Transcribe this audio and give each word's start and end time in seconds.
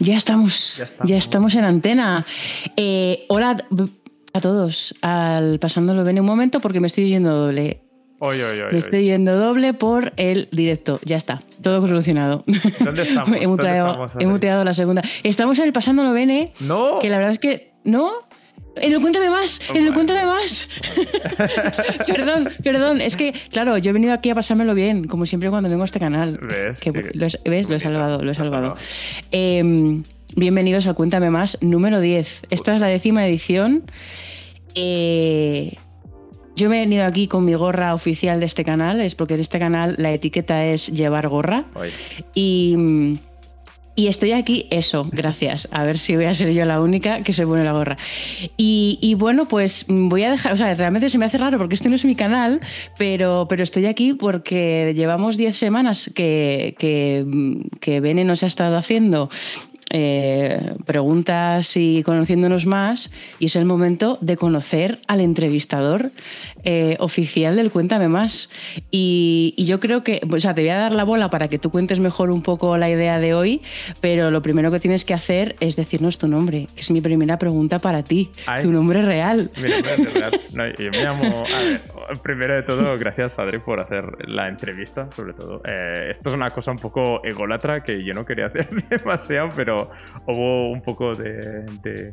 Ya 0.00 0.16
estamos, 0.16 0.82
ya 1.04 1.16
estamos, 1.16 1.54
en 1.54 1.64
antena. 1.64 2.26
Eh, 2.76 3.24
hola 3.28 3.56
a 4.32 4.40
todos, 4.40 4.94
al 5.02 5.58
pasándolo 5.58 6.04
bien 6.04 6.20
un 6.20 6.26
momento 6.26 6.60
porque 6.60 6.80
me 6.80 6.86
estoy 6.86 7.04
oyendo 7.04 7.34
doble. 7.34 7.80
me 8.20 8.78
estoy 8.78 8.98
oyendo 8.98 9.36
doble 9.36 9.74
por 9.74 10.12
el 10.16 10.48
directo. 10.52 11.00
Ya 11.04 11.16
está, 11.16 11.42
todo 11.62 11.86
solucionado. 11.86 12.44
¿Dónde 12.80 13.02
estamos? 13.02 13.36
he 13.40 13.46
muteado, 14.26 14.64
la 14.64 14.74
segunda. 14.74 15.02
Estamos 15.22 15.58
en 15.58 15.66
el 15.66 15.72
pasándolo 15.72 16.12
bene. 16.12 16.52
No. 16.60 16.98
Que 16.98 17.08
la 17.08 17.18
verdad 17.18 17.32
es 17.32 17.38
que. 17.38 17.72
¿No? 17.84 18.25
El 18.76 19.00
cuéntame 19.00 19.30
más, 19.30 19.60
el 19.74 19.92
cuéntame 19.94 20.26
más. 20.26 20.68
perdón, 22.06 22.50
perdón. 22.62 23.00
Es 23.00 23.16
que, 23.16 23.32
claro, 23.50 23.78
yo 23.78 23.90
he 23.90 23.92
venido 23.92 24.12
aquí 24.12 24.28
a 24.28 24.34
pasármelo 24.34 24.74
bien, 24.74 25.06
como 25.06 25.24
siempre 25.24 25.48
cuando 25.48 25.70
vengo 25.70 25.82
a 25.82 25.86
este 25.86 25.98
canal. 25.98 26.38
¿Ves? 26.42 26.78
lo, 27.14 27.26
¿ves? 27.50 27.68
lo 27.70 27.76
he 27.76 27.80
salvado, 27.80 28.22
lo 28.22 28.30
he 28.30 28.34
salvado. 28.34 28.76
Eh, 29.32 30.02
bienvenidos 30.34 30.86
a 30.86 30.92
Cuéntame 30.92 31.30
Más 31.30 31.56
número 31.62 32.00
10. 32.00 32.42
Esta 32.50 32.74
es 32.74 32.80
la 32.82 32.88
décima 32.88 33.26
edición. 33.26 33.90
Eh, 34.74 35.76
yo 36.54 36.68
me 36.68 36.76
he 36.76 36.80
venido 36.80 37.04
aquí 37.04 37.28
con 37.28 37.44
mi 37.44 37.54
gorra 37.54 37.94
oficial 37.94 38.40
de 38.40 38.46
este 38.46 38.64
canal, 38.64 39.00
es 39.00 39.14
porque 39.14 39.34
en 39.34 39.40
este 39.40 39.58
canal 39.58 39.94
la 39.98 40.12
etiqueta 40.12 40.64
es 40.64 40.88
llevar 40.88 41.28
gorra. 41.28 41.64
Y 42.34 43.18
y 43.96 44.08
estoy 44.08 44.32
aquí, 44.32 44.66
eso, 44.70 45.08
gracias. 45.10 45.68
A 45.72 45.84
ver 45.84 45.96
si 45.96 46.14
voy 46.14 46.26
a 46.26 46.34
ser 46.34 46.52
yo 46.52 46.66
la 46.66 46.82
única 46.82 47.22
que 47.22 47.32
se 47.32 47.46
pone 47.46 47.64
la 47.64 47.72
gorra. 47.72 47.96
Y, 48.58 49.16
bueno, 49.18 49.48
pues 49.48 49.86
voy 49.88 50.22
a 50.22 50.30
dejar, 50.30 50.52
o 50.52 50.56
sea, 50.58 50.74
realmente 50.74 51.08
se 51.08 51.16
me 51.16 51.24
hace 51.24 51.38
raro 51.38 51.56
porque 51.56 51.74
este 51.74 51.88
no 51.88 51.96
es 51.96 52.04
mi 52.04 52.14
canal, 52.14 52.60
pero, 52.98 53.46
pero 53.48 53.62
estoy 53.62 53.86
aquí 53.86 54.12
porque 54.12 54.92
llevamos 54.94 55.38
10 55.38 55.56
semanas 55.56 56.10
que, 56.14 56.76
que, 56.78 57.24
que 57.80 58.00
Bene 58.00 58.24
nos 58.24 58.42
ha 58.42 58.46
estado 58.46 58.76
haciendo 58.76 59.30
eh, 59.90 60.74
preguntas 60.84 61.76
y 61.76 62.02
conociéndonos 62.02 62.66
más 62.66 63.08
y 63.38 63.46
es 63.46 63.54
el 63.54 63.64
momento 63.66 64.18
de 64.20 64.36
conocer 64.36 65.00
al 65.06 65.20
entrevistador 65.20 66.10
eh, 66.68 66.96
oficial 66.98 67.54
del 67.54 67.70
Cuéntame 67.70 68.08
Más. 68.08 68.50
Y, 68.90 69.54
yo 69.56 69.78
creo 69.78 70.02
que, 70.02 70.20
o 70.28 70.40
sea, 70.40 70.52
te 70.52 70.62
voy 70.62 70.70
a 70.70 70.78
dar 70.78 70.92
la 70.92 71.04
bola 71.04 71.30
para 71.30 71.46
que 71.46 71.58
tú 71.58 71.70
cuentes 71.70 72.00
mejor 72.00 72.30
un 72.30 72.42
poco 72.42 72.76
la 72.76 72.90
idea 72.90 73.20
de 73.20 73.34
hoy, 73.34 73.62
pero 74.00 74.32
lo 74.32 74.42
primero 74.42 74.72
que 74.72 74.80
tienes 74.80 75.04
que 75.04 75.14
hacer 75.14 75.54
es 75.60 75.76
decirnos 75.76 76.18
tu 76.18 76.26
nombre, 76.26 76.66
que 76.74 76.80
es 76.80 76.90
mi 76.90 77.00
primera 77.00 77.38
pregunta 77.38 77.78
para 77.78 78.02
ti, 78.02 78.30
tu 78.60 78.72
nombre 78.72 79.02
real. 79.02 79.50
Mi 79.56 79.70
nombre 79.70 79.96
real. 80.12 80.76
yo 80.76 80.90
me 80.90 81.04
llamo, 81.04 81.44
a 81.46 81.64
ver, 82.08 82.20
primero 82.22 82.54
de 82.54 82.64
todo, 82.64 82.98
gracias 82.98 83.38
Adri 83.38 83.58
por 83.58 83.80
hacer 83.80 84.04
la 84.26 84.48
entrevista, 84.48 85.08
sobre 85.12 85.34
todo. 85.34 85.62
Eh, 85.64 86.08
esto 86.10 86.30
es 86.30 86.34
una 86.34 86.50
cosa 86.50 86.72
un 86.72 86.78
poco 86.78 87.24
ególatra 87.24 87.84
que 87.84 88.02
yo 88.04 88.12
no 88.12 88.24
quería 88.24 88.46
hacer 88.46 88.68
demasiado, 88.90 89.50
pero 89.54 89.90
hubo 90.26 90.72
un 90.72 90.82
poco 90.82 91.14
de, 91.14 92.12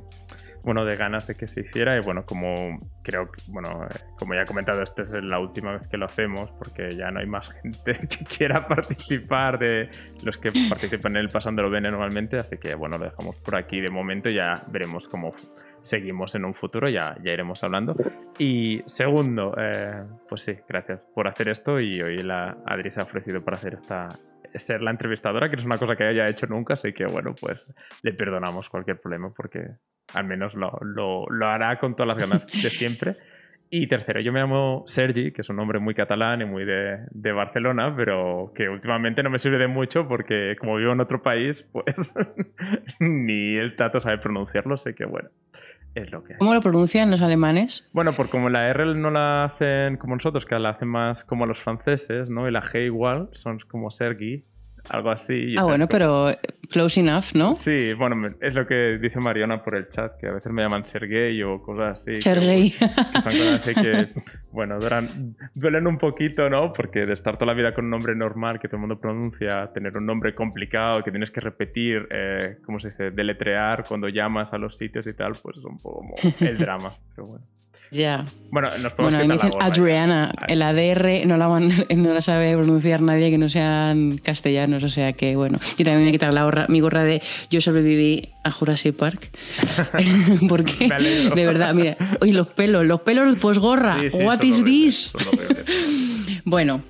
bueno, 0.64 0.86
de 0.86 0.96
ganas 0.96 1.28
de 1.28 1.36
que 1.36 1.46
se 1.46 1.62
hiciera 1.62 1.98
y 1.98 2.00
bueno, 2.00 2.26
como 2.26 2.90
creo 3.04 3.30
que, 3.32 3.42
bueno, 3.48 3.84
eh, 3.84 4.00
como 4.18 4.34
ya 4.34 4.42
he 4.42 4.46
comentado, 4.46 4.82
esta 4.82 5.02
es 5.02 5.14
la 5.14 5.40
última 5.40 5.74
vez 5.74 5.88
que 5.88 5.98
lo 5.98 6.06
hacemos 6.06 6.52
porque 6.52 6.96
ya 6.96 7.12
no 7.12 7.20
hay 7.20 7.28
más 7.28 7.52
gente 7.52 7.94
que 8.10 8.26
quiera 8.26 8.68
participar 8.68 9.60
de 9.60 9.90
los 10.24 10.38
que 10.38 10.52
participan 10.70 11.18
en 11.18 11.24
el 11.24 11.30
Pasándolo 11.30 11.70
Bene 11.70 11.92
normalmente, 11.92 12.38
así 12.38 12.58
que 12.58 12.76
bueno, 12.76 12.98
lo 12.98 13.06
dejamos 13.06 13.36
por 13.38 13.56
aquí 13.56 13.82
de 13.82 13.90
momento 13.90 14.30
ya 14.30 14.64
veremos 14.72 15.08
cómo 15.08 15.34
seguimos 15.82 16.34
en 16.36 16.46
un 16.46 16.54
futuro, 16.54 16.88
ya, 16.90 17.16
ya 17.24 17.34
iremos 17.34 17.64
hablando. 17.64 17.96
Y 18.40 18.82
segundo, 18.86 19.54
eh, 19.58 20.04
pues 20.30 20.42
sí, 20.42 20.56
gracias 20.68 21.06
por 21.14 21.28
hacer 21.28 21.50
esto 21.50 21.80
y 21.80 22.02
hoy 22.02 22.24
la 22.24 22.58
Adri 22.66 22.90
se 22.90 23.02
ha 23.02 23.04
ofrecido 23.04 23.44
para 23.44 23.58
hacer 23.58 23.74
esta, 23.76 24.08
ser 24.56 24.82
la 24.82 24.92
entrevistadora, 24.92 25.50
que 25.50 25.58
no 25.58 25.62
es 25.62 25.66
una 25.66 25.78
cosa 25.78 25.96
que 25.96 26.06
haya 26.06 26.26
hecho 26.26 26.48
nunca, 26.48 26.74
así 26.74 26.94
que 26.94 27.06
bueno, 27.06 27.34
pues 27.40 27.72
le 28.02 28.14
perdonamos 28.14 28.70
cualquier 28.70 28.98
problema 28.98 29.32
porque 29.36 29.76
al 30.14 30.26
menos 30.26 30.54
lo, 30.54 30.78
lo, 30.82 31.26
lo 31.30 31.48
hará 31.48 31.78
con 31.78 31.96
todas 31.96 32.08
las 32.08 32.18
ganas 32.18 32.48
de 32.48 32.70
siempre. 32.70 33.18
Y 33.76 33.88
tercero, 33.88 34.20
yo 34.20 34.32
me 34.32 34.40
llamo 34.40 34.84
Sergi, 34.86 35.32
que 35.32 35.42
es 35.42 35.50
un 35.50 35.56
nombre 35.56 35.80
muy 35.80 35.96
catalán 35.96 36.42
y 36.42 36.46
muy 36.46 36.64
de, 36.64 37.00
de, 37.10 37.32
Barcelona, 37.32 37.92
pero 37.96 38.52
que 38.54 38.70
últimamente 38.70 39.24
no 39.24 39.32
me 39.32 39.40
sirve 39.40 39.58
de 39.58 39.68
mucho 39.68 40.08
porque 40.08 40.56
como 40.60 40.76
vivo 40.76 40.92
en 40.92 41.00
otro 41.00 41.24
país, 41.24 41.68
pues 41.72 42.14
ni 43.00 43.56
el 43.56 43.76
tato 43.76 44.00
sabe 44.00 44.20
pronunciarlo, 44.20 44.78
sé 44.78 44.94
que 44.94 45.06
bueno, 45.06 45.30
es 45.96 46.12
lo 46.12 46.24
que 46.24 46.36
¿Cómo 46.38 46.54
lo 46.54 46.62
pronuncian 46.62 47.10
los 47.10 47.22
alemanes? 47.22 47.84
Bueno, 47.94 48.14
por 48.14 48.30
como 48.30 48.50
la 48.50 48.68
R 48.70 48.94
no 48.94 49.10
la 49.10 49.46
hacen 49.46 49.98
como 49.98 50.16
nosotros, 50.16 50.46
que 50.46 50.60
la 50.60 50.70
hacen 50.70 50.88
más 50.88 51.24
como 51.24 51.48
los 51.48 51.58
franceses, 51.58 52.30
¿no? 52.30 52.48
Y 52.48 52.52
la 52.52 52.62
G 52.62 52.86
igual, 52.86 53.30
son 53.32 53.58
como 53.68 53.90
Sergi, 53.90 54.44
algo 54.90 55.12
así. 55.12 55.56
Ah, 55.58 55.64
bueno, 55.64 55.88
pero 55.88 56.28
close 56.70 57.00
enough, 57.00 57.34
¿no? 57.36 57.56
Sí, 57.56 57.94
bueno, 57.94 58.36
es 58.42 58.56
lo 58.56 58.66
que 58.66 58.98
dice 58.98 59.20
Mariana 59.20 59.64
por 59.64 59.76
el 59.76 59.88
chat, 59.90 60.18
que 60.18 60.28
a 60.28 60.32
veces 60.32 60.52
me 60.52 60.62
llaman 60.62 60.84
Sergey 60.84 61.42
o 61.44 61.62
cosas 61.62 62.02
así. 62.02 62.22
Sergey. 62.22 62.72
Que, 62.72 62.88
son 63.22 63.34
cosas 63.34 63.56
así 63.56 63.74
que, 63.76 64.08
bueno, 64.52 64.80
duelen, 65.54 65.88
un 65.88 65.98
poquito, 65.98 66.50
¿no? 66.50 66.74
Porque 66.74 67.06
de 67.06 67.14
estar 67.14 67.38
toda 67.38 67.48
la 67.48 67.54
vida 67.54 67.74
con 67.74 67.86
un 67.86 67.92
nombre 67.92 68.16
normal 68.16 68.60
que 68.60 68.68
todo 68.68 68.78
el 68.78 68.82
mundo 68.82 69.00
pronuncia, 69.00 69.72
tener 69.74 69.96
un 69.98 70.06
nombre 70.06 70.34
complicado 70.34 71.04
que 71.04 71.12
tienes 71.12 71.32
que 71.32 71.42
repetir, 71.42 72.08
eh, 72.10 72.58
¿cómo 72.66 72.80
se 72.80 72.90
dice? 72.90 73.12
Deletrear 73.12 73.84
cuando 73.88 74.10
llamas 74.10 74.54
a 74.54 74.58
los 74.58 74.78
sitios 74.78 75.06
y 75.08 75.14
tal, 75.14 75.34
pues 75.42 75.58
es 75.58 75.64
un 75.64 75.78
poco 75.78 76.00
como 76.00 76.16
el 76.40 76.58
drama, 76.58 76.94
pero 77.16 77.28
bueno. 77.28 77.46
Ya. 77.94 78.26
Bueno, 78.52 78.70
nos 78.78 78.94
podemos 78.94 79.14
bueno, 79.14 79.28
me 79.28 79.34
dicen 79.36 79.52
Adriana. 79.60 80.32
El 80.48 80.62
ADR 80.62 81.26
no 81.26 81.38
la, 81.38 81.48
no 81.96 82.14
la 82.14 82.22
sabe 82.22 82.56
pronunciar 82.56 83.02
nadie 83.02 83.32
que 83.32 83.38
no 83.38 83.50
sean 83.50 84.18
castellanos. 84.18 84.84
O 84.84 84.90
sea 84.90 85.14
que, 85.14 85.36
bueno, 85.36 85.60
yo 85.78 85.86
también 85.86 86.04
me 86.04 86.10
a 86.10 86.12
quitar 86.12 86.34
la 86.34 86.44
gorra, 86.44 86.66
mi 86.70 86.80
gorra 86.80 87.04
de 87.04 87.22
Yo 87.50 87.62
sobreviví 87.62 88.30
a 88.44 88.52
Jurassic 88.52 88.96
Park. 88.96 89.32
Porque, 90.50 90.90
de 91.36 91.46
verdad, 91.46 91.74
mira, 91.74 91.98
oye, 92.22 92.34
los 92.34 92.48
pelos, 92.48 92.86
los 92.86 93.02
pelos 93.02 93.38
pues 93.40 93.58
gorra. 93.58 93.98
What 94.14 94.44
is 94.44 94.64
this? 94.64 95.12
bueno, 96.46 96.84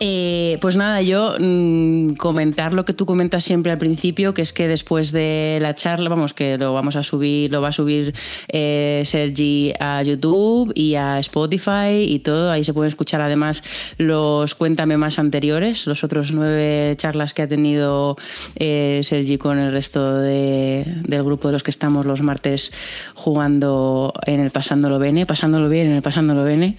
eh, 0.00 0.58
pues 0.60 0.76
nada, 0.76 1.02
yo 1.02 1.34
mm, 1.38 2.14
comentar 2.14 2.72
lo 2.72 2.84
que 2.84 2.94
tú 2.94 3.04
comentas 3.04 3.44
siempre 3.44 3.70
al 3.70 3.78
principio, 3.78 4.32
que 4.32 4.42
es 4.42 4.52
que 4.52 4.66
después 4.66 5.12
de 5.12 5.58
la 5.60 5.74
charla, 5.74 6.08
vamos, 6.08 6.32
que 6.32 6.56
lo 6.56 6.72
vamos 6.72 6.96
a 6.96 7.02
subir, 7.02 7.52
lo 7.52 7.60
va 7.60 7.68
a 7.68 7.72
subir 7.72 8.14
eh, 8.48 9.02
Sergi 9.04 9.74
a 9.78 10.02
YouTube 10.02 10.72
y 10.74 10.94
a 10.94 11.18
Spotify 11.18 12.06
y 12.06 12.20
todo. 12.20 12.50
Ahí 12.50 12.64
se 12.64 12.72
pueden 12.72 12.88
escuchar 12.88 13.20
además 13.20 13.62
los 13.98 14.54
Cuéntame 14.54 14.96
más 14.96 15.18
anteriores, 15.18 15.86
los 15.86 16.02
otros 16.02 16.32
nueve 16.32 16.94
charlas 16.96 17.34
que 17.34 17.42
ha 17.42 17.48
tenido 17.48 18.16
eh, 18.56 19.00
Sergi 19.04 19.36
con 19.36 19.58
el 19.58 19.70
resto 19.70 20.18
del 20.18 21.22
grupo 21.22 21.48
de 21.48 21.52
los 21.52 21.62
que 21.62 21.70
estamos 21.70 22.06
los 22.06 22.22
martes 22.22 22.72
jugando 23.14 24.14
en 24.26 24.40
el 24.40 24.50
Pasándolo 24.50 24.98
Bene, 24.98 25.26
pasándolo 25.26 25.68
bien 25.68 25.88
en 25.88 25.94
el 25.94 26.02
Pasándolo 26.02 26.42
Bene. 26.42 26.76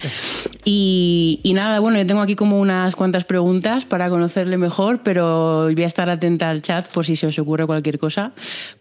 Y, 0.64 1.40
y 1.44 1.52
nada, 1.52 1.78
bueno, 1.78 1.98
yo 1.98 2.06
tengo 2.06 2.20
aquí 2.20 2.34
como 2.34 2.58
unas 2.58 2.95
cuantas 2.96 3.24
preguntas 3.24 3.84
para 3.84 4.10
conocerle 4.10 4.56
mejor, 4.56 5.00
pero 5.02 5.64
voy 5.64 5.82
a 5.84 5.86
estar 5.86 6.10
atenta 6.10 6.50
al 6.50 6.62
chat 6.62 6.92
por 6.92 7.06
si 7.06 7.16
se 7.16 7.26
os 7.26 7.38
ocurre 7.38 7.66
cualquier 7.66 7.98
cosa, 7.98 8.32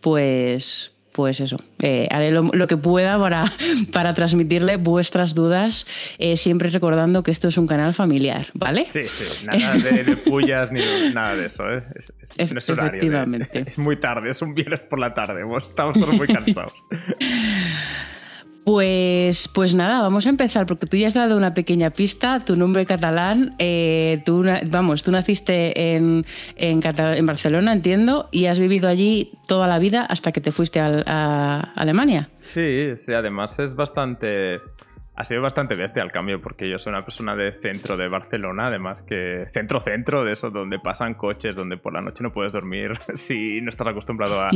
pues, 0.01 0.91
pues 1.11 1.39
eso, 1.39 1.57
eh, 1.79 2.07
haré 2.11 2.31
lo, 2.31 2.67
que 2.67 2.75
pueda 2.75 3.17
para, 3.21 3.45
para 3.93 4.13
transmitirle 4.13 4.77
vuestras 4.77 5.33
dudas, 5.33 5.87
eh, 6.17 6.35
siempre 6.35 6.69
recordando 6.69 7.23
que 7.23 7.31
esto 7.31 7.47
es 7.47 7.57
un 7.57 7.67
canal 7.67 7.93
familiar, 7.93 8.47
¿vale? 8.53 8.85
Sí, 8.85 9.03
sí, 9.05 9.45
nada 9.45 9.75
de, 9.75 10.17
pullas 10.17 10.71
ni 10.71 10.81
nada 11.13 11.35
de 11.35 11.45
eso, 11.45 11.69
¿eh? 11.69 11.83
es, 11.95 12.13
es, 12.19 12.37
Efectivamente. 12.37 13.63
es 13.65 13.77
muy 13.77 13.97
tarde, 13.97 14.29
es 14.29 14.41
un 14.41 14.53
viernes 14.53 14.81
por 14.81 14.99
la 14.99 15.13
tarde, 15.13 15.43
estamos 15.69 15.97
todos 15.99 16.15
muy 16.15 16.27
cansados. 16.33 16.73
Pues, 18.65 19.47
pues 19.47 19.75
nada, 19.75 20.01
vamos 20.01 20.25
a 20.25 20.29
empezar, 20.29 20.65
porque 20.65 20.87
tú 20.87 20.97
ya 20.97 21.05
has 21.05 21.13
dado 21.13 21.37
una 21.37 21.53
pequeña 21.53 21.91
pista, 21.91 22.39
tu 22.39 22.55
nombre 22.55 22.87
catalán, 22.87 23.53
eh, 23.59 24.23
tú, 24.25 24.43
vamos, 24.65 25.03
tú 25.03 25.11
naciste 25.11 25.95
en, 25.95 26.25
en, 26.55 26.81
en, 26.83 27.25
Barcelona, 27.27 27.73
entiendo, 27.73 28.27
y 28.31 28.47
has 28.47 28.57
vivido 28.57 28.89
allí 28.89 29.33
toda 29.47 29.67
la 29.67 29.77
vida 29.77 30.03
hasta 30.03 30.31
que 30.31 30.41
te 30.41 30.51
fuiste 30.51 30.79
a 30.79 31.59
Alemania. 31.75 32.29
Sí, 32.41 32.95
sí, 32.95 33.13
además 33.13 33.57
es 33.59 33.75
bastante 33.75 34.61
ha 35.15 35.23
sido 35.23 35.41
bastante 35.41 35.75
bestia 35.75 36.03
el 36.03 36.11
cambio 36.11 36.41
porque 36.41 36.69
yo 36.69 36.77
soy 36.77 36.91
una 36.91 37.03
persona 37.03 37.35
de 37.35 37.53
centro 37.53 37.95
de 37.95 38.09
Barcelona, 38.09 38.63
además 38.65 39.01
que 39.01 39.47
centro-centro 39.51 40.25
de 40.25 40.33
eso, 40.33 40.49
donde 40.49 40.77
pasan 40.79 41.13
coches, 41.13 41.55
donde 41.55 41.77
por 41.77 41.93
la 41.93 42.01
noche 42.01 42.21
no 42.21 42.33
puedes 42.33 42.51
dormir 42.51 42.91
si 43.13 43.61
no 43.61 43.69
estás 43.69 43.87
acostumbrado 43.87 44.41
a, 44.41 44.49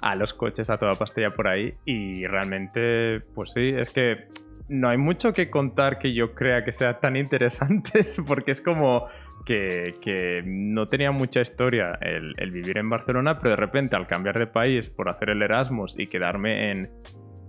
a, 0.00 0.14
los 0.14 0.32
coches 0.32 0.70
a 0.70 0.78
toda 0.78 0.92
pastilla 0.92 1.34
por 1.34 1.48
ahí. 1.48 1.74
Y 1.84 2.26
realmente, 2.26 3.20
pues 3.34 3.52
sí, 3.52 3.70
es 3.76 3.90
que 3.92 4.28
no 4.68 4.88
hay 4.88 4.98
mucho 4.98 5.32
que 5.32 5.50
contar 5.50 5.98
que 5.98 6.14
yo 6.14 6.34
crea 6.34 6.64
que 6.64 6.72
sea 6.72 7.00
tan 7.00 7.16
interesante 7.16 8.04
porque 8.26 8.52
es 8.52 8.60
como 8.60 9.08
que, 9.44 9.96
que, 10.00 10.42
no 10.44 10.88
tenía 10.88 11.10
mucha 11.10 11.40
historia 11.40 11.98
el, 12.00 12.34
el, 12.38 12.50
vivir 12.50 12.78
en 12.78 12.88
Barcelona, 12.88 13.38
pero 13.38 13.50
de 13.50 13.56
repente 13.56 13.96
al 13.96 14.06
cambiar 14.06 14.38
de 14.38 14.46
país 14.46 14.88
por 14.88 15.08
hacer 15.10 15.30
el 15.30 15.42
Erasmus 15.42 15.96
y 15.98 16.06
quedarme 16.06 16.70
en, 16.70 16.90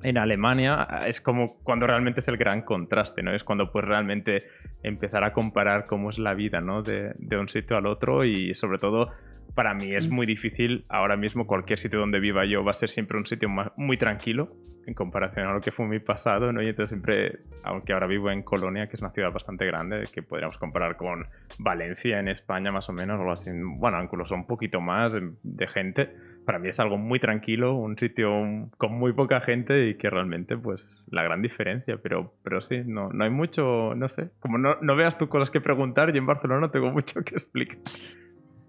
en 0.06 0.18
Alemania 0.19 0.88
es 1.07 1.19
como 1.19 1.57
cuando 1.63 1.88
realmente 1.88 2.19
es 2.19 2.28
el 2.28 2.38
gran 2.38 2.62
contraste, 2.62 3.24
¿no? 3.24 3.34
Es 3.34 3.44
cuando 3.44 3.72
puedes 3.72 3.90
realmente 3.90 4.44
empezar 4.84 5.24
a 5.24 5.34
comparar 5.34 5.88
cómo 5.88 6.12
es 6.12 6.19
la 6.19 6.36
vida, 6.36 6.62
¿no? 6.62 6.84
De, 6.84 7.16
un 7.38 7.50
sitio 7.50 7.75
al 7.75 7.88
otro 7.88 8.24
y 8.24 8.54
sobre 8.54 8.78
todo 8.78 9.10
para 9.56 9.74
mí 9.74 9.94
es 9.94 10.07
mm. 10.07 10.13
muy 10.13 10.25
difícil. 10.25 10.86
Ahora 10.90 11.18
mismo 11.18 11.48
cualquier 11.48 11.80
sitio 11.80 12.00
donde 12.00 12.19
viva 12.19 12.46
yo 12.46 12.63
va 12.63 12.69
a 12.69 12.74
ser 12.74 12.90
siempre 12.90 13.18
un 13.18 13.25
sitio 13.25 13.50
muy 13.75 13.98
tranquilo 13.98 14.56
en 14.86 14.94
comparación 14.94 15.48
a 15.48 15.54
lo 15.54 15.60
que 15.60 15.72
fue 15.72 15.88
mi 15.88 16.00
pasado, 16.00 16.54
¿no? 16.54 16.62
Y 16.62 16.68
entonces 16.68 16.90
siempre, 16.90 17.40
aunque 17.63 17.92
ahora 17.94 18.06
vivo 18.06 18.30
en 18.30 18.44
Colonia, 18.44 18.88
que 18.88 18.96
es 18.96 19.01
una 19.01 19.10
ciudad 19.10 19.31
bastante 19.31 19.66
grande, 19.66 20.04
que 20.13 20.22
podríamos 20.22 20.60
comparar 20.60 20.96
con 20.96 21.25
Valencia 21.58 22.19
en 22.19 22.28
España 22.28 22.69
más 22.69 22.88
o 22.90 22.94
menos, 22.94 23.19
o 23.19 23.31
así, 23.31 23.50
bueno, 23.63 24.01
incluso 24.04 24.36
un 24.36 24.46
poquito 24.46 24.81
más 24.81 25.13
de 25.42 25.68
gente, 25.68 26.16
para 26.46 26.60
mí 26.60 26.70
es 26.70 26.80
algo 26.80 26.98
muy 26.98 27.20
tranquilo, 27.20 27.76
un 27.76 27.98
sitio 27.98 28.30
con 28.78 28.94
muy 28.94 29.14
poca 29.14 29.42
gente 29.42 29.90
y 29.90 29.96
que 29.96 30.10
realmente, 30.10 30.58
pues, 30.58 30.96
la 31.10 31.24
gran 31.24 31.42
diferencia. 31.42 31.98
Pero, 32.02 32.34
pero 32.44 32.62
sí, 32.62 32.82
no, 32.86 33.10
no 33.10 33.24
hay 33.24 33.30
mucho, 33.30 33.94
no 33.96 34.08
sé, 34.08 34.30
como 34.40 34.58
no, 34.58 34.78
no 34.82 34.96
veas 34.96 35.18
tú 35.18 35.28
cosas 35.28 35.50
que 35.50 35.62
preguntar, 35.62 36.12
yo 36.12 36.18
en 36.18 36.26
Barcelona 36.26 36.62
no 36.62 36.72
tengo 36.72 36.92
mucho 36.92 37.24
que 37.24 37.36
explicar. 37.36 37.80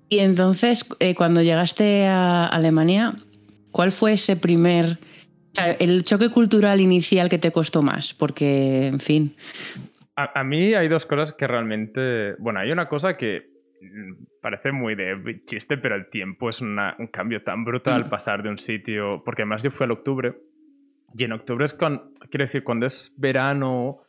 Y 0.08 0.20
entonces, 0.20 0.88
eh, 1.00 1.14
cuando 1.14 1.42
llegaste 1.42 2.06
a 2.06 2.46
Alemania, 2.46 3.14
¿cuál 3.72 3.92
fue 3.92 4.14
ese 4.14 4.36
primer, 4.36 4.98
el 5.78 6.04
choque 6.04 6.30
cultural 6.30 6.80
inicial 6.80 7.28
que 7.28 7.38
te 7.38 7.50
costó 7.50 7.82
más? 7.82 8.14
Porque, 8.14 8.86
en 8.86 9.00
fin. 9.00 9.36
A, 10.14 10.44
mí 10.44 10.74
hay 10.74 10.88
dos 10.88 11.04
cosas 11.04 11.32
que 11.32 11.46
realmente, 11.46 12.34
bueno, 12.38 12.60
hay 12.60 12.70
una 12.70 12.88
cosa 12.88 13.18
que 13.18 13.50
mm, 13.50 13.55
parece 14.40 14.72
muy 14.72 14.94
de 14.94 15.42
chiste, 15.44 15.76
pero 15.78 15.94
el 15.94 16.08
tiempo 16.08 16.50
es 16.50 16.60
un 16.60 16.78
cambio 17.12 17.42
tan 17.42 17.64
brutal 17.64 18.04
mm. 18.06 18.08
pasar 18.08 18.42
de 18.42 18.50
un 18.50 18.58
sitio, 18.58 19.22
porque 19.24 19.42
además 19.42 19.62
yo 19.62 19.70
fui 19.70 19.84
al 19.84 19.92
octubre, 19.92 20.34
y 21.16 21.24
en 21.24 21.32
octubre 21.32 21.64
es 21.64 21.74
con, 21.74 22.12
quiero 22.30 22.44
decir, 22.44 22.62
cuando 22.62 22.86
es 22.86 23.14
verano 23.16 24.02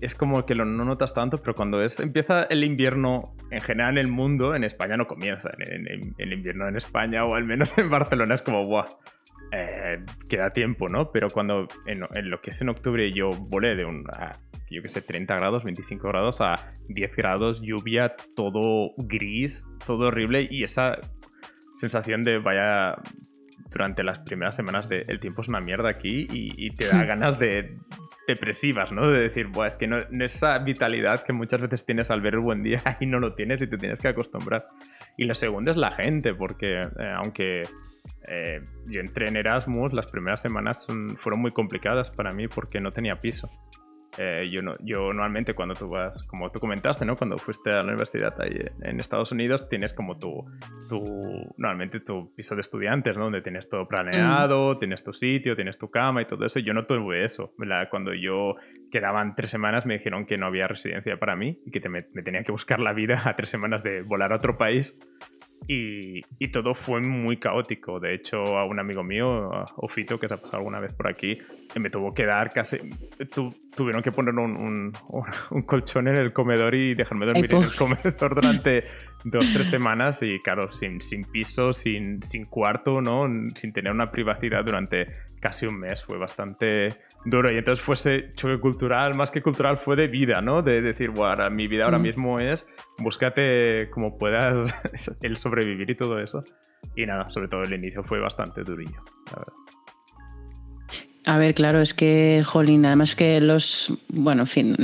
es 0.00 0.14
como 0.14 0.46
que 0.46 0.54
lo 0.54 0.64
no 0.64 0.84
notas 0.84 1.12
tanto, 1.14 1.38
pero 1.38 1.54
cuando 1.54 1.82
es, 1.82 1.98
empieza 2.00 2.42
el 2.44 2.64
invierno 2.64 3.34
en 3.50 3.60
general 3.60 3.98
en 3.98 3.98
el 3.98 4.08
mundo, 4.08 4.54
en 4.54 4.64
España 4.64 4.96
no 4.96 5.06
comienza. 5.06 5.50
En, 5.58 6.14
el 6.18 6.32
invierno 6.32 6.68
en 6.68 6.76
España 6.76 7.24
o 7.24 7.34
al 7.34 7.44
menos 7.44 7.76
en 7.78 7.90
Barcelona 7.90 8.34
es 8.34 8.42
como, 8.42 8.64
¡buah! 8.66 8.86
Eh, 9.50 10.04
queda 10.28 10.50
tiempo, 10.50 10.88
¿no? 10.88 11.10
Pero 11.10 11.28
cuando 11.30 11.66
en, 11.86 12.00
lo 12.30 12.40
que 12.40 12.50
es 12.50 12.60
en 12.60 12.68
octubre 12.68 13.10
yo 13.12 13.30
volé 13.30 13.74
de 13.76 13.84
un, 13.84 14.04
yo 14.74 14.82
que 14.82 14.88
sé, 14.88 15.02
30 15.02 15.34
grados, 15.36 15.64
25 15.64 16.08
grados 16.08 16.40
a 16.40 16.74
10 16.88 17.16
grados, 17.16 17.60
lluvia, 17.62 18.14
todo 18.34 18.92
gris, 18.96 19.64
todo 19.86 20.08
horrible 20.08 20.48
y 20.50 20.62
esa 20.62 20.98
sensación 21.74 22.22
de 22.22 22.38
vaya 22.38 22.96
durante 23.70 24.02
las 24.02 24.18
primeras 24.20 24.56
semanas 24.56 24.88
de 24.88 25.04
el 25.08 25.20
tiempo 25.20 25.42
es 25.42 25.48
una 25.48 25.60
mierda 25.60 25.90
aquí 25.90 26.26
y 26.30 26.70
te 26.70 26.86
da 26.86 27.04
ganas 27.04 27.38
de, 27.38 27.76
depresivas, 28.28 28.92
¿no? 28.92 29.10
De 29.10 29.22
decir, 29.22 29.46
Buah, 29.48 29.66
es 29.66 29.76
que 29.76 29.88
no, 29.88 29.96
esa 29.96 30.58
vitalidad 30.58 31.24
que 31.24 31.32
muchas 31.32 31.62
veces 31.62 31.84
tienes 31.84 32.10
al 32.10 32.20
ver 32.20 32.34
el 32.34 32.40
buen 32.40 32.62
día, 32.62 32.80
ahí 32.84 33.06
no 33.06 33.18
lo 33.18 33.34
tienes 33.34 33.62
y 33.62 33.66
te 33.66 33.78
tienes 33.78 34.00
que 34.00 34.08
acostumbrar. 34.08 34.66
Y 35.16 35.24
lo 35.24 35.34
segundo 35.34 35.70
es 35.70 35.76
la 35.76 35.90
gente, 35.90 36.34
porque 36.34 36.82
eh, 36.82 37.14
aunque 37.16 37.62
eh, 38.28 38.60
yo 38.86 39.00
entré 39.00 39.28
en 39.28 39.36
Erasmus, 39.36 39.92
las 39.94 40.10
primeras 40.10 40.42
semanas 40.42 40.86
fueron 41.16 41.40
muy 41.40 41.50
complicadas 41.50 42.10
para 42.10 42.32
mí 42.32 42.46
porque 42.46 42.80
no 42.80 42.92
tenía 42.92 43.20
piso. 43.20 43.50
Eh, 44.20 44.50
yo, 44.50 44.62
no, 44.62 44.74
yo 44.80 45.12
normalmente 45.12 45.54
cuando 45.54 45.74
tú 45.74 45.88
vas, 45.88 46.24
como 46.24 46.50
tú 46.50 46.58
comentaste, 46.58 47.04
¿no? 47.04 47.14
Cuando 47.14 47.38
fuiste 47.38 47.70
a 47.70 47.82
la 47.82 47.84
universidad 47.84 48.34
ahí 48.40 48.58
en 48.82 48.98
Estados 48.98 49.30
Unidos, 49.30 49.68
tienes 49.68 49.92
como 49.92 50.18
tu, 50.18 50.44
tu 50.88 51.54
normalmente 51.56 52.00
tu 52.00 52.34
piso 52.34 52.56
de 52.56 52.62
estudiantes, 52.62 53.16
¿no? 53.16 53.24
Donde 53.24 53.42
tienes 53.42 53.68
todo 53.68 53.86
planeado, 53.86 54.74
mm. 54.74 54.78
tienes 54.80 55.04
tu 55.04 55.12
sitio, 55.12 55.54
tienes 55.54 55.78
tu 55.78 55.88
cama 55.88 56.22
y 56.22 56.24
todo 56.24 56.44
eso. 56.44 56.58
Yo 56.58 56.74
no 56.74 56.84
tuve 56.84 57.22
eso. 57.22 57.54
Cuando 57.90 58.12
yo 58.12 58.56
quedaban 58.90 59.36
tres 59.36 59.50
semanas 59.50 59.86
me 59.86 59.98
dijeron 59.98 60.26
que 60.26 60.36
no 60.36 60.46
había 60.46 60.66
residencia 60.66 61.16
para 61.16 61.36
mí 61.36 61.60
y 61.64 61.70
que 61.70 61.88
me, 61.88 62.00
me 62.12 62.22
tenía 62.22 62.42
que 62.42 62.50
buscar 62.50 62.80
la 62.80 62.92
vida 62.92 63.22
a 63.24 63.36
tres 63.36 63.50
semanas 63.50 63.84
de 63.84 64.02
volar 64.02 64.32
a 64.32 64.36
otro 64.36 64.58
país. 64.58 64.98
Y, 65.66 66.22
y, 66.38 66.48
todo 66.48 66.74
fue 66.74 67.00
muy 67.00 67.36
caótico. 67.36 68.00
De 68.00 68.14
hecho, 68.14 68.38
a 68.38 68.64
un 68.64 68.78
amigo 68.78 69.02
mío, 69.02 69.50
Ofito, 69.76 70.18
que 70.18 70.28
se 70.28 70.34
ha 70.34 70.36
pasado 70.38 70.58
alguna 70.58 70.80
vez 70.80 70.94
por 70.94 71.08
aquí, 71.08 71.34
me 71.78 71.90
tuvo 71.90 72.14
que 72.14 72.24
dar 72.24 72.50
casi. 72.50 72.78
Tu, 73.34 73.54
tuvieron 73.76 74.02
que 74.02 74.10
poner 74.10 74.34
un, 74.34 74.92
un, 75.50 75.62
colchón 75.62 76.08
en 76.08 76.16
el 76.16 76.32
comedor 76.32 76.74
y 76.74 76.94
dejarme 76.94 77.26
dormir 77.26 77.52
en 77.52 77.62
el 77.62 77.74
comedor 77.74 78.34
durante 78.34 78.84
dos, 79.24 79.44
tres 79.52 79.68
semanas. 79.68 80.22
Y 80.22 80.38
claro, 80.38 80.72
sin, 80.72 81.00
sin 81.00 81.24
piso, 81.24 81.72
sin, 81.72 82.22
sin 82.22 82.46
cuarto, 82.46 83.00
¿no? 83.00 83.26
Sin 83.54 83.72
tener 83.72 83.92
una 83.92 84.10
privacidad 84.10 84.64
durante 84.64 85.06
casi 85.40 85.66
un 85.66 85.80
mes. 85.80 86.02
Fue 86.02 86.18
bastante 86.18 86.88
duro. 87.24 87.52
Y 87.52 87.58
entonces 87.58 87.84
fue 87.84 87.94
ese 87.94 88.32
choque 88.34 88.58
cultural, 88.58 89.14
más 89.14 89.30
que 89.30 89.42
cultural, 89.42 89.76
fue 89.76 89.96
de 89.96 90.08
vida, 90.08 90.40
¿no? 90.40 90.62
De 90.62 90.80
decir, 90.80 91.10
bueno, 91.10 91.48
mi 91.50 91.66
vida 91.66 91.84
ahora 91.84 91.98
mm. 91.98 92.02
mismo 92.02 92.38
es 92.38 92.66
búscate 92.98 93.88
como 93.90 94.18
puedas 94.18 94.74
el 95.22 95.36
sobrevivir 95.36 95.90
y 95.90 95.94
todo 95.94 96.18
eso. 96.18 96.44
Y 96.94 97.06
nada, 97.06 97.28
sobre 97.28 97.48
todo 97.48 97.62
el 97.62 97.72
inicio 97.72 98.02
fue 98.02 98.20
bastante 98.20 98.62
durillo, 98.62 99.02
la 99.30 99.38
verdad. 99.38 99.67
A 101.28 101.36
ver, 101.36 101.52
claro, 101.52 101.82
es 101.82 101.92
que, 101.92 102.42
Jolín, 102.42 102.86
además 102.86 103.14
que 103.14 103.38
los, 103.42 103.92
bueno, 104.08 104.44
en 104.44 104.46
fin, 104.46 104.76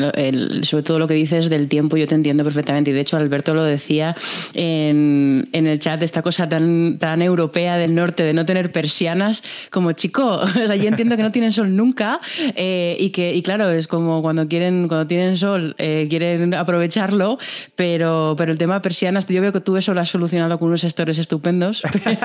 sobre 0.62 0.82
todo 0.82 0.99
lo 0.99 1.08
que 1.08 1.14
dices 1.14 1.49
del 1.49 1.69
tiempo, 1.69 1.96
yo 1.96 2.06
te 2.06 2.14
entiendo 2.14 2.44
perfectamente. 2.44 2.91
Y 2.91 2.93
de 2.93 3.00
hecho, 3.00 3.17
Alberto 3.17 3.55
lo 3.55 3.64
decía 3.64 4.14
en, 4.52 5.49
el 5.55 5.79
chat, 5.79 6.02
esta 6.02 6.20
cosa 6.20 6.46
tan, 6.46 6.99
tan 6.99 7.23
europea 7.23 7.79
del 7.79 7.94
norte 7.94 8.25
de 8.25 8.35
no 8.35 8.44
tener 8.44 8.73
persianas, 8.73 9.43
como 9.70 9.93
chico, 9.93 10.35
o 10.43 10.46
sea, 10.46 10.76
yo 10.76 10.87
entiendo 10.87 11.17
que 11.17 11.23
no 11.23 11.32
tienen 11.32 11.50
sol 11.50 11.75
nunca 11.75 12.20
eh, 12.56 12.94
y 13.00 13.08
que, 13.08 13.35
y 13.35 13.41
claro, 13.43 13.70
es 13.70 13.88
como 13.88 14.20
cuando 14.20 14.46
quieren, 14.46 14.87
cuando 14.87 15.06
tienen 15.06 15.38
sol, 15.38 15.75
eh, 15.79 16.08
quieren 16.11 16.52
aprovecharlo, 16.52 17.38
pero, 17.75 18.35
pero 18.37 18.52
el 18.52 18.58
tema 18.58 18.75
de 18.75 18.81
persianas, 18.82 19.26
yo 19.29 19.41
veo 19.41 19.52
que 19.55 19.62
tú 19.62 19.79
eso 19.79 19.94
lo 19.94 20.02
has 20.02 20.11
solucionado 20.11 20.58
con 20.58 20.69
unos 20.69 20.82
gestores 20.82 21.17
estupendos, 21.17 21.81
pero 22.05 22.19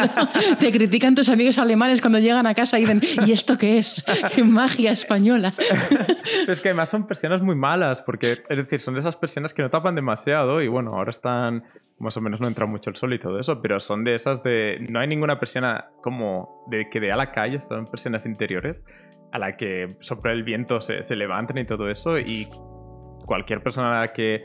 te 0.60 0.74
critican 0.74 1.16
tus 1.16 1.30
amigos 1.30 1.58
alemanes 1.58 2.02
cuando 2.02 2.20
llegan 2.20 2.48
a 2.48 2.54
casa 2.54 2.78
y 2.78 2.82
dicen, 2.82 3.02
¿y 3.26 3.32
esto 3.32 3.58
qué 3.58 3.78
es? 3.78 4.04
magia 4.46 4.92
española. 4.92 5.54
es 6.48 6.60
que 6.60 6.70
además 6.70 6.90
son 6.90 7.06
persianas 7.08 7.42
muy 7.42 7.56
malas, 7.56 8.02
porque 8.02 8.42
es 8.48 8.58
decir, 8.58 8.80
son 8.80 8.94
de 8.94 9.02
esas 9.02 9.18
persianas 9.18 9.54
que 9.54 9.62
no 9.62 9.70
tapan 9.70 9.96
demasiado 9.96 10.62
y 10.62 10.68
bueno, 10.68 10.96
ahora 10.96 11.12
están 11.12 11.64
más 12.00 12.16
o 12.16 12.22
menos 12.22 12.40
no 12.40 12.48
entra 12.48 12.66
mucho 12.66 12.90
el 12.90 12.96
sol 12.96 13.14
y 13.14 13.20
todo 13.20 13.40
eso, 13.40 13.62
pero 13.62 13.80
son 13.80 14.04
de 14.04 14.16
esas 14.16 14.42
de 14.42 14.86
no 14.90 15.00
hay 15.00 15.08
ninguna 15.08 15.38
persiana 15.38 15.90
como 16.02 16.66
de 16.70 16.90
que 16.90 17.00
de 17.00 17.12
a 17.12 17.18
la 17.18 17.32
calle, 17.32 17.60
son 17.62 17.88
persianas 17.88 18.26
interiores 18.26 18.84
a 19.32 19.40
la 19.40 19.58
que 19.58 19.98
sopla 20.00 20.32
el 20.32 20.44
viento 20.44 20.82
se, 20.82 21.04
se 21.04 21.16
levanten 21.16 21.58
y 21.58 21.66
todo 21.66 21.90
eso 21.90 22.18
y 22.18 22.50
cualquier 23.26 23.62
persona 23.62 24.12
que 24.14 24.44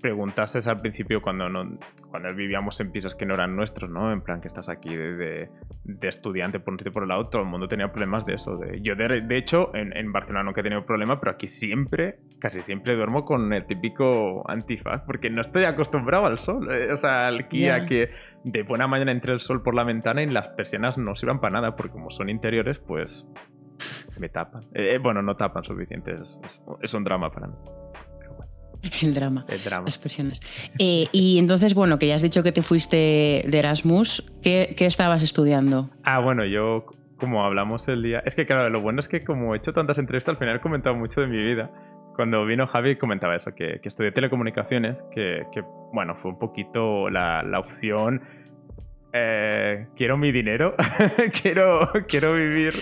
preguntases 0.00 0.66
al 0.66 0.80
principio 0.80 1.22
cuando, 1.22 1.48
no, 1.48 1.78
cuando 2.12 2.32
vivíamos 2.34 2.78
en 2.78 2.92
pisos 2.92 3.14
que 3.14 3.24
no 3.24 3.32
eran 3.32 3.56
nuestros, 3.56 3.90
¿no? 3.90 4.12
En 4.12 4.20
plan 4.20 4.42
que 4.42 4.46
estás 4.46 4.68
aquí 4.68 4.94
de, 4.94 5.48
de, 5.84 6.08
estudiante 6.08 6.60
por 6.60 6.74
un 6.74 6.78
sitio 6.78 6.92
por 6.92 7.04
el 7.04 7.08
lado, 7.08 7.26
todo 7.28 7.40
el 7.40 7.48
mundo 7.48 7.68
tenía 7.68 7.90
problemas 7.90 8.26
de 8.26 8.34
eso. 8.34 8.58
De, 8.58 8.82
yo, 8.82 8.94
de, 8.94 9.22
de 9.22 9.36
hecho, 9.38 9.74
en, 9.74 9.96
en, 9.96 10.12
Barcelona 10.12 10.44
nunca 10.44 10.60
he 10.60 10.64
tenido 10.64 10.84
problema, 10.84 11.18
pero 11.18 11.32
aquí 11.32 11.48
siempre, 11.48 12.18
casi 12.38 12.60
siempre 12.60 12.94
duermo 12.96 13.24
con 13.24 13.50
el 13.54 13.64
típico 13.64 14.48
antifaz, 14.48 15.00
porque 15.06 15.30
no 15.30 15.40
estoy 15.40 15.64
acostumbrado 15.64 16.26
al 16.26 16.38
sol. 16.38 16.70
Eh, 16.70 16.92
o 16.92 16.98
sea, 16.98 17.28
aquí 17.28 17.66
a 17.70 17.86
que 17.86 18.10
de 18.44 18.62
buena 18.62 18.86
mañana 18.86 19.10
entre 19.10 19.32
el 19.32 19.40
sol 19.40 19.62
por 19.62 19.74
la 19.74 19.82
ventana 19.82 20.22
y 20.22 20.26
las 20.26 20.48
persianas 20.48 20.98
no 20.98 21.16
sirvan 21.16 21.40
para 21.40 21.54
nada, 21.54 21.76
porque 21.76 21.92
como 21.92 22.10
son 22.10 22.28
interiores, 22.28 22.78
pues 22.78 23.24
me 24.18 24.28
tapan. 24.28 24.64
Eh, 24.74 24.96
eh, 24.96 24.98
bueno, 24.98 25.22
no 25.22 25.34
tapan 25.34 25.64
suficiente, 25.64 26.14
es 26.82 26.92
un 26.92 27.04
drama 27.04 27.30
para 27.30 27.46
mí. 27.46 27.54
El 29.02 29.14
drama. 29.14 29.44
El 29.48 29.62
drama. 29.62 29.88
Expresiones. 29.88 30.40
Eh, 30.78 31.06
y 31.12 31.38
entonces, 31.38 31.74
bueno, 31.74 31.98
que 31.98 32.06
ya 32.08 32.16
has 32.16 32.22
dicho 32.22 32.42
que 32.42 32.52
te 32.52 32.62
fuiste 32.62 33.44
de 33.46 33.58
Erasmus, 33.58 34.24
¿qué, 34.42 34.74
estabas 34.78 35.22
estudiando? 35.22 35.90
Ah, 36.04 36.18
bueno, 36.18 36.44
yo, 36.44 36.86
como 37.18 37.44
hablamos 37.44 37.86
el 37.88 38.02
día. 38.02 38.22
Es 38.26 38.34
que, 38.34 38.46
claro, 38.46 38.68
lo 38.70 38.80
bueno 38.80 39.00
es 39.00 39.08
que, 39.08 39.24
como 39.24 39.54
he 39.54 39.58
hecho 39.58 39.72
tantas 39.72 39.98
entrevistas, 39.98 40.32
al 40.32 40.38
final 40.38 40.56
he 40.56 40.60
comentado 40.60 40.96
mucho 40.96 41.20
de 41.20 41.28
mi 41.28 41.38
vida. 41.38 41.70
Cuando 42.16 42.44
vino 42.44 42.66
Javi, 42.66 42.96
comentaba 42.96 43.34
eso, 43.34 43.54
que, 43.54 43.80
estudié 43.82 44.12
telecomunicaciones, 44.12 45.02
que, 45.14 45.46
bueno, 45.92 46.14
fue 46.14 46.32
un 46.32 46.38
poquito 46.38 47.08
la, 47.08 47.42
la 47.42 47.58
opción 47.58 48.22
eh, 49.12 49.86
quiero 49.96 50.16
mi 50.16 50.32
dinero, 50.32 50.74
quiero, 51.42 51.90
quiero 52.08 52.34
vivir 52.34 52.74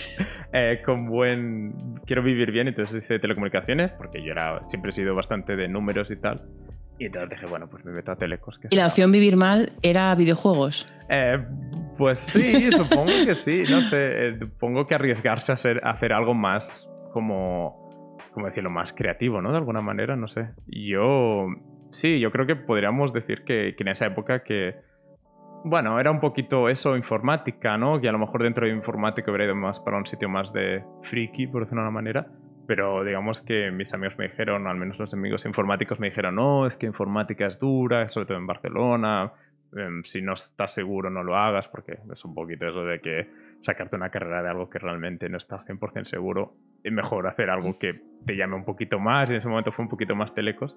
eh, 0.53 0.81
con 0.85 1.07
buen, 1.07 2.01
quiero 2.07 2.23
vivir 2.23 2.53
bien, 2.53 2.69
entonces 2.69 3.05
hice 3.05 3.19
telecomunicaciones, 3.19 3.91
porque 3.93 4.23
yo 4.23 4.33
era, 4.33 4.61
siempre 4.69 4.91
he 4.91 4.93
sido 4.93 5.15
bastante 5.15 5.57
de 5.57 5.69
números 5.69 6.11
y 6.11 6.17
tal. 6.17 6.43
Y 6.99 7.07
entonces 7.07 7.31
dije, 7.31 7.47
bueno, 7.47 7.67
pues 7.69 7.85
me 7.85 7.93
meto 7.93 8.13
a 8.13 8.17
Telecos. 8.17 8.61
¿Y 8.69 8.77
la 8.77 8.87
opción 8.87 9.11
vivir 9.11 9.35
mal 9.35 9.73
era 9.81 10.15
videojuegos? 10.15 10.87
Eh, 11.09 11.43
pues 11.97 12.19
sí, 12.19 12.71
supongo 12.71 13.13
que 13.25 13.35
sí, 13.35 13.63
no 13.71 13.81
sé, 13.81 14.39
supongo 14.39 14.87
que 14.87 14.95
arriesgarse 14.95 15.51
a 15.51 15.55
hacer, 15.55 15.81
hacer 15.83 16.13
algo 16.13 16.35
más 16.35 16.87
como, 17.13 18.19
como 18.35 18.47
decirlo, 18.47 18.71
más 18.71 18.93
creativo, 18.93 19.41
¿no? 19.41 19.51
De 19.51 19.57
alguna 19.57 19.81
manera, 19.81 20.15
no 20.15 20.29
sé. 20.29 20.51
Yo, 20.67 21.47
sí, 21.91 22.21
yo 22.21 22.31
creo 22.31 22.47
que 22.47 22.55
podríamos 22.55 23.15
decir 23.15 23.45
que, 23.45 23.75
que 23.77 23.83
en 23.83 23.89
esa 23.89 24.07
época 24.07 24.45
que 24.45 24.90
bueno, 25.65 25.99
era 26.01 26.11
un 26.11 26.21
poquito 26.21 26.69
eso, 26.69 26.97
informática, 26.97 27.77
¿no? 27.77 28.01
Que 28.01 28.09
a 28.09 28.13
lo 28.13 28.19
mejor 28.19 28.43
dentro 28.43 28.67
de 28.67 28.73
informática 28.73 29.31
hubiera 29.31 29.45
ido 29.45 29.55
más 29.55 29.81
para 29.81 29.97
un 29.97 30.07
sitio 30.07 30.29
más 30.29 30.53
de 30.53 30.85
friki, 31.03 31.47
por 31.47 31.63
decirlo 31.63 31.83
de 31.83 31.89
una 31.89 31.95
manera. 31.95 32.27
Pero 32.67 33.05
digamos 33.05 33.43
que 33.43 33.71
mis 33.71 33.93
amigos 33.95 34.17
me 34.17 34.29
dijeron, 34.29 34.67
al 34.67 34.77
menos 34.77 34.99
los 34.99 35.13
amigos 35.13 35.45
informáticos 35.45 35.99
me 35.99 36.09
dijeron, 36.09 36.37
no, 36.37 36.67
es 36.67 36.77
que 36.77 36.87
informática 36.87 37.47
es 37.47 37.59
dura, 37.59 38.09
sobre 38.09 38.27
todo 38.27 38.39
en 38.39 38.47
Barcelona, 38.47 39.33
Em, 39.77 40.03
si 40.03 40.21
no 40.21 40.33
estás 40.33 40.75
seguro, 40.75 41.11
no 41.11 41.23
lo 41.23 41.37
hagas, 41.37 41.69
porque 41.69 41.99
es 42.13 42.25
un 42.25 42.35
poquito 42.35 42.67
eso 42.67 42.85
de 42.85 43.01
que 43.01 43.31
sacarte 43.61 43.97
una 43.97 44.11
carrera 44.11 44.43
de 44.43 44.49
algo 44.49 44.69
que 44.69 44.79
realmente 44.81 45.29
no 45.29 45.39
estás 45.39 45.65
100% 45.65 46.07
seguro. 46.07 46.55
Es 46.83 46.93
mejor 46.93 47.29
hacer 47.29 47.51
algo 47.51 47.79
que 47.79 48.03
te 48.27 48.37
llame 48.37 48.57
un 48.57 48.65
poquito 48.65 48.99
más, 48.99 49.29
y 49.31 49.35
en 49.35 49.37
ese 49.37 49.49
momento 49.49 49.71
fue 49.71 49.85
un 49.85 49.89
poquito 49.89 50.17
más 50.17 50.35
telecos. 50.35 50.77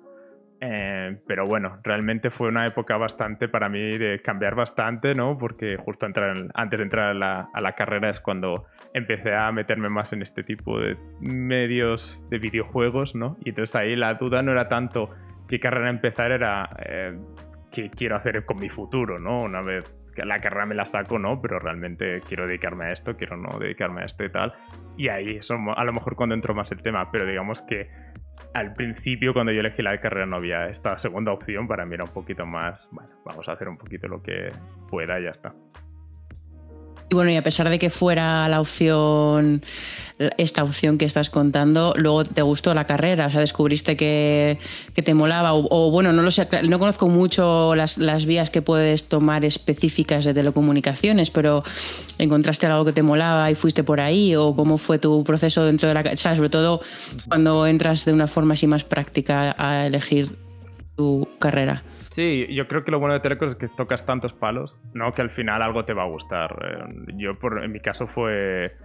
Eh, 0.61 1.17
pero 1.27 1.43
bueno, 1.45 1.79
realmente 1.83 2.29
fue 2.29 2.47
una 2.47 2.65
época 2.65 2.95
bastante 2.95 3.49
para 3.49 3.67
mí 3.67 3.97
de 3.97 4.21
cambiar 4.21 4.55
bastante, 4.55 5.13
¿no? 5.13 5.37
Porque 5.37 5.75
justo 5.77 6.05
entrar 6.05 6.33
antes 6.53 6.77
de 6.77 6.83
entrar 6.83 7.09
a 7.09 7.13
la, 7.13 7.49
a 7.53 7.61
la, 7.61 7.73
carrera 7.73 8.09
es 8.09 8.19
cuando 8.21 8.65
empecé 8.93 9.35
a 9.35 9.51
meterme 9.51 9.89
más 9.89 10.13
en 10.13 10.21
este 10.21 10.43
tipo 10.43 10.79
de 10.79 10.97
medios 11.19 12.23
de 12.29 12.37
videojuegos, 12.37 13.13
¿no? 13.13 13.37
Y 13.43 13.49
entonces 13.49 13.75
ahí 13.75 13.95
la 13.95 14.13
duda 14.13 14.41
no 14.41 14.53
era 14.53 14.69
tanto 14.69 15.09
qué 15.47 15.59
carrera 15.59 15.89
empezar, 15.89 16.31
era 16.31 16.69
eh, 16.85 17.17
qué 17.71 17.89
quiero 17.89 18.15
hacer 18.15 18.45
con 18.45 18.59
mi 18.59 18.69
futuro, 18.69 19.19
¿no? 19.19 19.41
Una 19.41 19.61
vez 19.61 19.83
que 20.13 20.25
la 20.25 20.39
carrera 20.39 20.65
me 20.65 20.75
la 20.75 20.85
saco, 20.85 21.19
¿no? 21.19 21.41
Pero 21.41 21.59
realmente 21.59 22.19
quiero 22.27 22.47
dedicarme 22.47 22.85
a 22.85 22.91
esto, 22.91 23.15
quiero 23.15 23.35
no 23.35 23.59
dedicarme 23.59 24.01
a 24.01 24.05
esto 24.05 24.23
y 24.23 24.31
tal. 24.31 24.53
Y 24.95 25.07
ahí 25.09 25.37
eso 25.37 25.55
a 25.75 25.83
lo 25.83 25.91
mejor 25.91 26.15
cuando 26.15 26.35
entro 26.35 26.53
más 26.53 26.71
el 26.71 26.81
tema, 26.81 27.11
pero 27.11 27.25
digamos 27.25 27.61
que 27.63 27.89
al 28.53 28.73
principio 28.73 29.33
cuando 29.33 29.51
yo 29.51 29.59
elegí 29.59 29.81
la 29.81 29.99
carrera 29.99 30.25
no 30.25 30.37
había 30.37 30.67
esta 30.67 30.97
segunda 30.97 31.31
opción, 31.31 31.67
para 31.67 31.85
mí 31.85 31.95
era 31.95 32.03
un 32.03 32.11
poquito 32.11 32.45
más, 32.45 32.89
bueno, 32.91 33.09
vamos 33.25 33.47
a 33.49 33.53
hacer 33.53 33.67
un 33.67 33.77
poquito 33.77 34.07
lo 34.07 34.21
que 34.21 34.47
pueda 34.89 35.19
y 35.19 35.23
ya 35.23 35.29
está. 35.29 35.53
Y 37.13 37.15
bueno, 37.15 37.29
y 37.29 37.35
a 37.35 37.43
pesar 37.43 37.69
de 37.69 37.77
que 37.77 37.91
fuera 37.91 38.49
la 38.49 38.59
opción, 38.59 39.61
esta 40.37 40.63
opción 40.63 40.97
que 40.97 41.05
estás 41.05 41.29
contando, 41.29 41.93
luego 41.95 42.25
te 42.25 42.41
gustó 42.41 42.73
la 42.73 42.87
carrera, 42.87 43.27
o 43.27 43.29
sea, 43.29 43.39
descubriste 43.39 43.95
que, 43.95 44.57
te 44.95 45.13
molaba, 45.13 45.53
o, 45.53 45.91
bueno, 45.91 46.11
no 46.11 46.23
lo 46.23 46.31
sé, 46.31 46.47
no 46.67 46.79
conozco 46.79 47.09
mucho 47.09 47.75
las, 47.75 48.25
vías 48.25 48.49
que 48.49 48.63
puedes 48.63 49.03
tomar 49.09 49.45
específicas 49.45 50.25
de 50.25 50.33
telecomunicaciones, 50.33 51.29
pero 51.29 51.63
encontraste 52.17 52.65
algo 52.65 52.83
que 52.83 52.93
te 52.93 53.03
molaba 53.03 53.51
y 53.51 53.53
fuiste 53.53 53.83
por 53.83 54.01
ahí, 54.01 54.35
o 54.35 54.55
cómo 54.55 54.79
fue 54.79 54.97
tu 54.97 55.23
proceso 55.23 55.65
dentro 55.65 55.87
de 55.87 55.93
la 55.93 56.01
carrera, 56.01 56.35
sobre 56.35 56.49
todo 56.49 56.81
cuando 57.27 57.67
entras 57.67 58.05
de 58.05 58.13
una 58.13 58.25
forma 58.25 58.55
así 58.55 58.65
más 58.65 58.85
práctica 58.85 59.55
a 59.55 59.85
elegir 59.85 60.35
tu 60.95 61.27
carrera. 61.37 61.83
Sí, 62.13 62.45
yo 62.53 62.67
creo 62.67 62.83
que 62.83 62.91
lo 62.91 62.99
bueno 62.99 63.15
de 63.15 63.21
Telecos 63.21 63.49
es 63.49 63.55
que 63.55 63.67
tocas 63.69 64.05
tantos 64.05 64.33
palos, 64.33 64.77
¿no? 64.93 65.11
Que 65.13 65.23
al 65.23 65.31
final 65.31 65.63
algo 65.63 65.83
te 65.83 65.93
va 65.93 66.03
a 66.03 66.07
gustar. 66.07 66.55
Eh, 66.63 67.13
yo, 67.15 67.39
por, 67.39 67.63
en 67.63 67.71
mi 67.71 67.79
caso, 67.79 68.05
fue 68.05 68.77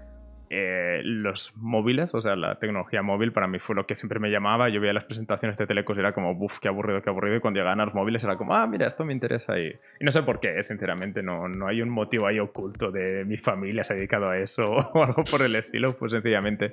eh, 0.50 1.00
los 1.05 1.55
móviles, 1.57 2.14
o 2.14 2.21
sea, 2.21 2.35
la 2.35 2.59
tecnología 2.59 3.02
móvil 3.02 3.33
para 3.33 3.47
mí 3.47 3.59
fue 3.59 3.75
lo 3.76 3.87
que 3.87 3.95
siempre 3.95 4.19
me 4.19 4.31
llamaba. 4.31 4.69
Yo 4.69 4.81
veía 4.81 4.93
las 4.93 5.05
presentaciones 5.05 5.57
de 5.59 5.67
Telecos 5.67 5.97
y 5.97 6.00
era 6.00 6.12
como, 6.12 6.33
uff, 6.33 6.59
qué 6.59 6.69
aburrido, 6.69 7.02
qué 7.02 7.11
aburrido. 7.11 7.37
Y 7.37 7.40
cuando 7.40 7.59
llegaban 7.59 7.81
a 7.81 7.85
los 7.85 7.95
móviles 7.95 8.25
era 8.25 8.37
como, 8.37 8.55
ah, 8.55 8.67
mira, 8.67 8.87
esto 8.87 9.05
me 9.05 9.12
interesa. 9.12 9.59
Y, 9.59 9.69
y 9.69 10.05
no 10.05 10.11
sé 10.11 10.23
por 10.23 10.40
qué, 10.40 10.62
sinceramente, 10.62 11.23
no, 11.23 11.49
no 11.49 11.67
hay 11.67 11.83
un 11.83 11.90
motivo 11.90 12.26
ahí 12.26 12.38
oculto 12.38 12.90
de 12.90 13.25
mi 13.25 13.37
familia 13.37 13.85
se 13.85 13.93
ha 13.93 13.97
dedicado 13.97 14.28
a 14.31 14.38
eso 14.38 14.71
o 14.95 15.05
algo 15.05 15.25
por 15.25 15.43
el 15.43 15.55
estilo. 15.55 15.97
Pues 15.97 16.12
sencillamente, 16.12 16.73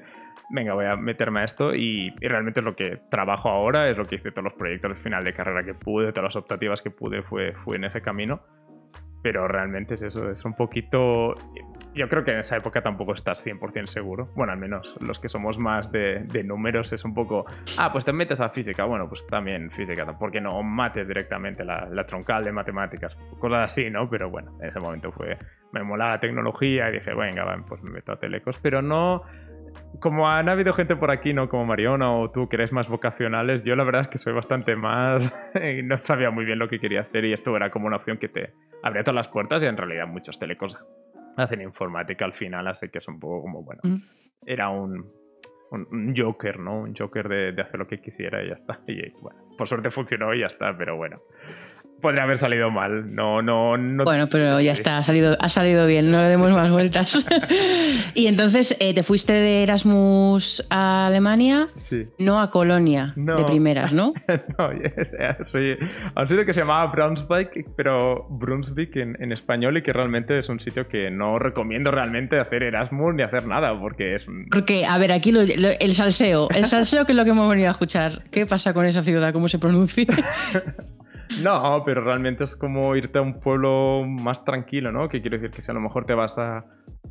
venga, 0.49 0.73
voy 0.73 0.85
a 0.85 0.95
meterme 0.95 1.41
a 1.41 1.43
esto. 1.43 1.75
Y, 1.75 2.13
y, 2.21 2.27
realmente 2.27 2.61
es 2.61 2.65
lo 2.65 2.75
que 2.75 2.99
trabajo 3.09 3.49
ahora, 3.49 3.89
es 3.89 3.97
lo 3.97 4.05
que 4.05 4.15
hice 4.15 4.31
todos 4.31 4.45
los 4.45 4.53
proyectos 4.53 4.91
al 4.91 4.97
final 4.97 5.23
de 5.23 5.33
carrera 5.33 5.63
que 5.63 5.73
pude, 5.73 6.11
todas 6.11 6.23
las 6.23 6.35
optativas 6.35 6.81
que 6.81 6.91
pude, 6.91 7.21
fue, 7.23 7.53
fue 7.53 7.77
en 7.77 7.85
ese 7.85 8.01
camino 8.01 8.41
pero 9.25 9.47
realmente 9.47 9.95
es 9.95 10.03
eso, 10.03 10.29
es 10.29 10.45
un 10.45 10.53
poquito... 10.53 11.33
Yo 11.95 12.07
creo 12.07 12.23
que 12.23 12.29
en 12.29 12.37
esa 12.41 12.57
época 12.57 12.83
tampoco 12.83 13.13
estás 13.13 13.43
100% 13.43 13.87
seguro. 13.87 14.29
Bueno, 14.35 14.53
al 14.53 14.59
menos 14.59 14.95
los 15.01 15.19
que 15.19 15.29
somos 15.29 15.57
más 15.57 15.91
de, 15.91 16.25
de, 16.31 16.43
números 16.43 16.93
es 16.93 17.03
un 17.03 17.15
poco... 17.15 17.43
Ah, 17.75 17.91
pues 17.91 18.05
te 18.05 18.13
metes 18.13 18.39
a 18.39 18.49
física. 18.49 18.83
Bueno, 18.83 19.09
pues 19.09 19.25
también 19.25 19.71
física. 19.71 20.05
porque 20.19 20.39
no 20.39 20.61
mates 20.61 21.07
directamente 21.07 21.65
la, 21.65 21.87
la, 21.89 22.05
troncal 22.05 22.43
de 22.43 22.51
matemáticas? 22.51 23.17
Cosas 23.39 23.65
así, 23.65 23.89
¿no? 23.89 24.07
Pero 24.07 24.29
bueno, 24.29 24.55
en 24.61 24.67
ese 24.67 24.79
momento 24.79 25.11
fue... 25.11 25.39
Me 25.71 25.81
molaba 25.81 26.11
la 26.11 26.19
tecnología 26.19 26.87
y 26.91 26.93
dije, 26.93 27.15
venga, 27.15 27.65
pues 27.67 27.81
me 27.81 27.89
meto 27.89 28.11
a 28.11 28.19
telecos. 28.19 28.59
Pero 28.61 28.83
no 28.83 29.23
como 29.99 30.29
han 30.29 30.49
habido 30.49 30.73
gente 30.73 30.95
por 30.95 31.11
aquí, 31.11 31.33
¿no? 31.33 31.49
Como 31.49 31.65
Mariona 31.65 32.11
o 32.11 32.31
tú, 32.31 32.47
que 32.47 32.55
eres 32.55 32.71
más 32.71 32.87
vocacionales, 32.87 33.63
yo 33.63 33.75
la 33.75 33.83
verdad 33.83 34.01
es 34.01 34.07
que 34.07 34.17
soy 34.17 34.33
bastante 34.33 34.75
más... 34.75 35.33
y 35.55 35.81
no 35.83 35.97
sabía 36.01 36.31
muy 36.31 36.45
bien 36.45 36.59
lo 36.59 36.67
que 36.67 36.79
quería 36.79 37.01
hacer 37.01 37.25
y 37.25 37.33
esto 37.33 37.55
era 37.55 37.69
como 37.69 37.87
una 37.87 37.97
opción 37.97 38.17
que 38.17 38.27
te 38.27 38.53
abría 38.83 39.03
todas 39.03 39.15
las 39.15 39.27
puertas 39.27 39.63
y 39.63 39.67
en 39.67 39.77
realidad 39.77 40.07
muchos 40.07 40.39
telecos 40.39 40.77
hacen 41.37 41.61
informática 41.61 42.25
al 42.25 42.33
final, 42.33 42.67
así 42.67 42.89
que 42.89 42.99
es 42.99 43.07
un 43.07 43.19
poco 43.19 43.41
como, 43.41 43.63
bueno, 43.63 43.81
mm. 43.83 44.01
era 44.45 44.69
un, 44.69 45.11
un, 45.71 46.15
joker, 46.15 46.59
¿no? 46.59 46.81
Un 46.81 46.95
joker 46.95 47.27
de, 47.27 47.51
de, 47.51 47.61
hacer 47.61 47.79
lo 47.79 47.87
que 47.87 47.99
quisiera 47.99 48.43
y 48.43 48.49
ya 48.49 48.55
está. 48.55 48.79
Y 48.87 49.09
bueno, 49.21 49.39
por 49.57 49.67
suerte 49.67 49.91
funcionó 49.91 50.33
y 50.33 50.39
ya 50.39 50.47
está, 50.47 50.75
pero 50.77 50.95
bueno 50.95 51.19
podría 52.01 52.23
haber 52.23 52.37
salido 52.37 52.69
mal. 52.71 53.13
No, 53.13 53.41
no, 53.41 53.77
no. 53.77 54.03
Bueno, 54.03 54.27
pero 54.29 54.59
ya 54.61 54.73
está, 54.73 54.97
ha 54.97 55.03
salido, 55.03 55.37
ha 55.39 55.49
salido 55.49 55.85
bien, 55.87 56.11
no 56.11 56.19
le 56.19 56.25
demos 56.25 56.51
más 56.51 56.71
vueltas. 56.71 57.25
y 58.13 58.27
entonces 58.27 58.75
eh, 58.79 58.93
te 58.93 59.03
fuiste 59.03 59.33
de 59.33 59.63
Erasmus 59.63 60.63
a 60.69 61.07
Alemania, 61.07 61.69
no 62.19 62.39
a 62.39 62.51
Colonia 62.51 63.13
de 63.15 63.43
primeras, 63.45 63.93
¿no? 63.93 64.13
no, 64.57 64.69
soy 65.43 65.77
a 66.13 66.21
un 66.21 66.27
sitio 66.27 66.45
que 66.45 66.53
se 66.53 66.61
llamaba 66.61 66.91
Brunswick, 66.91 67.67
pero 67.75 68.27
Brunswick 68.29 68.95
en, 68.97 69.17
en, 69.21 69.31
español 69.31 69.77
y 69.77 69.81
que 69.81 69.91
realmente 69.93 70.39
es 70.39 70.49
un 70.49 70.59
sitio 70.59 70.87
que 70.87 71.09
no 71.09 71.39
recomiendo 71.39 71.91
realmente 71.91 72.39
hacer 72.39 72.63
Erasmus 72.63 73.15
ni 73.15 73.23
hacer 73.23 73.47
nada, 73.47 73.77
porque 73.79 74.15
es 74.15 74.27
un... 74.27 74.47
Porque, 74.49 74.85
a 74.85 74.97
ver, 74.97 75.11
aquí 75.11 75.31
el 75.31 75.93
salseo, 75.93 76.49
el 76.49 76.65
salseo 76.65 77.05
que 77.05 77.11
es 77.11 77.15
lo 77.15 77.23
que 77.23 77.31
hemos 77.31 77.49
venido 77.49 77.69
a 77.69 77.71
escuchar. 77.71 78.23
¿Qué 78.31 78.45
pasa 78.45 78.73
con 78.73 78.85
esa 78.85 79.03
ciudad? 79.03 79.33
¿Cómo 79.33 79.49
se 79.49 79.59
pronuncia? 79.59 80.05
No, 81.41 81.83
pero 81.85 82.01
realmente 82.01 82.43
es 82.43 82.55
como 82.55 82.95
irte 82.95 83.19
a 83.19 83.21
un 83.21 83.39
pueblo 83.39 84.03
más 84.05 84.43
tranquilo, 84.43 84.91
¿no? 84.91 85.09
Que 85.09 85.21
quiero 85.21 85.37
decir 85.37 85.51
que 85.51 85.61
si 85.61 85.71
a 85.71 85.73
lo 85.73 85.81
mejor 85.81 86.05
te 86.05 86.13
vas 86.13 86.37
a, 86.37 86.65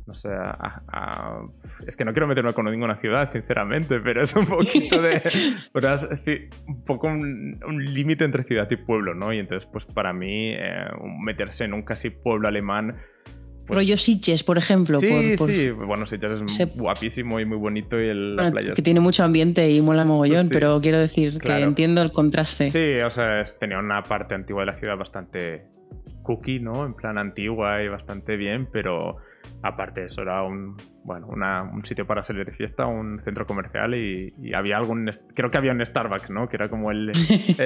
no 0.05 0.13
sé, 0.13 0.29
a, 0.31 1.41
es 1.85 1.95
que 1.95 2.05
no 2.05 2.13
quiero 2.13 2.27
meterme 2.27 2.53
con 2.53 2.65
ninguna 2.65 2.95
ciudad, 2.95 3.29
sinceramente, 3.29 3.99
pero 3.99 4.23
es 4.23 4.35
un 4.35 4.45
poquito 4.45 5.01
de, 5.01 5.15
es 5.23 6.09
decir, 6.09 6.49
un 6.67 6.83
poco 6.83 7.07
un, 7.07 7.59
límite 7.85 8.23
entre 8.23 8.43
ciudad 8.43 8.67
y 8.69 8.77
pueblo, 8.77 9.13
¿no? 9.13 9.33
Y 9.33 9.39
entonces, 9.39 9.69
pues 9.71 9.85
para 9.85 10.13
mí, 10.13 10.51
eh, 10.53 10.87
meterse 11.19 11.65
en 11.65 11.73
un 11.73 11.83
casi 11.83 12.09
pueblo 12.09 12.47
alemán 12.47 12.95
pues... 13.65 13.77
Rollo 13.77 13.97
Sitges, 13.97 14.43
por 14.43 14.57
ejemplo. 14.57 14.99
Sí, 14.99 15.37
sí. 15.37 15.69
Bueno, 15.71 16.05
Sitges 16.05 16.41
es 16.41 16.75
guapísimo 16.75 17.39
y 17.39 17.45
muy 17.45 17.57
bonito 17.57 17.99
y 17.99 18.07
el, 18.07 18.37
Que 18.75 18.81
tiene 18.81 18.99
mucho 18.99 19.23
ambiente 19.23 19.69
y 19.69 19.81
mola 19.81 20.05
mogollón, 20.05 20.49
pero 20.49 20.79
quiero 20.81 20.99
decir 20.99 21.39
que 21.39 21.59
entiendo 21.59 22.01
el 22.01 22.11
contraste. 22.11 22.69
Sí, 22.69 23.03
o 23.03 23.09
sea, 23.09 23.43
tenía 23.59 23.79
una 23.79 24.03
parte 24.03 24.35
antigua 24.35 24.61
de 24.61 24.67
la 24.67 24.75
ciudad 24.75 24.97
bastante 24.97 25.65
cookie, 26.23 26.59
¿no? 26.59 26.85
En 26.85 26.93
plan 26.93 27.17
antigua 27.17 27.81
y 27.83 27.87
bastante 27.87 28.35
bien, 28.35 28.67
pero 28.71 29.17
aparte 29.61 30.01
de 30.01 30.07
eso 30.07 30.21
era 30.21 30.43
un, 30.43 30.75
bueno, 31.05 31.27
un 31.27 31.85
sitio 31.85 32.07
para 32.07 32.23
salir 32.23 32.45
de 32.45 32.51
fiesta, 32.51 32.87
un 32.87 33.21
centro 33.23 33.45
comercial 33.45 33.93
y, 33.93 34.33
había 34.55 34.77
algún, 34.77 35.07
creo 35.35 35.51
que 35.51 35.57
había 35.59 35.71
un 35.71 35.85
Starbucks, 35.85 36.31
¿no? 36.31 36.49
Que 36.49 36.55
era 36.55 36.67
como 36.67 36.89
el, 36.89 37.11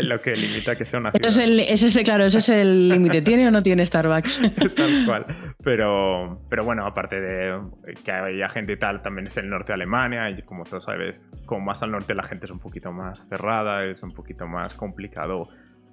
lo 0.04 0.22
que 0.22 0.34
limita 0.34 0.76
que 0.76 0.84
sea 0.84 1.00
una 1.00 1.12
ciudad. 1.12 1.26
Ese 1.26 1.44
es 1.44 1.50
el, 1.50 1.60
ese 1.62 2.04
claro, 2.04 2.26
ese 2.26 2.40
es 2.40 2.50
el 2.50 2.90
límite. 2.90 3.22
¿Tiene 3.22 3.48
o 3.48 3.52
no 3.52 3.64
tiene 3.64 3.86
Starbucks? 3.86 4.42
tal 4.76 5.06
cual. 5.06 5.54
Pero, 5.64 6.42
pero 6.50 6.66
bueno, 6.66 6.86
aparte 6.86 7.22
de 7.22 7.62
que 8.04 8.12
había 8.12 8.50
gente 8.50 8.74
y 8.74 8.78
tal, 8.78 9.02
también 9.02 9.28
es 9.28 9.38
el 9.38 9.50
norte 9.50 9.68
de 9.68 9.76
Alemania 9.76 10.30
y 10.30 10.42
como 10.42 10.66
todos 10.66 10.84
sabes, 10.84 11.30
como 11.46 11.62
más 11.62 11.82
al 11.82 11.92
norte 11.92 12.14
la 12.14 12.24
gente 12.24 12.46
es 12.46 12.52
un 12.52 12.60
poquito 12.60 12.92
más 12.92 13.26
cerrada, 13.30 13.86
es 13.86 14.04
un 14.04 14.12
poquito 14.12 14.48
más 14.48 14.74
complicado 14.74 15.48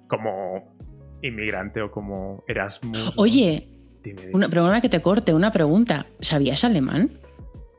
como 0.09 0.75
inmigrante 1.21 1.81
o 1.81 1.91
como 1.91 2.43
Erasmus. 2.45 3.13
Oye, 3.15 3.69
una, 4.33 4.49
perdona 4.49 4.81
que 4.81 4.89
te 4.89 5.01
corte, 5.01 5.33
una 5.33 5.51
pregunta. 5.51 6.07
¿Sabías 6.19 6.65
alemán? 6.65 7.11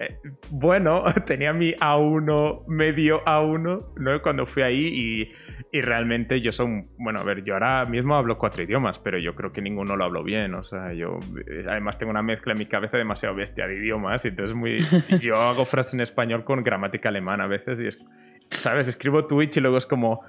Eh, 0.00 0.18
bueno, 0.50 1.04
tenía 1.26 1.52
mi 1.52 1.72
A1, 1.72 2.66
medio 2.66 3.24
A1, 3.24 3.94
¿no? 3.96 4.22
Cuando 4.22 4.46
fui 4.46 4.62
ahí 4.62 4.86
y, 4.86 5.32
y, 5.76 5.80
realmente 5.80 6.40
yo 6.40 6.52
soy, 6.52 6.84
bueno, 6.98 7.20
a 7.20 7.24
ver, 7.24 7.42
yo 7.44 7.54
ahora 7.54 7.84
mismo 7.86 8.14
hablo 8.14 8.38
cuatro 8.38 8.62
idiomas, 8.62 8.98
pero 8.98 9.18
yo 9.18 9.34
creo 9.34 9.52
que 9.52 9.60
ninguno 9.60 9.96
lo 9.96 10.04
hablo 10.04 10.22
bien, 10.22 10.54
o 10.54 10.62
sea, 10.62 10.92
yo 10.92 11.18
eh, 11.50 11.64
además 11.68 11.98
tengo 11.98 12.10
una 12.10 12.22
mezcla 12.22 12.52
en 12.52 12.58
mi 12.58 12.66
cabeza 12.66 12.96
demasiado 12.96 13.34
bestia 13.34 13.66
de 13.66 13.76
idiomas, 13.76 14.24
y 14.24 14.28
entonces 14.28 14.54
muy, 14.54 14.78
yo 15.20 15.36
hago 15.36 15.64
frases 15.64 15.94
en 15.94 16.00
español 16.00 16.44
con 16.44 16.62
gramática 16.62 17.08
alemana 17.08 17.44
a 17.44 17.48
veces 17.48 17.80
y 17.80 17.86
es, 17.86 17.98
¿sabes? 18.50 18.88
Escribo 18.88 19.26
Twitch 19.26 19.56
y 19.56 19.60
luego 19.60 19.78
es 19.78 19.86
como 19.86 20.22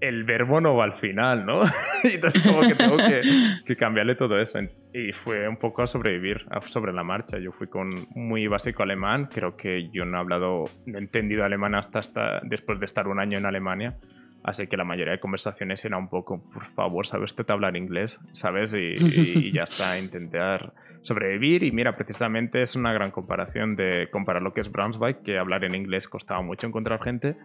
el 0.00 0.24
verbo 0.24 0.60
no 0.60 0.74
va 0.76 0.84
al 0.84 0.94
final, 0.94 1.44
¿no? 1.44 1.62
y 2.04 2.14
entonces 2.14 2.42
como 2.42 2.60
que 2.62 2.74
tengo 2.74 2.96
que, 3.66 3.76
cambiarle 3.76 4.14
todo 4.14 4.38
eso. 4.38 4.58
Y 4.92 5.12
fue 5.12 5.48
un 5.48 5.56
poco 5.56 5.82
a 5.82 5.86
sobrevivir 5.86 6.46
sobre 6.66 6.92
la 6.92 7.04
marcha. 7.04 7.38
Yo 7.38 7.52
fui 7.52 7.68
con 7.68 7.90
muy 8.14 8.46
básico 8.46 8.82
alemán. 8.82 9.28
Creo 9.32 9.56
que 9.56 9.90
yo 9.90 10.04
no 10.04 10.16
he 10.16 10.20
hablado, 10.20 10.64
no 10.86 10.98
he 10.98 11.00
entendido 11.00 11.44
alemán 11.44 11.74
hasta, 11.74 11.98
hasta 11.98 12.40
después 12.42 12.78
de 12.80 12.86
estar 12.86 13.08
un 13.08 13.20
año 13.20 13.38
en 13.38 13.46
Alemania. 13.46 13.96
Así 14.42 14.66
que 14.66 14.76
la 14.78 14.84
mayoría 14.84 15.12
de 15.12 15.20
conversaciones 15.20 15.84
era 15.84 15.98
un 15.98 16.08
poco, 16.08 16.42
por 16.50 16.64
favor, 16.64 17.06
¿sabes 17.06 17.32
usted 17.32 17.48
hablar 17.50 17.76
inglés? 17.76 18.18
¿Sabes? 18.32 18.72
Y, 18.72 18.94
y, 18.98 19.52
ya 19.52 19.64
está, 19.64 19.98
intentar 19.98 20.72
sobrevivir. 21.02 21.62
Y 21.62 21.72
mira, 21.72 21.94
precisamente 21.94 22.62
es 22.62 22.74
una 22.74 22.92
gran 22.94 23.10
comparación 23.10 23.76
de 23.76 24.08
comparar 24.10 24.42
lo 24.42 24.54
que 24.54 24.62
es 24.62 24.72
Brunswick, 24.72 25.22
que 25.22 25.38
hablar 25.38 25.64
en 25.64 25.74
inglés 25.74 26.08
costaba 26.08 26.40
mucho 26.40 26.66
encontrar 26.66 27.02
gente, 27.02 27.36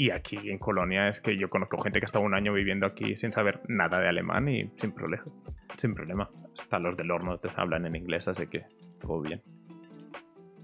Y 0.00 0.10
aquí 0.12 0.38
en 0.48 0.56
Colonia 0.56 1.08
es 1.08 1.20
que 1.20 1.36
yo 1.36 1.50
conozco 1.50 1.78
gente 1.78 2.00
que 2.00 2.06
ha 2.06 2.06
estado 2.06 2.24
un 2.24 2.32
año 2.32 2.54
viviendo 2.54 2.86
aquí 2.86 3.16
sin 3.16 3.32
saber 3.32 3.60
nada 3.68 4.00
de 4.00 4.08
alemán 4.08 4.48
y 4.48 4.70
sin 4.76 4.92
problema. 4.92 5.26
Sin 5.76 5.94
problema. 5.94 6.30
Hasta 6.58 6.78
los 6.78 6.96
del 6.96 7.10
horno 7.10 7.36
te 7.36 7.50
hablan 7.54 7.84
en 7.84 7.96
inglés, 7.96 8.26
así 8.26 8.46
que 8.46 8.62
todo 8.98 9.20
bien. 9.20 9.42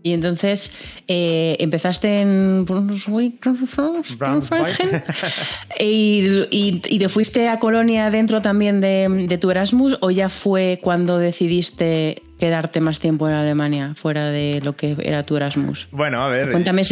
Y 0.02 0.14
entonces 0.14 0.72
eh, 1.06 1.54
empezaste 1.60 2.22
en 2.22 2.64
y, 5.78 6.46
y, 6.50 6.98
te 6.98 7.08
fuiste 7.10 7.50
a 7.50 7.58
Colonia 7.58 8.08
dentro 8.08 8.40
también 8.40 8.80
de, 8.80 9.26
de, 9.28 9.36
tu 9.36 9.50
Erasmus 9.50 9.98
o 10.00 10.10
ya 10.10 10.30
fue 10.30 10.80
cuando 10.82 11.18
decidiste 11.18 12.22
quedarte 12.38 12.80
más 12.80 13.00
tiempo 13.00 13.28
en 13.28 13.34
Alemania 13.34 13.94
fuera 13.94 14.30
de 14.30 14.60
lo 14.62 14.76
que 14.76 14.96
era 15.02 15.24
tu 15.24 15.36
Erasmus? 15.36 15.88
Bueno, 15.90 16.22
a 16.22 16.28
ver. 16.28 16.50
Cuéntame, 16.50 16.82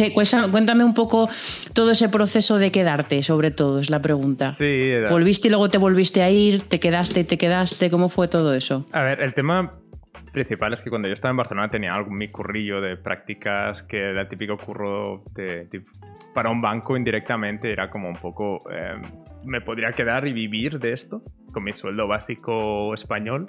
cuéntame 0.51 0.83
un 0.83 0.93
poco 0.93 1.29
todo 1.73 1.91
ese 1.91 2.09
proceso 2.09 2.57
de 2.57 2.71
quedarte, 2.71 3.21
sobre 3.23 3.51
todo, 3.51 3.79
es 3.79 3.89
la 3.89 4.01
pregunta. 4.01 4.51
Sí. 4.51 4.91
¿Volviste 5.09 5.47
y 5.47 5.51
luego 5.51 5.69
te 5.69 5.77
volviste 5.77 6.21
a 6.21 6.29
ir? 6.29 6.63
¿Te 6.63 6.79
quedaste 6.79 7.21
y 7.21 7.23
te 7.23 7.37
quedaste? 7.37 7.89
¿Cómo 7.89 8.09
fue 8.09 8.27
todo 8.27 8.53
eso? 8.53 8.85
A 8.91 9.03
ver, 9.03 9.21
el 9.21 9.33
tema 9.33 9.73
principal 10.31 10.73
es 10.73 10.81
que 10.81 10.89
cuando 10.89 11.07
yo 11.07 11.13
estaba 11.13 11.31
en 11.31 11.37
Barcelona 11.37 11.69
tenía 11.69 11.93
algún 11.93 12.17
mi 12.17 12.29
currillo 12.29 12.81
de 12.81 12.97
prácticas 12.97 13.83
que 13.83 14.09
era 14.09 14.21
el 14.21 14.27
típico 14.27 14.57
curro 14.57 15.23
de, 15.33 15.67
para 16.33 16.49
un 16.49 16.61
banco 16.61 16.97
indirectamente. 16.97 17.71
Era 17.71 17.89
como 17.89 18.09
un 18.09 18.15
poco, 18.15 18.69
em, 18.69 19.01
me 19.45 19.61
podría 19.61 19.91
quedar 19.93 20.27
y 20.27 20.33
vivir 20.33 20.79
de 20.79 20.91
esto 20.91 21.21
con 21.51 21.63
mi 21.63 21.71
sueldo 21.71 22.07
básico 22.07 22.93
español 22.93 23.47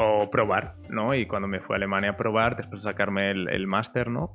o 0.00 0.30
probar, 0.30 0.76
¿no? 0.88 1.14
Y 1.14 1.26
cuando 1.26 1.48
me 1.48 1.60
fui 1.60 1.74
a 1.74 1.76
Alemania 1.76 2.10
a 2.10 2.16
probar, 2.16 2.56
después 2.56 2.82
de 2.82 2.88
sacarme 2.88 3.32
el, 3.32 3.48
el 3.48 3.66
máster, 3.66 4.08
¿no? 4.08 4.32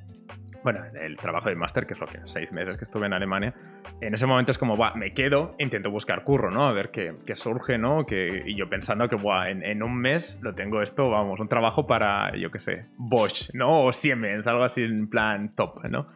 bueno, 0.63 0.79
el 0.99 1.17
trabajo 1.17 1.49
de 1.49 1.55
máster, 1.55 1.85
que 1.85 1.93
es 1.93 1.99
lo 1.99 2.07
que 2.07 2.19
seis 2.23 2.51
meses 2.51 2.77
que 2.77 2.85
estuve 2.85 3.05
en 3.05 3.13
Alemania, 3.13 3.53
en 3.99 4.13
ese 4.13 4.25
momento 4.25 4.51
es 4.51 4.57
como, 4.57 4.77
va, 4.77 4.93
me 4.95 5.13
quedo, 5.13 5.55
intento 5.59 5.91
buscar 5.91 6.23
curro, 6.23 6.49
¿no? 6.49 6.65
A 6.65 6.71
ver 6.71 6.89
qué, 6.89 7.15
qué 7.25 7.35
surge, 7.35 7.77
¿no? 7.77 8.05
Que, 8.05 8.43
y 8.45 8.55
yo 8.55 8.69
pensando 8.69 9.07
que, 9.09 9.15
buah, 9.15 9.49
en, 9.49 9.63
en, 9.63 9.83
un 9.83 9.95
mes 9.95 10.39
lo 10.41 10.55
tengo 10.55 10.81
esto, 10.81 11.09
vamos, 11.09 11.39
un 11.39 11.49
trabajo 11.49 11.85
para, 11.85 12.35
yo 12.37 12.49
qué 12.49 12.59
sé, 12.59 12.85
Bosch, 12.97 13.49
¿no? 13.53 13.83
O 13.83 13.91
Siemens, 13.91 14.47
algo 14.47 14.63
así 14.63 14.83
en 14.83 15.09
plan 15.09 15.53
top, 15.53 15.83
¿no? 15.89 16.07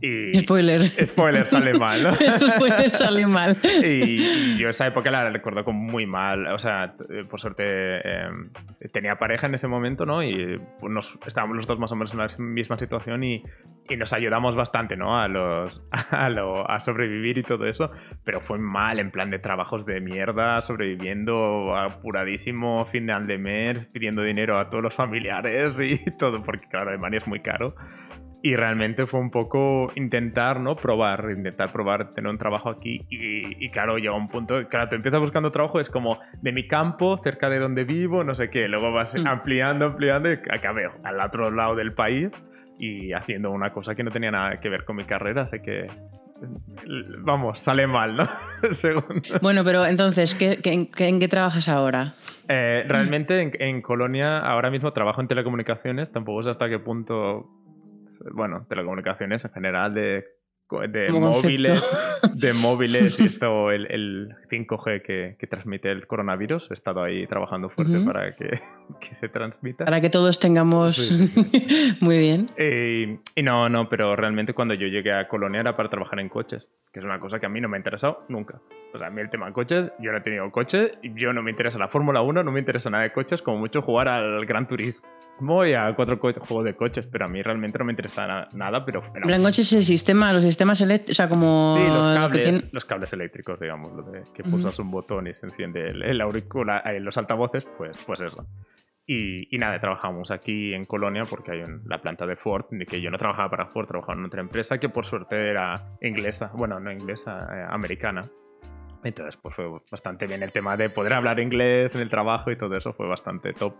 Y 0.00 0.38
spoiler. 0.40 0.82
Spoiler 1.04 1.46
sale 1.46 1.74
mal, 1.74 2.02
¿no? 2.02 2.14
spoiler 2.54 2.90
sale 2.90 3.26
mal. 3.26 3.56
y, 3.84 4.56
yo 4.58 4.68
esa 4.70 4.86
época 4.86 5.10
la 5.10 5.28
recuerdo 5.30 5.64
como 5.64 5.80
muy 5.80 6.06
mal. 6.06 6.46
O 6.46 6.58
sea, 6.58 6.94
por 7.28 7.40
suerte 7.40 7.64
em, 8.08 8.50
tenía 8.92 9.16
pareja 9.16 9.46
en 9.46 9.54
ese 9.54 9.68
momento, 9.68 10.06
¿no? 10.06 10.22
Y 10.22 10.58
nos, 10.82 11.18
estábamos 11.26 11.56
los 11.56 11.66
dos 11.66 11.78
más 11.78 11.92
o 11.92 11.96
menos 11.96 12.12
en 12.12 12.18
la 12.18 12.28
misma 12.38 12.78
situación 12.78 13.22
y, 13.24 13.42
y 13.88 13.96
nos 13.96 14.12
ayudamos 14.12 14.56
bastante, 14.56 14.96
¿no? 14.96 15.20
A, 15.20 15.28
los, 15.28 15.82
a, 16.10 16.30
lo, 16.30 16.68
a, 16.70 16.80
sobrevivir 16.80 17.38
y 17.38 17.42
todo 17.42 17.66
eso. 17.66 17.90
Pero 18.24 18.40
fue 18.40 18.58
mal, 18.58 19.00
en 19.00 19.10
plan 19.10 19.30
de 19.30 19.38
trabajos 19.38 19.84
de 19.84 20.00
mierda, 20.00 20.62
sobreviviendo 20.62 21.76
apuradísimo, 21.76 22.86
final 22.86 23.26
de 23.26 23.36
mes, 23.36 23.86
pidiendo 23.86 24.22
dinero 24.22 24.58
a 24.58 24.70
todos 24.70 24.82
los 24.82 24.94
familiares 24.94 25.78
y 25.78 25.98
todo, 26.18 26.42
porque 26.42 26.68
claro, 26.68 26.88
Alemania 26.88 27.18
es 27.18 27.26
muy 27.26 27.40
caro. 27.40 27.74
Y 28.42 28.56
realmente 28.56 29.06
fue 29.06 29.20
un 29.20 29.30
poco 29.30 29.92
intentar, 29.96 30.60
¿no? 30.60 30.74
Probar, 30.74 31.26
intentar 31.30 31.72
probar 31.72 32.14
tener 32.14 32.30
un 32.30 32.38
trabajo 32.38 32.70
aquí. 32.70 33.04
Y, 33.10 33.68
claro, 33.70 33.98
llega 33.98 34.14
un 34.14 34.28
punto, 34.28 34.66
claro, 34.68 34.88
te 34.88 34.96
empiezas 34.96 35.20
buscando 35.20 35.50
trabajo, 35.50 35.78
es 35.78 35.90
como 35.90 36.18
de 36.40 36.52
mi 36.52 36.66
campo, 36.66 37.18
cerca 37.18 37.50
de 37.50 37.58
donde 37.58 37.84
vivo, 37.84 38.24
no 38.24 38.34
sé 38.34 38.48
qué. 38.48 38.66
Luego 38.66 38.92
vas 38.92 39.14
mm. 39.14 39.26
ampliando, 39.26 39.86
ampliando 39.86 40.32
y 40.32 40.38
acabé 40.50 40.88
al 41.04 41.20
otro 41.20 41.50
lado 41.50 41.74
del 41.74 41.92
país 41.92 42.30
y 42.78 43.12
haciendo 43.12 43.50
una 43.50 43.72
cosa 43.72 43.94
que 43.94 44.02
no 44.02 44.10
tenía 44.10 44.30
nada 44.30 44.58
que 44.58 44.70
ver 44.70 44.84
con 44.84 44.96
mi 44.96 45.04
carrera. 45.04 45.42
Así 45.42 45.60
que 45.60 45.86
vamos, 47.18 47.60
sale 47.60 47.86
mal, 47.86 48.16
¿no? 48.16 48.28
bueno, 49.42 49.64
pero 49.64 49.84
entonces, 49.86 50.36
en, 50.40 50.86
qué 51.20 51.28
trabajas 51.28 51.68
ahora? 51.68 52.14
Eh, 52.48 52.84
realmente 52.88 53.40
en, 53.40 53.52
en, 53.58 53.82
Colonia 53.82 54.38
ahora 54.38 54.70
mismo 54.70 54.92
trabajo 54.92 55.20
en 55.20 55.28
telecomunicaciones, 55.28 56.10
tampoco 56.10 56.42
sé 56.42 56.50
hasta 56.50 56.68
qué 56.68 56.78
punto 56.78 57.48
bueno, 58.32 58.66
telecomunicaciones 58.68 59.44
en 59.44 59.52
general, 59.52 59.94
de, 59.94 60.24
de 60.88 61.10
móviles, 61.10 61.82
de 62.34 62.52
móviles 62.54 63.18
y 63.18 63.24
esto, 63.24 63.70
el, 63.70 63.86
el 63.90 64.36
5G 64.50 65.02
que, 65.02 65.36
que, 65.38 65.46
transmite 65.46 65.90
el 65.90 66.06
coronavirus. 66.06 66.70
He 66.70 66.74
estado 66.74 67.02
ahí 67.02 67.26
trabajando 67.26 67.70
fuerte 67.70 67.98
para 68.00 68.36
que, 68.36 68.60
que, 69.00 69.14
se 69.14 69.28
transmita. 69.28 69.84
Para 69.84 70.00
que 70.00 70.10
todos 70.10 70.38
tengamos... 70.38 71.10
Muy 72.00 72.18
bien. 72.18 72.46
Y, 72.56 73.42
no, 73.42 73.68
no, 73.68 73.88
pero 73.88 74.14
realmente 74.14 74.54
cuando 74.54 74.74
yo 74.74 74.86
llegué 74.86 75.12
a 75.12 75.26
Colonia 75.26 75.60
era 75.60 75.76
para 75.76 75.88
trabajar 75.88 76.20
en 76.20 76.28
coches, 76.28 76.68
que 76.92 77.00
es 77.00 77.04
una 77.04 77.18
cosa 77.18 77.40
que 77.40 77.46
a 77.46 77.48
mí 77.48 77.60
no 77.60 77.68
me 77.68 77.76
ha 77.76 77.80
interesado 77.80 78.24
nunca. 78.28 78.60
O 78.94 78.98
sea, 78.98 79.08
a 79.08 79.10
mí 79.10 79.20
el 79.20 79.30
tema 79.30 79.46
de 79.46 79.52
coches, 79.52 79.90
yo 79.98 80.12
no 80.12 80.18
he 80.18 80.22
tenido 80.22 80.50
coche, 80.50 80.92
y 81.02 81.12
yo 81.20 81.32
no 81.32 81.42
me 81.42 81.50
interesa 81.50 81.78
la 81.78 81.88
Fórmula 81.88 82.22
1, 82.22 82.42
no 82.42 82.52
me 82.52 82.60
interesa 82.60 82.90
nada 82.90 83.04
de 83.04 83.12
coches, 83.12 83.42
como 83.42 83.58
mucho 83.58 83.82
jugar 83.82 84.08
al 84.08 84.46
Gran 84.46 84.66
Turismo 84.66 85.06
voy 85.40 85.74
a 85.74 85.94
cuatro 85.94 86.18
juegos 86.18 86.64
de 86.64 86.74
coches, 86.74 87.06
pero 87.06 87.24
a 87.24 87.28
mí 87.28 87.42
realmente 87.42 87.78
no 87.78 87.84
me 87.84 87.92
interesa 87.92 88.48
nada, 88.52 88.84
pero... 88.84 89.02
en 89.14 89.42
coches 89.42 89.72
el 89.72 89.84
sistema, 89.84 90.32
los 90.32 90.42
sistemas 90.42 90.80
eléctricos, 90.80 91.12
o 91.12 91.16
sea, 91.16 91.28
como... 91.28 91.74
Sí, 91.76 91.86
los 91.86 92.06
cables, 92.06 92.68
los 92.72 92.84
cables 92.84 93.12
eléctricos, 93.12 93.58
digamos, 93.58 93.92
lo 93.92 94.02
de 94.02 94.22
que 94.34 94.42
pulsas 94.42 94.78
un 94.78 94.90
botón 94.90 95.26
y 95.26 95.34
se 95.34 95.46
enciende 95.46 95.88
el, 95.88 96.20
auricular, 96.20 96.86
eh, 96.86 97.00
los 97.00 97.16
altavoces, 97.16 97.64
pues, 97.76 97.96
pues 98.06 98.20
eso. 98.20 98.46
Y, 99.06 99.58
nada, 99.58 99.80
trabajamos 99.80 100.30
aquí 100.30 100.72
en 100.72 100.84
Colonia 100.84 101.24
porque 101.24 101.50
hay 101.50 101.64
la 101.84 102.00
planta 102.00 102.26
de 102.26 102.36
Ford, 102.36 102.66
que 102.88 103.00
yo 103.00 103.10
no 103.10 103.18
trabajaba 103.18 103.50
para 103.50 103.66
Ford, 103.66 103.88
trabajaba 103.88 104.16
en 104.16 104.26
otra 104.26 104.40
empresa 104.40 104.78
que 104.78 104.88
por 104.88 105.04
suerte 105.04 105.50
era 105.50 105.96
inglesa, 106.00 106.52
bueno, 106.54 106.78
no 106.78 106.92
inglesa, 106.92 107.48
eh, 107.52 107.66
americana. 107.68 108.30
Entonces, 109.02 109.36
pues 109.36 109.56
fue 109.56 109.66
bastante 109.90 110.28
bien 110.28 110.44
el 110.44 110.52
tema 110.52 110.76
de 110.76 110.90
poder 110.90 111.14
hablar 111.14 111.40
inglés 111.40 111.92
en 111.96 112.02
el 112.02 112.10
trabajo 112.10 112.52
y 112.52 112.56
todo 112.56 112.76
eso 112.76 112.92
fue 112.92 113.08
bastante 113.08 113.52
top. 113.52 113.74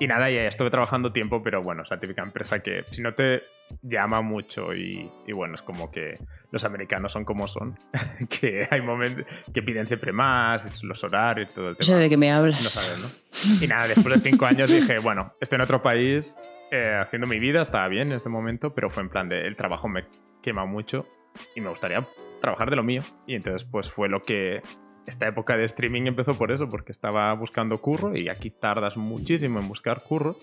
Y 0.00 0.06
nada, 0.06 0.30
ya 0.30 0.46
estuve 0.46 0.70
trabajando 0.70 1.12
tiempo, 1.12 1.42
pero 1.42 1.62
bueno, 1.62 1.82
es 1.82 1.90
la 1.90 2.00
típica 2.00 2.22
empresa 2.22 2.60
que 2.60 2.84
si 2.90 3.02
no 3.02 3.12
te 3.12 3.42
llama 3.82 4.22
mucho 4.22 4.74
y, 4.74 5.10
bueno, 5.30 5.56
es 5.56 5.60
como 5.60 5.90
que 5.90 6.18
los 6.50 6.64
americanos 6.64 7.12
son 7.12 7.26
como 7.26 7.46
son, 7.46 7.78
que 8.40 8.66
hay 8.70 8.80
momentos 8.80 9.26
que 9.52 9.60
piden 9.60 9.86
siempre 9.86 10.10
más, 10.10 10.82
los 10.82 11.04
horarios 11.04 11.50
y 11.50 11.54
todo 11.54 11.68
el 11.68 11.76
tema. 11.76 11.86
No 11.86 11.96
sé 11.96 12.02
de 12.02 12.08
qué 12.08 12.16
me 12.16 12.32
hablas. 12.32 12.62
No 12.62 12.68
sabes, 12.70 12.98
¿no? 12.98 13.08
Y 13.60 13.68
nada, 13.68 13.88
después 13.88 14.22
de 14.22 14.30
cinco 14.30 14.46
años 14.46 14.70
dije, 14.70 14.98
bueno, 15.02 15.34
estoy 15.38 15.56
en 15.56 15.62
otro 15.62 15.82
país, 15.82 16.34
eh, 16.70 16.96
haciendo 16.98 17.26
mi 17.26 17.38
vida, 17.38 17.60
estaba 17.60 17.86
bien 17.88 18.08
en 18.08 18.16
este 18.16 18.30
momento, 18.30 18.74
pero 18.74 18.88
fue 18.88 19.02
en 19.02 19.10
plan 19.10 19.28
de, 19.28 19.46
el 19.46 19.54
trabajo 19.54 19.86
me 19.86 20.06
quema 20.42 20.64
mucho 20.64 21.06
y 21.54 21.60
me 21.60 21.68
gustaría 21.68 22.02
trabajar 22.40 22.70
de 22.70 22.76
lo 22.76 22.82
mío. 22.82 23.02
Y 23.26 23.34
entonces 23.34 23.68
pues 23.70 23.90
fue 23.90 24.08
lo 24.08 24.22
que 24.22 24.62
esta 25.10 25.26
época 25.26 25.56
de 25.56 25.64
streaming 25.64 26.06
empezó 26.06 26.36
por 26.38 26.50
eso, 26.50 26.68
porque 26.70 26.92
estaba 26.92 27.32
buscando 27.34 27.78
curro 27.78 28.16
y 28.16 28.28
aquí 28.28 28.50
tardas 28.50 28.96
muchísimo 28.96 29.60
en 29.60 29.68
buscar 29.68 30.02
curro. 30.02 30.36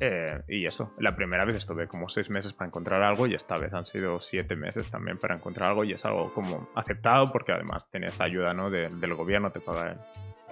Eh, 0.00 0.40
y 0.48 0.64
eso, 0.64 0.92
la 0.98 1.14
primera 1.14 1.44
vez 1.44 1.56
estuve 1.56 1.86
como 1.86 2.08
seis 2.08 2.30
meses 2.30 2.54
para 2.54 2.68
encontrar 2.68 3.02
algo 3.02 3.26
y 3.26 3.34
esta 3.34 3.58
vez 3.58 3.74
han 3.74 3.84
sido 3.84 4.18
siete 4.18 4.56
meses 4.56 4.90
también 4.90 5.18
para 5.18 5.34
encontrar 5.34 5.70
algo 5.70 5.84
y 5.84 5.92
es 5.92 6.04
algo 6.06 6.32
como 6.32 6.70
aceptado 6.74 7.30
porque 7.30 7.52
además 7.52 7.86
tienes 7.90 8.18
ayuda 8.20 8.54
¿no? 8.54 8.70
del 8.70 9.14
gobierno, 9.14 9.50
te 9.50 9.60
paga 9.60 9.96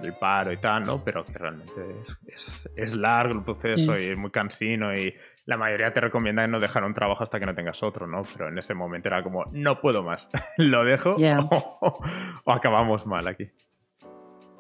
el, 0.03 0.13
paro 0.21 0.53
y 0.53 0.59
tal, 0.59 0.85
¿no? 0.85 1.03
Pero 1.03 1.25
que 1.25 1.33
realmente 1.33 1.81
es, 2.27 2.69
es, 2.77 2.95
largo 2.95 3.35
el 3.35 3.43
proceso 3.43 3.97
y 3.99 4.05
es 4.05 4.17
muy 4.17 4.31
cansino 4.31 4.95
y 4.95 5.15
la 5.45 5.57
mayoría 5.57 5.93
te 5.93 6.01
recomienda 6.01 6.47
no 6.47 6.61
dejar 6.61 6.85
un 6.85 6.95
trabajo 6.95 7.23
hasta 7.23 7.41
que 7.41 7.47
no 7.47 7.55
tengas 7.55 7.83
otro, 7.83 8.07
¿no? 8.07 8.23
Pero 8.33 8.49
en 8.49 8.59
ese 8.59 8.75
momento 8.75 9.09
era 9.09 9.23
como, 9.23 9.45
no 9.53 9.81
puedo 9.81 10.03
más, 10.03 10.31
lo 10.57 10.85
dejo 10.85 11.17
o, 11.81 12.53
acabamos 12.53 13.07
mal 13.07 13.27
aquí. 13.27 13.51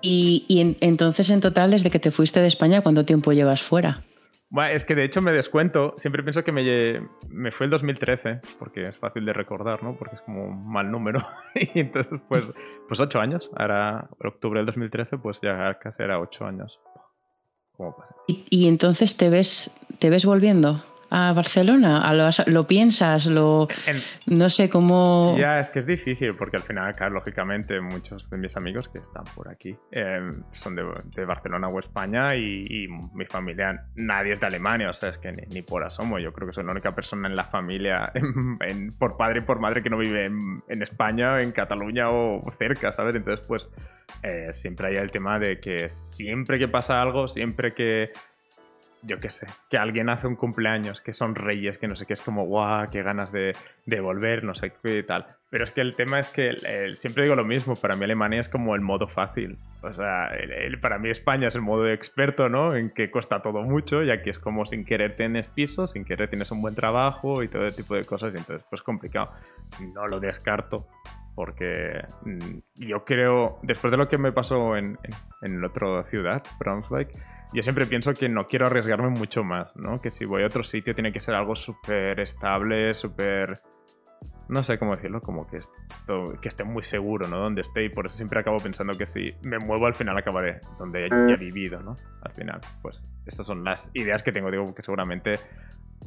Y, 0.04 0.76
entonces, 0.80 1.30
en 1.30 1.40
total, 1.40 1.70
desde 1.70 1.88
que 1.88 2.00
te 2.00 2.10
fuiste 2.10 2.40
de 2.40 2.48
España, 2.48 2.80
¿cuánto 2.80 3.04
tiempo 3.04 3.32
llevas 3.32 3.62
fuera? 3.62 4.02
Bueno, 4.50 4.74
es 4.74 4.84
que 4.84 4.96
de 4.96 5.04
hecho 5.04 5.22
me 5.22 5.32
descuento. 5.32 5.94
Siempre 5.96 6.24
pienso 6.24 6.42
que 6.42 6.50
me, 6.50 7.08
me 7.28 7.52
fue 7.52 7.66
el 7.66 7.70
2013, 7.70 8.40
porque 8.58 8.88
es 8.88 8.96
fácil 8.98 9.24
de 9.24 9.32
recordar, 9.32 9.84
¿no? 9.84 9.96
Porque 9.96 10.16
es 10.16 10.20
como 10.22 10.44
un 10.44 10.70
mal 10.70 10.90
número. 10.90 11.20
y 11.54 11.78
entonces, 11.78 12.20
pues, 12.28 12.44
pues 12.88 13.00
ocho 13.00 13.20
años. 13.20 13.48
Ahora, 13.56 14.10
octubre 14.18 14.58
del 14.58 14.66
2013, 14.66 15.18
pues 15.18 15.40
ya 15.40 15.78
casi 15.78 16.02
era 16.02 16.18
ocho 16.18 16.44
años. 16.46 16.80
¿Y, 18.26 18.68
entonces 18.68 19.16
te 19.16 19.28
ves, 19.28 19.70
te 19.98 20.10
ves 20.10 20.24
volviendo? 20.24 20.76
A 21.14 21.34
Barcelona? 21.34 22.10
¿Lo, 22.46 22.66
piensas? 22.66 23.26
Lo, 23.26 23.68
no 24.26 24.48
sé 24.48 24.70
cómo... 24.70 25.36
Ya, 25.38 25.60
es 25.60 25.68
que 25.68 25.80
es 25.80 25.86
difícil 25.86 26.34
porque 26.34 26.56
al 26.56 26.62
final, 26.62 26.94
claro, 26.96 27.12
lógicamente 27.12 27.78
muchos 27.82 28.30
de 28.30 28.38
mis 28.38 28.56
amigos 28.56 28.88
que 28.88 28.98
están 28.98 29.24
por 29.36 29.50
aquí 29.50 29.76
em, 29.90 30.26
son 30.52 30.74
de, 30.74 31.24
Barcelona 31.26 31.68
o 31.68 31.78
España 31.78 32.34
y, 32.34 32.88
mi 33.12 33.26
familia, 33.26 33.84
nadie 33.94 34.32
es 34.32 34.40
de 34.40 34.46
Alemania, 34.46 34.88
o 34.88 34.92
sea, 34.94 35.10
es 35.10 35.18
que 35.18 35.32
ni, 35.32 35.60
por 35.60 35.84
asomo. 35.84 36.18
Yo 36.18 36.32
creo 36.32 36.48
que 36.48 36.54
soy 36.54 36.64
la 36.64 36.72
única 36.72 36.92
persona 36.92 37.28
en 37.28 37.36
la 37.36 37.44
familia, 37.44 38.10
por 38.98 39.18
padre 39.18 39.40
y 39.40 39.42
por 39.42 39.60
madre, 39.60 39.82
que 39.82 39.90
no 39.90 39.98
vive 39.98 40.24
en, 40.24 40.62
en, 40.66 40.82
España, 40.82 41.40
en 41.40 41.52
Cataluña 41.52 42.10
o 42.10 42.40
cerca, 42.58 42.92
¿sabes? 42.92 43.14
Entonces, 43.14 43.46
pues 43.46 43.68
eh, 44.22 44.52
siempre 44.52 44.88
hay 44.88 44.96
el 44.96 45.10
tema 45.10 45.38
de 45.38 45.60
que 45.60 45.88
siempre 45.88 46.58
que 46.58 46.68
pasa 46.68 47.02
algo, 47.02 47.28
siempre 47.28 47.74
que 47.74 48.12
yo 49.02 49.16
qué 49.16 49.30
sé, 49.30 49.46
que 49.68 49.78
alguien 49.78 50.08
hace 50.08 50.26
un 50.26 50.36
cumpleaños, 50.36 51.00
que 51.00 51.12
son 51.12 51.34
reyes, 51.34 51.78
que 51.78 51.86
no 51.86 51.96
sé 51.96 52.06
qué, 52.06 52.12
es 52.12 52.20
como, 52.20 52.44
guau, 52.44 52.88
qué 52.90 53.02
ganas 53.02 53.32
de, 53.32 53.54
de 53.86 54.00
volver, 54.00 54.44
no 54.44 54.54
sé 54.54 54.72
qué 54.82 54.98
y 54.98 55.02
tal. 55.02 55.26
Pero 55.50 55.64
es 55.64 55.72
que 55.72 55.80
el 55.80 55.94
tema 55.96 56.18
es 56.18 56.30
que 56.30 56.54
siempre 56.94 57.24
digo 57.24 57.36
lo 57.36 57.44
mismo, 57.44 57.76
para 57.76 57.94
mí 57.96 58.04
Alemania 58.04 58.40
es 58.40 58.48
como 58.48 58.74
el 58.74 58.80
modo 58.80 59.06
fácil. 59.08 59.58
O 59.82 59.92
sea, 59.92 60.30
para 60.80 60.98
mí 60.98 61.10
España 61.10 61.48
es 61.48 61.54
el 61.56 61.62
modo 61.62 61.88
experto, 61.90 62.48
¿no? 62.48 62.74
En 62.74 62.90
que 62.90 63.10
cuesta 63.10 63.42
todo 63.42 63.62
mucho 63.62 64.02
y 64.02 64.10
aquí 64.10 64.30
es 64.30 64.38
como 64.38 64.64
sin 64.64 64.84
querer 64.84 65.16
tienes 65.16 65.48
piso, 65.48 65.86
sin 65.86 66.04
querer 66.04 66.30
tienes 66.30 66.50
un 66.52 66.62
buen 66.62 66.74
trabajo 66.74 67.42
y 67.42 67.48
todo 67.48 67.66
ese 67.66 67.82
tipo 67.82 67.94
de 67.94 68.04
cosas 68.04 68.32
y 68.32 68.38
entonces 68.38 68.64
pues 68.70 68.82
complicado. 68.82 69.28
No 69.92 70.06
lo 70.06 70.20
descarto 70.20 70.86
porque 71.34 72.02
mm, 72.24 72.86
yo 72.86 73.04
creo, 73.04 73.58
después 73.62 73.90
de 73.90 73.96
lo 73.96 74.08
que 74.08 74.18
me 74.18 74.32
pasó 74.32 74.76
en, 74.76 74.98
en, 75.42 75.60
la 75.60 75.68
otra 75.68 76.04
ciudad, 76.04 76.42
Braunschweig, 76.58 77.08
yo 77.52 77.62
siempre 77.62 77.86
pienso 77.86 78.12
que 78.14 78.28
no 78.28 78.46
quiero 78.46 78.66
arriesgarme 78.66 79.10
mucho 79.10 79.44
más, 79.44 79.76
¿no? 79.76 80.00
Que 80.00 80.10
si 80.10 80.24
voy 80.24 80.42
a 80.42 80.46
otro 80.46 80.64
sitio 80.64 80.94
tiene 80.94 81.12
que 81.12 81.20
ser 81.20 81.34
algo 81.34 81.54
súper 81.54 82.18
estable, 82.20 82.94
súper... 82.94 83.60
No 84.48 84.62
sé 84.62 84.78
cómo 84.78 84.94
decirlo, 84.96 85.20
como 85.20 85.46
que, 85.46 85.60
que 86.40 86.48
esté 86.48 86.64
muy 86.64 86.82
seguro, 86.82 87.28
¿no? 87.28 87.38
Donde 87.38 87.62
esté 87.62 87.84
y 87.84 87.88
por 87.88 88.06
eso 88.06 88.16
siempre 88.16 88.40
acabo 88.40 88.58
pensando 88.58 88.94
que 88.94 89.06
si 89.06 89.34
me 89.44 89.58
muevo 89.58 89.86
al 89.86 89.94
final 89.94 90.16
acabaré 90.16 90.60
donde 90.78 91.08
ya 91.08 91.34
he 91.34 91.36
vivido, 91.36 91.80
¿no? 91.80 91.96
Al 92.22 92.32
final, 92.32 92.60
pues 92.82 93.02
estas 93.24 93.46
son 93.46 93.64
las 93.64 93.90
ideas 93.94 94.22
que 94.22 94.32
tengo, 94.32 94.50
digo 94.50 94.74
que 94.74 94.82
seguramente 94.82 95.38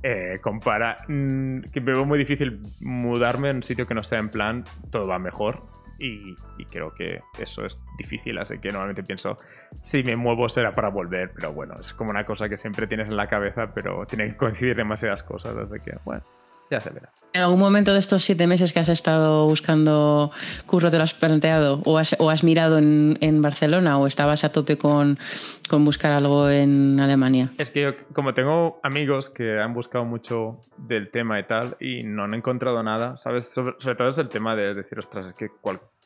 eh, 0.04 0.40
compara 0.42 0.98
mm, 1.08 1.62
que 1.72 1.82
me 1.82 1.94
veo 1.94 2.06
muy 2.06 2.20
difícil 2.20 2.62
mudarme 2.82 3.50
en 3.50 3.58
un 3.58 3.64
sitio 3.64 3.88
que 3.88 3.94
no 3.94 4.04
sea 4.04 4.20
en 4.20 4.30
plan 4.30 4.64
todo 4.92 5.08
va 5.08 5.18
mejor 5.18 5.64
y, 6.00 6.36
creo 6.72 6.94
que 6.94 7.22
eso 7.40 7.66
es 7.66 7.78
difícil, 7.98 8.38
así 8.38 8.60
que 8.60 8.70
normalmente 8.70 9.04
pienso, 9.04 9.38
si 9.82 10.04
me 10.04 10.16
muevo 10.16 10.50
será 10.50 10.72
para 10.74 10.90
volver, 10.90 11.32
pero 11.34 11.54
bueno, 11.54 11.76
es 11.80 11.94
como 11.94 12.10
una 12.10 12.26
cosa 12.26 12.50
que 12.50 12.58
siempre 12.58 12.88
tienes 12.88 13.08
en 13.08 13.16
la 13.16 13.28
cabeza, 13.28 13.74
pero 13.74 14.06
tienen 14.06 14.32
que 14.32 14.38
coincidir 14.38 14.76
demasiadas 14.76 15.24
cosas, 15.24 15.56
así 15.56 15.80
que 15.80 15.98
bueno, 16.04 16.24
ya 16.70 16.80
se 16.80 16.90
verá. 16.92 17.12
¿En 17.34 17.42
algún 17.42 17.60
momento 17.60 17.94
de 17.94 18.00
estos 18.00 18.24
siete 18.24 18.48
meses 18.48 18.72
que 18.72 18.80
has 18.80 18.88
estado 18.88 19.46
buscando 19.46 20.32
curro 20.66 20.90
te 20.90 20.98
lo 20.98 21.04
has 21.04 21.14
planteado 21.14 21.82
o 21.84 21.98
has, 21.98 22.16
o 22.18 22.30
has 22.30 22.44
mirado 22.46 22.78
en, 22.78 23.18
en, 23.20 23.42
Barcelona 23.42 23.98
o 23.98 24.08
estabas 24.08 24.46
a 24.46 24.54
tope 24.54 24.78
con, 24.78 25.20
con, 25.68 25.84
buscar 25.84 26.14
algo 26.14 26.50
en 26.50 26.98
Alemania? 27.00 27.52
Es 27.58 27.72
que 27.72 27.82
yo, 27.82 27.92
como 28.14 28.34
tengo 28.34 28.80
amigos 28.84 29.30
que 29.30 29.60
han 29.60 29.74
buscado 29.74 30.06
mucho 30.06 30.62
del 30.78 31.12
tema 31.12 31.38
y 31.38 31.44
tal 31.44 31.76
y 31.82 32.04
no 32.04 32.24
han 32.24 32.34
encontrado 32.34 32.82
nada, 32.84 33.18
¿sabes? 33.18 33.54
Sobre, 33.54 33.74
todo 33.96 34.10
es 34.10 34.18
el 34.18 34.30
tema 34.30 34.56
de 34.56 34.74
decir, 34.74 34.98
ostras, 34.98 35.26
es 35.26 35.38
que 35.38 35.50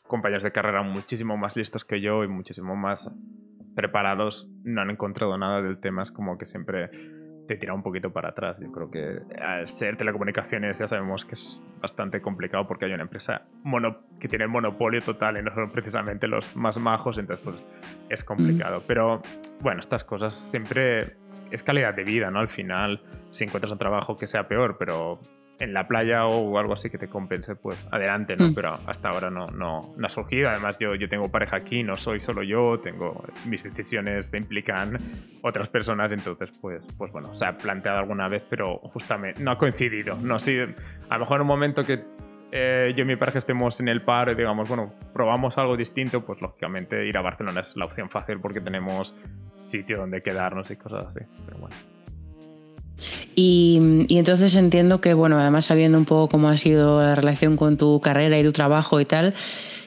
compañeros 0.07 0.41
de 0.41 0.51
carrera 0.51 0.81
muchísimo 0.81 1.37
más 1.37 1.55
listos 1.55 1.85
que 1.85 2.01
yo 2.01 2.23
y 2.23 2.27
muchísimo 2.27 2.75
más 2.75 3.11
preparados 3.75 4.49
no 4.63 4.81
han 4.81 4.89
encontrado 4.89 5.37
nada 5.37 5.61
del 5.61 5.79
tema. 5.79 6.01
Es 6.01 6.11
como 6.11 6.39
que 6.39 6.45
siempre 6.45 6.89
te 7.49 7.57
tira 7.57 7.73
un 7.73 7.81
poquito 7.81 8.11
para 8.11 8.29
atrás. 8.29 8.59
Yo 8.59 8.71
creo 8.71 8.91
que 8.91 9.21
al 9.41 9.67
ser 9.67 9.97
telecomunicaciones 9.97 10.77
ya 10.77 10.87
sabemos 10.87 11.25
que 11.25 11.33
es 11.33 11.59
bastante 11.81 12.21
complicado 12.21 12.67
porque 12.67 12.85
hay 12.85 12.93
una 12.93 13.01
empresa 13.01 13.41
mono, 13.63 14.01
que 14.19 14.27
tiene 14.27 14.45
monopolio 14.45 15.01
total 15.01 15.35
y 15.37 15.41
no 15.41 15.51
son 15.55 15.71
precisamente 15.71 16.27
los 16.27 16.55
más 16.55 16.77
majos, 16.77 17.17
entonces 17.17 17.43
pues 17.43 17.57
es 18.07 18.23
complicado. 18.23 18.83
Pero 18.85 19.23
bueno, 19.61 19.79
estas 19.79 20.03
cosas 20.03 20.35
siempre 20.35 21.15
es 21.49 21.63
calidad 21.63 21.95
de 21.95 22.03
vida, 22.03 22.29
¿no? 22.29 22.37
Al 22.37 22.49
final, 22.49 23.01
si 23.31 23.45
encuentras 23.45 23.71
un 23.71 23.79
trabajo 23.79 24.15
que 24.15 24.27
sea 24.27 24.47
peor, 24.47 24.77
pero 24.77 25.19
en 25.59 25.73
la 25.73 25.87
playa 25.87 26.25
o 26.25 26.57
algo 26.57 26.73
así 26.73 26.89
que 26.89 26.97
te 26.97 27.07
compense, 27.07 27.55
pues 27.55 27.85
adelante, 27.91 28.35
¿no? 28.37 28.49
Mm. 28.49 28.53
Pero 28.55 28.75
hasta 28.85 29.09
ahora 29.09 29.29
no, 29.29 29.47
no, 29.47 29.93
no, 29.97 30.07
ha 30.07 30.09
surgido. 30.09 30.49
Además, 30.49 30.77
yo, 30.79 30.95
yo 30.95 31.09
tengo 31.09 31.29
pareja 31.29 31.57
aquí, 31.57 31.83
no 31.83 31.97
soy 31.97 32.21
solo 32.21 32.43
yo, 32.43 32.79
tengo 32.79 33.25
mis 33.45 33.63
decisiones 33.63 34.33
implican 34.33 34.97
otras 35.41 35.67
personas, 35.69 36.11
entonces, 36.11 36.49
pues, 36.61 36.85
pues 36.97 37.11
bueno, 37.11 37.35
se 37.35 37.45
ha 37.45 37.57
planteado 37.57 37.99
alguna 37.99 38.27
vez, 38.27 38.43
pero 38.49 38.77
justamente 38.93 39.41
no 39.43 39.51
ha 39.51 39.57
coincidido. 39.57 40.15
No, 40.15 40.39
sí, 40.39 40.57
a 40.57 41.13
lo 41.15 41.19
mejor 41.19 41.37
en 41.37 41.41
un 41.41 41.47
momento 41.47 41.83
que 41.83 42.03
eh, 42.51 42.93
yo 42.95 43.03
y 43.03 43.05
mi 43.05 43.15
pareja 43.15 43.39
estemos 43.39 43.79
en 43.79 43.89
el 43.89 44.01
par 44.01 44.29
y 44.29 44.35
digamos, 44.35 44.67
bueno, 44.67 44.93
probamos 45.13 45.57
algo 45.57 45.77
distinto, 45.77 46.25
pues 46.25 46.41
lógicamente 46.41 47.05
ir 47.05 47.17
a 47.17 47.21
Barcelona 47.21 47.61
es 47.61 47.75
la 47.75 47.85
opción 47.85 48.09
fácil 48.09 48.39
porque 48.39 48.61
tenemos 48.61 49.13
sitio 49.61 49.97
donde 49.97 50.21
quedarnos 50.23 50.71
y 50.71 50.75
cosas 50.75 51.05
así. 51.05 51.19
Pero 51.45 51.59
bueno. 51.59 51.75
Y, 53.35 54.05
entonces 54.09 54.55
entiendo 54.55 55.01
que, 55.01 55.13
bueno, 55.13 55.39
además 55.39 55.65
sabiendo 55.65 55.97
un 55.97 56.05
poco 56.05 56.29
cómo 56.29 56.49
ha 56.49 56.57
sido 56.57 57.01
la 57.01 57.15
relación 57.15 57.57
con 57.57 57.77
tu 57.77 57.99
carrera 58.01 58.39
y 58.39 58.43
tu 58.43 58.51
trabajo 58.51 58.99
y 58.99 59.05
tal, 59.05 59.33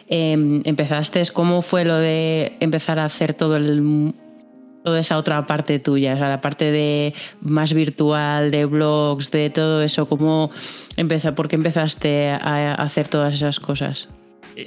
em, 0.08 0.62
empezaste, 0.64 1.22
¿cómo 1.32 1.62
fue 1.62 1.84
lo 1.84 1.96
de 1.96 2.56
empezar 2.60 2.98
a 2.98 3.04
hacer 3.04 3.34
todo 3.34 3.56
el, 3.56 4.14
toda 4.84 5.00
esa 5.00 5.18
otra 5.18 5.46
parte 5.46 5.78
tuya, 5.78 6.14
o 6.14 6.16
sea, 6.16 6.28
la 6.28 6.40
parte 6.40 6.70
de 6.70 7.14
más 7.40 7.72
virtual, 7.72 8.50
de 8.50 8.64
blogs, 8.64 9.30
de 9.30 9.50
todo 9.50 9.82
eso, 9.82 10.08
¿cómo 10.08 10.50
empezó, 10.96 11.34
por 11.34 11.48
qué 11.48 11.56
empezaste 11.56 12.30
a 12.30 12.74
hacer 12.74 13.08
todas 13.08 13.34
esas 13.34 13.60
cosas? 13.60 14.08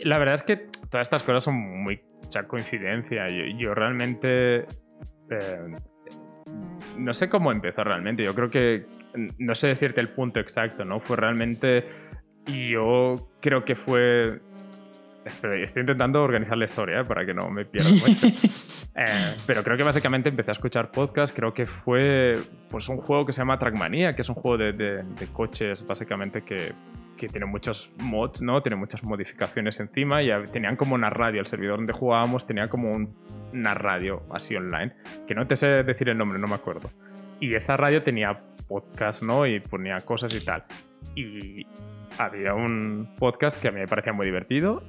La 0.03 0.17
verdad 0.17 0.36
es 0.36 0.43
que 0.43 0.58
todas 0.89 1.08
estas 1.08 1.23
cosas 1.23 1.43
son 1.43 1.55
muy 1.55 1.99
mucha 2.25 2.47
coincidencia. 2.47 3.27
Yo, 3.58 3.73
realmente 3.73 4.65
eh, 5.29 5.73
no 6.97 7.13
sé 7.13 7.29
cómo 7.29 7.51
empezó 7.51 7.83
realmente. 7.83 8.23
Yo 8.23 8.33
creo 8.35 8.49
que, 8.49 8.85
no 9.37 9.55
sé 9.55 9.67
decirte 9.67 10.01
el 10.01 10.09
punto 10.09 10.39
exacto, 10.39 10.85
¿no? 10.85 10.99
Fue 10.99 11.17
realmente, 11.17 11.87
y 12.47 12.71
yo 12.71 13.15
creo 13.41 13.65
que 13.65 13.75
fue... 13.75 14.39
Estoy 15.41 15.81
intentando 15.81 16.21
organizar 16.21 16.55
la 16.55 16.65
historia 16.65 16.99
¿eh? 16.99 17.03
para 17.03 17.25
que 17.25 17.33
no 17.33 17.49
me 17.49 17.65
pierda 17.65 17.89
mucho. 18.07 18.27
Eh, 18.27 19.35
pero 19.47 19.63
creo 19.63 19.75
que 19.75 19.83
básicamente 19.83 20.29
empecé 20.29 20.51
a 20.51 20.53
escuchar 20.53 20.91
podcast. 20.91 21.35
Creo 21.35 21.51
que 21.51 21.65
fue 21.65 22.37
pues, 22.69 22.87
un 22.89 22.97
juego 22.97 23.25
que 23.25 23.33
se 23.33 23.41
llama 23.41 23.57
Trackmania, 23.57 24.15
que 24.15 24.21
es 24.21 24.29
un 24.29 24.35
juego 24.35 24.57
de, 24.57 24.73
de 24.73 25.27
coches 25.33 25.85
básicamente 25.85 26.43
que 26.43 26.73
que 27.17 27.28
tiene 27.28 27.45
muchos 27.45 27.91
mods, 27.97 28.41
¿no? 28.41 28.62
Tiene 28.62 28.75
muchas 28.75 29.04
modificaciones 29.04 29.80
encima 29.80 30.21
y 30.21 30.30
tenían 30.51 30.75
como 30.75 30.95
una 30.95 31.10
radio, 31.10 31.39
el 31.39 31.47
servidor 31.47 31.78
donde 31.78 31.93
jugábamos 31.93 32.45
tenía 32.45 32.69
como 32.69 32.91
una 33.54 33.73
radio 33.73 34.23
así 34.32 34.56
online, 34.56 34.93
que 35.28 35.36
no 35.36 35.47
te 35.47 35.56
sé 35.56 35.67
decir 35.84 36.10
el 36.10 36.17
nombre, 36.17 36.39
no 36.39 36.47
me 36.47 36.56
acuerdo. 36.56 36.91
Y 37.39 37.54
esa 37.56 37.78
radio 37.78 38.04
tenía 38.04 38.41
podcast, 38.67 39.23
¿no? 39.23 39.45
Y 39.45 39.60
ponía 39.60 39.97
cosas 40.01 40.34
y 40.36 40.43
tal. 40.43 40.63
Y 41.15 41.65
había 42.17 42.54
un 42.54 43.13
podcast 43.17 43.62
que 43.62 43.67
a 43.67 43.71
mí 43.71 43.80
me 43.80 43.88
parecía 43.88 44.13
muy 44.13 44.25
divertido, 44.25 44.84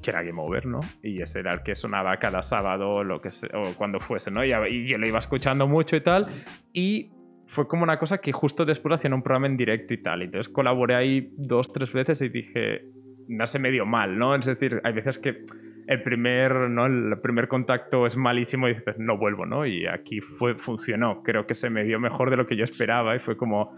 que 0.00 0.10
era 0.10 0.22
Game 0.22 0.40
Over, 0.40 0.66
¿no? 0.66 0.80
Y 1.02 1.20
ese 1.22 1.40
era 1.40 1.52
el 1.52 1.62
que 1.62 1.74
sonaba 1.74 2.16
cada 2.18 2.42
sábado 2.42 3.04
lo 3.04 3.20
que 3.20 3.30
o 3.54 3.74
cuando 3.76 4.00
fuese, 4.00 4.30
¿no? 4.30 4.44
Y, 4.44 4.52
y 4.52 4.88
yo 4.88 4.98
lo 4.98 5.06
iba 5.06 5.18
escuchando 5.18 5.66
mucho 5.66 5.96
y 5.96 6.00
tal. 6.00 6.44
Y 6.72 7.10
fue 7.52 7.68
como 7.68 7.82
una 7.82 7.98
cosa 7.98 8.18
que 8.18 8.32
justo 8.32 8.64
después 8.64 8.94
hacían 8.94 9.12
un 9.12 9.22
programa 9.22 9.46
en 9.46 9.58
directo 9.58 9.92
y 9.92 9.98
tal. 9.98 10.22
Entonces 10.22 10.50
colaboré 10.50 10.94
ahí 10.94 11.34
dos, 11.36 11.70
tres 11.70 11.92
veces 11.92 12.22
y 12.22 12.30
dije, 12.30 12.86
no 13.28 13.44
se 13.44 13.58
me 13.58 13.70
dio 13.70 13.84
mal, 13.84 14.18
¿no? 14.18 14.34
Es 14.34 14.46
decir, 14.46 14.80
hay 14.84 14.94
veces 14.94 15.18
que 15.18 15.44
el 15.86 16.02
primer, 16.02 16.70
¿no? 16.70 16.86
el 16.86 17.20
primer 17.20 17.48
contacto 17.48 18.06
es 18.06 18.16
malísimo 18.16 18.68
y 18.68 18.74
dices, 18.74 18.96
no 18.98 19.18
vuelvo, 19.18 19.44
¿no? 19.44 19.66
Y 19.66 19.86
aquí 19.86 20.20
fue, 20.20 20.54
funcionó. 20.54 21.22
Creo 21.22 21.46
que 21.46 21.54
se 21.54 21.68
me 21.68 21.84
dio 21.84 22.00
mejor 22.00 22.30
de 22.30 22.38
lo 22.38 22.46
que 22.46 22.56
yo 22.56 22.64
esperaba 22.64 23.14
y 23.16 23.18
fue 23.18 23.36
como, 23.36 23.76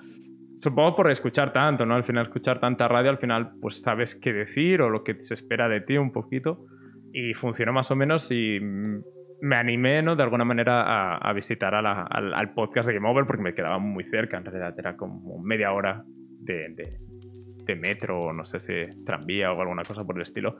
supongo 0.60 0.94
por 0.94 1.10
escuchar 1.10 1.52
tanto, 1.52 1.84
¿no? 1.84 1.96
Al 1.96 2.04
final 2.04 2.26
escuchar 2.26 2.60
tanta 2.60 2.86
radio, 2.86 3.10
al 3.10 3.18
final 3.18 3.54
pues 3.60 3.82
sabes 3.82 4.14
qué 4.14 4.32
decir 4.32 4.82
o 4.82 4.88
lo 4.88 5.02
que 5.02 5.20
se 5.20 5.34
espera 5.34 5.68
de 5.68 5.80
ti 5.80 5.96
un 5.96 6.12
poquito. 6.12 6.64
Y 7.12 7.34
funcionó 7.34 7.72
más 7.72 7.90
o 7.90 7.96
menos 7.96 8.30
y 8.30 8.60
me 9.44 9.56
animé, 9.56 10.00
¿no? 10.00 10.16
De 10.16 10.22
alguna 10.22 10.46
manera 10.46 11.18
a, 11.18 11.32
visitar 11.34 11.74
al, 11.74 12.54
podcast 12.54 12.88
de 12.88 12.94
Game 12.94 13.06
Over 13.06 13.26
porque 13.26 13.42
me 13.42 13.54
quedaba 13.54 13.78
muy 13.78 14.02
cerca. 14.02 14.38
En 14.38 14.44
realidad 14.46 14.74
era 14.78 14.96
como 14.96 15.38
media 15.38 15.72
hora 15.72 16.02
de, 16.06 16.98
de, 17.66 17.76
metro 17.76 18.22
o 18.22 18.32
no 18.32 18.46
sé 18.46 18.58
si 18.58 19.04
tranvía 19.04 19.52
o 19.52 19.60
alguna 19.60 19.82
cosa 19.82 20.02
por 20.02 20.16
el 20.16 20.22
estilo. 20.22 20.56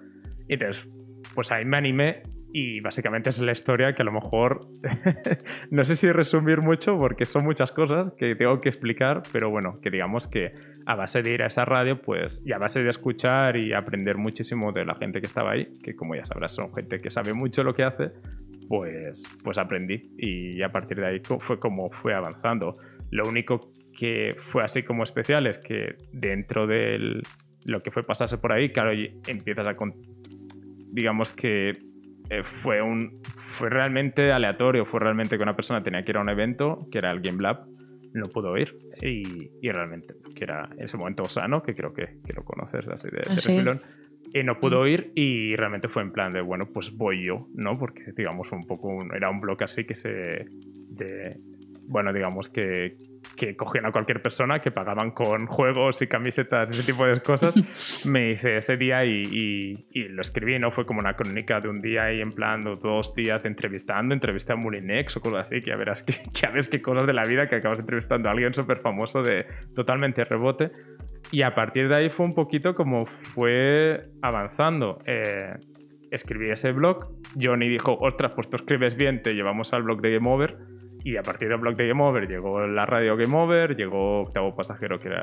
Y 0.46 0.54
entonces, 0.54 0.86
pues 1.34 1.50
ahí 1.50 1.64
me 1.64 1.78
animé 1.78 2.24
y 2.52 2.80
básicamente 2.80 3.30
es 3.30 3.40
la 3.40 3.52
historia 3.52 3.94
que 3.94 4.02
a 4.02 4.04
lo 4.04 4.12
mejor 4.12 4.68
no 5.70 5.84
sé 5.84 5.96
si 5.96 6.12
resumir 6.12 6.60
mucho 6.60 6.98
porque 6.98 7.24
son 7.24 7.44
muchas 7.44 7.72
cosas 7.72 8.12
que 8.18 8.36
tengo 8.36 8.60
que 8.60 8.68
explicar, 8.68 9.22
pero 9.32 9.48
bueno, 9.48 9.80
que 9.80 9.90
digamos 9.90 10.28
que 10.28 10.52
a 10.84 10.94
base 10.94 11.22
de 11.22 11.32
ir 11.32 11.42
a 11.42 11.46
esa 11.46 11.64
radio, 11.64 12.02
pues 12.02 12.42
y 12.44 12.52
a 12.52 12.58
base 12.58 12.82
de 12.82 12.90
escuchar 12.90 13.56
y 13.56 13.72
aprender 13.72 14.18
muchísimo 14.18 14.72
de 14.72 14.84
la 14.84 14.94
gente 14.94 15.20
que 15.20 15.26
estaba 15.26 15.52
ahí, 15.52 15.78
que 15.82 15.96
como 15.96 16.14
ya 16.14 16.24
sabrás 16.26 16.54
son 16.54 16.72
gente 16.74 17.00
que 17.00 17.08
sabe 17.08 17.32
mucho 17.32 17.62
lo 17.62 17.74
que 17.74 17.82
hace, 17.82 18.12
pues, 18.68 19.24
pues 19.42 19.58
aprendí. 19.58 20.10
Y 20.18 20.62
a 20.62 20.70
partir 20.70 20.98
de 20.98 21.06
ahí 21.06 21.22
fue 21.40 21.58
como 21.58 21.90
fue 21.90 22.14
avanzando. 22.14 22.76
Lo 23.10 23.28
único 23.28 23.72
que 23.96 24.34
fue 24.38 24.64
así 24.64 24.82
como 24.82 25.02
especial 25.02 25.46
es 25.46 25.58
que 25.58 25.96
dentro 26.12 26.66
de 26.66 27.22
lo 27.64 27.82
que 27.82 27.90
fue 27.90 28.04
pasarse 28.04 28.38
por 28.38 28.52
ahí, 28.52 28.70
claro, 28.70 28.92
empiezas 29.26 29.66
a... 29.66 29.76
digamos 30.92 31.32
que 31.32 31.78
eh, 32.30 32.42
fue, 32.42 32.82
un, 32.82 33.20
fue 33.36 33.70
realmente 33.70 34.32
aleatorio, 34.32 34.84
fue 34.84 35.00
realmente 35.00 35.36
que 35.36 35.42
una 35.42 35.56
persona 35.56 35.82
tenía 35.82 36.04
que 36.04 36.12
ir 36.12 36.16
a 36.16 36.20
un 36.20 36.30
evento, 36.30 36.86
que 36.90 36.98
era 36.98 37.10
el 37.10 37.20
Game 37.20 37.42
Lab, 37.42 37.66
no 38.14 38.28
pudo 38.28 38.56
ir. 38.56 38.76
Y, 39.02 39.50
y 39.60 39.70
realmente, 39.70 40.14
que 40.34 40.44
era 40.44 40.68
ese 40.78 40.96
momento 40.96 41.24
Osano, 41.24 41.62
que 41.62 41.74
creo 41.74 41.92
que, 41.92 42.20
que 42.24 42.32
lo 42.32 42.44
conoces 42.44 42.86
así 42.88 43.08
de, 43.10 43.18
de 43.18 43.70
ah, 43.70 43.80
y 44.34 44.42
no 44.42 44.58
pudo 44.58 44.86
ir 44.88 45.12
y 45.14 45.54
realmente 45.54 45.88
fue 45.88 46.02
en 46.02 46.10
plan 46.10 46.32
de, 46.32 46.40
bueno, 46.40 46.66
pues 46.66 46.92
voy 46.96 47.24
yo, 47.24 47.46
¿no? 47.54 47.78
Porque, 47.78 48.12
digamos, 48.16 48.50
un 48.50 48.66
poco, 48.66 48.98
era 49.14 49.30
un 49.30 49.40
bloque 49.40 49.62
así 49.64 49.84
que 49.84 49.94
se... 49.94 50.08
De, 50.08 51.38
bueno, 51.86 52.12
digamos 52.12 52.48
que, 52.48 52.96
que 53.36 53.56
cogían 53.56 53.86
a 53.86 53.92
cualquier 53.92 54.22
persona 54.22 54.60
que 54.60 54.70
pagaban 54.70 55.10
con 55.10 55.46
juegos 55.46 56.00
y 56.02 56.06
camisetas, 56.06 56.70
ese 56.70 56.82
tipo 56.84 57.06
de 57.06 57.20
cosas. 57.20 57.54
Me 58.04 58.32
hice 58.32 58.56
ese 58.56 58.76
día 58.76 59.04
y, 59.04 59.86
y, 59.90 60.08
lo 60.08 60.20
escribí, 60.20 60.58
¿no? 60.58 60.70
Fue 60.70 60.86
como 60.86 61.00
una 61.00 61.14
crónica 61.14 61.60
de 61.60 61.68
un 61.68 61.80
día 61.80 62.12
y 62.12 62.20
en 62.20 62.32
plan 62.32 62.62
dos 62.62 63.14
días 63.14 63.44
entrevistando, 63.44 64.14
entrevisté 64.14 64.52
a 64.52 64.56
Mulinex 64.56 65.16
o 65.16 65.20
cosas 65.20 65.48
así, 65.48 65.60
que 65.60 65.70
ya 65.70 65.76
verás 65.76 66.02
que, 66.04 66.14
ya 66.32 66.50
ves 66.50 66.68
qué 66.68 66.80
cosas 66.80 67.06
de 67.06 67.12
la 67.12 67.24
vida 67.24 67.48
que 67.48 67.56
acabas 67.56 67.78
entrevistando 67.78 68.28
a 68.28 68.32
alguien 68.32 68.54
súper 68.54 68.78
famoso 68.78 69.22
de 69.22 69.46
totalmente 69.74 70.24
rebote. 70.24 70.70
Y 71.30 71.42
a 71.42 71.54
partir 71.54 71.88
de 71.88 71.96
ahí 71.96 72.10
fue 72.10 72.26
un 72.26 72.34
poquito 72.34 72.74
como 72.74 73.06
fue 73.06 74.10
avanzando. 74.22 74.98
Eh, 75.06 75.54
escribí 76.10 76.50
ese 76.50 76.70
blog, 76.70 77.08
Johnny 77.40 77.68
dijo, 77.68 77.96
ostras, 77.98 78.32
pues 78.32 78.48
tú 78.48 78.56
escribes 78.56 78.94
bien, 78.94 79.22
te 79.22 79.34
llevamos 79.34 79.72
al 79.72 79.82
blog 79.82 80.00
de 80.00 80.12
Game 80.12 80.30
Over 80.30 80.73
y 81.04 81.18
a 81.18 81.22
partir 81.22 81.50
del 81.50 81.58
blog 81.58 81.76
de 81.76 81.86
Game 81.86 82.02
Over 82.02 82.26
llegó 82.26 82.66
la 82.66 82.86
radio 82.86 83.14
Game 83.16 83.36
Over, 83.36 83.76
llegó 83.76 84.22
Octavo 84.22 84.56
Pasajero, 84.56 84.98
que 84.98 85.08
era 85.08 85.22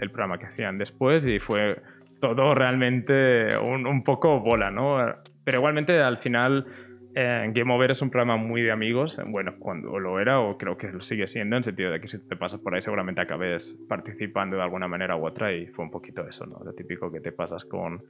el, 0.00 0.10
programa 0.10 0.38
que 0.38 0.46
hacían 0.46 0.76
después, 0.76 1.24
y 1.24 1.38
fue 1.38 1.80
todo 2.20 2.52
realmente 2.52 3.56
un, 3.56 4.02
poco 4.02 4.40
bola, 4.40 4.72
¿no? 4.72 4.98
Pero 5.44 5.58
igualmente 5.58 6.00
al 6.00 6.18
final 6.18 6.66
eh, 7.14 7.48
Game 7.54 7.72
Over 7.72 7.92
es 7.92 8.02
un 8.02 8.10
programa 8.10 8.36
muy 8.36 8.62
de 8.62 8.72
amigos, 8.72 9.20
bueno, 9.28 9.54
cuando 9.60 10.00
lo 10.00 10.18
era 10.18 10.40
o 10.40 10.58
creo 10.58 10.76
que 10.76 10.88
lo 10.88 11.00
sigue 11.00 11.28
siendo, 11.28 11.56
en 11.56 11.62
sentido 11.62 11.92
de 11.92 12.00
que 12.00 12.08
si 12.08 12.18
te 12.26 12.34
pasas 12.34 12.58
por 12.60 12.74
ahí 12.74 12.82
seguramente 12.82 13.22
acabes 13.22 13.78
participando 13.88 14.56
de 14.56 14.62
alguna 14.64 14.88
manera 14.88 15.16
u 15.16 15.24
otra 15.24 15.52
y 15.52 15.68
fue 15.68 15.84
un 15.84 15.92
poquito 15.92 16.26
eso, 16.26 16.44
¿no? 16.44 16.58
Lo 16.64 16.72
típico 16.72 17.10
que 17.12 17.20
te 17.20 17.30
pasas 17.30 17.64
con 17.64 18.02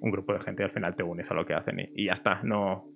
un 0.00 0.10
grupo 0.10 0.32
de 0.32 0.40
gente 0.40 0.62
y 0.62 0.64
al 0.64 0.70
final 0.70 0.94
te 0.94 1.02
unes 1.02 1.30
a 1.30 1.34
lo 1.34 1.46
que 1.46 1.54
hacen 1.54 1.90
y, 1.94 2.06
ya 2.06 2.12
está. 2.12 2.40
No, 2.42 2.86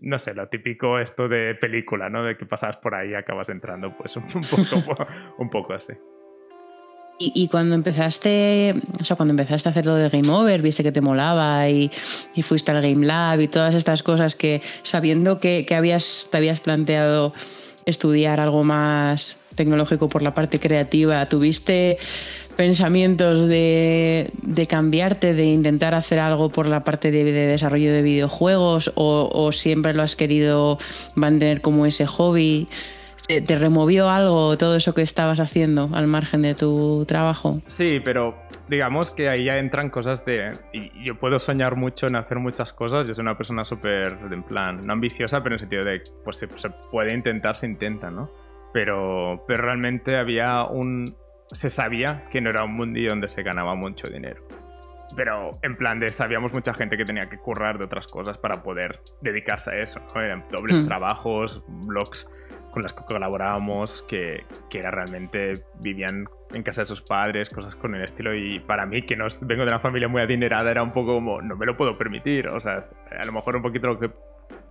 no, 0.00 0.18
sé, 0.18 0.34
lo 0.34 0.48
típico 0.48 0.98
esto 0.98 1.28
de 1.28 1.54
película, 1.54 2.08
¿no? 2.08 2.24
De 2.24 2.36
que 2.36 2.46
pasas 2.46 2.76
por 2.76 2.94
ahí 2.94 3.10
y 3.10 3.14
acabas 3.14 3.48
entrando, 3.48 3.96
pues 3.96 4.16
un 4.16 4.24
poco, 4.24 5.06
un 5.38 5.50
poco 5.50 5.74
así. 5.74 5.92
Y, 7.18 7.48
cuando 7.48 7.74
empezaste, 7.74 8.74
o 9.00 9.04
sea, 9.04 9.16
cuando 9.16 9.32
empezaste 9.32 9.68
a 9.68 9.70
hacer 9.70 9.86
lo 9.86 9.94
de 9.94 10.10
Game 10.10 10.28
Over, 10.28 10.60
viste 10.60 10.82
que 10.82 10.92
te 10.92 11.00
molaba 11.00 11.66
y, 11.70 11.90
fuiste 12.42 12.72
al 12.72 12.82
Game 12.82 13.06
Lab 13.06 13.40
y 13.40 13.48
todas 13.48 13.74
estas 13.74 14.02
cosas 14.02 14.36
que, 14.36 14.60
sabiendo 14.82 15.40
que, 15.40 15.64
que, 15.64 15.74
habías, 15.74 16.28
te 16.30 16.36
habías 16.36 16.60
planteado 16.60 17.32
estudiar 17.86 18.38
algo 18.38 18.64
más 18.64 19.38
tecnológico 19.54 20.10
por 20.10 20.20
la 20.20 20.34
parte 20.34 20.60
creativa, 20.60 21.24
¿tuviste 21.26 21.96
pensamientos 22.56 23.48
de, 23.48 24.30
cambiarte, 24.68 25.34
de 25.34 25.44
intentar 25.44 25.94
hacer 25.94 26.18
algo 26.18 26.48
por 26.48 26.66
la 26.66 26.84
parte 26.84 27.10
de, 27.10 27.24
desarrollo 27.24 27.92
de 27.92 28.02
videojuegos 28.02 28.92
o, 28.94 29.52
siempre 29.52 29.94
lo 29.94 30.02
has 30.02 30.16
querido 30.16 30.78
mantener 31.14 31.60
como 31.60 31.86
ese 31.86 32.06
hobby? 32.06 32.68
¿Te, 33.28 33.56
removió 33.56 34.08
algo 34.08 34.56
todo 34.56 34.76
eso 34.76 34.94
que 34.94 35.02
estabas 35.02 35.40
haciendo 35.40 35.90
al 35.92 36.06
margen 36.06 36.42
de 36.42 36.54
tu 36.54 37.04
trabajo? 37.06 37.60
Sí, 37.66 38.00
pero 38.04 38.36
digamos 38.68 39.10
que 39.10 39.28
ahí 39.28 39.44
ya 39.44 39.58
entran 39.58 39.90
cosas 39.90 40.24
de... 40.24 40.52
Yo 41.04 41.18
puedo 41.18 41.38
soñar 41.38 41.76
mucho 41.76 42.06
en 42.06 42.16
hacer 42.16 42.38
muchas 42.38 42.72
cosas. 42.72 43.06
Yo 43.06 43.14
soy 43.14 43.22
una 43.22 43.36
persona 43.36 43.64
súper, 43.64 44.16
en 44.30 44.42
plan, 44.42 44.86
no 44.86 44.92
ambiciosa, 44.92 45.42
pero 45.42 45.50
en 45.50 45.54
el 45.54 45.60
sentido 45.60 45.84
de, 45.84 46.02
pues 46.24 46.36
se, 46.36 46.48
se 46.56 46.70
puede 46.90 47.14
intentar, 47.14 47.56
se 47.56 47.66
intenta, 47.66 48.10
¿no? 48.10 48.30
Pero, 48.72 49.44
pero 49.48 49.62
realmente 49.62 50.16
había 50.16 50.64
un, 50.64 51.16
se 51.52 51.68
sabía 51.68 52.24
que 52.30 52.40
no 52.40 52.50
era 52.50 52.64
un 52.64 52.74
mundillo 52.74 53.10
donde 53.10 53.28
se 53.28 53.42
ganaba 53.42 53.74
mucho 53.74 54.08
dinero. 54.08 54.46
Pero 55.14 55.58
en 55.62 55.76
plan 55.76 56.00
de 56.00 56.10
sabíamos 56.10 56.52
mucha 56.52 56.74
gente 56.74 56.96
que 56.96 57.04
tenía 57.04 57.28
que 57.28 57.38
currar 57.38 57.78
de 57.78 57.84
otras 57.84 58.06
cosas 58.06 58.38
para 58.38 58.62
poder 58.62 59.00
dedicarse 59.20 59.70
a 59.70 59.82
eso. 59.82 60.00
Eran 60.16 60.44
dobles 60.50 60.82
hmm. 60.82 60.86
trabajos, 60.86 61.62
blogs 61.68 62.28
con 62.72 62.82
los 62.82 62.92
que 62.92 63.04
colaborábamos, 63.04 64.02
que, 64.02 64.44
que 64.68 64.80
era 64.80 64.90
realmente 64.90 65.64
vivían 65.80 66.26
en 66.52 66.62
casa 66.62 66.82
de 66.82 66.86
sus 66.86 67.00
padres, 67.00 67.48
cosas 67.48 67.74
con 67.76 67.94
el 67.94 68.02
estilo. 68.02 68.34
Y 68.34 68.60
para 68.60 68.84
mí, 68.84 69.02
que 69.02 69.16
no 69.16 69.26
vengo 69.42 69.64
de 69.64 69.68
una 69.68 69.80
familia 69.80 70.08
muy 70.08 70.20
adinerada, 70.20 70.70
era 70.70 70.82
un 70.82 70.92
poco 70.92 71.14
como, 71.14 71.40
no 71.40 71.56
me 71.56 71.64
lo 71.64 71.76
puedo 71.76 71.96
permitir. 71.96 72.48
O 72.48 72.60
sea, 72.60 72.80
a 73.18 73.24
lo 73.24 73.32
mejor 73.32 73.56
un 73.56 73.62
poquito 73.62 73.86
lo 73.86 73.98
que 73.98 74.10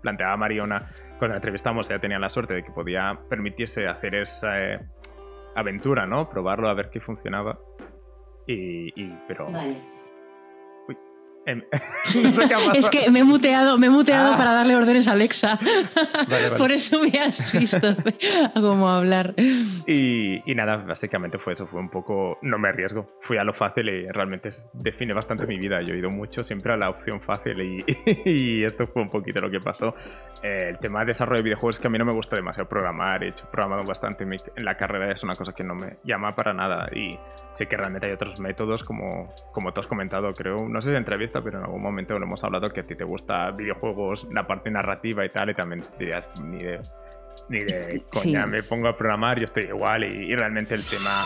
planteaba 0.01 0.37
Mariona 0.37 0.91
cuando 1.17 1.29
la 1.29 1.35
entrevistamos, 1.37 1.89
ella 1.89 1.99
tenía 1.99 2.19
la 2.19 2.29
suerte 2.29 2.53
de 2.53 2.63
que 2.63 2.71
podía 2.71 3.17
permitirse 3.29 3.87
hacer 3.87 4.15
esa, 4.15 4.61
eh, 4.61 4.79
aventura, 5.55 6.05
¿no? 6.05 6.29
Probarlo 6.29 6.69
a 6.69 6.73
ver 6.73 6.89
qué 6.89 6.99
funcionaba. 6.99 7.59
Y, 8.47 8.89
y 9.01 9.17
pero 9.27 9.47
Em, 9.47 9.75
es 12.75 12.89
que 12.89 13.11
me 13.11 13.19
he 13.19 13.23
muteado, 13.23 13.77
me 13.77 13.87
he 13.87 13.89
muteado 13.89 14.33
ah. 14.33 14.37
para 14.37 14.51
darle 14.51 14.75
órdenes 14.75 15.07
a 15.07 15.11
Alexa. 15.11 15.59
Por 16.57 16.71
eso 16.71 17.01
me 17.01 17.19
has 17.19 17.51
visto 17.53 17.95
cómo 18.53 18.89
hablar. 18.89 19.35
Y, 19.85 20.41
nada, 20.55 20.77
básicamente 20.77 21.37
fue 21.37 21.53
eso, 21.53 21.67
fue 21.67 21.79
un 21.79 21.89
poco, 21.89 22.39
no 22.41 22.57
me 22.57 22.69
arriesgo, 22.69 23.17
fui 23.21 23.37
a 23.37 23.43
lo 23.43 23.53
fácil 23.53 23.89
y 23.89 24.07
realmente 24.07 24.49
define 24.73 25.13
bastante 25.13 25.45
mi 25.45 25.57
vida. 25.57 25.81
Yo 25.81 25.93
he 25.93 25.99
ido 25.99 26.09
mucho 26.09 26.43
siempre 26.43 26.73
a 26.73 26.77
la 26.77 26.89
opción 26.89 27.21
fácil 27.21 27.61
y, 27.61 28.63
esto 28.65 28.87
fue 28.87 29.03
un 29.03 29.09
poquito 29.09 29.41
lo 29.41 29.51
que 29.51 29.59
pasó. 29.59 29.95
Eh, 30.41 30.69
el 30.69 30.79
tema 30.79 31.01
de 31.01 31.07
desarrollo 31.07 31.37
de 31.37 31.43
videojuegos 31.43 31.75
es 31.75 31.81
que 31.81 31.87
a 31.87 31.91
mí 31.91 31.97
no 31.97 32.05
me 32.05 32.13
gusta 32.13 32.35
demasiado 32.35 32.67
programar, 32.67 33.23
he 33.23 33.29
hecho 33.29 33.47
programado 33.51 33.83
bastante 33.83 34.23
en, 34.23 34.65
la 34.65 34.75
carrera, 34.75 35.11
es 35.11 35.23
una 35.23 35.35
cosa 35.35 35.53
que 35.53 35.63
no 35.63 35.75
me 35.75 35.97
llama 36.03 36.31
para 36.31 36.53
nada 36.53 36.89
y 36.93 37.17
sé 37.51 37.67
que 37.67 37.77
realmente 37.77 38.07
hay 38.07 38.13
otros 38.13 38.39
métodos 38.39 38.83
como, 38.83 39.29
como 39.51 39.71
tú 39.71 39.81
has 39.81 39.87
comentado, 39.87 40.33
creo, 40.33 40.67
no 40.67 40.81
sé 40.81 40.89
si 40.89 40.95
pero 41.43 41.59
en 41.59 41.65
algún 41.65 41.81
momento 41.81 42.17
lo 42.17 42.25
hemos 42.25 42.43
hablado 42.43 42.69
que 42.69 42.81
a 42.81 42.87
ti 42.87 42.95
te 42.95 43.03
gusta 43.03 43.51
videojuegos, 43.51 44.27
la 44.31 44.45
parte 44.45 44.69
narrativa 44.71 45.25
y 45.25 45.29
tal, 45.29 45.49
y 45.49 45.53
también 45.53 45.83
dirías, 45.99 46.25
ni 46.41 46.63
de, 46.63 46.81
ni 47.49 47.59
de 47.59 48.03
coña, 48.11 48.45
me 48.45 48.63
pongo 48.63 48.87
a 48.87 48.97
programar, 48.97 49.37
yo 49.37 49.45
estoy 49.45 49.63
igual, 49.63 50.03
y, 50.03 50.35
realmente 50.35 50.75
el 50.75 50.83
tema 50.83 51.23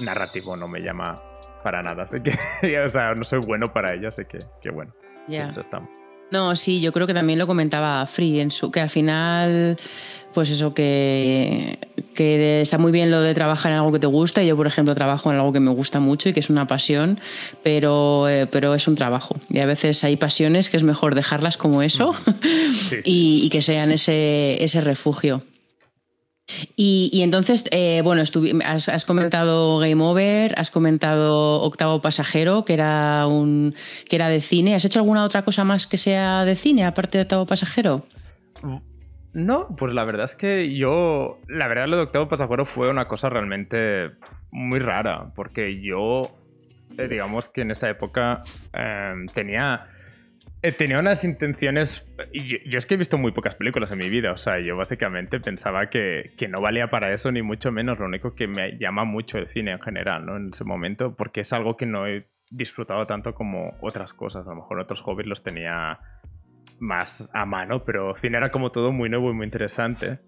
narrativo 0.00 0.56
no 0.56 0.68
me 0.68 0.80
llama 0.80 1.22
para 1.62 1.82
nada. 1.82 2.04
Así 2.04 2.18
que, 2.20 2.32
o 2.84 2.90
sea, 2.90 3.14
no 3.14 3.24
soy 3.24 3.40
bueno 3.40 3.72
para 3.72 3.94
ella, 3.94 4.08
así 4.08 4.24
que, 4.24 4.38
que 4.60 4.70
bueno, 4.70 4.92
estamos. 5.28 5.90
No, 6.30 6.54
sí, 6.54 6.80
yo 6.80 6.92
creo 6.92 7.06
que 7.06 7.14
también 7.14 7.38
lo 7.38 7.46
comentaba 7.46 8.06
Free 8.06 8.40
en 8.40 8.50
su, 8.50 8.70
que 8.70 8.80
al 8.80 8.90
final 8.90 9.76
pues 10.34 10.50
eso, 10.50 10.74
que, 10.74 11.78
que, 12.14 12.60
está 12.60 12.78
muy 12.78 12.92
bien 12.92 13.10
lo 13.10 13.20
de 13.20 13.34
trabajar 13.34 13.72
en 13.72 13.78
algo 13.78 13.92
que 13.92 13.98
te 13.98 14.06
gusta. 14.06 14.42
Yo, 14.42 14.56
por 14.56 14.66
ejemplo, 14.66 14.94
trabajo 14.94 15.30
en 15.30 15.36
algo 15.36 15.52
que 15.52 15.60
me 15.60 15.70
gusta 15.70 16.00
mucho 16.00 16.28
y 16.28 16.32
que 16.32 16.40
es 16.40 16.50
una 16.50 16.66
pasión, 16.66 17.20
pero, 17.62 18.28
eh, 18.28 18.46
pero 18.46 18.74
es 18.74 18.86
un 18.88 18.94
trabajo. 18.94 19.36
Y 19.48 19.58
a 19.58 19.66
veces 19.66 20.04
hay 20.04 20.16
pasiones 20.16 20.70
que 20.70 20.76
es 20.76 20.82
mejor 20.82 21.14
dejarlas 21.14 21.56
como 21.56 21.82
eso 21.82 22.14
y, 23.04 23.48
que 23.50 23.62
sean 23.62 23.92
ese, 23.92 24.62
ese 24.62 24.80
refugio. 24.80 25.42
Y, 26.76 27.20
entonces, 27.22 27.64
eh, 27.70 28.00
bueno, 28.02 28.22
has, 28.22 29.04
comentado 29.04 29.78
Game 29.78 30.02
Over, 30.02 30.54
has 30.58 30.70
comentado 30.70 31.62
Octavo 31.62 32.00
Pasajero, 32.00 32.64
que 32.64 32.74
era, 32.74 33.26
un, 33.26 33.74
que 34.08 34.16
era 34.16 34.28
de 34.28 34.40
cine. 34.40 34.74
¿Has 34.74 34.84
hecho 34.84 34.98
alguna 34.98 35.24
otra 35.24 35.42
cosa 35.44 35.64
más 35.64 35.86
que 35.86 35.98
sea 35.98 36.44
de 36.44 36.56
cine, 36.56 36.84
aparte 36.84 37.18
de 37.18 37.22
Octavo 37.22 37.46
Pasajero? 37.46 38.04
No, 39.32 39.68
pues 39.76 39.94
la 39.94 40.04
verdad 40.04 40.24
es 40.24 40.34
que 40.34 40.74
yo, 40.74 41.38
la 41.46 41.68
verdad 41.68 41.86
lo 41.86 41.96
de 41.96 42.02
Octavo 42.02 42.28
Pasajero 42.28 42.64
fue 42.64 42.90
una 42.90 43.06
cosa 43.06 43.28
realmente 43.28 44.10
muy 44.50 44.80
rara, 44.80 45.32
porque 45.36 45.80
yo, 45.80 46.36
eh, 46.98 47.06
digamos 47.06 47.48
que 47.48 47.60
en 47.60 47.70
esa 47.70 47.88
época 47.88 48.42
em, 48.72 49.26
tenía, 49.26 49.86
eh, 50.62 50.72
tenía 50.72 50.98
unas 50.98 51.22
intenciones, 51.22 52.12
yo, 52.32 52.56
yo, 52.66 52.78
es 52.78 52.86
que 52.86 52.94
he 52.94 52.96
visto 52.96 53.18
muy 53.18 53.30
pocas 53.30 53.54
películas 53.54 53.92
en 53.92 53.98
mi 53.98 54.10
vida, 54.10 54.32
o 54.32 54.36
sea, 54.36 54.58
yo 54.58 54.76
básicamente 54.76 55.38
pensaba 55.38 55.90
que, 55.90 56.32
que, 56.36 56.48
no 56.48 56.60
valía 56.60 56.90
para 56.90 57.12
eso, 57.12 57.30
ni 57.30 57.42
mucho 57.42 57.70
menos, 57.70 58.00
lo 58.00 58.06
único 58.06 58.34
que 58.34 58.48
me 58.48 58.78
llama 58.78 59.04
mucho 59.04 59.38
el 59.38 59.46
cine 59.46 59.70
en 59.70 59.80
general, 59.80 60.26
¿no? 60.26 60.36
En 60.36 60.48
ese 60.52 60.64
momento, 60.64 61.14
porque 61.14 61.42
es 61.42 61.52
algo 61.52 61.76
que 61.76 61.86
no 61.86 62.08
he 62.08 62.26
disfrutado 62.50 63.06
tanto 63.06 63.32
como 63.32 63.76
otras 63.80 64.12
cosas, 64.12 64.44
a 64.48 64.50
lo 64.50 64.56
mejor 64.56 64.80
otros 64.80 65.02
hobbies 65.02 65.28
los 65.28 65.44
tenía 65.44 66.00
más 66.80 67.30
a 67.34 67.44
mano, 67.46 67.84
pero 67.84 68.16
cine 68.16 68.38
era 68.38 68.50
como 68.50 68.72
todo 68.72 68.90
muy 68.92 69.08
nuevo 69.08 69.30
y 69.30 69.34
muy 69.34 69.44
interesante. 69.44 70.18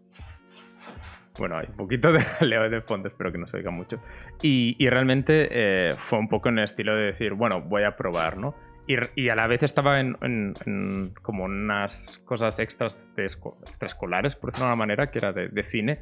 Bueno, 1.39 1.57
hay 1.57 1.67
un 1.69 1.77
poquito 1.77 2.13
de 2.13 2.21
leo 2.47 2.69
de 2.69 2.81
fondo, 2.83 3.09
espero 3.09 3.33
que 3.33 3.39
no 3.39 3.47
se 3.47 3.57
oiga 3.57 3.71
mucho. 3.71 4.01
Y, 4.43 4.77
realmente 4.89 5.49
eh, 5.51 5.95
fue 5.97 6.19
un 6.19 6.29
poco 6.29 6.51
en 6.51 6.59
el 6.59 6.65
estilo 6.65 6.95
de 6.95 7.07
decir, 7.07 7.33
bueno, 7.33 7.63
voy 7.63 7.85
a 7.85 7.97
probar, 7.97 8.37
¿no? 8.37 8.55
Y, 8.87 9.29
a 9.29 9.37
la 9.37 9.47
vez 9.47 9.63
estaba 9.63 10.01
en, 10.01 11.15
como 11.23 11.45
unas 11.45 12.19
cosas 12.25 12.59
extras 12.59 13.11
extraescolares, 13.17 14.35
por 14.35 14.51
decirlo 14.51 14.67
de 14.67 14.73
una 14.73 14.77
manera, 14.77 15.11
que 15.11 15.19
era 15.19 15.33
de, 15.33 15.49
de 15.49 15.63
cine 15.63 16.01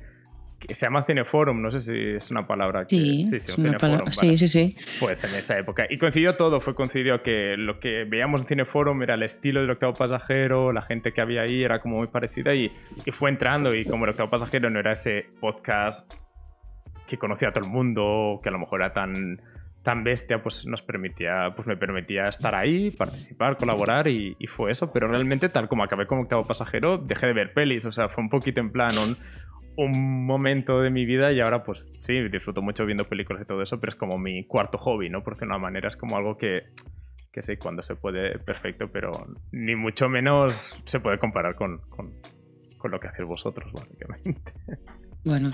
se 0.68 0.86
llama 0.86 1.04
Cineforum, 1.04 1.60
no 1.60 1.70
sé 1.70 1.80
si 1.80 2.16
es 2.16 2.30
una 2.30 2.46
palabra 2.46 2.86
que... 2.86 2.96
Sí, 2.96 3.22
sí, 3.24 3.40
sí, 3.40 3.52
Cineforum, 3.52 4.10
sí, 4.12 4.38
sí, 4.38 4.48
sí. 4.48 4.76
Pues 4.98 5.24
en 5.24 5.34
esa 5.34 5.58
época. 5.58 5.86
Y 5.88 5.98
coincidió 5.98 6.36
todo, 6.36 6.60
fue 6.60 6.74
coincidió 6.74 7.22
que 7.22 7.56
lo 7.56 7.80
que 7.80 8.04
veíamos 8.04 8.42
en 8.42 8.46
Cineforum 8.46 9.02
era 9.02 9.14
el 9.14 9.22
estilo 9.22 9.60
del 9.60 9.70
octavo 9.70 9.94
pasajero, 9.94 10.72
la 10.72 10.82
gente 10.82 11.12
que 11.12 11.20
había 11.20 11.42
ahí 11.42 11.62
era 11.62 11.80
como 11.80 11.98
muy 11.98 12.08
parecida 12.08 12.54
y, 12.54 12.70
y 13.04 13.10
fue 13.10 13.30
entrando 13.30 13.74
y 13.74 13.84
como 13.84 14.04
el 14.04 14.10
octavo 14.10 14.30
pasajero 14.30 14.70
no 14.70 14.78
era 14.78 14.92
ese 14.92 15.26
podcast 15.40 16.12
que 17.06 17.18
conocía 17.18 17.48
a 17.48 17.52
todo 17.52 17.64
el 17.64 17.70
mundo, 17.70 18.40
que 18.42 18.48
a 18.48 18.52
lo 18.52 18.58
mejor 18.58 18.80
era 18.80 18.92
tan 18.92 19.40
tan 19.82 20.04
bestia, 20.04 20.42
pues 20.42 20.66
nos 20.66 20.82
permitía, 20.82 21.54
pues 21.56 21.66
me 21.66 21.76
permitía 21.76 22.24
estar 22.28 22.54
ahí, 22.54 22.90
participar, 22.90 23.56
colaborar 23.56 24.08
y, 24.08 24.36
y, 24.38 24.46
fue 24.46 24.72
eso. 24.72 24.92
Pero 24.92 25.08
realmente, 25.08 25.48
tal 25.48 25.68
como 25.68 25.82
acabé 25.82 26.06
como 26.06 26.22
octavo 26.22 26.46
pasajero, 26.46 26.98
dejé 26.98 27.28
de 27.28 27.32
ver 27.32 27.54
pelis. 27.54 27.86
O 27.86 27.92
sea, 27.92 28.08
fue 28.10 28.22
un 28.22 28.28
poquito 28.28 28.60
en 28.60 28.72
plan 28.72 28.90
un, 28.98 29.16
un 29.76 30.26
momento 30.26 30.80
de 30.80 30.90
mi 30.90 31.04
vida 31.04 31.32
y 31.32 31.40
ahora 31.40 31.62
pues 31.62 31.84
sí, 32.00 32.28
disfruto 32.28 32.62
mucho 32.62 32.86
viendo 32.86 33.08
películas 33.08 33.42
y 33.42 33.46
todo 33.46 33.62
eso, 33.62 33.80
pero 33.80 33.90
es 33.90 33.96
como 33.96 34.18
mi 34.18 34.44
cuarto 34.44 34.78
hobby, 34.78 35.08
¿no? 35.08 35.22
Por 35.22 35.36
de 35.36 35.46
una 35.46 35.58
manera, 35.58 35.88
es 35.88 35.96
como 35.96 36.16
algo 36.16 36.36
que, 36.36 36.64
que 37.32 37.42
sí, 37.42 37.56
cuando 37.56 37.82
se 37.82 37.96
puede, 37.96 38.38
perfecto, 38.38 38.88
pero 38.92 39.26
ni 39.52 39.76
mucho 39.76 40.08
menos 40.08 40.78
se 40.84 41.00
puede 41.00 41.18
comparar 41.18 41.54
con, 41.54 41.78
con, 41.88 42.14
con 42.78 42.90
lo 42.90 43.00
que 43.00 43.08
hacéis 43.08 43.28
vosotros, 43.28 43.72
básicamente. 43.72 44.52
Bueno, 45.22 45.50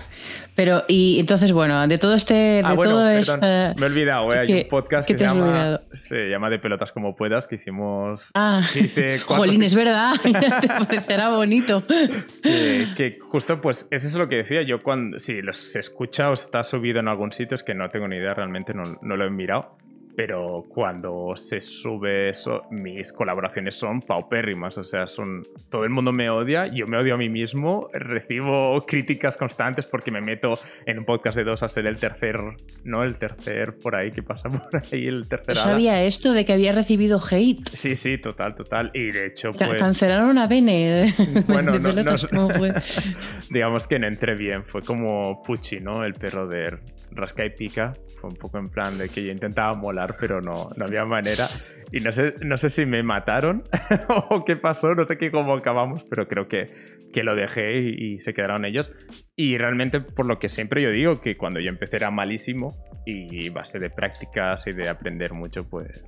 pero 0.54 0.84
y 0.86 1.18
entonces, 1.18 1.50
bueno, 1.50 1.88
de 1.88 1.98
todo 1.98 2.14
este. 2.14 2.34
De 2.34 2.62
ah, 2.64 2.74
bueno, 2.74 2.92
todo 2.92 3.06
perdón, 3.06 3.18
esta... 3.44 3.74
me 3.76 3.82
he 3.82 3.90
olvidado, 3.90 4.32
¿eh? 4.32 4.38
hay 4.38 4.46
¿Qué- 4.46 4.62
un 4.62 4.68
podcast 4.68 5.08
que 5.08 5.18
se 5.18 5.24
llama, 5.24 5.44
olvidado? 5.48 5.82
se 5.92 6.28
llama 6.28 6.50
De 6.50 6.58
Pelotas 6.60 6.92
como 6.92 7.16
puedas, 7.16 7.48
que 7.48 7.56
hicimos. 7.56 8.30
Ah, 8.34 8.62
que 8.72 8.78
hice 8.80 9.16
cuatro- 9.26 9.36
jolín, 9.44 9.64
es 9.64 9.74
verdad. 9.74 10.12
Te 10.22 10.68
parecerá 10.68 11.30
bonito. 11.30 11.82
que, 11.84 12.86
que 12.96 13.18
justo 13.20 13.60
pues 13.60 13.88
eso 13.90 14.06
es 14.06 14.14
lo 14.14 14.28
que 14.28 14.36
decía 14.36 14.62
yo 14.62 14.82
cuando 14.82 15.18
si 15.18 15.42
los 15.42 15.74
escucha 15.74 16.30
o 16.30 16.34
está 16.34 16.62
subido 16.62 17.00
en 17.00 17.08
algún 17.08 17.32
sitio 17.32 17.56
es 17.56 17.62
que 17.64 17.74
no 17.74 17.88
tengo 17.88 18.06
ni 18.06 18.16
idea 18.16 18.34
realmente 18.34 18.72
no, 18.72 18.84
no 19.02 19.16
lo 19.16 19.24
he 19.26 19.30
mirado 19.30 19.76
pero 20.16 20.64
cuando 20.68 21.32
se 21.36 21.60
sube 21.60 22.30
eso 22.30 22.62
mis 22.70 23.12
colaboraciones 23.12 23.74
son 23.74 24.00
paupérrimas 24.00 24.78
o 24.78 24.84
sea 24.84 25.06
son 25.06 25.42
todo 25.70 25.84
el 25.84 25.90
mundo 25.90 26.12
me 26.12 26.30
odia 26.30 26.66
yo 26.66 26.86
me 26.86 26.96
odio 26.98 27.14
a 27.14 27.18
mí 27.18 27.28
mismo 27.28 27.88
recibo 27.92 28.78
críticas 28.86 29.36
constantes 29.36 29.86
porque 29.86 30.10
me 30.10 30.20
meto 30.20 30.54
en 30.86 30.98
un 30.98 31.04
podcast 31.04 31.36
de 31.36 31.44
dos 31.44 31.62
a 31.62 31.68
ser 31.68 31.86
el 31.86 31.96
tercer 31.98 32.38
no 32.84 33.02
el 33.02 33.16
tercer 33.16 33.76
por 33.82 33.94
ahí 33.94 34.10
que 34.10 34.22
pasa 34.22 34.48
por 34.70 34.82
ahí 34.90 35.06
el 35.06 35.28
tercer 35.28 35.56
sabía 35.56 36.02
esto 36.04 36.32
de 36.32 36.44
que 36.44 36.52
había 36.52 36.72
recibido 36.72 37.20
hate. 37.30 37.68
sí 37.74 37.94
sí 37.94 38.18
total 38.18 38.54
total 38.54 38.90
y 38.94 39.10
de 39.12 39.26
hecho 39.26 39.50
pues 39.52 39.76
Cancelaron 39.82 40.38
a 40.38 40.46
Bene. 40.46 41.12
Bueno, 41.46 41.72
de 41.72 41.78
no- 41.80 41.90
pelotas, 41.90 42.32
no- 42.32 42.48
¿cómo 42.48 42.50
fue? 42.58 42.72
digamos 43.50 43.86
que 43.86 43.98
no 43.98 44.06
entré 44.06 44.34
bien. 44.34 44.64
Fue 44.64 44.82
como 44.82 45.42
Pucci, 45.42 45.80
¿no? 45.80 46.04
El 46.04 46.14
perro 46.14 46.46
de 46.46 46.78
Rasca 47.12 47.44
y 47.44 47.50
Pica. 47.50 47.92
Fue 48.20 48.30
un 48.30 48.36
poco 48.36 48.58
en 48.58 48.68
plan 48.68 48.96
de 48.98 49.08
que 49.08 49.24
yo 49.24 49.32
intentaba 49.32 49.74
molar, 49.74 50.05
pero 50.18 50.40
no, 50.40 50.70
no 50.76 50.84
había 50.84 51.04
manera. 51.04 51.48
Y 51.92 52.00
no 52.00 52.12
sé, 52.12 52.34
no 52.42 52.56
sé 52.56 52.68
si 52.68 52.86
me 52.86 53.02
mataron 53.02 53.64
o 54.30 54.44
qué 54.44 54.56
pasó, 54.56 54.94
no 54.94 55.04
sé 55.04 55.18
qué 55.18 55.30
cómo 55.30 55.54
acabamos, 55.54 56.04
pero 56.10 56.28
creo 56.28 56.48
que, 56.48 57.08
que 57.12 57.22
lo 57.22 57.34
dejé 57.34 57.80
y, 57.80 58.20
se 58.20 58.34
quedaron 58.34 58.64
ellos. 58.64 58.92
Y 59.36 59.58
realmente, 59.58 60.00
por 60.00 60.26
lo 60.26 60.38
que 60.38 60.48
siempre 60.48 60.82
yo 60.82 60.90
digo, 60.90 61.20
que 61.20 61.36
cuando 61.36 61.60
yo 61.60 61.68
empecé 61.68 61.96
era 61.96 62.10
malísimo 62.10 62.76
y 63.04 63.48
base 63.50 63.78
de 63.78 63.90
prácticas 63.90 64.66
y 64.66 64.72
de 64.72 64.88
aprender 64.88 65.32
mucho, 65.32 65.68
pues, 65.68 66.02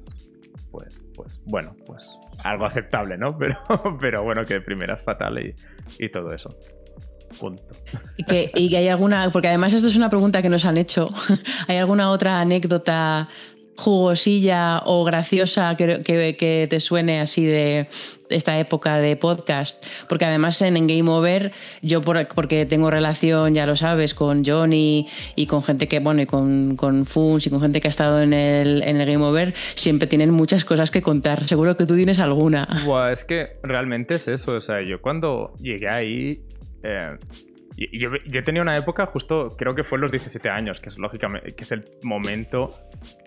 pues, 0.70 1.00
pues 1.14 1.40
bueno, 1.46 1.74
pues 1.86 2.08
algo 2.44 2.64
aceptable, 2.66 3.16
¿no? 3.16 3.36
Pero, 3.38 3.58
pero 4.00 4.22
bueno, 4.22 4.44
que 4.44 4.54
de 4.54 4.60
primera 4.60 4.94
es 4.94 5.02
fatal 5.02 5.38
y, 5.38 5.54
y 5.98 6.08
todo 6.08 6.32
eso. 6.32 6.56
Punto. 7.38 7.74
Y 8.16 8.24
que, 8.24 8.50
y 8.54 8.70
que 8.70 8.78
hay 8.78 8.88
alguna, 8.88 9.30
porque 9.30 9.48
además 9.48 9.74
esto 9.74 9.88
es 9.88 9.96
una 9.96 10.08
pregunta 10.08 10.40
que 10.42 10.48
nos 10.48 10.64
han 10.64 10.78
hecho. 10.78 11.08
¿Hay 11.68 11.76
alguna 11.76 12.10
otra 12.10 12.40
anécdota 12.40 13.28
jugosilla 13.78 14.82
o 14.84 15.04
graciosa 15.04 15.76
que, 15.76 16.02
que- 16.02 16.36
que 16.36 16.66
te 16.68 16.80
suene 16.80 17.20
así 17.20 17.44
de 17.46 17.88
esta 18.28 18.58
época 18.58 18.98
de 18.98 19.16
podcast? 19.16 19.82
Porque 20.08 20.24
además 20.24 20.60
en, 20.62 20.74
Game 20.86 21.08
Over, 21.10 21.52
yo 21.82 22.02
por- 22.02 22.26
porque 22.28 22.66
tengo 22.66 22.90
relación, 22.90 23.54
ya 23.54 23.66
lo 23.66 23.76
sabes, 23.76 24.14
con 24.14 24.44
Johnny 24.44 25.06
y 25.36 25.46
con 25.46 25.62
gente 25.62 25.88
que, 25.88 26.00
bueno, 26.00 26.22
y 26.22 26.26
con, 26.26 26.76
con 26.76 27.06
Funs 27.06 27.46
y 27.46 27.50
con 27.50 27.60
gente 27.60 27.80
que 27.80 27.88
ha 27.88 27.90
estado 27.90 28.20
en 28.20 28.32
el, 28.32 28.82
en 28.82 28.98
Game 28.98 29.24
Over, 29.24 29.54
siempre 29.76 30.08
tienen 30.08 30.30
muchas 30.32 30.64
cosas 30.64 30.90
que 30.90 31.00
contar. 31.00 31.46
Seguro 31.48 31.76
que 31.76 31.86
tú 31.86 31.94
tienes 31.96 32.18
alguna. 32.18 32.66
Buah, 32.84 33.12
es 33.12 33.24
que 33.24 33.58
realmente 33.62 34.16
es 34.16 34.28
eso. 34.28 34.56
O 34.56 34.60
sea, 34.60 34.82
yo 34.82 35.00
cuando 35.00 35.52
llegué 35.60 35.88
ahí. 35.88 36.40
eh, 36.82 37.16
yo, 37.92 38.10
yo 38.26 38.44
tenía 38.44 38.62
una 38.62 38.76
época 38.76 39.06
justo, 39.06 39.54
creo 39.56 39.74
que 39.74 39.84
fue 39.84 39.98
los 39.98 40.10
17 40.10 40.48
años, 40.48 40.80
que 40.80 40.88
es 40.88 40.98
lógicamente, 40.98 41.54
que 41.54 41.62
es 41.62 41.72
el 41.72 41.84
momento 42.02 42.70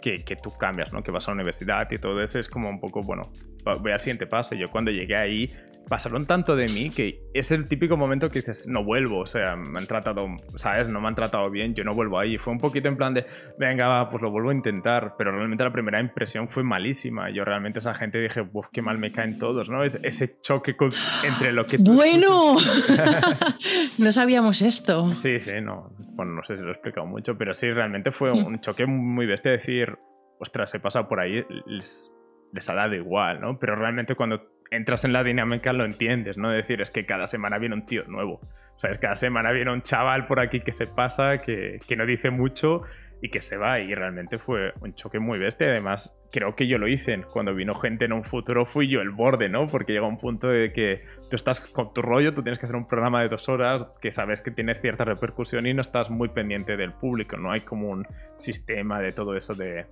que, 0.01 0.17
que 0.17 0.35
tú 0.35 0.51
cambias, 0.57 0.91
¿no? 0.91 1.01
Que 1.01 1.11
vas 1.11 1.27
a 1.27 1.31
la 1.31 1.35
universidad 1.35 1.89
y 1.91 1.97
todo 1.97 2.21
eso 2.21 2.39
es 2.39 2.49
como 2.49 2.69
un 2.69 2.79
poco, 2.79 3.01
bueno, 3.01 3.31
voy 3.63 3.91
al 3.91 3.99
siguiente 3.99 4.27
paso. 4.27 4.55
Yo 4.55 4.69
cuando 4.69 4.91
llegué 4.91 5.15
ahí, 5.15 5.49
pasaron 5.89 6.25
tanto 6.25 6.55
de 6.55 6.69
mí 6.69 6.89
que 6.89 7.19
es 7.33 7.51
el 7.51 7.67
típico 7.67 7.97
momento 7.97 8.29
que 8.29 8.39
dices, 8.39 8.65
no 8.65 8.81
vuelvo, 8.83 9.19
o 9.19 9.25
sea, 9.25 9.57
me 9.57 9.77
han 9.79 9.87
tratado, 9.87 10.25
¿sabes? 10.55 10.89
No 10.89 11.01
me 11.01 11.09
han 11.09 11.15
tratado 11.15 11.49
bien, 11.49 11.75
yo 11.75 11.83
no 11.83 11.93
vuelvo 11.93 12.17
ahí. 12.17 12.37
Fue 12.37 12.53
un 12.53 12.59
poquito 12.59 12.87
en 12.87 12.95
plan 12.95 13.13
de, 13.13 13.25
venga, 13.59 13.87
va, 13.89 14.09
pues 14.09 14.21
lo 14.21 14.31
vuelvo 14.31 14.51
a 14.51 14.53
intentar, 14.53 15.15
pero 15.17 15.31
realmente 15.31 15.63
la 15.65 15.71
primera 15.73 15.99
impresión 15.99 16.47
fue 16.47 16.63
malísima. 16.63 17.29
Yo 17.29 17.43
realmente 17.43 17.79
esa 17.79 17.93
gente 17.93 18.19
dije, 18.19 18.41
uff, 18.53 18.67
qué 18.71 18.81
mal 18.81 18.99
me 18.99 19.11
caen 19.11 19.37
todos, 19.37 19.69
¿no? 19.69 19.83
Es- 19.83 19.99
ese 20.03 20.39
choque 20.41 20.77
con- 20.77 20.93
entre 21.27 21.51
lo 21.51 21.65
que 21.65 21.77
tú 21.77 21.93
Bueno, 21.93 22.55
no 23.97 24.11
sabíamos 24.11 24.61
esto. 24.61 25.13
Sí, 25.15 25.39
sí, 25.39 25.53
no. 25.61 25.91
Bueno, 26.13 26.33
no 26.33 26.43
sé 26.43 26.55
si 26.55 26.61
lo 26.61 26.69
he 26.69 26.73
explicado 26.73 27.05
mucho, 27.07 27.37
pero 27.37 27.53
sí, 27.53 27.69
realmente 27.71 28.11
fue 28.11 28.31
un 28.31 28.59
choque 28.61 28.85
muy 28.85 29.25
bestia 29.25 29.51
decir, 29.51 29.97
ostras, 30.39 30.73
he 30.73 30.79
pasado 30.79 31.07
por 31.07 31.19
ahí, 31.19 31.43
les, 31.65 32.11
les 32.53 32.69
ha 32.69 32.73
dado 32.73 32.95
igual, 32.95 33.41
¿no? 33.41 33.59
Pero 33.59 33.75
realmente 33.75 34.15
cuando 34.15 34.47
entras 34.71 35.05
en 35.05 35.13
la 35.13 35.23
dinámica 35.23 35.73
lo 35.73 35.85
entiendes, 35.85 36.37
¿no? 36.37 36.49
Decir, 36.49 36.81
es 36.81 36.91
que 36.91 37.05
cada 37.05 37.27
semana 37.27 37.57
viene 37.57 37.75
un 37.75 37.85
tío 37.85 38.03
nuevo. 38.07 38.39
¿Sabes? 38.75 38.97
Cada 38.97 39.15
semana 39.15 39.51
viene 39.51 39.71
un 39.71 39.83
chaval 39.83 40.25
por 40.25 40.39
aquí 40.39 40.61
que 40.61 40.71
se 40.71 40.87
pasa, 40.87 41.37
que, 41.37 41.79
que 41.87 41.95
no 41.95 42.05
dice 42.05 42.31
mucho 42.31 42.83
y 43.21 43.29
que 43.29 43.39
se 43.39 43.57
va. 43.57 43.79
Y 43.79 43.93
realmente 43.93 44.37
fue 44.37 44.73
un 44.81 44.93
choque 44.95 45.19
muy 45.19 45.37
bestia. 45.37 45.67
Además, 45.67 46.13
creo 46.31 46.55
que 46.55 46.67
yo 46.67 46.77
lo 46.77 46.87
hice. 46.87 47.21
Cuando 47.31 47.53
vino 47.53 47.75
gente 47.75 48.05
en 48.05 48.13
un 48.13 48.23
futuro, 48.23 48.65
fui 48.65 48.89
yo 48.89 49.01
el 49.01 49.11
borde, 49.11 49.49
¿no? 49.49 49.67
Porque 49.67 49.93
llega 49.93 50.07
un 50.07 50.17
punto 50.17 50.47
de 50.47 50.73
que 50.73 50.97
tú 51.29 51.35
estás 51.35 51.61
con 51.61 51.93
tu 51.93 52.01
rollo, 52.01 52.33
tú 52.33 52.41
tienes 52.41 52.59
que 52.59 52.65
hacer 52.65 52.75
un 52.75 52.87
programa 52.87 53.21
de 53.21 53.29
dos 53.29 53.47
horas 53.49 53.87
que 54.01 54.11
sabes 54.11 54.41
que 54.41 54.51
tienes 54.51 54.81
cierta 54.81 55.05
repercusión 55.05 55.67
y 55.67 55.73
no 55.73 55.81
estás 55.81 56.09
muy 56.09 56.29
pendiente 56.29 56.75
del 56.75 56.91
público. 56.91 57.37
No 57.37 57.51
hay 57.51 57.61
como 57.61 57.89
un 57.89 58.07
sistema 58.37 58.99
de 58.99 59.11
todo 59.11 59.35
eso 59.35 59.53
de 59.53 59.85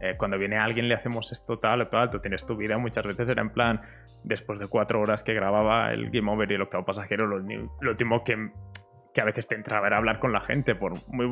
eh, 0.00 0.14
cuando 0.18 0.38
viene 0.38 0.56
alguien 0.56 0.88
le 0.88 0.94
hacemos 0.94 1.32
esto 1.32 1.58
tal 1.58 1.82
o 1.82 1.88
tal, 1.88 2.10
tú 2.10 2.18
tienes 2.18 2.44
tu 2.44 2.56
vida. 2.56 2.76
Muchas 2.76 3.04
veces 3.04 3.28
era 3.28 3.42
en 3.42 3.50
plan, 3.50 3.80
después 4.24 4.58
de 4.58 4.68
cuatro 4.68 5.00
horas 5.00 5.22
que 5.22 5.32
grababa 5.32 5.90
el 5.92 6.10
Game 6.10 6.30
Over 6.30 6.50
y 6.50 6.54
el 6.54 6.62
octavo 6.62 6.84
pasajero, 6.84 7.26
lo, 7.26 7.38
lo 7.38 7.90
último 7.90 8.22
que 8.24 8.50
que 9.14 9.20
a 9.20 9.24
veces 9.24 9.46
te 9.46 9.54
entraba 9.54 9.86
era 9.86 9.96
hablar 9.96 10.18
con 10.18 10.32
la 10.32 10.40
gente, 10.40 10.74
por 10.74 10.94
muy 11.08 11.26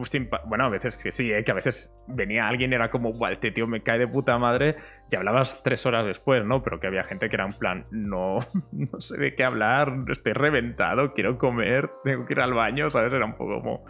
Bueno, 0.47 0.65
a 0.65 0.69
veces 0.71 0.97
que 1.03 1.11
sí, 1.11 1.33
¿eh? 1.33 1.43
que 1.43 1.51
a 1.51 1.55
veces 1.55 1.93
venía 2.07 2.47
alguien 2.47 2.73
era 2.73 2.91
como, 2.91 3.11
guau, 3.11 3.33
este 3.33 3.51
tío 3.51 3.67
me 3.67 3.83
cae 3.83 3.99
de 3.99 4.07
puta 4.07 4.39
madre, 4.39 4.77
y 5.11 5.17
hablabas 5.17 5.63
tres 5.65 5.85
horas 5.85 6.07
después, 6.07 6.45
¿no? 6.45 6.63
Pero 6.63 6.79
que 6.79 6.87
había 6.87 7.03
gente 7.03 7.29
que 7.29 7.35
era 7.35 7.45
en 7.45 7.53
plan, 7.53 7.85
no, 7.91 8.39
no 8.73 9.01
sé 9.01 9.19
de 9.19 9.33
qué 9.33 9.45
hablar, 9.45 9.93
estoy 10.09 10.33
reventado, 10.33 11.13
quiero 11.13 11.37
comer, 11.37 11.91
tengo 12.05 12.25
que 12.25 12.35
ir 12.35 12.41
al 12.41 12.55
baño, 12.55 12.89
¿sabes? 12.91 13.13
Era 13.13 13.27
un 13.27 13.35
poco 13.35 13.61
como, 13.61 13.85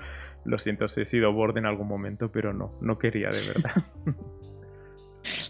lo 0.47 0.59
siento 0.59 0.89
si 0.89 1.03
he 1.03 1.05
sido 1.05 1.33
borde 1.33 1.61
en 1.61 1.67
algún 1.67 1.87
momento, 1.87 2.33
pero 2.33 2.55
no, 2.55 2.79
no 2.81 2.99
quería 2.99 3.29
de 3.29 3.47
verdad. 3.47 3.73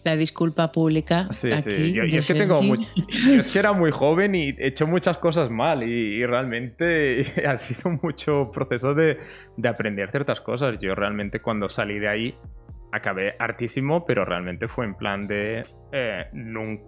La 0.05 0.17
disculpa 0.17 0.71
pública. 0.73 1.29
Sí, 1.31 1.51
aquí, 1.51 1.63
sí. 1.63 1.93
Yo, 1.93 2.03
es 2.05 2.27
que 2.27 2.35
tengo 2.35 2.61
yo 2.63 3.33
es 3.35 3.49
que 3.49 3.59
era 3.59 3.73
muy 3.73 3.91
joven 3.91 4.35
y 4.35 4.51
he 4.51 4.67
hecho 4.69 4.87
muchas 4.87 5.19
cosas 5.19 5.51
mal 5.51 5.83
y, 5.83 5.87
y 6.21 6.27
realmente 6.27 7.25
ha 7.49 7.57
sido 7.59 7.91
mucho 8.03 8.51
proceso 8.53 8.95
de, 8.95 9.19
de 9.57 9.69
aprender 9.69 10.11
ciertas 10.11 10.41
cosas. 10.41 10.79
Yo 10.81 10.95
realmente 10.95 11.41
cuando 11.41 11.69
salí 11.69 11.99
de 11.99 12.09
ahí 12.09 12.35
acabé 12.93 13.35
hartísimo, 13.39 14.05
pero 14.05 14.25
realmente 14.25 14.69
fue 14.69 14.85
en 14.85 14.95
plan 14.95 15.27
de 15.27 15.65
eh, 15.93 16.27
nun- 16.35 16.83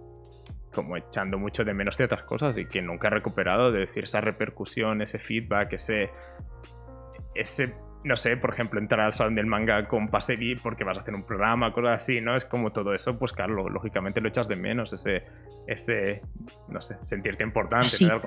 como 0.71 0.97
echando 0.97 1.39
mucho 1.39 1.63
de 1.63 1.73
menos 1.73 1.95
ciertas 1.95 2.25
cosas 2.25 2.57
y 2.57 2.65
que 2.65 2.81
nunca 2.81 3.07
he 3.07 3.11
recuperado, 3.11 3.71
de 3.71 3.79
decir 3.79 4.03
esa 4.03 4.19
repercusión, 4.21 5.01
ese 5.01 5.17
feedback, 5.17 5.73
ese 5.73 6.09
ese, 7.33 7.73
no 8.05 8.15
sé, 8.15 8.37
por 8.37 8.51
ejemplo, 8.51 8.79
entrar 8.79 9.01
al 9.01 9.13
salón 9.13 9.33
del 9.33 9.47
manga 9.47 9.87
con 9.87 10.09
Pasevi 10.09 10.55
porque 10.55 10.83
vas 10.83 10.97
a 10.97 11.01
hacer 11.01 11.15
un 11.15 11.23
programa, 11.23 11.73
cosas 11.73 11.93
así, 11.93 12.21
¿no? 12.21 12.35
Es 12.35 12.45
como 12.45 12.71
todo 12.71 12.93
eso, 12.93 13.17
pues 13.17 13.33
claro, 13.33 13.67
lógicamente 13.67 14.21
lo 14.21 14.29
echas 14.29 14.47
de 14.47 14.55
menos, 14.55 14.93
ese, 14.93 15.23
ese, 15.65 16.21
no 16.69 16.79
sé, 16.79 16.97
sentirte 17.03 17.43
importante. 17.43 17.87
Casito. 17.87 18.21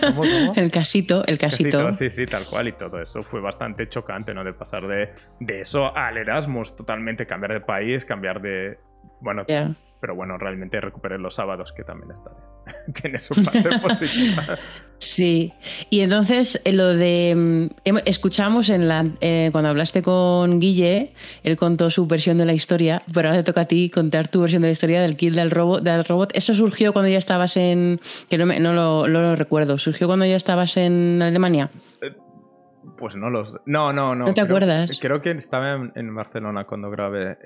¿Cómo, 0.00 0.22
cómo? 0.22 0.52
El 0.56 0.70
casito, 0.70 1.22
el 1.26 1.36
casito. 1.36 1.78
Casito, 1.78 1.94
sí, 1.94 2.08
sí, 2.08 2.26
tal 2.26 2.46
cual, 2.46 2.68
y 2.68 2.72
todo 2.72 3.00
eso 3.02 3.22
fue 3.22 3.40
bastante 3.40 3.88
chocante, 3.90 4.32
¿no? 4.32 4.42
De 4.42 4.54
pasar 4.54 4.86
de, 4.86 5.10
de 5.38 5.60
eso 5.60 5.94
al 5.94 6.16
Erasmus, 6.16 6.74
totalmente, 6.74 7.26
cambiar 7.26 7.52
de 7.52 7.60
país, 7.60 8.04
cambiar 8.06 8.40
de... 8.40 8.78
Bueno. 9.20 9.44
Pero 10.00 10.14
bueno, 10.14 10.38
realmente 10.38 10.80
recuperé 10.80 11.18
los 11.18 11.34
sábados, 11.34 11.72
que 11.76 11.82
también 11.84 12.12
está 12.12 12.30
bien. 12.30 12.94
Tiene 13.02 13.18
su 13.18 13.34
parte 13.42 13.68
positiva. 13.82 14.58
Sí, 14.98 15.52
y 15.90 16.00
entonces 16.00 16.60
eh, 16.64 16.72
lo 16.72 16.88
de. 16.94 17.34
mm, 17.84 17.96
Escuchamos 18.04 18.68
en 18.70 18.88
la, 18.88 19.06
eh, 19.20 19.48
cuando 19.52 19.70
hablaste 19.70 20.02
con 20.02 20.60
Guille, 20.60 21.14
él 21.42 21.56
contó 21.56 21.88
su 21.90 22.06
versión 22.06 22.38
de 22.38 22.44
la 22.46 22.52
historia, 22.52 23.02
pero 23.14 23.28
ahora 23.28 23.40
te 23.42 23.44
toca 23.52 23.62
a 23.62 23.64
ti 23.66 23.90
contar 23.90 24.28
tu 24.28 24.40
versión 24.40 24.62
de 24.62 24.68
la 24.68 24.72
historia 24.72 25.00
del 25.02 25.16
kill 25.16 25.34
del 25.34 25.50
robot. 25.50 25.82
Del 25.82 26.04
robot. 26.04 26.30
Eso 26.34 26.52
surgió 26.54 26.92
cuando 26.92 27.08
ya 27.10 27.18
estabas 27.18 27.56
en. 27.56 28.00
que 28.28 28.38
no, 28.38 28.46
me- 28.46 28.60
no, 28.60 28.72
lo, 28.72 29.08
no 29.08 29.20
lo 29.22 29.36
recuerdo. 29.36 29.78
¿Surgió 29.78 30.06
cuando 30.06 30.26
ya 30.26 30.36
estabas 30.36 30.76
en 30.76 31.22
Alemania? 31.22 31.70
Pues 32.96 33.14
no 33.14 33.30
los. 33.30 33.56
No, 33.66 33.92
no, 33.92 34.14
no. 34.14 34.26
¿No 34.26 34.34
te 34.34 34.42
creo- 34.42 34.44
acuerdas? 34.46 34.90
Creo 35.00 35.22
que 35.22 35.30
estaba 35.30 35.74
en, 35.74 35.92
en 35.94 36.14
Barcelona 36.14 36.64
cuando 36.64 36.90
grabé. 36.90 37.32
Eh, 37.32 37.36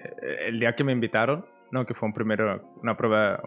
El 0.48 0.58
día 0.60 0.74
que 0.74 0.84
me 0.84 0.92
invitaron, 0.92 1.44
¿no? 1.72 1.84
Que 1.86 1.94
fue 1.94 2.06
un 2.06 2.12
primero, 2.12 2.62
una 2.82 2.96
prueba, 2.96 3.40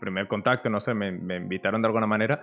primer 0.00 0.26
contacto, 0.28 0.70
no 0.70 0.80
sé, 0.80 0.94
me, 0.94 1.08
invitaron 1.36 1.82
de 1.82 1.88
alguna 1.88 2.06
manera. 2.06 2.42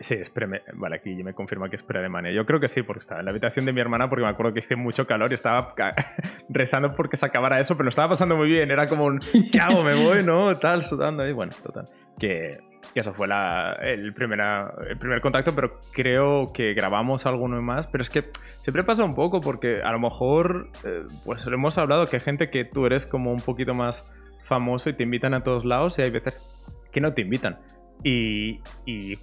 Sí, 0.00 0.14
es 0.14 0.32
Vale, 0.74 0.96
aquí 0.96 1.14
me 1.22 1.32
confirma 1.32 1.68
que 1.70 1.76
es 1.76 1.84
pre-Alemania. 1.84 2.32
Yo 2.32 2.44
creo 2.44 2.58
que 2.58 2.66
sí, 2.66 2.82
porque 2.82 3.00
estaba 3.00 3.20
en 3.20 3.26
la 3.26 3.30
habitación 3.30 3.64
de 3.64 3.72
mi 3.72 3.80
hermana 3.80 4.08
porque 4.08 4.24
me 4.24 4.30
acuerdo 4.30 4.52
que 4.52 4.58
hice 4.58 4.74
mucho 4.74 5.06
calor 5.06 5.30
y 5.30 5.34
estaba 5.34 5.72
rezando 6.48 6.94
porque 6.96 7.16
se 7.16 7.24
acabara 7.24 7.60
eso, 7.60 7.76
pero 7.76 7.84
lo 7.84 7.90
estaba 7.90 8.08
pasando 8.08 8.36
muy 8.36 8.48
bien. 8.48 8.72
Era 8.72 8.88
como 8.88 9.04
un, 9.04 9.20
¿qué 9.52 9.60
hago? 9.60 9.84
¿Me 9.84 9.94
voy? 9.94 10.24
¿No? 10.24 10.52
Tal, 10.56 10.82
sudando 10.82 11.22
ahí. 11.22 11.32
Bueno, 11.32 11.52
total. 11.62 11.84
Que, 12.18 12.58
que 12.92 13.00
eso 13.00 13.14
fue 13.14 13.28
la, 13.28 13.74
el, 13.80 14.12
primera, 14.12 14.74
el 14.88 14.98
primer 14.98 15.20
contacto, 15.20 15.54
pero 15.54 15.78
creo 15.92 16.48
que 16.52 16.74
grabamos 16.74 17.24
alguno 17.26 17.62
más. 17.62 17.86
Pero 17.86 18.02
es 18.02 18.10
que 18.10 18.24
siempre 18.60 18.82
pasa 18.82 19.04
un 19.04 19.14
poco 19.14 19.40
porque 19.40 19.82
a 19.84 19.92
lo 19.92 20.00
mejor, 20.00 20.70
eh, 20.84 21.04
pues 21.24 21.46
hemos 21.46 21.78
hablado 21.78 22.06
que 22.06 22.16
hay 22.16 22.22
gente 22.22 22.50
que 22.50 22.64
tú 22.64 22.86
eres 22.86 23.06
como 23.06 23.30
un 23.30 23.40
poquito 23.40 23.72
más 23.72 24.04
famoso 24.52 24.90
y 24.90 24.92
te 24.92 25.02
invitan 25.02 25.32
a 25.32 25.42
todos 25.42 25.64
lados 25.64 25.98
y 25.98 26.02
hay 26.02 26.10
veces 26.10 26.34
que 26.92 27.00
no 27.00 27.14
te 27.14 27.22
invitan. 27.22 27.58
Y, 28.04 28.60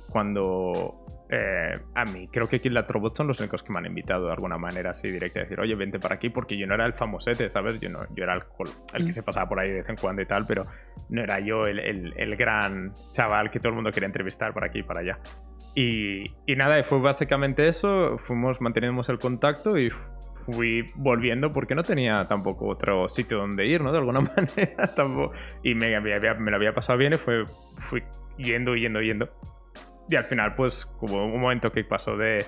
cuando 0.10 1.06
eh, 1.30 1.74
a 1.94 2.06
mí, 2.06 2.28
creo 2.32 2.50
que 2.50 2.60
Kill 2.60 2.76
Robot 2.76 3.16
son 3.16 3.28
los 3.28 3.40
únicos 3.40 3.62
que 3.62 3.72
me 3.72 3.78
han 3.78 3.86
invitado 3.86 4.26
de 4.26 4.32
alguna 4.32 4.58
manera 4.58 4.90
así 4.90 5.12
directa 5.12 5.42
a 5.42 5.44
decir, 5.44 5.60
oye, 5.60 5.76
vente 5.76 6.00
para 6.00 6.16
aquí, 6.16 6.30
porque 6.30 6.58
yo 6.58 6.66
no 6.66 6.74
era 6.74 6.88
el 6.88 6.94
famosete, 6.94 7.48
¿sabes? 7.50 7.80
Yo, 7.80 7.90
no, 7.90 8.00
yo 8.16 8.24
era 8.24 8.34
el, 8.34 8.42
el 8.96 9.04
que 9.04 9.12
mm. 9.12 9.14
se 9.14 9.22
pasaba 9.22 9.48
por 9.48 9.60
ahí 9.60 9.70
de 9.70 9.82
vez 9.82 9.90
en 9.90 9.98
cuando 9.98 10.24
y 10.24 10.26
tal, 10.26 10.48
pero 10.48 10.66
no 11.10 11.22
era 11.22 11.40
yo 11.40 11.66
el, 11.66 11.80
el, 11.80 12.36
gran 12.36 12.94
chaval 13.12 13.52
que 13.52 13.60
todo 13.60 13.70
el 13.70 13.76
mundo 13.76 13.92
quería 13.92 14.08
entrevistar 14.08 14.52
por 14.52 14.64
aquí 14.64 14.80
y 14.80 14.84
para 14.84 15.02
allá. 15.02 15.20
Y, 15.76 16.24
y 16.48 16.56
nada, 16.56 16.84
fue 16.84 17.00
básicamente 17.00 17.68
eso, 17.68 18.18
fuimos, 18.18 18.60
mantenimos 18.62 19.10
el 19.10 19.20
contacto 19.20 19.78
y 19.78 19.92
fui 20.46 20.86
volviendo 20.96 21.52
porque 21.52 21.76
no 21.76 21.84
tenía 21.84 22.26
tampoco 22.26 22.68
otro 22.68 23.08
sitio 23.08 23.38
donde 23.38 23.66
ir, 23.66 23.82
¿no? 23.82 23.92
De 23.92 23.98
alguna 23.98 24.22
manera 24.38 24.94
tampoco. 24.96 25.34
Y 25.64 25.76
me, 25.76 26.00
me, 26.00 26.20
me 26.20 26.52
lo 26.52 26.58
había 26.58 26.74
pasado 26.74 26.98
bien 26.98 27.14
y 27.14 27.18
fue, 27.18 27.46
fui 27.78 28.04
yendo, 28.38 28.76
yendo, 28.76 29.02
yendo. 29.02 29.30
Y 30.10 30.16
al 30.16 30.24
final, 30.24 30.56
pues, 30.56 30.92
hubo 31.02 31.26
un 31.26 31.40
momento 31.40 31.72
que 31.72 31.84
pasó 31.84 32.18
de. 32.18 32.46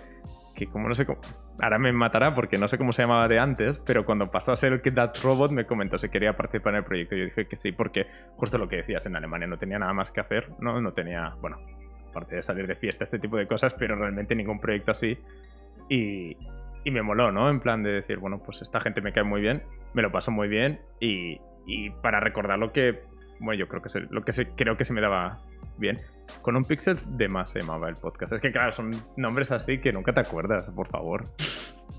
Que 0.56 0.68
como 0.68 0.88
no 0.88 0.96
sé 0.96 1.06
cómo. 1.06 1.22
Ahora 1.62 1.78
me 1.78 1.92
matará 1.92 2.34
porque 2.34 2.58
no 2.58 2.68
sé 2.68 2.78
cómo 2.78 2.92
se 2.92 3.04
llamaba 3.04 3.28
de 3.28 3.38
antes, 3.38 3.80
pero 3.86 4.04
cuando 4.04 4.30
pasó 4.30 4.52
a 4.52 4.56
ser 4.56 4.74
el 4.74 4.82
Kid 4.82 4.96
That 4.96 5.14
Robot 5.24 5.52
me 5.52 5.66
comentó 5.66 6.00
si 6.00 6.10
quería 6.10 6.36
participar 6.36 6.74
en 6.74 6.80
el 6.80 6.84
proyecto. 6.84 7.16
Yo 7.16 7.26
dije 7.26 7.46
que 7.46 7.56
sí, 7.56 7.72
porque 7.72 8.08
justo 8.36 8.58
lo 8.58 8.68
que 8.68 8.78
decías 8.78 9.06
en 9.06 9.16
Alemania, 9.16 9.48
no 9.48 9.58
tenía 9.58 9.78
nada 9.78 9.94
más 9.94 10.12
que 10.12 10.22
hacer, 10.22 10.50
¿no? 10.60 10.82
No 10.82 10.92
tenía, 10.94 11.36
bueno, 11.40 11.58
aparte 12.10 12.36
de 12.36 12.42
salir 12.42 12.66
de 12.66 12.76
fiesta, 12.76 13.04
este 13.04 13.20
tipo 13.20 13.38
de 13.38 13.46
cosas, 13.46 13.76
pero 13.76 13.96
realmente 13.96 14.34
ningún 14.34 14.60
proyecto 14.60 14.92
así. 14.92 15.18
Y, 15.88 16.36
y 16.84 16.92
me 16.92 17.02
moló, 17.02 17.32
¿no? 17.32 17.50
En 17.50 17.60
plan 17.60 17.84
de 17.84 17.92
decir, 17.92 18.18
bueno, 18.18 18.42
pues 18.44 18.62
esta 18.62 18.80
gente 18.80 19.02
me 19.02 19.12
cae 19.12 19.24
muy 19.24 19.42
bien, 19.42 19.64
me 19.94 20.02
lo 20.02 20.12
paso 20.12 20.32
muy 20.32 20.48
bien 20.48 20.80
y, 21.00 21.40
y 21.66 21.90
para 22.02 22.20
recordar 22.20 22.60
lo 22.60 22.72
que, 22.72 23.02
bueno, 23.40 23.60
yo 23.60 23.68
creo 23.68 23.82
que, 23.82 23.90
se, 23.90 24.02
lo 24.02 24.24
que 24.24 24.34
se, 24.34 24.48
creo 24.48 24.78
que 24.78 24.86
se 24.86 24.94
me 24.94 25.02
daba 25.02 25.40
bien. 25.78 25.98
Con 26.42 26.56
un 26.56 26.64
pixel 26.64 26.96
de 27.18 27.28
más 27.28 27.52
se 27.52 27.60
llamaba 27.60 27.90
el 27.90 27.96
podcast. 27.96 28.34
Es 28.34 28.42
que, 28.42 28.52
claro, 28.52 28.72
son 28.72 28.92
nombres 29.18 29.52
así 29.52 29.80
que 29.80 29.92
nunca 29.92 30.14
te 30.14 30.22
acuerdas, 30.22 30.70
por 30.70 30.88
favor. 30.88 31.26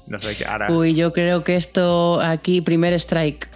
No 0.06 0.18
sé 0.18 0.36
qué. 0.36 0.46
Ahora... 0.46 0.72
Uy, 0.72 0.94
yo 0.94 1.12
creo 1.12 1.44
que 1.44 1.56
esto 1.56 2.20
aquí, 2.20 2.60
primer 2.60 2.94
strike. 2.94 3.48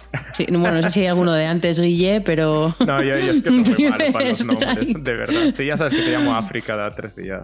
bueno, 0.49 0.73
no 0.73 0.83
sé 0.83 0.91
si 0.91 0.99
hay 1.01 1.07
alguno 1.07 1.33
de 1.33 1.45
antes, 1.45 1.79
Guille, 1.79 2.21
pero. 2.21 2.75
No, 2.85 3.01
yo, 3.01 3.13
es 3.13 3.41
que 3.41 3.49
soy 3.49 3.59
muy 3.63 3.89
malo 3.89 4.05
para 4.13 4.29
los 4.29 4.45
nombres, 4.45 5.03
de 5.03 5.13
verdad. 5.13 5.51
Sí, 5.51 5.65
ya 5.65 5.77
sabes 5.77 5.93
que 5.93 6.03
te 6.03 6.11
llamo 6.11 6.35
África 6.35 6.67
cada 6.67 6.91
tres 6.91 7.15
días. 7.15 7.43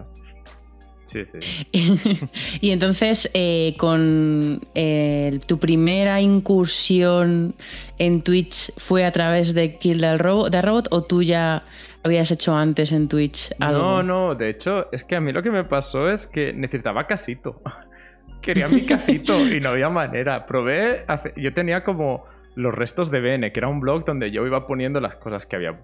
Sí, 1.04 1.24
sí. 1.24 1.38
y 2.60 2.70
entonces, 2.70 3.30
eh, 3.34 3.74
con 3.78 4.60
eh, 4.74 5.38
tu 5.46 5.58
primera 5.58 6.20
incursión 6.20 7.54
en 7.98 8.22
Twitch 8.22 8.72
fue 8.78 9.04
a 9.04 9.12
través 9.12 9.54
de 9.54 9.76
Kill 9.76 10.00
the 10.00 10.18
Robot, 10.18 10.54
Robot 10.54 10.88
o 10.90 11.02
tú 11.02 11.22
ya 11.22 11.62
habías 12.02 12.30
hecho 12.30 12.54
antes 12.54 12.92
en 12.92 13.08
Twitch 13.08 13.52
algo? 13.60 13.80
No, 13.80 14.02
no, 14.02 14.34
de 14.34 14.50
hecho, 14.50 14.88
es 14.92 15.04
que 15.04 15.16
a 15.16 15.20
mí 15.20 15.32
lo 15.32 15.42
que 15.42 15.50
me 15.50 15.64
pasó 15.64 16.08
es 16.08 16.26
que 16.26 16.52
necesitaba 16.52 17.06
casito. 17.06 17.60
Quería 18.40 18.68
mi 18.68 18.82
casito 18.82 19.48
y 19.48 19.58
no 19.58 19.70
había 19.70 19.88
manera. 19.88 20.44
Probé, 20.44 21.06
yo 21.36 21.54
tenía 21.54 21.82
como 21.82 22.26
los 22.54 22.74
restos 22.74 23.10
de 23.10 23.20
Bene, 23.20 23.52
que 23.52 23.60
era 23.60 23.68
un 23.68 23.80
blog 23.80 24.04
donde 24.04 24.30
yo 24.30 24.46
iba 24.46 24.66
poniendo 24.66 25.00
las 25.00 25.16
cosas 25.16 25.46
que 25.46 25.56
había. 25.56 25.80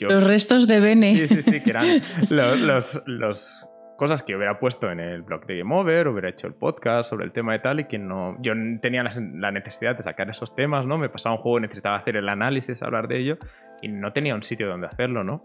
los 0.00 0.24
restos 0.24 0.66
de 0.66 0.80
Bene. 0.80 1.14
Sí, 1.14 1.36
sí, 1.36 1.42
sí, 1.42 1.60
que 1.60 1.70
eran 1.70 2.02
los, 2.28 3.00
los 3.06 3.66
cosas 4.02 4.24
que 4.24 4.34
hubiera 4.34 4.58
puesto 4.58 4.90
en 4.90 4.98
el 4.98 5.22
blog 5.22 5.46
de 5.46 5.58
Game 5.58 5.72
Over, 5.72 6.08
hubiera 6.08 6.28
hecho 6.28 6.48
el 6.48 6.54
podcast 6.54 7.08
sobre 7.08 7.24
el 7.24 7.30
tema 7.30 7.54
y 7.54 7.60
tal, 7.60 7.78
y 7.78 7.84
que 7.84 8.00
no. 8.00 8.36
Yo 8.42 8.52
tenía 8.80 9.04
la 9.04 9.52
necesidad 9.52 9.94
de 9.94 10.02
sacar 10.02 10.28
esos 10.28 10.56
temas, 10.56 10.84
¿no? 10.86 10.98
Me 10.98 11.08
pasaba 11.08 11.36
un 11.36 11.40
juego, 11.40 11.60
necesitaba 11.60 11.98
hacer 11.98 12.16
el 12.16 12.28
análisis, 12.28 12.82
hablar 12.82 13.06
de 13.06 13.20
ello, 13.20 13.38
y 13.80 13.86
no 13.86 14.12
tenía 14.12 14.34
un 14.34 14.42
sitio 14.42 14.66
donde 14.66 14.88
hacerlo, 14.88 15.22
¿no? 15.22 15.44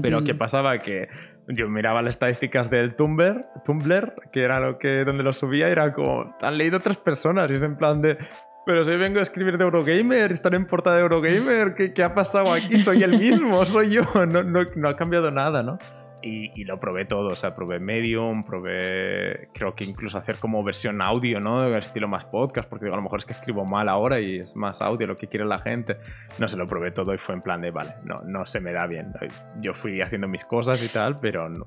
Pero 0.00 0.22
¿qué 0.22 0.32
pasaba? 0.32 0.78
Que 0.78 1.08
yo 1.48 1.68
miraba 1.68 2.02
las 2.02 2.14
estadísticas 2.14 2.70
del 2.70 2.94
Tumblr, 2.94 3.44
Tumblr, 3.64 4.14
que 4.30 4.44
era 4.44 4.60
lo 4.60 4.78
que 4.78 5.04
donde 5.04 5.24
lo 5.24 5.32
subía, 5.32 5.68
y 5.68 5.72
era 5.72 5.92
como, 5.92 6.36
han 6.40 6.58
leído 6.58 6.78
otras 6.78 6.98
personas, 6.98 7.50
y 7.50 7.54
es 7.54 7.62
en 7.64 7.76
plan 7.76 8.00
de, 8.00 8.16
pero 8.64 8.84
si 8.84 8.94
vengo 8.94 9.18
a 9.18 9.22
escribir 9.22 9.58
de 9.58 9.64
Eurogamer, 9.64 10.30
estar 10.30 10.54
en 10.54 10.66
portada 10.66 10.98
de 10.98 11.02
Eurogamer, 11.02 11.74
¿qué, 11.74 11.92
¿qué, 11.92 12.04
ha 12.04 12.14
pasado 12.14 12.52
aquí? 12.52 12.78
Soy 12.78 13.02
el 13.02 13.18
mismo, 13.18 13.64
soy 13.64 13.90
yo, 13.90 14.04
no, 14.24 14.44
no, 14.44 14.62
no 14.76 14.88
ha 14.88 14.94
cambiado 14.94 15.32
nada, 15.32 15.64
¿no? 15.64 15.78
Y, 16.26 16.64
lo 16.64 16.80
probé 16.80 17.04
todo, 17.04 17.28
o 17.28 17.36
sea, 17.36 17.54
probé 17.54 17.78
Medium, 17.78 18.44
probé, 18.44 19.48
creo 19.54 19.74
que 19.74 19.84
incluso 19.84 20.18
hacer 20.18 20.38
como 20.38 20.62
versión 20.64 21.00
audio, 21.00 21.40
¿no? 21.40 21.76
Estilo 21.76 22.08
más 22.08 22.24
podcast, 22.24 22.68
porque 22.68 22.86
a 22.86 22.96
lo 22.96 23.02
mejor 23.02 23.20
es 23.20 23.24
que 23.24 23.32
escribo 23.32 23.64
mal 23.64 23.88
ahora 23.88 24.20
y 24.20 24.40
es 24.40 24.56
más 24.56 24.82
audio 24.82 25.06
lo 25.06 25.16
que 25.16 25.28
quiere 25.28 25.44
la 25.44 25.60
gente. 25.60 25.96
No 26.38 26.48
se 26.48 26.56
lo 26.56 26.66
probé 26.66 26.90
todo 26.90 27.14
y 27.14 27.18
fue 27.18 27.34
en 27.34 27.42
plan 27.42 27.60
de, 27.60 27.70
vale, 27.70 27.94
no, 28.04 28.22
no 28.22 28.46
se 28.46 28.60
me 28.60 28.72
da 28.72 28.86
bien. 28.86 29.12
Yo 29.60 29.74
fui 29.74 30.00
haciendo 30.00 30.28
mis 30.28 30.44
cosas 30.44 30.82
y 30.82 30.88
tal, 30.88 31.18
pero 31.20 31.48
no, 31.48 31.66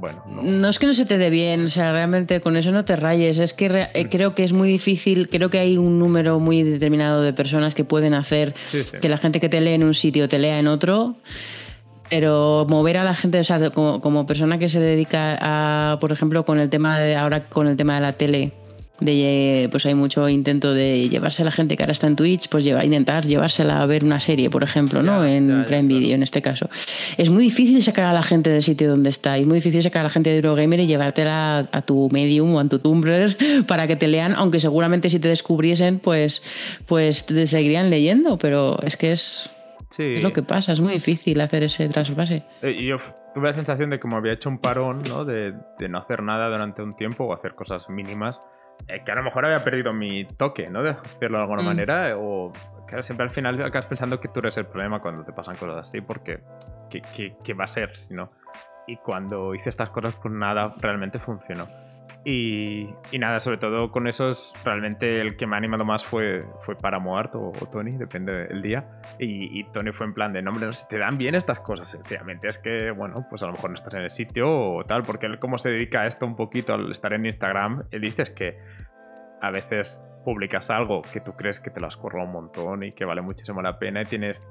bueno, 0.00 0.24
no. 0.26 0.42
no. 0.42 0.68
es 0.68 0.78
que 0.78 0.86
no 0.86 0.94
se 0.94 1.04
te 1.04 1.18
dé 1.18 1.28
bien, 1.28 1.66
o 1.66 1.68
sea, 1.68 1.92
realmente 1.92 2.40
con 2.40 2.56
eso 2.56 2.72
no 2.72 2.84
te 2.84 2.96
rayes. 2.96 3.38
Es 3.38 3.52
que 3.52 3.66
eh, 3.66 4.04
mm. 4.04 4.08
creo 4.08 4.34
que 4.34 4.44
es 4.44 4.52
muy 4.52 4.68
difícil, 4.68 5.28
creo 5.28 5.50
que 5.50 5.58
hay 5.58 5.76
un 5.76 5.98
número 5.98 6.40
muy 6.40 6.62
determinado 6.62 7.22
de 7.22 7.32
personas 7.32 7.74
que 7.74 7.84
pueden 7.84 8.14
hacer 8.14 8.54
que 9.00 9.08
la 9.08 9.18
gente 9.18 9.40
que 9.40 9.48
te 9.48 9.60
lee 9.60 9.72
en 9.72 9.84
un 9.84 9.94
sitio 9.94 10.28
te 10.28 10.38
lea 10.38 10.58
en 10.58 10.68
otro. 10.68 11.16
Pero 12.10 12.66
mover 12.68 12.96
a 12.96 13.04
la 13.04 13.14
gente, 13.14 13.38
o 13.38 13.44
sea, 13.44 13.70
como, 13.70 14.26
persona 14.26 14.58
que 14.58 14.68
se 14.68 14.80
dedica 14.80 15.38
a, 15.40 15.98
por 16.00 16.12
ejemplo, 16.12 16.44
con 16.44 16.58
el 16.58 16.68
tema 16.68 16.98
de 16.98 17.16
ahora 17.16 17.48
con 17.48 17.68
el 17.68 17.76
tema 17.76 17.94
de 17.94 18.00
la 18.00 18.12
tele, 18.12 18.52
de 19.00 19.68
pues 19.70 19.86
hay 19.86 19.94
mucho 19.94 20.28
intento 20.28 20.74
de 20.74 21.08
llevarse 21.08 21.42
a 21.42 21.44
la 21.44 21.52
gente 21.52 21.76
que 21.76 21.82
ahora 21.82 21.92
está 21.92 22.06
en 22.06 22.16
Twitch, 22.16 22.48
pues 22.48 22.64
llevar, 22.64 22.84
intentar 22.84 23.26
llevársela 23.26 23.82
a 23.82 23.86
ver 23.86 24.04
una 24.04 24.20
serie, 24.20 24.50
por 24.50 24.62
ejemplo, 24.62 25.02
¿no? 25.02 25.24
en 25.24 25.64
Prime 25.66 25.88
Video, 25.88 26.14
en 26.14 26.22
este 26.22 26.42
caso. 26.42 26.68
Es 27.16 27.30
muy 27.30 27.44
difícil 27.44 27.82
sacar 27.82 28.04
a 28.04 28.12
la 28.12 28.22
gente 28.22 28.50
del 28.50 28.62
sitio 28.62 28.90
donde 28.90 29.10
está, 29.10 29.38
y 29.38 29.42
es 29.42 29.46
muy 29.46 29.56
difícil 29.56 29.82
sacar 29.82 30.00
a 30.00 30.04
la 30.04 30.10
gente 30.10 30.30
de 30.30 30.36
Eurogamer 30.36 30.80
y 30.80 30.86
llevártela 30.86 31.68
a 31.72 31.82
tu 31.82 32.08
Medium 32.12 32.54
o 32.54 32.60
a 32.60 32.64
tu 32.66 32.78
Tumblr 32.78 33.36
para 33.66 33.86
que 33.86 33.96
te 33.96 34.08
lean, 34.08 34.34
aunque 34.36 34.60
seguramente 34.60 35.08
si 35.08 35.18
te 35.18 35.28
descubriesen, 35.28 35.98
pues, 35.98 36.42
pues 36.86 37.24
te 37.26 37.46
seguirían 37.46 37.90
leyendo, 37.90 38.38
pero 38.38 38.78
es 38.82 38.96
que 38.96 39.12
es 39.12 39.50
es 39.98 40.22
lo 40.22 40.32
que 40.32 40.42
pasa, 40.42 40.72
es 40.72 40.80
muy 40.80 40.94
difícil 40.94 41.40
hacer 41.40 41.62
ese 41.62 41.88
trasvase. 41.88 42.44
Eh, 42.62 42.72
y 42.78 42.86
yo 42.86 42.96
tuve 43.34 43.48
la 43.48 43.52
sensación 43.52 43.90
de 43.90 43.98
que 43.98 44.08
me 44.08 44.16
había 44.16 44.32
hecho 44.32 44.48
un 44.48 44.58
parón, 44.58 45.02
¿no? 45.08 45.24
De, 45.24 45.54
no 45.88 45.98
hacer 45.98 46.22
nada 46.22 46.48
durante 46.48 46.82
un 46.82 46.94
tiempo 46.94 47.24
o 47.24 47.34
hacer 47.34 47.54
cosas 47.54 47.88
mínimas. 47.88 48.40
Eh, 48.88 49.02
que 49.04 49.12
a 49.12 49.14
lo 49.14 49.22
mejor 49.22 49.44
había 49.44 49.62
perdido 49.62 49.92
mi 49.92 50.24
toque, 50.24 50.68
¿no? 50.68 50.82
De 50.82 50.90
hacerlo 50.90 51.38
de 51.38 51.42
alguna 51.42 51.62
mm. 51.62 51.66
manera. 51.66 52.14
O 52.16 52.52
que 52.88 53.02
siempre 53.02 53.24
al 53.24 53.30
final 53.30 53.62
acabas 53.62 53.86
pensando 53.86 54.20
que 54.20 54.28
tú 54.28 54.40
eres 54.40 54.56
el 54.58 54.66
problema 54.66 55.00
cuando 55.00 55.24
te 55.24 55.32
pasan 55.32 55.56
cosas 55.56 55.88
así, 55.88 56.00
porque 56.00 56.40
¿qué, 56.88 57.36
qué 57.42 57.54
va 57.54 57.64
a 57.64 57.68
ser 57.68 57.98
si 57.98 58.14
no? 58.14 58.32
Y 58.86 58.96
cuando 58.96 59.54
hice 59.54 59.68
estas 59.68 59.90
cosas, 59.90 60.14
pues 60.20 60.34
nada 60.34 60.74
realmente 60.78 61.18
funcionó. 61.18 61.68
Y, 62.22 62.90
nada, 63.18 63.40
sobre 63.40 63.56
todo 63.56 63.90
con 63.90 64.06
esos, 64.06 64.52
realmente 64.62 65.22
el 65.22 65.36
que 65.36 65.46
me 65.46 65.56
ha 65.56 65.58
animado 65.58 65.86
más 65.86 66.04
fue, 66.04 66.44
fue 66.62 66.76
para 66.76 66.98
o, 66.98 67.52
o 67.58 67.66
Tony, 67.70 67.96
depende 67.96 68.46
del 68.46 68.60
día. 68.60 68.86
Y, 69.18 69.64
Tony 69.72 69.92
fue 69.92 70.06
en 70.06 70.14
plan 70.14 70.32
de, 70.32 70.42
no, 70.42 70.50
hombre, 70.50 70.68
te 70.88 70.98
dan 70.98 71.16
bien 71.16 71.34
estas 71.34 71.60
cosas, 71.60 71.90
sencillamente 71.90 72.48
es 72.48 72.58
que, 72.58 72.90
bueno, 72.90 73.26
pues 73.30 73.42
a 73.42 73.46
lo 73.46 73.52
mejor 73.52 73.70
no 73.70 73.76
estás 73.76 73.94
en 73.94 74.02
el 74.02 74.10
sitio 74.10 74.50
o 74.50 74.84
tal, 74.84 75.02
porque 75.02 75.26
él 75.26 75.38
como 75.38 75.56
se 75.56 75.70
dedica 75.70 76.02
a 76.02 76.06
esto 76.06 76.26
un 76.26 76.36
poquito 76.36 76.74
al 76.74 76.92
estar 76.92 77.12
en 77.14 77.24
Instagram, 77.24 77.84
él 77.90 78.02
dices 78.02 78.30
que 78.30 78.58
a 79.40 79.50
veces 79.50 80.04
publicas 80.24 80.68
algo 80.68 81.00
que 81.00 81.20
tú 81.20 81.32
crees 81.32 81.58
que 81.60 81.70
te 81.70 81.80
lo 81.80 81.86
has 81.86 81.96
corrido 81.96 82.26
un 82.26 82.32
montón 82.32 82.82
y 82.82 82.92
que 82.92 83.06
vale 83.06 83.22
muchísimo 83.22 83.62
la 83.62 83.78
pena 83.78 84.02
y 84.02 84.04
tienes 84.04 84.46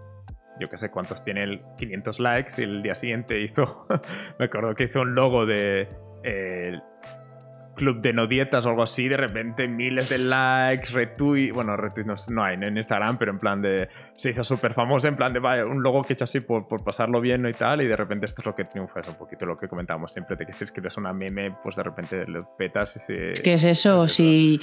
yo 0.59 0.67
qué 0.67 0.77
sé 0.77 0.89
cuántos 0.89 1.23
tiene 1.23 1.43
el 1.43 1.61
500 1.77 2.19
likes 2.19 2.53
y 2.57 2.63
el 2.63 2.81
día 2.81 2.95
siguiente 2.95 3.39
hizo, 3.39 3.87
me 4.39 4.45
acuerdo 4.45 4.73
que 4.73 4.85
hizo 4.85 5.01
un 5.01 5.13
logo 5.13 5.45
de 5.45 5.87
club 7.79 8.01
de 8.01 8.11
no 8.11 8.27
dietas 8.27 8.65
o 8.65 8.69
algo 8.69 8.83
así, 8.83 9.07
de 9.07 9.15
repente 9.15 9.67
miles 9.67 10.09
de 10.09 10.17
likes, 10.17 10.91
retweets, 10.91 11.53
bueno, 11.53 11.77
retweets 11.77 12.29
no, 12.29 12.43
hay 12.43 12.55
en 12.55 12.75
Instagram, 12.75 13.17
pero 13.17 13.31
en 13.31 13.39
plan 13.39 13.61
de, 13.61 13.87
se 14.17 14.31
hizo 14.31 14.43
súper 14.43 14.73
famoso, 14.73 15.07
en 15.07 15.15
plan 15.15 15.31
de, 15.31 15.39
vaya, 15.39 15.65
un 15.65 15.81
logo 15.81 16.03
que 16.03 16.11
he 16.11 16.15
hecho 16.15 16.25
así 16.25 16.41
por, 16.41 16.67
por, 16.67 16.83
pasarlo 16.83 17.21
bien 17.21 17.47
y 17.47 17.53
tal, 17.53 17.81
y 17.81 17.87
de 17.87 17.95
repente 17.95 18.25
esto 18.25 18.41
es 18.41 18.45
lo 18.45 18.53
que 18.53 18.65
triunfa, 18.65 18.99
es 18.99 19.07
un 19.07 19.15
poquito 19.15 19.45
lo 19.45 19.57
que 19.57 19.69
comentábamos 19.69 20.11
siempre, 20.11 20.35
de 20.35 20.45
que 20.45 20.51
si 20.51 20.65
escribes 20.65 20.97
una 20.97 21.13
meme, 21.13 21.55
pues 21.63 21.77
de 21.77 21.83
repente 21.83 22.25
lo 22.27 22.45
petas 22.57 22.97
y 22.97 22.99
se... 22.99 23.41
¿Qué 23.41 23.53
es 23.53 23.63
eso? 23.63 24.09
Si 24.09 24.59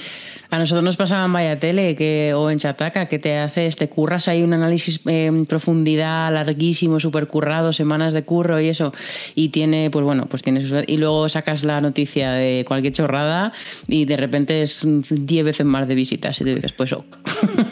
a 0.51 0.59
nosotros 0.59 0.83
nos 0.83 0.95
pasaba 0.95 1.25
en 1.25 1.33
Vaya 1.33 1.57
Tele 1.57 1.95
que, 1.95 2.33
o 2.35 2.51
en 2.51 2.59
Chataca, 2.59 3.07
que 3.07 3.17
te 3.17 3.39
haces, 3.39 3.75
te 3.75 3.89
curras 3.89 4.27
ahí 4.27 4.43
un 4.43 4.53
análisis 4.53 5.01
en 5.07 5.47
profundidad 5.47 6.31
larguísimo, 6.31 6.99
súper 6.99 7.27
currado, 7.27 7.73
semanas 7.73 8.13
de 8.13 8.23
curro 8.23 8.61
y 8.61 8.69
eso, 8.69 8.93
y 9.33 9.49
tiene, 9.49 9.89
pues 9.89 10.05
bueno, 10.05 10.27
pues 10.29 10.43
tienes, 10.43 10.71
y 10.85 10.97
luego 10.97 11.29
sacas 11.29 11.63
la 11.63 11.81
noticia 11.81 12.33
de 12.33 12.63
cualquier 12.67 12.93
chorrada 13.07 13.53
y 13.87 14.05
de 14.05 14.17
repente 14.17 14.61
es 14.61 14.85
10 14.85 15.45
veces 15.45 15.65
más 15.65 15.87
de 15.87 15.95
visitas 15.95 16.39
y 16.41 16.43
te 16.43 16.55
dices, 16.55 16.73
pues 16.73 16.93
ok. 16.93 17.17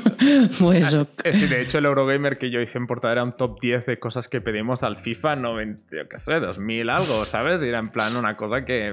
pues 0.60 0.94
ok. 0.94 1.28
Sí, 1.32 1.48
de 1.48 1.62
hecho 1.62 1.78
el 1.78 1.86
Eurogamer 1.86 2.38
que 2.38 2.50
yo 2.50 2.62
hice 2.62 2.78
en 2.78 2.88
portada 2.88 3.14
era 3.14 3.24
un 3.24 3.36
top 3.36 3.60
10 3.60 3.86
de 3.86 4.00
cosas 4.00 4.28
que 4.28 4.42
pedimos 4.42 4.84
al 4.84 4.98
FIFA 4.98 5.36
90, 5.36 5.96
yo 5.96 6.10
qué 6.10 6.18
sé, 6.20 6.40
2000 6.40 6.90
algo, 6.90 7.26
¿sabes? 7.26 7.64
Y 7.64 7.68
era 7.68 7.80
en 7.80 7.90
plan 7.90 8.16
una 8.16 8.38
cosa 8.38 8.64
que 8.64 8.88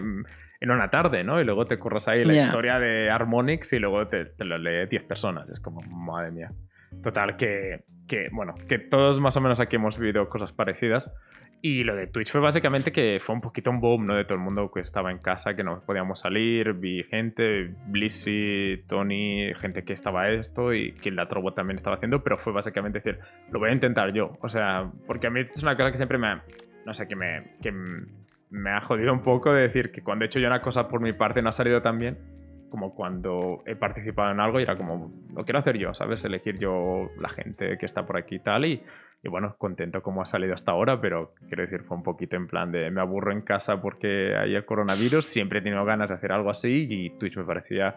en 0.63 0.71
una 0.71 0.91
tarde, 0.91 1.25
¿no? 1.25 1.41
Y 1.41 1.45
luego 1.45 1.65
te 1.65 1.79
corres 1.79 2.07
ahí 2.09 2.25
la 2.25 2.35
historia 2.35 2.79
de 2.79 3.11
Harmonix 3.11 3.73
y 3.73 3.79
luego 3.79 4.07
te, 4.07 4.27
te 4.27 4.45
lo 4.45 4.59
lee 4.59 4.87
10 4.89 5.05
personas. 5.05 5.49
Es 5.51 5.61
como, 5.61 5.81
madre 5.81 6.31
mía. 6.31 6.53
Total, 7.03 7.37
que, 7.37 7.85
que, 8.07 8.29
bueno, 8.33 8.55
que 8.69 8.79
todos 8.79 9.21
más 9.21 9.37
o 9.37 9.41
menos 9.41 9.61
aquí 9.61 9.77
hemos 9.77 9.99
vivido 9.99 10.29
cosas 10.29 10.53
parecidas. 10.53 11.13
Y 11.65 11.85
lo 11.85 11.95
de 11.95 12.09
Twitch 12.09 12.33
fue 12.33 12.41
básicamente 12.41 12.91
que 12.91 13.21
fue 13.25 13.37
un 13.37 13.41
poquito 13.41 13.71
un 13.71 13.81
boom, 13.81 14.05
¿no? 14.05 14.17
De 14.17 14.25
todo 14.25 14.35
el 14.35 14.41
mundo 14.41 14.69
que 14.73 14.81
estaba 14.81 15.13
en 15.13 15.19
casa, 15.19 15.55
que 15.55 15.63
no 15.63 15.81
podíamos 15.87 16.19
salir. 16.19 16.73
Vi 16.73 17.05
gente, 17.05 17.73
Blissy, 17.87 18.83
Tony, 18.89 19.55
gente 19.55 19.85
que 19.85 19.93
estaba 19.93 20.29
esto 20.31 20.75
y 20.75 20.93
que 20.93 21.13
la 21.13 21.29
Trobo 21.29 21.55
también 21.55 21.77
estaba 21.77 21.95
haciendo, 21.95 22.25
pero 22.25 22.37
fue 22.37 22.53
básicamente 22.53 22.99
decir, 22.99 23.21
lo 23.53 23.61
voy 23.61 23.71
a 23.71 23.73
intentar 23.73 24.13
yo. 24.13 24.37
O 24.41 24.49
sea, 24.49 24.91
porque 25.07 25.29
a 25.29 25.31
mí 25.31 25.41
es 25.41 25.63
una 25.63 25.77
cosa 25.77 25.93
que 25.93 25.97
siempre 25.97 26.19
me, 26.19 26.41
no 26.85 26.95
sé, 26.95 27.07
que 27.07 27.15
me, 27.15 27.53
que 27.63 27.73
me 28.51 28.71
ha 28.71 28.81
jodido 28.81 29.13
un 29.13 29.23
poco 29.23 29.53
de 29.53 29.63
decir 29.63 29.93
que 29.93 30.03
cuando 30.03 30.25
he 30.25 30.27
hecho 30.27 30.41
yo 30.41 30.49
una 30.49 30.63
cosa 30.63 30.89
por 30.89 31.01
mi 31.01 31.13
parte 31.13 31.43
no 31.43 31.49
ha 31.49 31.53
salido 31.53 31.81
tan 31.81 31.97
bien 31.97 32.19
como 32.73 32.95
cuando 32.95 33.63
he 33.67 33.77
participado 33.77 34.33
en 34.33 34.41
algo 34.41 34.59
y 34.59 34.63
era 34.63 34.75
como, 34.75 35.13
lo 35.37 35.45
quiero 35.45 35.59
hacer 35.59 35.77
yo, 35.77 35.93
¿sabes? 35.93 36.25
Elegir 36.25 36.59
yo 36.59 37.11
la 37.21 37.29
gente 37.29 37.77
que 37.77 37.85
está 37.85 38.07
por 38.07 38.17
aquí 38.17 38.37
y 38.37 38.39
tal. 38.39 38.65
Y, 38.65 38.83
y 39.23 39.29
bueno, 39.29 39.55
contento 39.59 40.03
como 40.03 40.23
ha 40.23 40.25
salido 40.25 40.55
hasta 40.55 40.73
ahora, 40.73 40.99
pero 41.03 41.35
quiero 41.49 41.65
decir, 41.65 41.83
fue 41.83 41.99
un 41.99 42.03
poquito 42.03 42.35
en 42.37 42.47
plan 42.47 42.73
de 42.73 42.91
me 42.91 43.03
aburro 43.03 43.31
en 43.31 43.43
casa 43.43 43.83
porque 43.83 44.35
hay 44.35 44.55
el 44.55 44.65
coronavirus, 44.65 45.27
siempre 45.27 45.59
he 45.59 45.63
tenido 45.63 45.85
ganas 45.85 46.09
de 46.09 46.15
hacer 46.15 46.33
algo 46.33 46.49
así 46.49 46.87
y 46.89 47.11
Twitch 47.19 47.37
me 47.37 47.45
parecía... 47.45 47.95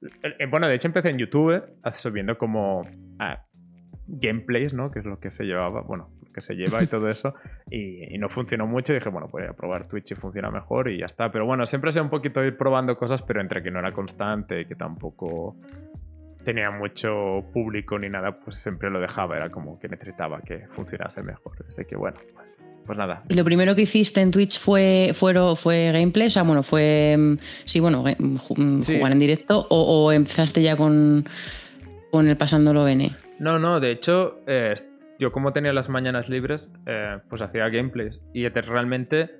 Eh, 0.00 0.36
eh, 0.38 0.46
bueno, 0.46 0.66
de 0.66 0.76
hecho 0.76 0.88
empecé 0.88 1.10
en 1.10 1.18
YouTube, 1.18 1.62
subiendo 1.92 2.38
como 2.38 2.80
ah, 3.18 3.44
gameplays, 4.06 4.72
¿no? 4.72 4.90
Que 4.90 5.00
es 5.00 5.04
lo 5.04 5.20
que 5.20 5.30
se 5.30 5.44
llevaba, 5.44 5.82
bueno, 5.82 6.08
que 6.34 6.40
se 6.40 6.54
lleva 6.54 6.82
y 6.82 6.86
todo 6.86 7.08
eso, 7.08 7.34
y, 7.70 8.18
no 8.18 8.28
funcionó 8.28 8.66
mucho. 8.66 8.92
Y 8.92 8.96
dije, 8.96 9.08
bueno, 9.08 9.28
voy 9.28 9.44
a 9.44 9.52
probar 9.52 9.86
Twitch 9.86 10.12
y 10.12 10.14
funciona 10.14 10.50
mejor 10.50 10.90
y 10.90 10.98
ya 10.98 11.06
está. 11.06 11.30
Pero 11.30 11.46
bueno, 11.46 11.64
siempre 11.66 11.92
sé 11.92 12.00
un 12.00 12.10
poquito 12.10 12.44
ir 12.44 12.56
probando 12.56 12.96
cosas, 12.96 13.22
pero 13.22 13.40
entre 13.40 13.62
que 13.62 13.70
no 13.70 13.78
era 13.78 13.92
constante 13.92 14.60
y 14.62 14.66
que 14.66 14.74
tampoco 14.74 15.56
tenía 16.44 16.70
mucho 16.70 17.44
público 17.52 17.98
ni 17.98 18.08
nada, 18.08 18.38
pues 18.38 18.58
siempre 18.58 18.90
lo 18.90 19.00
dejaba. 19.00 19.36
Era 19.36 19.48
como 19.48 19.78
que 19.78 19.88
necesitaba 19.88 20.40
que 20.42 20.66
funcionase 20.72 21.22
mejor. 21.22 21.52
Así 21.68 21.84
que 21.84 21.96
bueno, 21.96 22.18
pues, 22.34 22.60
pues 22.86 22.98
nada. 22.98 23.22
¿Y 23.28 23.34
lo 23.34 23.44
primero 23.44 23.74
que 23.74 23.82
hiciste 23.82 24.20
en 24.20 24.30
Twitch 24.30 24.58
fue, 24.58 25.12
fue, 25.14 25.34
fue 25.56 25.90
gameplay? 25.92 26.28
O 26.28 26.30
sea, 26.30 26.42
bueno, 26.42 26.62
fue. 26.62 27.16
Mm, 27.16 27.36
sí, 27.64 27.80
bueno, 27.80 28.04
mm, 28.04 28.82
jugar 28.82 29.12
en 29.12 29.18
directo. 29.18 29.66
O, 29.70 30.12
empezaste 30.12 30.62
ya 30.62 30.76
con, 30.76 31.26
con 32.10 32.28
el 32.28 32.36
pasándolo 32.36 32.84
bene? 32.84 33.16
No, 33.38 33.58
no, 33.58 33.80
de 33.80 33.90
hecho, 33.90 34.40
eh, 34.46 34.74
yo 35.24 35.32
como 35.32 35.54
tenía 35.54 35.72
las 35.72 35.88
mañanas 35.88 36.28
libres, 36.28 36.68
eh, 36.84 37.18
pues 37.30 37.40
hacía 37.40 37.70
gameplays 37.70 38.22
y 38.34 38.46
realmente 38.46 39.30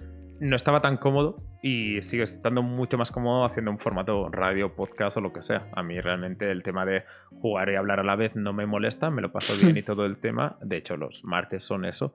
no 0.41 0.57
estaba 0.57 0.81
tan 0.81 0.97
cómodo 0.97 1.45
y 1.63 2.01
sigue 2.01 2.23
estando 2.23 2.63
mucho 2.63 2.97
más 2.97 3.13
cómodo 3.13 3.45
haciendo 3.45 3.71
un 3.71 3.77
formato 3.77 4.31
radio, 4.31 4.75
podcast 4.75 5.19
o 5.19 5.21
lo 5.21 5.35
que 5.35 5.43
sea. 5.43 5.69
A 5.75 5.83
mí 5.83 6.01
realmente 6.01 6.51
el 6.51 6.63
tema 6.63 6.87
de 6.87 7.05
jugar 7.33 7.69
y 7.69 7.75
hablar 7.75 8.01
a 8.01 8.03
la 8.03 8.17
vez 8.17 8.35
no 8.35 8.55
me 8.55 8.65
molesta, 8.65 9.11
me 9.11 9.21
lo 9.21 9.31
paso 9.31 9.53
bien 9.61 9.77
y 9.77 9.83
todo 9.83 10.07
el 10.07 10.17
tema. 10.17 10.57
De 10.63 10.79
hecho, 10.79 10.97
los 10.97 11.23
martes 11.23 11.63
son 11.63 11.85
eso. 11.85 12.15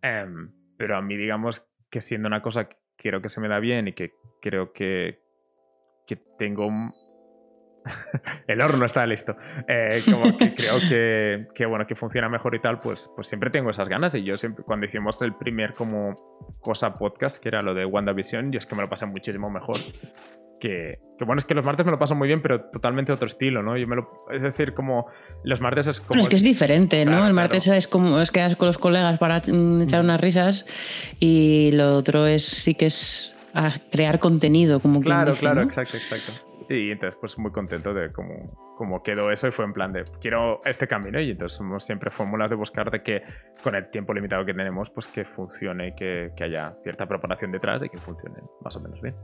Em, 0.00 0.50
pero 0.78 0.96
a 0.96 1.02
mí 1.02 1.14
digamos 1.14 1.68
que 1.90 2.00
siendo 2.00 2.26
una 2.26 2.40
cosa 2.40 2.70
que 2.70 2.78
quiero 2.96 3.20
que 3.20 3.28
se 3.28 3.42
me 3.42 3.48
da 3.48 3.60
bien 3.60 3.86
y 3.86 3.92
que 3.92 4.14
creo 4.40 4.72
que, 4.72 5.20
que 6.06 6.16
tengo 6.38 6.70
el 8.46 8.60
horno 8.60 8.86
está 8.86 9.06
listo. 9.06 9.36
Eh, 9.68 10.02
como 10.04 10.36
que 10.36 10.54
creo 10.56 11.46
que, 11.54 11.66
bueno, 11.66 11.86
que 11.86 11.94
funciona 11.94 12.28
mejor 12.28 12.54
y 12.54 12.60
tal, 12.60 12.80
pues, 12.80 13.10
pues 13.14 13.26
siempre 13.26 13.50
tengo 13.50 13.70
esas 13.70 13.88
ganas. 13.88 14.14
Y 14.14 14.24
yo 14.24 14.38
siempre, 14.38 14.64
cuando 14.64 14.86
hicimos 14.86 15.20
el 15.22 15.34
primer 15.34 15.74
como 15.74 16.58
cosa 16.60 16.94
podcast, 16.98 17.42
que 17.42 17.48
era 17.48 17.62
lo 17.62 17.74
de 17.74 17.84
WandaVision, 17.84 18.52
yo 18.52 18.58
es 18.58 18.66
que 18.66 18.74
me 18.74 18.82
lo 18.82 18.88
pasé 18.88 19.06
muchísimo 19.06 19.50
mejor. 19.50 19.78
Que, 20.60 20.98
bueno, 21.20 21.38
es 21.38 21.46
que 21.46 21.54
los 21.54 21.64
martes 21.64 21.86
me 21.86 21.92
lo 21.92 21.98
paso 21.98 22.14
muy 22.14 22.28
bien, 22.28 22.42
pero 22.42 22.60
totalmente 22.70 23.12
otro 23.12 23.26
estilo, 23.26 23.62
¿no? 23.62 23.78
Yo 23.78 23.86
me 23.86 23.96
lo, 23.96 24.26
es 24.30 24.42
decir, 24.42 24.74
como 24.74 25.06
los 25.42 25.62
martes 25.62 25.86
es 25.86 26.00
como... 26.02 26.20
es 26.20 26.28
que 26.28 26.36
es 26.36 26.42
diferente, 26.42 27.06
¿no? 27.06 27.26
el 27.26 27.32
martes 27.32 27.66
es 27.66 27.88
como 27.88 28.20
es 28.20 28.30
quedas 28.30 28.56
con 28.56 28.68
los 28.68 28.76
colegas 28.76 29.18
para 29.18 29.40
mm, 29.40 29.82
echar 29.82 30.02
unas 30.02 30.20
risas 30.20 30.66
y 31.18 31.70
lo 31.72 31.96
otro 31.96 32.26
es 32.26 32.44
sí 32.44 32.74
que 32.74 32.86
es 32.86 33.34
crear 33.90 34.18
contenido, 34.18 34.80
como 34.80 35.00
Claro, 35.00 35.34
claro, 35.34 35.62
exacto, 35.62 35.96
exacto. 35.96 36.49
Y 36.70 36.92
entonces, 36.92 37.18
pues 37.20 37.36
muy 37.36 37.50
contento 37.50 37.92
de 37.92 38.12
cómo, 38.12 38.74
cómo 38.76 39.02
quedó 39.02 39.32
eso 39.32 39.48
y 39.48 39.50
fue 39.50 39.64
en 39.64 39.72
plan 39.72 39.92
de, 39.92 40.04
quiero 40.20 40.60
este 40.64 40.86
camino. 40.86 41.20
Y 41.20 41.32
entonces 41.32 41.58
somos 41.58 41.84
siempre 41.84 42.10
fórmulas 42.10 42.48
de 42.48 42.54
buscar 42.54 42.90
de 42.92 43.02
que 43.02 43.22
con 43.62 43.74
el 43.74 43.90
tiempo 43.90 44.14
limitado 44.14 44.46
que 44.46 44.54
tenemos, 44.54 44.88
pues 44.90 45.08
que 45.08 45.24
funcione 45.24 45.88
y 45.88 45.94
que, 45.96 46.30
que 46.36 46.44
haya 46.44 46.76
cierta 46.82 47.06
preparación 47.06 47.50
detrás 47.50 47.82
y 47.82 47.88
que 47.88 47.98
funcione 47.98 48.36
más 48.62 48.76
o 48.76 48.80
menos 48.80 49.00
bien. 49.00 49.16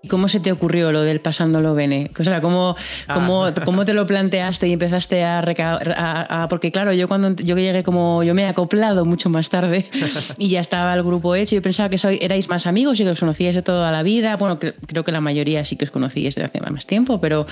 ¿Y 0.00 0.06
cómo 0.06 0.28
se 0.28 0.38
te 0.38 0.52
ocurrió 0.52 0.92
lo 0.92 1.02
del 1.02 1.20
pasándolo 1.20 1.74
bene? 1.74 2.12
O 2.16 2.22
sea, 2.22 2.40
¿cómo, 2.40 2.76
cómo, 3.12 3.46
ah. 3.46 3.54
cómo 3.64 3.84
te 3.84 3.94
lo 3.94 4.06
planteaste 4.06 4.68
y 4.68 4.72
empezaste 4.72 5.24
a, 5.24 5.40
a, 5.40 6.48
Porque 6.48 6.70
claro, 6.70 6.92
yo 6.92 7.08
cuando 7.08 7.34
yo 7.34 7.56
llegué 7.56 7.82
como... 7.82 8.22
Yo 8.22 8.32
me 8.32 8.42
he 8.42 8.46
acoplado 8.46 9.04
mucho 9.04 9.28
más 9.28 9.48
tarde 9.50 9.86
y 10.38 10.50
ya 10.50 10.60
estaba 10.60 10.94
el 10.94 11.02
grupo 11.02 11.34
hecho. 11.34 11.56
Yo 11.56 11.62
pensaba 11.62 11.88
que 11.88 11.98
soy, 11.98 12.18
erais 12.22 12.48
más 12.48 12.68
amigos 12.68 13.00
y 13.00 13.04
que 13.04 13.10
os 13.10 13.18
conocíais 13.18 13.56
de 13.56 13.62
toda 13.62 13.90
la 13.90 14.04
vida. 14.04 14.36
Bueno, 14.36 14.60
creo 14.60 15.02
que 15.02 15.10
la 15.10 15.20
mayoría 15.20 15.64
sí 15.64 15.74
que 15.74 15.86
os 15.86 15.90
conocíais 15.90 16.36
desde 16.36 16.46
hace 16.46 16.60
más 16.70 16.86
tiempo, 16.86 17.20
pero, 17.20 17.46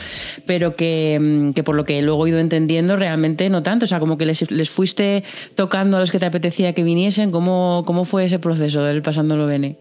pero 0.46 0.76
que, 0.76 1.50
que, 1.52 1.64
por 1.64 1.74
lo 1.74 1.84
que 1.84 2.00
luego 2.02 2.26
he 2.26 2.30
ido 2.30 2.38
entendiendo 2.38 2.94
realmente 2.94 3.50
no 3.50 3.64
tanto. 3.64 3.86
O 3.86 3.88
sea, 3.88 3.98
como 3.98 4.18
que 4.18 4.26
les, 4.26 4.48
les 4.52 4.70
fuiste 4.70 5.24
tocando 5.56 5.96
a 5.96 6.00
los 6.00 6.12
que 6.12 6.20
te 6.20 6.26
apetecía 6.26 6.74
que 6.74 6.84
viniesen. 6.84 7.32
¿Cómo, 7.32 7.82
cómo 7.86 8.04
fue 8.04 8.26
ese 8.26 8.38
proceso 8.38 8.84
del 8.84 9.02
pasándolo 9.02 9.46
bene? 9.46 9.78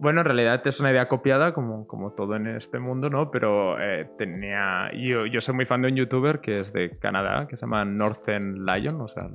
Bueno, 0.00 0.20
en 0.22 0.24
realidad 0.24 0.66
es 0.66 0.80
una 0.80 0.90
idea 0.90 1.08
copiada, 1.08 1.52
como, 1.52 1.86
como 1.86 2.12
todo 2.12 2.34
en 2.34 2.46
este 2.46 2.78
mundo, 2.78 3.10
¿no? 3.10 3.30
Pero 3.30 3.78
eh, 3.78 4.08
tenía. 4.16 4.90
Yo, 4.94 5.26
yo 5.26 5.42
soy 5.42 5.54
muy 5.54 5.66
fan 5.66 5.82
de 5.82 5.88
un 5.88 5.96
youtuber 5.96 6.40
que 6.40 6.60
es 6.60 6.72
de 6.72 6.96
Canadá, 6.98 7.46
que 7.46 7.58
se 7.58 7.66
llama 7.66 7.84
Northern 7.84 8.64
Lion, 8.64 8.98
o 9.02 9.08
sea, 9.08 9.28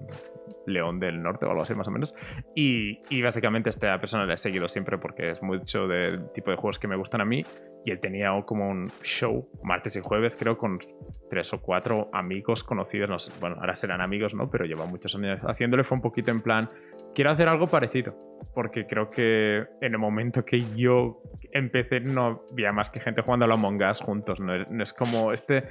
León 0.66 1.00
del 1.00 1.22
Norte 1.22 1.46
o 1.46 1.50
algo 1.50 1.64
así 1.64 1.76
más 1.76 1.88
o 1.88 1.92
menos. 1.92 2.14
Y, 2.56 3.00
y 3.10 3.22
básicamente 3.22 3.70
esta 3.70 4.00
persona 4.00 4.26
la 4.26 4.34
he 4.34 4.38
seguido 4.38 4.68
siempre 4.68 4.98
porque 4.98 5.32
es 5.32 5.42
mucho 5.42 5.88
del 5.88 6.32
tipo 6.32 6.52
de 6.52 6.58
juegos 6.58 6.80
que 6.80 6.88
me 6.88 6.96
gustan 6.96 7.22
a 7.22 7.26
mí. 7.26 7.44
Y 7.86 7.92
él 7.92 8.00
tenía 8.00 8.30
como 8.46 8.68
un 8.68 8.88
show 9.04 9.48
martes 9.64 9.96
y 9.96 10.02
jueves, 10.02 10.36
creo, 10.36 10.58
con 10.58 10.80
tres 11.30 11.54
o 11.54 11.62
cuatro 11.62 12.10
amigos 12.14 12.64
conocidos. 12.64 13.32
bueno, 13.40 13.58
ahora 13.60 13.76
serán 13.76 14.02
amigos, 14.02 14.34
¿no? 14.34 14.50
Pero 14.50 14.66
lleva 14.66 14.86
muchos 14.86 15.16
años 15.16 15.40
haciéndole. 15.42 15.84
Fue 15.84 15.96
un 15.96 16.02
poquito 16.02 16.32
en 16.32 16.42
plan, 16.42 16.70
quiero 17.14 17.32
hacer 17.32 17.48
algo 17.48 17.68
parecido. 17.68 18.16
Porque 18.54 18.86
creo 18.86 19.10
que 19.10 19.66
en 19.82 19.94
el 19.94 19.98
momento 19.98 20.46
que 20.46 20.60
yo 20.76 21.22
empecé 21.52 22.00
no 22.00 22.44
había 22.52 22.72
más 22.72 22.90
que 22.90 23.00
gente 23.00 23.22
jugando 23.22 23.46
a 23.46 23.48
la 23.48 23.54
Among 23.56 23.82
Us 23.84 24.02
juntos. 24.02 24.40
No 24.40 24.56
es, 24.56 24.70
no 24.70 24.84
es 24.84 24.94
como 24.94 25.32
este, 25.32 25.68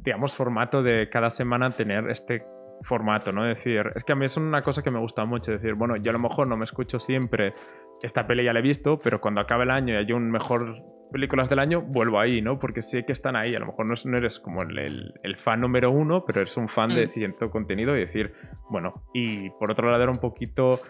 digamos, 0.00 0.34
formato 0.34 0.82
de 0.82 1.08
cada 1.08 1.30
semana 1.30 1.70
tener 1.70 2.10
este 2.10 2.44
formato, 2.82 3.32
¿no? 3.32 3.44
Decir, 3.44 3.92
es 3.94 4.04
que 4.04 4.12
a 4.12 4.16
mí 4.16 4.26
es 4.26 4.36
una 4.36 4.62
cosa 4.62 4.82
que 4.82 4.90
me 4.90 4.98
gusta 4.98 5.24
mucho, 5.24 5.52
decir, 5.52 5.74
bueno, 5.74 5.96
yo 5.96 6.10
a 6.10 6.12
lo 6.12 6.18
mejor 6.18 6.46
no 6.46 6.56
me 6.56 6.64
escucho 6.64 6.98
siempre, 6.98 7.54
esta 8.02 8.26
peli 8.26 8.44
ya 8.44 8.52
la 8.52 8.58
he 8.58 8.62
visto, 8.62 8.98
pero 8.98 9.20
cuando 9.20 9.40
acabe 9.40 9.64
el 9.64 9.70
año 9.70 9.94
y 9.94 9.96
hay 9.96 10.12
un 10.12 10.30
mejor 10.30 10.82
películas 11.12 11.48
del 11.48 11.58
año, 11.58 11.82
vuelvo 11.82 12.18
ahí, 12.18 12.40
¿no? 12.40 12.58
Porque 12.58 12.82
sé 12.82 13.04
que 13.04 13.12
están 13.12 13.36
ahí, 13.36 13.54
a 13.54 13.58
lo 13.58 13.66
mejor 13.66 13.86
no, 13.86 14.16
eres 14.16 14.40
como 14.40 14.62
el, 14.62 15.12
el, 15.22 15.36
fan 15.36 15.60
número 15.60 15.90
uno, 15.90 16.24
pero 16.24 16.40
eres 16.40 16.56
un 16.56 16.68
fan 16.68 16.88
de 16.88 17.06
mm. 17.06 17.10
cierto 17.10 17.50
contenido 17.50 17.96
y 17.96 18.00
decir, 18.00 18.32
bueno, 18.70 19.04
y 19.12 19.50
por 19.50 19.70
otro 19.70 19.90
lado 19.90 20.02
era 20.02 20.12
un 20.12 20.18
poquito... 20.18 20.80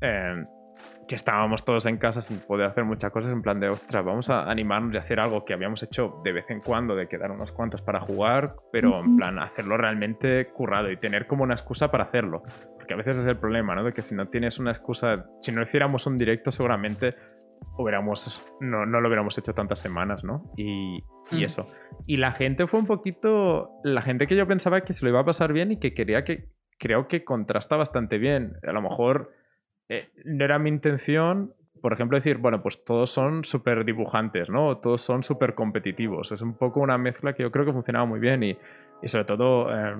Eh, 0.00 0.44
que 1.08 1.14
estábamos 1.14 1.64
todos 1.64 1.86
en 1.86 1.98
casa 1.98 2.20
sin 2.20 2.38
poder 2.40 2.66
hacer 2.66 2.84
muchas 2.84 3.10
cosas, 3.10 3.32
en 3.32 3.42
plan 3.42 3.60
de, 3.60 3.68
ostras, 3.68 4.04
vamos 4.04 4.30
a 4.30 4.50
animarnos 4.50 4.94
y 4.94 4.98
hacer 4.98 5.20
algo 5.20 5.44
que 5.44 5.52
habíamos 5.52 5.82
hecho 5.82 6.20
de 6.24 6.32
vez 6.32 6.48
en 6.50 6.60
cuando, 6.60 6.94
de 6.94 7.08
quedar 7.08 7.30
unos 7.30 7.52
cuantos 7.52 7.82
para 7.82 8.00
jugar, 8.00 8.56
pero 8.70 9.00
en 9.00 9.16
plan 9.16 9.38
hacerlo 9.38 9.76
realmente 9.76 10.46
currado 10.52 10.90
y 10.90 10.96
tener 10.96 11.26
como 11.26 11.42
una 11.42 11.54
excusa 11.54 11.90
para 11.90 12.04
hacerlo. 12.04 12.42
Porque 12.76 12.94
a 12.94 12.96
veces 12.96 13.18
es 13.18 13.26
el 13.26 13.36
problema, 13.36 13.74
¿no? 13.74 13.84
De 13.84 13.92
que 13.92 14.02
si 14.02 14.14
no 14.14 14.28
tienes 14.28 14.58
una 14.58 14.70
excusa, 14.70 15.26
si 15.40 15.52
no 15.52 15.62
hiciéramos 15.62 16.06
un 16.06 16.18
directo, 16.18 16.50
seguramente 16.50 17.14
hubiéramos, 17.78 18.44
no, 18.60 18.86
no 18.86 19.00
lo 19.00 19.08
hubiéramos 19.08 19.36
hecho 19.38 19.54
tantas 19.54 19.78
semanas, 19.78 20.24
¿no? 20.24 20.52
Y, 20.56 21.02
y 21.30 21.40
Mm. 21.40 21.44
eso. 21.44 21.68
Y 22.06 22.16
la 22.16 22.32
gente 22.32 22.66
fue 22.66 22.80
un 22.80 22.86
poquito, 22.86 23.70
la 23.84 24.02
gente 24.02 24.26
que 24.26 24.36
yo 24.36 24.46
pensaba 24.46 24.80
que 24.82 24.92
se 24.92 25.04
lo 25.04 25.10
iba 25.10 25.20
a 25.20 25.24
pasar 25.24 25.52
bien 25.52 25.72
y 25.72 25.78
que 25.78 25.94
quería 25.94 26.24
que, 26.24 26.48
creo 26.78 27.06
que 27.06 27.24
contrasta 27.24 27.76
bastante 27.76 28.18
bien. 28.18 28.56
A 28.66 28.72
lo 28.72 28.82
mejor 28.82 29.30
no 30.24 30.44
era 30.44 30.58
mi 30.58 30.68
intención, 30.68 31.54
por 31.80 31.92
ejemplo, 31.92 32.16
decir, 32.16 32.38
bueno, 32.38 32.62
pues 32.62 32.84
todos 32.84 33.10
son 33.10 33.44
súper 33.44 33.84
dibujantes, 33.84 34.48
¿no? 34.48 34.78
Todos 34.78 35.02
son 35.02 35.22
súper 35.22 35.54
competitivos. 35.54 36.30
Es 36.30 36.40
un 36.40 36.54
poco 36.54 36.80
una 36.80 36.96
mezcla 36.96 37.32
que 37.34 37.42
yo 37.42 37.50
creo 37.50 37.64
que 37.64 37.72
funcionaba 37.72 38.06
muy 38.06 38.20
bien 38.20 38.42
y, 38.44 38.56
y 39.02 39.08
sobre 39.08 39.24
todo 39.24 39.68
eh, 39.74 39.96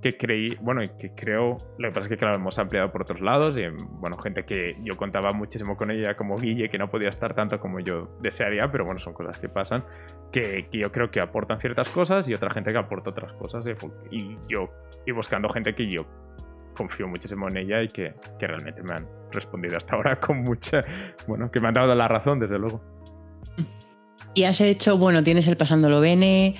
que 0.00 0.16
creí, 0.16 0.54
bueno, 0.60 0.82
y 0.82 0.88
que 0.88 1.14
creo, 1.14 1.56
lo 1.78 1.88
que 1.88 1.94
pasa 1.94 2.02
es 2.02 2.08
que 2.08 2.16
claro, 2.18 2.36
hemos 2.36 2.58
ampliado 2.58 2.92
por 2.92 3.02
otros 3.02 3.20
lados 3.20 3.58
y 3.58 3.62
bueno, 3.98 4.16
gente 4.18 4.44
que 4.44 4.76
yo 4.82 4.96
contaba 4.96 5.32
muchísimo 5.32 5.76
con 5.76 5.90
ella 5.90 6.14
como 6.14 6.36
Guille, 6.36 6.68
que 6.68 6.78
no 6.78 6.88
podía 6.88 7.08
estar 7.08 7.34
tanto 7.34 7.58
como 7.58 7.80
yo 7.80 8.16
desearía, 8.20 8.70
pero 8.70 8.84
bueno, 8.84 9.00
son 9.00 9.14
cosas 9.14 9.40
que 9.40 9.48
pasan, 9.48 9.82
que, 10.30 10.68
que 10.70 10.78
yo 10.78 10.92
creo 10.92 11.10
que 11.10 11.20
aportan 11.20 11.58
ciertas 11.58 11.88
cosas 11.88 12.28
y 12.28 12.34
otra 12.34 12.50
gente 12.50 12.70
que 12.70 12.78
aporta 12.78 13.10
otras 13.10 13.32
cosas 13.32 13.64
y 14.10 14.36
yo, 14.46 14.70
y 15.06 15.12
buscando 15.12 15.48
gente 15.48 15.74
que 15.74 15.90
yo 15.90 16.06
confío 16.74 17.08
muchísimo 17.08 17.48
en 17.48 17.56
ella 17.56 17.82
y 17.82 17.88
que, 17.88 18.14
que 18.38 18.46
realmente 18.46 18.82
me 18.82 18.94
han 18.94 19.08
respondido 19.32 19.76
hasta 19.76 19.96
ahora 19.96 20.18
con 20.20 20.42
mucha, 20.42 20.82
bueno, 21.26 21.50
que 21.50 21.60
me 21.60 21.68
han 21.68 21.74
dado 21.74 21.94
la 21.94 22.08
razón, 22.08 22.38
desde 22.38 22.58
luego. 22.58 22.82
Y 24.36 24.44
has 24.44 24.60
hecho, 24.60 24.98
bueno, 24.98 25.22
tienes 25.22 25.46
el 25.46 25.56
Pasándolo 25.56 26.00
Bene, 26.00 26.56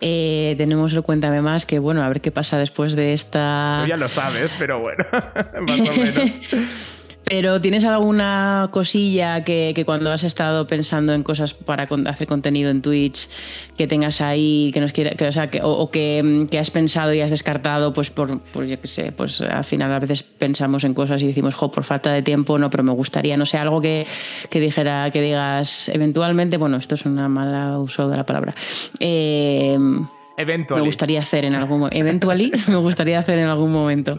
eh, 0.00 0.54
tenemos 0.58 0.92
el 0.92 1.02
Cuéntame 1.02 1.40
Más, 1.40 1.64
que 1.64 1.78
bueno, 1.78 2.02
a 2.02 2.08
ver 2.08 2.20
qué 2.20 2.30
pasa 2.30 2.58
después 2.58 2.94
de 2.94 3.14
esta... 3.14 3.80
Tú 3.82 3.88
ya 3.88 3.96
lo 3.96 4.08
sabes, 4.08 4.52
pero 4.58 4.80
bueno, 4.80 5.04
más 5.66 5.80
o 5.80 5.96
menos. 5.96 6.40
Pero 7.24 7.60
¿tienes 7.60 7.84
alguna 7.84 8.68
cosilla 8.70 9.44
que, 9.44 9.72
que, 9.74 9.84
cuando 9.84 10.12
has 10.12 10.24
estado 10.24 10.66
pensando 10.66 11.14
en 11.14 11.22
cosas 11.22 11.54
para 11.54 11.88
hacer 12.06 12.28
contenido 12.28 12.70
en 12.70 12.82
Twitch 12.82 13.28
que 13.76 13.86
tengas 13.86 14.20
ahí, 14.20 14.70
que 14.74 14.80
nos 14.80 14.92
quiera, 14.92 15.12
que, 15.12 15.26
o, 15.26 15.32
sea, 15.32 15.46
que, 15.46 15.62
o, 15.62 15.70
o 15.70 15.90
que, 15.90 16.46
que, 16.50 16.58
has 16.58 16.70
pensado 16.70 17.14
y 17.14 17.20
has 17.20 17.30
descartado, 17.30 17.92
pues 17.92 18.10
por, 18.10 18.40
por 18.40 18.66
yo 18.66 18.80
qué 18.80 18.88
sé, 18.88 19.12
pues 19.12 19.40
al 19.40 19.64
final 19.64 19.92
a 19.92 19.98
veces 19.98 20.22
pensamos 20.22 20.84
en 20.84 20.94
cosas 20.94 21.22
y 21.22 21.26
decimos, 21.26 21.54
jo, 21.54 21.70
por 21.70 21.84
falta 21.84 22.12
de 22.12 22.22
tiempo, 22.22 22.58
no, 22.58 22.70
pero 22.70 22.82
me 22.82 22.92
gustaría, 22.92 23.36
no 23.36 23.46
sé, 23.46 23.56
algo 23.56 23.80
que, 23.80 24.06
que 24.50 24.60
dijera, 24.60 25.10
que 25.10 25.22
digas, 25.22 25.88
eventualmente, 25.88 26.58
bueno, 26.58 26.76
esto 26.76 26.94
es 26.94 27.06
una 27.06 27.28
mala 27.28 27.78
uso 27.78 28.08
de 28.08 28.16
la 28.16 28.26
palabra. 28.26 28.54
Eh, 29.00 29.78
Eventually. 30.36 30.80
Me 30.82 30.86
gustaría 30.86 31.20
hacer 31.20 31.44
en 31.44 31.54
algún 31.54 31.80
momento. 31.80 31.96
Eventually, 31.96 32.52
me 32.68 32.76
gustaría 32.76 33.18
hacer 33.18 33.38
en 33.38 33.46
algún 33.46 33.72
momento. 33.72 34.18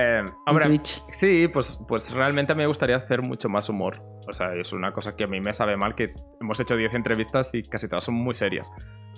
Eh, 0.00 0.24
ahora, 0.46 0.70
sí, 1.10 1.48
pues, 1.48 1.80
pues 1.88 2.12
realmente 2.12 2.52
a 2.52 2.54
mí 2.54 2.62
me 2.62 2.66
gustaría 2.66 2.94
hacer 2.94 3.20
mucho 3.20 3.48
más 3.48 3.68
humor. 3.68 4.00
O 4.28 4.32
sea, 4.32 4.54
es 4.54 4.72
una 4.72 4.92
cosa 4.92 5.16
que 5.16 5.24
a 5.24 5.26
mí 5.26 5.40
me 5.40 5.52
sabe 5.52 5.76
mal, 5.76 5.94
que 5.96 6.14
hemos 6.40 6.60
hecho 6.60 6.76
10 6.76 6.94
entrevistas 6.94 7.52
y 7.54 7.62
casi 7.62 7.88
todas 7.88 8.04
son 8.04 8.14
muy 8.14 8.34
serias. 8.34 8.70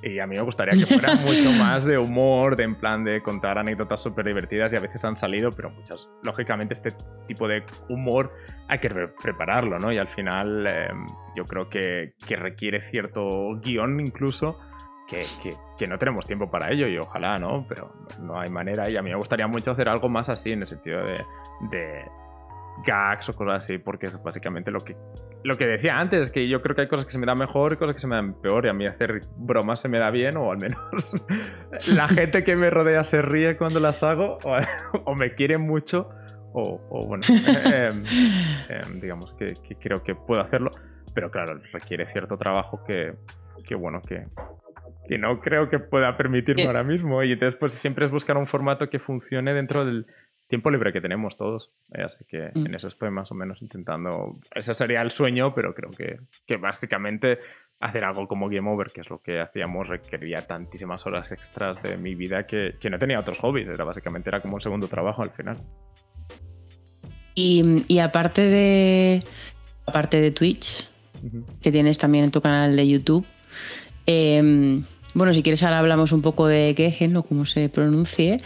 Y 0.03 0.19
a 0.21 0.27
mí 0.27 0.37
me 0.37 0.43
gustaría 0.43 0.79
que 0.79 0.87
fuera 0.87 1.15
mucho 1.27 1.53
más 1.53 1.85
de 1.85 1.99
humor, 1.99 2.57
de 2.57 2.65
en 2.65 2.77
plan 2.77 3.05
de 3.05 3.21
contar 3.21 3.59
anécdotas 3.59 4.03
súper 4.03 4.25
divertidas 4.25 4.73
y 4.73 4.77
a 4.77 4.81
veces 4.81 5.05
han 5.05 5.17
salido, 5.17 5.51
pero 5.51 5.71
muchas. 5.71 6.09
Lógicamente 6.23 6.73
este 6.73 6.93
tipo 7.29 7.47
de 7.47 7.63
humor 7.91 8.33
hay 8.69 8.79
que 8.79 8.89
prepararlo, 8.89 9.79
¿no? 9.79 9.93
Y 9.93 9.99
al 9.99 10.09
final 10.09 10.67
eh, 10.67 10.89
yo 11.37 11.45
creo 11.45 11.69
que, 11.69 12.15
que 12.27 12.37
requiere 12.37 12.81
cierto 12.81 13.61
guion 13.61 14.01
incluso. 14.01 14.59
Que, 15.11 15.27
que, 15.43 15.57
que, 15.77 15.89
no 15.89 15.99
tenemos 15.99 16.25
tiempo 16.25 16.49
para 16.49 16.71
ello 16.71 16.87
y 16.87 16.97
ojalá, 16.97 17.37
¿no? 17.37 17.67
Pero 17.69 17.93
no 18.21 18.39
hay 18.39 18.49
manera 18.49 18.89
y 18.89 18.97
a 18.97 19.03
mí 19.03 19.11
me 19.11 19.17
gustaría 19.17 19.49
mucho 19.49 19.73
hacer 19.73 19.89
algo 19.89 20.09
más 20.09 20.29
así 20.29 20.53
en 20.53 20.63
el 20.63 20.69
sentido 20.69 21.05
de, 21.05 21.15
de 21.69 22.05
gags 22.85 23.29
o 23.29 23.33
cosas 23.33 23.65
así, 23.65 23.79
porque 23.79 24.07
es 24.07 24.23
básicamente 24.23 24.71
lo 24.71 24.81
que, 24.81 24.97
lo 25.43 25.57
que 25.57 25.67
decía 25.67 25.99
antes, 25.99 26.31
que 26.31 26.49
yo 26.49 26.63
creo 26.63 26.75
que 26.75 26.83
hay 26.83 26.89
cosas 26.89 27.07
que 27.07 27.13
se 27.13 27.19
me 27.19 27.27
dan 27.27 27.39
mejor 27.39 27.73
y 27.73 27.77
cosas 27.77 27.95
que 27.95 28.01
se 28.01 28.07
me 28.07 28.17
dan 28.17 28.35
peor 28.35 28.67
y 28.67 28.69
a 28.69 28.73
mí 28.73 28.87
hacer 28.87 29.23
bromas 29.37 29.81
se 29.81 29.89
me 29.89 29.99
da 29.99 30.11
bien 30.11 30.37
o 30.37 30.51
al 30.51 30.59
menos 30.59 30.81
la 31.89 32.09
gente 32.09 32.45
que 32.45 32.57
me 32.57 32.71
rodea 32.71 33.05
se 33.05 33.23
ríe 33.23 33.57
cuando 33.57 33.81
las 33.81 34.03
hago 34.03 34.39
o, 34.45 34.57
o 35.05 35.15
me 35.15 35.35
quiere 35.35 35.59
mucho 35.59 36.11
o, 36.53 36.81
o 36.91 37.07
bueno, 37.07 37.23
eh, 37.31 37.91
eh, 38.69 38.83
digamos 39.01 39.35
que, 39.35 39.55
que, 39.67 39.77
creo 39.77 40.03
que 40.03 40.15
puedo 40.15 40.41
hacerlo, 40.41 40.71
pero 41.15 41.31
claro, 41.31 41.61
requiere 41.73 42.07
cierto 42.07 42.37
trabajo 42.37 42.83
que, 42.85 43.15
que 43.65 43.75
bueno, 43.77 44.03
que, 44.03 44.27
que 45.11 45.19
no 45.19 45.41
creo 45.41 45.69
que 45.69 45.81
pueda 45.81 46.17
permitirme 46.17 46.67
ahora 46.67 46.85
mismo. 46.85 47.21
Y 47.25 47.33
entonces, 47.33 47.59
pues 47.59 47.73
siempre 47.75 48.07
es 48.07 48.13
buscar 48.13 48.37
un 48.37 48.47
formato 48.47 48.89
que 48.89 49.01
funcione 49.01 49.53
dentro 49.53 49.85
del 49.85 50.07
tiempo 50.47 50.71
libre 50.71 50.93
que 50.93 51.01
tenemos 51.01 51.37
todos. 51.37 51.69
Eh, 51.93 52.03
así 52.03 52.25
que 52.27 52.53
mm. 52.55 52.67
en 52.67 52.75
eso 52.77 52.87
estoy 52.87 53.11
más 53.11 53.33
o 53.33 53.35
menos 53.35 53.61
intentando. 53.61 54.39
Ese 54.55 54.73
sería 54.73 55.03
el 55.03 55.11
sueño, 55.11 55.53
pero 55.53 55.75
creo 55.75 55.91
que, 55.91 56.21
que 56.47 56.59
básicamente 56.59 57.41
hacer 57.81 58.05
algo 58.05 58.29
como 58.29 58.49
Game 58.49 58.71
Over, 58.71 58.93
que 58.93 59.01
es 59.01 59.11
lo 59.11 59.21
que 59.21 59.41
hacíamos, 59.41 59.89
requería 59.89 60.47
tantísimas 60.47 61.05
horas 61.07 61.33
extras 61.33 61.83
de 61.83 61.97
mi 61.97 62.15
vida 62.15 62.47
que, 62.47 62.77
que 62.79 62.89
no 62.89 62.97
tenía 63.01 63.19
otros 63.19 63.41
hobbies. 63.41 63.69
Era 63.69 63.83
básicamente 63.83 64.31
era 64.31 64.41
como 64.41 64.55
un 64.55 64.61
segundo 64.61 64.87
trabajo 64.87 65.25
al 65.25 65.31
final. 65.31 65.57
Y, 67.35 67.85
y 67.89 67.99
aparte 67.99 68.43
de 68.43 69.25
aparte 69.87 70.21
de 70.21 70.31
Twitch, 70.31 70.89
uh 71.21 71.27
-huh. 71.27 71.61
que 71.61 71.73
tienes 71.73 71.99
también 71.99 72.27
en 72.27 72.31
tu 72.31 72.41
canal 72.41 72.77
de 72.77 72.89
YouTube, 72.89 73.27
eh, 74.07 74.83
bueno, 75.15 75.35
si 75.35 75.43
quieres 75.43 75.63
ahora 75.63 75.79
hablamos 75.79 76.13
un 76.13 76.23
poco 76.23 76.47
de 76.47 76.75
Gehen 76.77 77.17
o 77.17 77.23
cómo 77.23 77.47
se 77.47 77.69
pronuncie, 77.69 78.39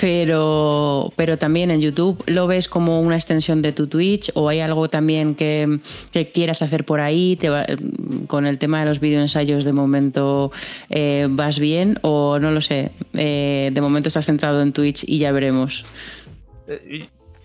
pero, 0.00 1.12
pero 1.16 1.38
también 1.38 1.70
en 1.70 1.80
YouTube 1.80 2.22
lo 2.26 2.46
ves 2.46 2.68
como 2.68 3.00
una 3.00 3.16
extensión 3.16 3.62
de 3.62 3.72
tu 3.72 3.86
Twitch 3.86 4.30
o 4.34 4.48
hay 4.48 4.60
algo 4.60 4.88
también 4.88 5.34
que, 5.34 5.80
que 6.12 6.30
quieras 6.30 6.62
hacer 6.62 6.84
por 6.84 7.00
ahí, 7.00 7.36
te 7.36 7.50
va, 7.50 7.66
con 8.26 8.46
el 8.46 8.58
tema 8.58 8.80
de 8.80 8.86
los 8.86 9.00
videoensayos 9.00 9.64
de 9.64 9.72
momento 9.72 10.52
eh, 10.90 11.26
vas 11.30 11.58
bien 11.58 11.98
o 12.02 12.38
no 12.38 12.50
lo 12.50 12.62
sé, 12.62 12.90
eh, 13.14 13.70
de 13.72 13.80
momento 13.80 14.08
estás 14.08 14.26
centrado 14.26 14.62
en 14.62 14.72
Twitch 14.72 15.04
y 15.06 15.18
ya 15.18 15.32
veremos. 15.32 15.84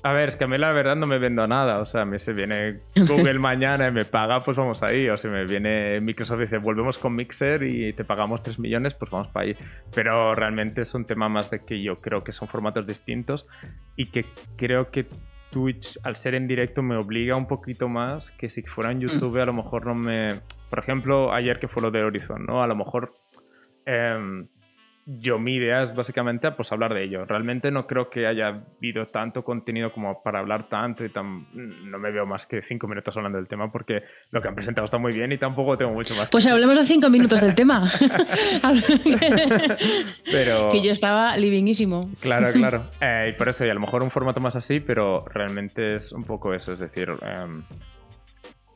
A 0.06 0.12
ver, 0.12 0.28
es 0.28 0.36
que 0.36 0.44
a 0.44 0.48
mí 0.48 0.58
la 0.58 0.74
verdad 0.74 0.98
no 0.98 1.08
me 1.08 1.18
vendo 1.18 1.48
nada. 1.48 1.80
O 1.80 1.86
sea, 1.86 2.02
a 2.02 2.06
mí 2.06 2.20
se 2.20 2.34
viene 2.34 2.82
Google 3.08 3.40
mañana 3.40 3.88
y 3.88 3.92
me 3.92 4.04
paga, 4.04 4.42
pues 4.42 4.58
vamos 4.58 4.84
ahí. 4.84 5.08
O 5.08 5.16
si 5.16 5.30
me 5.30 5.46
viene 5.46 6.02
Microsoft 6.02 6.40
y 6.40 6.44
dice, 6.44 6.58
volvemos 6.58 6.98
con 6.98 7.16
Mixer 7.16 7.64
y 7.64 7.94
te 7.94 8.04
pagamos 8.04 8.44
3 8.44 8.60
millones, 8.60 8.94
pues 8.96 9.10
vamos 9.10 9.30
para 9.30 9.46
ahí. 9.46 9.56
Pero 9.96 10.36
realmente 10.36 10.82
es 10.82 10.94
un 10.94 11.06
tema 11.06 11.30
más 11.30 11.50
de 11.50 11.64
que 11.64 11.82
yo 11.82 11.96
creo 11.96 12.22
que 12.22 12.34
son 12.34 12.50
formatos 12.50 12.86
distintos 12.86 13.48
y 13.96 14.08
que 14.08 14.26
creo 14.58 14.92
que 14.92 15.08
Twitch, 15.52 15.98
al 16.04 16.18
ser 16.18 16.36
en 16.36 16.48
directo, 16.48 16.84
me 16.84 16.98
obliga 16.98 17.38
un 17.38 17.48
poquito 17.48 17.88
más 17.88 18.32
que 18.32 18.50
si 18.50 18.62
fuera 18.64 18.92
en 18.92 19.00
YouTube, 19.00 19.38
a 19.40 19.46
lo 19.46 19.54
mejor 19.54 19.86
no 19.86 19.96
me... 19.96 20.42
Por 20.70 20.80
ejemplo, 20.80 21.32
ayer 21.32 21.60
que 21.60 21.70
fue 21.70 21.82
lo 21.82 21.92
de 21.92 22.04
Horizon, 22.04 22.46
¿no? 22.46 22.62
A 22.62 22.68
lo 22.68 22.76
mejor... 22.76 23.14
Eh, 23.86 24.46
yo 25.06 25.38
mi 25.38 25.56
idea 25.56 25.82
es 25.82 25.94
básicamente 25.94 26.50
pues 26.52 26.72
hablar 26.72 26.94
de 26.94 27.04
ello. 27.04 27.26
Realmente 27.26 27.72
no 27.72 27.86
creo 27.88 28.10
que 28.10 28.26
haya 28.26 28.48
habido 28.78 29.08
tanto 29.08 29.44
contenido 29.44 29.92
como 29.92 30.24
para 30.24 30.40
hablar 30.40 30.70
tanto 30.70 31.04
y 31.04 31.10
tan... 31.10 31.46
No 31.54 32.00
me 32.00 32.12
veo 32.12 32.26
más 32.26 32.46
que 32.46 32.62
cinco 32.62 32.88
minutos 32.88 33.16
hablando 33.18 33.38
del 33.38 33.48
tema 33.48 33.72
porque 33.72 34.04
lo 34.32 34.42
que 34.42 34.48
han 34.48 34.56
presentado 34.56 34.86
está 34.86 34.98
muy 34.98 35.14
bien 35.14 35.32
y 35.32 35.38
tampoco 35.38 35.78
tengo 35.78 35.92
mucho 35.92 36.16
más. 36.16 36.30
Pues 36.30 36.48
hablemos 36.48 36.80
de 36.80 36.86
cinco 36.86 37.10
minutos 37.10 37.42
del 37.42 37.54
tema. 37.54 37.92
pero... 40.32 40.70
Que 40.70 40.82
yo 40.82 40.92
estaba 40.92 41.36
livinguísimo. 41.36 42.10
Claro, 42.22 42.54
claro. 42.54 42.90
Eh, 43.02 43.32
y 43.34 43.38
por 43.38 43.50
eso, 43.50 43.66
y 43.66 43.70
a 43.70 43.74
lo 43.74 43.82
mejor 43.82 44.04
un 44.04 44.12
formato 44.12 44.40
más 44.40 44.56
así, 44.56 44.80
pero 44.80 45.26
realmente 45.26 45.96
es 45.96 46.14
un 46.14 46.24
poco 46.24 46.54
eso. 46.54 46.72
Es 46.72 46.80
decir, 46.80 47.10
eh, 47.10 47.48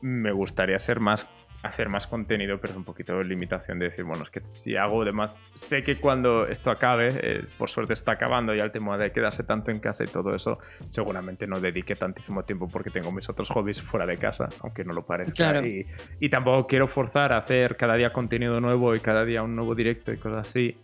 me 0.02 0.32
gustaría 0.32 0.78
ser 0.78 1.00
más 1.00 1.28
hacer 1.62 1.88
más 1.88 2.06
contenido, 2.06 2.60
pero 2.60 2.72
es 2.72 2.76
un 2.76 2.84
poquito 2.84 3.20
limitación 3.22 3.78
de 3.78 3.86
decir, 3.86 4.04
bueno, 4.04 4.22
es 4.22 4.30
que 4.30 4.42
si 4.52 4.76
hago 4.76 5.04
demás, 5.04 5.38
sé 5.54 5.82
que 5.82 5.98
cuando 5.98 6.46
esto 6.46 6.70
acabe, 6.70 7.10
eh, 7.20 7.44
por 7.56 7.68
suerte 7.68 7.92
está 7.92 8.12
acabando 8.12 8.54
ya 8.54 8.64
el 8.64 8.70
tema 8.70 8.96
de 8.96 9.10
quedarse 9.10 9.42
tanto 9.42 9.70
en 9.70 9.80
casa 9.80 10.04
y 10.04 10.06
todo 10.06 10.34
eso, 10.34 10.58
seguramente 10.90 11.46
no 11.46 11.60
dedique 11.60 11.94
tantísimo 11.94 12.44
tiempo 12.44 12.68
porque 12.68 12.90
tengo 12.90 13.10
mis 13.10 13.28
otros 13.28 13.48
hobbies 13.50 13.82
fuera 13.82 14.06
de 14.06 14.16
casa, 14.16 14.48
aunque 14.62 14.84
no 14.84 14.92
lo 14.92 15.04
parezca. 15.04 15.34
Claro. 15.34 15.66
Y, 15.66 15.86
y 16.20 16.28
tampoco 16.28 16.66
quiero 16.66 16.86
forzar 16.86 17.32
a 17.32 17.38
hacer 17.38 17.76
cada 17.76 17.94
día 17.94 18.12
contenido 18.12 18.60
nuevo 18.60 18.94
y 18.94 19.00
cada 19.00 19.24
día 19.24 19.42
un 19.42 19.56
nuevo 19.56 19.74
directo 19.74 20.12
y 20.12 20.18
cosas 20.18 20.48
así. 20.48 20.76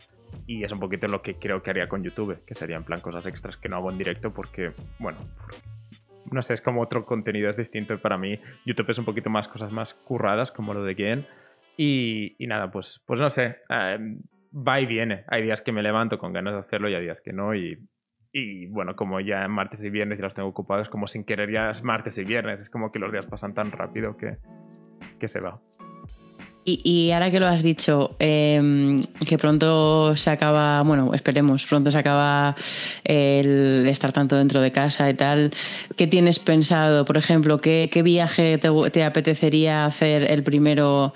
Y 0.47 0.65
es 0.65 0.73
un 0.73 0.81
poquito 0.81 1.07
lo 1.07 1.23
que 1.23 1.37
creo 1.37 1.63
que 1.63 1.71
haría 1.71 1.89
con 1.89 2.03
YouTube, 2.03 2.45
que 2.45 2.55
sería 2.55 2.77
en 2.77 2.85
plan 2.85 3.01
cosas 3.01 3.27
extras 3.27 3.57
que 3.57 3.69
no 3.69 3.77
hago 3.77 3.91
en 3.91 3.99
directo 3.99 4.33
porque, 4.33 4.73
bueno, 4.99 5.19
no 6.31 6.43
sé, 6.43 6.55
es 6.55 6.61
como 6.61 6.81
otro 6.81 7.05
contenido, 7.05 7.51
es 7.51 7.57
distinto. 7.57 7.99
Para 7.99 8.19
mí, 8.19 8.39
YouTube 8.65 8.91
es 8.91 8.99
un 8.99 9.05
poquito 9.05 9.31
más 9.31 9.49
cosas 9.49 9.73
más 9.73 9.95
curradas, 9.95 10.53
como 10.53 10.75
lo 10.75 10.85
de 10.85 10.95
Gen. 10.95 11.27
Y, 11.77 12.37
y 12.39 12.47
nada, 12.47 12.71
pues, 12.71 13.03
pues 13.07 13.21
no 13.21 13.31
sé, 13.31 13.59
eh, 13.69 13.99
va 14.55 14.81
y 14.81 14.87
viene. 14.87 15.25
Hay 15.29 15.43
días 15.43 15.61
que 15.61 15.73
me 15.73 15.83
levanto 15.83 16.19
con 16.19 16.33
ganas 16.33 16.55
de 16.55 16.61
hacerlo 16.61 16.89
y 16.89 16.95
hay 16.95 17.03
días 17.03 17.21
que 17.21 17.33
no. 17.33 17.55
Y, 17.55 17.79
y 18.33 18.67
bueno, 18.67 18.97
como 18.97 19.21
ya 19.21 19.47
martes 19.49 19.83
y 19.85 19.91
viernes 19.91 20.19
ya 20.19 20.25
los 20.25 20.35
tengo 20.35 20.49
ocupados, 20.49 20.89
como 20.89 21.07
sin 21.07 21.25
querer 21.25 21.51
ya 21.51 21.71
es 21.71 21.83
martes 21.83 22.19
y 22.19 22.25
viernes. 22.25 22.61
Es 22.61 22.71
como 22.71 22.93
que 22.93 22.99
los 22.99 23.13
días 23.13 23.27
pasan 23.27 23.55
tan 23.55 23.71
rápido 23.73 24.17
que, 24.17 24.39
que 25.19 25.29
se 25.29 25.41
va. 25.41 25.61
Y, 26.67 27.11
ahora 27.11 27.31
que 27.31 27.41
lo 27.41 27.47
has 27.47 27.63
dicho, 27.63 28.17
em, 28.19 29.05
que 29.27 29.37
pronto 29.37 30.17
se 30.17 30.31
acaba, 30.31 30.81
bueno, 30.83 31.13
esperemos, 31.13 31.67
pronto 31.67 31.91
se 31.91 31.99
acaba 31.99 32.57
el 33.05 33.87
estar 33.87 34.13
tanto 34.13 34.37
dentro 34.37 34.63
de 34.63 34.73
casa 34.73 35.11
y 35.11 35.15
tal, 35.15 35.51
¿qué 35.97 36.07
tienes 36.07 36.39
pensado? 36.39 37.05
Por 37.05 37.19
ejemplo, 37.19 37.59
¿qué, 37.59 37.89
viaje 38.03 38.59
te, 38.59 39.05
apetecería 39.05 39.85
hacer 39.85 40.31
el 40.31 40.43
primero? 40.43 41.13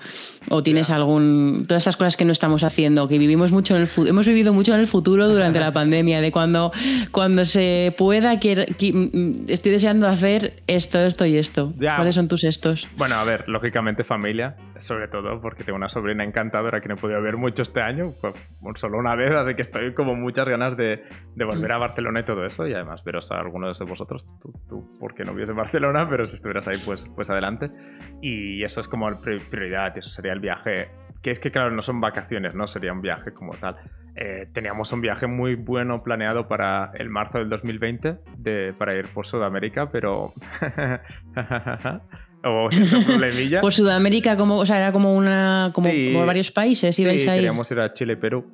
¿O 0.51 0.63
tienes 0.63 0.89
algún... 0.89 1.65
Todas 1.67 1.81
estas 1.81 1.97
cosas 1.97 2.15
que 2.15 2.25
no 2.25 2.31
estamos 2.31 2.63
haciendo, 2.63 3.07
que 3.07 3.17
vivimos 3.17 3.51
mucho 3.51 3.75
en 3.75 3.81
el 3.81 4.07
hemos 4.07 4.25
vivido 4.25 4.53
mucho 4.53 4.73
en 4.73 4.79
el 4.79 4.87
futuro 4.87 5.27
durante 5.27 5.59
la 5.59 5.73
pandemia, 5.73 6.21
de 6.21 6.31
cuando, 6.31 6.71
cuando 7.11 7.43
se 7.43 7.93
pueda, 7.97 8.39
quiero, 8.39 8.63
estoy 8.63 9.71
deseando 9.71 10.07
hacer 10.07 10.61
esto, 10.67 10.99
esto 10.99 11.25
y 11.25 11.37
esto. 11.37 11.73
¿Cuáles 11.77 12.15
son 12.15 12.27
tus 12.27 12.43
estos? 12.43 12.87
Bueno, 12.97 13.15
a 13.15 13.23
ver, 13.23 13.45
lógicamente 13.47 14.03
familia, 14.03 14.55
sobre 14.79 15.07
todo 15.07 15.41
porque 15.41 15.63
tengo 15.63 15.77
una 15.77 15.89
sobrina 15.89 16.23
encantadora 16.23 16.81
que 16.81 16.87
no 16.87 16.95
he 16.95 16.97
podido 16.97 17.21
ver 17.21 17.37
mucho 17.37 17.63
este 17.63 17.81
año, 17.81 18.13
pues, 18.21 18.33
solo 18.75 18.97
una 18.97 19.15
vez, 19.15 19.31
así 19.31 19.55
que 19.55 19.61
estoy 19.61 19.93
como 19.93 20.15
muchas 20.15 20.47
ganas 20.47 20.75
de, 20.77 21.03
de 21.35 21.45
volver 21.45 21.71
a 21.71 21.77
Barcelona 21.77 22.21
y 22.21 22.23
todo 22.23 22.45
eso, 22.45 22.67
y 22.67 22.73
además 22.73 23.03
veros 23.03 23.31
a 23.31 23.39
algunos 23.39 23.77
de 23.77 23.85
vosotros, 23.85 24.25
tú, 24.41 24.53
tú 24.67 24.93
porque 24.99 25.23
no 25.23 25.33
vives 25.33 25.49
en 25.49 25.55
Barcelona, 25.55 26.07
pero 26.09 26.27
si 26.27 26.35
estuvieras 26.35 26.67
ahí, 26.67 26.77
pues, 26.85 27.07
pues 27.15 27.29
adelante. 27.29 27.69
Y 28.21 28.63
eso 28.63 28.81
es 28.81 28.87
como 28.87 29.07
prioridad, 29.21 29.95
y 29.95 29.99
eso 29.99 30.09
sería 30.09 30.33
el 30.33 30.39
viaje, 30.39 30.89
que 31.21 31.31
es 31.31 31.39
que 31.39 31.51
claro, 31.51 31.71
no 31.71 31.81
son 31.81 31.99
vacaciones, 32.01 32.55
¿no? 32.55 32.67
Sería 32.67 32.93
un 32.93 33.01
viaje 33.01 33.33
como 33.33 33.53
tal. 33.53 33.77
Eh, 34.15 34.47
teníamos 34.53 34.91
un 34.91 35.01
viaje 35.01 35.27
muy 35.27 35.55
bueno 35.55 35.97
planeado 35.99 36.47
para 36.47 36.91
el 36.95 37.09
marzo 37.09 37.37
del 37.37 37.49
2020 37.49 38.17
de, 38.37 38.73
para 38.77 38.95
ir 38.95 39.07
por 39.13 39.25
Sudamérica, 39.25 39.89
pero 39.91 40.33
o 42.43 42.69
problemilla. 42.69 43.61
Por 43.61 43.73
Sudamérica, 43.73 44.37
como, 44.37 44.57
o 44.57 44.65
sea, 44.65 44.77
era 44.77 44.91
como 44.91 45.15
una 45.15 45.69
como, 45.73 45.89
varios 46.25 46.51
países, 46.51 46.97
ibais 46.99 47.21
sí, 47.21 47.29
ahí. 47.29 47.37
queríamos 47.39 47.71
ir 47.71 47.79
a 47.79 47.93
Chile 47.93 48.13
y 48.13 48.15
Perú, 48.15 48.45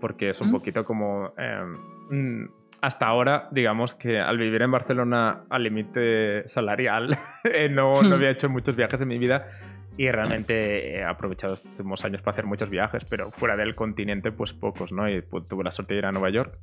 porque 0.00 0.30
es 0.30 0.40
un 0.40 0.50
poquito 0.50 0.84
como 0.84 1.32
mm, 2.10 2.44
hasta 2.80 3.06
ahora, 3.06 3.48
digamos 3.50 3.94
que 3.94 4.18
al 4.18 4.38
vivir 4.38 4.62
en 4.62 4.70
Barcelona 4.70 5.44
al 5.50 5.62
límite 5.62 6.46
salarial, 6.48 7.16
eh, 7.44 7.68
no, 7.68 8.02
no 8.02 8.14
había 8.14 8.30
hecho 8.30 8.48
muchos 8.48 8.76
viajes 8.76 9.00
en 9.00 9.08
mi 9.08 9.18
vida 9.18 9.46
y 9.96 10.08
realmente 10.10 10.96
he 10.96 11.04
aprovechado 11.04 11.54
estos 11.54 11.72
últimos 11.72 12.04
años 12.04 12.22
para 12.22 12.32
hacer 12.32 12.46
muchos 12.46 12.70
viajes, 12.70 13.04
pero 13.10 13.32
fuera 13.32 13.56
del 13.56 13.74
continente, 13.74 14.30
pues 14.30 14.52
pocos, 14.52 14.92
¿no? 14.92 15.08
Y 15.10 15.22
pues, 15.22 15.46
tuve 15.46 15.64
la 15.64 15.72
suerte 15.72 15.94
de 15.94 15.98
ir 15.98 16.06
a 16.06 16.12
Nueva 16.12 16.30
York 16.30 16.56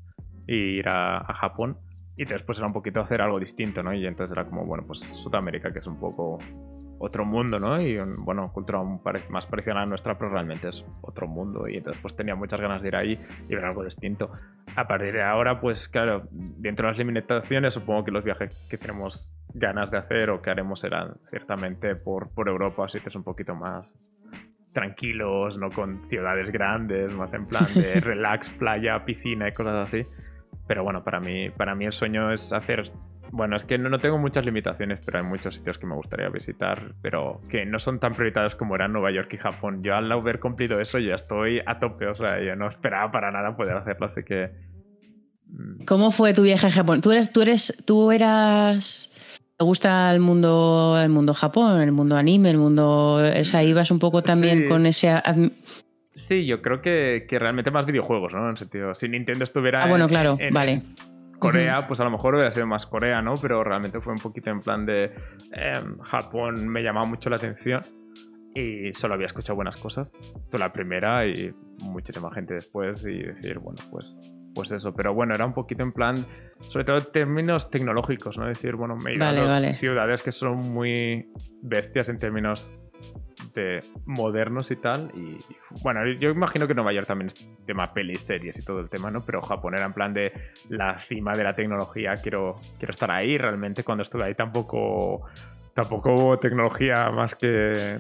y 0.48 0.56
ir 0.56 0.88
a, 0.88 1.18
a 1.18 1.34
Japón 1.34 1.78
y 2.18 2.26
después 2.26 2.58
era 2.58 2.68
un 2.68 2.74
poquito 2.74 3.02
hacer 3.02 3.22
algo 3.22 3.40
distinto, 3.40 3.84
¿no? 3.84 3.94
Y 3.94 4.06
entonces 4.06 4.36
era 4.36 4.48
como, 4.48 4.66
bueno, 4.66 4.84
pues 4.86 5.00
Sudamérica, 5.00 5.72
que 5.72 5.80
es 5.80 5.88
un 5.88 6.00
poco 6.00 6.40
otro 6.98 7.26
mundo, 7.26 7.60
¿no? 7.60 7.80
Y 7.80 7.98
bueno, 8.18 8.52
cultura 8.54 8.82
más 9.30 9.46
parecida 9.46 9.74
a 9.74 9.80
la 9.80 9.86
nuestra, 9.86 10.18
pero 10.18 10.32
realmente 10.32 10.70
es 10.70 10.86
otro 11.02 11.28
mundo. 11.28 11.68
Y 11.68 11.78
entonces 11.78 12.02
pues 12.02 12.16
tenía 12.16 12.36
muchas 12.36 12.60
ganas 12.62 12.82
de 12.82 12.88
ir 12.88 12.96
ahí 12.96 13.20
y 13.50 13.56
ver 13.56 13.66
algo 13.66 13.84
distinto. 13.84 14.32
A 14.76 14.88
partir 14.88 15.14
de 15.14 15.24
ahora, 15.24 15.60
pues 15.60 15.88
claro, 15.88 16.28
dentro 16.32 16.88
de 16.88 16.94
las 16.94 16.98
limitaciones, 16.98 17.74
supongo 17.74 18.06
que 18.06 18.12
los 18.12 18.24
viajes 18.24 18.56
que 18.70 18.78
tenemos 18.78 19.34
ganas 19.54 19.92
de 19.92 19.98
hacer 19.98 20.30
o 20.30 20.42
que 20.42 20.50
haremos 20.50 20.80
serán 20.80 21.16
ciertamente 21.30 21.96
por, 21.96 22.30
por 22.30 22.48
Europa, 22.48 22.86
así 22.86 23.00
que 23.00 23.10
es 23.10 23.16
un 23.16 23.24
poquito 23.24 23.56
más 23.56 23.98
tranquilos, 24.74 25.58
no 25.58 25.70
con 25.70 26.08
ciudades 26.10 26.52
grandes, 26.52 27.14
más 27.14 27.34
en 27.34 27.46
plan 27.46 27.74
de 27.74 28.00
relax, 28.02 28.50
playa, 28.52 29.06
piscina 29.06 29.48
y 29.48 29.54
cosas 29.54 29.76
así. 29.76 30.04
Pero 30.68 30.84
bueno, 30.84 31.04
para 31.04 31.20
mí, 31.20 31.50
para 31.50 31.76
mí 31.76 31.86
el 31.86 31.92
sueño 31.92 32.32
es 32.32 32.52
hacer. 32.54 32.92
Bueno, 33.32 33.56
es 33.56 33.66
que 33.66 33.78
no, 33.78 33.98
tengo 33.98 34.18
muchas 34.18 34.46
limitaciones, 34.46 35.00
pero 35.06 35.20
hay 35.20 35.26
muchos 35.26 35.56
sitios 35.56 35.78
que 35.78 35.86
me 35.86 35.96
gustaría 35.96 36.30
visitar, 36.30 36.94
pero 37.02 37.42
que 37.50 37.66
no 37.66 37.80
son 37.80 38.00
tan 38.00 38.14
prioritarios 38.14 38.56
como 38.56 38.76
eran 38.76 38.94
Nueva 38.94 39.12
York 39.12 39.34
y 39.34 39.38
Japón. 39.38 39.84
Yo 39.84 39.96
al 39.96 40.12
haber 40.12 40.40
cumplido 40.40 40.80
eso 40.80 41.00
ya 41.00 41.16
estoy 41.16 41.60
a 41.66 41.80
tope, 41.80 42.08
o 42.08 42.16
sea, 42.16 42.42
yo 42.42 42.56
no 42.56 42.68
esperaba 42.68 43.12
para 43.12 43.32
nada 43.32 43.56
poder 43.56 43.76
hacerlo, 43.76 44.08
así 44.08 44.24
que. 44.24 44.52
Mm. 45.48 45.86
¿Cómo 45.86 46.12
fue 46.12 46.34
tu 46.34 46.44
viaje 46.44 46.68
a 46.68 46.72
Japón? 46.72 47.02
Tú 47.02 47.12
eres, 47.12 47.32
tú 47.32 47.42
eres, 47.42 47.84
tú 47.86 48.12
eras. 48.12 49.12
¿Te 49.58 49.64
gusta 49.64 50.12
el 50.14 50.20
mundo, 50.20 51.00
el 51.02 51.10
mundo 51.10 51.34
Japón, 51.34 51.82
el 51.82 51.92
mundo 51.92 52.18
anime, 52.18 52.52
el 52.52 52.58
mundo. 52.58 53.16
O 53.16 53.46
sea, 53.46 53.64
ibas 53.64 53.90
un 53.90 54.00
poco 54.00 54.22
también 54.22 54.68
con 54.68 54.86
ese 54.86 55.10
Sí, 56.16 56.46
yo 56.46 56.62
creo 56.62 56.82
que, 56.82 57.28
realmente 57.30 57.72
más 57.72 57.86
videojuegos, 57.86 58.34
¿no? 58.34 58.50
En 58.50 58.56
sentido, 58.56 58.94
si 58.94 59.10
Nintendo 59.10 59.44
estuviera 59.44 59.84
ah, 59.84 59.90
bueno, 59.90 60.08
claro, 60.08 60.38
vale. 60.52 60.82
Corea, 61.40 61.86
pues 61.88 62.00
a 62.00 62.06
lo 62.06 62.10
mejor 62.10 62.36
hubiera 62.36 62.50
sido 62.52 62.66
más 62.66 62.86
Corea, 62.86 63.22
¿no? 63.22 63.34
Pero 63.36 63.64
realmente 63.64 64.00
fue 64.00 64.14
un 64.14 64.20
poquito 64.20 64.50
en 64.50 64.62
plan 64.62 64.86
de 64.86 65.12
em, 65.52 66.00
Japón 66.00 66.68
me 66.70 66.82
llamaba 66.82 67.06
mucho 67.06 67.30
la 67.30 67.36
atención 67.36 67.84
y 68.56 68.94
solo 68.94 69.16
había 69.16 69.26
escuchado 69.26 69.56
buenas 69.56 69.76
cosas. 69.76 70.12
Tú 70.50 70.58
la 70.58 70.72
primera 70.72 71.28
y 71.28 71.54
muchísima 71.84 72.32
gente 72.34 72.54
después 72.54 73.06
y 73.06 73.22
decir, 73.22 73.60
bueno, 73.60 73.84
pues, 73.92 74.18
pues 74.54 74.72
eso. 74.72 74.94
Pero 74.94 75.14
bueno, 75.14 75.36
era 75.36 75.46
un 75.46 75.54
poquito 75.54 75.84
en 75.84 75.92
plan, 75.92 76.16
sobre 76.62 76.86
todo 76.86 76.98
en 76.98 77.12
términos 77.12 77.70
tecnológicos, 77.70 78.38
¿no? 78.38 78.48
Decir, 78.48 78.76
bueno, 78.76 78.96
me 78.96 79.12
he 79.12 79.16
ido 79.16 79.26
a 79.26 79.74
ciudades 79.74 80.24
que 80.24 80.32
son 80.32 80.58
muy 80.58 81.30
bestias 81.62 82.08
en 82.08 82.20
términos 82.20 82.72
de 83.56 83.84
modernos 84.06 84.70
y 84.72 84.76
tal. 84.76 85.12
Y, 85.16 85.38
bueno, 85.82 86.02
yo 86.20 86.30
imagino 86.30 86.68
que 86.68 86.76
Nueva 86.76 86.94
York 86.94 87.08
también 87.08 87.28
es 87.28 87.48
tema 87.66 87.94
pelis, 87.94 88.22
series 88.22 88.60
y 88.60 88.64
todo 88.64 88.80
el 88.80 88.90
tema, 88.90 89.10
¿no? 89.10 89.26
Pero 89.26 89.42
Japón 89.42 89.74
era 89.76 89.86
en 89.86 89.94
plan 89.94 90.14
de 90.14 90.32
la 90.70 91.00
cima 91.00 91.34
de 91.34 91.44
la 91.44 91.56
tecnología, 91.56 92.16
quiero, 92.16 92.60
quiero 92.78 92.92
estar 92.92 93.10
ahí. 93.12 93.38
Realmente 93.38 93.84
cuando 93.84 94.04
estuve 94.04 94.26
ahí 94.26 94.36
tampoco, 94.36 95.26
tampoco 95.74 96.14
hubo 96.14 96.40
tecnología 96.40 97.10
más 97.12 97.36
que, 97.36 98.00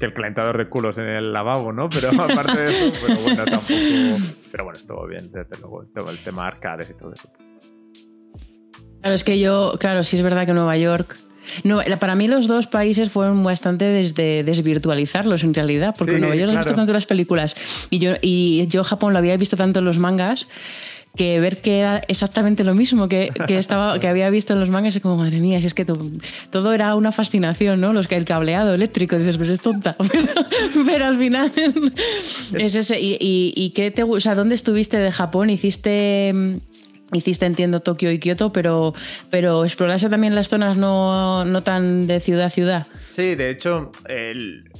el 0.00 0.14
calentador 0.14 0.56
de 0.56 0.68
culos 0.68 0.98
en 0.98 1.06
el 1.06 1.32
lavabo, 1.32 1.72
¿no? 1.72 1.88
Pero 1.88 2.08
aparte 2.22 2.60
de 2.60 2.70
eso, 2.70 3.06
pero 3.06 3.20
bueno, 3.20 3.44
tampoco... 3.44 3.74
Pero 4.50 4.64
bueno, 4.64 4.78
estuvo 4.78 5.06
bien, 5.06 5.30
desde 5.32 5.60
luego, 5.60 5.84
todo 5.94 6.10
el 6.10 6.22
tema 6.22 6.46
arcades 6.46 6.90
y 6.90 6.94
todo 6.94 7.12
eso. 7.12 7.30
Claro, 9.00 9.16
es 9.16 9.24
que 9.24 9.38
yo, 9.38 9.74
claro, 9.78 10.02
sí 10.02 10.16
es 10.16 10.22
verdad 10.22 10.46
que 10.46 10.54
Nueva 10.54 10.78
York 10.78 11.18
no, 11.62 11.80
para 11.98 12.14
mí 12.14 12.28
los 12.28 12.46
dos 12.46 12.66
países 12.66 13.10
fueron 13.10 13.42
bastante 13.42 13.84
desde 13.84 14.44
desvirtualizarlos 14.44 15.44
en 15.44 15.54
realidad, 15.54 15.94
porque 15.96 16.18
Nueva 16.18 16.34
York 16.34 16.50
claro. 16.50 16.60
he 16.60 16.64
visto 16.64 16.74
tanto 16.74 16.92
las 16.92 17.06
películas 17.06 17.54
y 17.90 17.98
yo, 17.98 18.14
y 18.20 18.66
yo 18.68 18.84
Japón 18.84 19.12
lo 19.12 19.18
había 19.18 19.36
visto 19.36 19.56
tanto 19.56 19.80
en 19.80 19.84
los 19.84 19.98
mangas 19.98 20.46
que 21.16 21.38
ver 21.38 21.58
que 21.58 21.78
era 21.78 22.02
exactamente 22.08 22.64
lo 22.64 22.74
mismo 22.74 23.08
que, 23.08 23.32
estaba, 23.48 23.98
que 24.00 24.08
había 24.08 24.30
visto 24.30 24.52
en 24.52 24.60
los 24.60 24.68
mangas 24.68 24.96
es 24.96 25.02
como, 25.02 25.16
madre 25.16 25.38
mía, 25.38 25.60
si 25.60 25.68
es 25.68 25.74
que 25.74 25.84
todo, 25.84 26.72
era 26.72 26.94
una 26.96 27.12
fascinación, 27.12 27.80
¿no? 27.80 27.92
Los 27.92 28.08
que 28.08 28.16
el 28.16 28.24
cableado 28.24 28.74
eléctrico, 28.74 29.16
dices, 29.16 29.36
pues 29.36 29.48
es 29.48 29.60
tonta. 29.60 29.96
Pero, 30.86 31.06
al 31.06 31.16
final 31.16 31.52
es 32.58 32.74
ese. 32.74 33.00
¿Y, 33.00 33.16
y, 33.54 33.70
qué 33.70 33.90
te, 33.90 34.02
o 34.02 34.20
sea, 34.20 34.34
dónde 34.34 34.56
estuviste 34.56 34.96
de 34.96 35.12
Japón? 35.12 35.50
¿Hiciste 35.50 36.60
Hiciste, 37.14 37.46
entiendo, 37.46 37.80
Tokio 37.80 38.10
y 38.10 38.18
Kioto, 38.18 38.52
pero, 38.52 38.92
pero 39.30 39.64
exploraste 39.64 40.10
también 40.10 40.34
las 40.34 40.48
zonas 40.48 40.76
no, 40.76 41.44
no 41.44 41.62
tan 41.62 42.06
de 42.06 42.20
ciudad 42.20 42.46
a 42.46 42.50
ciudad. 42.50 42.86
Sí, 43.08 43.34
de 43.34 43.50
hecho, 43.50 43.92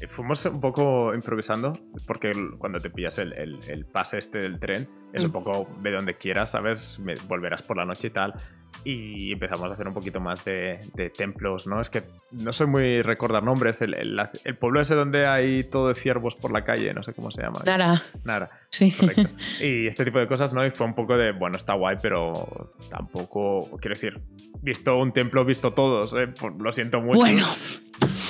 fuimos 0.09 0.45
un 0.47 0.61
poco 0.61 1.14
improvisando, 1.14 1.78
porque 2.07 2.32
cuando 2.59 2.80
te 2.80 2.91
pillas 2.91 3.18
el, 3.18 3.32
el, 3.32 3.87
pase 3.87 4.18
este 4.18 4.39
del 4.41 4.59
tren, 4.59 4.89
es 5.12 5.22
un 5.22 5.28
mm. 5.28 5.32
poco 5.32 5.68
de 5.82 5.93
donde 5.93 6.16
quieras, 6.16 6.51
¿sabes? 6.51 6.99
Volverás 7.28 7.62
por 7.62 7.76
la 7.76 7.85
noche 7.85 8.09
y 8.09 8.11
tal 8.11 8.35
y 8.83 9.33
empezamos 9.33 9.70
a 9.70 9.75
hacer 9.75 9.87
un 9.87 9.95
poquito 9.95 10.20
más 10.20 10.45
de, 10.45 10.81
templos, 11.16 11.66
¿no? 11.66 11.81
Es 11.81 11.91
que 11.91 12.03
no 12.33 12.53
soy 12.53 12.66
muy 12.66 13.03
recordar 13.03 13.43
nombres. 13.43 13.81
El, 13.83 13.95
el, 13.95 14.57
pueblo 14.57 14.81
ese 14.81 14.95
donde 14.95 15.27
hay 15.27 15.64
todo 15.64 15.89
de 15.89 15.95
ciervos 15.95 16.35
por 16.35 16.53
la 16.53 16.64
calle, 16.64 16.93
no 16.93 17.03
sé 17.03 17.12
cómo 17.12 17.31
se 17.31 17.43
llama. 17.43 17.61
Nara. 17.64 18.03
Nara. 18.25 18.51
Sí. 18.70 18.93
Correcto. 18.93 19.29
Y 19.61 19.87
este 19.87 20.05
tipo 20.05 20.18
de 20.18 20.27
cosas, 20.27 20.53
¿no? 20.53 20.66
Y 20.66 20.70
fue 20.70 20.87
un 20.87 20.95
poco 20.95 21.16
de, 21.16 21.33
bueno, 21.33 21.57
está 21.57 21.75
guay, 21.75 21.97
pero 22.03 22.72
tampoco, 22.91 23.70
quiero 23.81 23.95
decir, 23.95 24.20
visto 24.61 24.97
un 24.99 25.12
templo, 25.12 25.45
visto 25.45 25.72
todos, 25.72 26.12
¿eh? 26.14 26.29
lo 26.59 26.72
siento 26.72 27.01
mucho. 27.01 27.20
Bueno. 27.20 27.47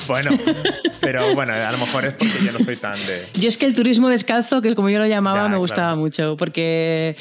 Bueno, 0.07 0.31
pero 1.01 1.35
bueno, 1.35 1.55
a 1.55 1.73
lo 1.73 1.79
mejor 1.79 2.05
es 2.05 2.15
porque 2.15 2.45
yo 2.45 2.53
no 2.53 2.59
soy 2.59 2.77
tan 2.77 2.99
de... 3.07 3.27
Yo 3.41 3.49
es 3.49 3.57
que 3.57 3.67
el 3.67 3.75
turismo 3.75 4.09
descalzo, 4.09 4.61
que 4.61 4.75
como 4.75 4.91
yo 4.91 4.99
lo 4.99 5.07
llamaba, 5.07 5.49
me 5.49 5.57
gustaba 5.57 5.95
mucho, 5.95 6.37
porque 6.37 7.17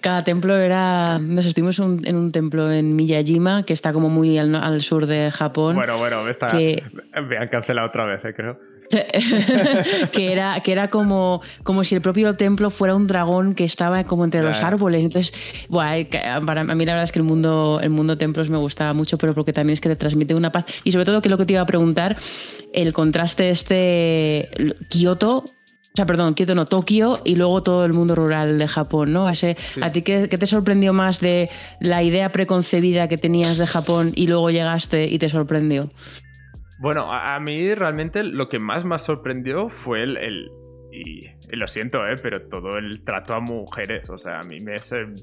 cada 0.00 0.24
templo 0.24 0.56
era. 0.56 1.18
Nos 1.18 1.46
estuvimos 1.46 1.78
en 1.78 2.16
un 2.16 2.32
templo 2.32 2.70
en 2.70 2.96
Miyajima, 2.96 3.64
que 3.64 3.72
está 3.72 3.92
como 3.92 4.08
muy 4.08 4.38
al, 4.38 4.82
sur 4.82 5.06
de 5.06 5.30
Japón. 5.30 5.76
Bueno, 5.76 5.98
bueno, 5.98 6.22
me, 6.22 6.30
está, 6.30 6.52
me 6.54 7.38
han 7.38 7.48
cancelado 7.48 7.88
otra 7.88 8.04
vez, 8.04 8.24
eh, 8.24 8.34
creo. 8.34 8.58
que 10.12 10.32
era, 10.32 10.60
que 10.60 10.72
era 10.72 10.90
como, 10.90 11.42
como 11.64 11.84
si 11.84 11.94
el 11.94 12.00
propio 12.00 12.34
templo 12.34 12.70
fuera 12.70 12.94
un 12.94 13.06
dragón 13.06 13.54
que 13.54 13.64
estaba 13.64 14.04
como 14.04 14.24
entre 14.24 14.42
los 14.42 14.60
árboles. 14.60 15.04
Entonces, 15.04 15.34
bueno, 15.68 16.08
para 16.46 16.62
mí 16.64 16.84
la 16.84 16.92
verdad 16.92 17.04
es 17.04 17.12
que 17.12 17.18
el 17.18 17.24
mundo, 17.24 17.80
el 17.82 17.90
mundo 17.90 18.16
templos 18.16 18.48
me 18.48 18.58
gustaba 18.58 18.92
mucho, 18.92 19.18
pero 19.18 19.34
porque 19.34 19.52
también 19.52 19.74
es 19.74 19.80
que 19.80 19.88
te 19.88 19.96
transmite 19.96 20.34
una 20.34 20.52
paz. 20.52 20.66
Y 20.84 20.92
sobre 20.92 21.04
todo, 21.04 21.20
que 21.20 21.28
lo 21.28 21.38
que 21.38 21.46
te 21.46 21.54
iba 21.54 21.62
a 21.62 21.66
preguntar, 21.66 22.16
el 22.72 22.92
contraste 22.92 23.50
este 23.50 24.50
Kioto 24.88 25.44
o 25.96 26.00
sea, 26.04 26.04
perdón, 26.04 26.34
Kioto 26.34 26.54
no, 26.54 26.66
Tokio 26.66 27.20
y 27.24 27.36
luego 27.36 27.62
todo 27.62 27.86
el 27.86 27.94
mundo 27.94 28.14
rural 28.14 28.58
de 28.58 28.68
Japón, 28.68 29.14
¿no? 29.14 29.26
¿A 29.26 29.32
ti 29.32 30.02
qué, 30.02 30.28
te 30.28 30.44
sorprendió 30.44 30.92
más 30.92 31.20
de 31.20 31.48
la 31.80 32.02
idea 32.02 32.32
preconcebida 32.32 33.08
que 33.08 33.16
tenías 33.16 33.56
de 33.56 33.66
Japón 33.66 34.12
y 34.14 34.26
luego 34.26 34.50
llegaste 34.50 35.06
y 35.06 35.18
te 35.18 35.30
sorprendió? 35.30 35.88
Bueno, 36.80 37.10
a, 37.10 37.40
mí 37.40 37.72
realmente 37.72 38.22
lo 38.22 38.50
que 38.50 38.58
más 38.58 38.84
me 38.84 38.98
sorprendió 38.98 39.70
fue 39.70 40.02
el, 40.02 40.50
y, 40.92 41.30
lo 41.56 41.66
siento, 41.66 42.06
¿eh? 42.06 42.16
pero 42.22 42.42
todo 42.42 42.76
el 42.76 43.02
trato 43.02 43.32
a 43.32 43.40
mujeres, 43.40 44.10
o 44.10 44.18
sea, 44.18 44.40
a 44.40 44.42
mí 44.42 44.60
me 44.60 44.74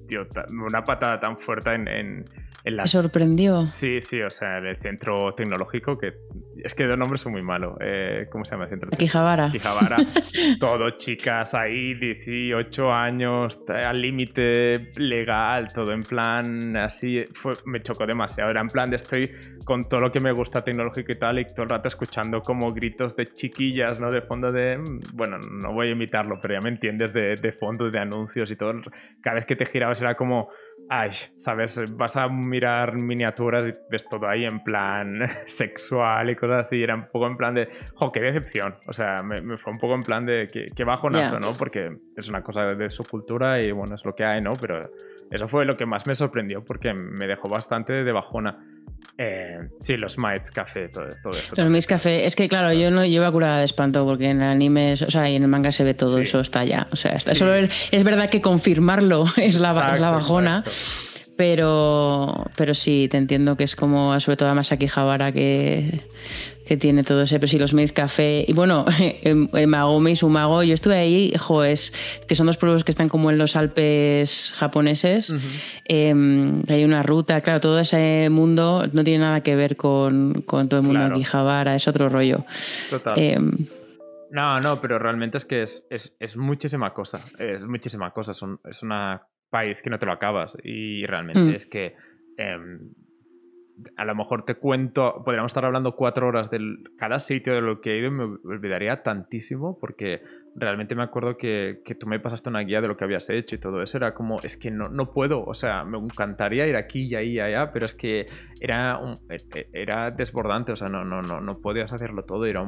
dio 0.07 0.25
una 0.49 0.83
patada 0.83 1.19
tan 1.19 1.37
fuerte 1.37 1.71
en, 1.75 2.25
¿Me 2.65 2.87
sorprendió? 2.87 3.65
Sí, 3.65 3.99
sí, 3.99 4.21
o 4.21 4.29
sea, 4.29 4.59
el 4.59 4.77
centro 4.77 5.33
tecnológico, 5.35 5.97
que 5.97 6.13
es 6.63 6.73
que 6.73 6.87
de 6.87 6.95
nombre 6.95 7.17
son 7.17 7.33
muy 7.33 7.41
malo. 7.41 7.75
Eh, 7.81 8.27
¿Cómo 8.31 8.45
se 8.45 8.51
llama 8.51 8.65
el 8.65 8.69
centro? 8.69 8.89
Quijabara. 8.91 9.51
Quijabara. 9.51 9.97
todo 10.59 10.91
chicas 10.91 11.53
ahí, 11.55 11.93
18 11.95 12.91
años, 12.91 13.59
al 13.67 14.01
límite 14.01 14.91
legal, 14.95 15.73
todo 15.73 15.91
en 15.91 16.03
plan 16.03 16.77
así. 16.77 17.19
Fue, 17.33 17.53
me 17.65 17.81
chocó 17.81 18.05
demasiado. 18.05 18.49
Era 18.49 18.61
en 18.61 18.69
plan 18.69 18.89
de 18.89 18.95
estoy 18.95 19.29
con 19.65 19.89
todo 19.89 19.99
lo 19.99 20.11
que 20.11 20.21
me 20.21 20.31
gusta 20.31 20.63
tecnológico 20.63 21.11
y 21.11 21.19
tal, 21.19 21.39
y 21.39 21.45
todo 21.45 21.63
el 21.63 21.69
rato 21.69 21.89
escuchando 21.89 22.41
como 22.41 22.73
gritos 22.73 23.15
de 23.17 23.33
chiquillas, 23.33 23.99
¿no? 23.99 24.09
De 24.09 24.21
fondo 24.21 24.53
de. 24.53 24.77
Mm, 24.77 24.99
bueno, 25.13 25.37
no 25.37 25.73
voy 25.73 25.87
a 25.89 25.91
imitarlo, 25.91 26.39
pero 26.41 26.53
ya 26.53 26.61
me 26.63 26.69
entiendes, 26.69 27.11
de, 27.11 27.35
de 27.35 27.51
fondo 27.51 27.89
de 27.89 27.99
anuncios 27.99 28.49
y 28.51 28.55
todo. 28.55 28.73
Cada 29.21 29.35
vez 29.35 29.45
que 29.45 29.57
te 29.57 29.65
girabas 29.65 30.01
era 30.01 30.15
como 30.15 30.49
ay, 30.89 31.11
¿sabes? 31.35 31.81
Vas 31.95 32.17
a 32.17 32.27
mirar 32.27 32.95
miniaturas 32.95 33.67
y 33.67 33.73
ves 33.89 34.07
todo 34.07 34.27
ahí 34.27 34.45
en 34.45 34.63
plan 34.63 35.25
sexual 35.45 36.29
y 36.29 36.35
cosas 36.35 36.67
así. 36.67 36.81
Era 36.81 36.95
un 36.95 37.07
poco 37.07 37.27
en 37.27 37.37
plan 37.37 37.53
de, 37.53 37.69
jo, 37.95 38.11
qué 38.11 38.19
decepción. 38.19 38.75
O 38.87 38.93
sea, 38.93 39.23
me, 39.23 39.57
fue 39.57 39.73
un 39.73 39.79
poco 39.79 39.95
en 39.95 40.03
plan 40.03 40.25
de, 40.25 40.47
qué, 40.51 40.65
qué 40.75 40.83
bajonazo, 40.83 41.39
¿no? 41.39 41.53
Porque 41.53 41.97
es 42.15 42.27
una 42.29 42.43
cosa 42.43 42.75
de 42.75 42.89
su 42.89 43.03
cultura 43.03 43.61
y 43.61 43.71
bueno, 43.71 43.95
es 43.95 44.05
lo 44.05 44.13
que 44.15 44.23
hay, 44.23 44.41
¿no? 44.41 44.53
Pero 44.59 44.89
eso 45.31 45.47
fue 45.47 45.65
lo 45.65 45.77
que 45.77 45.85
más 45.85 46.05
me 46.05 46.15
sorprendió 46.15 46.63
porque 46.63 46.93
me 46.93 47.27
dejó 47.27 47.49
bastante 47.49 48.03
de 48.03 48.11
bajona. 48.11 48.72
Eh, 49.17 49.59
sí, 49.81 49.95
los 49.95 50.17
Mites 50.17 50.49
Café, 50.49 50.89
todo, 50.89 51.07
eso. 51.07 51.53
Los 51.55 51.69
Mites 51.69 51.85
Café, 51.85 52.25
es 52.25 52.35
que 52.35 52.49
claro, 52.49 52.73
yo 52.73 52.89
no 52.89 53.05
llevo 53.05 53.25
a 53.25 53.31
curada 53.31 53.59
de 53.59 53.65
espanto 53.65 54.05
porque 54.05 54.29
en 54.29 54.41
el 54.41 54.49
anime, 54.49 54.93
o 54.93 55.11
sea, 55.11 55.29
y 55.29 55.35
en 55.35 55.43
el 55.43 55.47
manga 55.47 55.71
se 55.71 55.83
ve 55.83 55.93
todo 55.93 56.17
eso, 56.17 56.39
está 56.39 56.65
ya. 56.65 56.87
O 56.91 56.95
sea, 56.95 57.19
solo 57.19 57.53
es, 57.53 58.03
verdad 58.03 58.29
que 58.29 58.41
confirmarlo 58.41 59.25
es 59.37 59.59
la, 59.59 59.71
la 59.97 60.11
bajona. 60.11 60.63
Pero, 61.35 62.45
pero 62.55 62.75
sí, 62.75 63.07
te 63.09 63.17
entiendo 63.17 63.57
que 63.57 63.63
es 63.63 63.75
como, 63.75 64.19
sobre 64.19 64.37
todo 64.37 64.49
a 64.49 64.53
Masaki 64.53 64.87
Javara, 64.87 65.31
que, 65.31 66.01
que 66.73 66.77
tiene 66.77 67.03
todo 67.03 67.21
ese, 67.21 67.35
pero 67.35 67.47
sí, 67.47 67.59
los 67.59 67.73
Maze 67.73 67.93
Café. 67.93 68.45
Y 68.47 68.53
bueno, 68.53 68.85
en 69.21 69.69
Magome 69.69 70.11
y 70.11 70.15
Sumago, 70.15 70.63
yo 70.63 70.73
estuve 70.73 70.95
ahí, 70.95 71.31
jo, 71.37 71.63
es, 71.63 71.93
que 72.27 72.33
son 72.33 72.47
dos 72.47 72.57
pueblos 72.57 72.83
que 72.83 72.89
están 72.89 73.09
como 73.09 73.29
en 73.29 73.37
los 73.37 73.55
Alpes 73.55 74.53
japoneses. 74.55 75.31
Em, 75.85 76.63
hay 76.67 76.83
una 76.83 77.03
ruta, 77.03 77.41
claro, 77.41 77.59
todo 77.59 77.79
ese 77.79 78.27
mundo 78.31 78.85
no 78.91 79.03
tiene 79.03 79.19
nada 79.19 79.41
que 79.41 79.55
ver 79.55 79.75
con, 79.75 80.41
con 80.41 80.67
todo 80.67 80.79
el 80.79 80.85
mundo 80.87 81.05
aquí 81.05 81.23
Javara, 81.23 81.75
es 81.75 81.87
otro 81.87 82.09
rollo. 82.09 82.43
Total. 82.89 83.19
Em, 83.19 83.51
no, 84.31 84.59
no, 84.59 84.81
pero 84.81 84.97
realmente 84.97 85.37
es 85.37 85.45
que 85.45 85.61
es, 85.61 85.85
es, 85.91 86.15
es 86.19 86.35
muchísima 86.35 86.91
cosa. 86.91 87.23
Es 87.37 87.63
muchísima 87.65 88.09
cosa. 88.09 88.31
es 88.31 88.81
una 88.81 89.27
país 89.51 89.83
que 89.83 89.91
no 89.91 89.99
te 89.99 90.07
lo 90.07 90.11
acabas. 90.11 90.57
Y 90.63 91.05
realmente 91.05 91.39
mm. 91.39 91.55
es 91.55 91.67
que 91.67 91.95
em, 92.37 92.93
a 93.95 94.05
lo 94.05 94.15
mejor 94.15 94.45
te 94.45 94.55
cuento, 94.55 95.21
podríamos 95.23 95.49
estar 95.49 95.65
hablando 95.65 95.95
cuatro 95.95 96.27
horas 96.27 96.49
de 96.49 96.59
cada 96.97 97.19
sitio 97.19 97.53
de 97.53 97.61
lo 97.61 97.81
que 97.81 97.91
he 97.91 97.97
ido 97.99 98.07
y 98.07 98.11
me 98.11 98.23
olvidaría 98.23 99.03
tantísimo 99.03 99.77
porque 99.79 100.21
realmente 100.55 100.95
me 100.95 101.03
acuerdo 101.03 101.37
que, 101.37 101.81
que, 101.83 101.95
tú 101.95 102.05
me 102.07 102.19
pasaste 102.19 102.49
una 102.49 102.59
guía 102.61 102.81
de 102.81 102.87
lo 102.87 102.95
que 102.95 103.03
habías 103.03 103.29
hecho 103.29 103.55
y 103.55 103.57
todo 103.57 103.81
eso. 103.81 103.97
Era 103.97 104.13
como, 104.13 104.39
es 104.41 104.57
que 104.57 104.71
no, 104.71 104.89
no 104.89 105.11
puedo, 105.11 105.43
o 105.43 105.53
sea, 105.53 105.83
me 105.83 105.97
encantaría 105.97 106.67
ir 106.67 106.75
aquí 106.75 107.01
y 107.07 107.15
ahí 107.15 107.31
y 107.33 107.39
allá, 107.39 107.71
pero 107.71 107.85
es 107.85 107.93
que 107.93 108.25
era, 108.59 108.99
e, 109.29 109.37
e, 109.59 109.69
era 109.73 110.11
desbordante, 110.11 110.71
o 110.71 110.75
sea, 110.75 110.89
no, 110.89 111.03
no, 111.03 111.21
no, 111.21 111.41
no 111.41 111.59
podías 111.59 111.93
hacerlo 111.93 112.23
todo. 112.23 112.45
Era 112.45 112.63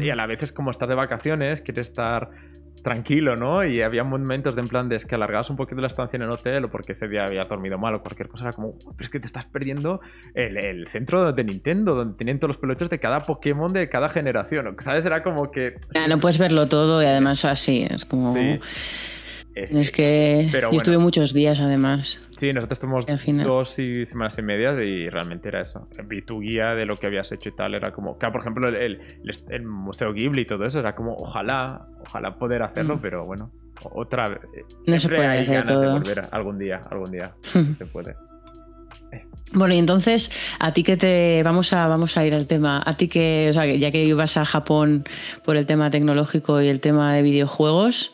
Y 0.00 0.10
a 0.10 0.16
la 0.16 0.26
vez 0.26 0.42
es 0.42 0.52
como 0.52 0.70
estás 0.70 0.88
de 0.88 0.94
vacaciones, 0.94 1.60
quieres 1.60 1.88
estar 1.88 2.30
tranquilo, 2.86 3.34
¿no? 3.34 3.64
Y 3.64 3.82
había 3.82 4.04
momentos 4.04 4.54
de 4.54 4.62
en 4.62 4.68
plan 4.68 4.88
de 4.88 4.94
es 4.94 5.04
que 5.04 5.16
alargabas 5.16 5.50
un 5.50 5.56
poquito 5.56 5.80
la 5.80 5.88
estancia 5.88 6.16
en 6.16 6.22
el 6.22 6.30
hotel 6.30 6.66
o 6.66 6.70
porque 6.70 6.92
ese 6.92 7.08
día 7.08 7.24
había 7.24 7.42
dormido 7.42 7.78
mal 7.78 7.96
o 7.96 8.00
cualquier 8.00 8.28
cosa. 8.28 8.44
Era 8.44 8.52
como, 8.52 8.78
pero 8.78 8.94
es 9.00 9.10
que 9.10 9.18
te 9.18 9.26
estás 9.26 9.44
perdiendo 9.44 10.00
el, 10.34 10.86
centro 10.86 11.32
de 11.32 11.42
Nintendo, 11.42 11.96
donde 11.96 12.16
tienen 12.16 12.38
todos 12.38 12.50
los 12.50 12.58
peluches 12.58 12.88
de 12.88 13.00
cada 13.00 13.18
Pokémon 13.18 13.72
de 13.72 13.88
cada 13.88 14.08
generación. 14.08 14.76
¿Sabes? 14.78 15.04
Era 15.04 15.24
como 15.24 15.50
que. 15.50 15.74
Ya, 15.94 16.06
no 16.06 16.20
puedes 16.20 16.38
verlo 16.38 16.68
todo 16.68 17.02
y 17.02 17.06
además 17.06 17.44
así. 17.44 17.84
Es 17.90 18.04
como. 18.04 18.32
Sí. 18.32 18.60
Es, 19.56 19.90
que 19.90 20.50
yo 20.52 20.76
estuve 20.76 20.98
muchos 20.98 21.32
días 21.32 21.60
además. 21.60 22.20
Sí, 22.36 22.50
nosotros 22.52 22.78
tuvimos 22.78 23.06
dos 23.42 23.78
y 23.78 24.04
semanas 24.04 24.36
y 24.36 24.42
media 24.42 24.72
y 24.84 25.08
realmente 25.08 25.48
era 25.48 25.62
eso. 25.62 25.88
Vi 26.04 26.20
tu 26.20 26.40
guía 26.40 26.74
de 26.74 26.84
lo 26.84 26.96
que 26.96 27.06
habías 27.06 27.32
hecho 27.32 27.48
y 27.48 27.52
tal, 27.52 27.74
era 27.74 27.90
como, 27.90 28.18
claro, 28.18 28.32
por 28.32 28.42
ejemplo, 28.42 28.68
el, 28.68 29.00
el, 29.48 29.62
Museo 29.62 30.12
Ghibli 30.12 30.42
y 30.42 30.44
todo 30.44 30.66
eso, 30.66 30.78
era 30.78 30.94
como, 30.94 31.14
ojalá, 31.14 31.86
ojalá 32.00 32.36
poder 32.36 32.62
hacerlo, 32.62 32.96
mm. 32.96 33.00
pero 33.00 33.24
bueno, 33.24 33.50
otra 33.92 34.26
vez. 34.28 34.40
No 34.86 35.00
se 35.00 35.08
puede 35.08 35.26
hay 35.26 35.46
ganas 35.46 35.80
de 35.80 35.90
volver 35.90 36.28
algún 36.30 36.58
día, 36.58 36.82
algún 36.90 37.10
día 37.10 37.32
se 37.74 37.86
puede. 37.86 38.14
Bueno, 39.52 39.74
y 39.74 39.78
entonces, 39.78 40.30
a 40.58 40.72
ti 40.72 40.82
que 40.82 40.96
te. 40.96 41.42
Vamos 41.42 41.72
a, 41.72 41.86
vamos 41.86 42.16
a 42.16 42.26
ir 42.26 42.34
al 42.34 42.46
tema. 42.46 42.82
A 42.84 42.96
ti 42.96 43.08
que, 43.08 43.46
o 43.50 43.52
sea, 43.52 43.64
ya 43.64 43.90
que 43.90 44.04
ibas 44.04 44.36
a 44.36 44.44
Japón 44.44 45.04
por 45.44 45.56
el 45.56 45.66
tema 45.66 45.90
tecnológico 45.90 46.60
y 46.60 46.68
el 46.68 46.80
tema 46.80 47.14
de 47.14 47.22
videojuegos, 47.22 48.12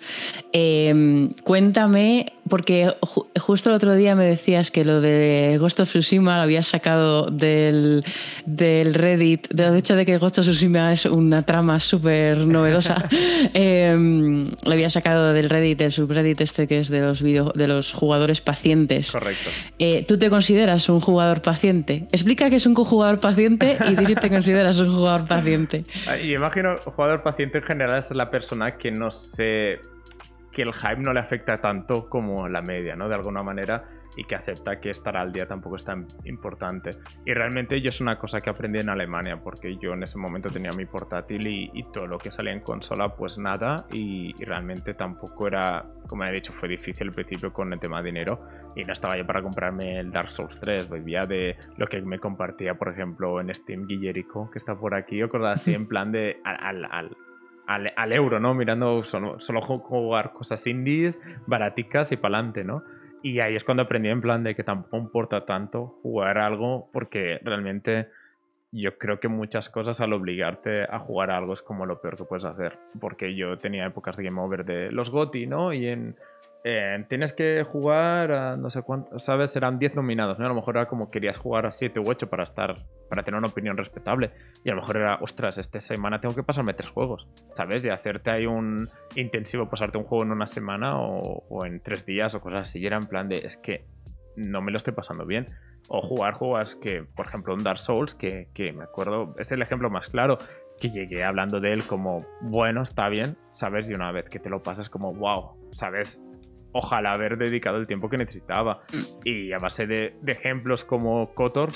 em, 0.52 1.30
cuéntame, 1.44 2.32
porque 2.48 2.92
justo 3.40 3.70
el 3.70 3.76
otro 3.76 3.94
día 3.94 4.14
me 4.14 4.24
decías 4.24 4.70
que 4.70 4.84
lo 4.84 5.00
de 5.00 5.56
Ghost 5.60 5.80
of 5.80 5.88
Tsushima 5.88 6.36
lo 6.36 6.42
habías 6.42 6.66
sacado 6.66 7.26
del, 7.26 8.04
del 8.46 8.94
Reddit. 8.94 9.48
De 9.48 9.76
hecho, 9.78 9.96
de 9.96 10.04
que 10.04 10.18
Ghost 10.18 10.38
of 10.38 10.46
Tsushima 10.46 10.92
es 10.92 11.06
una 11.06 11.42
trama 11.42 11.80
súper 11.80 12.38
novedosa. 12.38 13.08
Em, 13.54 14.50
lo 14.64 14.72
habías 14.72 14.92
sacado 14.92 15.32
del 15.32 15.48
Reddit, 15.50 15.78
del 15.78 15.92
subreddit 15.92 16.40
este 16.40 16.66
que 16.66 16.80
es 16.80 16.88
de 16.88 17.00
los, 17.00 17.22
video, 17.22 17.52
de 17.54 17.66
los 17.66 17.92
jugadores 17.92 18.40
pacientes. 18.40 19.10
Correcto. 19.10 19.50
Eh, 19.78 20.04
¿Tú 20.06 20.18
te 20.18 20.30
consideras 20.30 20.88
un 20.88 21.00
jugador 21.00 21.42
paciente. 21.42 22.06
Explica 22.12 22.50
que 22.50 22.56
es 22.56 22.66
un 22.66 22.74
jugador 22.74 23.20
paciente 23.20 23.76
y 23.88 23.94
di 23.94 24.06
si 24.06 24.14
te 24.14 24.28
consideras 24.28 24.78
un 24.78 24.94
jugador 24.94 25.26
paciente. 25.26 25.84
Ah, 26.06 26.16
y 26.18 26.34
imagino 26.34 26.76
jugador 26.78 27.22
paciente 27.22 27.58
en 27.58 27.64
general 27.64 27.98
es 27.98 28.10
la 28.14 28.28
persona 28.28 28.76
que 28.76 28.90
no 28.90 29.10
sé 29.10 29.80
que 30.52 30.62
el 30.62 30.72
hype 30.72 30.98
no 30.98 31.12
le 31.12 31.20
afecta 31.20 31.56
tanto 31.56 32.08
como 32.08 32.48
la 32.48 32.62
media, 32.62 32.94
¿no? 32.94 33.08
De 33.08 33.14
alguna 33.14 33.42
manera 33.42 33.84
y 34.16 34.24
que 34.24 34.34
acepta 34.34 34.80
que 34.80 34.90
estar 34.90 35.16
al 35.16 35.32
día 35.32 35.46
tampoco 35.46 35.76
es 35.76 35.84
tan 35.84 36.06
importante. 36.24 36.90
Y 37.24 37.32
realmente 37.32 37.80
yo 37.80 37.88
es 37.88 38.00
una 38.00 38.18
cosa 38.18 38.40
que 38.40 38.50
aprendí 38.50 38.80
en 38.80 38.88
Alemania, 38.88 39.40
porque 39.42 39.76
yo 39.76 39.94
en 39.94 40.02
ese 40.02 40.18
momento 40.18 40.50
tenía 40.50 40.72
mi 40.72 40.86
portátil 40.86 41.46
y, 41.46 41.82
todo 41.92 42.06
lo 42.06 42.18
que 42.18 42.30
salía 42.30 42.52
en 42.52 42.60
consola, 42.60 43.14
pues 43.16 43.38
nada, 43.38 43.86
y, 43.92 44.32
realmente 44.44 44.94
tampoco 44.94 45.46
era, 45.46 45.84
como 46.06 46.24
he 46.24 46.32
dicho, 46.32 46.52
fue 46.52 46.68
difícil 46.68 47.08
al 47.08 47.14
principio 47.14 47.52
con 47.52 47.72
el 47.72 47.80
tema 47.80 48.00
de 48.00 48.06
dinero, 48.06 48.40
y 48.76 48.84
no 48.84 48.92
estaba 48.92 49.16
yo 49.16 49.26
para 49.26 49.42
comprarme 49.42 49.98
el 49.98 50.10
Dark 50.10 50.30
Souls 50.30 50.58
3, 50.60 50.88
vivía 50.90 51.26
de 51.26 51.56
lo 51.76 51.86
que 51.86 52.00
me 52.00 52.18
compartía, 52.18 52.74
por 52.74 52.88
ejemplo, 52.88 53.40
en 53.40 53.54
Steam 53.54 53.86
Guillerico, 53.86 54.50
que 54.50 54.58
está 54.58 54.74
por 54.74 54.94
aquí, 54.94 55.20
acordás 55.20 55.60
así 55.60 55.74
en 55.74 55.86
plan 55.86 56.12
de 56.12 56.40
al, 56.44 56.56
al, 56.60 56.84
al, 56.90 57.16
al 57.74 58.12
euro, 58.12 58.40
¿no? 58.40 58.54
Mirando 58.54 59.02
solo, 59.02 59.40
solo 59.40 59.60
jugar 59.60 60.32
cosas 60.32 60.66
indies, 60.66 61.20
baraticas 61.46 62.12
y 62.12 62.16
pa'lante, 62.16 62.64
¿no? 62.64 62.82
Y 63.22 63.38
ahí 63.40 63.54
es 63.54 63.64
cuando 63.64 63.84
aprendí 63.84 64.08
en 64.08 64.20
plan 64.20 64.42
de 64.42 64.54
que 64.54 64.64
tampoco 64.64 64.96
importa 64.96 65.44
tanto 65.46 65.98
jugar 66.02 66.38
algo 66.38 66.88
porque 66.92 67.38
realmente 67.44 68.08
yo 68.72 68.96
creo 68.96 69.20
que 69.20 69.28
muchas 69.28 69.68
cosas 69.68 70.00
al 70.00 70.12
obligarte 70.14 70.84
a 70.84 70.98
jugar 70.98 71.30
algo 71.30 71.52
es 71.52 71.62
como 71.62 71.86
lo 71.86 72.00
peor 72.00 72.16
que 72.16 72.24
puedes 72.24 72.44
hacer. 72.44 72.78
Porque 73.00 73.36
yo 73.36 73.58
tenía 73.58 73.86
épocas 73.86 74.16
de 74.16 74.24
Game 74.24 74.40
Over 74.40 74.64
de 74.64 74.90
los 74.90 75.10
GOTI, 75.10 75.46
¿no? 75.46 75.72
Y 75.72 75.86
en 75.86 76.16
eh, 76.64 77.04
tienes 77.08 77.32
que 77.32 77.64
jugar 77.64 78.30
a 78.30 78.56
no 78.56 78.70
sé 78.70 78.82
cuánto, 78.82 79.18
¿sabes? 79.18 79.56
Eran 79.56 79.80
10 79.80 79.96
nominados, 79.96 80.38
¿no? 80.38 80.44
A 80.46 80.48
lo 80.48 80.54
mejor 80.54 80.76
era 80.76 80.86
como 80.86 81.10
querías 81.10 81.36
jugar 81.36 81.66
a 81.66 81.72
7 81.72 81.98
u 81.98 82.04
8 82.06 82.30
para 82.30 82.44
estar, 82.44 82.86
para 83.08 83.24
tener 83.24 83.38
una 83.38 83.48
opinión 83.48 83.76
respetable. 83.76 84.30
Y 84.64 84.70
a 84.70 84.74
lo 84.74 84.80
mejor 84.80 84.98
era, 84.98 85.18
ostras, 85.20 85.58
esta 85.58 85.80
semana 85.80 86.20
tengo 86.20 86.36
que 86.36 86.44
pasarme 86.44 86.72
tres 86.74 86.90
juegos, 86.90 87.26
¿sabes? 87.52 87.84
Y 87.84 87.88
hacerte 87.88 88.30
ahí 88.30 88.46
un 88.46 88.88
intensivo, 89.16 89.68
pasarte 89.68 89.98
un 89.98 90.04
juego 90.04 90.22
en 90.22 90.30
una 90.30 90.46
semana 90.46 90.90
o, 90.94 91.66
en 91.66 91.80
tres 91.80 92.06
días 92.06 92.34
o 92.36 92.40
cosas 92.40 92.68
así. 92.68 92.78
Y 92.78 92.86
era 92.86 92.96
en 92.96 93.06
plan 93.06 93.28
de, 93.28 93.36
es 93.36 93.56
que 93.56 93.84
no 94.36 94.62
me 94.62 94.70
lo 94.70 94.76
estoy 94.76 94.92
pasando 94.92 95.26
bien. 95.26 95.48
O 95.88 96.00
jugar 96.00 96.34
juegos 96.34 96.76
que, 96.76 97.02
por 97.02 97.26
ejemplo, 97.26 97.54
un 97.54 97.64
Dark 97.64 97.80
Souls, 97.80 98.14
que, 98.14 98.48
que 98.54 98.72
me 98.72 98.84
acuerdo, 98.84 99.34
es 99.36 99.50
el 99.50 99.62
ejemplo 99.62 99.90
más 99.90 100.06
claro 100.06 100.38
que 100.80 100.90
llegué 100.90 101.24
hablando 101.24 101.60
de 101.60 101.72
él 101.72 101.86
como, 101.86 102.18
bueno, 102.40 102.82
está 102.82 103.08
bien, 103.08 103.36
¿sabes? 103.52 103.90
Y 103.90 103.94
una 103.94 104.10
vez 104.12 104.28
que 104.28 104.38
te 104.38 104.48
lo 104.48 104.62
pasas 104.62 104.88
como, 104.88 105.12
wow, 105.12 105.56
¿sabes? 105.72 106.20
Ojalá 106.72 107.12
haber 107.12 107.36
dedicado 107.36 107.76
el 107.76 107.86
tiempo 107.86 108.08
que 108.08 108.16
necesitaba. 108.16 108.82
Mm. 108.92 108.98
Y 109.24 109.52
a 109.52 109.58
base 109.58 109.86
de, 109.86 110.16
ejemplos 110.26 110.84
como 110.84 111.34
Kotor, 111.34 111.70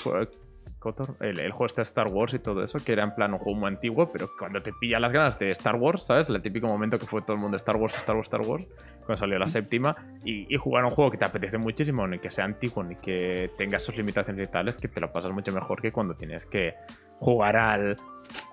Kotor 0.79 1.15
el, 1.21 1.51
juego 1.51 1.73
de 1.75 1.81
Star 1.81 2.07
Wars 2.11 2.33
y 2.33 2.39
todo 2.39 2.63
eso, 2.63 2.79
que 2.83 2.93
era 2.93 3.03
en 3.03 3.15
plan 3.15 3.33
un 3.33 3.39
juego 3.39 3.59
muy 3.59 3.67
antiguo, 3.67 4.11
pero 4.11 4.29
cuando 4.37 4.61
te 4.61 4.71
pilla 4.73 4.99
las 4.99 5.11
ganas 5.11 5.39
de 5.39 5.51
Star 5.51 5.75
Wars, 5.75 6.05
¿sabes? 6.05 6.29
El 6.29 6.41
típico 6.41 6.67
momento 6.67 6.97
que 6.97 7.05
fue 7.05 7.21
todo 7.21 7.35
el 7.35 7.41
mundo 7.41 7.57
Star 7.57 7.77
Wars, 7.77 7.95
Star 7.97 8.15
Wars, 8.15 8.27
Star 8.27 8.41
Wars. 8.41 8.65
Cuando 9.07 9.17
salió 9.17 9.39
la 9.39 9.47
séptima, 9.47 9.95
y, 10.23 10.55
jugar 10.57 10.83
un 10.83 10.91
juego 10.91 11.09
que 11.11 11.17
te 11.17 11.25
apetece 11.25 11.57
muchísimo, 11.57 12.07
ni 12.07 12.19
que 12.19 12.29
sea 12.29 12.45
antiguo, 12.45 12.83
ni 12.83 12.95
que 12.95 13.51
tenga 13.57 13.79
sus 13.79 13.95
limitaciones 13.97 14.47
y 14.47 14.51
tales, 14.51 14.77
que 14.77 14.87
te 14.87 14.99
lo 14.99 15.11
pasas 15.11 15.31
mucho 15.31 15.51
mejor 15.51 15.81
que 15.81 15.91
cuando 15.91 16.15
tienes 16.15 16.45
que 16.45 16.75
jugar 17.19 17.55
al, 17.55 17.95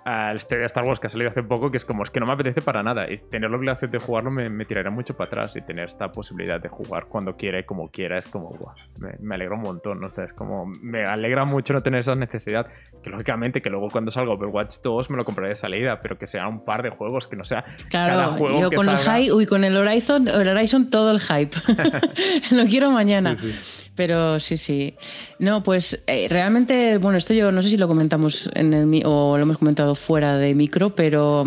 al 0.04 0.36
este 0.36 0.62
Star 0.64 0.84
Wars 0.84 1.00
que 1.00 1.06
ha 1.06 1.10
salido 1.10 1.30
hace 1.30 1.42
poco, 1.42 1.70
que 1.70 1.76
es 1.76 1.84
como, 1.84 2.02
es 2.02 2.10
que 2.10 2.20
no 2.20 2.26
me 2.26 2.32
apetece 2.32 2.62
para 2.62 2.82
nada. 2.82 3.10
Y 3.10 3.16
tener 3.16 3.50
la 3.50 3.56
obligación 3.56 3.90
de 3.90 3.98
jugarlo 3.98 4.30
me, 4.30 4.48
me 4.48 4.64
tiraría 4.64 4.90
mucho 4.90 5.16
para 5.16 5.28
atrás. 5.28 5.56
Y 5.56 5.62
tener 5.62 5.86
esta 5.86 6.10
posibilidad 6.10 6.60
de 6.60 6.68
jugar 6.68 7.06
cuando 7.06 7.36
quiera 7.36 7.58
y 7.58 7.64
como 7.64 7.90
quiera 7.90 8.18
es 8.18 8.26
como, 8.28 8.50
guau, 8.50 8.74
me, 8.98 9.14
me 9.20 9.34
alegro 9.34 9.56
un 9.56 9.62
montón. 9.62 10.00
¿no? 10.00 10.10
sé 10.10 10.24
es 10.24 10.32
como, 10.32 10.66
me 10.82 11.04
alegra 11.04 11.44
mucho 11.44 11.72
no 11.72 11.80
tener 11.80 12.00
esa 12.00 12.14
necesidad. 12.14 12.66
Que 13.02 13.10
lógicamente, 13.10 13.60
que 13.60 13.70
luego 13.70 13.88
cuando 13.88 14.10
salga 14.10 14.32
Overwatch 14.32 14.76
2 14.82 15.10
me 15.10 15.16
lo 15.16 15.24
compraré 15.24 15.50
de 15.50 15.56
salida, 15.56 16.00
pero 16.00 16.18
que 16.18 16.26
sea 16.26 16.48
un 16.48 16.64
par 16.64 16.82
de 16.82 16.90
juegos, 16.90 17.26
que 17.26 17.36
no 17.36 17.44
sea 17.44 17.64
claro, 17.88 18.14
cada 18.14 18.28
juego. 18.28 18.60
Yo 18.60 18.70
con 18.70 18.88
el 18.88 18.98
hype, 18.98 19.32
uy, 19.32 19.46
con 19.46 19.64
el 19.64 19.76
Horizon, 19.76 20.28
el 20.44 20.56
Horizon 20.56 20.90
todo 20.90 21.10
el 21.10 21.20
hype. 21.20 21.56
lo 22.50 22.66
quiero 22.66 22.90
mañana. 22.90 23.36
Sí, 23.36 23.50
sí. 23.50 23.58
Pero 23.96 24.40
sí, 24.40 24.58
sí. 24.58 24.94
No, 25.38 25.62
pues 25.62 26.02
eh, 26.06 26.26
realmente, 26.28 26.98
bueno, 26.98 27.16
esto 27.16 27.32
yo 27.32 27.52
no 27.52 27.62
sé 27.62 27.70
si 27.70 27.76
lo 27.76 27.86
comentamos 27.86 28.50
en 28.54 28.74
el 28.74 29.02
o 29.04 29.36
lo 29.36 29.42
hemos 29.42 29.58
comentado 29.58 29.94
fuera 29.94 30.36
de 30.36 30.54
micro, 30.54 30.90
pero 30.90 31.44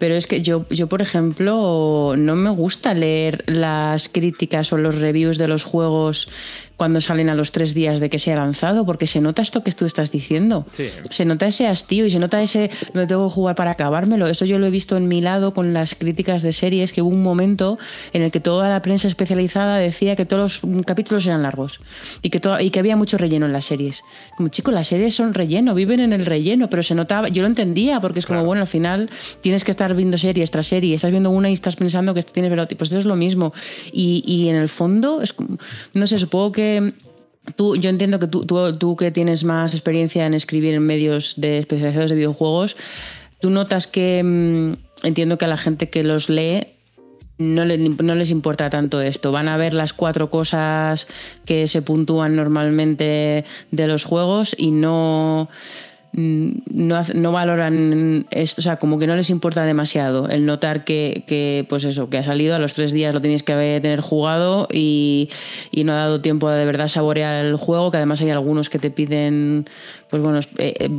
pero 0.00 0.14
es 0.14 0.26
que 0.26 0.40
yo, 0.40 0.66
yo, 0.70 0.88
por 0.88 1.02
ejemplo, 1.02 2.14
no 2.16 2.34
me 2.34 2.48
gusta 2.48 2.94
leer 2.94 3.44
las 3.46 4.08
críticas 4.08 4.72
o 4.72 4.78
los 4.78 4.94
reviews 4.94 5.36
de 5.36 5.46
los 5.46 5.62
juegos 5.62 6.26
cuando 6.80 7.02
salen 7.02 7.28
a 7.28 7.34
los 7.34 7.52
tres 7.52 7.74
días 7.74 8.00
de 8.00 8.08
que 8.08 8.18
se 8.18 8.32
ha 8.32 8.36
lanzado, 8.36 8.86
porque 8.86 9.06
se 9.06 9.20
nota 9.20 9.42
esto 9.42 9.62
que 9.62 9.70
tú 9.70 9.84
estás 9.84 10.10
diciendo. 10.10 10.64
Se 11.10 11.26
nota 11.26 11.46
ese 11.46 11.66
hastío 11.66 12.06
y 12.06 12.10
se 12.10 12.18
nota 12.18 12.40
ese 12.40 12.70
no 12.94 13.06
tengo 13.06 13.28
que 13.28 13.34
jugar 13.34 13.54
para 13.54 13.72
acabármelo. 13.72 14.26
Eso 14.26 14.46
yo 14.46 14.58
lo 14.58 14.66
he 14.66 14.70
visto 14.70 14.96
en 14.96 15.06
mi 15.06 15.20
lado 15.20 15.52
con 15.52 15.74
las 15.74 15.94
críticas 15.94 16.40
de 16.40 16.54
series, 16.54 16.94
que 16.94 17.02
hubo 17.02 17.10
un 17.10 17.20
momento 17.20 17.78
en 18.14 18.22
el 18.22 18.30
que 18.30 18.40
toda 18.40 18.70
la 18.70 18.80
prensa 18.80 19.08
especializada 19.08 19.76
decía 19.76 20.16
que 20.16 20.24
todos 20.24 20.62
los 20.62 20.86
capítulos 20.86 21.26
eran 21.26 21.42
largos 21.42 21.80
y 22.22 22.30
que, 22.30 22.40
y 22.60 22.70
que 22.70 22.78
había 22.78 22.96
mucho 22.96 23.18
relleno 23.18 23.44
en 23.44 23.52
las 23.52 23.66
series. 23.66 24.02
Como 24.38 24.48
chico, 24.48 24.70
las 24.70 24.88
series 24.88 25.14
son 25.14 25.34
relleno, 25.34 25.74
viven 25.74 26.00
en 26.00 26.14
el 26.14 26.24
relleno, 26.24 26.70
pero 26.70 26.82
se 26.82 26.94
notaba, 26.94 27.28
yo 27.28 27.42
lo 27.42 27.48
entendía, 27.48 28.00
porque 28.00 28.20
es 28.20 28.24
como, 28.24 28.42
bueno, 28.42 28.62
al 28.62 28.68
final 28.68 29.10
tienes 29.42 29.64
que 29.64 29.70
estar 29.72 29.94
viendo 29.94 30.16
series 30.16 30.50
tras 30.50 30.68
serie, 30.68 30.94
estás 30.94 31.10
viendo 31.10 31.28
una 31.28 31.50
y 31.50 31.52
estás 31.52 31.76
pensando 31.76 32.14
que 32.14 32.22
tienes 32.22 32.50
pero 32.50 32.66
pues 32.66 32.88
esto 32.88 32.96
es 32.96 33.04
lo 33.04 33.16
mismo. 33.16 33.52
Y, 33.92 34.24
y 34.26 34.48
en 34.48 34.56
el 34.56 34.70
fondo, 34.70 35.20
es, 35.20 35.34
no 35.92 36.06
sé, 36.06 36.18
supongo 36.18 36.52
que 36.52 36.69
tú, 37.56 37.76
yo 37.76 37.90
entiendo 37.90 38.18
que 38.18 38.26
tú, 38.26 38.96
que 38.96 39.10
tienes 39.10 39.44
más 39.44 39.72
experiencia 39.72 40.26
en 40.26 40.34
escribir 40.34 40.74
en 40.74 40.84
medios 40.86 41.34
de 41.36 41.58
especializados 41.58 42.10
de 42.10 42.16
videojuegos, 42.16 42.76
tú 43.40 43.50
notas 43.50 43.86
que 43.86 44.22
mm, 44.22 45.06
entiendo 45.06 45.38
que 45.38 45.44
a 45.44 45.48
la 45.48 45.58
gente 45.58 45.90
que 45.90 46.02
los 46.04 46.28
lee 46.28 46.66
no, 47.38 47.64
no, 47.64 48.14
les 48.14 48.30
importa 48.30 48.68
tanto 48.68 49.00
esto. 49.00 49.32
Van 49.32 49.48
a 49.48 49.56
ver 49.56 49.72
las 49.72 49.94
cuatro 49.94 50.30
cosas 50.30 51.06
que 51.46 51.68
se 51.68 51.80
puntúan 51.80 52.36
normalmente 52.36 53.46
de 53.70 53.86
los 53.86 54.04
juegos 54.04 54.54
y 54.58 54.70
no 54.70 55.48
no, 56.12 57.04
no, 57.14 57.32
valoran 57.32 58.26
esto, 58.30 58.60
o 58.60 58.62
sea, 58.62 58.76
como 58.76 58.98
que 58.98 59.06
no 59.06 59.14
les 59.14 59.30
importa 59.30 59.64
demasiado 59.64 60.28
el 60.28 60.44
notar 60.44 60.84
que, 60.84 61.64
pues 61.68 61.84
eso, 61.84 62.10
que 62.10 62.18
ha 62.18 62.24
salido 62.24 62.56
a 62.56 62.58
los 62.58 62.74
tres 62.74 62.92
días 62.92 63.14
lo 63.14 63.20
tenéis 63.20 63.44
que 63.44 63.52
tener 63.80 64.00
jugado 64.00 64.66
y, 64.72 65.30
no 65.84 65.92
ha 65.92 65.96
dado 65.96 66.20
tiempo 66.20 66.50
de 66.50 66.64
verdad 66.64 66.88
saborear 66.88 67.44
el 67.44 67.56
juego, 67.56 67.90
que 67.90 67.98
además 67.98 68.20
hay 68.20 68.30
algunos 68.30 68.68
que 68.68 68.78
te 68.78 68.90
piden, 68.90 69.68
pues 70.08 70.22
bueno, 70.22 70.40
eh, 70.58 70.74
eh, 70.80 70.90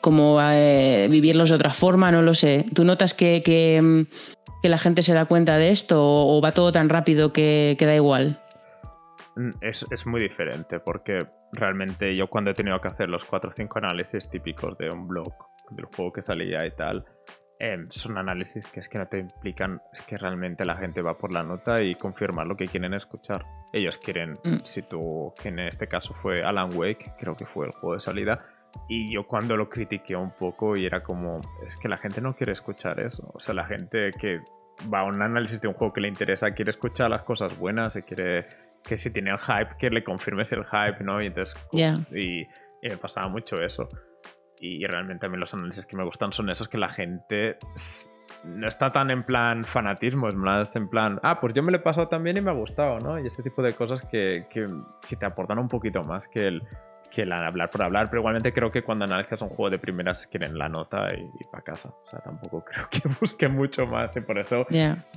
como 0.00 0.40
eh, 0.42 1.06
vivirlos 1.10 1.50
de 1.50 1.56
otra 1.56 1.72
forma, 1.72 2.10
no 2.10 2.22
lo 2.22 2.34
sé. 2.34 2.64
¿Tú 2.74 2.84
notas 2.84 3.12
que, 3.12 3.42
que, 3.42 4.06
la 4.62 4.78
gente 4.78 5.02
se 5.02 5.12
da 5.12 5.26
cuenta 5.26 5.58
de 5.58 5.70
esto 5.70 5.98
o, 6.00 6.40
va 6.40 6.52
todo 6.52 6.72
tan 6.72 6.88
rápido 6.88 7.32
que, 7.32 7.76
que 7.78 7.86
da 7.86 7.94
igual? 7.94 8.40
Mm, 9.36 9.50
es, 9.60 9.86
es, 9.90 10.06
muy 10.06 10.20
diferente 10.20 10.80
porque 10.80 11.18
realmente 11.52 12.14
yo 12.16 12.26
cuando 12.28 12.50
he 12.50 12.54
tenido 12.54 12.80
que 12.80 12.88
hacer 12.88 13.08
los 13.08 13.24
4 13.24 13.50
o 13.50 13.52
5 13.52 13.78
análisis 13.78 14.28
típicos 14.28 14.76
de 14.78 14.90
un 14.90 15.06
blog, 15.06 15.32
del 15.70 15.86
juego 15.86 16.12
que 16.12 16.22
salía 16.22 16.66
y 16.66 16.72
tal, 16.72 17.04
em, 17.58 17.86
son 17.90 18.18
análisis 18.18 18.66
que 18.66 18.80
es 18.80 18.88
que 18.88 18.98
no 18.98 19.06
te 19.06 19.18
implican, 19.18 19.80
es 19.92 20.02
que 20.02 20.18
realmente 20.18 20.64
la 20.64 20.76
gente 20.76 21.02
va 21.02 21.16
por 21.16 21.32
la 21.32 21.42
nota 21.42 21.82
y 21.82 21.94
confirma 21.94 22.44
lo 22.44 22.56
que 22.56 22.66
quieren 22.66 22.94
escuchar. 22.94 23.44
Ellos 23.72 23.98
quieren, 23.98 24.32
mm. 24.44 24.64
si 24.64 24.82
tú, 24.82 25.32
que 25.40 25.48
en 25.48 25.60
este 25.60 25.86
caso 25.86 26.12
fue 26.12 26.42
Alan 26.42 26.70
Wake, 26.74 27.14
creo 27.18 27.36
que 27.36 27.46
fue 27.46 27.66
el 27.66 27.72
juego 27.72 27.94
de 27.94 28.00
salida, 28.00 28.44
y 28.88 29.12
yo 29.12 29.26
cuando 29.26 29.56
lo 29.56 29.68
critiqué 29.68 30.16
un 30.16 30.30
poco 30.30 30.76
y 30.76 30.86
era 30.86 31.02
como, 31.02 31.40
es 31.64 31.76
que 31.76 31.88
la 31.88 31.98
gente 31.98 32.20
no 32.20 32.34
quiere 32.34 32.52
escuchar 32.52 33.00
eso. 33.00 33.30
O 33.34 33.40
sea, 33.40 33.54
la 33.54 33.64
gente 33.64 34.10
que 34.18 34.40
va 34.92 35.00
a 35.00 35.04
un 35.04 35.20
análisis 35.22 35.60
de 35.60 35.68
un 35.68 35.74
juego 35.74 35.92
que 35.92 36.00
le 36.00 36.08
interesa 36.08 36.50
quiere 36.50 36.70
escuchar 36.70 37.10
las 37.10 37.22
cosas 37.22 37.56
buenas 37.58 37.96
y 37.96 38.02
quiere 38.02 38.46
que 38.82 38.96
si 38.96 39.10
tiene 39.10 39.30
el 39.30 39.38
hype, 39.38 39.76
que 39.78 39.90
le 39.90 40.02
confirmes 40.02 40.52
el 40.52 40.64
hype, 40.64 41.02
¿no? 41.04 41.22
Y 41.22 41.26
entonces. 41.26 41.58
Y, 41.72 42.46
me 42.82 42.96
pasaba 42.96 43.28
mucho 43.28 43.56
eso. 43.56 43.88
Y 44.58 44.86
realmente 44.86 45.26
a 45.26 45.28
mí 45.28 45.36
los 45.36 45.52
análisis 45.54 45.86
que 45.86 45.96
me 45.96 46.04
gustan 46.04 46.32
son 46.32 46.50
esos 46.50 46.68
que 46.68 46.78
la 46.78 46.88
gente 46.88 47.56
no 48.44 48.66
está 48.66 48.92
tan 48.92 49.10
en 49.10 49.22
plan 49.24 49.64
fanatismo, 49.64 50.28
es 50.28 50.34
más 50.34 50.74
en 50.76 50.88
plan, 50.88 51.20
ah, 51.22 51.40
pues 51.40 51.52
yo 51.52 51.62
me 51.62 51.72
lo 51.72 51.78
he 51.78 51.80
pasado 51.80 52.08
también 52.08 52.38
y 52.38 52.40
me 52.40 52.50
ha 52.50 52.54
gustado, 52.54 52.98
¿no? 52.98 53.18
Y 53.18 53.26
este 53.26 53.42
tipo 53.42 53.62
de 53.62 53.74
cosas 53.74 54.02
que, 54.02 54.46
que, 54.50 54.66
que 55.08 55.16
te 55.16 55.26
aportan 55.26 55.58
un 55.58 55.68
poquito 55.68 56.02
más 56.04 56.26
que 56.28 56.46
el, 56.46 56.62
que 57.10 57.22
el 57.22 57.32
hablar 57.32 57.70
por 57.70 57.82
hablar, 57.82 58.08
pero 58.08 58.20
igualmente 58.20 58.52
creo 58.52 58.70
que 58.70 58.82
cuando 58.82 59.04
analizas 59.04 59.42
un 59.42 59.48
juego 59.48 59.70
de 59.70 59.78
primeras 59.78 60.26
quieren 60.26 60.56
la 60.56 60.68
nota 60.68 61.06
y, 61.14 61.44
para 61.50 61.62
casa. 61.62 61.90
O 61.90 62.06
sea, 62.06 62.20
tampoco 62.20 62.64
creo 62.70 62.86
que 62.90 63.08
busque 63.20 63.48
mucho 63.48 63.86
más 63.86 64.16
y 64.16 64.20
por 64.20 64.38
eso 64.38 64.66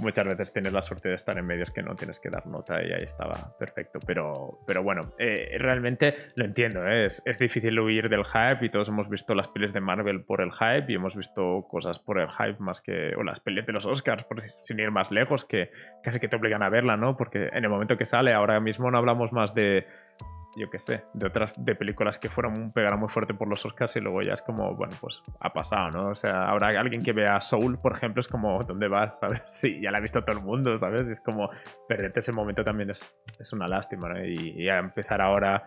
muchas 0.02 0.26
veces 0.26 0.52
tienes 0.52 0.74
la 0.74 0.82
suerte 0.82 1.10
de 1.10 1.16
estar 1.16 1.38
en 1.38 1.46
medios 1.46 1.72
que 1.72 1.82
no 1.82 1.96
tienes 1.96 2.20
que 2.20 2.30
dar 2.30 2.46
nota 2.48 2.82
y 2.84 2.92
ahí 2.92 3.04
estaba 3.04 3.56
perfecto. 3.58 4.00
Pero, 4.06 4.60
pero 4.66 4.84
bueno, 4.84 5.02
eh, 5.18 5.58
realmente 5.60 6.16
lo 6.36 6.46
entiendo, 6.46 6.86
¿eh? 6.88 7.04
es, 7.06 7.22
es, 7.26 7.40
difícil 7.40 7.78
huir 7.80 8.10
del 8.10 8.24
hype 8.24 8.66
y 8.66 8.70
todos 8.70 8.90
hemos 8.90 9.10
visto 9.10 9.36
las 9.36 9.48
pelis 9.50 9.74
de 9.74 9.82
Marvel 9.82 10.24
por 10.24 10.42
el 10.42 10.52
hype 10.52 10.86
y 10.92 10.96
hemos 10.96 11.16
visto 11.16 11.66
cosas 11.70 12.00
por 12.00 12.20
el 12.20 12.30
hype 12.30 12.58
más 12.60 12.82
que, 12.82 13.14
o 13.16 13.24
las 13.24 13.40
pelis 13.40 13.66
de 13.66 13.74
los 13.74 13.86
Oscars, 13.86 14.24
por, 14.24 14.42
sin 14.64 14.80
ir 14.80 14.92
más 14.92 15.12
lejos, 15.12 15.46
que 15.46 15.72
casi 16.04 16.20
que 16.20 16.28
te 16.28 16.38
obligan 16.38 16.64
a 16.64 16.70
verla, 16.70 16.98
¿no? 16.98 17.18
Porque 17.18 17.50
en 17.52 17.64
el 17.64 17.70
momento 17.70 17.98
que 17.98 18.06
sale, 18.06 18.34
ahora 18.34 18.60
mismo 18.60 18.90
no 18.90 18.98
hablamos 18.98 19.32
más 19.32 19.54
de 19.54 19.86
yo 20.56 20.70
qué 20.70 20.80
sé, 20.80 21.04
de 21.14 21.28
otras 21.28 21.54
de 21.58 21.76
películas 21.76 22.20
que 22.20 22.30
fueron 22.30 22.72
pegaron 22.72 23.00
muy 23.00 23.10
fuerte 23.10 23.34
por 23.34 23.48
los 23.48 23.66
Oscars 23.66 23.96
y 23.96 24.00
luego 24.00 24.22
ya 24.22 24.34
es 24.34 24.42
como, 24.42 24.76
bueno, 24.76 24.96
pues 25.00 25.22
ha 25.40 25.52
pasado, 25.52 25.90
¿no? 25.90 26.10
O 26.10 26.16
sea, 26.16 26.46
ahora 26.46 26.80
alguien 26.80 27.04
que 27.04 27.14
vea 27.14 27.40
Soul, 27.40 27.80
por 27.80 27.94
ejemplo, 27.94 28.22
es 28.22 28.28
como, 28.28 28.64
¿dónde 28.64 28.88
vas? 28.88 29.20
¿Sabes? 29.24 29.44
Sí, 29.50 29.80
ya 29.82 29.92
la 29.92 29.98
ha 29.98 30.02
visto 30.02 30.24
todo 30.24 30.38
el 30.38 30.44
mundo, 30.44 30.78
¿sabes? 30.78 31.02
Es 31.02 31.20
como, 31.22 31.50
perderte 31.88 32.20
ese 32.20 32.32
momento 32.32 32.64
también 32.64 32.90
es, 32.90 33.16
es 33.40 33.54
una 33.54 33.68
lástima, 33.68 34.10
¿no? 34.10 34.26
Y, 34.26 34.70
a 34.70 34.80
empezar 34.80 35.22
ahora 35.22 35.66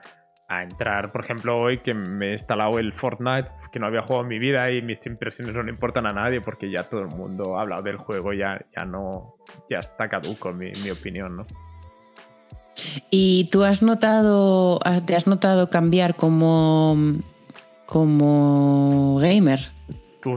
a 0.48 0.62
entrar, 0.62 1.10
por 1.10 1.22
ejemplo, 1.22 1.58
hoy 1.58 1.78
que 1.78 1.92
me 1.92 2.28
he 2.28 2.32
instalado 2.32 2.78
el 2.78 2.92
Fortnite, 2.92 3.50
que 3.72 3.80
no 3.80 3.86
había 3.86 4.02
jugado 4.02 4.22
en 4.22 4.28
mi 4.28 4.38
vida 4.38 4.70
y 4.70 4.80
mis 4.80 5.04
impresiones 5.06 5.54
no 5.54 5.62
le 5.62 5.70
importan 5.70 6.06
a 6.06 6.12
nadie 6.12 6.40
porque 6.40 6.70
ya 6.70 6.88
todo 6.88 7.00
el 7.00 7.08
mundo 7.08 7.58
ha 7.58 7.62
hablado 7.62 7.82
del 7.82 7.96
juego, 7.96 8.32
ya, 8.32 8.64
ya 8.76 8.84
no, 8.84 9.34
ya 9.68 9.80
está 9.80 10.08
caduco 10.08 10.52
mi, 10.52 10.70
mi 10.82 10.90
opinión, 10.90 11.36
¿no? 11.36 11.46
¿Y 13.10 13.48
tú 13.50 13.64
has 13.64 13.82
notado, 13.82 14.80
te 15.06 15.16
has 15.16 15.26
notado 15.26 15.70
cambiar 15.70 16.16
como, 16.16 16.96
como 17.86 19.18
gamer? 19.20 19.76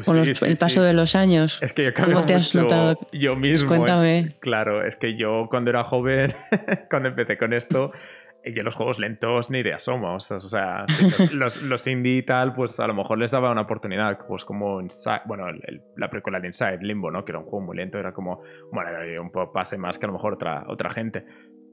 con 0.05 0.17
el 0.19 0.57
paso 0.57 0.83
de 0.83 0.93
los 0.93 1.15
años. 1.15 1.59
Es 1.61 1.73
que 1.73 1.85
yo 1.85 1.93
¿Cómo 1.93 2.25
te 2.25 2.35
has 2.35 2.55
notado? 2.55 2.99
yo 3.11 3.35
mismo. 3.35 3.69
Cuéntame. 3.69 4.35
Claro, 4.39 4.85
es 4.85 4.95
que 4.95 5.17
yo 5.17 5.47
cuando 5.49 5.69
era 5.69 5.83
joven, 5.83 6.33
cuando 6.89 7.09
empecé 7.09 7.37
con 7.37 7.53
esto, 7.53 7.91
yo 8.45 8.63
los 8.63 8.75
juegos 8.75 8.99
lentos 8.99 9.49
ni 9.49 9.63
de 9.63 9.73
asomos. 9.73 10.31
O 10.31 10.49
sea, 10.49 10.85
los, 11.33 11.61
los, 11.61 11.87
indie 11.87 12.17
y 12.17 12.23
tal, 12.23 12.53
pues 12.53 12.79
a 12.79 12.87
lo 12.87 12.93
mejor 12.93 13.17
les 13.17 13.31
daba 13.31 13.51
una 13.51 13.61
oportunidad. 13.61 14.17
Pues 14.27 14.45
como 14.45 14.81
Inside, 14.81 15.21
bueno, 15.25 15.45
la 15.97 16.09
precuela 16.09 16.39
de 16.39 16.47
Inside, 16.47 16.79
Limbo, 16.81 17.11
¿no? 17.11 17.25
Que 17.25 17.31
era 17.31 17.39
un 17.39 17.45
juego 17.45 17.65
muy 17.65 17.77
lento, 17.77 17.97
era 17.97 18.13
como, 18.13 18.41
bueno, 18.71 18.91
un 19.21 19.31
poco 19.31 19.51
pase 19.51 19.77
más 19.77 19.97
que 19.97 20.05
a 20.05 20.07
lo 20.07 20.13
mejor 20.13 20.33
otra, 20.33 20.65
otra 20.67 20.89
gente 20.89 21.25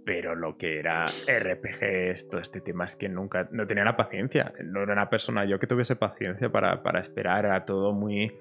pero 0.07 0.37
lo 0.37 0.57
que 0.57 0.79
era 0.79 1.07
RPG, 1.07 2.31
todo 2.31 2.41
este 2.41 2.61
tema 2.61 2.85
es 2.85 2.95
que 2.95 3.09
nunca, 3.09 3.49
no 3.51 3.67
tenía 3.67 3.83
la 3.83 3.97
paciencia, 3.97 4.53
no 4.63 4.85
era 4.85 4.93
una 4.93 5.11
persona 5.11 5.45
yo 5.45 5.59
que 5.59 5.67
tuviese 5.67 5.97
paciencia 5.97 6.49
para, 6.49 6.81
para 6.85 7.01
esperar, 7.01 7.45
era 7.45 7.65
todo 7.65 7.93
muy 7.93 8.33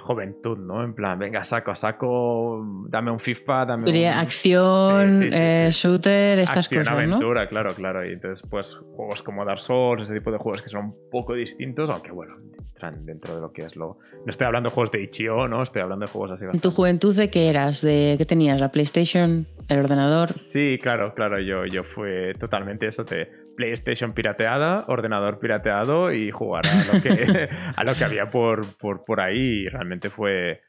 juventud, 0.00 0.58
¿no? 0.58 0.82
En 0.82 0.94
plan, 0.94 1.18
venga, 1.18 1.44
saco, 1.44 1.74
saco, 1.74 2.64
dame 2.88 3.10
un 3.10 3.18
FIFA, 3.18 3.66
dame 3.66 3.90
un... 3.90 4.06
Acción, 4.06 5.22
eh, 5.32 5.68
shooter, 5.70 6.38
estas 6.38 6.66
Acción, 6.66 6.84
cosas, 6.84 6.94
aventura, 6.94 7.48
claro, 7.48 7.74
claro. 7.74 8.06
Y 8.06 8.12
entonces, 8.12 8.46
pues, 8.48 8.76
juegos 8.96 9.22
como 9.22 9.44
Dark 9.44 9.60
Souls, 9.60 10.04
ese 10.04 10.14
tipo 10.14 10.30
de 10.30 10.38
juegos 10.38 10.62
que 10.62 10.68
son 10.68 10.84
un 10.86 11.10
poco 11.10 11.34
distintos, 11.34 11.90
aunque 11.90 12.12
bueno, 12.12 12.36
entran 12.58 13.04
dentro 13.04 13.34
de 13.34 13.40
lo 13.40 13.52
que 13.52 13.62
es 13.62 13.76
lo... 13.76 13.98
No 14.24 14.30
estoy 14.30 14.46
hablando 14.46 14.68
de 14.70 14.74
juegos 14.74 14.90
de 14.90 15.02
Ichio, 15.02 15.48
¿no? 15.48 15.62
Estoy 15.62 15.82
hablando 15.82 16.06
de 16.06 16.12
juegos 16.12 16.32
así. 16.32 16.44
¿En 16.52 16.60
tu 16.60 16.70
juventud 16.70 17.14
de 17.14 17.30
qué 17.30 17.48
eras? 17.48 17.80
¿De 17.80 18.16
qué 18.18 18.24
tenías? 18.24 18.60
¿La 18.60 18.70
PlayStation? 18.70 19.46
¿El 19.68 19.80
ordenador? 19.80 20.32
Sí, 20.34 20.78
claro, 20.82 21.14
claro. 21.14 21.40
Yo, 21.40 21.64
yo 21.66 21.84
fui 21.84 22.34
totalmente 22.38 22.86
eso 22.86 23.04
de 23.04 23.43
PlayStation 23.56 24.12
pirateada, 24.12 24.84
ordenador 24.88 25.38
pirateado 25.38 26.12
y 26.12 26.30
jugar 26.30 26.66
a 26.66 26.92
lo 26.92 27.02
que, 27.02 27.48
a 28.02 28.04
había 28.04 28.30
por, 28.30 28.76
por, 28.78 29.04
por 29.04 29.20
ahí. 29.20 29.68
realmente 29.68 30.10
fue, 30.10 30.60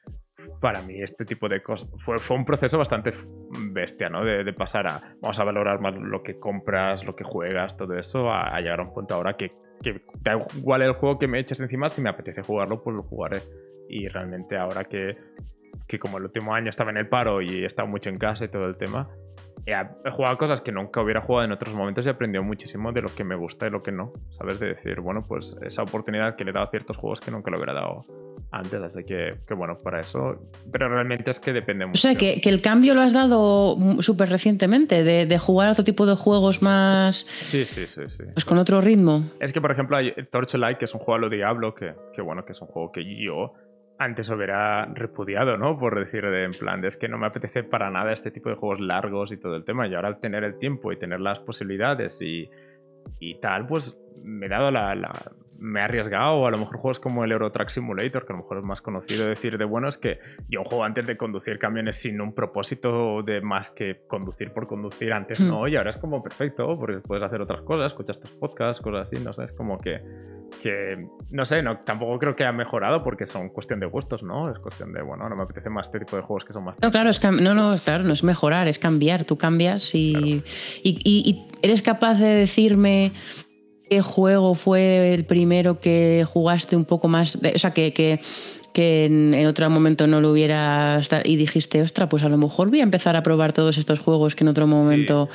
para 0.60 0.82
mí 0.82 1.02
este 1.02 1.26
tipo 1.26 1.50
de 1.50 1.62
cosas 1.62 1.90
fue, 1.98 2.20
fue 2.20 2.38
un 2.38 2.46
proceso 2.46 2.78
bastante 2.78 3.14
bestia, 3.72 4.10
¿no? 4.10 4.24
De, 4.24 4.54
pasar 4.54 4.88
a, 4.88 5.16
vamos 5.22 5.40
a 5.40 5.44
valorar 5.44 5.80
más 5.80 5.96
lo 5.96 6.24
que 6.24 6.40
compras, 6.40 7.04
lo 7.04 7.16
que 7.16 7.24
juegas, 7.24 7.78
todo 7.78 7.98
eso, 7.98 8.32
a, 8.32 8.60
llegar 8.60 8.80
a 8.80 8.84
un 8.84 8.94
punto 8.94 9.16
ahora 9.16 9.36
que, 9.36 9.52
que, 9.82 10.02
da 10.22 10.46
igual 10.58 10.82
el 10.82 10.94
juego 10.94 11.20
que 11.20 11.28
me 11.28 11.40
eches 11.40 11.60
encima, 11.60 11.90
si 11.90 12.02
me 12.02 12.10
apetece 12.10 12.42
jugarlo, 12.42 12.84
pues 12.84 12.96
lo 12.96 13.04
jugaré. 13.04 13.42
Y 13.90 14.08
realmente 14.08 14.58
ahora 14.58 14.86
que, 14.86 15.18
que 15.88 16.00
como 16.00 16.18
el 16.18 16.24
último 16.24 16.56
año 16.56 16.70
estaba 16.70 16.92
en 16.92 16.98
el 16.98 17.08
paro 17.08 17.42
y 17.42 17.64
he 17.64 17.66
estado 17.66 17.88
mucho 17.88 18.10
en 18.10 18.18
casa 18.18 18.46
y 18.46 18.48
todo 18.48 18.66
el 18.66 18.78
tema, 18.78 19.10
he, 19.66 20.12
jugado 20.12 20.38
cosas 20.38 20.62
que 20.62 20.72
nunca 20.72 21.01
hubiera 21.01 21.22
jugado 21.22 21.45
en 21.45 21.51
otros 21.51 21.74
momentos 21.74 22.06
y 22.06 22.10
he 22.10 22.12
aprendido 22.12 22.43
muchísimo 22.43 22.91
de 22.91 23.01
lo 23.01 23.14
que 23.14 23.24
me 23.24 23.36
gusta 23.36 23.68
y 23.68 23.70
lo 23.70 23.82
que 23.82 23.91
no. 23.91 24.14
¿Sabes? 24.30 24.60
De 24.60 24.68
decir, 24.68 25.01
bueno, 25.01 25.24
pues 25.28 25.56
esa 25.62 25.84
oportunidad 25.84 26.36
que 26.36 26.43
le 26.43 26.51
he 26.51 26.53
dado 26.53 26.68
a 26.68 26.70
ciertos 26.70 26.97
juegos 26.97 27.22
que 27.22 27.32
nunca 27.32 27.51
lo 27.51 27.58
hubiera 27.58 27.74
dado 27.74 28.06
antes. 28.51 28.82
Así 28.82 29.03
que, 29.03 29.38
que 29.47 29.53
bueno, 29.53 29.78
para 29.78 29.99
eso. 29.99 30.49
Pero 30.72 30.89
realmente 30.89 31.32
es 31.32 31.39
que 31.39 31.53
depende 31.53 31.86
mucho. 31.86 31.97
O 31.97 32.01
sea, 32.01 32.16
que, 32.16 32.41
que 32.41 32.49
el 32.49 32.62
cambio 32.62 32.93
lo 32.93 33.01
has 33.01 33.14
dado 33.14 33.78
súper 34.01 34.30
recientemente, 34.30 35.03
de, 35.03 35.26
de, 35.26 35.39
jugar 35.39 35.70
a 35.70 35.72
otro 35.72 35.84
tipo 35.84 36.06
de 36.06 36.16
juegos 36.16 36.62
más. 36.62 37.26
Sí, 37.45 37.66
sí, 37.66 37.86
sí. 37.88 38.01
sí. 38.08 38.24
Pues 38.34 38.45
con 38.45 38.58
otro 38.58 38.82
ritmo. 38.82 39.32
Es 39.39 39.53
que, 39.53 39.62
por 39.62 39.72
ejemplo, 39.72 39.97
hay 39.97 40.14
Torchlight, 40.30 40.78
que 40.78 40.86
es 40.86 40.93
un 40.93 40.99
juego 40.99 41.16
a 41.16 41.20
lo 41.20 41.30
Diablo, 41.30 41.74
que, 41.74 41.93
que 42.14 42.22
bueno, 42.22 42.45
que 42.45 42.53
es 42.53 42.62
un 42.62 42.68
juego 42.68 42.91
que 42.91 43.03
yo 43.03 43.53
antes 43.98 44.30
hubiera 44.30 44.86
repudiado, 44.86 45.58
¿no? 45.58 45.78
Por 45.78 45.98
decir 45.98 46.24
de 46.24 46.43
en 46.43 46.52
plan, 46.52 46.84
es 46.84 46.98
que 46.98 47.08
no 47.08 47.18
me 47.18 47.28
apetece 47.28 47.64
para 47.64 47.89
nada 47.89 48.12
este 48.12 48.32
tipo 48.32 48.50
de 48.50 48.56
juegos 48.56 48.80
largos 48.80 49.32
y 49.32 49.38
todo 49.38 49.56
el 49.56 49.64
tema. 49.64 49.88
Y 49.88 49.96
ahora 49.96 50.10
al 50.10 50.20
tener 50.20 50.43
el 50.43 50.58
tiempo 50.58 50.91
y 50.91 50.98
tener 50.98 51.22
las 51.22 51.39
posibilidades 51.39 52.22
y, 52.22 52.50
y 53.20 53.39
tal, 53.39 53.68
pues 53.68 53.98
me 54.24 54.48
he 54.48 54.50
dado 54.50 54.72
la, 54.72 54.96
me 55.60 55.80
he 55.80 55.84
arriesgado, 55.84 56.45
a 56.45 56.51
lo 56.51 56.58
mejor 56.58 56.78
juegos 56.78 56.99
como 56.99 57.24
el 57.24 57.32
Euro 57.32 57.51
Truck 57.51 57.70
Simulator, 57.70 58.26
que 58.26 58.34
a 58.34 58.36
lo 58.36 58.43
mejor 58.43 58.58
es 58.58 58.64
más 58.64 58.82
conocido 58.82 59.28
decir 59.28 59.58
de 59.58 59.66
bueno, 59.66 59.88
es 59.88 59.97
que 59.97 60.20
yo 60.49 60.64
juego 60.64 60.84
antes 60.84 61.06
de 61.06 61.18
conducir 61.18 61.60
camiones 61.60 61.97
sin 61.97 62.22
un 62.22 62.34
propósito 62.34 63.24
de 63.24 63.41
más 63.41 63.72
que 63.72 64.01
conducir 64.08 64.51
por 64.51 64.68
conducir, 64.68 65.14
antes 65.14 65.39
hmm. 65.39 65.47
no, 65.47 65.68
y 65.68 65.76
ahora 65.76 65.89
es 65.89 65.97
como 65.97 66.22
perfecto, 66.22 66.78
porque 66.78 66.99
puedes 66.99 67.24
hacer 67.24 67.41
otras 67.41 67.62
cosas, 67.62 67.88
escuchas 67.88 68.20
tus 68.20 68.32
podcasts, 68.32 68.82
cosas 68.82 69.08
así, 69.08 69.24
no 69.24 69.34
sé, 69.34 69.43
es 69.43 69.53
como 69.53 69.80
que, 69.80 70.01
que 70.62 71.08
no 71.32 71.45
sé, 71.45 71.62
no, 71.62 71.80
tampoco 71.80 72.20
creo 72.20 72.36
que 72.36 72.45
ha 72.45 72.51
mejorado 72.51 73.03
porque 73.03 73.26
son 73.26 73.49
cuestión 73.49 73.80
de 73.80 73.86
gustos, 73.86 74.24
¿no? 74.24 74.51
Es 74.51 74.60
cuestión 74.60 74.93
de, 74.93 75.01
bueno, 75.01 75.28
no 75.30 75.36
me 75.36 75.43
apetece 75.43 75.70
más 75.70 75.88
este 75.88 75.99
tipo 75.99 76.16
de 76.16 76.22
juegos 76.22 76.45
que 76.45 76.53
son 76.53 76.64
más... 76.64 76.78
No, 76.82 76.91
claro, 76.91 77.10
es 77.10 77.24
no, 77.24 77.53
no, 77.53 77.78
claro, 77.84 78.03
no 78.03 78.14
es 78.14 78.24
mejorar, 78.24 78.68
es 78.68 78.80
cambiar, 78.80 79.26
tú 79.26 79.38
cambias 79.38 79.93
y, 79.95 80.43
y, 80.84 80.99
y 81.03 81.47
eres 81.62 81.82
capaz 81.82 82.16
de 82.16 82.28
decirme 82.28 83.12
¿Qué 83.90 84.02
juego 84.02 84.56
fue 84.56 85.14
el 85.14 85.26
primero 85.26 85.80
que 85.80 86.26
jugaste 86.28 86.76
un 86.76 86.86
poco 86.86 87.08
más? 87.08 87.36
o 87.36 87.60
sea, 87.60 87.72
que, 87.72 87.94
que, 87.94 88.20
que 88.74 89.06
en, 89.06 89.46
otro 89.46 89.70
momento 89.70 90.08
no 90.08 90.22
lo 90.22 90.32
hubiera 90.32 91.00
y 91.24 91.36
dijiste, 91.36 91.82
ostra, 91.82 92.10
pues 92.10 92.24
a 92.24 92.30
lo 92.30 92.38
mejor 92.38 92.70
voy 92.70 92.80
a 92.80 92.84
empezar 92.84 93.16
a 93.16 93.24
probar 93.24 93.54
todos 93.54 93.78
estos 93.78 94.00
juegos 94.00 94.36
que 94.36 94.44
en 94.44 94.50
otro 94.50 94.68
momento 94.68 95.30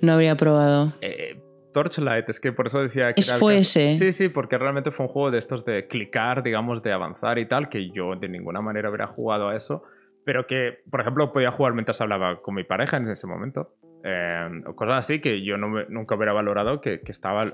no 0.00 0.12
habría 0.12 0.36
probado. 0.36 0.88
Eh, 1.00 1.36
Torchlight, 1.76 2.26
es 2.30 2.40
que 2.40 2.52
por 2.52 2.68
eso 2.68 2.80
decía 2.80 3.12
que... 3.12 3.20
Es 3.20 3.32
fue 3.34 3.58
ese. 3.58 3.90
Sí, 3.98 4.10
sí, 4.10 4.30
porque 4.30 4.56
realmente 4.56 4.92
fue 4.92 5.04
un 5.04 5.12
juego 5.12 5.30
de 5.30 5.36
estos 5.36 5.62
de 5.66 5.86
clicar, 5.86 6.42
digamos, 6.42 6.82
de 6.82 6.90
avanzar 6.90 7.38
y 7.38 7.46
tal, 7.46 7.68
que 7.68 7.90
yo 7.90 8.16
de 8.16 8.30
ninguna 8.30 8.62
manera 8.62 8.88
hubiera 8.88 9.08
jugado 9.08 9.50
a 9.50 9.56
eso, 9.56 9.82
pero 10.24 10.46
que, 10.46 10.78
por 10.90 11.02
ejemplo, 11.02 11.34
podía 11.34 11.50
jugar 11.50 11.74
mientras 11.74 12.00
hablaba 12.00 12.40
con 12.40 12.54
mi 12.54 12.64
pareja 12.64 12.96
en 12.96 13.10
ese 13.10 13.26
momento. 13.26 13.74
Eh, 14.04 14.62
cosas 14.74 15.00
así 15.00 15.20
que 15.20 15.44
yo 15.44 15.58
no 15.58 15.84
nunca 15.90 16.14
hubiera 16.14 16.32
valorado 16.32 16.80
que, 16.80 16.98
que, 16.98 17.10
estaba, 17.10 17.44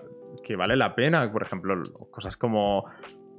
que 0.45 0.57
vale 0.57 0.77
la 0.77 0.95
pena. 0.95 1.31
Por 1.31 1.43
ejemplo, 1.43 1.81
cosas 2.11 2.37
como 2.37 2.85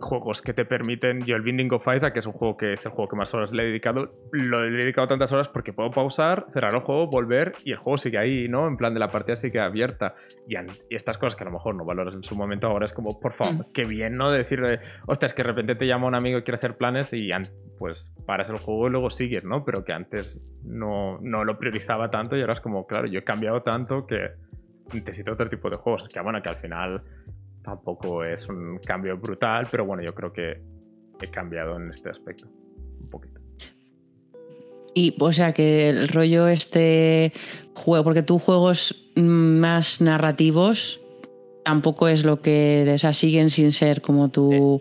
juegos 0.03 0.41
que 0.41 0.53
te 0.53 0.65
permiten. 0.65 1.21
Yo, 1.21 1.35
el 1.35 1.41
Binding 1.41 1.73
of 1.73 1.87
Isaac, 1.95 2.13
que 2.13 2.19
es 2.19 2.27
un 2.27 2.33
juego 2.33 2.57
que 2.57 2.73
es 2.73 2.85
el 2.85 2.91
juego 2.91 3.09
que 3.09 3.15
más 3.15 3.33
horas 3.33 3.51
le 3.51 3.63
he 3.63 3.65
dedicado, 3.67 4.13
lo 4.31 4.63
he 4.63 4.71
dedicado 4.71 5.07
tantas 5.07 5.31
horas 5.33 5.49
porque 5.49 5.73
puedo 5.73 5.89
pausar, 5.89 6.45
cerrar 6.49 6.73
el 6.73 6.81
juego, 6.81 7.07
volver 7.07 7.53
y 7.63 7.71
el 7.71 7.77
juego 7.77 7.97
sigue 7.97 8.17
ahí, 8.17 8.47
¿no? 8.47 8.67
En 8.67 8.77
plan 8.77 8.93
de 8.93 8.99
la 8.99 9.07
partida 9.07 9.35
sigue 9.35 9.59
abierta. 9.59 10.15
Y, 10.47 10.55
estas 10.89 11.17
cosas 11.17 11.35
que 11.35 11.43
a 11.43 11.47
lo 11.47 11.53
mejor 11.53 11.75
no 11.75 11.85
valoras 11.85 12.13
en 12.13 12.23
su 12.23 12.35
momento, 12.35 12.67
ahora 12.67 12.85
es 12.85 12.93
como, 12.93 13.19
por 13.19 13.33
favor, 13.33 13.67
mm. 13.67 13.71
qué 13.73 13.85
bien, 13.85 14.15
¿no? 14.15 14.31
decir, 14.31 14.61
hostia, 15.07 15.27
es 15.27 15.33
que 15.33 15.43
de 15.43 15.47
repente 15.47 15.75
te 15.75 15.87
llama 15.87 16.07
un 16.07 16.15
amigo 16.15 16.37
y 16.37 16.43
quiere 16.43 16.55
hacer 16.55 16.75
planes 16.77 17.13
y 17.13 17.29
pues 17.77 18.13
paras 18.25 18.49
el 18.49 18.57
juego 18.57 18.87
y 18.87 18.91
luego 18.91 19.09
sigues, 19.09 19.43
¿no? 19.43 19.63
Pero 19.63 19.83
que 19.83 19.93
antes 19.93 20.39
no, 20.63 21.19
no 21.21 21.43
lo 21.43 21.57
priorizaba 21.57 22.09
tanto 22.09 22.35
y 22.35 22.41
ahora 22.41 22.53
es 22.53 22.61
como, 22.61 22.85
claro, 22.85 23.07
yo 23.07 23.19
he 23.19 23.23
cambiado 23.23 23.61
tanto 23.61 24.05
que 24.05 24.31
necesito 24.93 25.33
otro 25.33 25.49
tipo 25.49 25.69
de 25.69 25.75
juegos. 25.77 26.07
Que 26.11 26.19
bueno, 26.19 26.41
que 26.41 26.49
al 26.49 26.55
final 26.55 27.03
Tampoco 27.63 28.25
es 28.25 28.49
un 28.49 28.77
cambio 28.79 29.17
brutal, 29.17 29.67
pero 29.71 29.85
bueno, 29.85 30.03
yo 30.03 30.13
creo 30.13 30.33
que 30.33 30.61
he 31.21 31.27
cambiado 31.27 31.77
en 31.77 31.89
este 31.89 32.09
aspecto 32.09 32.45
un 32.99 33.09
poquito. 33.09 33.39
Y, 34.93 35.15
o 35.17 35.33
sea, 35.33 35.53
que 35.53 35.89
el 35.89 36.09
rollo 36.09 36.47
este 36.47 37.31
juego, 37.73 38.03
porque 38.03 38.21
tú 38.21 38.37
juegos 38.37 39.09
más 39.15 40.01
narrativos 40.01 40.99
tampoco 41.64 42.07
es 42.07 42.24
lo 42.24 42.41
que, 42.41 42.89
o 42.93 42.97
sea, 42.97 43.14
siguen 43.14 43.49
sin 43.49 43.72
ser 43.72 44.01
como 44.01 44.30
tu 44.30 44.80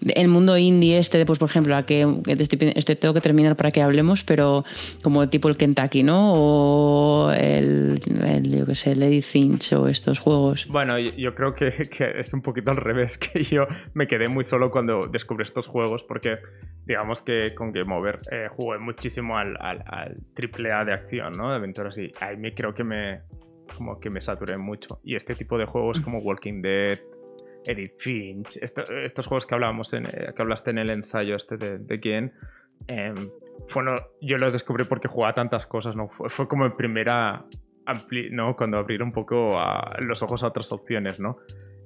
el 0.00 0.28
mundo 0.28 0.58
indie 0.58 0.98
este, 0.98 1.24
pues 1.24 1.38
por 1.38 1.48
ejemplo, 1.48 1.76
a 1.76 1.86
que, 1.86 2.06
este, 2.26 2.96
tengo 2.96 3.14
que 3.14 3.20
terminar 3.20 3.56
para 3.56 3.70
que 3.70 3.82
hablemos, 3.82 4.24
pero 4.24 4.64
como 5.02 5.28
tipo 5.28 5.48
el 5.48 5.56
Kentucky, 5.56 6.02
¿no? 6.02 6.34
O 6.34 7.30
el, 7.32 8.00
yo 8.42 8.66
qué 8.66 8.74
sé, 8.74 8.96
Lady 8.96 9.22
Finch 9.22 9.72
o 9.72 9.88
estos 9.88 10.18
juegos. 10.18 10.66
Bueno, 10.68 10.98
yo, 10.98 11.34
creo 11.34 11.54
que, 11.54 11.72
es 12.18 12.34
un 12.34 12.42
poquito 12.42 12.70
al 12.70 12.76
revés, 12.76 13.18
que 13.32 13.42
yo 13.42 13.66
me 13.94 14.06
quedé 14.06 14.28
muy 14.28 14.44
solo 14.44 14.70
cuando 14.70 15.06
descubrí 15.06 15.44
estos 15.44 15.66
juegos, 15.66 16.02
porque 16.02 16.38
digamos 16.86 17.22
que 17.22 17.54
con 17.54 17.72
Game 17.72 17.94
Over 17.94 18.18
eh, 18.30 18.48
jugué 18.50 18.78
muchísimo 18.78 19.38
al, 19.38 19.56
al, 19.60 20.14
triple 20.34 20.72
A 20.72 20.84
de 20.84 20.92
acción, 20.92 21.32
¿no? 21.32 21.50
De 21.50 21.56
aventuras 21.56 21.96
y 21.98 22.10
ahí 22.20 22.36
me 22.36 22.54
creo 22.54 22.74
que 22.74 22.84
me 22.84 23.22
como 23.76 24.00
que 24.00 24.10
me 24.10 24.20
saturé 24.20 24.56
mucho. 24.56 25.00
Y 25.02 25.14
este 25.14 25.34
tipo 25.34 25.58
de 25.58 25.66
juegos 25.66 26.00
como 26.00 26.18
Walking 26.18 26.62
Dead, 26.62 26.98
Edith 27.64 27.94
Finch, 27.98 28.58
estos 28.58 29.26
juegos 29.26 29.46
que 29.46 29.54
hablábamos 29.54 29.92
en, 29.94 30.06
eh, 30.06 30.32
que 30.34 30.42
hablaste 30.42 30.70
en 30.70 30.78
el 30.78 30.90
ensayo 30.90 31.36
este 31.36 31.56
de, 31.56 31.78
de 31.78 31.98
quién, 31.98 32.32
em, 32.86 33.14
yo 34.20 34.36
los 34.36 34.52
descubrí 34.52 34.84
porque 34.84 35.08
jugaba 35.08 35.34
tantas 35.34 35.66
cosas, 35.66 35.96
¿no? 35.96 36.08
Fue, 36.08 36.48
como 36.48 36.66
en 36.66 36.72
primera, 36.72 37.44
¿no? 38.32 38.56
Cuando 38.56 38.78
abrir 38.78 39.02
un 39.02 39.10
poco 39.10 39.58
los 40.00 40.22
ojos 40.22 40.42
a 40.42 40.48
otras 40.48 40.72
opciones, 40.72 41.20
¿no? 41.20 41.38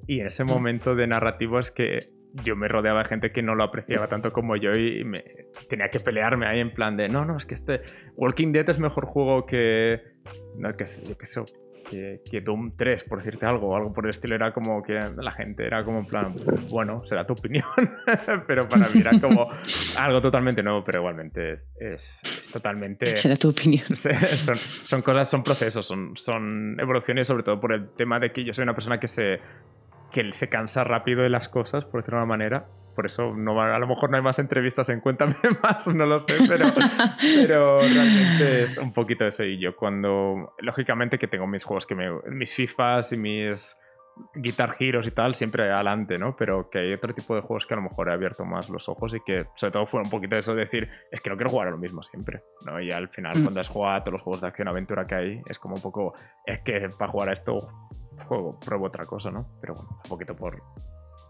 Y 0.07 0.21
en 0.21 0.27
ese 0.27 0.45
mm. 0.45 0.49
momento 0.49 0.95
de 0.95 1.07
narrativo 1.07 1.59
es 1.59 1.71
que 1.71 2.11
yo 2.45 2.57
me 2.57 2.69
rodeaba 2.69 3.01
de 3.01 3.09
gente 3.09 3.33
que 3.33 3.43
no 3.43 3.55
lo 3.55 3.65
apreciaba 3.65 4.07
tanto 4.09 4.33
como 4.33 4.57
yo 4.57 4.73
y 4.73 5.05
me, 5.05 5.25
tenía 5.69 5.91
que 5.91 6.01
pelearme 6.01 6.47
ahí 6.47 6.61
en 6.61 6.71
plan 6.71 6.97
de, 6.97 7.09
no, 7.09 7.25
no, 7.25 7.37
es 7.37 7.47
que 7.47 7.55
este 7.55 7.83
Walking 8.17 8.53
Dead 8.53 8.69
es 8.69 8.79
mejor 8.79 9.07
juego 9.07 9.47
que, 9.47 10.03
no, 10.57 10.77
que, 10.77 10.85
yo 11.07 11.17
que 11.17 11.27
sé, 11.27 11.43
que, 11.89 12.41
Doom 12.41 12.77
3, 12.77 13.05
por 13.05 13.19
decirte 13.19 13.47
algo, 13.47 13.69
o 13.69 13.77
algo 13.77 13.93
por 13.93 14.05
el 14.05 14.11
estilo, 14.11 14.35
era 14.35 14.53
como 14.53 14.83
que 14.83 14.95
la 14.95 15.33
gente 15.33 15.67
era 15.67 15.85
como 15.85 16.01
en 16.01 16.07
plan, 16.07 16.35
bueno, 16.71 17.01
será 17.07 17.25
tu 17.27 17.33
opinión, 17.33 17.67
pero 18.47 18.69
para 18.69 18.89
mí 18.89 19.01
era 19.01 19.21
como 19.21 19.49
algo 19.97 20.21
totalmente 20.21 20.63
nuevo, 20.63 20.85
pero 20.85 21.01
igualmente 21.01 21.57
es, 21.81 22.23
totalmente... 22.53 23.17
Será 23.17 23.37
tu 23.37 23.51
opinión. 23.51 23.85
Son, 23.97 24.57
son, 24.85 25.03
cosas, 25.03 25.29
son 25.29 25.43
procesos, 25.43 25.87
son, 25.87 26.17
son 26.17 26.77
evoluciones, 26.79 27.27
sobre 27.27 27.43
todo 27.43 27.61
por 27.61 27.73
el 27.73 27.91
tema 27.91 28.19
de 28.19 28.33
que 28.33 28.45
yo 28.45 28.53
soy 28.53 28.63
una 28.63 28.75
persona 28.75 28.99
que 28.99 29.09
se, 29.09 29.41
que 30.11 30.33
se 30.33 30.49
cansa 30.49 30.85
rápido 30.85 31.23
de 31.23 31.31
las 31.31 31.49
cosas, 31.49 31.85
por 31.85 32.01
decirlo 32.01 32.19
de 32.19 32.25
una 32.25 32.29
manera, 32.29 32.67
por 32.99 33.07
eso 33.07 33.33
no 33.33 33.63
a 33.63 33.79
lo 33.79 33.87
mejor 33.87 34.11
no 34.11 34.17
hay 34.17 34.25
más 34.25 34.41
entrevistas 34.41 34.89
en 34.89 34.99
Cuéntame 34.99 35.37
Más, 35.63 35.87
no 35.87 36.05
lo 36.05 36.19
sé, 36.19 36.35
pero, 36.49 36.67
pero 37.47 37.79
realmente 37.79 38.65
es 38.65 38.77
un 38.77 38.93
poquito 38.93 39.25
eso. 39.25 39.45
Y 39.45 39.61
yo 39.61 39.77
cuando, 39.77 40.57
lógicamente 40.59 41.17
que 41.17 41.29
tengo 41.29 41.47
mis 41.47 41.63
juegos, 41.63 41.87
que 41.87 41.95
me, 41.95 42.11
mis 42.29 42.53
FIFAs 42.57 43.13
y 43.13 43.17
mis 43.17 43.77
Guitar 44.35 44.75
Heroes 44.81 45.07
y 45.07 45.13
tal, 45.13 45.37
siempre 45.37 45.71
adelante, 45.73 46.19
¿no? 46.19 46.35
Pero 46.35 46.69
que 46.69 46.81
hay 46.81 46.93
otro 46.93 47.15
tipo 47.15 47.37
de 47.37 47.41
juegos 47.41 47.67
que 47.67 47.75
a 47.75 47.77
lo 47.77 47.85
mejor 47.85 48.09
he 48.09 48.15
abierto 48.15 48.45
más 48.45 48.69
los 48.69 48.89
ojos 48.89 49.15
y 49.15 49.21
que 49.21 49.47
sobre 49.55 49.71
todo 49.71 49.87
fue 49.87 50.01
un 50.01 50.11
poquito 50.11 50.35
eso 50.35 50.57
de 50.57 50.63
decir, 50.63 50.91
es 51.13 51.21
que 51.21 51.31
no 51.31 51.37
quiero 51.37 51.51
jugar 51.51 51.69
a 51.69 51.71
lo 51.71 51.79
mismo 51.79 52.03
siempre, 52.03 52.43
¿no? 52.67 52.81
Y 52.81 52.91
al 52.91 53.11
final 53.11 53.39
mm. 53.39 53.43
cuando 53.45 53.61
has 53.61 53.69
jugado 53.69 53.95
a 53.95 54.03
todos 54.03 54.15
los 54.15 54.23
juegos 54.23 54.41
de 54.41 54.49
acción-aventura 54.49 55.07
que 55.07 55.15
hay, 55.15 55.41
es 55.49 55.61
como 55.61 55.77
un 55.77 55.83
poco, 55.83 56.15
es 56.45 56.59
que 56.63 56.89
para 56.99 57.13
jugar 57.13 57.29
a 57.29 57.35
esto 57.35 57.61
juego, 58.25 58.59
pruebo 58.59 58.87
otra 58.87 59.05
cosa, 59.07 59.31
¿no? 59.31 59.47
Pero 59.61 59.75
bueno, 59.75 59.89
un 60.03 60.09
poquito 60.09 60.35
por, 60.35 60.61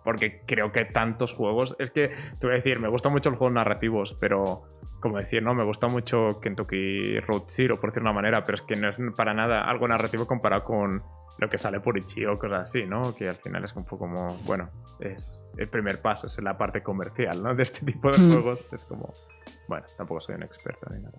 porque 0.09 0.41
creo 0.47 0.73
que 0.73 0.87
tantos 0.87 1.35
juegos. 1.35 1.77
Es 1.79 1.91
que 1.91 2.09
te 2.09 2.47
voy 2.47 2.53
a 2.53 2.55
decir, 2.55 2.81
me 2.81 2.89
gustan 2.89 3.13
mucho 3.13 3.29
los 3.29 3.39
juegos 3.39 3.53
narrativos, 3.53 4.17
pero 4.19 4.63
como 5.01 5.19
decir, 5.19 5.43
no, 5.43 5.53
me 5.53 5.65
gusta 5.65 5.87
mucho 5.87 6.41
Kentucky 6.41 7.21
Road 7.21 7.43
Zero, 7.49 7.79
por 7.79 7.91
decir 7.91 8.01
una 8.01 8.15
manera, 8.15 8.43
pero 8.43 8.57
es 8.57 8.63
que 8.63 8.75
no 8.75 8.89
es 8.89 8.97
para 9.15 9.35
nada 9.35 9.69
algo 9.69 9.87
narrativo 9.87 10.27
comparado 10.27 10.65
con 10.65 11.03
lo 11.39 11.51
que 11.51 11.59
sale 11.59 11.81
por 11.81 11.99
Ichi 11.99 12.25
o 12.25 12.39
cosas 12.39 12.71
así, 12.71 12.87
¿no? 12.87 13.15
Que 13.15 13.29
al 13.29 13.37
final 13.37 13.67
es 13.67 13.77
un 13.77 13.85
poco 13.85 13.99
como, 13.99 14.35
bueno, 14.47 14.71
es 15.01 15.43
el 15.59 15.69
primer 15.69 16.01
paso, 16.01 16.27
es 16.27 16.43
la 16.43 16.57
parte 16.57 16.83
comercial, 16.83 17.43
¿no? 17.43 17.55
De 17.55 17.65
este 17.65 17.85
tipo 17.85 18.11
de 18.11 18.17
hmm. 18.17 18.33
juegos. 18.33 18.61
Es 18.73 18.85
como, 18.87 19.13
bueno, 19.69 19.85
tampoco 19.95 20.21
soy 20.21 20.37
un 20.37 20.45
experto 20.45 20.89
ni 20.91 21.03
nada. 21.03 21.19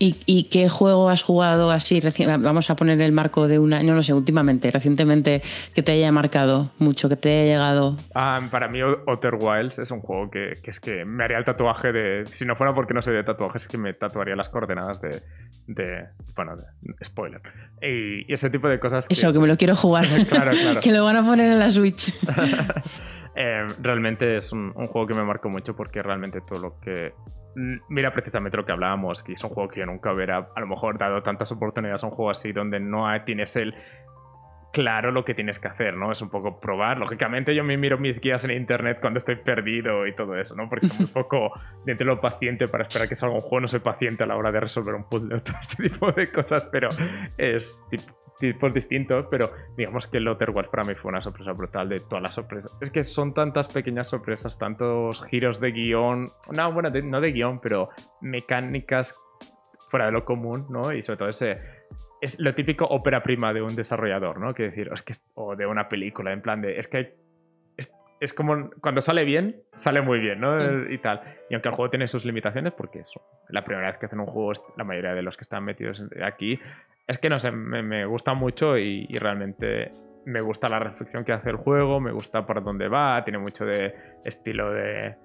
¿Y, 0.00 0.44
qué 0.44 0.68
juego 0.68 1.08
has 1.08 1.22
jugado 1.22 1.72
así? 1.72 2.00
Vamos 2.38 2.70
a 2.70 2.76
poner 2.76 3.00
el 3.00 3.10
marco 3.10 3.48
de 3.48 3.58
una, 3.58 3.82
no 3.82 3.94
lo 3.94 4.02
sé, 4.04 4.14
últimamente, 4.14 4.70
recientemente, 4.70 5.42
que 5.74 5.82
te 5.82 5.92
haya 5.92 6.12
marcado 6.12 6.70
mucho, 6.78 7.08
que 7.08 7.16
te 7.16 7.30
haya 7.30 7.52
llegado. 7.54 7.96
Ah, 8.14 8.40
para 8.48 8.68
mí, 8.68 8.80
Outer 8.80 9.34
Wilds 9.34 9.80
es 9.80 9.90
un 9.90 10.00
juego 10.00 10.30
que, 10.30 10.52
es 10.62 10.78
que 10.78 11.04
me 11.04 11.24
haría 11.24 11.38
el 11.38 11.44
tatuaje 11.44 11.90
de. 11.90 12.26
Si 12.28 12.44
no 12.44 12.54
fuera 12.54 12.74
porque 12.74 12.94
no 12.94 13.02
soy 13.02 13.14
de 13.14 13.24
tatuajes, 13.24 13.62
es 13.62 13.68
que 13.68 13.76
me 13.76 13.92
tatuaría 13.92 14.36
las 14.36 14.50
coordenadas 14.50 15.00
de. 15.00 15.20
de 15.66 16.04
bueno, 16.36 16.54
de, 16.56 17.04
spoiler. 17.04 17.40
Y, 17.82 18.32
ese 18.32 18.50
tipo 18.50 18.68
de 18.68 18.78
cosas. 18.78 19.06
Eso, 19.08 19.32
que 19.32 19.38
me 19.40 19.48
lo 19.48 19.56
quiero 19.56 19.74
jugar. 19.74 20.06
claro, 20.28 20.52
claro. 20.52 20.80
que 20.82 20.92
lo 20.92 21.02
van 21.04 21.16
a 21.16 21.24
poner 21.24 21.50
en 21.50 21.58
la 21.58 21.70
Switch. 21.70 22.12
Eh, 23.40 23.68
realmente 23.80 24.36
es 24.36 24.50
un, 24.50 24.72
juego 24.72 25.06
que 25.06 25.14
me 25.14 25.22
marcó 25.22 25.48
mucho 25.48 25.76
porque 25.76 26.02
realmente 26.02 26.40
todo 26.40 26.58
lo 26.58 26.80
que. 26.80 27.14
Mm, 27.54 27.76
mira, 27.88 28.12
precisamente 28.12 28.56
lo 28.56 28.64
que 28.64 28.72
hablábamos, 28.72 29.22
que 29.22 29.34
es 29.34 29.44
un 29.44 29.50
juego 29.50 29.68
que 29.68 29.78
yo 29.78 29.86
nunca 29.86 30.12
hubiera 30.12 30.48
a 30.56 30.60
lo 30.60 30.66
mejor 30.66 30.98
dado 30.98 31.22
tantas 31.22 31.52
oportunidades 31.52 32.02
a 32.02 32.08
un 32.08 32.12
juego 32.12 32.32
así 32.32 32.50
donde 32.50 32.80
no 32.80 33.06
tienes 33.24 33.54
el 33.54 33.76
claro 34.72 35.12
lo 35.12 35.24
que 35.24 35.34
tienes 35.34 35.60
que 35.60 35.68
hacer, 35.68 35.96
¿no? 35.96 36.10
Es 36.10 36.20
un 36.20 36.30
poco 36.30 36.58
probar. 36.58 36.98
Lógicamente 36.98 37.54
yo 37.54 37.62
me 37.62 37.76
miro 37.76 37.96
mis 37.96 38.20
guías 38.20 38.42
en 38.44 38.50
internet 38.50 38.98
cuando 39.00 39.18
estoy 39.18 39.36
perdido 39.36 40.08
y 40.08 40.16
todo 40.16 40.36
eso, 40.36 40.56
¿no? 40.56 40.68
Porque 40.68 40.88
soy 40.88 41.06
un 41.06 41.08
poco 41.12 41.52
dentro 41.86 42.08
de 42.08 42.14
lo 42.16 42.20
paciente 42.20 42.66
para 42.66 42.88
esperar 42.88 43.08
que 43.08 43.14
salga 43.14 43.36
un 43.36 43.40
juego. 43.40 43.60
No 43.60 43.68
soy 43.68 43.80
paciente 43.80 44.24
a 44.24 44.26
la 44.26 44.36
hora 44.36 44.50
de 44.50 44.58
resolver 44.58 44.96
un 44.96 45.04
puzzle 45.04 45.36
o 45.36 45.38
todo 45.44 45.56
este 45.60 45.88
tipo 45.88 46.10
de 46.10 46.26
cosas, 46.32 46.68
pero 46.72 46.88
es 47.36 47.80
tipo, 47.88 48.27
tipos 48.38 48.72
distintos, 48.72 49.26
pero 49.30 49.50
digamos 49.76 50.06
que 50.06 50.18
el 50.18 50.28
Outer 50.28 50.50
Wilds 50.50 50.68
para 50.68 50.84
mí 50.84 50.94
fue 50.94 51.10
una 51.10 51.20
sorpresa 51.20 51.52
brutal 51.52 51.88
de 51.88 52.00
todas 52.00 52.22
las 52.22 52.34
sorpresas. 52.34 52.76
Es 52.80 52.90
que 52.90 53.02
son 53.02 53.34
tantas 53.34 53.68
pequeñas 53.68 54.08
sorpresas, 54.08 54.58
tantos 54.58 55.22
giros 55.24 55.60
de 55.60 55.72
guion, 55.72 56.28
no, 56.52 56.72
bueno, 56.72 56.90
no 56.90 57.20
de 57.20 57.32
guion, 57.32 57.60
pero 57.60 57.90
mecánicas 58.20 59.14
fuera 59.90 60.06
de 60.06 60.12
lo 60.12 60.24
común, 60.24 60.66
¿no? 60.70 60.92
Y 60.92 61.02
sobre 61.02 61.18
todo 61.18 61.28
ese 61.28 61.58
es 62.20 62.38
lo 62.38 62.54
típico 62.54 62.84
ópera 62.84 63.22
prima 63.22 63.52
de 63.52 63.62
un 63.62 63.74
desarrollador, 63.74 64.40
¿no? 64.40 64.54
Que 64.54 64.64
decir, 64.64 64.90
es 64.92 65.02
que 65.02 65.14
o 65.34 65.56
de 65.56 65.66
una 65.66 65.88
película, 65.88 66.32
en 66.32 66.42
plan 66.42 66.60
de, 66.60 66.78
es 66.78 66.88
que 66.88 67.16
es, 67.76 67.92
es, 68.20 68.32
como 68.32 68.70
cuando 68.80 69.00
sale 69.00 69.24
bien, 69.24 69.62
sale 69.76 70.00
muy 70.02 70.18
bien, 70.18 70.40
¿no? 70.40 70.56
Mm. 70.56 70.92
Y 70.92 70.98
tal. 70.98 71.22
Y 71.48 71.54
aunque 71.54 71.68
el 71.68 71.74
juego 71.74 71.90
tiene 71.90 72.08
sus 72.08 72.24
limitaciones, 72.24 72.72
porque 72.72 73.00
es 73.00 73.10
la 73.48 73.64
primera 73.64 73.88
vez 73.88 73.98
que 73.98 74.06
hacen 74.06 74.20
un 74.20 74.26
juego, 74.26 74.52
la 74.76 74.84
mayoría 74.84 75.14
de 75.14 75.22
los 75.22 75.36
que 75.36 75.42
están 75.42 75.64
metidos 75.64 76.02
aquí 76.22 76.60
es 77.08 77.18
que 77.18 77.30
no 77.30 77.38
sé, 77.38 77.50
me, 77.50 78.04
gusta 78.04 78.34
mucho 78.34 78.76
y, 78.76 79.06
realmente 79.18 79.90
me 80.26 80.42
gusta 80.42 80.68
la 80.68 80.78
reflexión 80.78 81.24
que 81.24 81.32
hace 81.32 81.48
el 81.48 81.56
juego, 81.56 82.00
me 82.00 82.12
gusta 82.12 82.44
por 82.44 82.62
dónde 82.62 82.86
va, 82.86 83.24
tiene 83.24 83.38
mucho 83.38 83.64
de 83.64 83.94
estilo 84.24 84.70
de, 84.70 85.16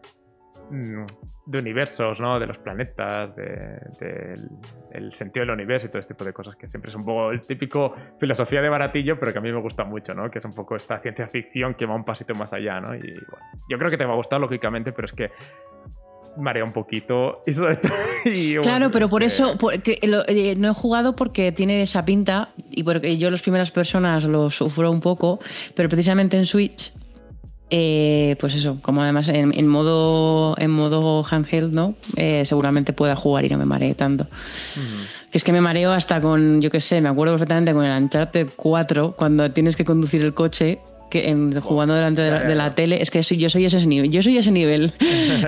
mm, 0.72 1.06
de 1.46 1.60
universos, 1.60 2.22
¿no? 2.22 2.40
De 2.40 2.48
los 2.48 2.58
planetas, 2.58 3.36
del 3.36 5.14
sentido 5.14 5.46
del 5.46 5.56
universo 5.56 5.88
y 5.88 5.90
todo 5.90 6.00
este 6.00 6.14
tipo 6.14 6.24
de 6.24 6.32
cosas 6.32 6.56
que 6.56 6.70
siempre 6.70 6.90
es 6.90 6.96
un 6.96 7.04
poco 7.04 7.32
el 7.32 7.42
típico 7.42 7.94
filosofía 8.18 8.62
de 8.62 8.70
baratillo, 8.70 9.20
pero 9.20 9.34
que 9.34 9.40
a 9.40 9.42
mí 9.42 9.52
me 9.52 9.60
gusta 9.60 9.84
mucho, 9.84 10.16
¿no? 10.16 10.32
Que 10.32 10.40
es 10.40 10.46
un 10.46 10.54
poco 10.54 10.78
esta 10.78 11.00
ciencia 11.00 11.28
ficción 11.28 11.74
que 11.74 11.86
va 11.86 11.96
un 11.96 12.06
pasito 12.06 12.34
más 12.34 12.54
allá, 12.54 12.80
¿no? 12.80 12.96
Y 12.96 13.14
yo 13.68 13.78
creo 13.78 13.92
que 13.92 13.98
te 13.98 14.06
va 14.06 14.14
a 14.14 14.16
gustar, 14.16 14.40
lógicamente, 14.40 14.94
pero 14.94 15.06
es 15.06 15.14
que 15.14 15.32
marea 16.38 16.64
un 16.64 16.74
poquito. 16.74 17.44
Y, 18.26 18.56
claro, 18.58 18.90
pero 18.90 19.10
por 19.10 19.22
eso 19.22 19.58
eh, 19.84 20.56
no 20.58 20.70
he 20.70 20.74
jugado 20.74 21.14
porque 21.16 21.52
tiene 21.52 21.82
esa 21.82 22.06
pinta 22.06 22.50
y 22.72 22.84
porque 22.84 23.18
yo 23.18 23.30
las 23.30 23.42
primeras 23.42 23.70
personas 23.70 24.24
lo 24.24 24.50
sufro 24.50 24.90
un 24.90 25.02
poco, 25.02 25.40
pero 25.76 25.90
precisamente 25.90 26.38
en 26.38 26.46
Switch, 26.46 26.94
eh, 27.70 28.38
pues 28.40 28.54
eso, 28.56 28.78
como 28.82 29.02
además 29.02 29.28
en, 29.30 29.68
modo 29.68 30.56
en 30.58 30.72
modo 30.72 31.26
handheld, 31.30 31.74
¿no? 31.74 31.96
Eh, 32.16 32.46
seguramente 32.46 32.94
pueda 32.94 33.16
jugar 33.16 33.46
y 33.46 33.50
no 33.50 33.58
me 33.58 33.66
maree 33.66 33.94
tanto. 33.94 34.28
Que 35.32 35.38
es 35.38 35.44
que 35.44 35.52
me 35.52 35.60
mareo 35.60 35.92
hasta 35.92 36.22
con, 36.22 36.62
yo 36.62 36.70
qué 36.70 36.80
sé, 36.80 37.02
me 37.02 37.10
acuerdo 37.10 37.34
perfectamente 37.34 37.74
con 37.74 37.84
el 37.84 38.04
Uncharted 38.04 38.50
4, 38.56 39.16
cuando 39.18 39.52
tienes 39.52 39.76
que 39.76 39.84
conducir 39.84 40.22
el 40.22 40.34
coche 40.34 40.80
en, 41.16 41.60
jugando 41.60 41.94
delante 41.94 42.22
de 42.22 42.56
la, 42.56 42.76
tele, 42.76 43.02
es 43.02 43.12
que 43.12 43.22
yo 43.22 43.50
soy 43.50 43.66
ese 43.66 43.86
nivel, 43.86 44.12
yo 44.12 44.22
soy 44.22 44.38
ese 44.38 44.52
nivel. 44.52 44.92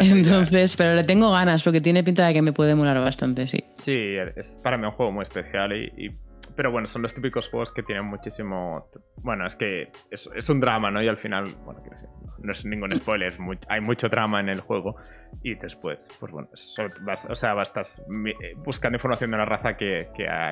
Entonces, 0.01 0.75
pero 0.75 0.93
le 0.93 1.03
tengo 1.03 1.31
ganas 1.31 1.63
porque 1.63 1.79
tiene 1.79 2.03
pinta 2.03 2.27
de 2.27 2.33
que 2.33 2.41
me 2.41 2.53
puede 2.53 2.75
molar 2.75 2.99
bastante, 2.99 3.47
sí. 3.47 3.63
Sí, 3.83 4.15
es 4.35 4.57
para 4.63 4.77
mí 4.77 4.85
un 4.85 4.91
juego 4.91 5.11
muy 5.11 5.23
especial 5.23 5.71
y, 5.73 6.11
pero 6.55 6.71
bueno, 6.71 6.87
son 6.87 7.01
los 7.01 7.13
típicos 7.13 7.49
juegos 7.49 7.71
que 7.71 7.83
tienen 7.83 8.05
muchísimo. 8.05 8.89
Bueno, 9.17 9.45
es 9.45 9.55
que 9.55 9.91
es, 10.09 10.29
es 10.35 10.49
un 10.49 10.59
drama, 10.59 10.91
¿no? 10.91 11.01
Y 11.01 11.07
al 11.07 11.17
final, 11.17 11.45
bueno, 11.65 11.81
decir, 11.81 12.09
no 12.45 12.51
es 12.51 12.65
ningún 12.65 12.95
spoiler, 12.95 13.37
hay 13.69 13.81
mucho 13.81 14.07
drama 14.07 14.39
en 14.39 14.49
el 14.49 14.59
juego 14.59 14.95
y 15.43 15.55
después, 15.55 16.07
pues 16.19 16.31
bueno, 16.31 16.47
o 16.51 17.35
sea, 17.35 17.53
vas, 17.53 17.99
eh, 17.99 18.53
buscando 18.57 18.95
información 18.95 19.31
de 19.31 19.35
una 19.35 19.45
raza 19.45 19.75
que, 19.75 20.07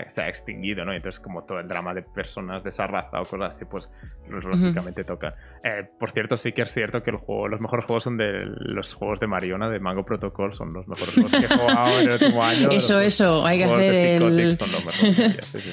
se 0.07 0.21
ha 0.21 0.27
extinguido, 0.27 0.83
¿no? 0.85 0.93
Y 0.93 0.97
entonces 0.97 1.19
como 1.19 1.43
todo 1.45 1.59
el 1.59 1.67
drama 1.67 1.93
de 1.93 2.03
personas 2.03 2.63
de 2.63 2.69
esa 2.69 2.87
raza 2.87 3.21
o 3.21 3.25
cosas 3.25 3.55
así, 3.55 3.65
pues 3.65 3.89
lógicamente 4.27 5.03
toca. 5.03 5.35
Eh, 5.63 5.87
por 5.99 6.11
cierto, 6.11 6.37
sí 6.37 6.51
que 6.51 6.63
es 6.63 6.73
cierto 6.73 7.01
que 7.01 7.11
el 7.11 7.17
juego, 7.17 7.47
los 7.47 7.61
mejores 7.61 7.85
juegos 7.85 8.03
son 8.03 8.17
de 8.17 8.45
los 8.45 8.93
juegos 8.93 9.19
de 9.19 9.27
Mariona, 9.27 9.69
de 9.69 9.79
Mango 9.79 10.03
Protocol, 10.03 10.53
son 10.53 10.73
los 10.73 10.87
mejores 10.87 11.13
juegos 11.13 11.31
que 11.31 11.45
he 11.45 11.57
jugado 11.57 11.99
en 11.99 12.07
el 12.07 12.13
último 12.13 12.43
año. 12.43 12.69
Eso, 12.71 12.99
eso, 12.99 13.45
hay 13.45 13.59
que 13.59 13.63
hacer 13.65 14.21
el... 14.21 14.55
Son 14.57 14.71
los 14.71 14.85
mejores, 14.85 15.45
sí, 15.51 15.59
sí, 15.59 15.71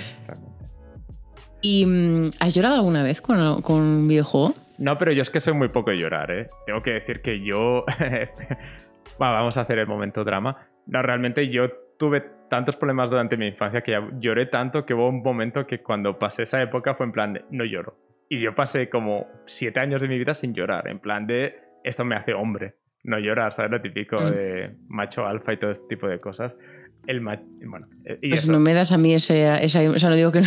¿Y 1.63 1.87
mm, 1.87 2.31
has 2.41 2.55
llorado 2.55 2.77
alguna 2.77 3.03
vez 3.03 3.21
con, 3.21 3.63
con 3.63 3.81
un 3.81 4.09
videojuego? 4.09 4.55
No, 4.79 4.97
pero 4.97 5.13
yo 5.13 5.23
es 5.23 5.31
que 5.31 5.41
soy 5.41 5.55
muy 5.55 5.69
poco 5.69 5.91
de 5.91 5.99
llorar, 5.99 6.31
¿eh? 6.31 6.49
Tengo 6.67 6.83
que 6.83 6.93
decir 6.93 7.21
que 7.21 7.45
yo... 7.45 7.85
vamos 9.29 9.57
a 9.57 9.61
hacer 9.63 9.79
el 9.79 9.87
momento 9.87 10.25
drama. 10.25 10.57
No, 10.87 11.03
realmente 11.03 11.49
yo 11.49 11.71
tuve 11.99 12.25
tantos 12.49 12.77
problemas 12.77 13.11
durante 13.11 13.37
mi 13.37 13.49
infancia 13.49 13.83
que 13.83 14.01
lloré 14.19 14.47
tanto 14.47 14.87
que 14.87 14.95
hubo 14.95 15.09
un 15.09 15.23
momento 15.23 15.67
que 15.67 15.83
cuando 15.83 16.19
pasé 16.19 16.43
esa 16.43 16.63
época 16.63 16.95
fue 16.95 17.07
en 17.07 17.13
plan 17.13 17.33
de 17.35 17.45
no 17.51 17.65
lloro. 17.65 17.97
Y 18.29 18.41
yo 18.41 18.55
pasé 18.55 18.89
como 18.89 19.27
siete 19.45 19.81
años 19.81 20.03
de 20.03 20.09
mi 20.09 20.19
vida 20.19 20.35
sin 20.35 20.55
llorar, 20.55 20.89
en 20.89 21.01
plan 21.01 21.27
de 21.27 21.55
esto 21.85 22.05
me 22.05 22.17
hace 22.17 22.33
hombre. 22.33 22.75
No 23.03 23.19
llorar, 23.19 23.53
¿sabes? 23.53 23.71
Lo 23.71 23.81
típico 23.81 24.17
mm. 24.17 24.31
de 24.31 24.77
macho 24.89 25.27
alfa 25.27 25.53
y 25.53 25.57
todo 25.59 25.71
este 25.71 25.87
tipo 25.89 26.07
de 26.07 26.19
cosas 26.19 26.57
el 27.11 27.21
bueno 27.21 27.87
eh, 28.05 28.19
pues 28.29 28.49
no 28.49 28.61
me 28.61 28.73
das 28.73 28.93
a 28.93 28.99
mí 28.99 29.15
ese, 29.15 29.65
esa, 29.65 29.81
o 29.91 29.99
sea, 29.99 30.11
no 30.11 30.17
digo 30.17 30.33
que, 30.33 30.43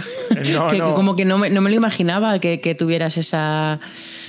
no, 0.51 0.93
como 0.93 1.15
que 1.15 1.25
no 1.25 1.37
me, 1.37 1.49
no 1.49 1.61
me 1.61 1.69
lo 1.69 1.75
imaginaba 1.75 2.39
que, 2.39 2.61
que, 2.61 2.75
tuvieras 2.75 3.17
esa 3.17 3.79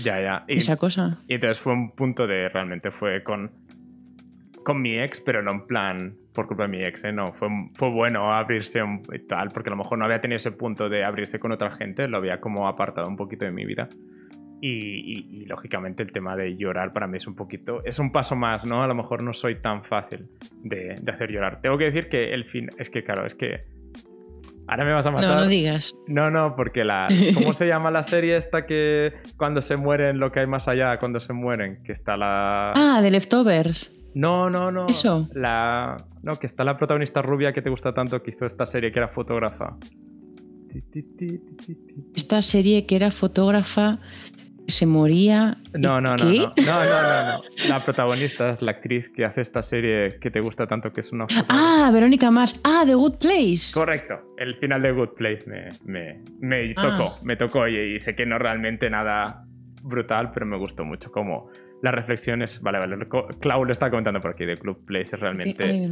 ya 0.03 0.21
ya. 0.21 0.45
Esa 0.49 0.77
cosa. 0.77 1.19
y 1.29 1.35
entonces 1.35 1.61
fue 1.61 1.73
un 1.73 1.93
punto 1.93 2.27
de 2.27 2.49
realmente 2.49 2.91
fue 2.91 3.23
con 3.23 3.51
con 4.65 4.81
mi 4.81 4.99
ex 4.99 5.21
pero 5.21 5.43
no 5.43 5.53
en 5.53 5.67
plan 5.67 6.17
por 6.35 6.47
culpa 6.47 6.65
de 6.65 6.69
mi 6.71 6.83
ex 6.83 7.05
¿eh? 7.05 7.13
no 7.13 7.27
fue, 7.35 7.49
fue 7.75 7.91
bueno 7.91 8.33
abrirse 8.33 8.81
y 9.13 9.19
tal 9.27 9.49
porque 9.53 9.71
a 9.71 9.73
lo 9.73 9.77
mejor 9.77 9.99
no 9.99 10.05
había 10.05 10.21
tenido 10.21 10.39
ese 10.39 10.53
punto 10.53 10.89
de 10.89 11.05
abrirse 11.05 11.39
con 11.39 11.53
otra 11.53 11.71
gente 11.71 12.09
lo 12.09 12.17
había 12.17 12.41
como 12.41 12.67
apartado 12.67 13.09
un 13.09 13.17
poquito 13.17 13.45
de 13.45 13.53
mi 13.53 13.65
vida 13.65 13.89
y, 14.67 15.45
lógicamente 15.47 16.03
el 16.03 16.13
tema 16.13 16.37
de 16.37 16.57
llorar 16.57 16.93
para 16.93 17.07
mí 17.07 17.19
es 17.19 17.27
un 17.27 17.35
poquito, 17.35 17.85
es 17.85 17.99
un 17.99 18.11
paso 18.13 18.35
más, 18.35 18.65
¿no? 18.65 18.83
A 18.83 18.87
lo 18.87 18.95
mejor 18.95 19.23
no 19.23 19.35
soy 19.35 19.57
tan 19.57 19.85
fácil 19.85 20.27
de, 20.63 20.95
hacer 21.13 21.31
llorar. 21.31 21.61
Tengo 21.61 21.77
que 21.77 21.85
decir 21.85 22.09
que 22.09 22.33
el 22.33 22.45
fin, 22.45 22.71
es 22.79 22.89
que 22.89 23.05
claro, 23.05 23.27
es 23.27 23.35
que 23.35 23.65
ahora 24.67 24.85
me 24.85 24.93
vas 24.93 25.07
a 25.07 25.11
matar. 25.11 25.29
No, 25.29 25.41
no 25.41 25.47
digas. 25.49 25.95
No, 26.07 26.31
no, 26.31 26.57
porque 26.57 26.85
la, 26.85 27.09
¿cómo 27.35 27.53
se 27.53 27.67
llama 27.67 27.91
la 27.91 28.03
serie 28.03 28.37
esta 28.37 28.65
que 28.65 29.13
cuando 29.37 29.61
se 29.61 29.77
mueren, 29.77 30.19
lo 30.19 30.33
que 30.33 30.41
hay 30.41 30.47
más 30.47 30.67
allá, 30.67 30.99
cuando 30.99 31.21
se 31.21 31.33
mueren? 31.33 31.83
Que 31.83 31.93
está 31.93 32.17
la... 32.17 32.73
Ah, 32.75 33.01
de 33.03 33.11
Leftovers. 33.11 33.95
No, 34.15 34.49
no, 34.49 34.71
no. 34.71 34.87
Eso. 34.87 35.29
La, 35.35 35.97
no, 36.23 36.37
que 36.37 36.47
está 36.47 36.65
la 36.65 36.79
protagonista 36.79 37.21
rubia 37.21 37.53
que 37.53 37.61
te 37.61 37.69
gusta 37.69 37.93
tanto 37.93 38.23
que 38.23 38.31
hizo 38.31 38.47
esta 38.47 38.65
serie 38.65 38.93
que 38.93 39.01
era 39.01 39.09
fotógrafa. 39.09 39.77
Esta 42.17 42.43
serie 42.43 42.87
que 42.87 42.97
era 42.97 43.11
fotógrafa 43.11 44.01
se 44.67 44.87
moría. 44.87 45.59
No, 45.75 46.01
no, 46.01 46.17
no, 46.17 46.25
no, 46.25 46.33
no, 46.33 46.55
no, 46.57 47.39
no, 47.39 47.43
La 47.69 47.81
protagonista 47.81 48.51
es 48.51 48.63
la 48.63 48.73
actriz 48.73 49.11
que 49.15 49.25
hace 49.25 49.41
esta 49.41 49.63
serie 49.63 50.19
que 50.21 50.31
te 50.31 50.41
gusta 50.41 50.67
tanto, 50.67 50.93
que 50.93 51.01
es 51.01 51.13
una. 51.13 51.27
Ah, 51.49 51.91
Verónica 51.93 52.31
Mars. 52.31 52.61
Ah, 52.65 52.83
The 52.87 52.95
Good 52.95 53.19
Place. 53.19 53.73
Correcto. 53.73 54.35
El 54.39 54.55
final 54.57 54.83
de 54.83 54.93
Good 54.93 55.11
Place 55.17 55.45
me, 55.47 55.69
me, 55.85 56.21
me 56.41 56.75
tocó, 56.75 57.15
ah. 57.17 57.21
me 57.23 57.37
tocó 57.37 57.69
y, 57.69 57.99
sé 58.01 58.15
que 58.15 58.27
no 58.27 58.39
realmente 58.39 58.89
nada 58.91 59.45
brutal, 59.83 60.31
pero 60.33 60.47
me 60.47 60.57
gustó 60.57 60.85
mucho 60.85 61.11
como 61.11 61.51
las 61.83 61.95
reflexiones. 61.95 62.61
Vale, 62.63 62.79
vale. 62.79 62.97
Clau 63.41 63.65
lo 63.65 63.73
está 63.73 63.91
comentando 63.91 64.21
por 64.21 64.33
aquí 64.33 64.45
de 64.45 64.55
Good 64.55 64.85
Place 64.87 65.17
es 65.17 65.21
realmente. 65.21 65.89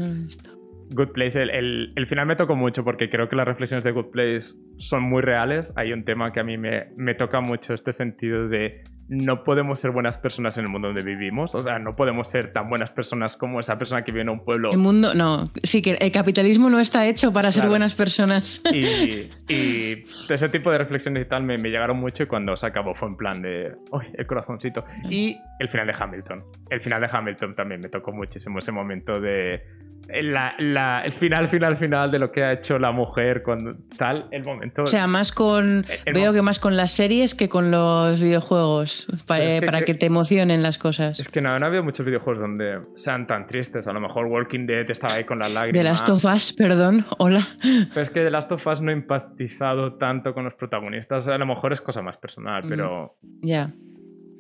Good 0.94 1.12
Place, 1.12 1.42
el, 1.42 1.92
el, 1.94 2.06
final 2.06 2.26
me 2.26 2.36
tocó 2.36 2.54
mucho 2.54 2.84
porque 2.84 3.08
creo 3.08 3.28
que 3.28 3.36
las 3.36 3.46
reflexiones 3.46 3.84
de 3.84 3.92
Good 3.92 4.10
Place 4.10 4.54
son 4.76 5.02
muy 5.02 5.22
reales. 5.22 5.72
Hay 5.76 5.92
un 5.92 6.04
tema 6.04 6.32
que 6.32 6.40
a 6.40 6.44
mí 6.44 6.58
me, 6.58 6.88
me 6.96 7.14
toca 7.14 7.40
mucho 7.40 7.74
este 7.74 7.92
sentido 7.92 8.48
de 8.48 8.82
no 9.08 9.44
podemos 9.44 9.80
ser 9.80 9.90
buenas 9.90 10.18
personas 10.18 10.56
en 10.58 10.64
el 10.64 10.70
mundo 10.70 10.88
donde 10.88 11.02
vivimos. 11.02 11.54
O 11.54 11.62
sea, 11.62 11.78
no 11.78 11.96
podemos 11.96 12.28
ser 12.28 12.52
tan 12.52 12.68
buenas 12.68 12.90
personas 12.90 13.36
como 13.36 13.60
esa 13.60 13.78
persona 13.78 14.04
que 14.04 14.12
vive 14.12 14.22
en 14.22 14.30
un 14.30 14.44
pueblo. 14.44 14.70
El 14.72 14.78
mundo, 14.78 15.14
no. 15.14 15.50
Sí, 15.62 15.82
que 15.82 15.92
el 15.92 16.12
capitalismo 16.12 16.70
no 16.70 16.78
está 16.80 17.06
hecho 17.06 17.32
para 17.32 17.50
ser 17.50 17.68
buenas 17.68 17.94
personas. 17.94 18.62
Y, 18.72 19.28
y, 19.48 20.04
ese 20.28 20.48
tipo 20.48 20.70
de 20.70 20.78
reflexiones 20.78 21.24
y 21.24 21.28
tal 21.28 21.42
me, 21.42 21.58
me, 21.58 21.70
llegaron 21.70 21.98
mucho 21.98 22.22
y 22.22 22.26
cuando 22.26 22.56
se 22.56 22.66
acabó 22.66 22.94
fue 22.94 23.08
en 23.08 23.16
plan 23.16 23.42
de, 23.42 23.74
¡ay, 23.92 24.08
el 24.14 24.26
corazoncito! 24.26 24.84
Y 25.08 25.36
el 25.58 25.68
final 25.68 25.86
de 25.86 25.94
Hamilton. 25.98 26.44
El 26.70 26.80
final 26.80 27.00
de 27.00 27.08
Hamilton 27.10 27.54
también 27.54 27.80
me 27.80 27.88
tocó 27.88 28.12
muchísimo 28.12 28.58
ese 28.58 28.72
momento 28.72 29.20
de 29.20 29.62
el 30.08 31.12
final, 31.12 31.48
final, 31.48 31.76
final 31.76 32.10
de 32.10 32.18
lo 32.18 32.32
que 32.32 32.42
ha 32.42 32.52
hecho 32.52 32.78
la 32.78 32.92
mujer 32.92 33.42
cuando 33.42 33.76
tal, 33.96 34.26
el 34.30 34.44
momento. 34.44 34.82
O 34.82 34.86
sea, 34.86 35.06
más 35.06 35.32
con. 35.32 35.86
veo 36.12 36.32
que 36.32 36.42
más 36.42 36.58
con 36.58 36.76
las 36.76 36.90
series 36.90 37.34
que 37.34 37.48
con 37.48 37.70
los 37.70 38.20
videojuegos. 38.20 38.91
Para, 39.26 39.82
que, 39.82 39.94
te 39.94 40.06
emocionen 40.06 40.62
las 40.62 40.78
cosas. 40.78 41.18
Es 41.18 41.28
que 41.28 41.40
no, 41.40 41.58
no 41.58 41.66
había 41.66 41.82
muchos 41.82 42.04
videojuegos 42.04 42.40
donde 42.40 42.80
sean 42.94 43.26
tan 43.26 43.46
tristes. 43.46 43.88
A 43.88 43.92
lo 43.92 44.00
mejor 44.00 44.26
Walking 44.26 44.66
Dead 44.66 44.90
estaba 44.90 45.14
ahí 45.14 45.24
con 45.24 45.38
las 45.38 45.52
lágrimas. 45.52 45.78
The 45.78 45.84
Last 45.84 46.08
of 46.08 46.24
Us, 46.24 46.52
perdón. 46.52 47.04
Hola. 47.18 47.46
Pero 47.62 48.00
es 48.00 48.10
que 48.10 48.20
The 48.20 48.30
Last 48.30 48.52
of 48.52 48.66
Us 48.66 48.80
no 48.80 48.90
ha 48.90 48.94
empatizado 48.94 49.94
tanto 49.94 50.34
con 50.34 50.44
los 50.44 50.54
protagonistas. 50.54 51.28
A 51.28 51.38
lo 51.38 51.46
mejor 51.46 51.72
es 51.72 51.80
cosa 51.80 52.02
más 52.02 52.16
personal, 52.16 52.62
pero. 52.68 53.16
Ya. 53.40 53.68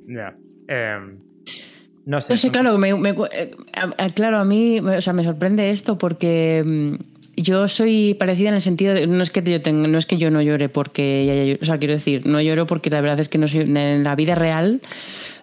Ya. 0.06 0.34
Em, 0.68 1.18
no 2.04 2.20
sé. 2.20 2.50
claro, 2.50 2.78
eh, 2.84 3.56
claro, 4.14 4.38
a 4.38 4.44
mí 4.44 4.80
o 4.80 5.02
sea, 5.02 5.12
me 5.12 5.22
sorprende 5.22 5.70
esto 5.70 5.98
porque 5.98 6.62
mm, 6.64 7.11
yo 7.36 7.68
soy 7.68 8.14
parecida 8.14 8.50
en 8.50 8.54
el 8.54 8.62
sentido 8.62 8.94
de, 8.94 9.06
no 9.06 9.22
es 9.22 9.30
que 9.30 9.42
yo 9.42 9.62
tengo, 9.62 9.86
no 9.88 9.98
es 9.98 10.06
que 10.06 10.18
yo 10.18 10.30
no 10.30 10.42
llore 10.42 10.68
porque 10.68 11.58
o 11.60 11.64
sea, 11.64 11.78
quiero 11.78 11.94
decir, 11.94 12.26
no 12.26 12.40
lloro 12.40 12.66
porque 12.66 12.90
la 12.90 13.00
verdad 13.00 13.20
es 13.20 13.28
que 13.28 13.38
no 13.38 13.48
soy 13.48 13.60
en 13.60 14.04
la 14.04 14.14
vida 14.16 14.34
real 14.34 14.80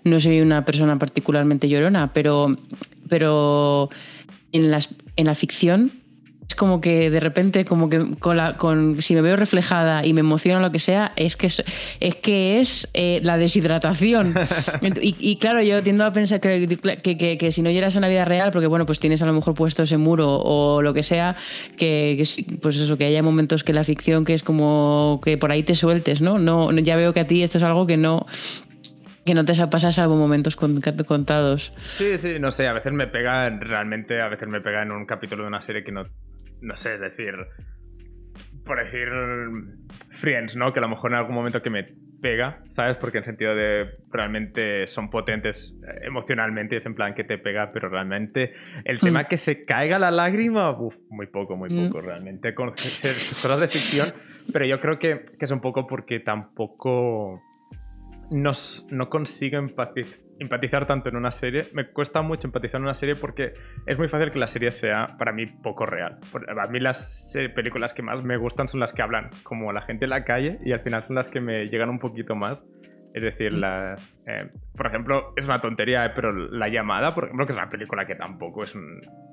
no 0.03 0.19
soy 0.19 0.41
una 0.41 0.65
persona 0.65 0.97
particularmente 0.97 1.69
llorona, 1.69 2.13
pero 2.13 2.57
pero 3.07 3.89
en 4.51 4.71
las 4.71 4.89
en 5.15 5.25
la 5.25 5.35
ficción 5.35 5.91
es 6.49 6.55
como 6.55 6.81
que 6.81 7.11
de 7.11 7.19
repente, 7.19 7.63
como 7.63 7.89
que 7.89 8.15
con 8.17 8.37
la, 8.37 8.57
con, 8.57 9.01
si 9.03 9.13
me 9.13 9.21
veo 9.21 9.35
reflejada 9.35 10.03
y 10.03 10.13
me 10.13 10.21
emociona 10.21 10.59
lo 10.59 10.71
que 10.71 10.79
sea, 10.79 11.13
es 11.15 11.37
que 11.37 11.47
es, 11.47 11.63
es, 11.99 12.15
que 12.15 12.59
es 12.59 12.89
eh, 12.95 13.19
la 13.23 13.37
deshidratación. 13.37 14.33
y, 15.01 15.35
claro, 15.37 15.61
yo 15.61 15.83
tiendo 15.83 16.05
a 16.05 16.11
pensar 16.11 16.41
que, 16.41 16.67
que, 17.03 17.37
que, 17.37 17.51
si 17.51 17.61
no 17.61 17.69
llegas 17.69 17.95
a 17.95 17.99
la 17.99 18.09
vida 18.09 18.25
real, 18.25 18.51
porque 18.51 18.65
bueno, 18.65 18.87
pues 18.87 18.99
tienes 18.99 19.21
a 19.21 19.27
lo 19.27 19.33
mejor 19.33 19.53
puesto 19.53 19.83
ese 19.83 19.97
muro 19.97 20.37
o 20.37 20.81
lo 20.81 20.93
que 20.93 21.03
sea, 21.03 21.35
que, 21.77 22.23
pues 22.61 22.77
eso, 22.77 22.97
que 22.97 23.05
haya 23.05 23.21
momentos 23.21 23.63
que 23.63 23.71
la 23.71 23.83
ficción 23.83 24.25
que 24.25 24.33
es 24.33 24.41
como 24.41 25.21
que 25.23 25.37
por 25.37 25.51
ahí 25.51 25.61
te 25.61 25.75
sueltes, 25.75 26.19
¿no? 26.19 26.39
no 26.39 26.71
ya 26.79 26.95
veo 26.95 27.13
que 27.13 27.19
a 27.19 27.27
ti 27.27 27.43
esto 27.43 27.59
es 27.59 27.63
algo 27.63 27.85
que 27.85 27.97
no, 27.97 28.25
que 29.23 29.35
no 29.35 29.45
te 29.45 29.53
pasas 29.67 29.93
salvo 29.93 30.15
momentos 30.15 30.55
contados. 30.55 31.71
Sí, 31.93 32.17
sí, 32.17 32.39
no 32.39 32.49
sé, 32.49 32.67
a 32.67 32.73
veces 32.73 32.91
me 32.91 33.05
pega, 33.05 33.47
realmente, 33.49 34.19
a 34.19 34.27
veces 34.27 34.47
me 34.47 34.61
pega 34.61 34.81
en 34.81 34.91
un 34.91 35.05
capítulo 35.05 35.43
de 35.43 35.49
una 35.49 35.61
serie 35.61 35.83
que 35.83 35.91
no 35.91 36.07
no 36.61 36.75
sé, 36.75 36.95
es 36.95 37.01
decir, 37.01 37.35
por 38.65 38.77
decir 38.83 39.09
Friends, 40.11 40.55
¿no? 40.55 40.73
Que 40.73 40.79
a 40.79 40.81
lo 40.81 40.89
mejor 40.89 41.11
en 41.11 41.17
algún 41.17 41.35
momento 41.35 41.61
que 41.61 41.69
me 41.69 41.87
pega, 42.21 42.63
¿sabes? 42.67 42.97
Porque 42.97 43.19
en 43.19 43.23
sentido 43.23 43.55
de 43.55 43.97
realmente 44.11 44.85
son 44.85 45.09
potentes 45.09 45.75
emocionalmente, 46.01 46.75
es 46.75 46.85
en 46.85 46.95
plan 46.95 47.13
que 47.13 47.23
te 47.23 47.37
pega, 47.37 47.71
pero 47.71 47.89
realmente 47.89 48.53
el 48.83 48.97
mm. 48.97 48.99
tema 48.99 49.23
que 49.25 49.37
se 49.37 49.65
caiga 49.65 49.99
la 49.99 50.11
lágrima, 50.11 50.71
uff, 50.71 50.97
muy 51.09 51.27
poco, 51.27 51.55
muy 51.55 51.69
mm. 51.69 51.87
poco, 51.87 52.01
realmente, 52.01 52.53
con 52.53 52.69
cosas 52.71 53.59
de 53.59 53.67
ficción, 53.67 54.13
pero 54.51 54.65
yo 54.65 54.79
creo 54.79 54.99
que, 54.99 55.25
que, 55.37 55.45
es 55.45 55.51
un 55.51 55.61
poco 55.61 55.87
porque 55.87 56.19
tampoco 56.19 57.41
nos, 58.29 58.85
no 58.91 59.09
consigo 59.09 59.57
empatizar 59.57 60.28
empatizar 60.39 60.85
tanto 60.85 61.09
en 61.09 61.15
una 61.15 61.31
serie. 61.31 61.67
Me 61.73 61.87
cuesta 61.87 62.21
mucho 62.21 62.47
empatizar 62.47 62.79
en 62.79 62.83
una 62.83 62.93
serie 62.93 63.15
porque 63.15 63.53
es 63.85 63.97
muy 63.97 64.07
fácil 64.07 64.31
que 64.31 64.39
la 64.39 64.47
serie 64.47 64.71
sea 64.71 65.15
para 65.17 65.31
mí 65.31 65.45
poco 65.45 65.85
real. 65.85 66.19
A 66.59 66.67
mí 66.67 66.79
las 66.79 67.37
películas 67.55 67.93
que 67.93 68.01
más 68.01 68.23
me 68.23 68.37
gustan 68.37 68.67
son 68.67 68.79
las 68.79 68.93
que 68.93 69.01
hablan 69.01 69.29
como 69.43 69.71
la 69.71 69.81
gente 69.81 70.05
en 70.05 70.11
la 70.11 70.23
calle 70.23 70.59
y 70.63 70.71
al 70.71 70.79
final 70.79 71.03
son 71.03 71.15
las 71.15 71.29
que 71.29 71.41
me 71.41 71.67
llegan 71.67 71.89
un 71.89 71.99
poquito 71.99 72.35
más. 72.35 72.63
Es 73.11 73.23
decir, 73.23 73.53
mm. 73.53 73.59
las. 73.59 74.17
Eh, 74.27 74.49
por 74.77 74.85
ejemplo, 74.85 75.33
es 75.35 75.47
una 75.47 75.59
tontería, 75.59 76.05
eh, 76.05 76.11
pero 76.15 76.31
La 76.31 76.69
llamada, 76.69 77.13
por 77.15 77.25
ejemplo, 77.25 77.47
que 77.47 77.53
es 77.53 77.57
una 77.57 77.69
película 77.69 78.05
que 78.05 78.13
tampoco 78.13 78.63
es 78.63 78.77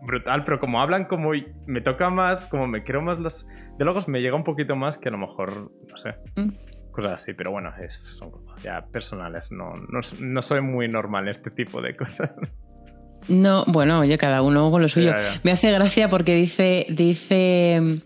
brutal, 0.02 0.44
pero 0.44 0.58
como 0.58 0.80
hablan, 0.80 1.04
como 1.04 1.32
me 1.66 1.80
toca 1.82 2.08
más, 2.08 2.46
como 2.46 2.66
me 2.66 2.84
creo 2.84 3.02
más 3.02 3.18
los 3.18 3.46
diálogos, 3.76 4.08
me 4.08 4.22
llega 4.22 4.34
un 4.34 4.44
poquito 4.44 4.76
más 4.76 4.96
que 4.96 5.10
a 5.10 5.12
lo 5.12 5.18
mejor, 5.18 5.70
no 5.88 5.96
sé. 5.98 6.14
Mm 6.36 6.52
cosas 6.96 7.12
así, 7.12 7.34
pero 7.34 7.52
bueno, 7.52 7.72
es, 7.78 7.94
son 7.94 8.30
ya 8.62 8.86
personales, 8.86 9.50
no, 9.52 9.76
no, 9.76 10.00
no, 10.18 10.42
soy 10.42 10.60
muy 10.60 10.88
normal 10.88 11.24
en 11.24 11.30
este 11.30 11.50
tipo 11.50 11.80
de 11.80 11.96
cosas. 11.96 12.32
No, 13.28 13.64
bueno, 13.66 14.00
oye, 14.00 14.18
cada 14.18 14.40
uno 14.42 14.70
con 14.70 14.82
lo 14.82 14.88
suyo. 14.88 15.12
Me 15.42 15.50
hace 15.50 15.72
gracia 15.72 16.08
porque 16.08 16.36
dice, 16.36 16.86
dice 16.90 18.00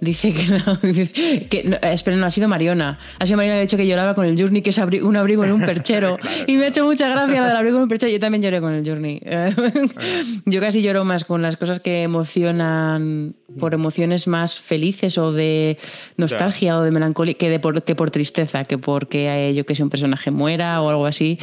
Dice 0.00 0.32
que 0.32 0.46
no. 0.46 0.80
que, 1.50 1.64
no, 1.64 1.76
espera, 1.82 2.16
no, 2.16 2.26
ha 2.26 2.30
sido 2.30 2.48
Mariona. 2.48 2.98
Ha 3.18 3.26
sido 3.26 3.36
Mariona, 3.36 3.58
de 3.58 3.64
hecho, 3.64 3.76
que 3.76 3.86
lloraba 3.86 4.14
con 4.14 4.24
el 4.24 4.40
Journey, 4.40 4.62
que 4.62 4.70
es 4.70 4.78
un 4.78 5.16
abrigo 5.16 5.44
en 5.44 5.52
un 5.52 5.60
perchero. 5.66 6.16
y 6.46 6.56
me 6.56 6.64
ha 6.64 6.68
hecho 6.68 6.84
mucha 6.84 7.08
gracia 7.08 7.40
lo 7.40 7.46
del 7.46 7.56
abrigo 7.56 7.76
en 7.76 7.82
un 7.82 7.88
perchero. 7.88 8.10
Yo 8.10 8.18
también 8.18 8.42
lloré 8.42 8.60
con 8.60 8.72
el 8.72 8.86
Journey. 8.86 9.20
Yo 10.46 10.60
casi 10.60 10.80
lloro 10.80 11.04
más 11.04 11.24
con 11.24 11.42
las 11.42 11.56
cosas 11.56 11.80
que 11.80 12.02
emocionan 12.02 13.34
por 13.58 13.74
emociones 13.74 14.26
más 14.26 14.58
felices 14.58 15.18
o 15.18 15.32
de 15.32 15.76
nostalgia 16.16 16.78
o 16.78 16.82
de 16.82 16.92
melancolía 16.92 17.34
que, 17.34 17.50
de 17.50 17.58
por, 17.58 17.82
que 17.82 17.96
por 17.96 18.10
tristeza, 18.10 18.64
que 18.64 18.78
porque 18.78 19.52
yo 19.54 19.66
que 19.66 19.74
sé, 19.74 19.82
un 19.82 19.90
personaje 19.90 20.30
muera 20.30 20.80
o 20.80 20.88
algo 20.88 21.06
así. 21.06 21.38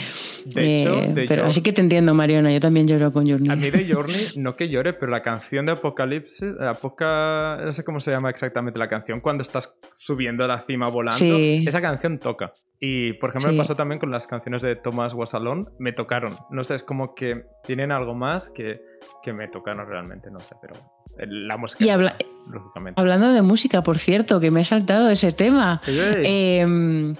De 0.45 0.81
hecho, 0.81 0.99
eh, 0.99 1.25
pero, 1.27 1.45
así 1.45 1.61
que 1.61 1.73
te 1.73 1.81
entiendo, 1.81 2.13
Mariona. 2.13 2.51
Yo 2.51 2.59
también 2.59 2.88
lloro 2.88 3.11
con 3.11 3.29
Journey. 3.29 3.51
A 3.51 3.55
mí 3.55 3.69
de 3.69 3.93
Journey, 3.93 4.29
no 4.35 4.55
que 4.55 4.69
llore, 4.69 4.93
pero 4.93 5.11
la 5.11 5.21
canción 5.21 5.65
de 5.65 5.73
Apocalipsis, 5.73 6.47
Apoca, 6.61 7.59
no 7.63 7.71
sé 7.71 7.84
cómo 7.84 7.99
se 7.99 8.11
llama 8.11 8.29
exactamente 8.29 8.47
exactamente 8.48 8.80
la 8.80 8.88
canción 8.88 9.22
cuando 9.22 9.41
estás 9.41 9.78
subiendo 9.98 10.44
a 10.44 10.48
la 10.48 10.61
cima 10.61 10.90
volando. 10.90 11.38
Esa 11.38 11.82
canción 11.82 12.19
toca. 12.19 12.53
Y 12.80 13.14
por 13.14 13.32
ejemplo, 13.32 13.52
me 13.52 13.57
pasó 13.57 13.76
también 13.76 13.99
con 13.99 14.11
las 14.11 14.28
canciones 14.28 14.61
de 14.61 14.76
Thomas 14.76 15.14
Wasalón, 15.14 15.69
me 15.80 15.94
tocaron. 15.94 16.34
No 16.49 16.64
sé, 16.64 16.76
es 16.76 16.84
como 16.84 17.15
que 17.15 17.44
tienen 17.64 17.91
algo 17.91 18.14
más 18.14 18.49
que, 18.49 18.80
que 19.24 19.34
me 19.34 19.48
tocaron 19.48 19.88
realmente, 19.88 20.30
no 20.32 20.40
sé, 20.40 20.56
pero 20.61 20.76
la 21.18 21.57
música. 21.57 21.84
Y 21.84 22.52
lógicamente. 22.52 22.99
Hablando 22.99 23.32
de 23.32 23.41
música, 23.41 23.82
por 23.82 23.98
cierto, 23.98 24.40
que 24.40 24.52
me 24.52 24.61
he 24.61 24.65
saltado 24.65 25.10
ese 25.10 25.32
tema. 25.32 25.82
Em, 25.88 27.15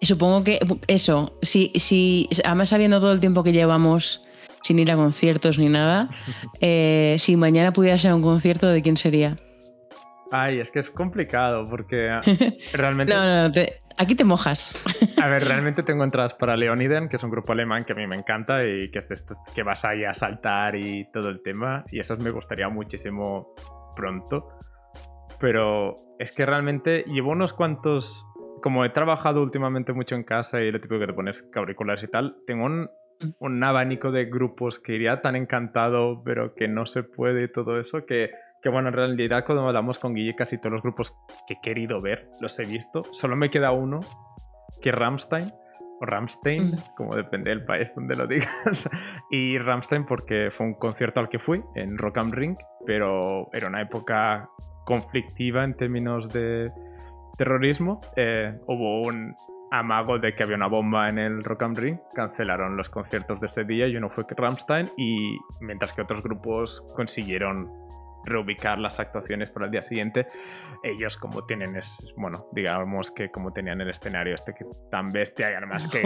supongo 0.00 0.44
que 0.44 0.60
eso, 0.86 1.38
si, 1.42 1.72
si, 1.76 2.28
además 2.44 2.68
sabiendo 2.70 3.00
todo 3.00 3.12
el 3.12 3.20
tiempo 3.20 3.42
que 3.42 3.52
llevamos 3.52 4.22
sin 4.62 4.78
ir 4.78 4.90
a 4.90 4.96
conciertos 4.96 5.58
ni 5.58 5.68
nada, 5.68 6.10
eh, 6.60 7.16
si 7.18 7.36
mañana 7.36 7.72
pudiera 7.72 7.96
ser 7.98 8.12
un 8.12 8.22
concierto, 8.22 8.68
¿de 8.68 8.82
quién 8.82 8.96
sería? 8.96 9.36
Ay, 10.30 10.60
es 10.60 10.70
que 10.70 10.78
es 10.78 10.90
complicado 10.90 11.68
porque 11.68 12.20
realmente... 12.72 13.12
no, 13.12 13.48
no, 13.48 13.54
aquí 13.98 14.14
te 14.14 14.24
mojas. 14.24 14.80
a 15.20 15.28
ver, 15.28 15.44
realmente 15.48 15.82
tengo 15.82 16.04
entradas 16.04 16.34
para 16.34 16.56
Leoniden, 16.56 17.08
que 17.08 17.16
es 17.16 17.24
un 17.24 17.30
grupo 17.30 17.52
alemán 17.52 17.84
que 17.84 17.92
a 17.92 17.96
mí 17.96 18.06
me 18.06 18.16
encanta 18.16 18.64
y 18.64 18.90
que, 18.90 19.00
es 19.00 19.26
que 19.54 19.62
vas 19.62 19.84
ahí 19.84 20.04
a 20.04 20.14
saltar 20.14 20.76
y 20.76 21.10
todo 21.12 21.28
el 21.28 21.42
tema. 21.42 21.84
Y 21.90 22.00
eso 22.00 22.16
me 22.16 22.30
gustaría 22.30 22.68
muchísimo 22.68 23.54
pronto. 23.96 24.48
Pero 25.40 25.96
es 26.18 26.32
que 26.32 26.46
realmente 26.46 27.04
llevo 27.06 27.30
unos 27.30 27.52
cuantos... 27.52 28.26
Como 28.62 28.84
he 28.84 28.90
trabajado 28.90 29.42
últimamente 29.42 29.94
mucho 29.94 30.16
en 30.16 30.22
casa 30.22 30.60
y 30.60 30.70
lo 30.70 30.82
típico 30.82 31.00
que 31.00 31.06
te 31.06 31.14
pones 31.14 31.48
auriculares 31.54 32.04
y 32.04 32.08
tal, 32.08 32.36
tengo 32.46 32.66
un, 32.66 32.82
mm. 32.82 33.30
un 33.38 33.64
abanico 33.64 34.12
de 34.12 34.26
grupos 34.26 34.78
que 34.78 34.92
iría 34.92 35.22
tan 35.22 35.34
encantado, 35.34 36.22
pero 36.22 36.54
que 36.54 36.68
no 36.68 36.84
se 36.84 37.02
puede 37.02 37.44
y 37.44 37.48
todo 37.48 37.80
eso, 37.80 38.04
que 38.04 38.32
que 38.62 38.68
bueno, 38.68 38.88
en 38.88 38.94
realidad 38.94 39.44
cuando 39.44 39.66
hablamos 39.66 39.98
con 39.98 40.14
Guille, 40.14 40.34
casi 40.34 40.58
todos 40.58 40.72
los 40.72 40.82
grupos 40.82 41.16
que 41.46 41.54
he 41.54 41.60
querido 41.60 42.00
ver 42.00 42.30
los 42.40 42.58
he 42.58 42.64
visto. 42.64 43.02
Solo 43.10 43.36
me 43.36 43.50
queda 43.50 43.72
uno, 43.72 44.00
que 44.80 44.92
Ramstein, 44.92 45.50
o 46.00 46.06
Ramstein, 46.06 46.74
como 46.96 47.14
depende 47.14 47.50
del 47.50 47.64
país 47.64 47.92
donde 47.94 48.16
lo 48.16 48.26
digas. 48.26 48.88
y 49.30 49.58
Ramstein 49.58 50.04
porque 50.04 50.50
fue 50.50 50.66
un 50.66 50.74
concierto 50.74 51.20
al 51.20 51.28
que 51.28 51.38
fui 51.38 51.62
en 51.74 51.96
Rock 51.96 52.18
am 52.18 52.32
Ring, 52.32 52.56
pero 52.86 53.48
era 53.52 53.68
una 53.68 53.82
época 53.82 54.48
conflictiva 54.84 55.64
en 55.64 55.74
términos 55.74 56.28
de 56.28 56.70
terrorismo. 57.38 58.00
Eh, 58.16 58.58
hubo 58.66 59.02
un 59.02 59.34
amago 59.70 60.18
de 60.18 60.34
que 60.34 60.42
había 60.42 60.56
una 60.56 60.66
bomba 60.66 61.08
en 61.08 61.18
el 61.18 61.44
Rock 61.44 61.62
am 61.62 61.76
Ring, 61.76 61.98
cancelaron 62.14 62.76
los 62.76 62.90
conciertos 62.90 63.40
de 63.40 63.46
ese 63.46 63.64
día 63.64 63.86
y 63.86 63.96
uno 63.96 64.10
fue 64.10 64.24
Ramstein 64.28 64.90
y 64.96 65.38
mientras 65.60 65.92
que 65.92 66.02
otros 66.02 66.22
grupos 66.22 66.84
consiguieron 66.94 67.70
reubicar 68.24 68.78
las 68.78 69.00
actuaciones 69.00 69.50
para 69.50 69.66
el 69.66 69.72
día 69.72 69.82
siguiente. 69.82 70.26
Ellos 70.82 71.16
como 71.16 71.44
tienen, 71.44 71.76
es, 71.76 71.98
bueno, 72.16 72.46
digamos 72.52 73.10
que 73.10 73.30
como 73.30 73.52
tenían 73.52 73.80
el 73.80 73.90
escenario 73.90 74.34
este 74.34 74.54
que 74.54 74.64
tan 74.90 75.08
bestia 75.10 75.50
y 75.50 75.54
además 75.54 75.88
que, 75.88 76.02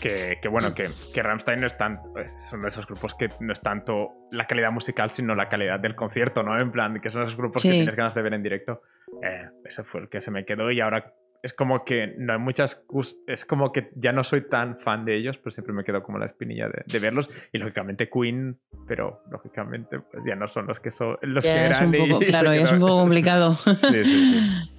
que, 0.00 0.38
que, 0.40 0.48
bueno, 0.48 0.74
que, 0.74 0.90
que 1.12 1.22
Rammstein 1.22 1.60
no 1.60 1.66
es 1.66 1.76
tan, 1.76 2.00
eh, 2.16 2.30
son 2.38 2.62
de 2.62 2.68
esos 2.68 2.86
grupos 2.86 3.14
que 3.14 3.28
no 3.40 3.52
es 3.52 3.60
tanto 3.60 4.08
la 4.32 4.46
calidad 4.46 4.72
musical, 4.72 5.10
sino 5.10 5.34
la 5.34 5.48
calidad 5.48 5.80
del 5.80 5.94
concierto, 5.94 6.42
¿no? 6.42 6.58
En 6.60 6.72
plan, 6.72 7.00
que 7.00 7.10
son 7.10 7.22
esos 7.22 7.36
grupos 7.36 7.62
que 7.62 7.70
tienes 7.70 7.96
ganas 7.96 8.14
de 8.14 8.22
ver 8.22 8.34
en 8.34 8.42
directo. 8.42 8.82
Eh, 9.22 9.48
ese 9.64 9.84
fue 9.84 10.00
el 10.02 10.08
que 10.08 10.20
se 10.20 10.30
me 10.30 10.44
quedó 10.44 10.70
y 10.70 10.80
ahora 10.80 11.12
es 11.46 11.52
como 11.52 11.84
que 11.84 12.12
no 12.18 12.32
hay 12.32 12.40
muchas. 12.40 12.84
Es 13.28 13.44
como 13.44 13.70
que 13.72 13.90
ya 13.94 14.10
no 14.10 14.24
soy 14.24 14.48
tan 14.48 14.80
fan 14.80 15.04
de 15.04 15.16
ellos, 15.16 15.38
pero 15.38 15.52
siempre 15.52 15.72
me 15.72 15.84
quedo 15.84 16.02
como 16.02 16.18
la 16.18 16.26
espinilla 16.26 16.68
de, 16.68 16.98
verlos. 16.98 17.30
Y 17.52 17.58
lógicamente 17.58 18.10
Queen, 18.10 18.58
pero 18.88 19.22
lógicamente 19.30 20.00
pues 20.00 20.24
ya 20.26 20.34
no 20.34 20.48
son 20.48 20.66
los 20.66 20.80
que 20.80 20.90
son 20.90 21.16
los 21.22 21.44
que 21.44 21.50
eran. 21.50 21.92
claro, 22.26 22.52
ya 22.52 22.64
es 22.64 22.72
un 22.72 22.80
poco 22.80 22.98
complicado. 22.98 23.56
sí, 23.64 24.04
sí, 24.04 24.04
sí. 24.04 24.70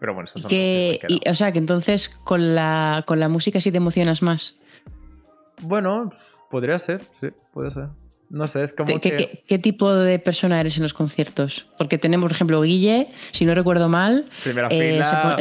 Pero 0.00 0.14
bueno, 0.14 0.24
eso 0.24 0.40
son 0.40 0.48
que, 0.48 0.98
O 1.30 1.34
sea, 1.36 1.52
que 1.52 1.60
entonces 1.60 2.08
con 2.08 2.56
la, 2.56 3.04
con 3.06 3.20
la 3.20 3.28
música 3.28 3.60
sí 3.60 3.70
te 3.70 3.76
emocionas 3.76 4.20
más. 4.20 4.56
Bueno, 5.62 6.12
podría 6.50 6.80
ser, 6.80 7.02
sí, 7.20 7.28
puede 7.52 7.70
ser. 7.70 7.90
No 8.30 8.46
sé, 8.46 8.62
es 8.62 8.74
como 8.74 9.00
¿Qué, 9.00 9.16
que... 9.16 9.42
¿qué, 9.46 9.58
tipo 9.58 9.94
de 9.94 10.18
persona 10.18 10.60
eres 10.60 10.76
en 10.76 10.82
los 10.82 10.92
conciertos? 10.92 11.64
Porque 11.78 11.96
tenemos, 11.96 12.24
por 12.24 12.32
ejemplo, 12.32 12.60
Guille, 12.60 13.08
si 13.32 13.46
no 13.46 13.54
recuerdo 13.54 13.88
mal. 13.88 14.26
Primera 14.44 14.68
eh, 14.70 14.92
fila. 14.92 15.38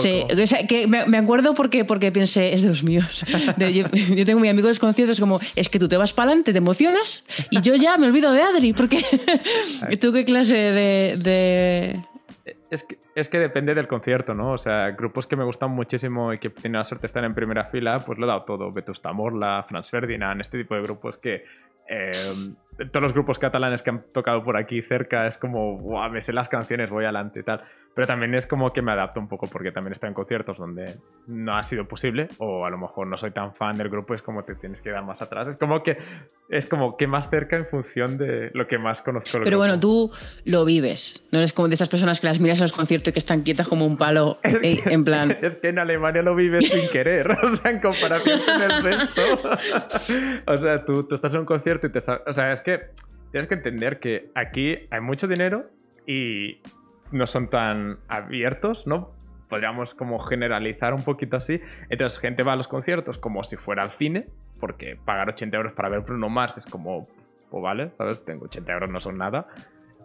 Se, 0.00 0.66
que 0.66 0.86
me, 0.86 1.18
acuerdo 1.18 1.54
porque, 1.54 1.84
porque 1.84 2.10
pensé, 2.10 2.54
es 2.54 2.62
de 2.62 2.68
los 2.68 2.82
míos. 2.82 3.24
yo, 3.58 4.24
tengo 4.24 4.40
mi 4.40 4.48
amigo 4.48 4.68
en 4.68 4.70
los 4.70 4.78
conciertos 4.78 5.20
como, 5.20 5.38
es 5.54 5.68
que 5.68 5.78
tú 5.78 5.86
te 5.86 5.98
vas 5.98 6.14
para 6.14 6.30
adelante, 6.30 6.52
te 6.52 6.58
emocionas, 6.58 7.24
y 7.50 7.60
yo 7.60 7.74
ya 7.74 7.98
me 7.98 8.06
olvido 8.06 8.32
de 8.32 8.40
Adri, 8.40 8.72
porque 8.72 9.04
tú 10.00 10.12
qué 10.12 10.24
clase 10.24 10.54
de... 10.54 12.00
Es 12.70 12.82
que, 12.82 12.98
es 13.14 13.28
que, 13.30 13.38
depende 13.38 13.74
del 13.74 13.88
concierto, 13.88 14.34
¿no? 14.34 14.52
O 14.52 14.58
sea, 14.58 14.90
grupos 14.90 15.26
que 15.26 15.36
me 15.36 15.44
gustan 15.44 15.70
muchísimo 15.70 16.32
y 16.34 16.38
que 16.38 16.50
tienen 16.50 16.78
la 16.78 16.84
suerte 16.84 17.02
de 17.02 17.06
estar 17.06 17.24
en 17.24 17.34
primera 17.34 17.64
fila, 17.64 17.98
pues 17.98 18.18
lo 18.18 18.26
he 18.26 18.28
dado 18.28 18.44
todo. 18.44 18.70
Vetusta 18.70 19.12
Morla, 19.12 19.64
Franz 19.66 19.88
Ferdinand, 19.88 20.40
este 20.42 20.58
tipo 20.58 20.74
de 20.74 20.82
grupos 20.82 21.16
que 21.16 21.44
eh, 21.88 22.34
todos 22.86 23.02
los 23.02 23.12
grupos 23.12 23.38
catalanes 23.38 23.82
que 23.82 23.90
han 23.90 24.04
tocado 24.12 24.42
por 24.42 24.56
aquí 24.56 24.82
cerca 24.82 25.26
es 25.26 25.36
como, 25.36 25.78
wow, 25.78 26.10
me 26.10 26.20
sé 26.20 26.32
las 26.32 26.48
canciones, 26.48 26.90
voy 26.90 27.04
adelante 27.04 27.40
y 27.40 27.42
tal. 27.42 27.62
Pero 27.94 28.06
también 28.06 28.32
es 28.34 28.46
como 28.46 28.72
que 28.72 28.80
me 28.80 28.92
adapto 28.92 29.18
un 29.18 29.26
poco 29.26 29.48
porque 29.48 29.72
también 29.72 29.92
estoy 29.92 30.08
en 30.08 30.14
conciertos 30.14 30.56
donde 30.56 30.98
no 31.26 31.56
ha 31.56 31.62
sido 31.64 31.88
posible 31.88 32.28
o 32.38 32.64
a 32.64 32.70
lo 32.70 32.78
mejor 32.78 33.08
no 33.08 33.16
soy 33.16 33.32
tan 33.32 33.54
fan 33.54 33.74
del 33.74 33.88
grupo, 33.88 34.14
es 34.14 34.22
como 34.22 34.44
te 34.44 34.54
tienes 34.54 34.80
que 34.80 34.92
dar 34.92 35.04
más 35.04 35.20
atrás. 35.20 35.48
Es 35.48 35.56
como 35.56 35.82
que 35.82 35.98
es 36.48 36.66
como 36.66 36.96
que 36.96 37.08
más 37.08 37.28
cerca 37.28 37.56
en 37.56 37.66
función 37.66 38.16
de 38.16 38.50
lo 38.54 38.68
que 38.68 38.78
más 38.78 39.02
conozco. 39.02 39.40
Pero 39.42 39.58
bueno, 39.58 39.80
tú 39.80 40.12
lo 40.44 40.64
vives, 40.64 41.26
no 41.32 41.38
eres 41.40 41.52
como 41.52 41.66
de 41.66 41.74
esas 41.74 41.88
personas 41.88 42.20
que 42.20 42.28
las 42.28 42.38
miras 42.38 42.58
en 42.58 42.64
los 42.64 42.72
conciertos 42.72 43.08
y 43.08 43.12
que 43.12 43.18
están 43.18 43.40
quietas 43.40 43.66
como 43.66 43.84
un 43.84 43.96
palo 43.96 44.38
eh, 44.44 44.80
en 44.86 45.04
plan... 45.04 45.36
Es 45.48 45.56
que 45.56 45.68
en 45.68 45.78
Alemania 45.78 46.22
lo 46.22 46.34
vives 46.34 46.68
sin 46.68 46.88
querer, 46.90 47.28
o 47.42 47.48
sea, 47.48 47.70
en 47.70 47.80
comparación 47.80 48.40
con 48.44 48.62
el 48.62 48.82
resto. 48.82 49.22
o 50.46 50.58
sea, 50.58 50.84
tú, 50.84 51.04
tú 51.04 51.14
estás 51.14 51.34
en 51.34 51.40
un 51.40 51.46
concierto 51.46 51.86
y 51.86 51.90
te... 51.90 51.98
O 51.98 52.32
sea, 52.32 52.52
es 52.52 52.60
que 52.60 52.67
tienes 53.30 53.46
que 53.46 53.54
entender 53.54 54.00
que 54.00 54.30
aquí 54.34 54.78
hay 54.90 55.00
mucho 55.00 55.26
dinero 55.26 55.70
y 56.06 56.60
no 57.12 57.26
son 57.26 57.48
tan 57.48 57.98
abiertos, 58.08 58.86
¿no? 58.86 59.12
Podríamos 59.48 59.94
como 59.94 60.18
generalizar 60.18 60.92
un 60.94 61.02
poquito 61.02 61.36
así. 61.36 61.60
Entonces, 61.88 62.18
gente 62.18 62.42
va 62.42 62.52
a 62.52 62.56
los 62.56 62.68
conciertos 62.68 63.18
como 63.18 63.44
si 63.44 63.56
fuera 63.56 63.82
al 63.82 63.90
cine, 63.90 64.26
porque 64.60 64.98
pagar 65.04 65.30
80 65.30 65.56
euros 65.56 65.72
para 65.72 65.88
ver 65.88 66.00
Bruno 66.00 66.28
Mars 66.28 66.56
es 66.58 66.66
como, 66.66 67.02
pues 67.50 67.62
vale, 67.62 67.90
¿sabes? 67.92 68.24
Tengo 68.24 68.44
80 68.46 68.72
euros, 68.72 68.90
no 68.90 69.00
son 69.00 69.16
nada. 69.16 69.46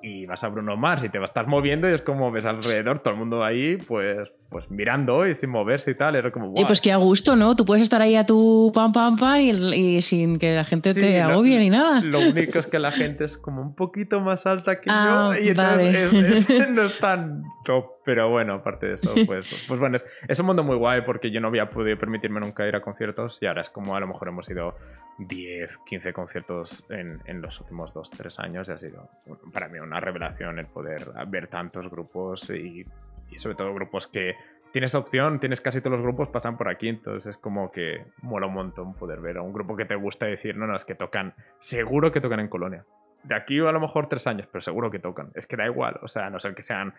Y 0.01 0.25
vas 0.25 0.43
a 0.43 0.49
Bruno 0.49 0.75
Mars 0.77 1.03
y 1.03 1.09
te 1.09 1.19
vas 1.19 1.29
a 1.29 1.31
estar 1.31 1.47
moviendo 1.47 1.89
y 1.89 1.93
es 1.93 2.01
como 2.01 2.31
ves 2.31 2.45
alrededor 2.45 2.99
todo 2.99 3.13
el 3.13 3.19
mundo 3.19 3.43
ahí, 3.43 3.77
pues 3.77 4.21
pues 4.53 4.69
mirando 4.71 5.27
y 5.27 5.35
sin 5.35 5.49
moverse 5.49 5.91
y 5.91 5.95
tal, 5.95 6.15
era 6.15 6.29
como... 6.29 6.53
Y 6.55 6.63
pues 6.63 6.79
qué 6.79 6.91
a 6.91 6.97
gusto, 6.97 7.35
¿no? 7.35 7.55
Tú 7.55 7.65
puedes 7.65 7.81
estar 7.81 8.01
ahí 8.01 8.15
a 8.15 8.25
tu 8.25 8.71
pam 8.73 8.93
pam 8.93 9.17
pam 9.17 9.41
y, 9.41 10.01
sin 10.01 10.39
que 10.39 10.55
la 10.55 10.63
gente 10.63 10.93
te 10.93 11.21
agobie 11.21 11.59
ni 11.59 11.69
nada. 11.69 11.99
Lo 12.01 12.19
único 12.19 12.59
es 12.59 12.67
que 12.67 12.79
la 12.79 12.91
gente 12.91 13.25
es 13.25 13.37
como 13.37 13.61
un 13.61 13.75
poquito 13.75 14.21
más 14.21 14.45
alta 14.45 14.79
que 14.79 14.89
ah, 14.89 15.33
yo 15.35 15.43
y 15.43 15.49
entonces 15.49 16.13
no 16.69 16.83
es 16.83 16.99
tan 16.99 17.43
top. 17.65 17.93
Pero 18.05 18.29
bueno, 18.29 18.55
aparte 18.55 18.87
de 18.87 18.95
eso, 18.95 19.13
pues, 19.25 19.65
pues 19.65 19.79
bueno, 19.79 19.97
es, 20.27 20.39
un 20.39 20.45
mundo 20.45 20.61
muy 20.61 20.75
guay 20.75 21.03
porque 21.05 21.31
yo 21.31 21.39
no 21.39 21.47
había 21.47 21.69
podido 21.69 21.97
permitirme 21.97 22.41
nunca 22.41 22.67
ir 22.67 22.75
a 22.75 22.81
conciertos 22.81 23.37
y 23.41 23.45
ahora 23.45 23.61
es 23.61 23.69
como 23.69 23.95
a 23.95 23.99
lo 24.01 24.07
mejor 24.07 24.27
hemos 24.27 24.49
ido 24.49 24.75
10, 25.19 25.77
15 25.85 26.11
conciertos 26.11 26.83
en, 26.89 27.21
en 27.25 27.41
los 27.41 27.61
últimos 27.61 27.93
2, 27.93 28.09
3 28.09 28.39
años 28.39 28.67
y 28.67 28.71
ha 28.73 28.77
sido 28.77 29.09
para 29.53 29.69
mí 29.69 29.79
una 29.79 30.01
revelación 30.01 30.59
el 30.59 30.67
poder 30.67 31.11
ver 31.27 31.47
tantos 31.47 31.89
grupos 31.89 32.49
y 32.49 32.85
y 33.33 33.37
sobre 33.37 33.55
todo 33.55 33.73
grupos 33.73 34.07
que 34.07 34.35
tienes 34.71 34.95
opción, 34.95 35.39
tienes 35.39 35.61
casi 35.61 35.81
todos 35.81 35.97
los 35.97 36.03
grupos 36.03 36.29
pasan 36.29 36.57
por 36.57 36.67
aquí, 36.67 36.89
entonces 36.89 37.35
es 37.35 37.37
como 37.37 37.71
que 37.71 38.05
mola 38.21 38.47
un 38.47 38.53
montón 38.53 38.95
poder 38.95 39.19
ver 39.19 39.37
a 39.37 39.41
un 39.41 39.53
grupo 39.53 39.75
que 39.75 39.85
te 39.85 39.95
gusta 39.95 40.25
decir, 40.25 40.57
no, 40.57 40.67
no, 40.67 40.75
es 40.75 40.83
que 40.83 40.95
tocan, 40.95 41.35
seguro 41.59 42.11
que 42.11 42.21
tocan 42.21 42.39
en 42.39 42.47
Colonia. 42.47 42.85
De 43.23 43.35
aquí 43.35 43.59
a 43.59 43.71
lo 43.71 43.79
mejor 43.79 44.07
tres 44.07 44.27
años, 44.27 44.47
pero 44.51 44.61
seguro 44.61 44.91
que 44.91 44.99
tocan. 44.99 45.31
Es 45.35 45.47
que 45.47 45.55
da 45.55 45.65
igual, 45.65 45.99
o 46.01 46.07
sea, 46.07 46.27
a 46.27 46.29
no 46.29 46.39
ser 46.39 46.53
que 46.55 46.63
sean 46.63 46.93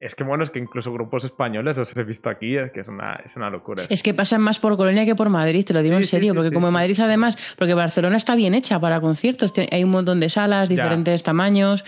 es 0.00 0.14
que 0.14 0.24
bueno, 0.24 0.42
es 0.42 0.50
que 0.50 0.58
incluso 0.58 0.90
grupos 0.94 1.26
españoles 1.26 1.76
los 1.76 1.94
he 1.94 2.04
visto 2.04 2.30
aquí, 2.30 2.56
es 2.56 2.72
que 2.72 2.80
es 2.80 2.88
una, 2.88 3.20
es 3.22 3.36
una 3.36 3.50
locura. 3.50 3.84
Es 3.90 4.02
que 4.02 4.14
pasan 4.14 4.40
más 4.40 4.58
por 4.58 4.78
Colonia 4.78 5.04
que 5.04 5.14
por 5.14 5.28
Madrid, 5.28 5.62
te 5.66 5.74
lo 5.74 5.82
digo 5.82 5.98
en 5.98 6.06
serio, 6.06 6.34
porque 6.34 6.50
como 6.50 6.68
en 6.68 6.72
Madrid 6.72 6.98
además, 7.00 7.36
porque 7.58 7.74
Barcelona 7.74 8.16
está 8.16 8.34
bien 8.34 8.54
hecha 8.54 8.80
para 8.80 9.02
conciertos, 9.02 9.52
hay 9.70 9.84
un 9.84 9.90
montón 9.90 10.18
de 10.18 10.30
salas, 10.30 10.70
diferentes 10.70 11.22
tamaños, 11.22 11.84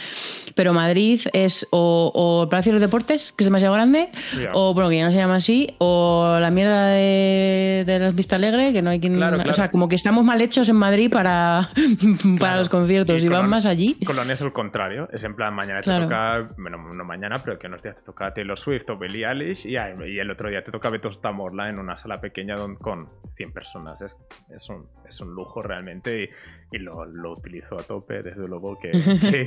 pero 0.55 0.74
Madrid 0.74 1.23
es 1.32 1.66
o, 1.70 2.43
el 2.43 2.51
Palacio 2.51 2.73
de 2.73 2.74
los 2.74 2.82
Deportes, 2.82 3.32
que 3.32 3.44
es 3.44 3.47
demasiado 3.47 3.73
grande, 3.73 4.10
o 4.52 4.74
bueno, 4.74 4.90
que 4.90 4.98
ya 4.98 5.06
no 5.06 5.12
se 5.12 5.16
llama 5.16 5.36
así, 5.36 5.74
o 5.78 6.36
la 6.39 6.51
mierda 6.51 6.89
de, 6.89 7.85
de 7.86 7.98
las 7.98 8.14
Vista 8.14 8.36
Alegre, 8.36 8.74
que 8.74 8.82
no 8.82 8.90
hay 8.90 9.01
quien... 9.01 9.23
O 9.23 9.52
sea, 9.55 9.70
como 9.70 9.89
que 9.89 9.97
estamos 9.97 10.23
mal 10.23 10.39
hechos 10.43 10.69
en 10.69 10.77
Madrid 10.77 11.10
para, 11.10 11.70
para 12.39 12.59
los 12.59 12.69
conciertos 12.69 13.24
y, 13.24 13.28
van 13.28 13.48
más 13.48 13.64
allí. 13.64 13.81
Colonia 14.04 14.34
es 14.34 14.40
el 14.40 14.52
contrario, 14.52 15.09
es 15.12 15.24
en 15.24 15.34
plan, 15.34 15.54
mañana 15.54 15.80
te 15.80 15.90
toca, 15.90 16.46
bueno, 16.59 16.78
no 16.78 17.04
mañana, 17.04 17.36
pero 17.44 17.59
que 17.59 17.66
unos 17.66 17.82
días 17.82 17.96
te 17.96 18.02
toca 18.02 18.32
Taylor 18.32 18.59
Swift 18.59 18.88
o 18.90 18.96
Billie 18.96 19.26
Eilish 19.26 19.66
y, 19.66 19.76
el 19.76 20.30
otro 20.30 20.48
día 20.48 20.62
te 20.62 20.70
toca 20.70 20.90
Betos 20.90 21.20
Tamorla 21.20 21.68
en 21.68 21.78
una 21.78 21.96
sala 21.96 22.20
pequeña 22.20 22.56
con 22.80 23.09
100 23.34 23.52
personas. 23.52 24.00
Es, 24.02 24.16
es, 24.54 24.68
un, 24.68 24.86
es 25.06 25.20
un, 25.20 25.34
lujo 25.34 25.60
realmente 25.60 26.30
y, 26.70 26.78
lo, 26.78 27.04
lo, 27.06 27.32
utilizo 27.32 27.78
a 27.78 27.82
tope, 27.82 28.22
desde 28.22 28.46
luego 28.48 28.78
que, 28.80 28.90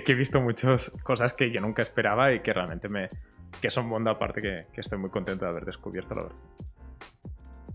que, 0.04 0.12
he 0.12 0.16
visto 0.16 0.42
muchas 0.42 0.90
cosas 1.04 1.34
que 1.34 1.52
yo 1.52 1.62
nunca 1.62 1.82
esperaba 1.82 2.34
y 2.34 2.42
que 2.42 2.54
realmente 2.54 2.90
me... 2.90 3.08
que 3.62 3.70
son 3.70 3.88
mundo 3.88 4.10
aparte 4.10 4.42
que, 4.42 4.66
que 4.74 4.82
estoy 4.82 4.98
muy 4.98 5.10
contento 5.10 5.46
de 5.46 5.52
haber 5.52 5.66
descubierto, 5.66 6.16
la 6.16 6.24
verdad. 6.24 6.38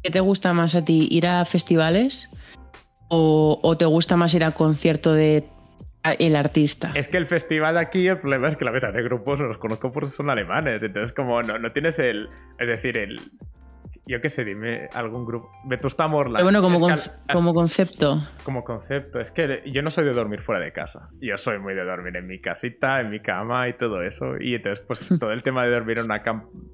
¿Qué 0.03 0.11
te 0.11 0.21
gusta 0.21 0.53
más 0.53 0.75
a 0.75 0.85
ti? 0.85 1.09
¿Ir 1.11 1.27
a 1.27 1.45
festivales? 1.45 2.29
¿O, 3.09 3.59
o 3.63 3.77
te 3.77 3.85
gusta 3.85 4.17
más 4.17 4.33
ir 4.35 4.45
a 4.45 4.53
concierto 4.53 5.13
de 5.13 5.45
el 6.03 6.37
artista. 6.37 6.93
Es 6.95 7.09
que 7.09 7.17
el 7.17 7.27
festival 7.27 7.77
aquí, 7.77 8.09
el 8.09 8.19
problema 8.19 8.49
es 8.49 8.57
que 8.57 8.65
la 8.65 8.73
mitad 8.73 8.93
de 8.93 9.03
grupos 9.03 9.41
los 9.41 9.59
conozco 9.59 9.93
porque 9.93 10.09
son 10.09 10.31
alemanes. 10.31 10.83
Entonces, 10.83 11.13
como 11.13 11.43
no, 11.43 11.59
no 11.59 11.73
tienes 11.73 11.99
el. 11.99 12.29
Es 12.59 12.69
decir, 12.69 12.97
el. 12.97 13.21
Yo 14.07 14.21
qué 14.21 14.29
sé, 14.29 14.45
dime 14.45 14.89
algún 14.95 15.25
grupo. 15.25 15.51
Vetusta 15.67 16.09
Morla. 16.09 16.43
bueno, 16.43 16.63
como, 16.63 16.79
como 17.33 17.55
concepto. 17.55 18.23
Como 18.45 18.65
concepto. 18.65 19.21
Es 19.21 19.31
que 19.31 19.63
yo 19.67 19.83
no 19.83 19.91
soy 19.91 20.05
de 20.07 20.13
dormir 20.13 20.41
fuera 20.41 20.61
de 20.61 20.73
casa. 20.73 21.11
Yo 21.21 21.37
soy 21.37 21.59
muy 21.59 21.75
de 21.75 21.85
dormir 21.85 22.17
en 22.17 22.27
mi 22.27 22.41
casita, 22.41 23.01
en 23.01 23.11
mi 23.11 23.21
cama 23.21 23.69
y 23.69 23.75
todo 23.75 24.03
eso. 24.03 24.39
Y 24.41 24.55
entonces, 24.55 24.85
pues 24.87 25.07
todo 25.21 25.33
el 25.33 25.43
tema 25.43 25.65
de 25.65 25.71
dormir 25.71 25.99
en 25.99 26.07
una 26.07 26.23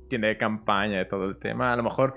tienda 0.08 0.28
de 0.28 0.36
campaña 0.36 1.02
y 1.02 1.08
todo 1.08 1.24
el 1.24 1.38
tema. 1.38 1.72
A 1.72 1.76
lo 1.76 1.82
mejor 1.82 2.14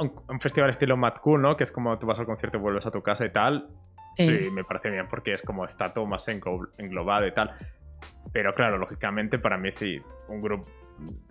un, 0.00 0.40
festival 0.40 0.70
estilo 0.70 0.96
Mad 0.96 1.14
Cool, 1.22 1.42
¿no? 1.42 1.56
Que 1.56 1.64
es 1.64 1.72
como 1.72 1.98
tú 1.98 2.06
vas 2.06 2.18
al 2.18 2.26
concierto 2.26 2.58
y 2.58 2.60
vuelves 2.60 2.86
a 2.86 2.90
tu 2.90 3.02
casa 3.02 3.26
y 3.26 3.32
tal. 3.32 3.68
Sí, 4.16 4.50
me 4.50 4.64
parece 4.64 4.90
bien 4.90 5.06
porque 5.08 5.32
es 5.32 5.42
como 5.42 5.64
está 5.64 5.92
todo 5.92 6.06
más 6.06 6.26
englobado 6.28 7.26
y 7.26 7.32
tal. 7.32 7.54
Pero 8.32 8.54
claro, 8.54 8.78
lógicamente 8.78 9.38
para 9.38 9.58
mí 9.58 9.70
sí, 9.70 10.00
un 10.28 10.40
grupo... 10.40 10.68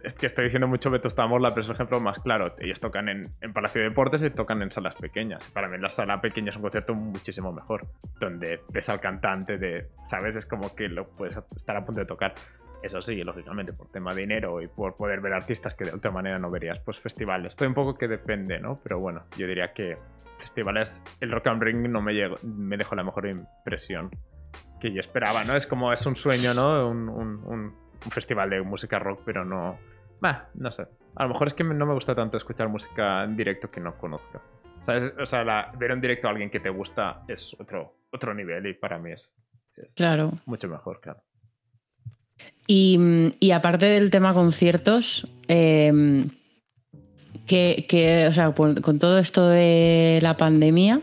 Es 0.03 0.15
que 0.15 0.25
estoy 0.25 0.45
diciendo 0.45 0.67
mucho 0.67 0.89
Beto 0.89 1.09
Morla, 1.27 1.49
pero 1.49 1.61
es 1.61 1.67
el 1.67 1.75
ejemplo 1.75 1.99
más 1.99 2.17
claro. 2.19 2.55
Ellos 2.57 2.79
tocan 2.79 3.07
en, 3.07 3.21
en, 3.41 3.53
Palacio 3.53 3.81
de 3.81 3.89
Deportes 3.89 4.23
y 4.23 4.31
tocan 4.31 4.63
en 4.63 4.71
salas 4.71 4.95
pequeñas. 4.95 5.47
Para 5.51 5.67
mí 5.67 5.77
la 5.77 5.91
sala 5.91 6.19
pequeña 6.19 6.49
es 6.49 6.55
un 6.55 6.63
concierto 6.63 6.95
muchísimo 6.95 7.53
mejor, 7.53 7.85
donde 8.19 8.61
ves 8.69 8.89
al 8.89 8.99
cantante 8.99 9.59
de, 9.59 9.89
¿sabes? 10.03 10.35
Es 10.35 10.47
como 10.47 10.73
que 10.75 10.89
lo 10.89 11.07
puedes 11.09 11.37
estar 11.55 11.77
a 11.77 11.85
punto 11.85 11.99
de 11.99 12.07
tocar. 12.07 12.33
Eso 12.81 13.01
sí, 13.01 13.21
lógicamente, 13.23 13.73
por 13.73 13.89
tema 13.91 14.13
de 14.13 14.21
dinero 14.21 14.61
y 14.61 14.67
por 14.67 14.95
poder 14.95 15.19
ver 15.19 15.33
artistas 15.33 15.75
que 15.75 15.85
de 15.85 15.91
otra 15.91 16.11
manera 16.11 16.39
no 16.39 16.49
verías, 16.49 16.79
pues 16.79 16.97
festivales. 16.99 17.49
Estoy 17.49 17.67
un 17.67 17.73
poco 17.73 17.97
que 17.97 18.07
depende, 18.07 18.59
¿no? 18.59 18.79
Pero 18.81 18.99
bueno, 18.99 19.25
yo 19.37 19.47
diría 19.47 19.73
que 19.73 19.97
festivales, 20.37 21.01
el 21.19 21.31
Rock 21.31 21.47
and 21.47 21.61
Ring 21.61 21.89
no 21.89 22.01
me, 22.01 22.13
llegó, 22.13 22.37
me 22.43 22.77
dejó 22.77 22.95
la 22.95 23.03
mejor 23.03 23.27
impresión 23.27 24.09
que 24.79 24.93
yo 24.93 24.99
esperaba, 24.99 25.43
¿no? 25.43 25.55
Es 25.55 25.67
como, 25.67 25.91
es 25.91 26.05
un 26.05 26.15
sueño, 26.15 26.53
¿no? 26.53 26.87
Un, 26.87 27.09
un, 27.09 27.89
festival 28.11 28.49
de 28.49 28.61
música 28.61 28.97
rock, 28.97 29.23
pero 29.25 29.43
no... 29.43 29.77
Bah, 30.21 30.47
no 30.53 30.71
sé. 30.71 30.87
A 31.15 31.23
lo 31.23 31.29
mejor 31.29 31.47
es 31.47 31.53
que 31.53 31.65
no 31.65 31.85
me 31.85 31.93
gusta 31.93 32.15
tanto 32.15 32.37
escuchar 32.37 32.69
música 32.69 33.25
en 33.25 33.35
directo 33.35 33.69
que 33.69 33.81
no 33.81 33.97
conozca. 33.97 34.41
¿Sabes? 34.81 35.13
O 35.19 35.25
sea, 35.25 35.43
ver 35.77 35.91
en 35.91 35.99
directo 35.99 36.27
a 36.27 36.31
alguien 36.31 36.49
que 36.49 36.61
te 36.61 36.69
gusta 36.69 37.23
es 37.27 37.53
otro, 37.59 37.95
otro 38.11 38.33
nivel 38.33 38.67
y 38.67 38.73
para 38.73 38.97
mí 38.97 39.11
es, 39.11 39.35
claro. 39.95 40.31
mucho 40.45 40.69
mejor, 40.69 41.01
claro. 41.01 41.21
Y, 42.67 43.51
aparte 43.51 43.87
del 43.87 44.11
tema 44.11 44.33
conciertos, 44.33 45.27
eh, 45.47 46.27
que, 47.47 48.27
o 48.29 48.33
sea, 48.33 48.51
con, 48.51 48.99
todo 48.99 49.17
esto 49.17 49.47
de 49.47 50.19
la 50.21 50.37
pandemia, 50.37 51.01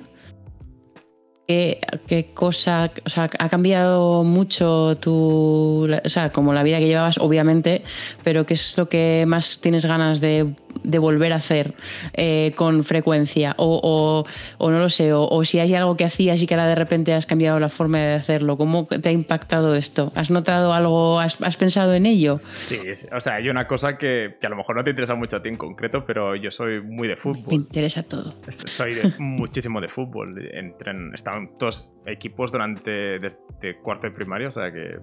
¿qué, 1.49 2.31
cosa, 2.35 2.93
o 3.05 3.09
sea, 3.09 3.29
ha 3.39 3.49
cambiado 3.49 4.23
mucho 4.23 4.97
tu, 4.97 5.89
o 6.05 6.09
sea, 6.09 6.31
como 6.31 6.53
la 6.55 6.63
vida 6.63 6.79
que 6.79 6.87
llevabas, 6.87 7.19
obviamente, 7.19 7.83
pero 8.23 8.47
qué 8.47 8.55
es 8.55 8.79
lo 8.79 8.89
que 8.89 9.25
más 9.27 9.61
tienes 9.61 9.85
ganas 9.85 10.21
de 10.21 10.55
de 10.83 10.99
volver 10.99 11.33
a 11.33 11.37
hacer 11.37 11.75
eh, 12.13 12.53
con 12.57 12.85
frecuencia? 12.85 13.55
O, 13.59 14.25
o, 14.59 14.71
no 14.71 14.79
lo 14.79 14.89
sé, 14.89 15.13
o, 15.13 15.45
si 15.45 15.59
hay 15.59 15.75
algo 15.75 15.97
que 15.97 16.05
hacías 16.05 16.43
y 16.43 16.47
que 16.47 16.55
ahora 16.55 16.67
de 16.67 16.75
repente 16.75 17.13
has 17.13 17.27
cambiado 17.27 17.59
la 17.61 17.69
forma 17.69 17.99
de 17.99 18.15
hacerlo. 18.15 18.57
¿Cómo 18.57 18.87
te 18.87 19.09
ha 19.09 19.13
impactado 19.13 19.75
esto? 19.75 20.13
¿Has 20.15 20.31
notado 20.31 20.73
algo? 20.73 21.21
¿Has, 21.21 21.57
pensado 21.57 21.95
en 21.95 22.07
ello? 22.07 22.41
Sí, 22.63 22.79
o 23.13 23.21
sea, 23.21 23.35
hay 23.35 23.49
una 23.49 23.67
cosa 23.67 23.97
que, 23.97 24.37
que, 24.41 24.47
a 24.47 24.51
lo 24.51 24.57
mejor 24.57 24.77
no 24.77 24.85
te 24.85 24.91
interesa 24.91 25.15
mucho 25.15 25.37
a 25.37 25.43
ti 25.43 25.49
en 25.49 25.57
concreto, 25.57 26.05
pero 26.07 26.37
yo 26.37 26.51
soy 26.51 26.81
muy 26.83 27.09
de 27.09 27.17
fútbol. 27.17 27.45
Me 27.49 27.55
interesa 27.55 28.03
todo. 28.03 28.35
Soy 28.49 28.95
de, 28.95 29.13
muchísimo 29.19 29.81
de 29.81 29.89
fútbol. 29.89 30.39
Entren, 30.53 31.13
estaban 31.15 31.57
todos 31.59 31.91
equipos 32.07 32.53
durante 32.53 33.19
desde 33.19 33.77
cuarto 33.83 34.07
de 34.07 34.13
primaria, 34.13 34.49
o 34.49 34.53
sea 34.53 34.71
que 34.73 34.99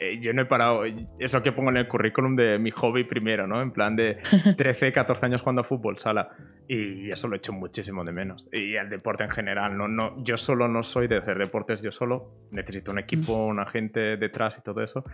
eh, 0.00 0.20
yo 0.20 0.32
no 0.32 0.42
he 0.42 0.44
parado, 0.44 0.84
es 0.84 1.32
lo 1.32 1.42
que 1.42 1.50
pongo 1.50 1.70
en 1.70 1.78
el 1.78 1.88
currículum 1.88 2.36
de 2.36 2.58
mi 2.58 2.70
hobby 2.70 3.02
primero, 3.02 3.46
¿no? 3.48 3.60
En 3.60 3.72
plan 3.72 3.96
de 3.96 4.18
13, 4.56 4.92
14 4.92 5.26
años 5.26 5.40
jugando 5.40 5.62
a 5.62 5.64
fútbol, 5.64 5.98
sala. 5.98 6.30
Y 6.68 7.10
eso 7.10 7.26
lo 7.26 7.34
he 7.34 7.38
hecho 7.38 7.52
muchísimo 7.52 8.04
de 8.04 8.12
menos. 8.12 8.46
Y 8.52 8.76
el 8.76 8.88
deporte 8.88 9.24
en 9.24 9.30
general, 9.30 9.76
no, 9.76 9.88
no, 9.88 10.22
yo 10.22 10.36
solo 10.36 10.68
no 10.68 10.82
soy 10.82 11.08
de 11.08 11.16
hacer 11.16 11.38
deportes 11.38 11.80
yo 11.82 11.90
solo, 11.90 12.46
necesito 12.52 12.92
un 12.92 12.98
equipo, 12.98 13.46
una 13.46 13.66
gente 13.66 14.16
detrás 14.16 14.58
y 14.58 14.62
todo 14.62 14.82
eso. 14.82 15.04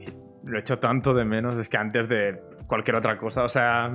Y 0.00 0.06
lo 0.48 0.56
he 0.56 0.60
hecho 0.60 0.78
tanto 0.78 1.14
de 1.14 1.24
menos, 1.24 1.54
es 1.56 1.68
que 1.68 1.76
antes 1.76 2.08
de 2.08 2.40
cualquier 2.66 2.96
otra 2.96 3.18
cosa. 3.18 3.44
O 3.44 3.48
sea, 3.48 3.90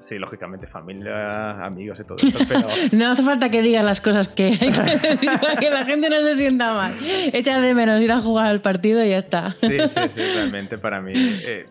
sí, 0.00 0.18
lógicamente, 0.18 0.66
familia, 0.66 1.64
amigos 1.64 2.00
y 2.00 2.04
todo 2.04 2.16
eso, 2.16 2.38
pero... 2.48 2.66
no 2.92 3.12
hace 3.12 3.22
falta 3.22 3.50
que 3.50 3.62
digas 3.62 3.84
las 3.84 4.00
cosas 4.00 4.28
que 4.28 4.44
hay 4.44 4.58
que 4.58 5.08
decir 5.08 5.30
para 5.40 5.56
que 5.56 5.70
la 5.70 5.84
gente 5.84 6.08
no 6.08 6.22
se 6.22 6.36
sienta 6.36 6.74
mal. 6.74 6.94
Echa 7.32 7.60
de 7.60 7.74
menos 7.74 8.00
ir 8.00 8.12
a 8.12 8.20
jugar 8.20 8.46
al 8.46 8.60
partido 8.60 9.04
y 9.04 9.10
ya 9.10 9.18
está. 9.18 9.52
sí, 9.52 9.68
sí, 9.68 10.00
sí, 10.14 10.20
realmente 10.34 10.78
para 10.78 11.00
mí... 11.00 11.12
Eh, 11.14 11.66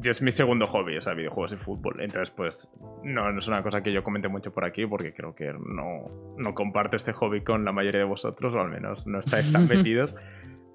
yo 0.00 0.10
es 0.10 0.22
mi 0.22 0.30
segundo 0.30 0.66
hobby, 0.66 0.96
o 0.96 1.00
sea, 1.00 1.14
videojuegos 1.14 1.52
y 1.52 1.56
fútbol. 1.56 2.00
Entonces, 2.00 2.30
pues, 2.30 2.68
no, 3.04 3.30
no, 3.30 3.38
es 3.38 3.48
una 3.48 3.62
cosa 3.62 3.82
que 3.82 3.92
yo 3.92 4.02
comente 4.02 4.28
mucho 4.28 4.50
por 4.52 4.64
aquí, 4.64 4.86
porque 4.86 5.12
creo 5.12 5.34
que 5.34 5.52
no, 5.52 6.06
no 6.38 6.54
comparto 6.54 6.96
este 6.96 7.12
hobby 7.12 7.42
con 7.42 7.64
la 7.64 7.72
mayoría 7.72 8.00
de 8.00 8.06
vosotros, 8.06 8.54
o 8.54 8.60
al 8.60 8.70
menos 8.70 9.06
no 9.06 9.20
estáis 9.20 9.52
tan 9.52 9.68
metidos. 9.68 10.14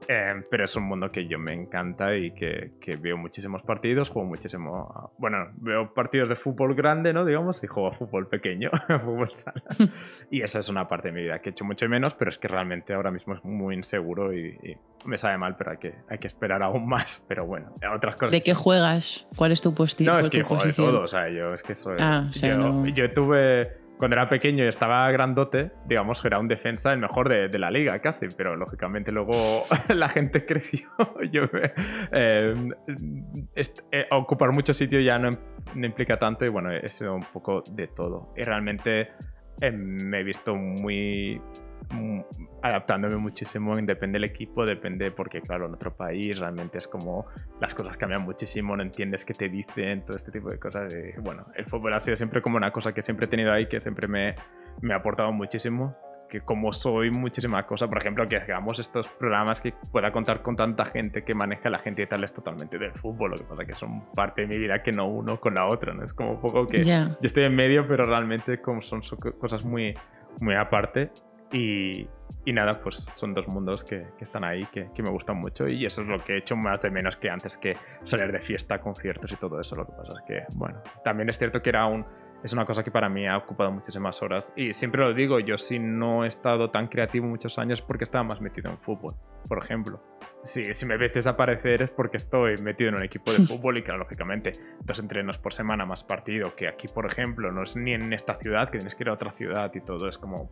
Eh, 0.08 0.44
pero 0.50 0.66
es 0.66 0.76
un 0.76 0.84
mundo 0.84 1.12
que 1.12 1.28
yo 1.28 1.40
me 1.40 1.54
encanta 1.54 2.16
y 2.16 2.32
que, 2.32 2.74
que, 2.80 2.96
veo 2.96 3.18
muchísimos 3.18 3.64
partidos, 3.64 4.10
juego 4.10 4.28
muchísimo. 4.28 5.12
Bueno, 5.18 5.50
veo 5.58 5.94
partidos 5.94 6.30
de 6.30 6.36
fútbol 6.36 6.76
grande, 6.76 7.14
¿no? 7.14 7.26
Digamos, 7.26 7.64
y 7.64 7.68
juego 7.68 7.90
a 7.90 7.92
fútbol 7.94 8.28
pequeño, 8.28 8.70
fútbol 9.04 9.32
sala. 9.36 9.64
y 10.32 10.42
esa 10.42 10.60
es 10.60 10.70
una 10.70 10.88
parte 10.88 11.10
de 11.10 11.14
mi 11.14 11.22
vida 11.24 11.40
que 11.40 11.50
he 11.50 11.52
hecho 11.52 11.66
mucho 11.66 11.88
menos, 11.90 12.14
pero 12.14 12.30
es 12.30 12.38
que 12.38 12.48
realmente 12.48 12.94
ahora 12.94 13.12
mismo 13.12 13.34
es 13.34 13.44
muy 13.44 13.76
inseguro 13.76 14.34
y, 14.34 14.78
me 15.06 15.18
sabe 15.18 15.38
mal, 15.38 15.56
pero 15.56 15.72
hay 15.72 15.78
que, 15.78 15.94
hay 16.10 16.18
que 16.18 16.28
esperar 16.28 16.64
aún 16.64 16.88
más. 16.88 17.24
Pero 17.28 17.46
bueno, 17.46 17.76
otras 17.94 18.16
cosas. 18.16 18.32
¿De 18.32 18.42
qué 18.42 18.54
juegas? 18.54 19.28
¿Cuál 19.36 19.52
es 19.52 19.62
tu 19.62 19.74
puesto? 19.74 20.04
No, 20.04 20.20
es 20.20 20.30
que 20.30 20.44
juego 20.44 20.64
de 20.64 20.74
todo, 20.74 21.02
o 21.02 21.08
sea, 21.08 21.30
yo 21.30 21.54
es 21.54 21.62
que 21.62 21.76
soy. 21.76 21.98
Ah, 22.00 22.30
yo, 22.34 22.86
yo 22.88 23.14
tuve 23.14 23.85
cuando 23.98 24.16
era 24.16 24.28
pequeño 24.28 24.64
y 24.64 24.68
estaba 24.68 25.10
grandote, 25.12 25.72
digamos 25.86 26.22
que 26.22 26.28
era 26.28 26.40
un 26.40 26.48
defensa 26.48 26.92
el 26.92 27.00
mejor 27.00 27.30
de, 27.30 27.60
la 27.60 27.72
liga 27.72 28.00
casi, 28.00 28.28
pero 28.36 28.56
lógicamente 28.56 29.12
luego 29.12 29.64
la 29.96 30.10
gente 30.10 30.46
creció. 30.46 30.90
Yo, 31.32 31.44
eh, 32.12 32.54
eh, 33.56 34.06
ocupar 34.12 34.52
mucho 34.52 34.74
sitio 34.74 35.00
ya 35.00 35.18
no, 35.18 35.30
no, 35.76 35.86
implica 35.86 36.18
tanto 36.20 36.46
y 36.46 36.50
bueno, 36.50 36.72
he 36.72 36.90
sido 36.90 37.16
un 37.16 37.26
poco 37.32 37.64
de 37.72 37.88
todo. 37.88 38.34
Y 38.36 38.44
realmente 38.44 39.10
eh, 39.62 39.72
me 39.72 40.20
he 40.20 40.24
visto 40.24 40.56
muy 40.56 41.42
adaptándome 42.62 43.18
muchísimo, 43.18 43.76
depende 43.76 44.18
del 44.18 44.24
equipo, 44.24 44.66
depende 44.66 45.12
porque 45.12 45.42
claro, 45.42 45.68
en 45.68 45.74
otro 45.76 45.96
país 45.96 46.40
realmente 46.40 46.80
es 46.80 46.88
como 46.88 47.26
las 47.62 47.74
cosas 47.76 47.96
cambian 47.96 48.24
muchísimo, 48.24 48.76
no 48.76 48.82
entiendes 48.82 49.24
qué 49.24 49.34
te 49.34 49.50
dicen, 49.50 50.04
todo 50.04 50.18
este 50.18 50.32
tipo 50.32 50.50
de 50.50 50.58
cosas. 50.58 50.92
bueno, 51.22 51.46
el 51.56 51.66
fútbol 51.66 51.94
ha 51.94 52.00
sido 52.00 52.18
siempre 52.18 52.42
como 52.42 52.58
una 52.58 52.72
cosa 52.72 52.94
que 52.94 53.04
siempre 53.04 53.28
he 53.28 53.30
tenido 53.30 53.52
ahí, 53.52 53.68
que 53.68 53.80
siempre 53.82 54.08
me, 54.08 54.36
me 54.82 54.94
ha 54.94 54.98
aportado 54.98 55.32
muchísimo, 55.32 55.96
que 56.28 56.42
como 56.42 56.74
soy 56.74 57.12
muchísima 57.12 57.66
cosa, 57.68 57.88
por 57.88 58.00
ejemplo, 58.00 58.28
que 58.28 58.38
hagamos 58.38 58.80
estos 58.80 59.08
programas 59.08 59.62
que 59.62 59.74
pueda 59.92 60.12
contar 60.12 60.42
con 60.42 60.56
tanta 60.56 60.86
gente 60.86 61.24
que 61.24 61.36
maneja 61.36 61.70
la 61.70 61.78
gente 61.78 62.02
y 62.02 62.08
tal, 62.08 62.24
es 62.24 62.34
totalmente 62.34 62.80
del 62.80 62.94
fútbol, 62.94 63.32
lo 63.32 63.38
que 63.38 63.44
pasa 63.44 63.66
que 63.66 63.76
son 63.76 64.12
parte 64.14 64.42
de 64.42 64.48
mi 64.48 64.58
vida 64.58 64.82
que 64.82 64.92
no 64.92 65.08
uno 65.08 65.40
con 65.40 65.54
la 65.54 65.68
otra, 65.68 65.94
¿no? 65.94 66.04
Es 66.04 66.14
como 66.14 66.32
un 66.32 66.42
poco 66.42 66.68
que 66.68 66.84
yo 66.84 67.16
estoy 67.22 67.44
en 67.44 67.56
medio, 67.56 67.88
pero 67.88 68.06
realmente 68.06 68.60
como 68.60 68.82
son, 68.82 69.04
son 69.04 69.20
cosas 69.20 69.64
muy, 69.64 69.96
muy 70.40 70.56
aparte 70.56 71.12
y, 71.52 72.08
nada, 72.46 72.80
pues 72.82 73.08
son 73.16 73.34
dos 73.34 73.48
mundos 73.48 73.84
que, 73.84 74.06
están 74.20 74.44
ahí, 74.44 74.66
que, 74.68 74.90
me 75.02 75.10
gustan 75.10 75.38
mucho 75.38 75.68
y 75.68 75.86
eso 75.86 76.02
es 76.02 76.08
lo 76.08 76.24
que 76.24 76.34
he 76.34 76.38
hecho 76.38 76.56
más 76.56 76.82
de 76.82 76.90
menos 76.90 77.18
que 77.18 77.30
antes 77.30 77.58
que 77.58 77.76
salir 78.04 78.32
de 78.32 78.40
fiesta, 78.40 78.80
conciertos 78.80 79.32
y 79.32 79.36
todo 79.36 79.60
eso. 79.60 79.76
Lo 79.76 79.86
que 79.86 79.94
pasa 79.94 80.14
es 80.14 80.22
que, 80.28 80.44
bueno, 80.54 80.82
también 81.04 81.30
es 81.30 81.38
cierto 81.38 81.62
que 81.62 81.70
era 81.70 81.86
un, 81.86 82.06
es 82.46 82.54
una 82.54 82.64
cosa 82.64 82.84
que 82.84 82.92
para 82.92 83.10
mí 83.10 83.28
ha 83.28 83.38
ocupado 83.38 83.72
muchísimas 83.72 84.22
horas 84.22 84.54
y 84.56 84.72
siempre 84.74 85.02
lo 85.02 85.16
digo, 85.16 85.40
yo 85.40 85.58
si 85.58 85.80
no 85.80 86.24
he 86.24 86.28
estado 86.28 86.70
tan 86.70 86.88
creativo 86.88 87.26
muchos 87.26 87.58
años 87.58 87.82
porque 87.82 88.04
estaba 88.04 88.24
más 88.24 88.40
metido 88.40 88.70
en 88.70 88.78
fútbol, 88.78 89.16
por 89.48 89.58
ejemplo. 89.58 90.00
Si, 90.44 90.72
si 90.74 90.86
me 90.86 90.96
ves 90.96 91.12
desaparecer 91.12 91.82
es 91.82 91.90
porque 91.90 92.18
estoy 92.18 92.58
metido 92.58 92.90
en 92.90 92.98
un 92.98 93.04
equipo 93.04 93.32
de 93.34 93.40
fútbol 93.48 93.80
y 93.80 93.82
que 93.82 93.92
lógicamente 93.94 94.52
dos 94.82 95.00
entrenos 95.00 95.40
por 95.40 95.56
semana 95.56 95.88
más 95.88 96.04
partido 96.04 96.56
que 96.56 96.68
aquí, 96.68 96.88
por 96.88 97.08
ejemplo, 97.08 97.52
no 97.52 97.64
es 97.64 97.76
ni 97.76 97.94
en 97.94 98.14
esta 98.14 98.36
ciudad, 98.36 98.70
que 98.70 98.78
tienes 98.78 98.94
que 98.94 99.04
ir 99.06 99.10
a 99.10 99.14
otra 99.14 99.32
ciudad 99.32 99.72
y 99.74 99.82
todo, 99.82 100.08
es 100.08 100.20
como 100.20 100.52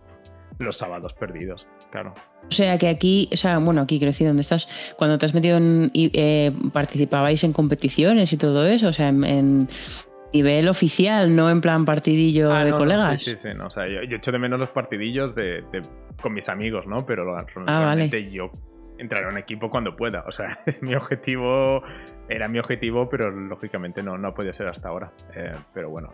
los 0.57 0.75
sábados 0.75 1.13
perdidos, 1.13 1.67
claro. 1.91 2.15
O 2.47 2.51
sea 2.51 2.77
que 2.79 2.87
aquí, 2.87 3.29
o 3.31 3.37
sea, 3.37 3.59
bueno, 3.59 3.81
aquí 3.81 3.99
crecí 3.99 4.25
donde 4.25 4.41
estás, 4.41 4.67
cuando 4.97 5.19
te 5.19 5.27
has 5.27 5.33
metido 5.35 5.57
en, 5.57 5.91
eh, 5.93 6.51
participabais 6.71 7.43
en 7.43 7.53
competiciones 7.53 8.33
y 8.33 8.37
todo 8.37 8.65
eso, 8.65 8.87
o 8.87 8.93
sea, 8.93 9.09
en, 9.09 9.69
nivel 10.33 10.67
oficial, 10.67 11.35
no 11.35 11.49
en 11.49 11.61
plan 11.61 11.85
partidillo 11.85 12.51
ah, 12.51 12.65
de 12.65 12.71
colegas. 12.71 13.19
sí, 13.21 13.35
sí, 13.35 13.49
sí, 13.49 13.55
no, 13.55 13.67
o 13.67 13.69
sea, 13.69 13.87
yo, 13.87 14.01
echo 14.01 14.31
de 14.31 14.39
menos 14.39 14.59
los 14.59 14.69
partidillos 14.69 15.35
de, 15.35 15.63
con 16.21 16.33
mis 16.33 16.49
amigos, 16.49 16.87
¿no? 16.87 17.05
Pero 17.05 17.37
ah, 17.37 17.45
realmente 17.55 18.31
yo 18.31 18.51
entraré 18.97 19.25
a 19.25 19.29
un 19.29 19.37
equipo 19.37 19.69
cuando 19.69 19.95
pueda, 19.95 20.23
o 20.27 20.31
sea, 20.31 20.59
es 20.65 20.81
mi 20.81 20.95
objetivo, 20.95 21.83
era 22.29 22.47
mi 22.47 22.59
objetivo, 22.59 23.09
pero 23.09 23.31
lógicamente 23.31 24.01
no, 24.01 24.17
no 24.17 24.29
ha 24.29 24.33
podido 24.33 24.53
ser 24.53 24.67
hasta 24.67 24.89
ahora. 24.89 25.13
Eh, 25.35 25.53
pero 25.73 25.89
bueno, 25.89 26.11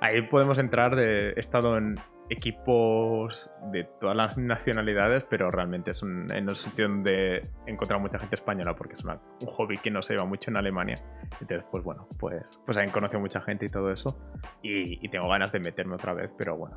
ahí 0.00 0.22
podemos 0.22 0.58
entrar, 0.58 0.96
de, 0.96 1.30
he 1.30 1.40
estado 1.40 1.76
en, 1.78 1.98
equipos 2.30 3.50
de 3.70 3.84
todas 4.00 4.16
las 4.16 4.36
nacionalidades, 4.36 5.24
pero 5.24 5.50
realmente 5.50 5.90
es 5.90 6.02
un, 6.02 6.32
en 6.32 6.48
un 6.48 6.54
sitio 6.54 6.88
donde 6.88 7.36
he 7.66 7.70
encontrado 7.70 8.00
mucha 8.00 8.18
gente 8.18 8.34
española 8.34 8.74
porque 8.74 8.94
es 8.94 9.04
un 9.04 9.18
hobby 9.46 9.78
que 9.78 9.90
no 9.90 10.02
se 10.02 10.14
lleva 10.14 10.24
mucho 10.24 10.50
en 10.50 10.56
Alemania. 10.56 10.96
Entonces, 11.40 11.64
pues 11.70 11.84
bueno, 11.84 12.08
pues, 12.18 12.58
pues 12.64 12.78
ahí 12.78 12.88
conocido 12.88 13.20
mucha 13.20 13.40
gente 13.40 13.66
y 13.66 13.68
todo 13.68 13.90
eso. 13.90 14.16
Y, 14.62 15.08
tengo 15.08 15.28
ganas 15.28 15.52
de 15.52 15.60
meterme 15.60 15.94
otra 15.94 16.12
vez, 16.12 16.34
pero 16.36 16.56
bueno, 16.56 16.76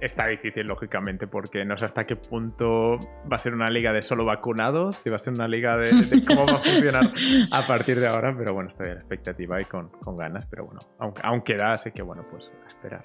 está 0.00 0.26
difícil 0.26 0.66
lógicamente 0.66 1.26
porque 1.26 1.64
no 1.66 1.76
sé 1.76 1.84
hasta 1.84 2.06
qué 2.06 2.16
punto 2.16 2.98
va 3.30 3.34
a 3.34 3.38
ser 3.38 3.52
una 3.52 3.68
liga 3.68 3.92
de 3.92 4.00
solo 4.02 4.24
vacunados, 4.24 4.98
si 4.98 5.10
va 5.10 5.16
a 5.16 5.18
ser 5.18 5.34
una 5.34 5.48
liga 5.48 5.76
de, 5.76 5.90
cómo 6.26 6.46
va 6.46 6.54
a 6.54 6.62
funcionar 6.62 7.04
a 7.50 7.66
partir 7.66 8.00
de 8.00 8.06
ahora, 8.06 8.34
pero 8.36 8.54
bueno, 8.54 8.70
estoy 8.70 8.88
en 8.88 8.96
expectativa 8.96 9.60
y 9.60 9.64
con, 9.66 9.88
con 9.88 10.16
ganas, 10.16 10.46
pero 10.46 10.64
bueno, 10.64 10.80
aunque, 11.22 11.56
da, 11.56 11.74
así 11.74 11.90
que 11.92 12.02
bueno, 12.02 12.24
pues 12.30 12.50
a 12.64 12.68
esperar. 12.68 13.04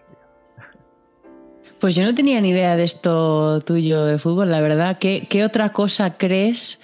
Pues 1.79 1.95
yo 1.95 2.03
no 2.03 2.13
tenía 2.13 2.41
ni 2.41 2.49
idea 2.49 2.75
de 2.75 2.83
esto 2.83 3.61
tuyo 3.61 4.05
de 4.05 4.19
fútbol, 4.19 4.51
la 4.51 4.61
verdad. 4.61 4.97
¿Qué, 4.99 5.25
qué 5.29 5.45
otra 5.45 5.69
cosa 5.69 6.17
crees? 6.17 6.79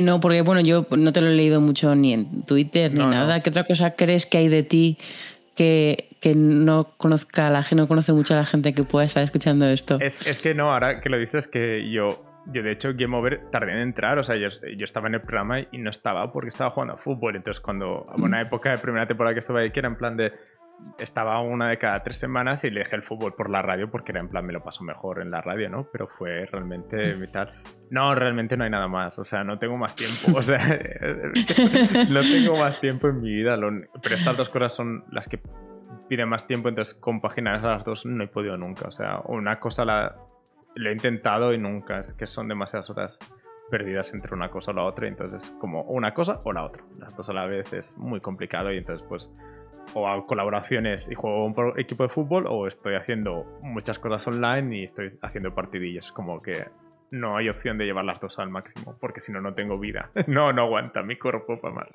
No, 0.00 0.20
porque 0.20 0.42
bueno, 0.42 0.60
yo 0.62 0.86
no 0.96 1.12
te 1.12 1.20
lo 1.20 1.28
he 1.28 1.34
leído 1.34 1.60
mucho 1.60 1.94
ni 1.94 2.12
en 2.12 2.42
Twitter 2.42 2.92
ni 2.92 3.04
nada. 3.04 3.42
¿Qué 3.42 3.50
otra 3.50 3.64
cosa 3.64 3.94
crees 3.94 4.26
que 4.26 4.38
hay 4.38 4.48
de 4.48 4.62
ti 4.62 4.98
que, 5.54 6.08
que 6.20 6.34
no 6.34 6.94
conozca 6.96 7.50
la 7.50 7.62
gente, 7.62 7.82
no 7.82 7.88
conoce 7.88 8.12
mucho 8.12 8.34
a 8.34 8.38
la 8.38 8.46
gente 8.46 8.74
que 8.74 8.84
pueda 8.84 9.06
estar 9.06 9.22
escuchando 9.22 9.66
esto? 9.68 9.98
Es, 10.00 10.26
es 10.26 10.38
que 10.38 10.54
no, 10.54 10.72
ahora 10.72 11.00
que 11.00 11.08
lo 11.08 11.18
dices, 11.18 11.46
que 11.46 11.88
yo 11.90 12.32
yo, 12.46 12.62
de 12.62 12.72
hecho, 12.72 12.90
Game 12.94 13.16
Over 13.16 13.50
tardé 13.50 13.72
en 13.72 13.78
entrar. 13.78 14.18
O 14.18 14.24
sea, 14.24 14.36
yo, 14.36 14.48
yo, 14.48 14.84
estaba 14.84 15.08
en 15.08 15.14
el 15.14 15.20
programa 15.20 15.60
y 15.60 15.78
no 15.78 15.90
estaba 15.90 16.32
porque 16.32 16.48
estaba 16.48 16.70
jugando 16.70 16.94
a 16.94 16.96
fútbol. 16.96 17.36
Entonces, 17.36 17.60
cuando, 17.60 18.06
a 18.08 18.16
una 18.16 18.40
época 18.40 18.70
de 18.70 18.78
primera 18.78 19.06
temporada 19.06 19.34
que 19.34 19.40
estaba 19.40 19.60
ahí, 19.60 19.70
que 19.70 19.80
era 19.80 19.88
en 19.88 19.96
plan 19.96 20.16
de 20.16 20.32
estaba 20.98 21.40
una 21.40 21.68
de 21.68 21.78
cada 21.78 22.02
tres 22.02 22.18
semanas 22.18 22.64
y 22.64 22.70
le 22.70 22.80
dejé 22.80 22.96
el 22.96 23.02
fútbol 23.02 23.34
por 23.34 23.50
la 23.50 23.62
radio 23.62 23.90
porque 23.90 24.12
era 24.12 24.20
en 24.20 24.28
plan 24.28 24.44
me 24.44 24.52
lo 24.52 24.62
paso 24.62 24.84
mejor 24.84 25.20
en 25.20 25.30
la 25.30 25.40
radio, 25.40 25.68
¿no? 25.68 25.88
Pero 25.90 26.08
fue 26.08 26.46
realmente 26.46 27.14
vital. 27.14 27.50
No, 27.90 28.14
realmente 28.14 28.56
no 28.56 28.64
hay 28.64 28.70
nada 28.70 28.88
más. 28.88 29.18
O 29.18 29.24
sea, 29.24 29.44
no 29.44 29.58
tengo 29.58 29.76
más 29.76 29.94
tiempo. 29.96 30.38
O 30.38 30.42
sea, 30.42 30.58
no 32.08 32.20
tengo 32.20 32.56
más 32.58 32.80
tiempo 32.80 33.08
en 33.08 33.20
mi 33.20 33.32
vida. 33.32 33.56
Pero 34.02 34.14
estas 34.14 34.36
dos 34.36 34.48
cosas 34.48 34.74
son 34.74 35.04
las 35.10 35.28
que 35.28 35.40
piden 36.08 36.28
más 36.28 36.46
tiempo, 36.46 36.68
entonces 36.68 36.94
compaginar 36.94 37.56
esas 37.56 37.70
las 37.70 37.84
dos 37.84 38.06
no 38.06 38.24
he 38.24 38.28
podido 38.28 38.56
nunca. 38.56 38.88
O 38.88 38.90
sea, 38.90 39.20
una 39.26 39.58
cosa 39.58 39.84
la, 39.84 40.16
lo 40.74 40.90
he 40.90 40.92
intentado 40.92 41.52
y 41.52 41.58
nunca, 41.58 42.00
es 42.00 42.12
que 42.14 42.26
son 42.26 42.48
demasiadas 42.48 42.90
horas 42.90 43.18
perdidas 43.70 44.12
entre 44.12 44.34
una 44.34 44.50
cosa 44.50 44.70
o 44.72 44.74
la 44.74 44.84
otra, 44.84 45.08
entonces 45.08 45.54
como 45.58 45.82
una 45.84 46.12
cosa 46.12 46.38
o 46.44 46.52
la 46.52 46.64
otra. 46.64 46.84
Las 46.98 47.16
dos 47.16 47.30
a 47.30 47.32
la 47.32 47.46
vez 47.46 47.72
es 47.72 47.96
muy 47.96 48.20
complicado 48.20 48.70
y 48.72 48.78
entonces 48.78 49.06
pues 49.08 49.30
o 49.94 50.08
hago 50.08 50.26
colaboraciones 50.26 51.10
y 51.10 51.14
juego 51.14 51.44
un 51.44 51.78
equipo 51.78 52.02
de 52.02 52.08
fútbol 52.08 52.46
o 52.48 52.66
estoy 52.66 52.94
haciendo 52.94 53.44
muchas 53.62 53.98
cosas 53.98 54.26
online 54.26 54.78
y 54.78 54.84
estoy 54.84 55.18
haciendo 55.22 55.54
partidillos. 55.54 56.12
Como 56.12 56.38
que 56.38 56.66
no 57.10 57.36
hay 57.36 57.48
opción 57.48 57.78
de 57.78 57.84
llevar 57.84 58.04
las 58.04 58.20
dos 58.20 58.38
al 58.38 58.50
máximo 58.50 58.96
porque 59.00 59.20
si 59.20 59.32
no, 59.32 59.40
no 59.40 59.54
tengo 59.54 59.78
vida. 59.78 60.10
no, 60.26 60.52
no 60.52 60.62
aguanta 60.62 61.02
mi 61.02 61.16
cuerpo 61.16 61.60
para 61.60 61.74
más. 61.74 61.88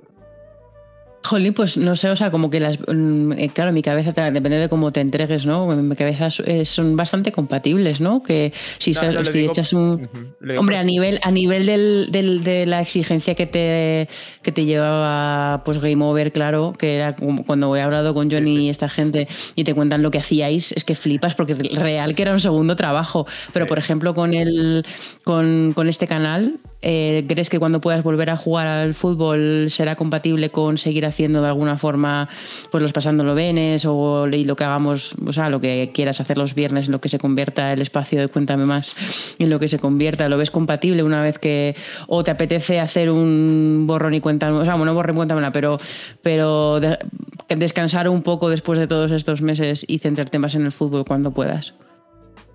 Jolín, 1.27 1.53
pues 1.53 1.77
no 1.77 1.95
sé, 1.95 2.09
o 2.09 2.15
sea, 2.15 2.31
como 2.31 2.49
que 2.49 2.59
las. 2.59 2.79
mm, 2.87 3.33
eh, 3.33 3.49
Claro, 3.53 3.71
mi 3.71 3.81
cabeza, 3.81 4.11
depende 4.31 4.57
de 4.57 4.69
cómo 4.69 4.91
te 4.91 5.01
entregues, 5.01 5.45
¿no? 5.45 5.67
Mi 5.67 5.95
cabeza 5.95 6.29
son 6.29 6.95
bastante 6.95 7.31
compatibles, 7.31 8.01
¿no? 8.01 8.23
Que 8.23 8.53
si, 8.79 8.91
No, 8.91 8.99
estás- 8.99 9.13
no, 9.13 9.19
lo 9.21 9.25
si 9.31 9.39
digo- 9.39 9.51
echas 9.51 9.73
un. 9.73 10.09
Hombre, 10.57 10.77
a 10.77 10.83
nivel, 10.83 11.19
a 11.23 11.31
nivel 11.31 11.65
del, 11.65 12.07
del- 12.11 12.43
de 12.43 12.65
la 12.65 12.81
exigencia 12.81 13.35
que 13.35 13.45
te, 13.45 14.07
que 14.43 14.51
te 14.51 14.65
llevaba 14.65 15.63
pues 15.63 15.79
Game 15.79 16.03
Over, 16.03 16.31
claro, 16.31 16.73
que 16.77 16.95
era 16.95 17.15
cuando 17.45 17.75
he 17.75 17.81
hablado 17.81 18.13
con 18.13 18.29
Johnny 18.31 18.51
Sí, 18.51 18.57
sí. 18.57 18.63
y 18.65 18.69
esta 18.69 18.89
gente 18.89 19.27
y 19.55 19.63
te 19.63 19.73
cuentan 19.73 20.01
lo 20.03 20.11
que 20.11 20.19
hacíais, 20.19 20.71
es 20.71 20.83
que 20.83 20.95
flipas 20.95 21.35
porque 21.35 21.53
real 21.55 22.15
que 22.15 22.21
era 22.23 22.33
un 22.33 22.39
segundo 22.39 22.75
trabajo. 22.75 23.25
Pero 23.53 23.65
Sí. 23.65 23.69
por 23.69 23.77
ejemplo, 23.79 24.13
con 24.13 24.33
el 24.33 24.85
con, 25.23 25.73
con 25.73 25.89
este 25.89 26.07
canal, 26.07 26.59
eh, 26.81 27.25
¿crees 27.27 27.49
que 27.49 27.57
cuando 27.59 27.81
puedas 27.81 28.03
volver 28.03 28.29
a 28.29 28.37
jugar 28.37 28.67
al 28.67 28.93
fútbol 28.93 29.65
será 29.69 29.95
compatible 29.95 30.49
con 30.51 30.77
seguir 30.77 31.05
haciendo 31.05 31.41
de 31.41 31.47
alguna 31.47 31.77
forma 31.77 32.29
pues 32.71 32.81
los 32.81 32.93
pasándolo 32.93 33.33
venes 33.33 33.85
o 33.85 34.27
lo 34.27 34.55
que 34.55 34.63
hagamos, 34.63 35.15
o 35.25 35.33
sea, 35.33 35.49
lo 35.49 35.59
que 35.59 35.91
quieras 35.93 36.21
hacer 36.21 36.37
los 36.37 36.53
viernes, 36.53 36.85
en 36.85 36.91
lo 36.91 37.01
que 37.01 37.09
se 37.09 37.17
convierta 37.19 37.73
el 37.73 37.81
espacio 37.81 38.19
de 38.19 38.27
Cuéntame 38.27 38.65
Más, 38.65 38.95
en 39.39 39.49
lo 39.49 39.59
que 39.59 39.67
se 39.67 39.79
convierta, 39.79 40.29
¿lo 40.29 40.37
ves 40.37 40.51
compatible 40.51 41.03
una 41.03 41.21
vez 41.23 41.39
que 41.39 41.75
o 42.07 42.23
te 42.23 42.31
apetece 42.31 42.79
hacer 42.79 43.09
un 43.09 43.85
borrón 43.87 44.13
y 44.13 44.21
cuenta, 44.21 44.53
o 44.53 44.63
sea, 44.65 44.75
bueno, 44.75 44.93
borrón 44.93 45.15
y 45.15 45.17
cuéntamela, 45.17 45.51
pero, 45.51 45.79
pero 46.21 46.79
de- 46.79 46.99
descansar 47.49 48.07
un 48.09 48.21
poco 48.21 48.49
después 48.49 48.77
de 48.77 48.87
todos 48.87 49.11
estos 49.11 49.41
meses 49.41 49.83
y 49.87 49.99
centrarte 49.99 50.37
más 50.37 50.53
en 50.55 50.65
el 50.65 50.71
fútbol 50.71 51.05
cuando 51.05 51.31
puedas? 51.31 51.73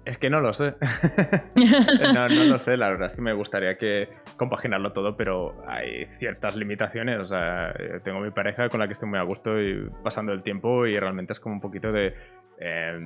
Es 0.04 0.18
que 0.18 0.28
no 0.30 0.40
lo 0.40 0.52
sé. 0.52 0.74
no, 2.14 2.28
no 2.28 2.44
lo 2.44 2.58
sé, 2.58 2.76
la 2.76 2.88
verdad 2.90 3.10
es 3.10 3.14
que 3.16 3.22
me 3.22 3.32
gustaría 3.32 3.76
que 3.78 4.08
compaginarlo 4.36 4.92
todo, 4.92 5.16
pero 5.16 5.62
hay 5.68 6.06
ciertas 6.06 6.56
limitaciones. 6.56 7.20
O 7.20 7.26
sea, 7.26 7.72
tengo 8.02 8.20
mi 8.20 8.30
pareja 8.30 8.68
con 8.68 8.80
la 8.80 8.86
que 8.86 8.94
estoy 8.94 9.08
muy 9.08 9.18
a 9.18 9.22
gusto 9.22 9.60
y 9.60 9.88
pasando 10.02 10.32
el 10.32 10.42
tiempo 10.42 10.86
y 10.86 10.98
realmente 10.98 11.32
es 11.34 11.40
como 11.40 11.54
un 11.54 11.60
poquito 11.60 11.90
de... 11.92 12.14
eh, 12.58 12.98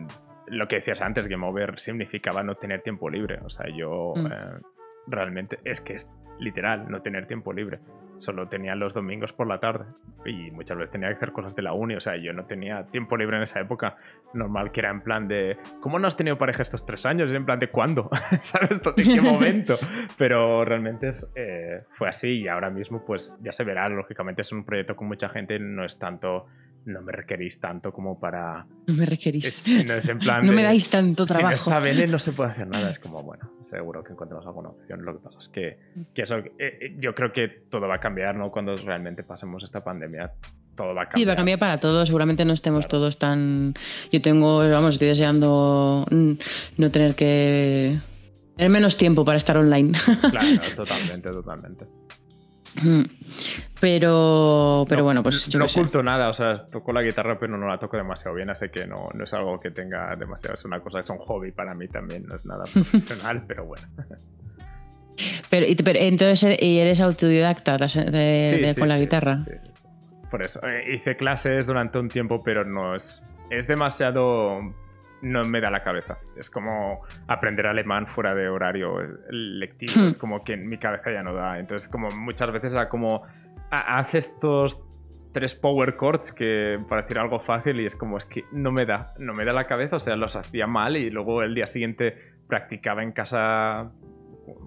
lo 0.49 0.69
que 0.69 0.77
decías 0.77 1.03
antes, 1.03 1.27
Game 1.29 1.45
Over 1.47 1.79
significaba 1.79 2.43
no 2.43 2.55
tener 2.55 2.81
tiempo 2.83 3.11
libre. 3.11 3.41
O 3.45 3.51
sea, 3.51 3.67
yo 3.69 4.15
Mm. 4.17 4.27
eh, 4.27 4.61
realmente 5.09 5.59
es 5.65 5.81
que 5.81 5.95
es 5.95 6.09
literal 6.39 6.89
no 6.89 7.03
tener 7.03 7.27
tiempo 7.27 7.53
libre. 7.53 7.79
Solo 8.19 8.49
tenía 8.49 8.75
los 8.75 8.95
domingos 8.95 9.33
por 9.33 9.47
la 9.47 9.59
tarde 9.61 9.85
y 10.25 10.51
muchas 10.51 10.77
veces 10.79 10.91
tenía 10.93 11.09
que 11.09 11.15
hacer 11.15 11.33
cosas 11.33 11.55
de 11.55 11.63
la 11.63 11.73
uni. 11.73 11.95
O 11.97 12.01
sea, 12.01 12.17
yo 12.17 12.33
no 12.33 12.45
tenía 12.47 12.85
tiempo 12.87 13.17
libre 13.17 13.37
en 13.37 13.43
esa 13.43 13.61
época. 13.61 13.97
Normal 14.35 14.73
que 14.73 14.81
era 14.81 14.91
en 14.91 15.01
plan 15.03 15.29
de, 15.29 15.57
¿cómo 15.81 15.99
no 15.99 16.07
has 16.09 16.17
tenido 16.17 16.39
pareja 16.39 16.63
estos 16.63 16.85
tres 16.87 17.05
años? 17.07 17.31
Y 17.33 17.37
en 17.37 17.45
plan 17.45 17.59
de, 17.59 17.69
¿cuándo? 17.69 18.09
¿Sabes? 18.41 18.81
¿De 18.97 19.03
qué 19.03 19.21
momento? 19.21 19.77
Pero 20.19 20.65
realmente 20.65 21.09
es, 21.09 21.27
eh, 21.35 21.83
fue 21.93 22.09
así 22.09 22.41
y 22.43 22.49
ahora 22.49 22.71
mismo 22.71 23.05
pues 23.05 23.37
ya 23.43 23.53
se 23.53 23.65
verá. 23.65 23.89
Lógicamente 23.89 24.43
es 24.43 24.53
un 24.53 24.65
proyecto 24.65 24.97
con 24.97 25.09
mucha 25.09 25.29
gente, 25.29 25.59
no 25.59 25.85
es 25.85 25.99
tanto, 25.99 26.47
no 26.87 27.03
me 27.03 27.13
requerís 27.13 27.61
tanto 27.61 27.93
como 27.93 28.19
para... 28.19 28.67
No 28.87 28.95
me 28.95 29.07
requerís. 29.07 29.45
es- 29.67 29.85
no 29.87 29.95
es 29.95 30.09
en 30.09 30.19
plan 30.19 30.41
no 30.45 30.51
de, 30.53 30.57
me 30.57 30.63
dais 30.63 30.89
tanto 30.89 31.27
si 31.27 31.33
no 31.35 31.39
trabajo. 31.39 31.55
está 31.71 31.81
Bene 31.81 32.07
no 32.07 32.19
se 32.19 32.33
puede 32.33 32.51
hacer 32.51 32.67
nada. 32.67 32.91
Es 32.91 32.99
como, 32.99 33.23
bueno, 33.23 33.51
seguro 33.69 34.03
que 34.03 34.13
encontramos 34.13 34.47
alguna 34.47 34.71
opción. 34.71 35.05
Lo 35.05 35.15
que 35.15 35.19
pasa 35.25 35.39
es 35.39 35.49
que, 35.49 35.79
que 36.15 36.23
eso, 36.23 36.39
eh, 36.39 36.53
eh, 36.59 36.97
yo 36.99 37.15
creo 37.15 37.33
que 37.33 37.49
todo 37.71 37.87
va 37.89 37.97
a 37.97 38.01
cambiar, 38.01 38.37
¿no? 38.37 38.51
Cuando 38.51 38.75
realmente 38.77 39.23
pasemos 39.23 39.63
esta 39.65 39.83
pandemia, 39.83 40.33
todo 40.77 40.95
va 40.95 41.03
a 41.03 41.09
cambiar. 41.09 41.19
Sí, 41.19 41.25
va 41.25 41.33
a 41.33 41.37
cambiar 41.37 41.59
para 41.59 41.81
todos. 41.81 42.07
Seguramente 42.07 42.45
no 42.45 42.53
estemos 42.53 42.87
Claro. 42.87 42.99
todos 43.01 43.19
tan. 43.19 43.75
Yo 44.13 44.23
tengo, 44.23 44.59
vamos, 44.69 44.95
estoy 44.95 45.09
deseando 45.09 46.07
mm, 46.11 46.33
no 46.79 46.91
tener 46.91 47.15
que. 47.15 48.01
Tener 48.57 48.71
menos 48.71 48.97
tiempo 48.97 49.25
para 49.25 49.37
estar 49.39 49.57
online. 49.57 49.93
Claro, 50.31 50.75
totalmente, 50.75 51.29
totalmente. 51.31 51.85
Pero, 53.79 54.87
pero 54.89 55.01
No- 55.01 55.05
bueno, 55.05 55.23
pues 55.23 55.49
yo 55.49 55.59
no 55.59 55.69
sé. 55.69 55.79
oculto 55.79 56.03
nada, 56.03 56.31
o 56.31 56.33
sea, 56.33 56.67
toco 56.67 56.93
la 56.95 57.03
guitarra, 57.03 57.39
pero 57.39 57.59
no 57.59 57.69
la 57.69 57.79
toco 57.79 57.99
demasiado 57.99 58.35
bien, 58.35 58.49
así 58.49 58.71
que 58.71 58.87
no, 58.87 59.11
no 59.13 59.25
es 59.25 59.35
algo 59.35 59.59
que 59.61 59.71
tenga 59.71 60.17
demasiado. 60.17 60.55
Es 60.55 60.65
una 60.65 60.81
cosa, 60.81 61.01
es 61.01 61.11
un 61.11 61.19
hobby 61.19 61.53
para 61.53 61.75
mí 61.75 61.87
también, 61.87 62.25
no 62.27 62.37
es 62.37 62.45
nada 62.47 62.65
profesional, 62.73 63.45
pero 63.47 63.67
bueno. 63.67 63.87
Pero, 65.49 65.67
pero 65.83 65.99
entonces, 65.99 66.43
eh, 66.61 66.67
¿y 66.67 66.79
eres 66.79 67.01
autodidacta 67.01 67.79
de- 67.79 67.87
de- 68.11 68.49
Sí, 68.51 68.61
de- 68.61 68.75
sí, 68.75 68.81
con 68.81 68.89
la 68.89 68.97
sí, 68.97 69.01
guitarra? 69.01 69.37
sí, 69.39 69.51
sí. 69.59 69.69
Por 70.31 70.43
eso, 70.43 70.61
eh, 70.67 70.95
hice 70.95 71.17
clases 71.17 71.67
durante 71.67 71.99
un 71.99 72.09
tiempo, 72.09 72.43
pero 72.43 72.65
no 72.65 72.95
es. 72.95 73.23
Es 73.51 73.67
demasiado. 73.67 74.59
No 75.23 75.43
me 75.45 75.61
da 75.61 75.71
la 75.71 75.83
cabeza. 75.83 76.19
Es 76.37 76.51
como 76.51 77.01
aprender 77.27 77.67
alemán 77.67 78.07
fuera 78.07 78.35
de 78.35 78.49
horario 78.49 79.01
eh, 79.01 79.09
lectivo. 79.31 79.93
Hmm. 79.97 80.07
Es 80.09 80.17
como 80.19 80.45
que 80.45 80.53
en 80.55 80.69
mi 80.69 80.79
cabeza 80.79 81.11
ya 81.11 81.23
no 81.23 81.33
da. 81.33 81.59
Entonces, 81.59 81.89
como 81.89 82.09
muchas 82.11 82.53
veces 82.53 82.73
era 82.73 82.89
como. 82.89 83.23
"Ha- 83.71 83.99
Haz 83.99 84.15
estos 84.15 84.83
tres 85.33 85.55
power 85.55 85.97
chords 85.99 86.33
que 86.33 86.79
para 86.89 87.03
decir 87.03 87.19
algo 87.19 87.39
fácil 87.41 87.81
y 87.81 87.87
es 87.87 87.95
como 87.97 88.17
es 88.17 88.25
que 88.25 88.45
no 88.53 88.73
me 88.73 88.87
da, 88.87 89.11
no 89.19 89.35
me 89.35 89.45
da 89.45 89.53
la 89.53 89.67
cabeza, 89.67 89.97
o 89.97 89.99
sea, 89.99 90.17
los 90.17 90.35
hacía 90.35 90.67
mal 90.67 90.97
y 90.97 91.11
luego 91.11 91.43
el 91.43 91.55
día 91.55 91.67
siguiente 91.67 92.17
practicaba 92.49 93.03
en 93.03 93.13
casa, 93.13 93.91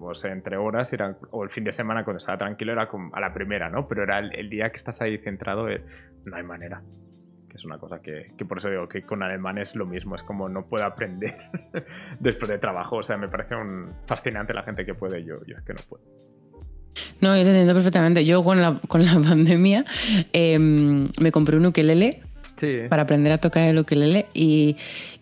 o 0.00 0.14
sea, 0.14 0.30
entre 0.32 0.56
horas, 0.58 0.92
era, 0.92 1.16
o 1.32 1.42
el 1.42 1.50
fin 1.50 1.64
de 1.64 1.72
semana 1.72 2.04
cuando 2.04 2.18
estaba 2.18 2.38
tranquilo 2.38 2.70
era 2.72 2.88
a 3.12 3.20
la 3.20 3.32
primera, 3.34 3.68
¿no? 3.68 3.84
Pero 3.86 4.04
era 4.04 4.20
el, 4.20 4.32
el 4.36 4.48
día 4.48 4.70
que 4.70 4.76
estás 4.76 5.00
ahí 5.00 5.18
centrado, 5.18 5.68
eh, 5.68 5.82
no 6.26 6.36
hay 6.36 6.44
manera. 6.44 6.82
Que 7.50 7.56
es 7.56 7.64
una 7.64 7.78
cosa 7.78 8.00
que, 8.00 8.26
que 8.38 8.44
por 8.44 8.58
eso 8.58 8.70
digo 8.70 8.88
que 8.88 9.02
con 9.02 9.22
alemán 9.22 9.58
es 9.58 9.74
lo 9.74 9.84
mismo, 9.84 10.14
es 10.14 10.22
como 10.22 10.48
no 10.48 10.66
puedo 10.66 10.84
aprender 10.84 11.36
después 12.20 12.48
de 12.48 12.58
trabajo, 12.58 12.96
o 12.96 13.02
sea, 13.02 13.16
me 13.16 13.28
parece 13.28 13.56
un 13.56 13.92
fascinante 14.06 14.54
la 14.54 14.62
gente 14.62 14.86
que 14.86 14.94
puede, 14.94 15.24
yo, 15.24 15.34
yo 15.46 15.56
es 15.56 15.62
que 15.62 15.74
no 15.74 15.80
puedo. 15.88 16.04
No, 17.20 17.36
yo 17.36 17.42
te 17.42 17.48
entiendo 17.50 17.74
perfectamente. 17.74 18.24
Yo 18.24 18.42
con 18.42 18.60
la, 18.62 18.80
con 18.88 19.04
la 19.04 19.12
pandemia 19.28 19.84
em, 20.32 21.08
me 21.20 21.32
compré 21.32 21.56
un 21.56 21.66
ukelele 21.66 22.22
Sí. 22.56 22.80
para 22.90 23.02
aprender 23.04 23.32
a 23.32 23.38
tocar 23.38 23.62
el 23.62 23.78
ukelele 23.78 24.26
y, 24.34 24.76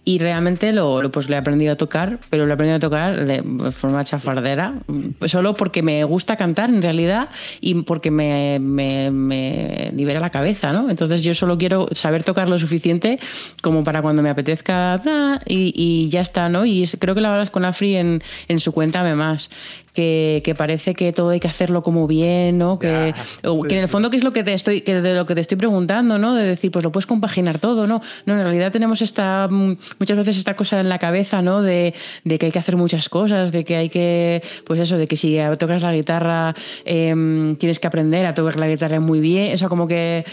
y 0.09 0.19
realmente 0.19 0.73
lo, 0.73 1.03
lo, 1.03 1.13
pues 1.13 1.29
lo 1.29 1.35
he 1.35 1.39
aprendido 1.39 1.75
a 1.75 1.77
tocar, 1.77 2.19
pero 2.31 2.47
lo 2.47 2.53
he 2.53 2.55
aprendido 2.55 2.79
a 2.79 2.81
tocar 2.81 3.27
de 3.27 3.43
forma 3.73 4.05
chafardera, 4.05 4.73
pues 5.19 5.33
solo 5.33 5.53
porque 5.53 5.83
me 5.83 6.03
gusta 6.05 6.35
cantar 6.35 6.71
en 6.71 6.81
realidad 6.81 7.29
y 7.61 7.75
porque 7.83 8.11
me, 8.11 8.59
me, 8.59 9.11
me 9.11 9.93
libera 9.95 10.19
la 10.19 10.31
cabeza, 10.31 10.73
¿no? 10.73 10.89
Entonces 10.89 11.23
yo 11.23 11.35
solo 11.35 11.59
quiero 11.59 11.89
saber 11.93 12.25
tocar 12.25 12.49
lo 12.49 12.59
suficiente 12.59 13.21
como 13.61 13.85
para 13.85 14.01
cuando 14.01 14.23
me 14.23 14.31
apetezca 14.31 14.99
y, 15.45 16.09
ya 16.09 16.23
está, 16.23 16.49
¿no? 16.49 16.65
Y 16.65 16.87
creo 16.99 17.15
que 17.15 17.21
lo 17.21 17.29
hablas 17.29 17.51
con 17.51 17.67
Afri 17.67 17.97
en, 17.97 18.23
en 18.49 18.61
su 18.61 18.73
cuenta 18.73 19.03
más 19.15 19.51
que, 19.93 20.43
que 20.45 20.55
parece 20.55 20.95
que 20.95 21.13
todo 21.13 21.31
hay 21.31 21.41
que 21.41 21.49
hacerlo 21.49 21.83
como 21.83 22.07
bien, 22.07 22.59
¿no? 22.59 22.79
Que, 22.79 23.15
Ya, 23.15 23.51
o 23.51 23.63
sí, 23.63 23.69
que 23.69 23.77
en 23.77 23.83
el 23.83 23.89
fondo 23.89 24.11
que 24.11 24.17
es 24.17 24.25
lo 24.25 24.33
que 24.33 24.45
te 24.45 24.53
estoy, 24.53 24.83
que 24.83 25.01
de 25.01 25.15
lo 25.15 25.27
que 25.27 25.35
te 25.35 25.41
estoy 25.41 25.59
preguntando, 25.59 26.19
¿no? 26.19 26.35
De 26.35 26.45
decir, 26.45 26.71
pues 26.71 26.85
lo 26.85 26.93
puedes 26.93 27.07
compaginar 27.07 27.59
todo, 27.59 27.87
¿no? 27.87 28.01
No, 28.27 28.35
en 28.35 28.45
realidad 28.45 28.73
tenemos 28.73 29.03
esta 29.03 29.49
mm, 29.51 29.77
muchas 29.99 30.17
veces 30.17 30.37
esta 30.37 30.55
cosa 30.55 30.81
en 30.81 30.89
la 30.89 30.99
cabeza, 30.99 31.43
¿no? 31.43 31.63
De, 31.63 31.95
de 32.25 32.39
que 32.39 32.47
hay 32.47 32.53
que 32.53 32.59
hacer 32.59 32.77
muchas 32.77 33.09
cosas, 33.09 33.53
de 33.53 33.65
que 33.65 33.77
hay 33.77 33.89
que, 33.89 34.43
pues 34.67 34.81
eso, 34.81 34.99
de 34.99 35.07
que 35.07 35.17
si 35.17 35.39
tocas 35.59 35.83
la 35.83 35.95
guitarra 35.95 36.55
em, 36.85 37.57
tienes 37.57 37.79
que 37.79 37.87
aprender 37.87 38.27
a 38.27 38.35
tocar 38.35 38.59
la 38.59 38.69
guitarra 38.69 39.01
muy 39.01 39.21
bien, 39.21 39.55
o 39.55 39.59
sea, 39.59 39.69
como 39.69 39.89
que, 39.89 40.25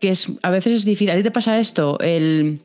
que 0.00 0.10
es, 0.10 0.28
a 0.42 0.50
veces 0.50 0.72
es 0.72 0.84
difícil. 0.84 1.10
¿A 1.10 1.16
ti 1.16 1.22
te 1.22 1.30
pasa 1.30 1.58
esto? 1.58 1.98
El 2.00 2.60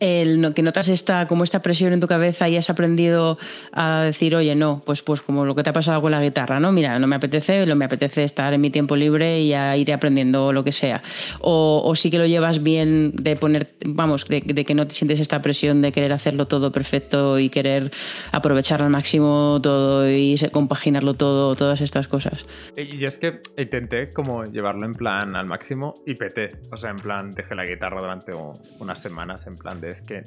el 0.00 0.40
no- 0.40 0.54
que 0.54 0.62
notas 0.62 0.88
esta 0.88 1.26
como 1.26 1.44
esta 1.44 1.60
presión 1.62 1.92
en 1.92 2.00
tu 2.00 2.06
cabeza 2.06 2.48
y 2.48 2.56
has 2.56 2.70
aprendido 2.70 3.38
a 3.72 4.02
decir 4.02 4.34
oye 4.36 4.54
no 4.54 4.82
pues 4.86 5.02
pues 5.02 5.20
como 5.20 5.44
lo 5.44 5.54
que 5.54 5.62
te 5.62 5.70
ha 5.70 5.72
pasado 5.72 6.00
con 6.00 6.10
la 6.12 6.22
guitarra 6.22 6.60
no 6.60 6.72
mira 6.72 6.98
no 6.98 7.06
me 7.06 7.16
apetece 7.16 7.66
lo 7.66 7.76
me 7.76 7.84
apetece 7.84 8.24
estar 8.24 8.52
en 8.54 8.60
mi 8.60 8.70
tiempo 8.70 8.96
libre 8.96 9.40
y 9.40 9.48
ya 9.48 9.76
iré 9.76 9.92
aprendiendo 9.92 10.52
lo 10.52 10.64
que 10.64 10.72
sea 10.72 11.02
o, 11.40 11.82
o 11.84 11.94
sí 11.94 12.10
que 12.10 12.18
lo 12.18 12.26
llevas 12.26 12.62
bien 12.62 13.12
de 13.14 13.36
poner 13.36 13.70
vamos 13.84 14.26
de, 14.26 14.40
de 14.44 14.64
que 14.64 14.74
no 14.74 14.86
te 14.86 14.94
sientes 14.94 15.20
esta 15.20 15.42
presión 15.42 15.82
de 15.82 15.92
querer 15.92 16.12
hacerlo 16.12 16.46
todo 16.46 16.72
perfecto 16.72 17.38
y 17.38 17.48
querer 17.50 17.90
aprovechar 18.32 18.82
al 18.82 18.90
máximo 18.90 19.58
todo 19.62 20.08
y 20.10 20.36
compaginarlo 20.52 21.14
todo 21.14 21.56
todas 21.56 21.80
estas 21.80 22.08
cosas. 22.08 22.44
Y 22.76 22.98
yo 22.98 23.08
es 23.08 23.18
que 23.18 23.40
intenté 23.56 24.12
como 24.12 24.44
llevarlo 24.44 24.86
en 24.86 24.94
plan 24.94 25.34
al 25.36 25.46
máximo 25.46 25.96
y 26.06 26.14
peté. 26.14 26.52
O 26.70 26.76
sea, 26.76 26.90
en 26.90 26.96
plan, 26.96 27.34
dejé 27.34 27.54
la 27.54 27.64
guitarra 27.64 28.00
durante 28.00 28.32
unas 28.78 29.00
semanas, 29.00 29.46
en 29.46 29.56
plan 29.56 29.80
de 29.80 29.87
es 29.90 30.02
que 30.02 30.24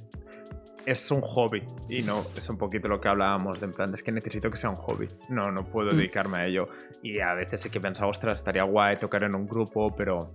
es 0.86 1.12
un 1.12 1.22
hobby 1.22 1.62
y 1.90 2.02
no 2.02 2.26
es 2.36 2.50
un 2.50 2.58
poquito 2.58 2.88
lo 2.88 3.00
que 3.00 3.08
hablábamos 3.08 3.60
de 3.60 3.68
en 3.68 3.74
plan 3.74 3.94
es 3.94 4.02
que 4.02 4.12
necesito 4.12 4.50
que 4.50 4.58
sea 4.58 4.70
un 4.72 4.78
hobby. 4.78 5.08
No, 5.30 5.52
no 5.52 5.64
puedo 5.66 5.92
Mm. 5.94 5.98
dedicarme 5.98 6.38
a 6.40 6.46
ello. 6.48 6.70
Y 7.04 7.20
a 7.20 7.34
veces 7.36 7.62
sí 7.62 7.70
que 7.70 7.78
he 7.78 7.82
pensado, 7.82 8.10
ostras, 8.10 8.40
estaría 8.40 8.64
guay 8.64 8.98
tocar 8.98 9.24
en 9.24 9.36
un 9.36 9.48
grupo, 9.48 9.96
pero 9.96 10.32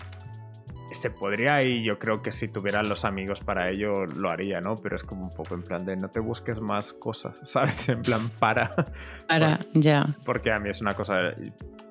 se 0.92 1.10
podría 1.10 1.62
y 1.64 1.82
yo 1.84 1.98
creo 1.98 2.22
que 2.22 2.30
si 2.32 2.46
tuviera 2.48 2.82
los 2.84 3.04
amigos 3.04 3.40
para 3.40 3.68
ello 3.70 4.06
lo 4.06 4.30
haría, 4.30 4.60
¿no? 4.60 4.76
Pero 4.76 4.94
es 4.96 5.02
como 5.04 5.24
un 5.24 5.34
poco 5.34 5.54
en 5.54 5.62
plan 5.62 5.84
de 5.84 5.96
no 5.96 6.08
te 6.08 6.20
busques 6.20 6.60
más 6.60 6.92
cosas, 6.92 7.38
¿sabes? 7.42 7.88
En 7.88 8.02
plan, 8.02 8.30
para. 8.38 8.72
ahora 9.28 9.58
ya 9.74 10.04
porque 10.24 10.52
a 10.52 10.58
mí 10.60 10.70
es 10.70 10.80
una 10.80 10.94
cosa 10.94 11.30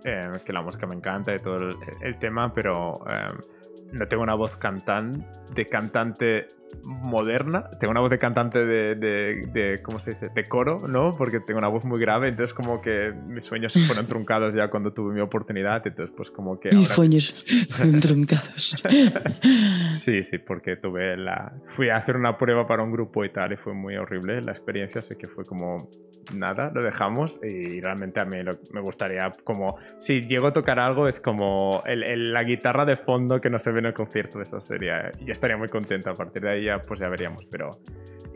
eh, 0.06 0.30
que 0.45 0.53
la 0.53 0.62
música 0.62 0.88
me 0.88 0.95
encanta 0.95 1.36
y 1.36 1.40
todo 1.40 1.57
el, 1.57 1.76
el 2.02 2.18
tema, 2.20 2.53
pero 2.53 3.02
eh, 3.10 3.32
no 3.91 4.07
tengo 4.07 4.24
una 4.24 4.34
voz 4.36 4.56
cantan, 4.56 5.26
de 5.53 5.68
cantante 5.68 6.49
moderna. 6.84 7.69
Tengo 7.80 7.91
una 7.91 8.02
voz 8.02 8.10
de 8.10 8.19
cantante 8.19 8.65
de, 8.65 8.95
de, 8.95 9.47
de, 9.52 9.81
¿cómo 9.81 9.99
se 9.99 10.11
dice? 10.11 10.30
De 10.34 10.47
coro, 10.47 10.88
¿no? 10.88 11.15
Porque 11.18 11.39
tengo 11.39 11.60
una 11.60 11.68
voz 11.68 11.84
muy 11.84 11.99
grave, 11.99 12.30
entonces 12.30 12.53
como 12.53 12.81
que 12.81 13.14
mis 13.27 13.45
sueños 13.45 13.73
se 13.73 13.80
fueron 13.81 14.07
truncados 14.07 14.53
ya 14.53 14.69
cuando 14.69 14.93
tuve 14.93 15.14
mi 15.14 15.22
oportunidad, 15.22 15.85
entonces 15.85 16.14
pues 16.15 16.31
como 16.31 16.60
que... 16.60 16.69
Mis 16.72 16.88
sueños 16.89 17.35
fueron 17.72 17.99
truncados. 17.99 18.76
sí, 19.95 20.23
sí, 20.23 20.38
porque 20.38 20.76
tuve 20.77 21.18
la... 21.18 21.53
Fui 21.68 21.89
a 21.89 21.97
hacer 21.97 22.15
una 22.15 22.38
prueba 22.38 22.68
para 22.68 22.84
un 22.84 22.91
grupo 22.91 23.26
y 23.26 23.30
tal 23.30 23.53
y 23.53 23.57
fue 23.57 23.73
muy 23.73 23.95
horrible 23.95 24.41
la 24.41 24.52
experiencia, 24.52 25.02
sé 25.02 25.18
que 25.18 25.27
fue 25.27 25.45
como 25.45 25.89
nada, 26.34 26.72
lo 26.73 26.81
dejamos 26.81 27.39
y 27.43 27.81
realmente 27.81 28.19
a 28.19 28.26
mí 28.26 28.38
me 28.72 28.81
gustaría 28.81 29.35
como, 29.43 29.77
si 29.99 30.27
llego 30.27 30.47
a 30.47 30.53
tocar 30.53 30.80
algo 30.80 31.07
es 31.07 31.19
como 31.19 31.84
el, 31.85 32.34
la 32.34 32.43
guitarra 32.43 32.85
de 32.85 32.97
fondo 32.97 33.41
que 33.41 33.49
no 33.49 33.60
se 33.60 33.72
ve 33.72 33.80
en 33.80 33.88
el 33.88 33.93
concierto, 33.93 34.41
eso 34.41 34.60
sería, 34.61 35.11
y 35.19 35.30
estaría 35.31 35.57
muy 35.57 35.69
contento, 35.69 36.10
a 36.10 36.18
partir 36.18 36.41
de 36.41 36.49
ahí 36.49 36.64
ya 36.65 36.80
pues 36.80 36.99
ya 36.99 37.10
veríamos, 37.10 37.45
pero 37.45 37.80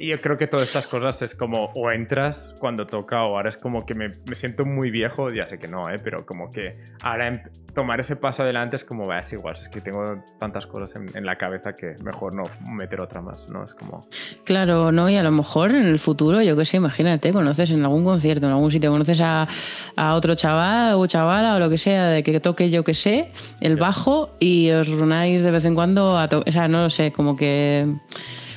yo 0.08 0.22
creo 0.22 0.38
que 0.38 0.48
todas 0.48 0.68
estas 0.68 0.88
cosas 0.88 1.22
es 1.22 1.36
como 1.36 1.66
o 1.76 1.92
entras 1.92 2.56
cuando 2.60 2.88
toca 2.88 3.24
o 3.24 3.36
ahora 3.36 3.50
es 3.50 3.58
como 3.58 3.86
que 3.86 3.96
me, 3.96 4.10
me 4.26 4.36
siento 4.36 4.66
muy 4.66 4.92
viejo, 4.92 5.32
ya 5.32 5.48
sé 5.48 5.58
que 5.58 5.68
no, 5.68 5.90
¿eh? 5.90 6.00
pero 6.00 6.26
como 6.26 6.52
que 6.52 6.78
ahora 7.02 7.28
em, 7.28 7.42
tomar 7.74 8.00
ese 8.00 8.16
paso 8.16 8.44
adelante 8.44 8.76
es 8.76 8.84
como, 8.84 9.08
va, 9.08 9.20
es 9.20 9.32
igual, 9.34 9.56
es 9.56 9.70
que 9.70 9.82
tengo 9.82 10.24
tantas 10.40 10.66
cosas 10.66 10.96
en, 10.96 11.26
la 11.26 11.38
cabeza 11.38 11.76
que 11.76 11.96
mejor 12.04 12.34
no 12.34 12.44
meter 12.62 13.02
otra 13.02 13.22
más, 13.22 13.48
¿no? 13.50 13.64
Es 13.64 13.74
como... 13.74 14.08
Claro, 14.44 14.92
¿no? 14.92 15.10
Y 15.10 15.16
a 15.16 15.24
lo 15.24 15.32
mejor 15.32 15.72
en 15.72 15.86
el 15.86 16.00
futuro, 16.00 16.42
yo 16.42 16.58
qué 16.58 16.66
sé, 16.66 16.78
imagínate, 16.78 17.32
conoces 17.32 17.72
en 17.72 17.84
algún 17.84 18.04
concierto, 18.04 18.48
en 18.48 18.54
algún 18.54 18.72
sitio, 18.72 18.92
conoces 18.92 19.22
a, 19.22 19.48
a 19.96 20.16
otro 20.16 20.36
chaval 20.36 20.96
o 20.96 21.06
chavala 21.08 21.56
o 21.56 21.60
lo 21.60 21.70
que 21.70 21.78
sea, 21.78 22.08
de 22.08 22.24
que 22.24 22.40
toque, 22.40 22.70
yo 22.70 22.84
qué 22.84 22.94
sé, 22.94 23.32
el 23.62 23.76
bajo 23.76 24.32
y 24.40 24.72
os 24.72 24.88
runáis 24.88 25.42
de 25.42 25.52
vez 25.52 25.66
en 25.66 25.76
cuando 25.76 26.18
a 26.18 26.26
O 26.26 26.52
sea, 26.52 26.68
no 26.68 26.84
lo 26.84 26.90
sé, 26.90 27.12
como 27.12 27.36
que... 27.36 27.86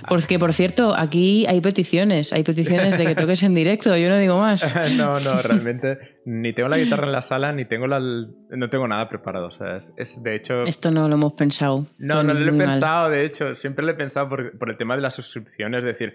Porque, 0.09 0.39
por 0.39 0.53
cierto, 0.53 0.95
aquí 0.97 1.47
hay 1.47 1.61
peticiones, 1.61 2.33
hay 2.33 2.43
peticiones 2.43 2.99
de 2.99 3.07
que 3.07 3.15
toques 3.15 3.43
en 3.43 3.55
directo, 3.55 3.97
yo 3.97 4.09
no 4.09 4.19
digo 4.19 4.39
más. 4.39 4.63
no, 4.97 5.21
no, 5.21 5.43
realmente 5.43 5.99
ni 6.25 6.53
tengo 6.53 6.69
la 6.69 6.79
guitarra 6.79 7.07
en 7.07 7.13
la 7.13 7.23
sala, 7.23 7.53
ni 7.53 7.65
tengo 7.65 7.87
la... 7.87 8.01
No 8.01 8.69
tengo 8.71 8.87
nada 8.87 9.09
preparado, 9.09 9.47
o 9.47 9.51
sea, 9.51 9.77
es, 9.97 10.23
de 10.23 10.37
hecho... 10.37 10.65
Esto 10.65 10.91
no 10.91 11.09
lo 11.09 11.15
hemos 11.15 11.33
pensado. 11.35 11.87
No, 11.99 12.23
no 12.23 12.35
lo 12.35 12.55
he 12.55 12.59
pensado, 12.59 13.11
de 13.11 13.25
hecho, 13.25 13.55
siempre 13.55 13.85
lo 13.85 13.93
he 13.93 13.95
pensado 13.95 14.29
por, 14.29 14.59
por 14.59 14.71
el 14.71 14.77
tema 14.77 14.97
de 14.97 15.03
las 15.03 15.15
suscripciones, 15.15 15.81
es 15.81 15.85
decir, 15.85 16.15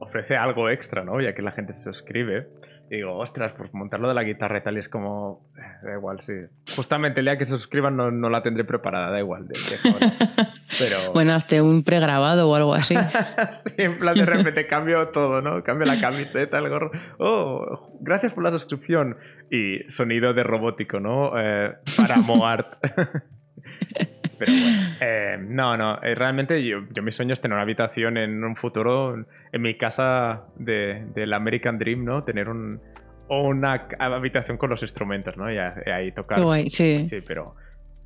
ofrece 0.00 0.36
algo 0.36 0.70
extra, 0.70 1.04
¿no? 1.04 1.20
Ya 1.20 1.34
que 1.34 1.42
la 1.42 1.52
gente 1.52 1.72
se 1.72 1.82
suscribe. 1.82 2.48
Y 2.90 2.96
digo, 2.96 3.16
ostras, 3.18 3.52
pues 3.56 3.72
montarlo 3.74 4.08
de 4.08 4.14
la 4.14 4.22
guitarra 4.22 4.58
y 4.58 4.62
tal, 4.62 4.76
y 4.76 4.80
es 4.80 4.88
como, 4.88 5.50
eh, 5.58 5.86
da 5.86 5.92
igual, 5.92 6.20
sí. 6.20 6.32
Justamente 6.74 7.20
el 7.20 7.26
día 7.26 7.36
que 7.36 7.44
se 7.44 7.52
suscriban 7.52 7.96
no, 7.96 8.10
no 8.10 8.30
la 8.30 8.42
tendré 8.42 8.64
preparada, 8.64 9.10
da 9.10 9.18
igual. 9.18 9.46
De, 9.46 9.54
Pero... 10.78 11.12
bueno, 11.12 11.34
hazte 11.34 11.60
un 11.60 11.84
pregrabado 11.84 12.48
o 12.48 12.54
algo 12.54 12.72
así. 12.72 12.94
sí, 13.64 13.74
en 13.76 13.98
plan 13.98 14.14
de 14.14 14.24
repente 14.24 14.66
cambio 14.66 15.08
todo, 15.08 15.42
¿no? 15.42 15.62
Cambio 15.62 15.86
la 15.86 16.00
camiseta, 16.00 16.58
el 16.58 16.68
gorro. 16.70 16.90
Oh, 17.18 17.94
gracias 18.00 18.32
por 18.32 18.42
la 18.42 18.50
suscripción. 18.50 19.16
Y 19.50 19.88
sonido 19.90 20.32
de 20.32 20.42
robótico, 20.42 20.98
¿no? 21.00 21.32
Eh, 21.38 21.74
para 21.96 22.16
Moart. 22.16 22.76
Pero 24.38 24.52
bueno, 24.52 24.78
eh, 25.00 25.36
no, 25.40 25.76
no, 25.76 26.02
eh, 26.02 26.14
realmente 26.14 26.64
yo, 26.64 26.80
yo, 26.90 27.02
mi 27.02 27.10
sueño 27.10 27.32
es 27.32 27.40
tener 27.40 27.54
una 27.54 27.62
habitación 27.62 28.16
en 28.16 28.44
un 28.44 28.56
futuro, 28.56 29.24
en 29.52 29.62
mi 29.62 29.76
casa 29.76 30.44
del 30.56 31.12
de, 31.12 31.34
American 31.34 31.78
Dream, 31.78 32.04
¿no? 32.04 32.24
Tener 32.24 32.48
un, 32.48 32.80
una 33.28 33.88
habitación 33.98 34.56
con 34.56 34.70
los 34.70 34.82
instrumentos, 34.82 35.36
¿no? 35.36 35.52
Y 35.52 35.58
ahí 35.58 36.12
tocar. 36.12 36.40
Guay, 36.40 36.70
sí. 36.70 37.06
Sí, 37.06 37.20
pero, 37.26 37.54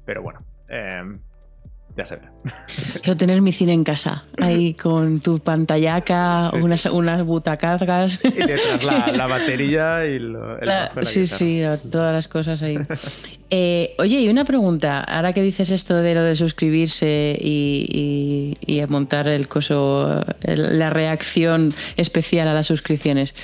pero 0.04 0.22
bueno. 0.22 0.40
Eh, 0.68 1.02
ya 1.96 2.04
se 2.04 2.16
ve. 2.16 2.22
Quiero 3.02 3.16
tener 3.16 3.42
mi 3.42 3.52
cine 3.52 3.72
en 3.72 3.84
casa, 3.84 4.24
ahí 4.38 4.74
con 4.74 5.20
tu 5.20 5.38
pantallaca, 5.38 6.50
unas, 6.62 6.86
unas 6.86 7.22
butacazgas. 7.24 8.18
Y 8.24 8.30
detrás 8.30 8.82
la, 8.82 9.08
la 9.08 9.26
batería 9.26 10.04
y 10.06 10.18
lo, 10.18 10.58
el 10.58 10.66
la, 10.66 10.92
Sí, 11.02 11.26
sí, 11.26 11.62
todas 11.90 12.12
las 12.12 12.28
cosas 12.28 12.62
ahí. 12.62 12.78
Eh, 13.54 13.94
oye, 13.98 14.18
y 14.22 14.30
una 14.30 14.46
pregunta, 14.46 15.02
ahora 15.02 15.34
que 15.34 15.42
dices 15.42 15.68
esto 15.68 15.96
de 15.96 16.14
lo 16.14 16.22
de 16.22 16.36
suscribirse 16.36 17.36
y, 17.38 18.56
y, 18.66 18.78
y 18.78 18.86
montar 18.86 19.28
el 19.28 19.46
coso, 19.46 20.24
la 20.40 20.88
reacción 20.88 21.74
especial 21.98 22.48
a 22.48 22.54
las 22.54 22.68
suscripciones, 22.68 23.34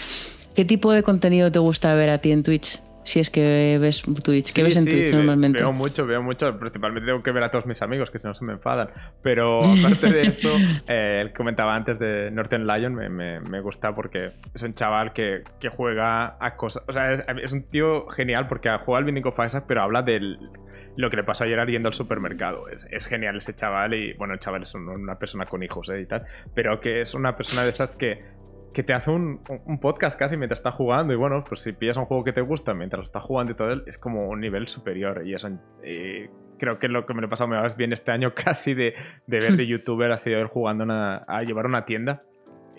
¿qué 0.55 0.65
tipo 0.65 0.93
de 0.93 1.03
contenido 1.03 1.53
te 1.53 1.59
gusta 1.59 1.93
ver 1.93 2.09
a 2.09 2.23
ti 2.23 2.33
en 2.33 2.43
Twitch? 2.43 2.81
Si 3.09 3.21
es 3.21 3.31
que 3.31 3.79
ves 3.81 4.03
Twitch. 4.03 4.53
¿Qué 4.53 4.63
ves 4.63 4.77
en 4.77 4.85
Twitch 4.85 5.13
normalmente? 5.13 5.59
Veo 5.59 5.73
mucho, 5.73 6.07
veo 6.07 6.23
mucho. 6.23 6.57
Principalmente 6.59 7.07
tengo 7.07 7.23
que 7.23 7.33
ver 7.33 7.43
a 7.43 7.51
todos 7.51 7.65
mis 7.65 7.81
amigos, 7.81 8.11
que 8.11 8.19
si 8.19 8.27
no 8.27 8.35
se 8.35 8.45
me 8.45 8.53
enfadan. 8.53 8.91
Pero 9.23 9.61
aparte 9.79 10.13
de 10.13 10.23
eso, 10.23 10.55
eh, 10.87 11.23
el 11.23 11.29
que 11.29 11.35
comentaba 11.35 11.75
antes 11.75 11.99
de 11.99 12.31
Northern 12.31 12.67
Lion 12.67 12.95
me, 12.95 13.09
me, 13.09 13.41
me, 13.41 13.61
gusta 13.61 13.95
porque 13.95 14.33
es 14.55 14.63
un 14.63 14.75
chaval 14.75 15.13
que, 15.15 15.43
que 15.59 15.71
juega 15.71 16.37
a 16.39 16.57
cosas. 16.57 16.85
O 16.87 16.93
sea, 16.93 17.15
es, 17.15 17.53
un 17.53 17.63
tío 17.63 18.07
genial 18.09 18.47
porque 18.47 18.69
juega 18.85 18.99
al 18.99 19.05
Binding 19.05 19.27
of 19.27 19.39
Isaac, 19.43 19.65
pero 19.67 19.83
habla 19.83 20.03
de 20.03 20.37
lo 20.97 21.09
que 21.09 21.17
le 21.17 21.25
pasó 21.25 21.45
ayer 21.45 21.65
yendo 21.67 21.89
al 21.89 21.95
supermercado. 21.95 22.69
Es, 22.69 22.87
es, 22.91 23.07
genial 23.07 23.39
ese 23.39 23.55
chaval 23.55 23.95
y, 23.95 24.13
bueno, 24.15 24.35
el 24.35 24.41
chaval 24.41 24.65
es 24.65 24.75
una 24.75 25.19
persona 25.19 25.47
con 25.47 25.63
hijos 25.63 25.89
eh, 25.89 26.03
y 26.03 26.07
tal, 26.07 26.27
pero 26.55 26.79
que 26.81 27.01
es 27.01 27.15
una 27.15 27.37
persona 27.37 27.63
de 27.63 27.71
estas 27.71 27.97
que 27.97 28.23
que 28.73 28.82
te 28.82 28.93
hace 28.93 29.11
un, 29.11 29.40
un, 29.66 29.81
podcast 29.81 30.19
casi 30.19 30.36
mientras 30.36 30.61
está 30.61 30.73
jugando. 30.73 31.12
Y 31.12 31.16
bueno, 31.16 31.45
pues 31.45 31.61
si 31.61 31.73
pillas 31.73 31.97
un 31.97 32.05
juego 32.05 32.24
que 32.24 32.32
te 32.32 32.40
gusta 32.40 32.74
mientras 32.74 33.07
está 33.07 33.20
jugando 33.20 33.53
y 33.53 33.55
todo, 33.55 33.73
él, 33.73 33.85
es 33.86 33.99
como 33.99 34.28
un 34.28 34.40
nivel 34.40 34.69
superior. 34.69 35.27
Y 35.27 35.35
eso 35.35 35.49
eh, 35.82 36.31
creo 36.59 36.78
que 36.78 36.89
lo 36.89 37.07
que 37.07 37.15
me 37.15 37.20
lo 37.20 37.27
he 37.27 37.31
pasado 37.31 37.49
más 37.49 37.77
bien 37.77 37.93
este 37.93 38.11
año 38.11 38.35
casi 38.45 38.74
de, 38.74 38.95
de 39.27 39.40
ver 39.40 39.53
de 39.53 39.66
youtuber 39.69 40.11
ha 40.12 40.16
sido 40.16 40.40
él 40.40 40.47
jugando 40.47 40.85
a 40.89 41.43
llevar 41.43 41.66
una 41.66 41.85
tienda. 41.85 42.23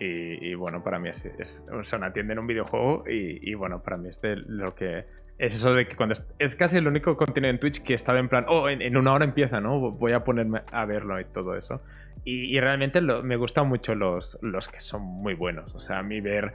Y, 0.02 0.53
bueno, 0.53 0.82
para 0.82 0.98
mí 0.98 1.10
es, 1.10 1.26
es, 1.26 1.66
una 1.94 2.14
tienda 2.14 2.32
en 2.32 2.40
un 2.40 2.48
videojuego. 2.48 3.03
Y, 3.06 3.52
y 3.52 3.53
bueno, 3.53 3.84
para 3.84 3.98
mí 3.98 4.07
es 4.07 4.22
de 4.22 4.38
lo 4.38 4.74
que 4.74 5.03
es 5.40 5.56
eso 5.56 5.74
de 5.74 5.88
que 5.88 5.95
cuando 5.95 6.16
es, 6.38 6.56
casi 6.56 6.78
el 6.78 6.88
único 6.88 7.16
contenido 7.16 7.49
en 7.49 7.60
Twitch 7.60 7.82
que 7.82 7.94
estaba 7.94 8.20
en 8.20 8.28
plan, 8.28 8.45
oh, 8.49 8.70
en, 8.70 8.95
una 8.98 9.14
hora 9.14 9.26
empieza, 9.26 9.61
¿no? 9.61 9.91
Voy 9.91 10.11
a 10.11 10.24
ponerme 10.24 10.61
a 10.72 10.86
verlo 10.86 11.20
y 11.20 11.26
todo 11.26 11.56
eso. 11.56 11.82
Y, 12.26 12.60
realmente 12.60 13.02
me 13.02 13.36
gustan 13.38 13.68
mucho 13.68 13.96
los, 13.96 14.38
los 14.41 14.68
que 14.68 14.80
son 14.80 15.02
muy 15.02 15.34
buenos. 15.34 15.74
O 15.74 15.80
sea, 15.80 16.00
a 16.00 16.04
mí 16.04 16.22
ver 16.22 16.54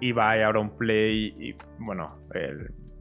Ibai, 0.00 0.40
Play 0.78 1.34
y, 1.38 1.54
bueno, 1.78 2.18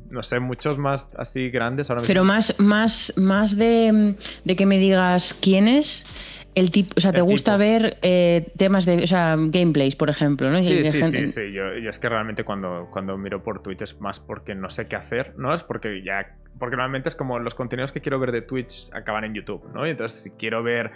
no 0.09 0.21
sé, 0.21 0.39
muchos 0.39 0.77
más 0.77 1.09
así 1.17 1.49
grandes. 1.49 1.89
Ahora 1.89 2.03
Pero 2.05 2.23
más, 2.23 2.59
más, 2.59 3.13
más 3.17 3.57
de, 3.57 4.15
de 4.43 4.55
que 4.55 4.65
me 4.65 4.77
digas 4.77 5.33
quién 5.33 5.67
es 5.67 6.05
el 6.53 6.71
tipo, 6.71 6.93
o 6.97 6.99
sea, 6.99 7.13
te 7.13 7.21
gusta 7.21 7.55
ver 7.55 7.97
eh, 8.01 8.51
temas 8.57 8.85
de, 8.85 9.03
o 9.03 9.07
sea, 9.07 9.35
gameplays, 9.37 9.95
por 9.95 10.09
ejemplo, 10.09 10.49
¿no? 10.49 10.61
Sí, 10.63 10.83
sí, 10.83 11.03
sí, 11.03 11.29
sí, 11.29 11.53
Yo, 11.53 11.67
es 11.71 11.97
que 11.97 12.09
realmente 12.09 12.43
cuando, 12.43 12.89
cuando 12.91 13.17
miro 13.17 13.41
por 13.41 13.61
Twitch 13.61 13.83
es 13.83 14.01
más 14.01 14.19
porque 14.19 14.53
no 14.53 14.69
sé 14.69 14.87
qué 14.87 14.97
hacer, 14.97 15.33
¿no? 15.37 15.53
Es 15.53 15.63
porque 15.63 16.03
ya, 16.03 16.35
porque 16.59 16.75
normalmente 16.75 17.07
es 17.09 17.15
como 17.15 17.39
los 17.39 17.55
contenidos 17.55 17.91
que 17.91 18.01
quiero 18.01 18.19
ver 18.19 18.33
de 18.33 18.41
Twitch 18.41 18.89
acaban 18.93 19.23
en 19.23 19.33
YouTube, 19.33 19.69
¿no? 19.73 19.87
Y 19.87 19.91
entonces 19.91 20.23
si 20.23 20.31
quiero 20.31 20.61
ver 20.61 20.91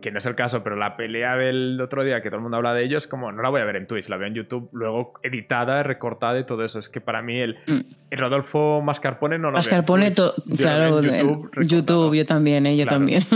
que 0.00 0.10
no 0.10 0.18
es 0.18 0.26
el 0.26 0.34
caso, 0.34 0.62
pero 0.62 0.76
la 0.76 0.96
pelea 0.96 1.36
del 1.36 1.80
otro 1.80 2.04
día 2.04 2.22
que 2.22 2.28
todo 2.28 2.36
el 2.36 2.42
mundo 2.42 2.56
habla 2.56 2.74
de 2.74 2.84
ellos, 2.84 3.06
como 3.06 3.32
no 3.32 3.42
la 3.42 3.48
voy 3.48 3.60
a 3.60 3.64
ver 3.64 3.76
en 3.76 3.86
Twitch, 3.86 4.08
la 4.08 4.16
veo 4.16 4.28
en 4.28 4.34
YouTube, 4.34 4.68
luego 4.72 5.14
editada, 5.22 5.82
recortada 5.82 6.38
y 6.38 6.44
todo 6.44 6.64
eso. 6.64 6.78
Es 6.78 6.88
que 6.88 7.00
para 7.00 7.22
mí 7.22 7.40
el, 7.40 7.56
mm. 7.66 7.80
el 8.10 8.18
Rodolfo 8.18 8.80
Mascarpone 8.82 9.38
no 9.38 9.50
lo 9.50 9.56
Mascarpone, 9.56 10.12
veo. 10.16 10.34
claro, 10.56 11.02
YouTube, 11.02 11.50
YouTube, 11.62 12.14
yo 12.14 12.24
también, 12.24 12.66
eh, 12.66 12.76
yo 12.76 12.86
también. 12.86 13.22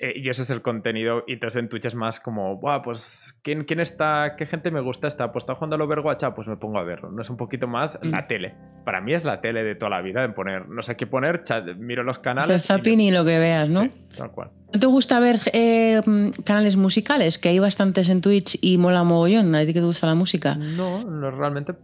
Eh, 0.00 0.14
y 0.16 0.28
ese 0.28 0.42
es 0.42 0.50
el 0.50 0.62
contenido. 0.62 1.24
Y 1.26 1.34
entonces 1.34 1.60
en 1.60 1.68
Twitch 1.68 1.86
es 1.86 1.94
más 1.94 2.20
como, 2.20 2.56
Buah, 2.56 2.82
pues, 2.82 3.34
¿quién, 3.42 3.64
¿quién 3.64 3.80
está? 3.80 4.34
¿Qué 4.36 4.46
gente 4.46 4.70
me 4.70 4.80
gusta 4.80 5.06
esta? 5.06 5.32
Pues 5.32 5.42
está 5.42 5.54
jugando 5.54 5.76
al 5.76 5.82
Overwatch, 5.82 6.24
pues 6.34 6.46
me 6.46 6.56
pongo 6.56 6.78
a 6.78 6.84
verlo. 6.84 7.10
No 7.10 7.22
es 7.22 7.30
un 7.30 7.36
poquito 7.36 7.66
más 7.66 7.98
mm. 8.02 8.10
la 8.10 8.26
tele. 8.26 8.54
Para 8.84 9.00
mí 9.00 9.14
es 9.14 9.24
la 9.24 9.40
tele 9.40 9.64
de 9.64 9.74
toda 9.74 9.90
la 9.90 10.02
vida, 10.02 10.24
en 10.24 10.34
poner, 10.34 10.68
no 10.68 10.82
sé 10.82 10.96
qué 10.96 11.06
poner, 11.06 11.42
miro 11.78 12.02
los 12.02 12.18
canales. 12.18 12.50
El 12.50 12.60
zapping 12.60 13.00
y, 13.00 13.10
lo 13.10 13.24
que 13.24 13.38
veas, 13.38 13.68
¿no? 13.68 13.88
tal 14.16 14.30
cual. 14.30 14.50
¿No 14.76 14.80
te 14.80 14.88
gusta 14.88 15.18
ver 15.20 15.40
eh, 15.54 16.02
canales 16.44 16.76
musicales? 16.76 17.38
Que 17.38 17.48
hay 17.48 17.58
bastantes 17.58 18.10
en 18.10 18.20
Twitch 18.20 18.58
y 18.60 18.76
mola 18.76 19.04
mogollón. 19.04 19.54
¿A 19.54 19.60
ti 19.60 19.68
que 19.68 19.80
te 19.80 19.86
gusta 19.86 20.06
la 20.06 20.14
música? 20.14 20.54
No, 20.54 21.02
no 21.02 21.30
realmente. 21.30 21.74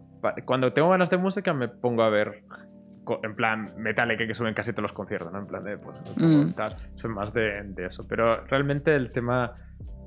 Cuando 0.44 0.74
tengo 0.74 0.90
ganas 0.90 1.08
de 1.08 1.16
música 1.16 1.54
me 1.54 1.68
pongo 1.68 2.02
a 2.02 2.10
ver 2.10 2.42
en 3.22 3.34
plan 3.34 3.72
Metallica 3.78 4.26
que 4.26 4.34
suben 4.34 4.52
casi 4.52 4.72
todos 4.72 4.82
los 4.82 4.92
conciertos, 4.92 5.32
¿no? 5.32 5.38
En 5.38 5.46
plan 5.46 5.64
de, 5.64 5.78
pues, 5.78 5.96
mm. 6.16 6.50
son 6.96 7.12
más 7.12 7.32
de, 7.32 7.72
eso. 7.78 8.06
Pero 8.06 8.44
realmente 8.44 8.94
el 8.94 9.10
tema... 9.10 9.54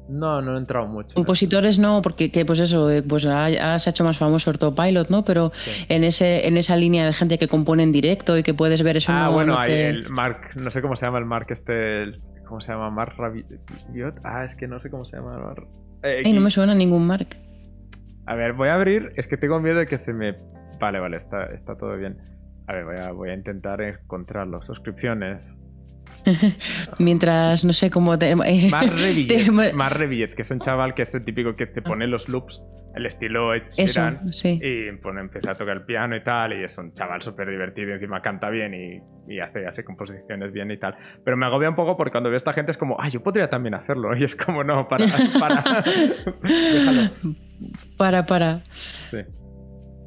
No, 0.07 0.39
no 0.39 0.53
he 0.53 0.59
entrado 0.59 0.85
mucho. 0.85 1.15
Compositores 1.15 1.79
no, 1.79 2.03
porque 2.03 2.31
que, 2.31 2.45
pues 2.45 2.59
eso, 2.59 2.91
eh, 2.91 3.01
pues 3.01 3.25
ahora, 3.25 3.79
se 3.79 3.89
ha 3.89 3.91
hecho 3.91 4.03
más 4.03 4.19
famoso 4.19 4.51
Ortopilot, 4.51 5.09
¿no? 5.09 5.25
Pero 5.25 5.51
en 5.89 6.03
ese 6.03 6.47
en 6.47 6.57
esa 6.57 6.75
línea 6.75 7.07
de 7.07 7.13
gente 7.13 7.39
que 7.39 7.47
compone 7.47 7.81
en 7.81 7.91
directo 7.91 8.37
y 8.37 8.43
que 8.43 8.53
puedes 8.53 8.83
ver 8.83 8.97
eso. 8.97 9.11
Ah, 9.11 9.29
bueno, 9.29 9.57
hay 9.57 9.71
el 9.71 10.09
Mark, 10.09 10.51
no 10.53 10.69
sé 10.69 10.83
cómo 10.83 10.95
se 10.95 11.07
llama 11.07 11.17
el 11.17 11.25
Mark 11.25 11.47
este, 11.49 12.13
¿Cómo 12.45 12.61
se 12.61 12.71
llama? 12.71 12.89
Mark 12.89 13.13
Rabiot. 13.17 14.19
Ah, 14.23 14.45
es 14.45 14.55
que 14.55 14.67
no 14.67 14.79
sé 14.79 14.89
cómo 14.89 15.05
se 15.05 15.17
llama. 15.17 15.53
Eh, 16.03 16.23
Ay, 16.25 16.33
no 16.33 16.41
me 16.41 16.51
suena 16.51 16.73
ningún 16.73 17.05
Mark. 17.05 17.35
A 18.27 18.35
ver, 18.35 18.53
voy 18.53 18.69
a 18.69 18.75
abrir. 18.75 19.11
Es 19.15 19.27
que 19.27 19.37
tengo 19.37 19.59
miedo 19.59 19.79
de 19.79 19.85
que 19.85 19.97
se 19.97 20.13
me. 20.13 20.35
Vale, 20.79 20.99
vale, 20.99 21.17
está, 21.17 21.45
está 21.45 21.77
todo 21.77 21.95
bien. 21.97 22.17
A 22.67 22.73
ver, 22.73 22.85
voy 22.85 22.97
a, 22.97 23.11
voy 23.11 23.29
a 23.29 23.33
intentar 23.33 23.81
encontrarlo. 23.81 24.61
Suscripciones. 24.61 25.53
Mientras, 26.99 27.63
no 27.63 27.73
sé 27.73 27.89
cómo... 27.89 28.17
Te... 28.17 28.35
Más 28.35 28.49
Revillet, 29.93 30.35
que 30.35 30.41
es 30.41 30.51
un 30.51 30.59
chaval 30.59 30.93
que 30.93 31.03
es 31.03 31.13
el 31.15 31.23
típico 31.23 31.55
que 31.55 31.67
te 31.67 31.81
pone 31.81 32.07
los 32.07 32.29
loops, 32.29 32.63
el 32.95 33.05
estilo 33.05 33.53
Ed 33.53 33.67
Sheeran, 33.69 34.31
y 34.43 34.91
pone, 34.97 35.21
empieza 35.21 35.51
a 35.51 35.55
tocar 35.55 35.77
el 35.77 35.83
piano 35.83 36.15
y 36.15 36.23
tal, 36.23 36.53
y 36.53 36.63
es 36.63 36.77
un 36.77 36.93
chaval 36.93 37.21
súper 37.21 37.49
divertido, 37.49 37.93
encima 37.93 38.21
canta 38.21 38.49
bien 38.49 38.73
y, 38.73 39.33
y, 39.33 39.39
hace 39.39 39.65
así 39.65 39.83
composiciones 39.83 40.51
bien 40.51 40.71
y 40.71 40.77
tal. 40.77 40.95
Pero 41.23 41.37
me 41.37 41.45
agobia 41.45 41.69
un 41.69 41.75
poco 41.75 41.97
porque 41.97 42.11
cuando 42.11 42.29
veo 42.29 42.35
a 42.35 42.37
esta 42.37 42.53
gente 42.53 42.71
es 42.71 42.77
como, 42.77 42.95
ah, 42.99 43.09
yo 43.09 43.21
podría 43.21 43.49
también 43.49 43.73
hacerlo, 43.75 44.15
y 44.17 44.23
es 44.23 44.35
como, 44.35 44.63
no, 44.63 44.87
para, 44.87 45.05
para, 45.39 45.63
déjalo. 46.43 47.11
Para, 47.97 48.25
para. 48.25 48.63
Sí. 49.09 49.17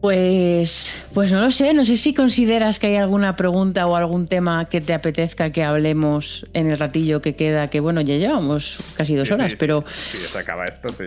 Pues, 0.00 0.96
pues 1.12 1.32
no 1.32 1.40
lo 1.40 1.50
sé, 1.50 1.74
no 1.74 1.84
sé 1.84 1.96
si 1.96 2.14
consideras 2.14 2.78
que 2.78 2.86
hay 2.86 2.96
alguna 2.96 3.34
pregunta 3.34 3.84
o 3.88 3.96
algún 3.96 4.28
tema 4.28 4.68
que 4.68 4.80
te 4.80 4.94
apetezca 4.94 5.50
que 5.50 5.64
hablemos 5.64 6.46
en 6.54 6.70
el 6.70 6.78
ratillo 6.78 7.20
que 7.20 7.34
queda, 7.34 7.68
que 7.68 7.80
bueno, 7.80 8.00
ya 8.00 8.16
llevamos 8.16 8.78
casi 8.96 9.16
dos 9.16 9.28
horas, 9.32 9.54
pero... 9.58 9.84
Sí, 9.88 10.18
se 10.18 10.38
acaba 10.38 10.64
esto, 10.64 10.90
sí, 10.90 11.04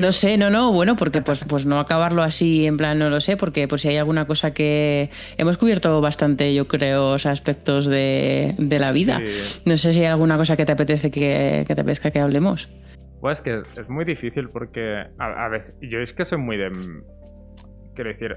No 0.00 0.12
sé, 0.12 0.38
no, 0.38 0.48
no, 0.48 0.72
bueno, 0.72 0.96
porque 0.96 1.20
pues, 1.20 1.40
pues 1.46 1.66
no 1.66 1.78
acabarlo 1.78 2.22
así, 2.22 2.66
en 2.66 2.78
plan, 2.78 2.98
no 2.98 3.10
lo 3.10 3.20
sé, 3.20 3.36
porque 3.36 3.68
pues 3.68 3.82
si 3.82 3.88
hay 3.88 3.98
alguna 3.98 4.26
cosa 4.26 4.52
que... 4.54 5.10
Hemos 5.36 5.58
cubierto 5.58 6.00
bastante, 6.00 6.54
yo 6.54 6.66
creo, 6.66 7.14
aspectos 7.14 7.86
de, 7.86 8.54
la 8.58 8.90
vida. 8.90 9.20
No 9.66 9.76
sé 9.76 9.92
si 9.92 9.98
hay 9.98 10.06
alguna 10.06 10.38
cosa 10.38 10.56
que 10.56 10.64
te 10.64 10.72
apetece 10.72 11.10
que, 11.10 11.64
que 11.66 11.74
te 11.74 11.80
apetezca 11.82 12.10
que 12.10 12.20
hablemos. 12.20 12.70
Pues 13.20 13.42
que 13.42 13.62
es 13.78 13.88
muy 13.88 14.06
difícil 14.06 14.48
porque 14.48 15.04
a, 15.18 15.44
a 15.44 15.48
veces... 15.48 15.74
Yo 15.82 15.98
es 15.98 16.14
que 16.14 16.24
soy 16.24 16.38
muy 16.38 16.56
de 16.56 16.70
Quiero 17.98 18.12
decir, 18.12 18.36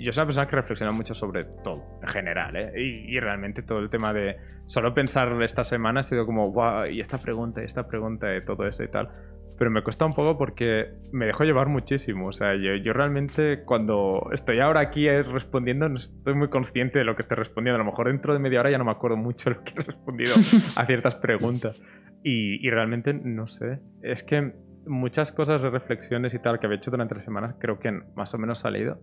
yo 0.00 0.12
soy 0.12 0.22
una 0.22 0.26
persona 0.28 0.46
que 0.46 0.56
reflexiona 0.56 0.90
mucho 0.90 1.12
sobre 1.12 1.44
todo, 1.62 1.84
en 2.00 2.08
general, 2.08 2.56
¿eh? 2.56 2.72
y, 2.80 3.20
realmente 3.20 3.60
todo 3.60 3.80
el 3.80 3.90
tema 3.90 4.14
de 4.14 4.38
solo 4.64 4.94
pensar 4.94 5.30
esta 5.42 5.62
semana 5.62 6.00
ha 6.00 6.02
sido 6.02 6.24
como, 6.24 6.50
wow, 6.50 6.86
y 6.86 7.02
esta 7.02 7.18
pregunta, 7.18 7.60
y 7.60 7.66
esta 7.66 7.86
pregunta, 7.86 8.34
y 8.34 8.42
todo 8.46 8.66
eso 8.66 8.82
y 8.82 8.88
tal. 8.88 9.10
Pero 9.58 9.70
me 9.70 9.82
cuesta 9.82 10.06
un 10.06 10.14
poco 10.14 10.38
porque 10.38 10.94
me 11.12 11.26
dejo 11.26 11.44
llevar 11.44 11.68
muchísimo. 11.68 12.28
O 12.28 12.32
sea, 12.32 12.54
yo, 12.54 12.76
yo 12.76 12.94
realmente 12.94 13.62
cuando 13.66 14.30
estoy 14.32 14.60
ahora 14.60 14.80
aquí 14.80 15.06
eh, 15.06 15.22
respondiendo 15.22 15.86
no 15.86 15.98
estoy 15.98 16.32
muy 16.32 16.48
consciente 16.48 16.98
de 16.98 17.04
lo 17.04 17.14
que 17.14 17.22
estoy 17.22 17.36
respondiendo. 17.36 17.74
A 17.76 17.84
lo 17.84 17.90
mejor 17.90 18.06
dentro 18.06 18.32
de 18.32 18.38
media 18.38 18.60
hora 18.60 18.70
ya 18.70 18.78
no 18.78 18.86
me 18.86 18.90
acuerdo 18.92 19.18
mucho 19.18 19.50
de 19.50 19.56
lo 19.56 19.64
que 19.64 19.74
he 19.76 19.82
respondido 19.82 20.34
a 20.76 20.86
ciertas 20.86 21.16
preguntas. 21.16 21.78
Y, 22.22 22.66
y 22.66 22.70
realmente 22.70 23.12
no 23.12 23.48
sé. 23.48 23.80
Es 24.02 24.22
que 24.22 24.54
muchas 24.86 25.32
cosas 25.32 25.62
de 25.62 25.70
reflexiones 25.70 26.34
y 26.34 26.38
tal 26.38 26.58
que 26.58 26.66
había 26.66 26.76
hecho 26.76 26.90
durante 26.90 27.14
las 27.14 27.24
semanas 27.24 27.56
creo 27.58 27.78
que 27.78 27.92
más 28.14 28.34
o 28.34 28.38
menos 28.38 28.58
salido. 28.58 29.00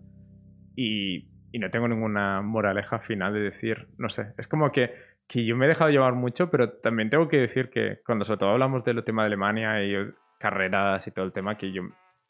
Y, 0.76 1.28
y 1.52 1.60
no 1.60 1.70
tengo 1.70 1.88
ninguna 1.88 2.42
moraleja 2.42 3.00
final 3.00 3.34
de 3.34 3.42
decir, 3.42 3.88
no 3.98 4.10
sé, 4.10 4.34
es 4.38 4.48
como 4.48 4.72
que, 4.72 4.94
que 5.28 5.46
yo 5.46 5.56
me 5.56 5.66
he 5.66 5.70
dejado 5.70 5.92
llevar 5.92 6.14
mucho, 6.14 6.50
pero 6.50 6.72
también 6.72 7.10
tengo 7.10 7.28
que 7.28 7.38
decir 7.38 7.70
que 7.70 8.00
cuando 8.06 8.26
sobre 8.26 8.40
todo 8.40 8.50
hablamos 8.52 8.84
del 8.84 9.04
tema 9.04 9.24
de 9.24 9.28
Alemania 9.28 9.84
y 9.84 9.96
carreras 10.40 11.06
y 11.08 11.12
todo 11.12 11.26
el 11.26 11.34
tema, 11.34 11.58
que 11.58 11.72
yo 11.72 11.84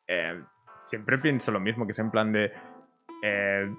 eh, 0.07 0.41
siempre 0.81 1.17
pienso 1.19 1.51
lo 1.51 1.59
mismo, 1.59 1.85
que 1.85 1.91
es 1.91 1.99
en 1.99 2.11
plan 2.11 2.31
de... 2.31 2.51
Eh, 3.23 3.69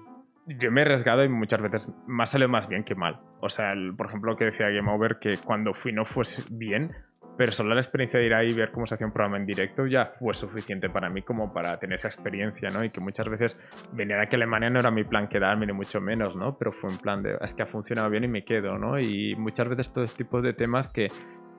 yo 0.45 0.71
me 0.71 0.81
he 0.81 0.83
arriesgado 0.83 1.23
y 1.23 1.29
muchas 1.29 1.61
veces 1.61 1.89
más 2.05 2.31
salió 2.31 2.49
más 2.49 2.67
bien 2.67 2.83
que 2.83 2.95
mal. 2.95 3.21
O 3.39 3.47
sea, 3.47 3.73
por 3.95 4.07
ejemplo, 4.07 4.31
lo 4.31 4.37
que 4.37 4.45
decía 4.45 4.69
Game 4.69 4.91
Over, 4.91 5.19
que 5.19 5.37
cuando 5.37 5.73
fui 5.73 5.93
no 5.93 6.03
fue 6.03 6.25
bien, 6.49 6.91
pero 7.37 7.51
solo 7.51 7.73
la 7.73 7.81
experiencia 7.81 8.19
de 8.19 8.25
ir 8.25 8.33
ahí 8.33 8.49
y 8.49 8.53
ver 8.53 8.71
cómo 8.71 8.85
se 8.85 8.95
hacía 8.95 9.07
un 9.07 9.13
programa 9.13 9.37
en 9.37 9.45
directo 9.45 9.85
ya 9.87 10.05
fue 10.05 10.33
suficiente 10.33 10.89
para 10.89 11.09
mí 11.09 11.21
como 11.21 11.53
para 11.53 11.77
tener 11.77 11.95
esa 11.95 12.07
experiencia, 12.07 12.69
¿no? 12.69 12.83
Y 12.83 12.89
que 12.89 12.99
muchas 12.99 13.27
veces 13.27 13.59
venir 13.91 14.17
aquí 14.17 14.35
a 14.35 14.37
Alemania 14.37 14.69
no 14.69 14.79
era 14.79 14.91
mi 14.91 15.03
plan 15.03 15.27
quedarme, 15.27 15.65
ni 15.65 15.73
mucho 15.73 15.99
menos, 15.99 16.35
¿no? 16.35 16.57
Pero 16.57 16.71
fue 16.71 16.89
un 16.89 16.97
plan 16.97 17.23
de, 17.23 17.37
es 17.41 17.53
que 17.53 17.63
ha 17.63 17.65
funcionado 17.65 18.09
bien 18.09 18.23
y 18.23 18.27
me 18.27 18.43
quedo, 18.43 18.77
¿no? 18.77 18.99
Y 18.99 19.35
muchas 19.35 19.67
veces 19.67 19.91
todo 19.91 20.03
este 20.03 20.23
tipo 20.23 20.41
de 20.41 20.53
temas 20.53 20.87
que 20.87 21.07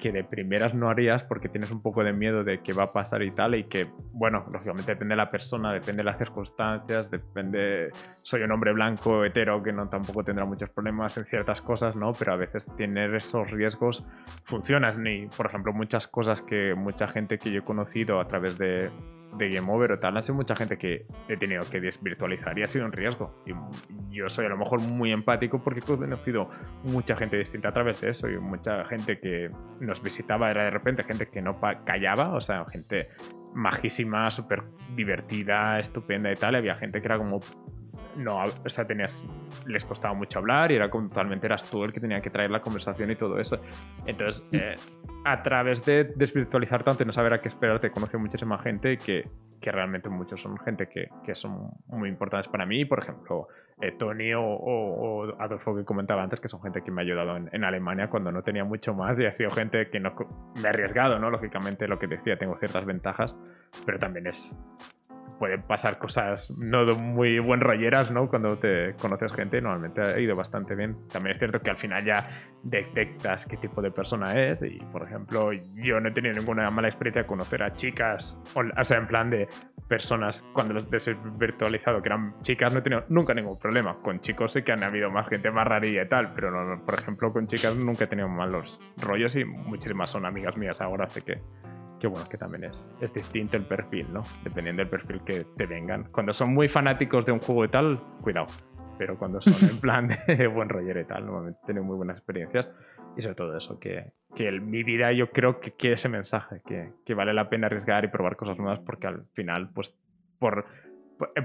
que 0.05 0.13
de 0.13 0.23
primeras 0.23 0.75
no 0.75 0.91
harías 0.91 1.23
porque 1.23 1.49
tienes 1.49 1.71
un 1.71 1.81
poco 1.81 2.05
de 2.05 2.13
miedo 2.13 2.43
de 2.43 2.61
qué 2.61 2.75
va 2.75 2.83
a 2.83 2.93
pasar 2.93 3.23
y 3.23 3.31
tal, 3.31 3.55
y 3.55 3.65
que, 3.65 3.87
bueno, 4.13 4.45
lógicamente 4.53 4.93
depende 4.93 5.15
de 5.15 5.17
la 5.17 5.31
persona, 5.31 5.73
depende 5.73 6.03
de 6.03 6.05
las 6.05 6.19
circunstancias, 6.19 7.11
depende, 7.11 7.89
soy 8.21 8.43
un 8.43 8.53
hombre 8.53 8.75
blanco, 8.75 9.25
hetero, 9.25 9.63
que 9.63 9.73
no 9.73 9.89
tampoco 9.89 10.23
tendrá 10.23 10.45
muchos 10.45 10.69
problemas 10.69 11.17
en 11.17 11.25
ciertas 11.25 11.63
cosas, 11.63 11.97
¿no? 11.97 12.13
Pero 12.13 12.35
a 12.35 12.37
veces 12.37 12.67
tener 12.77 13.15
esos 13.15 13.51
riesgos 13.51 14.07
funciona, 14.43 14.95
y 15.07 15.27
por 15.35 15.47
ejemplo, 15.47 15.73
muchas 15.73 16.07
cosas 16.07 16.43
que 16.43 16.75
mucha 16.75 17.09
gente 17.09 17.39
que 17.39 17.51
yo 17.51 17.61
he 17.61 17.65
conocido 17.65 18.21
a 18.21 18.29
través 18.29 18.59
de, 18.59 18.91
de 19.37 19.51
Game 19.51 19.71
Over 19.71 19.93
o 19.93 19.99
tal, 19.99 20.17
ha 20.17 20.23
sido 20.23 20.37
mucha 20.37 20.57
gente 20.57 20.79
que 20.79 21.07
he 21.29 21.37
tenido 21.37 21.63
que 21.71 21.81
desvirtualizar 21.81 22.59
y 22.59 22.63
ha 22.63 22.67
sido 22.67 22.85
un 22.85 22.93
riesgo. 22.93 23.43
Y 23.47 24.17
yo 24.17 24.29
soy 24.29 24.47
a 24.47 24.49
lo 24.49 24.57
mejor 24.57 24.81
muy 24.81 25.13
empático 25.13 25.63
porque 25.63 25.81
he 25.81 25.83
conocido 25.83 26.49
mucha 26.85 27.17
gente 27.17 27.37
distinta 27.37 27.69
a 27.69 27.73
través 27.73 28.01
de 28.01 28.11
eso 28.11 28.29
y 28.29 28.39
mucha 28.39 28.85
gente 28.85 29.19
que 29.19 29.51
nos 29.81 30.03
visitaba 30.03 30.51
era 30.51 30.65
de 30.65 30.71
repente 30.71 31.05
gente 31.05 31.27
que 31.27 31.43
no 31.43 31.59
callaba, 31.85 32.35
o 32.35 32.41
sea, 32.41 32.65
gente 32.67 33.09
majísima, 33.55 34.31
súper 34.31 34.65
divertida, 34.95 35.79
estupenda 35.79 36.31
y 36.33 36.37
tal. 36.37 36.57
había 36.57 36.75
gente 36.75 37.01
que 37.01 37.07
era 37.07 37.19
como 37.19 37.41
no, 38.17 38.43
o 38.43 38.69
sea, 38.69 38.87
tenías, 38.87 39.23
les 39.67 39.85
costaba 39.85 40.15
mucho 40.15 40.39
hablar 40.39 40.73
y 40.73 40.77
era 40.77 40.91
como 40.91 41.09
totalmente 41.09 41.47
eras 41.47 41.69
tú 41.69 41.85
el 41.85 41.93
que 41.93 42.01
tenía 42.01 42.21
que 42.21 42.31
traer 42.31 42.51
la 42.51 42.61
conversación 42.61 43.11
y 43.11 43.17
todo 43.17 43.39
eso. 43.39 43.61
Entonces, 44.07 44.47
mm. 44.53 44.57
eh, 44.57 44.75
a 45.25 45.43
través 45.43 45.85
de 45.85 46.05
desvirtualizar 46.05 46.85
tanto 46.85 47.03
y 47.03 47.07
no 47.07 47.13
saber 47.13 47.33
a 47.35 47.39
qué 47.39 47.49
esperar, 47.49 47.81
te 47.81 47.91
conoció 47.91 48.19
muchísima 48.19 48.59
gente 48.59 48.97
que, 48.99 49.29
que 49.61 49.73
realmente 49.73 50.11
muchos 50.11 50.43
son 50.43 50.59
gente 50.59 50.89
que, 50.89 51.09
que, 51.25 51.35
son 51.35 51.71
muy 51.87 52.09
importantes 52.11 52.49
para 52.49 52.67
mí. 52.67 52.85
Por 52.85 52.99
ejemplo, 52.99 53.49
eh, 53.81 53.93
Tony 53.99 54.33
o, 54.35 55.35
Adolfo 55.39 55.75
que 55.75 55.85
comentaba 55.85 56.23
antes, 56.23 56.41
que 56.41 56.49
son 56.49 56.61
gente 56.61 56.83
que 56.83 56.91
me 56.91 57.01
ha 57.01 57.05
ayudado 57.05 57.37
en, 57.37 57.49
en, 57.53 57.65
Alemania 57.65 58.09
cuando 58.11 58.31
no 58.31 58.43
tenía 58.43 58.65
mucho 58.65 58.93
más 58.93 59.19
y 59.19 59.25
ha 59.25 59.33
sido 59.33 59.51
gente 59.51 59.89
que 59.89 59.99
no 59.99 60.15
me 60.63 60.69
ha 60.69 60.71
arriesgado, 60.71 61.19
¿no? 61.19 61.31
Lógicamente, 61.31 61.89
lo 61.89 61.99
que 61.99 62.07
decía, 62.07 62.37
tengo 62.37 62.57
ciertas 62.59 62.85
ventajas, 62.85 63.35
pero 63.87 63.99
también 63.99 64.27
es 64.27 64.55
pueden 65.39 65.63
pasar 65.63 65.99
cosas 65.99 66.51
no 66.51 66.85
muy 66.97 67.39
buen 67.39 67.61
rolleras, 67.61 68.11
¿no? 68.11 68.29
Cuando 68.29 68.59
te 68.59 68.95
conoces 68.95 69.33
gente, 69.33 69.61
normalmente 69.61 70.01
ha 70.03 70.19
ido 70.19 70.37
bastante 70.37 70.75
bien. 70.75 70.97
También 71.13 71.33
es 71.33 71.39
cierto 71.39 71.61
que 71.61 71.71
al 71.71 71.77
final 71.77 72.05
ya 72.05 72.29
detectas 72.63 73.47
qué 73.47 73.57
tipo 73.57 73.83
de 73.83 73.91
persona 73.91 74.35
es 74.35 74.63
y, 74.63 74.79
por 74.93 75.03
ejemplo, 75.03 75.53
yo 75.53 76.01
no 76.01 76.09
he 76.09 76.13
tenido 76.13 76.35
ninguna 76.35 76.71
mala 76.71 76.89
experiencia 76.89 77.23
de 77.23 77.29
conocer 77.29 77.63
a 77.63 77.73
chicas, 77.75 78.39
o 78.55 78.85
sea, 78.85 78.99
en 78.99 79.07
plan 79.07 79.31
de 79.31 79.49
personas 79.89 80.43
cuando 80.53 80.75
los 80.75 80.91
desvirtualizado 80.91 82.01
que 82.01 82.09
eran 82.09 82.35
chicas, 82.41 82.73
no 82.73 82.79
he 82.79 82.83
tenido 82.83 83.05
nunca 83.09 83.35
ningún 83.35 83.59
problema. 83.59 83.97
Con 84.03 84.21
chicos 84.21 84.53
sí 84.53 84.63
que 84.63 84.73
han 84.73 84.83
habido 84.83 85.11
más 85.11 85.29
gente 85.29 85.51
más 85.51 85.67
rarilla 85.67 86.03
y 86.03 86.09
tal, 86.09 86.33
pero 86.33 86.51
no, 86.51 86.85
por 86.85 86.95
ejemplo 86.95 87.33
con 87.33 87.47
chicas 87.47 87.77
nunca 87.77 88.05
he 88.05 88.07
tenido 88.07 88.29
malos 88.29 88.81
rollos 88.97 89.37
y 89.37 89.45
muchísimas 89.45 90.11
son 90.11 90.27
amigas 90.27 90.57
mías 90.57 90.81
ahora, 90.81 91.07
sé 91.07 91.23
que 91.23 91.41
que 92.05 92.09
bueno, 92.09 92.29
que 92.29 92.37
también 92.37 92.65
es, 92.65 92.87
es 93.01 93.15
distinto 93.15 93.57
el 93.57 93.65
perfil, 93.65 94.13
¿no? 94.13 94.25
Dependiendo 94.43 94.83
del 94.83 94.91
perfil 94.91 95.23
que 95.25 95.47
te 95.57 95.65
vengan. 95.65 96.05
Cuando 96.13 96.35
son 96.35 96.53
muy 96.53 96.69
fanáticos 96.69 97.25
de 97.25 97.33
un 97.33 97.39
juego 97.39 97.65
y 97.65 97.69
tal, 97.69 97.99
cuidado. 98.21 98.47
Pero 98.99 99.17
cuando 99.17 99.41
son 99.41 99.71
en 99.71 99.79
plan 99.81 100.07
de 100.09 100.47
buen 100.55 100.69
roller 100.69 100.99
y 100.99 101.05
tal, 101.07 101.25
normalmente 101.25 101.61
tienen 101.65 101.83
muy 101.83 101.97
buenas 101.97 102.19
experiencias. 102.19 102.69
Y 103.17 103.23
sobre 103.23 103.37
todo 103.37 103.57
eso, 103.57 103.79
que, 103.81 104.13
que 104.35 104.53
mi 104.53 104.83
vida 104.83 105.13
yo 105.13 105.31
creo 105.31 105.61
que 105.61 105.73
quiere 105.73 105.95
ese 105.95 106.11
mensaje, 106.11 106.61
que, 106.67 106.93
que 107.07 107.15
vale 107.15 107.33
la 107.33 107.49
pena 107.49 107.69
arriesgar 107.69 108.05
y 108.05 108.09
probar 108.09 108.37
cosas 108.37 108.59
nuevas 108.59 108.81
porque 108.81 109.07
al 109.07 109.25
final, 109.33 109.71
pues 109.73 109.97
por, 110.39 110.67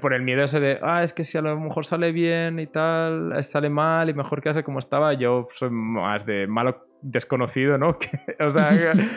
por 0.02 0.14
el 0.14 0.24
miedo 0.24 0.44
ese 0.44 0.60
de, 0.60 0.80
ah, 0.82 1.04
es 1.04 1.14
que 1.14 1.24
si 1.24 1.38
a 1.38 1.42
lo 1.42 1.58
mejor 1.58 1.86
sale 1.86 2.12
bien 2.12 2.60
y 2.60 2.68
tal, 2.68 3.42
sale 3.46 3.70
mal 3.70 4.10
y 4.10 4.14
mejor 4.14 4.42
que 4.42 4.50
hace 4.50 4.64
como 4.64 4.80
estaba, 4.80 5.14
yo 5.14 5.48
soy 5.54 5.70
más 5.70 6.26
de 6.26 6.48
malo 6.48 6.89
desconocido, 7.02 7.78
¿no? 7.78 7.98
o 8.40 8.52
sea, 8.52 8.70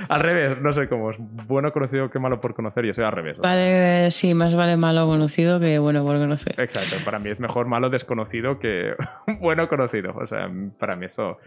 al 0.09 0.21
revés, 0.21 0.61
no 0.61 0.73
sé 0.73 0.89
cómo 0.89 1.11
es. 1.11 1.17
Bueno 1.19 1.73
conocido 1.73 2.11
que 2.11 2.19
malo 2.19 2.41
por 2.41 2.55
conocer, 2.55 2.85
yo 2.85 2.93
soy 2.93 3.05
al 3.05 3.13
revés. 3.13 3.39
Vale, 3.39 4.11
sí, 4.11 4.35
más 4.35 4.55
vale 4.55 4.77
malo 4.77 5.07
conocido 5.07 5.61
que 5.61 5.79
bueno 5.79 6.05
por 6.05 6.19
conocer. 6.19 6.59
Exacto, 6.61 6.97
para 7.05 7.19
mí 7.19 7.31
es 7.31 7.41
mejor 7.41 7.67
malo 7.67 7.91
desconocido 7.91 8.59
que 8.59 8.95
bueno 9.41 9.69
conocido. 9.69 10.15
O 10.17 10.27
sea, 10.27 10.51
para 10.79 10.97
mí 10.97 11.07
eso 11.07 11.39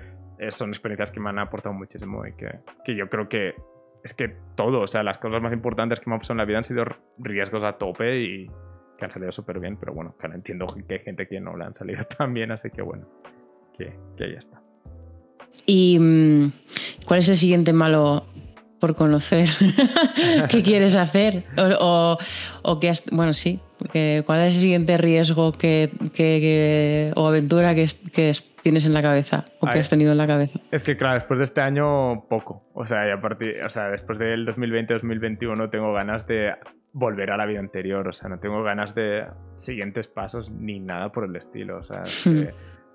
son 0.49 0.69
experiencias 0.69 1.11
que 1.11 1.19
me 1.19 1.29
han 1.29 1.39
aportado 1.39 1.73
muchísimo 1.73 2.25
y 2.25 2.33
que, 2.33 2.59
que 2.83 2.95
yo 2.95 3.09
creo 3.09 3.29
que 3.29 3.55
es 4.03 4.13
que 4.13 4.35
todo, 4.55 4.81
o 4.81 4.87
sea, 4.87 5.01
las 5.01 5.17
cosas 5.17 5.41
más 5.41 5.51
importantes 5.51 5.99
que 5.99 6.09
me 6.09 6.13
han 6.13 6.19
pasado 6.19 6.35
en 6.35 6.37
la 6.37 6.45
vida 6.45 6.57
han 6.59 6.63
sido 6.63 6.85
riesgos 7.17 7.63
a 7.63 7.73
tope 7.73 8.19
y 8.19 8.47
que 8.97 9.05
han 9.05 9.09
salido 9.09 9.31
súper 9.31 9.59
bien, 9.59 9.77
pero 9.77 9.93
bueno, 9.93 10.15
claro, 10.17 10.35
entiendo 10.35 10.67
que 10.87 10.93
hay 10.93 10.99
gente 10.99 11.27
que 11.27 11.39
no 11.39 11.57
le 11.57 11.65
han 11.65 11.73
salido 11.73 12.03
tan 12.17 12.33
bien, 12.33 12.51
así 12.51 12.69
que 12.69 12.81
bueno, 12.81 13.07
que, 13.75 13.97
que 14.15 14.23
ahí 14.25 14.35
está. 14.35 14.64
¿Y 15.65 15.97
mm, 15.99 16.51
cuál 17.05 17.19
es 17.19 17.29
el 17.29 17.37
siguiente 17.37 17.73
malo 17.73 18.25
por 18.79 18.95
conocer? 18.95 19.49
¿Qué 20.49 20.61
quieres 20.63 20.95
hacer? 20.95 21.43
O, 21.57 22.17
o, 22.63 22.79
bueno, 23.11 23.33
sí, 23.33 23.59
¿cuál 24.25 24.41
es 24.41 24.55
el 24.55 24.61
siguiente 24.61 24.97
riesgo 24.97 25.51
que, 25.53 27.11
o 27.15 27.27
aventura 27.27 27.75
que, 27.75 28.33
tienes 28.61 28.85
en 28.85 28.93
la 28.93 29.01
cabeza 29.03 29.45
o 29.59 29.67
que 29.67 29.79
has 29.79 29.89
tenido 29.89 30.11
en 30.11 30.17
la 30.17 30.27
cabeza? 30.27 30.59
Es 30.71 30.83
que, 30.83 30.97
claro, 30.97 31.15
después 31.15 31.37
de 31.37 31.43
este 31.43 31.61
año, 31.61 32.25
poco. 32.27 32.63
O 32.73 32.85
sea, 32.85 33.13
a 33.13 33.21
partir, 33.21 33.55
o 33.63 33.69
sea 33.69 33.89
después 33.89 34.17
del 34.17 34.47
2020-2021 34.47 35.69
tengo 35.69 35.93
ganas 35.93 36.25
de 36.25 36.53
volver 36.95 37.29
a 37.31 37.37
la 37.37 37.45
vida 37.45 37.59
anterior. 37.59 38.07
O 38.07 38.13
sea, 38.13 38.29
no 38.29 38.39
tengo 38.39 38.63
ganas 38.63 38.95
de 38.95 39.25
siguientes 39.55 40.07
pasos 40.07 40.49
ni 40.49 40.79
nada 40.79 41.11
por 41.11 41.25
el 41.25 41.35
estilo. 41.35 41.77
O 41.77 41.83
sea, 41.83 42.03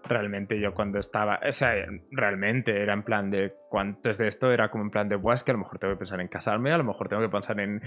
realmente 0.05 0.61
yo 0.61 0.75
cuando 0.75 0.99
estaba, 0.99 1.41
o 1.47 1.53
sea, 1.53 1.75
realmente 2.11 2.83
era 2.83 2.93
en 2.93 3.03
plan 3.03 3.31
de, 3.31 3.55
antes 3.73 4.19
de 4.19 4.29
esto 4.29 4.51
era 4.51 4.71
como 4.71 4.85
en 4.85 4.91
plan 4.91 5.09
de, 5.09 5.17
Buah, 5.17 5.35
es 5.35 5.45
que 5.45 5.53
a 5.53 5.55
lo 5.55 5.61
mejor 5.61 5.79
tengo 5.79 5.95
que 5.95 5.99
pensar 5.99 6.21
en 6.21 6.29
casarme, 6.29 6.73
a 6.73 6.79
lo 6.79 6.85
mejor 6.85 7.09
tengo 7.09 7.23
que 7.23 7.29
pensar 7.29 7.59
en, 7.61 7.81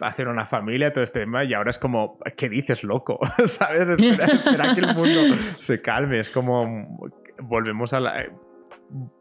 hacer 0.00 0.28
una 0.28 0.46
familia, 0.46 0.92
todo 0.92 1.04
este 1.04 1.20
tema, 1.20 1.44
y 1.44 1.54
ahora 1.54 1.70
es 1.70 1.78
como, 1.78 2.18
¿qué 2.36 2.48
dices, 2.48 2.84
loco? 2.84 3.18
¿Sabes? 3.46 3.88
Espera, 4.00 4.74
que 4.74 4.80
el 4.80 4.94
mundo 4.94 5.36
se 5.58 5.80
calme, 5.80 6.18
es 6.18 6.30
como, 6.30 6.98
volvemos 7.40 7.92
a 7.92 8.00
la 8.00 8.24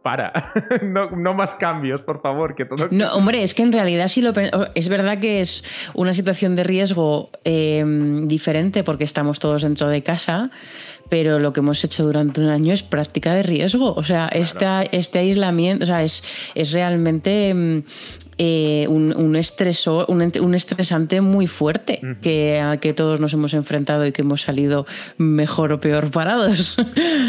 para, 0.01 0.31
no, 0.83 1.33
más 1.33 1.55
cambios, 1.55 2.01
por 2.01 2.21
favor. 2.21 2.55
Que 2.55 2.65
todo... 2.65 2.87
No, 2.91 3.13
hombre, 3.13 3.43
es 3.43 3.53
que 3.53 3.63
en 3.63 3.73
realidad 3.73 4.07
sí 4.07 4.21
lo 4.21 4.33
es 4.75 4.89
verdad 4.89 5.19
que 5.19 5.41
es 5.41 5.63
una 5.93 6.13
situación 6.13 6.55
de 6.55 6.63
riesgo 6.63 7.31
em, 7.43 8.27
diferente 8.27 8.83
porque 8.83 9.03
estamos 9.03 9.39
todos 9.39 9.63
dentro 9.63 9.89
de 9.89 10.03
casa, 10.03 10.49
pero 11.09 11.39
lo 11.39 11.51
que 11.51 11.59
hemos 11.59 11.83
hecho 11.83 12.05
durante 12.05 12.39
un 12.39 12.49
año 12.49 12.73
es 12.73 12.83
práctica 12.83 13.33
de 13.33 13.43
riesgo. 13.43 13.93
O 13.93 14.03
sea, 14.03 14.27
este 14.27 15.19
aislamiento, 15.19 15.83
o 15.83 15.87
sea, 15.87 16.03
es, 16.03 16.23
es 16.55 16.71
realmente 16.71 17.49
em, 17.49 17.83
eh, 18.37 18.85
un, 18.87 19.13
un, 19.15 19.35
un, 19.35 20.55
estresante 20.55 21.21
muy 21.21 21.47
fuerte 21.47 22.01
que, 22.21 22.59
al 22.59 22.79
que 22.79 22.93
todos 22.93 23.19
nos 23.19 23.33
hemos 23.33 23.53
enfrentado 23.53 24.05
y 24.05 24.11
que 24.11 24.21
hemos 24.21 24.43
salido 24.43 24.85
mejor 25.17 25.73
o 25.73 25.81
peor 25.81 26.11
parados. 26.11 26.77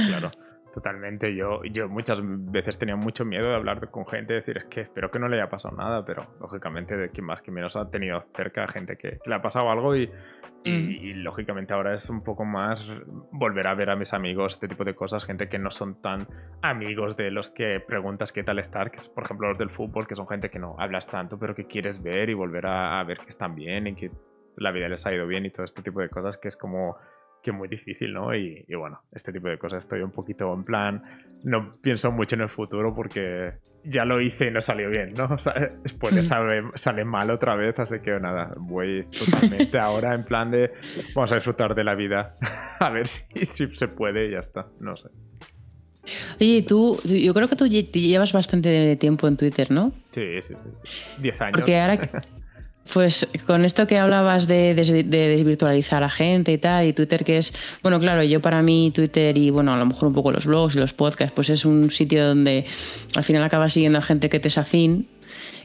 Claro. 0.09 0.31
Totalmente, 0.79 1.35
yo, 1.35 1.65
yo 1.65 1.89
muchas 1.89 2.21
veces 2.23 2.79
tenía 2.79 2.95
mucho 2.95 3.25
miedo 3.25 3.49
de 3.49 3.57
hablar 3.57 3.91
con 3.91 4.07
gente, 4.07 4.35
decir, 4.35 4.59
es 4.59 4.65
que 4.67 4.83
espero 4.83 5.11
que 5.11 5.19
no 5.19 5.27
le 5.27 5.35
haya 5.35 5.49
pasado 5.49 5.77
nada, 5.77 6.05
pero 6.05 6.37
lógicamente 6.41 6.97
de 6.97 7.11
quien 7.11 7.27
más 7.27 7.43
que 7.43 7.51
menos 7.51 7.75
ha 7.75 7.91
tenido 7.91 8.21
cerca 8.21 8.69
gente 8.69 8.97
que, 8.97 9.19
le 9.27 9.35
ha 9.35 9.43
pasado 9.43 9.73
algo 9.73 9.97
y, 9.97 10.09
y, 10.63 11.15
mm. 11.15 11.25
lógicamente 11.25 11.75
ahora 11.75 11.95
es 11.95 12.09
un 12.09 12.23
poco 12.23 12.45
más 12.45 12.89
volver 13.33 13.67
a 13.67 13.75
ver 13.75 13.91
a 13.91 13.97
mis 13.97 14.15
amigos, 14.15 14.55
este 14.55 14.69
tipo 14.69 14.85
de 14.85 14.95
cosas, 14.95 15.25
gente 15.25 15.49
que 15.49 15.59
no 15.59 15.73
son 15.73 16.01
tan 16.01 16.29
amigos 16.63 17.17
de 17.17 17.33
los 17.33 17.51
que 17.51 17.81
preguntas 17.85 18.31
qué 18.31 18.45
tal 18.45 18.61
estar, 18.61 18.93
que 18.93 18.99
es 18.99 19.09
por 19.09 19.25
ejemplo 19.25 19.49
los 19.49 19.59
del 19.59 19.71
fútbol, 19.71 20.07
que 20.07 20.15
son 20.15 20.29
gente 20.29 20.49
que 20.49 20.61
no 20.61 20.77
hablas 20.79 21.09
tanto, 21.09 21.41
pero 21.41 21.57
que 21.57 21.67
quieres 21.67 22.01
ver 22.01 22.31
y 22.31 22.35
volver 22.35 22.67
a, 22.67 23.01
a 23.01 23.03
ver 23.03 23.19
que 23.19 23.31
están 23.31 23.57
bien 23.57 23.89
y 23.89 23.97
que 23.97 24.13
la 24.55 24.71
vida 24.71 24.89
les 24.89 25.05
ha 25.07 25.13
ido 25.13 25.27
bien 25.27 25.45
y 25.45 25.51
todo 25.51 25.65
este 25.65 25.83
tipo 25.83 26.01
de 26.01 26.09
cosas, 26.09 26.37
que 26.37 26.47
es 26.47 26.57
como 26.57 26.99
que 27.43 27.53
muy 27.53 27.69
difícil, 27.69 28.13
¿no? 28.13 28.35
Y, 28.35 28.65
bueno, 28.75 29.03
este 29.13 29.33
tipo 29.33 29.49
de 29.49 29.59
cosas 29.59 29.85
estoy 29.85 30.01
un 30.01 30.11
poquito 30.11 30.53
en 30.55 30.65
plan, 30.65 31.03
no 31.45 31.71
pienso 31.81 32.11
mucho 32.11 32.37
en 32.37 32.43
el 32.43 32.49
futuro 32.49 32.95
porque 32.95 33.55
ya 33.85 34.05
lo 34.05 34.21
hice 34.21 34.49
y 34.49 34.51
no 34.51 34.61
salió 34.61 34.91
bien, 34.91 35.15
¿no? 35.17 35.25
O 35.35 35.39
sea, 35.39 35.55
después 35.83 36.15
hmm. 36.15 36.23
sale, 36.23 36.63
sale 36.75 37.05
mal 37.05 37.31
otra 37.31 37.55
vez, 37.55 37.79
así 37.79 38.01
que 38.01 38.19
nada, 38.19 38.55
voy 38.57 39.05
totalmente 39.05 39.79
ahora 39.79 40.15
en 40.15 40.25
plan 40.25 40.51
de 40.51 40.73
vamos 41.15 41.33
a 41.33 41.37
disfrutar 41.37 41.75
de 41.75 41.85
la 41.85 41.95
vida, 41.95 42.35
a 42.81 42.91
ver 42.91 43.07
si, 43.07 43.25
se 43.47 43.89
puede 43.89 44.29
y 44.29 44.33
ya 44.33 44.41
está, 44.41 44.67
no 44.81 44.97
sé. 44.97 45.09
Oye, 46.41 46.63
tú, 46.63 46.99
yo 47.05 47.35
creo 47.35 47.49
que 47.49 47.57
tú 47.57 47.67
llevas 47.67 48.33
bastante 48.33 48.97
tiempo 48.97 49.29
en 49.29 49.37
Twitter, 49.37 49.71
¿no? 49.71 49.93
Sí, 50.13 50.41
sí, 50.41 50.55
sí. 50.55 50.69
Diez 51.21 51.39
años. 51.43 51.53
Porque 51.53 51.79
ahora, 51.79 52.01
Pues 52.93 53.27
con 53.47 53.65
esto 53.65 53.87
que 53.87 53.99
hablabas 53.99 54.47
de, 54.47 54.75
desvirtualizar 54.75 56.03
a 56.03 56.09
gente 56.09 56.53
y 56.53 56.59
tal, 56.59 56.87
y 56.87 56.93
Twitter 56.93 57.25
que 57.25 57.39
es, 57.39 57.53
bueno, 57.83 58.01
claro, 58.01 58.23
yo 58.23 58.41
para 58.41 58.63
mí 58.63 58.91
Twitter 58.95 59.37
y 59.37 59.51
bueno, 59.51 59.73
a 59.73 59.77
lo 59.77 59.87
mejor 59.87 60.09
un 60.09 60.15
poco 60.15 60.33
los 60.33 60.47
blogs 60.47 60.75
y 60.75 60.79
los 60.79 60.95
podcasts, 60.95 61.33
pues 61.35 61.51
es 61.51 61.65
un 61.65 61.91
sitio 61.91 62.27
donde 62.27 62.65
al 63.15 63.25
final 63.25 63.43
acabas 63.43 63.75
siguiendo 63.75 63.99
a 63.99 64.03
gente 64.03 64.29
que 64.29 64.41
te 64.41 64.49
es 64.49 64.57
afín 64.57 65.07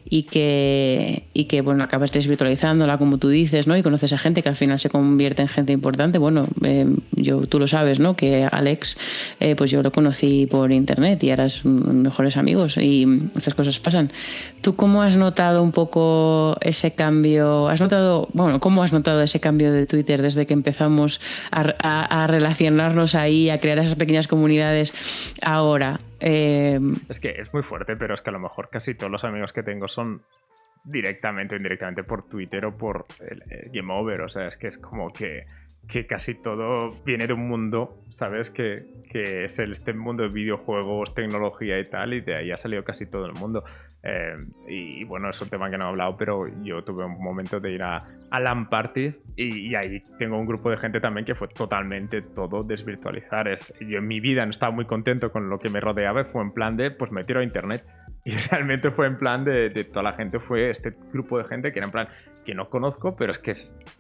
y 0.10 0.24
que, 0.24 1.24
y 1.34 1.46
que 1.46 1.62
bueno, 1.62 1.84
acabas 1.84 2.12
desvirtualizándola, 2.12 2.98
como 2.98 3.18
tú 3.18 3.30
dices, 3.30 3.68
¿no? 3.68 3.78
Y 3.78 3.84
conoces 3.84 4.14
a 4.14 4.18
gente 4.18 4.44
que 4.44 4.50
al 4.50 4.56
final 4.56 4.80
se 4.80 4.90
convierte 4.90 5.42
en 5.42 5.48
gente 5.48 5.74
importante. 5.74 6.18
Bueno, 6.18 6.48
eh, 6.64 6.88
yo, 7.12 7.48
tú 7.48 7.60
lo 7.60 7.68
sabes, 7.68 8.00
¿no? 8.00 8.16
Que 8.16 8.48
Alex, 8.52 8.98
eh, 9.40 9.56
pues 9.56 9.72
yo 9.72 9.82
lo 9.82 9.92
conocí 9.92 10.48
por 10.50 10.72
internet 10.72 11.24
y 11.24 11.30
ahora 11.30 11.46
es 11.46 11.66
mejores 11.66 12.38
amigos 12.38 12.78
y 12.78 13.08
estas 13.36 13.54
cosas 13.54 13.80
pasan. 13.80 14.12
¿Tú 14.62 14.76
cómo 14.76 15.02
has 15.02 15.18
notado 15.18 15.64
un 15.64 15.72
poco 15.72 16.58
ese 16.62 16.92
cambio? 16.92 17.68
¿Has 17.70 17.82
notado, 17.82 18.28
bueno, 18.34 18.60
cómo 18.60 18.84
has 18.84 18.94
notado 18.94 19.22
ese 19.22 19.40
cambio 19.40 19.72
de 19.72 19.86
Twitter 19.86 20.22
desde 20.22 20.46
que 20.46 20.54
empezamos 20.54 21.20
a, 21.52 21.62
a 21.62 22.28
relacionarnos 22.28 23.16
ahí, 23.16 23.50
a 23.50 23.60
crear 23.60 23.80
esas 23.80 23.96
pequeñas 23.96 24.28
comunidades 24.28 24.94
ahora? 25.42 26.00
Em, 26.26 26.96
es 27.10 27.20
que 27.20 27.32
es 27.38 27.54
muy 27.54 27.64
fuerte, 27.64 27.98
pero 27.98 28.14
es 28.14 28.22
que 28.22 28.30
a 28.30 28.34
lo 28.34 28.40
mejor 28.40 28.70
casi 28.70 28.96
todos 28.96 29.12
los 29.12 29.26
amigos 29.26 29.52
que 29.52 29.62
tengo 29.62 29.90
son 29.90 30.22
directamente 30.86 31.56
o 31.56 31.58
indirectamente 31.58 32.06
por 32.06 32.30
Twitter 32.30 32.66
o 32.66 32.78
por 32.78 33.06
Game 33.74 33.94
Over. 33.94 34.22
O 34.22 34.30
sea, 34.30 34.48
es 34.48 34.56
que 34.56 34.68
es 34.68 34.78
como 34.78 35.10
que, 35.10 35.44
que 35.86 36.08
casi 36.08 36.36
todo 36.36 36.92
viene 37.04 37.28
de 37.28 37.34
un 37.34 37.46
mundo, 37.50 38.00
¿sabes? 38.10 38.50
Que, 38.50 39.04
que 39.10 39.44
es 39.44 39.60
el, 39.60 39.72
este 39.72 39.92
mundo 39.92 40.24
de 40.24 40.30
videojuegos, 40.30 41.14
tecnología 41.14 41.78
y 41.78 41.90
tal, 41.90 42.14
y 42.14 42.22
de 42.22 42.38
ahí 42.38 42.52
ha 42.52 42.58
salido 42.58 42.86
casi 42.86 43.06
todo 43.06 43.26
el 43.26 43.34
mundo. 43.34 43.66
Eh, 44.02 44.38
y, 44.70 45.04
bueno, 45.04 45.30
es 45.30 45.42
un 45.42 45.50
tema 45.50 45.70
que 45.70 45.78
no 45.78 45.86
he 45.86 45.88
hablado, 45.90 46.16
pero 46.16 46.48
yo 46.64 46.86
tuve 46.86 47.04
un 47.04 47.22
momento 47.22 47.60
de 47.60 47.72
ir 47.72 47.84
a, 47.84 48.00
a 48.34 48.40
LAN 48.40 48.68
parties 48.68 49.22
y, 49.36 49.76
ahí 49.76 50.02
tengo 50.18 50.40
un 50.40 50.48
grupo 50.48 50.72
de 50.72 50.78
gente 50.78 51.00
también 51.00 51.24
que 51.24 51.36
fue 51.36 51.48
totalmente 51.48 52.24
todo 52.24 52.64
desvirtualizar. 52.64 53.48
Es, 53.48 53.72
yo 53.80 54.00
en 54.00 54.08
mi 54.08 54.20
vida 54.20 54.44
no 54.44 54.50
estaba 54.50 54.72
muy 54.72 54.86
contento 54.86 55.32
con 55.32 55.52
lo 55.52 55.60
que 55.60 55.70
me 55.70 55.80
rodeaba, 55.80 56.26
fue 56.26 56.42
en 56.42 56.52
plan 56.52 56.76
de, 56.76 56.90
pues 56.90 57.12
me 57.12 57.24
tiro 57.24 57.40
a 57.40 57.44
internet. 57.44 57.86
Y 58.26 58.32
realmente 58.32 58.90
fue 58.90 59.06
en 59.08 59.18
plan 59.18 59.44
de, 59.44 59.68
de, 59.68 59.84
toda 59.84 60.02
la 60.02 60.14
gente, 60.14 60.40
fue 60.40 60.70
este 60.70 60.96
grupo 61.12 61.38
de 61.38 61.44
gente 61.44 61.74
que 61.74 61.80
era 61.80 61.88
en 61.88 61.92
plan 61.92 62.08
que 62.46 62.54
no 62.54 62.70
conozco, 62.70 63.18
pero 63.18 63.34
es 63.34 63.40
que 63.40 63.54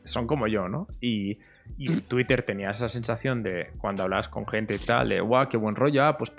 son 0.05 0.27
como 0.27 0.47
yo, 0.47 0.69
¿no? 0.69 0.87
Y, 1.01 1.39
y 1.77 1.91
en 1.91 2.01
Twitter 2.01 2.43
tenía 2.43 2.69
esa 2.69 2.89
sensación 2.89 3.41
de 3.43 3.71
cuando 3.79 4.03
hablabas 4.03 4.27
con 4.27 4.47
gente 4.47 4.75
y 4.75 4.79
tal, 4.79 5.09
de 5.09 5.21
guau, 5.21 5.49
qué 5.49 5.57
buen 5.57 5.75
rollo, 5.75 6.03
ah, 6.03 6.17
pues 6.17 6.31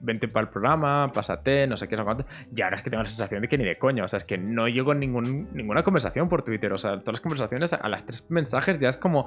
vente 0.00 0.28
para 0.28 0.44
el 0.44 0.50
programa, 0.50 1.06
pásate, 1.08 1.66
no 1.66 1.76
sé 1.76 1.88
qué, 1.88 1.96
no 1.96 2.04
cuánto. 2.04 2.24
Y 2.54 2.62
ahora 2.62 2.76
es 2.76 2.82
que 2.82 2.90
tengo 2.90 3.02
la 3.02 3.08
sensación 3.08 3.42
de 3.42 3.48
que 3.48 3.58
ni 3.58 3.64
de 3.64 3.76
coño, 3.76 4.04
o 4.04 4.08
sea, 4.08 4.16
es 4.16 4.24
que 4.24 4.38
no 4.38 4.68
llego 4.68 4.94
ningún, 4.94 5.48
ninguna 5.52 5.82
conversación 5.82 6.28
por 6.28 6.42
Twitter, 6.42 6.72
o 6.72 6.78
sea, 6.78 6.98
todas 7.00 7.14
las 7.14 7.20
conversaciones 7.20 7.72
a 7.72 7.88
las 7.88 8.06
tres 8.06 8.30
mensajes 8.30 8.78
ya 8.78 8.88
es 8.88 8.96
como, 8.96 9.26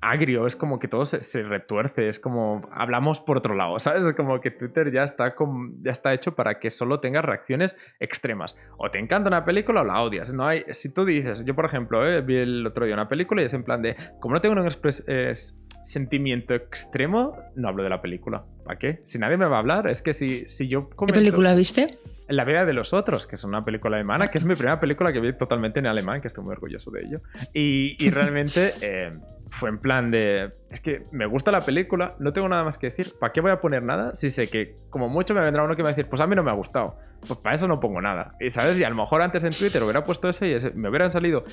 agrio, 0.00 0.46
es 0.46 0.56
como 0.56 0.78
que 0.78 0.88
todo 0.88 1.04
se, 1.04 1.42
retuerce, 1.42 2.08
es 2.08 2.20
como 2.20 2.68
hablamos 2.72 3.20
por 3.20 3.38
otro 3.38 3.54
lado, 3.54 3.78
¿sabes? 3.78 4.06
Es 4.06 4.14
como 4.14 4.40
que 4.40 4.50
Twitter 4.50 4.92
ya 4.92 5.04
está, 5.04 5.34
ya 5.82 5.92
está 5.92 6.14
hecho 6.14 6.34
para 6.34 6.58
que 6.58 6.70
solo 6.70 7.00
tengas 7.00 7.24
reacciones 7.24 7.76
extremas. 8.00 8.56
O 8.78 8.90
te 8.90 8.98
encanta 8.98 9.28
una 9.28 9.44
película 9.44 9.82
o 9.82 9.84
la 9.84 10.02
odias. 10.02 10.32
No 10.32 10.46
hay, 10.46 10.64
si 10.70 10.92
tú 10.92 11.04
dices, 11.04 11.44
yo 11.44 11.54
por 11.54 11.64
ejemplo, 11.64 12.06
eh, 12.08 12.20
vi 12.22 12.36
el 12.36 12.66
otro 12.66 12.84
día 12.84 12.94
una 12.94 13.08
película 13.08 13.42
y 13.42 13.46
es 13.46 13.54
en 13.54 13.64
plan 13.64 13.82
de, 13.82 13.96
como 14.20 14.34
no 14.34 14.40
tengo 14.40 14.60
un 14.60 14.70
sentimiento 15.82 16.54
extremo, 16.54 17.36
no 17.54 17.68
hablo 17.68 17.82
de 17.82 17.88
la 17.88 18.02
película. 18.02 18.44
¿Para 18.64 18.78
qué? 18.78 19.00
Si 19.04 19.18
nadie 19.18 19.36
me 19.36 19.46
va 19.46 19.56
a 19.56 19.60
hablar, 19.60 19.88
es 19.88 20.02
que 20.02 20.12
si, 20.12 20.48
si 20.48 20.68
yo... 20.68 20.90
¿Qué 20.90 21.12
película 21.12 21.54
viste? 21.54 21.86
La 22.28 22.44
vida 22.44 22.64
de 22.64 22.72
los 22.72 22.92
otros, 22.92 23.28
que 23.28 23.36
es 23.36 23.44
una 23.44 23.64
película 23.64 23.96
alemana, 23.96 24.28
que 24.28 24.38
es 24.38 24.44
mi 24.44 24.56
primera 24.56 24.80
película 24.80 25.12
que 25.12 25.20
vi 25.20 25.32
totalmente 25.32 25.78
en 25.78 25.86
alemán, 25.86 26.20
que 26.20 26.26
estoy 26.26 26.42
muy 26.42 26.52
orgulloso 26.52 26.90
de 26.90 27.02
ello. 27.02 27.20
Y, 27.52 27.96
y 28.04 28.10
realmente... 28.10 28.74
Eh, 28.82 29.12
fue 29.50 29.68
en 29.68 29.78
plan 29.78 30.10
de, 30.10 30.52
es 30.70 30.80
que 30.80 31.06
me 31.12 31.26
gusta 31.26 31.50
la 31.50 31.60
película, 31.60 32.16
no 32.18 32.32
tengo 32.32 32.48
nada 32.48 32.64
más 32.64 32.78
que 32.78 32.88
decir, 32.88 33.14
¿para 33.18 33.32
qué 33.32 33.40
voy 33.40 33.50
a 33.50 33.60
poner 33.60 33.82
nada? 33.82 34.14
Si 34.14 34.30
sé 34.30 34.48
que 34.48 34.76
como 34.90 35.08
mucho 35.08 35.34
me 35.34 35.40
vendrá 35.40 35.62
uno 35.62 35.76
que 35.76 35.82
me 35.82 35.84
va 35.84 35.90
a 35.90 35.92
decir, 35.92 36.08
pues 36.08 36.20
a 36.20 36.26
mí 36.26 36.34
no 36.34 36.42
me 36.42 36.50
ha 36.50 36.54
gustado, 36.54 36.96
pues 37.20 37.38
para 37.38 37.54
eso 37.54 37.68
no 37.68 37.80
pongo 37.80 38.00
nada. 38.00 38.34
Y 38.40 38.50
sabes, 38.50 38.78
y 38.78 38.84
a 38.84 38.90
lo 38.90 38.96
mejor 38.96 39.22
antes 39.22 39.44
en 39.44 39.52
Twitter 39.52 39.82
hubiera 39.82 40.04
puesto 40.04 40.28
eso 40.28 40.44
y 40.44 40.56
me 40.74 40.88
hubieran 40.88 41.12
salido 41.12 41.44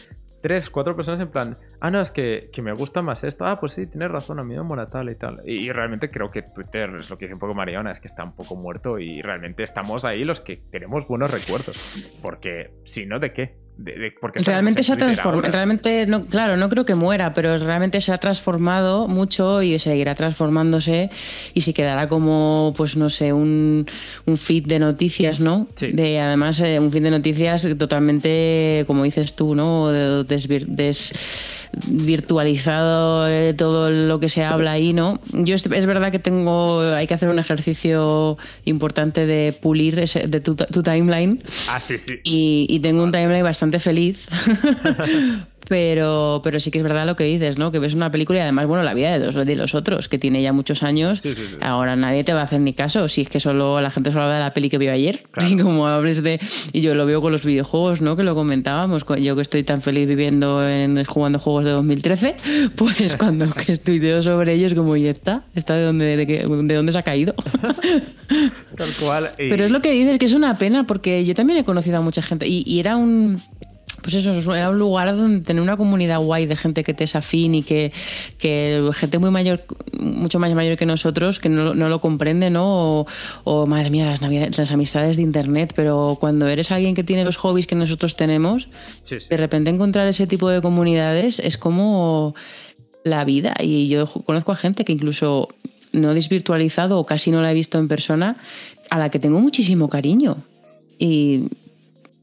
tres, 0.41 0.69
cuatro 0.69 0.95
personas 0.95 1.21
en 1.21 1.29
plan, 1.29 1.57
ah, 1.79 1.89
no, 1.89 2.01
es 2.01 2.11
que, 2.11 2.49
que, 2.51 2.61
me 2.61 2.73
gusta 2.73 3.01
más 3.01 3.23
esto, 3.23 3.45
ah, 3.45 3.59
pues 3.59 3.71
sí, 3.71 3.87
tienes 3.87 4.11
razón, 4.11 4.39
a 4.39 4.43
mí 4.43 4.53
me 4.55 4.63
mola 4.63 4.89
tal 4.89 5.09
y 5.09 5.15
tal. 5.15 5.39
Y, 5.45 5.71
realmente 5.71 6.11
creo 6.11 6.31
que 6.31 6.41
Twitter 6.41 6.93
es 6.99 7.09
lo 7.09 7.17
que 7.17 7.25
dice 7.25 7.35
un 7.35 7.39
poco 7.39 7.53
Mariana, 7.53 7.91
es 7.91 8.01
que 8.01 8.07
está 8.07 8.25
un 8.25 8.35
poco 8.35 8.57
muerto 8.57 8.99
y 8.99 9.21
realmente 9.21 9.63
estamos 9.63 10.03
ahí 10.03 10.25
los 10.25 10.41
que 10.41 10.57
tenemos 10.57 11.07
buenos 11.07 11.31
recuerdos, 11.31 11.79
porque 12.21 12.73
si 12.83 13.05
no, 13.05 13.19
¿de 13.19 13.31
qué? 13.31 13.62
Porque 14.21 14.39
realmente 14.43 14.83
se 14.83 14.93
ha 14.93 14.97
transformado, 14.97 15.51
realmente, 15.51 16.05
no, 16.05 16.25
claro, 16.25 16.57
no 16.57 16.69
creo 16.69 16.85
que 16.85 16.95
muera, 16.95 17.33
pero 17.33 17.57
realmente 17.57 18.01
se 18.01 18.11
ha 18.11 18.17
transformado 18.17 19.07
mucho 19.07 19.61
y 19.63 19.79
seguirá 19.79 20.13
transformándose 20.15 21.09
y 21.53 21.61
se 21.61 21.73
quedará 21.73 22.07
como, 22.07 22.73
pues 22.77 22.95
no 22.95 23.09
sé, 23.09 23.33
un, 23.33 23.87
un 24.25 24.37
feed 24.37 24.67
de 24.67 24.79
noticias, 24.79 25.39
¿no? 25.39 25.67
De, 25.79 26.19
además, 26.19 26.59
eh, 26.59 26.79
un 26.79 26.91
feed 26.91 27.03
de 27.03 27.11
noticias 27.11 27.67
totalmente, 27.77 28.83
como 28.85 29.03
dices 29.03 29.35
tú, 29.35 29.55
¿no? 29.55 29.91
des 29.91 31.13
virtualizado 31.87 33.27
eh, 33.27 33.53
todo 33.53 33.91
lo 33.91 34.19
que 34.19 34.29
se 34.29 34.43
habla 34.43 34.73
ahí, 34.73 34.93
¿no? 34.93 35.19
Yo 35.31 35.55
es, 35.55 35.85
verdad 35.85 36.11
que 36.11 36.19
tengo, 36.19 36.81
hay 36.81 37.07
que 37.07 37.13
hacer 37.13 37.29
un 37.29 37.39
ejercicio 37.39 38.37
importante 38.65 39.25
de 39.25 39.53
pulir 39.53 39.99
ese, 39.99 40.27
de 40.27 40.39
tu, 40.39 40.55
timeline. 40.55 41.43
Ah, 41.69 41.79
sí, 41.79 41.97
sí. 41.97 42.19
Y, 42.23 42.79
tengo 42.79 43.03
un 43.03 43.11
timeline 43.11 43.43
bastante 43.43 43.79
feliz 43.79 44.27
Pero, 45.67 46.41
pero 46.43 46.59
sí 46.59 46.71
que 46.71 46.79
es 46.79 46.83
verdad 46.83 47.05
lo 47.05 47.15
que 47.15 47.23
dices, 47.23 47.57
¿no? 47.57 47.71
Que 47.71 47.79
ves 47.79 47.93
una 47.93 48.11
película 48.11 48.39
y 48.39 48.41
además, 48.41 48.67
bueno, 48.67 48.83
la 48.83 48.93
vida 48.93 49.17
de 49.17 49.31
los, 49.31 49.45
de 49.45 49.55
los 49.55 49.75
otros, 49.75 50.09
que 50.09 50.19
tiene 50.19 50.41
ya 50.41 50.53
muchos 50.53 50.83
años. 50.83 51.21
Ahora 51.61 51.95
nadie 51.95 52.23
te 52.23 52.33
va 52.33 52.41
a 52.41 52.43
hacer 52.43 52.59
ni 52.61 52.73
caso. 52.73 53.07
Si 53.07 53.21
es 53.21 53.29
que 53.29 53.39
solo 53.39 53.79
la 53.81 53.91
gente 53.91 54.11
solo 54.11 54.23
habla 54.23 54.35
de 54.35 54.41
la 54.41 54.53
peli 54.53 54.69
que 54.69 54.77
vio 54.77 54.91
ayer. 54.91 55.23
Y 55.43 55.57
como 55.57 55.87
hables 55.87 56.23
de. 56.23 56.39
Y 56.71 56.81
yo 56.81 56.95
lo 56.95 57.05
veo 57.05 57.21
con 57.21 57.31
los 57.31 57.43
videojuegos, 57.43 58.01
¿no? 58.01 58.15
Que 58.15 58.23
lo 58.23 58.33
comentábamos. 58.33 59.05
Yo 59.19 59.35
que 59.35 59.41
estoy 59.41 59.63
tan 59.63 59.81
feliz 59.81 60.07
viviendo 60.07 60.67
en 60.67 61.03
jugando 61.03 61.37
juegos 61.37 61.65
de 61.65 61.71
2013, 61.71 62.35
pues 62.75 63.15
cuando 63.17 63.45
estudio 63.67 64.21
sobre 64.21 64.53
ellos, 64.53 64.73
como, 64.73 64.95
¿y 64.95 65.07
está? 65.07 65.43
¿Está 65.53 65.75
de 65.75 65.83
dónde, 65.83 66.17
de, 66.17 66.25
de 66.25 66.75
dónde 66.75 66.91
se 66.91 66.97
ha 66.97 67.03
caído? 67.03 67.33
Tal 68.77 68.89
cual. 68.99 69.31
Pero 69.37 69.65
es 69.65 69.71
lo 69.71 69.81
que 69.81 69.91
dices, 69.91 70.17
que 70.17 70.25
es 70.25 70.33
una 70.33 70.57
pena, 70.57 70.85
porque 70.87 71.25
yo 71.25 71.35
también 71.35 71.59
he 71.59 71.65
conocido 71.65 71.97
a 71.97 72.01
mucha 72.01 72.21
gente. 72.21 72.47
y 72.47 72.79
era 72.79 72.95
un 72.95 73.41
pues 74.03 74.15
eso, 74.15 74.53
era 74.53 74.69
un 74.69 74.77
lugar 74.77 75.15
donde 75.15 75.43
tener 75.43 75.63
una 75.63 75.77
comunidad 75.77 76.19
guay 76.19 76.45
de 76.45 76.55
gente 76.55 76.83
que 76.83 76.93
te 76.93 77.05
es 77.05 77.15
afín 77.15 77.55
y 77.55 77.63
que, 77.63 77.91
gente 78.93 79.17
muy 79.17 79.31
mayor, 79.31 79.63
mucho 79.97 80.39
más 80.39 80.53
mayor 80.53 80.77
que 80.77 80.85
nosotros, 80.85 81.39
que 81.39 81.49
no, 81.49 81.73
lo 81.73 82.01
comprende, 82.01 82.49
¿no? 82.49 83.07
O, 83.45 83.65
madre 83.65 83.89
mía, 83.89 84.05
las, 84.05 84.57
las 84.57 84.71
amistades 84.71 85.15
de 85.15 85.23
internet, 85.23 85.73
pero 85.75 86.17
cuando 86.19 86.47
eres 86.47 86.69
alguien 86.71 86.93
que 86.93 87.03
tiene 87.03 87.23
los 87.23 87.37
hobbies 87.37 87.65
que 87.65 87.75
nosotros 87.75 88.15
tenemos, 88.15 88.67
de 89.09 89.37
repente 89.37 89.69
encontrar 89.69 90.07
ese 90.07 90.27
tipo 90.27 90.49
de 90.49 90.61
comunidades 90.61 91.39
es 91.39 91.57
como 91.57 92.35
la 93.03 93.23
vida. 93.23 93.55
Y 93.59 93.87
yo 93.87 94.07
conozco 94.07 94.51
a 94.51 94.55
gente 94.55 94.83
que 94.83 94.91
incluso 94.91 95.49
no 95.93 96.11
he 96.11 96.15
desvirtualizado 96.15 96.99
o 96.99 97.05
casi 97.05 97.31
no 97.31 97.41
la 97.41 97.51
he 97.51 97.53
visto 97.53 97.79
en 97.79 97.87
persona, 97.87 98.35
a 98.89 98.99
la 98.99 99.09
que 99.09 99.19
tengo 99.19 99.39
muchísimo 99.39 99.89
cariño. 99.89 100.43
Y 100.99 101.47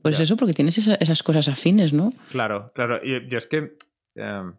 pues 0.03 0.21
eso, 0.21 0.37
porque 0.37 0.53
tienes 0.53 0.79
esas 0.79 1.23
cosas 1.23 1.49
afines, 1.49 1.93
¿no? 1.93 2.11
Claro, 2.31 2.73
claro. 2.75 3.01
Y 3.03 3.29
yo 3.29 3.39
es 3.39 3.47
que. 3.47 3.77
Em, 4.15 4.55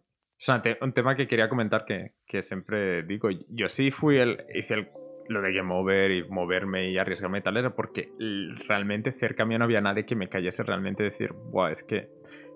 un 0.80 0.92
tema 0.92 1.14
que 1.14 1.28
quería 1.28 1.48
comentar 1.48 1.84
que, 1.84 2.12
que, 2.26 2.42
siempre 2.42 3.02
digo. 3.04 3.28
Yo 3.48 3.68
sí 3.68 3.90
fui 3.90 4.18
el. 4.18 4.44
Hice 4.54 4.74
el, 4.74 4.88
lo 5.28 5.40
de 5.40 5.52
game 5.52 5.72
over 5.72 6.10
y 6.10 6.24
moverme 6.28 6.90
y 6.90 6.98
arriesgarme 6.98 7.38
y 7.38 7.42
tal, 7.42 7.56
era 7.56 7.74
porque 7.74 8.12
realmente 8.66 9.12
cerca 9.12 9.44
mío 9.44 9.58
no 9.58 9.64
había 9.64 9.80
nadie 9.80 10.04
que 10.04 10.16
me 10.16 10.28
cayese 10.28 10.62
realmente 10.62 11.02
decir, 11.02 11.32
Buah, 11.32 11.72
es 11.72 11.82
que 11.82 12.08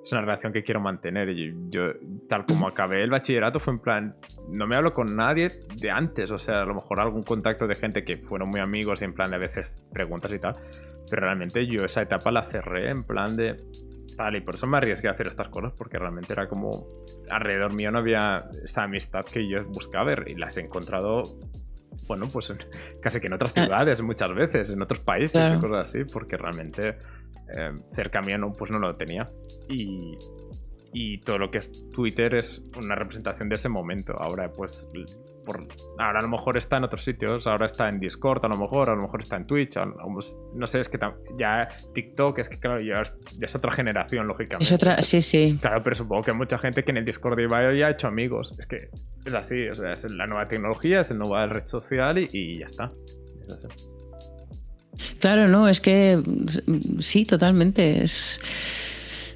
es 0.07 0.13
una 0.13 0.21
relación 0.21 0.53
que 0.53 0.63
quiero 0.63 0.81
mantener. 0.81 1.29
Y 1.31 1.53
yo, 1.69 1.91
tal 2.29 2.47
como 2.47 2.69
acabé 2.69 3.03
el 3.03 3.11
bachillerato, 3.11 3.59
fue 3.59 3.75
en 3.75 3.81
plan, 3.81 4.17
no 4.53 4.67
me 4.67 4.77
hablo 4.77 4.93
con 4.93 5.17
nadie 5.17 5.51
de 5.77 5.91
antes, 5.91 6.31
o 6.31 6.39
sea, 6.39 6.63
a 6.63 6.65
lo 6.65 6.75
mejor 6.75 7.01
algún 7.01 7.25
contacto 7.25 7.67
de 7.67 7.75
gente 7.75 8.05
que 8.05 8.17
fueron 8.17 8.49
muy 8.49 8.61
amigos 8.61 9.03
y 9.03 9.05
en 9.05 9.15
plan 9.15 9.31
de 9.31 9.37
a 9.37 9.41
veces 9.41 9.85
preguntas 9.93 10.33
y 10.33 10.39
tal, 10.39 10.55
pero 11.11 11.23
realmente 11.23 11.67
yo 11.67 11.85
esa 11.85 12.03
etapa 12.03 12.31
la 12.31 12.45
cerré 12.45 12.89
en 12.91 13.03
plan 13.03 13.37
de, 13.37 13.57
tal, 14.17 14.37
y 14.37 14.41
por 14.43 14.55
eso 14.55 14.69
me 14.69 14.77
arriesgué 14.77 15.09
a 15.09 15.11
hacer 15.11 15.27
estas 15.27 15.49
cosas, 15.49 15.73
porque 15.77 15.99
realmente 15.99 16.33
era 16.33 16.47
como, 16.47 16.87
alrededor 17.29 17.75
mío 17.75 17.91
no 17.91 17.99
había 17.99 18.45
esa 18.63 18.85
amistad 18.85 19.25
que 19.25 19.49
yo 19.49 19.65
buscaba 19.65 20.15
y 20.27 20.37
las 20.37 20.57
he 20.57 20.61
encontrado 20.61 21.25
bueno, 22.07 22.29
pues 22.33 22.53
casi 23.03 23.21
que 23.21 23.27
en 23.27 23.33
otras 23.33 23.53
ah. 23.57 23.65
ciudades 23.65 24.03
muchas 24.03 24.33
veces, 24.35 24.71
en 24.71 24.81
otros 24.81 25.01
países 25.01 25.57
y 25.57 25.59
cosas 25.59 25.89
así, 25.89 26.05
porque 26.05 26.37
realmente 26.37 26.97
eh, 27.55 27.73
cerca 27.93 28.21
mío 28.23 28.39
no, 28.39 28.53
pues 28.53 28.71
no 28.71 28.79
lo 28.79 28.95
tenía. 28.95 29.29
Y, 29.69 30.17
y 30.93 31.19
todo 31.19 31.39
lo 31.39 31.51
que 31.51 31.59
es 31.59 31.91
Twitter 31.93 32.35
es 32.35 32.63
una 32.77 32.95
representación 32.95 33.49
de 33.49 33.57
ese 33.57 33.69
momento. 33.69 34.15
Ahora, 34.19 34.51
pues, 34.51 34.87
por, 35.45 35.67
ahora 35.99 36.21
a 36.21 36.23
lo 36.23 36.29
mejor 36.29 36.57
está 36.57 36.79
en 36.79 36.85
otros 36.85 37.05
sitios, 37.05 37.47
ahora 37.47 37.67
está 37.67 37.89
en 37.89 38.01
Discord, 38.01 38.45
a 38.45 38.49
lo 38.49 38.57
mejor, 38.57 38.89
a 38.89 38.95
lo 38.95 39.03
mejor 39.03 39.23
está 39.23 39.37
en 39.37 39.47
Twitch, 39.47 39.77
no 39.77 40.67
sé, 40.67 40.81
es 40.81 40.89
que 40.89 40.99
ya 41.39 41.69
TikTok, 41.95 42.39
es 42.39 42.49
que 42.49 42.59
claro, 42.59 42.81
ya 42.81 43.03
es, 43.03 43.55
otra 43.55 43.71
generación, 43.71 44.27
lógicamente. 44.27 44.65
Es 44.65 44.73
otra, 44.73 45.03
sí, 45.03 45.21
sí. 45.23 45.59
Claro, 45.61 45.83
pero 45.83 45.97
supongo 45.97 46.23
que 46.23 46.31
hay 46.31 46.37
mucha 46.37 46.59
gente 46.59 46.83
que 46.83 46.91
en 46.91 46.97
el 46.97 47.05
Discord 47.05 47.37
de 47.37 47.77
ya 47.77 47.89
ha 47.89 47.91
hecho 47.91 48.09
amigos. 48.09 48.55
Es 48.59 48.67
que 48.67 48.89
es 49.25 49.35
así, 49.35 49.69
o 49.69 49.75
sea, 49.75 49.93
es 49.93 50.11
la 50.11 50.27
nueva 50.27 50.47
tecnología, 50.47 51.01
es 51.01 51.11
la 51.11 51.19
nueva 51.19 51.47
red 51.47 51.67
social 51.67 52.19
y, 52.19 52.29
y 52.33 52.59
ya 52.59 52.67
está. 52.67 52.91
Claro, 55.19 55.49
no, 55.49 55.69
es 55.69 55.81
que 55.81 56.21
sí, 57.01 57.25
totalmente. 57.25 58.05
Es 58.05 58.41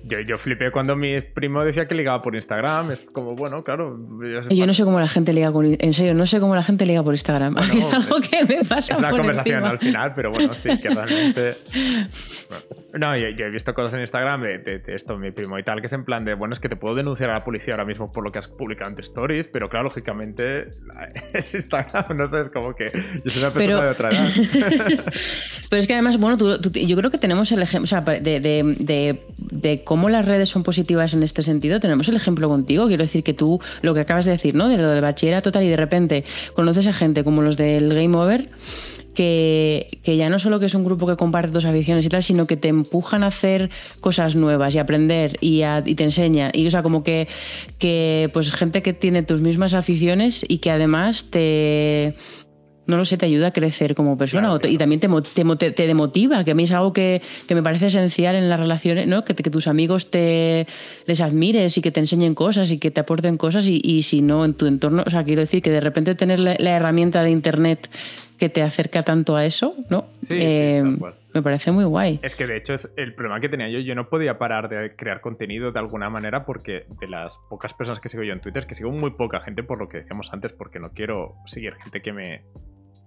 yo, 0.04 0.20
yo 0.20 0.38
flipé 0.38 0.70
cuando 0.70 0.96
mi 0.96 1.20
primo 1.20 1.64
decía 1.64 1.86
que 1.86 1.94
ligaba 1.94 2.22
por 2.22 2.34
Instagram. 2.34 2.92
Es 2.92 3.00
como, 3.12 3.34
bueno, 3.34 3.62
claro. 3.62 3.98
Yo, 4.50 4.66
no 4.66 4.74
sé 4.74 4.84
cómo 4.84 5.00
la 5.00 5.08
gente 5.08 5.32
liga 5.32 5.52
por 5.52 5.64
En 5.66 5.92
serio, 5.92 6.14
no 6.14 6.26
sé 6.26 6.40
cómo 6.40 6.54
la 6.54 6.62
gente 6.62 6.86
liga 6.86 7.02
por 7.02 7.14
Instagram. 7.14 7.56
algo 7.92 8.16
que 8.20 8.44
me 8.44 8.64
pasa. 8.64 8.92
Es 8.92 8.98
una 8.98 9.10
conversación 9.10 9.64
al 9.64 9.78
final, 9.78 10.12
pero 10.14 10.30
bueno, 10.30 10.54
sí, 10.54 10.70
que 10.78 10.90
realmente. 10.90 11.56
No, 12.98 13.16
yo, 13.16 13.26
he 13.28 13.50
visto 13.50 13.72
cosas 13.72 13.94
en 13.94 14.00
Instagram 14.00 14.42
de, 14.42 14.82
esto, 14.88 15.16
mi 15.16 15.30
primo 15.30 15.58
y 15.58 15.62
tal, 15.62 15.80
que 15.80 15.86
es 15.86 15.92
en 15.92 16.04
plan 16.04 16.24
de, 16.24 16.34
bueno, 16.34 16.54
es 16.54 16.60
que 16.60 16.68
te 16.68 16.74
puedo 16.74 16.94
denunciar 16.94 17.30
a 17.30 17.34
la 17.34 17.44
policía 17.44 17.74
ahora 17.74 17.84
mismo 17.84 18.10
por 18.10 18.24
lo 18.24 18.32
que 18.32 18.40
has 18.40 18.48
publicado 18.48 18.90
en 18.90 18.96
tus 18.96 19.06
stories, 19.06 19.48
pero 19.48 19.68
claro, 19.68 19.84
lógicamente 19.84 20.70
es 21.32 21.54
Instagram, 21.54 22.16
no 22.16 22.28
sé, 22.28 22.40
es 22.40 22.48
como 22.48 22.74
que 22.74 22.90
yo 23.24 23.30
soy 23.30 23.42
una 23.42 23.52
persona 23.52 23.84
de 23.84 23.90
otra 23.90 24.10
edad. 24.10 24.28
pero 25.70 25.80
es 25.80 25.86
que 25.86 25.92
además, 25.92 26.18
bueno, 26.18 26.36
yo 26.36 26.96
creo 26.96 27.10
que 27.10 27.18
tenemos 27.18 27.52
el 27.52 27.62
ejemplo, 27.62 27.84
o 27.84 27.86
sea, 27.86 28.00
de, 28.00 28.40
de, 28.40 29.20
de 29.36 29.84
cómo 29.90 30.08
las 30.08 30.24
redes 30.24 30.48
son 30.48 30.62
positivas 30.62 31.14
en 31.14 31.24
este 31.24 31.42
sentido. 31.42 31.80
Tenemos 31.80 32.08
el 32.08 32.14
ejemplo 32.14 32.48
contigo. 32.48 32.86
Quiero 32.86 33.02
decir 33.02 33.24
que 33.24 33.34
tú, 33.34 33.58
lo 33.82 33.92
que 33.92 33.98
acabas 33.98 34.24
de 34.24 34.30
decir, 34.30 34.54
¿no? 34.54 34.68
De 34.68 34.76
lo 34.76 34.88
del 34.88 35.00
bachillerato 35.00 35.50
total 35.50 35.64
y 35.64 35.68
de 35.68 35.76
repente 35.76 36.24
conoces 36.54 36.86
a 36.86 36.92
gente 36.92 37.24
como 37.24 37.42
los 37.42 37.56
del 37.56 37.92
Game 37.92 38.16
Over. 38.16 38.50
Que, 39.16 39.98
ya 40.04 40.28
no 40.28 40.38
solo 40.38 40.60
que 40.60 40.66
es 40.66 40.74
un 40.76 40.84
grupo 40.84 41.08
que 41.08 41.16
comparte 41.16 41.50
tus 41.50 41.64
aficiones 41.64 42.06
y 42.06 42.08
tal, 42.08 42.22
sino 42.22 42.46
que 42.46 42.56
te 42.56 42.68
empujan 42.68 43.24
a 43.24 43.26
hacer 43.26 43.68
cosas 44.00 44.36
nuevas 44.36 44.76
y 44.76 44.78
aprender 44.78 45.36
y, 45.40 45.62
y 45.64 45.94
te 45.96 46.04
enseñan. 46.04 46.52
Y 46.54 46.68
o 46.68 46.70
sea, 46.70 46.84
como 46.84 47.02
que, 47.02 47.26
que 47.80 48.30
pues 48.32 48.52
gente 48.52 48.82
que 48.82 48.92
tiene 48.92 49.24
tus 49.24 49.40
mismas 49.40 49.74
aficiones 49.74 50.44
y 50.46 50.58
que 50.58 50.70
además 50.70 51.30
te 51.30 52.14
no 52.90 52.96
lo 52.96 53.04
sé, 53.04 53.16
te 53.16 53.26
ayuda 53.26 53.48
a 53.48 53.52
crecer 53.52 53.94
como 53.94 54.18
persona 54.18 54.58
y 54.64 54.76
también 54.76 55.00
te, 55.00 55.08
te, 55.08 55.70
te, 55.70 55.86
demotiva, 55.86 56.44
que 56.44 56.50
a 56.50 56.54
mí 56.54 56.64
es 56.64 56.72
algo 56.72 56.92
que, 56.92 57.22
me 57.48 57.62
parece 57.62 57.86
esencial 57.86 58.34
en 58.34 58.48
las 58.48 58.60
relaciones, 58.60 59.06
¿no? 59.06 59.24
Que, 59.24 59.34
que, 59.34 59.50
tus 59.50 59.66
amigos 59.66 60.10
te 60.10 60.66
les 61.06 61.20
admires 61.20 61.76
y 61.78 61.82
que 61.82 61.90
te 61.90 62.00
enseñen 62.00 62.34
cosas 62.34 62.70
y 62.70 62.78
que 62.78 62.90
te 62.90 63.00
aporten 63.00 63.36
cosas 63.36 63.64
y, 63.66 64.02
si 64.02 64.22
no 64.22 64.44
en 64.44 64.54
tu 64.54 64.66
entorno, 64.66 65.04
o 65.06 65.10
sea, 65.10 65.24
quiero 65.24 65.40
decir 65.40 65.62
que 65.62 65.70
de 65.70 65.80
repente 65.80 66.14
tener 66.14 66.40
la, 66.40 66.54
herramienta 66.54 67.22
de 67.22 67.30
Internet 67.30 67.88
que 68.38 68.48
te 68.48 68.62
acerca 68.62 69.02
tanto 69.02 69.36
a 69.36 69.44
eso, 69.44 69.74
¿no? 69.90 70.06
Sí, 70.22 70.38
eh, 70.40 70.82
me 71.32 71.42
parece 71.42 71.70
muy 71.70 71.84
guay. 71.84 72.18
Es 72.22 72.34
que 72.34 72.46
de 72.46 72.56
hecho 72.56 72.74
es 72.74 72.90
el 72.96 73.14
problema 73.14 73.40
que 73.40 73.48
tenía 73.48 73.68
yo, 73.68 73.78
yo 73.80 73.94
no 73.94 74.08
podía 74.08 74.38
parar 74.38 74.68
de 74.68 74.96
crear 74.96 75.20
contenido 75.20 75.70
de 75.72 75.78
alguna 75.78 76.10
manera 76.10 76.44
porque 76.44 76.86
de 77.00 77.08
las 77.08 77.38
pocas 77.48 77.74
personas 77.74 78.00
que 78.00 78.08
sigo 78.08 78.22
yo 78.22 78.32
en 78.32 78.40
Twitter, 78.40 78.66
que 78.66 78.74
sigo 78.74 78.90
muy 78.90 79.10
poca 79.10 79.40
gente 79.40 79.62
por 79.62 79.78
lo 79.78 79.88
que 79.88 79.98
decíamos 79.98 80.32
antes, 80.32 80.52
porque 80.52 80.80
no 80.80 80.90
quiero 80.92 81.34
seguir 81.46 81.74
gente 81.74 82.00
que 82.02 82.12
me 82.12 82.42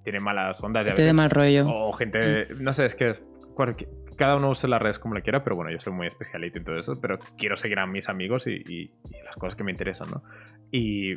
tiene 0.04 0.20
malas 0.20 0.62
ondas. 0.64 0.86
Gente 0.86 1.02
de 1.02 1.14
mal 1.14 1.30
rollo. 1.30 1.66
O 1.68 1.94
gente, 1.94 2.46
mm. 2.46 2.64
no 2.64 2.74
sé, 2.74 2.86
es 2.86 2.96
que 2.96 3.14
cada 4.18 4.36
uno 4.36 4.50
usa 4.50 4.70
las 4.70 4.82
redes 4.82 5.00
como 5.00 5.16
le 5.16 5.22
quiera, 5.22 5.44
pero 5.44 5.56
bueno, 5.56 5.72
yo 5.72 5.80
soy 5.80 5.94
muy 5.94 6.08
especialista 6.08 6.60
en 6.60 6.66
todo 6.66 6.78
eso, 6.78 6.94
pero 7.00 7.20
quiero 7.38 7.56
seguir 7.56 7.80
a 7.80 7.88
mis 7.88 8.10
amigos 8.10 8.48
y, 8.48 8.92
las 9.24 9.36
cosas 9.38 9.56
que 9.56 9.64
me 9.64 9.72
interesan, 9.72 10.10
¿no? 10.12 10.24
Y, 10.72 11.14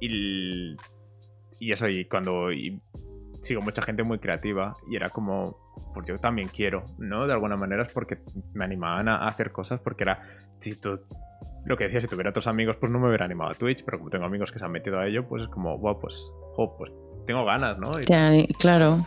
y, 0.00 0.76
y 1.58 1.72
eso, 1.72 1.88
y 1.88 2.04
cuando 2.04 2.48
sigo 3.42 3.60
mucha 3.62 3.82
gente 3.82 4.02
muy 4.02 4.18
creativa 4.18 4.74
y 4.88 4.96
era 4.96 5.08
como, 5.08 5.58
pues 5.94 6.06
yo 6.06 6.16
también 6.16 6.48
quiero, 6.48 6.84
¿no? 6.98 7.26
De 7.26 7.32
alguna 7.32 7.56
manera 7.56 7.84
es 7.84 7.92
porque 7.92 8.18
me 8.54 8.64
animaban 8.64 9.08
a 9.08 9.26
hacer 9.26 9.52
cosas, 9.52 9.80
porque 9.80 10.04
era, 10.04 10.22
si 10.60 10.76
tú 10.76 11.00
lo 11.64 11.76
que 11.76 11.84
decía, 11.84 12.00
si 12.00 12.06
tuviera 12.06 12.30
otros 12.30 12.46
amigos, 12.46 12.76
pues 12.76 12.92
no 12.92 13.00
me 13.00 13.08
hubiera 13.08 13.24
animado 13.24 13.50
a 13.50 13.54
Twitch, 13.54 13.84
pero 13.84 13.98
como 13.98 14.10
tengo 14.10 14.24
amigos 14.24 14.52
que 14.52 14.58
se 14.58 14.64
han 14.64 14.70
metido 14.70 15.00
a 15.00 15.06
ello, 15.06 15.26
pues 15.26 15.42
es 15.42 15.48
como, 15.48 15.76
wow, 15.78 15.98
pues, 15.98 16.32
oh, 16.56 16.76
pues 16.76 16.92
tengo 17.26 17.44
ganas, 17.44 17.78
¿no? 17.78 17.92
claro. 18.58 19.06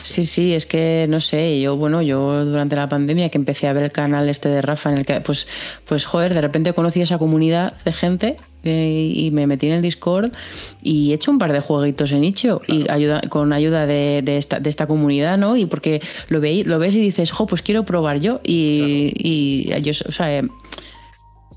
sí, 0.00 0.24
sí, 0.24 0.54
es 0.54 0.64
que 0.64 1.06
no 1.08 1.20
sé, 1.20 1.60
yo, 1.60 1.76
bueno, 1.76 2.00
yo 2.00 2.44
durante 2.44 2.76
la 2.76 2.88
pandemia 2.88 3.28
que 3.28 3.38
empecé 3.38 3.68
a 3.68 3.72
ver 3.72 3.84
el 3.84 3.92
canal 3.92 4.28
este 4.28 4.48
de 4.48 4.62
Rafa, 4.62 4.90
en 4.90 4.98
el 4.98 5.06
que, 5.06 5.20
pues, 5.20 5.46
pues 5.86 6.06
joder, 6.06 6.32
de 6.32 6.40
repente 6.40 6.72
conocí 6.72 7.02
esa 7.02 7.18
comunidad 7.18 7.74
de 7.84 7.92
gente 7.92 8.36
eh, 8.64 9.12
y 9.14 9.30
me 9.32 9.46
metí 9.46 9.66
en 9.66 9.74
el 9.74 9.82
Discord 9.82 10.32
y 10.80 11.10
he 11.10 11.14
hecho 11.14 11.30
un 11.30 11.38
par 11.38 11.52
de 11.52 11.60
jueguitos 11.60 12.12
en 12.12 12.20
nicho 12.20 12.62
y 12.66 12.88
ayuda, 12.90 13.20
con 13.28 13.52
ayuda 13.52 13.86
de, 13.86 14.22
esta, 14.38 14.60
de 14.60 14.70
esta 14.70 14.86
comunidad, 14.86 15.36
¿no? 15.36 15.56
Y 15.56 15.66
porque 15.66 16.00
lo, 16.28 16.40
veis, 16.40 16.66
lo 16.66 16.78
ves 16.78 16.94
y 16.94 17.00
dices, 17.00 17.30
jo, 17.30 17.46
pues 17.46 17.60
quiero 17.60 17.84
probar 17.84 18.20
yo 18.20 18.40
y, 18.44 19.12
y 19.16 19.82
yo, 19.82 19.92
o 20.08 20.12
sea, 20.12 20.38
eh, 20.38 20.48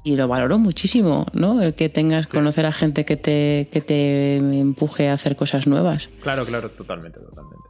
y 0.06 0.15
lo 0.15 0.27
valoro 0.27 0.60
muchísimo, 0.60 1.26
¿no? 1.34 1.61
El 1.61 1.73
que 1.73 1.90
tengas, 1.90 2.32
conocer 2.32 2.68
a 2.68 2.72
gente 2.72 3.06
que 3.06 3.18
te, 3.18 3.68
que 3.72 3.82
te 3.82 4.38
empuje 4.38 5.10
a 5.10 5.14
hacer 5.14 5.36
cosas 5.36 5.65
nuevas. 5.65 6.10
Claro, 6.22 6.45
claro, 6.45 6.69
totalmente, 6.69 7.19
totalmente. 7.19 7.65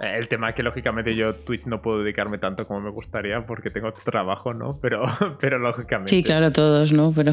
Eh, 0.00 0.14
el 0.16 0.26
tema 0.26 0.50
es 0.50 0.56
que 0.56 0.64
lógicamente 0.64 1.14
yo 1.14 1.36
Twitch 1.36 1.66
no 1.66 1.80
puedo 1.80 2.00
dedicarme 2.00 2.38
tanto 2.38 2.66
como 2.66 2.80
me 2.80 2.90
gustaría 2.90 3.46
porque 3.46 3.70
tengo 3.70 3.92
trabajo, 3.92 4.52
¿no? 4.52 4.80
Pero, 4.82 5.04
pero 5.40 5.60
lógicamente... 5.60 6.10
Sí, 6.10 6.24
claro, 6.24 6.50
todos, 6.52 6.92
¿no? 6.92 7.12
Pero... 7.14 7.32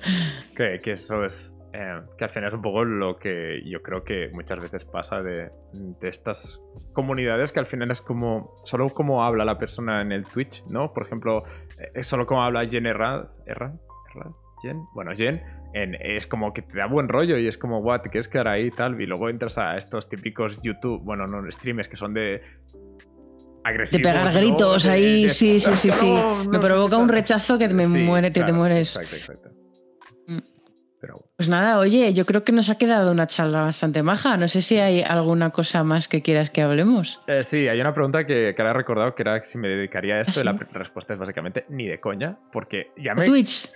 que, 0.56 0.78
que 0.82 0.92
eso 0.92 1.24
es, 1.24 1.56
Eh, 1.72 2.00
que 2.16 2.24
al 2.24 2.30
final 2.30 2.48
es 2.48 2.54
un 2.54 2.62
poco 2.62 2.84
lo 2.84 3.18
que 3.18 3.60
yo 3.66 3.82
creo 3.82 4.02
que 4.02 4.30
muchas 4.32 4.58
veces 4.60 4.86
pasa 4.86 5.22
de, 5.22 5.50
de, 5.74 6.08
estas 6.08 6.62
comunidades 6.94 7.52
que 7.52 7.60
al 7.60 7.66
final 7.66 7.90
es 7.90 8.00
como 8.00 8.54
solo 8.64 8.88
como 8.88 9.22
habla 9.22 9.44
la 9.44 9.58
persona 9.58 10.00
en 10.00 10.10
el 10.10 10.24
Twitch, 10.24 10.64
¿no? 10.70 10.94
Por 10.94 11.04
ejemplo, 11.04 11.44
es 11.78 11.90
eh, 11.94 12.02
solo 12.02 12.24
como 12.24 12.42
habla 12.42 12.66
Jen 12.66 12.86
Erra, 12.86 13.26
Jen, 14.62 14.84
bueno, 14.94 15.12
Jen, 15.14 15.42
es 15.74 16.26
como 16.26 16.52
que 16.52 16.62
te 16.62 16.78
da 16.78 16.86
buen 16.86 17.08
rollo 17.08 17.38
y 17.38 17.46
es 17.46 17.58
como, 17.58 17.78
what, 17.80 18.00
te 18.00 18.10
quieres 18.10 18.28
quedar 18.28 18.48
ahí 18.48 18.66
y 18.66 18.70
tal, 18.70 19.00
y 19.00 19.06
luego 19.06 19.28
entras 19.28 19.58
a 19.58 19.76
estos 19.76 20.08
típicos 20.08 20.60
YouTube, 20.62 21.02
bueno, 21.02 21.26
no, 21.26 21.50
streamers 21.50 21.88
que 21.88 21.96
son 21.96 22.14
de 22.14 22.40
agresivos. 23.64 24.02
De 24.02 24.08
pegar 24.08 24.32
gritos 24.32 24.86
ahí, 24.86 25.28
sí, 25.28 25.60
sí, 25.60 25.74
sí, 25.74 25.90
sí. 25.90 26.14
me 26.48 26.58
provoca 26.58 26.96
un 26.96 27.08
rechazo 27.08 27.58
que 27.58 27.68
me 27.68 27.86
muere, 27.86 28.30
te, 28.30 28.42
te 28.42 28.52
mueres. 28.52 28.96
Exacto, 28.96 29.16
exacto. 29.16 29.56
Pues 31.36 31.50
nada, 31.50 31.78
oye, 31.78 32.14
yo 32.14 32.24
creo 32.24 32.44
que 32.44 32.52
nos 32.52 32.70
ha 32.70 32.78
quedado 32.78 33.12
una 33.12 33.26
charla 33.26 33.60
bastante 33.60 34.02
maja. 34.02 34.38
No 34.38 34.48
sé 34.48 34.62
si 34.62 34.78
hay 34.78 35.02
alguna 35.02 35.50
cosa 35.50 35.84
más 35.84 36.08
que 36.08 36.22
quieras 36.22 36.48
que 36.48 36.62
hablemos. 36.62 37.20
Eh, 37.26 37.42
sí, 37.42 37.68
hay 37.68 37.78
una 37.78 37.92
pregunta 37.92 38.24
que, 38.24 38.54
que 38.56 38.62
ahora 38.62 38.70
he 38.70 38.74
recordado 38.78 39.14
que 39.14 39.20
era 39.20 39.42
si 39.42 39.58
me 39.58 39.68
dedicaría 39.68 40.14
a 40.14 40.20
esto. 40.22 40.40
¿Ah, 40.40 40.40
y 40.40 40.44
la 40.46 40.52
respuesta 40.52 41.12
es 41.12 41.18
básicamente 41.18 41.66
ni 41.68 41.86
de 41.86 42.00
coña, 42.00 42.38
porque 42.50 42.90
ya 42.96 43.14
me. 43.14 43.20
¿A 43.20 43.24
Twitch. 43.26 43.68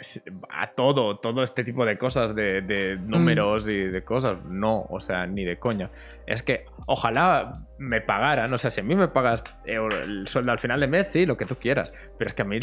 A 0.48 0.68
todo, 0.68 1.18
todo 1.18 1.42
este 1.42 1.62
tipo 1.62 1.84
de 1.84 1.98
cosas, 1.98 2.34
de, 2.34 2.98
números 3.06 3.68
y 3.68 3.76
de 3.76 4.04
cosas. 4.04 4.38
No, 4.46 4.86
o 4.88 4.98
sea, 4.98 5.26
ni 5.26 5.44
de 5.44 5.58
coña. 5.58 5.90
Es 6.26 6.42
que 6.42 6.64
ojalá 6.86 7.52
me 7.76 8.00
pagaran, 8.00 8.52
o 8.52 8.58
sea, 8.58 8.70
si 8.70 8.80
a 8.80 8.84
mí 8.84 8.94
me 8.94 9.08
pagas 9.08 9.42
el 9.64 10.28
sueldo 10.28 10.52
al 10.52 10.58
final 10.60 10.80
de 10.80 10.86
mes, 10.86 11.10
sí, 11.10 11.26
lo 11.26 11.36
que 11.36 11.46
tú 11.46 11.56
quieras. 11.56 11.92
Pero 12.18 12.28
es 12.28 12.34
que 12.34 12.42
a 12.42 12.44
mí 12.44 12.58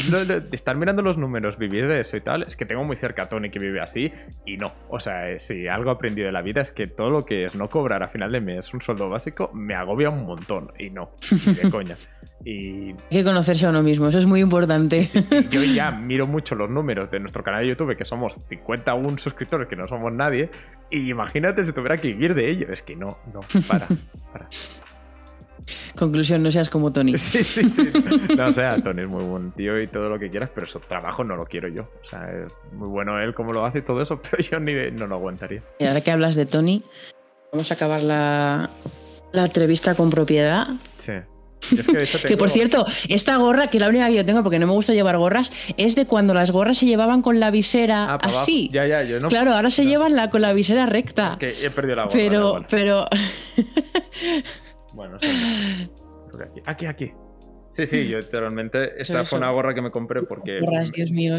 estar 0.52 0.76
mirando 0.76 1.02
los 1.02 1.18
números, 1.18 1.58
vivir 1.58 1.86
de 1.86 2.00
eso 2.00 2.16
y 2.16 2.20
tal, 2.20 2.44
es 2.44 2.56
que 2.56 2.64
tengo 2.64 2.82
muy 2.84 2.96
cerca 2.96 3.24
a 3.24 3.28
Tony 3.28 3.50
que 3.50 3.58
vive 3.58 3.80
así 3.80 4.12
y 4.44 4.56
no. 4.56 4.72
O 4.90 5.00
sea, 5.00 5.30
eh, 5.30 5.38
si 5.38 5.68
algo 5.68 5.90
he 5.90 5.94
aprendido 5.94 6.26
de 6.26 6.32
la 6.32 6.42
vida 6.42 6.60
es 6.60 6.70
que 6.70 6.86
todo 6.86 7.10
lo 7.10 7.22
que 7.22 7.44
es 7.44 7.54
no 7.54 7.68
cobrar 7.68 8.02
a 8.02 8.08
final 8.08 8.32
de 8.32 8.40
mes 8.40 8.72
un 8.72 8.80
sueldo 8.80 9.08
básico 9.08 9.50
me 9.52 9.74
agobia 9.74 10.08
un 10.08 10.24
montón 10.24 10.72
y 10.78 10.90
no, 10.90 11.10
ni 11.30 11.54
de 11.54 11.70
coña. 11.70 11.96
Y... 12.44 12.90
Hay 12.90 12.96
que 13.10 13.24
conocerse 13.24 13.66
a 13.66 13.70
uno 13.70 13.82
mismo, 13.82 14.08
eso 14.08 14.18
es 14.18 14.26
muy 14.26 14.40
importante. 14.40 15.06
yo 15.50 15.62
ya 15.62 15.90
miro 16.00 16.26
mucho 16.26 16.54
los 16.54 16.70
números 16.70 17.10
de 17.10 17.20
nuestro 17.20 17.42
canal 17.42 17.62
de 17.62 17.68
YouTube, 17.68 17.96
que 17.96 18.04
somos 18.04 18.34
51 18.48 19.18
suscriptores, 19.18 19.68
que 19.68 19.76
no 19.76 19.86
somos 19.86 20.12
nadie, 20.12 20.50
y 20.90 21.10
imagínate 21.10 21.64
si 21.64 21.72
tuviera 21.72 21.96
que 21.96 22.08
vivir 22.08 22.34
de 22.34 22.50
ello. 22.50 22.68
Es 22.70 22.82
que 22.82 22.96
no, 22.96 23.18
no, 23.32 23.40
para, 23.66 23.86
para. 24.32 24.48
Conclusión, 25.96 26.42
no 26.42 26.52
seas 26.52 26.68
como 26.68 26.92
Tony. 26.92 27.16
Sí, 27.18 27.44
sí, 27.44 27.68
sí. 27.68 27.90
No, 28.36 28.46
o 28.46 28.52
sea, 28.52 28.80
Tony 28.82 29.02
es 29.02 29.08
muy 29.08 29.24
buen 29.24 29.52
tío 29.52 29.80
y 29.80 29.86
todo 29.86 30.08
lo 30.08 30.18
que 30.18 30.30
quieras, 30.30 30.50
pero 30.54 30.66
su 30.66 30.78
trabajo 30.80 31.24
no 31.24 31.36
lo 31.36 31.44
quiero 31.44 31.68
yo. 31.68 31.82
O 32.02 32.06
sea, 32.06 32.30
es 32.30 32.48
muy 32.72 32.88
bueno 32.88 33.18
él 33.18 33.34
como 33.34 33.52
lo 33.52 33.64
hace 33.64 33.78
y 33.78 33.82
todo 33.82 34.00
eso, 34.00 34.20
pero 34.30 34.42
yo 34.42 34.60
ni 34.60 34.90
no 34.92 35.06
lo 35.06 35.16
aguantaría. 35.16 35.62
Y 35.78 35.84
ahora 35.84 36.00
que 36.00 36.10
hablas 36.10 36.36
de 36.36 36.46
Tony, 36.46 36.82
vamos 37.52 37.70
a 37.70 37.74
acabar 37.74 38.02
la, 38.02 38.70
la 39.32 39.44
entrevista 39.44 39.94
con 39.94 40.10
propiedad. 40.10 40.68
Sí. 40.98 41.12
que, 42.26 42.36
por 42.36 42.50
cierto, 42.50 42.86
esta 43.08 43.36
gorra, 43.36 43.68
que 43.68 43.78
es 43.78 43.80
la 43.80 43.88
única 43.88 44.06
que 44.08 44.14
yo 44.14 44.24
tengo 44.24 44.42
porque 44.42 44.58
no 44.58 44.66
me 44.66 44.72
gusta 44.72 44.92
llevar 44.92 45.18
gorras, 45.18 45.52
es 45.76 45.94
de 45.94 46.06
cuando 46.06 46.34
las 46.34 46.50
gorras 46.50 46.78
se 46.78 46.86
llevaban 46.86 47.22
con 47.22 47.40
la 47.40 47.50
visera 47.50 48.14
ah, 48.14 48.18
así. 48.22 48.70
Ya, 48.72 48.86
ya, 48.86 49.02
yo 49.02 49.20
no. 49.20 49.28
Claro, 49.28 49.52
ahora 49.52 49.70
se 49.70 49.84
llevan 49.84 50.14
la, 50.14 50.30
con 50.30 50.42
la 50.42 50.52
visera 50.52 50.86
recta. 50.86 51.36
que 51.38 51.50
he 51.50 51.70
perdido 51.70 51.96
la 51.96 52.04
gorra. 52.04 52.14
Pero, 52.14 52.64
pero. 52.70 53.06
Bueno, 54.98 55.16
aquí. 55.16 56.60
Aquí, 56.66 56.86
aquí. 56.86 57.12
Sí, 57.70 57.86
sí, 57.86 58.08
yo 58.08 58.18
literalmente. 58.18 59.00
Esta 59.00 59.22
fue 59.22 59.38
una 59.38 59.52
gorra 59.52 59.72
que 59.74 59.80
me 59.80 59.92
compré 59.92 60.22
porque 60.22 60.58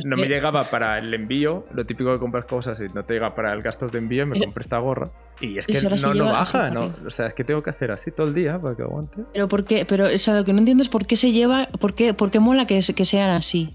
no 0.05 0.15
me 0.15 0.27
llegaba 0.27 0.69
para 0.69 0.97
el 0.97 1.13
envío, 1.13 1.65
lo 1.73 1.85
típico 1.85 2.13
de 2.13 2.19
comprar 2.19 2.45
cosas 2.45 2.79
y 2.79 2.85
no 2.93 3.03
te 3.03 3.15
llega 3.15 3.35
para 3.35 3.51
el 3.51 3.61
gasto 3.61 3.87
de 3.87 3.97
envío, 3.97 4.25
me 4.25 4.39
compré 4.39 4.61
esta 4.61 4.77
gorra. 4.77 5.11
Y 5.41 5.57
es 5.57 5.67
que 5.67 5.81
no, 5.81 6.13
no 6.13 6.25
baja, 6.25 6.69
no, 6.69 6.95
o 7.05 7.09
sea, 7.09 7.27
es 7.27 7.33
que 7.33 7.43
tengo 7.43 7.61
que 7.61 7.71
hacer 7.71 7.91
así 7.91 8.11
todo 8.11 8.27
el 8.27 8.33
día 8.33 8.59
para 8.59 8.77
que 8.77 8.83
aguante. 8.83 9.23
Pero 9.33 9.49
por 9.49 9.65
qué, 9.65 9.85
pero 9.85 10.05
lo 10.05 10.45
que 10.45 10.53
no 10.53 10.59
entiendo 10.59 10.83
es 10.83 10.89
por 10.89 11.05
qué 11.05 11.17
se 11.17 11.33
lleva, 11.33 11.67
por 11.81 11.95
qué, 11.95 12.13
por 12.13 12.31
qué 12.31 12.39
mola 12.39 12.65
que, 12.65 12.79
que 12.95 13.05
sean 13.05 13.31
así. 13.31 13.71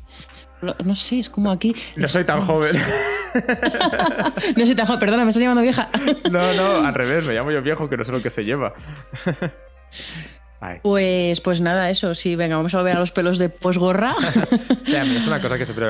No 0.83 0.97
sé, 0.97 1.19
es 1.19 1.29
como 1.29 1.51
aquí. 1.51 1.75
No 1.97 2.09
soy 2.09 2.25
tan 2.25 2.41
joven. 2.41 2.75
no 4.57 4.65
soy 4.65 4.75
tan 4.75 4.87
joven, 4.87 5.01
perdona, 5.01 5.25
me 5.25 5.29
estás 5.29 5.43
llamando 5.43 5.61
vieja. 5.61 5.91
no, 6.31 6.55
no, 6.55 6.87
al 6.87 6.95
revés, 6.95 7.27
me 7.27 7.35
llamo 7.35 7.51
yo 7.51 7.61
viejo 7.61 7.89
que 7.89 7.97
no 7.97 8.05
sé 8.05 8.13
lo 8.13 8.23
que 8.23 8.31
se 8.31 8.45
lleva. 8.45 8.73
Pues, 10.83 11.41
pues 11.41 11.61
nada, 11.61 11.91
eso, 11.91 12.15
sí, 12.15 12.37
venga, 12.37 12.57
vamos 12.57 12.75
a 12.75 12.83
ver 12.83 12.97
a 12.97 13.01
los 13.01 13.13
pelos 13.13 13.39
de 13.39 13.49
posgorra. 13.49 14.17
o 14.83 14.87
sea, 14.87 15.03
es 15.03 15.27
una 15.27 15.41
cosa 15.41 15.59
que 15.59 15.67
siempre 15.67 15.87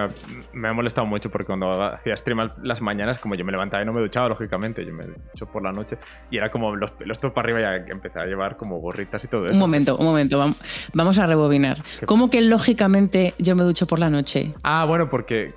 me 0.53 0.69
ha 0.69 0.73
molestado 0.73 1.07
mucho 1.07 1.31
porque 1.31 1.47
cuando 1.47 1.71
hacía 1.85 2.16
stream 2.16 2.49
las 2.62 2.81
mañanas, 2.81 3.19
como 3.19 3.35
yo 3.35 3.45
me 3.45 3.53
levantaba 3.53 3.83
y 3.83 3.87
no 3.87 3.93
me 3.93 4.01
duchaba, 4.01 4.29
lógicamente, 4.29 4.85
yo 4.85 4.93
me 4.93 5.05
ducho 5.05 5.47
por 5.47 5.62
la 5.62 5.73
noche 5.73 5.99
y 6.31 6.39
era 6.39 6.49
como 6.49 6.75
los 6.75 6.91
pelos 6.93 7.19
todo 7.19 7.33
para 7.33 7.49
arriba 7.53 7.85
y 7.87 7.91
empecé 7.91 8.19
a 8.19 8.25
llevar 8.25 8.57
como 8.57 8.79
gorritas 8.79 9.25
y 9.25 9.29
todo 9.29 9.45
eso. 9.45 9.55
Un 9.55 9.61
momento, 9.61 9.97
un 9.97 10.07
momento, 10.07 10.55
vamos 10.93 11.19
a 11.19 11.27
rebobinar. 11.27 11.83
¿Cómo 12.07 12.31
que 12.31 12.41
lógicamente 12.41 13.35
yo 13.39 13.55
me 13.55 13.62
ducho 13.62 13.87
por 13.87 13.99
la 13.99 14.11
noche? 14.11 14.55
Ah, 14.62 14.85
bueno, 14.85 15.09
porque 15.09 15.53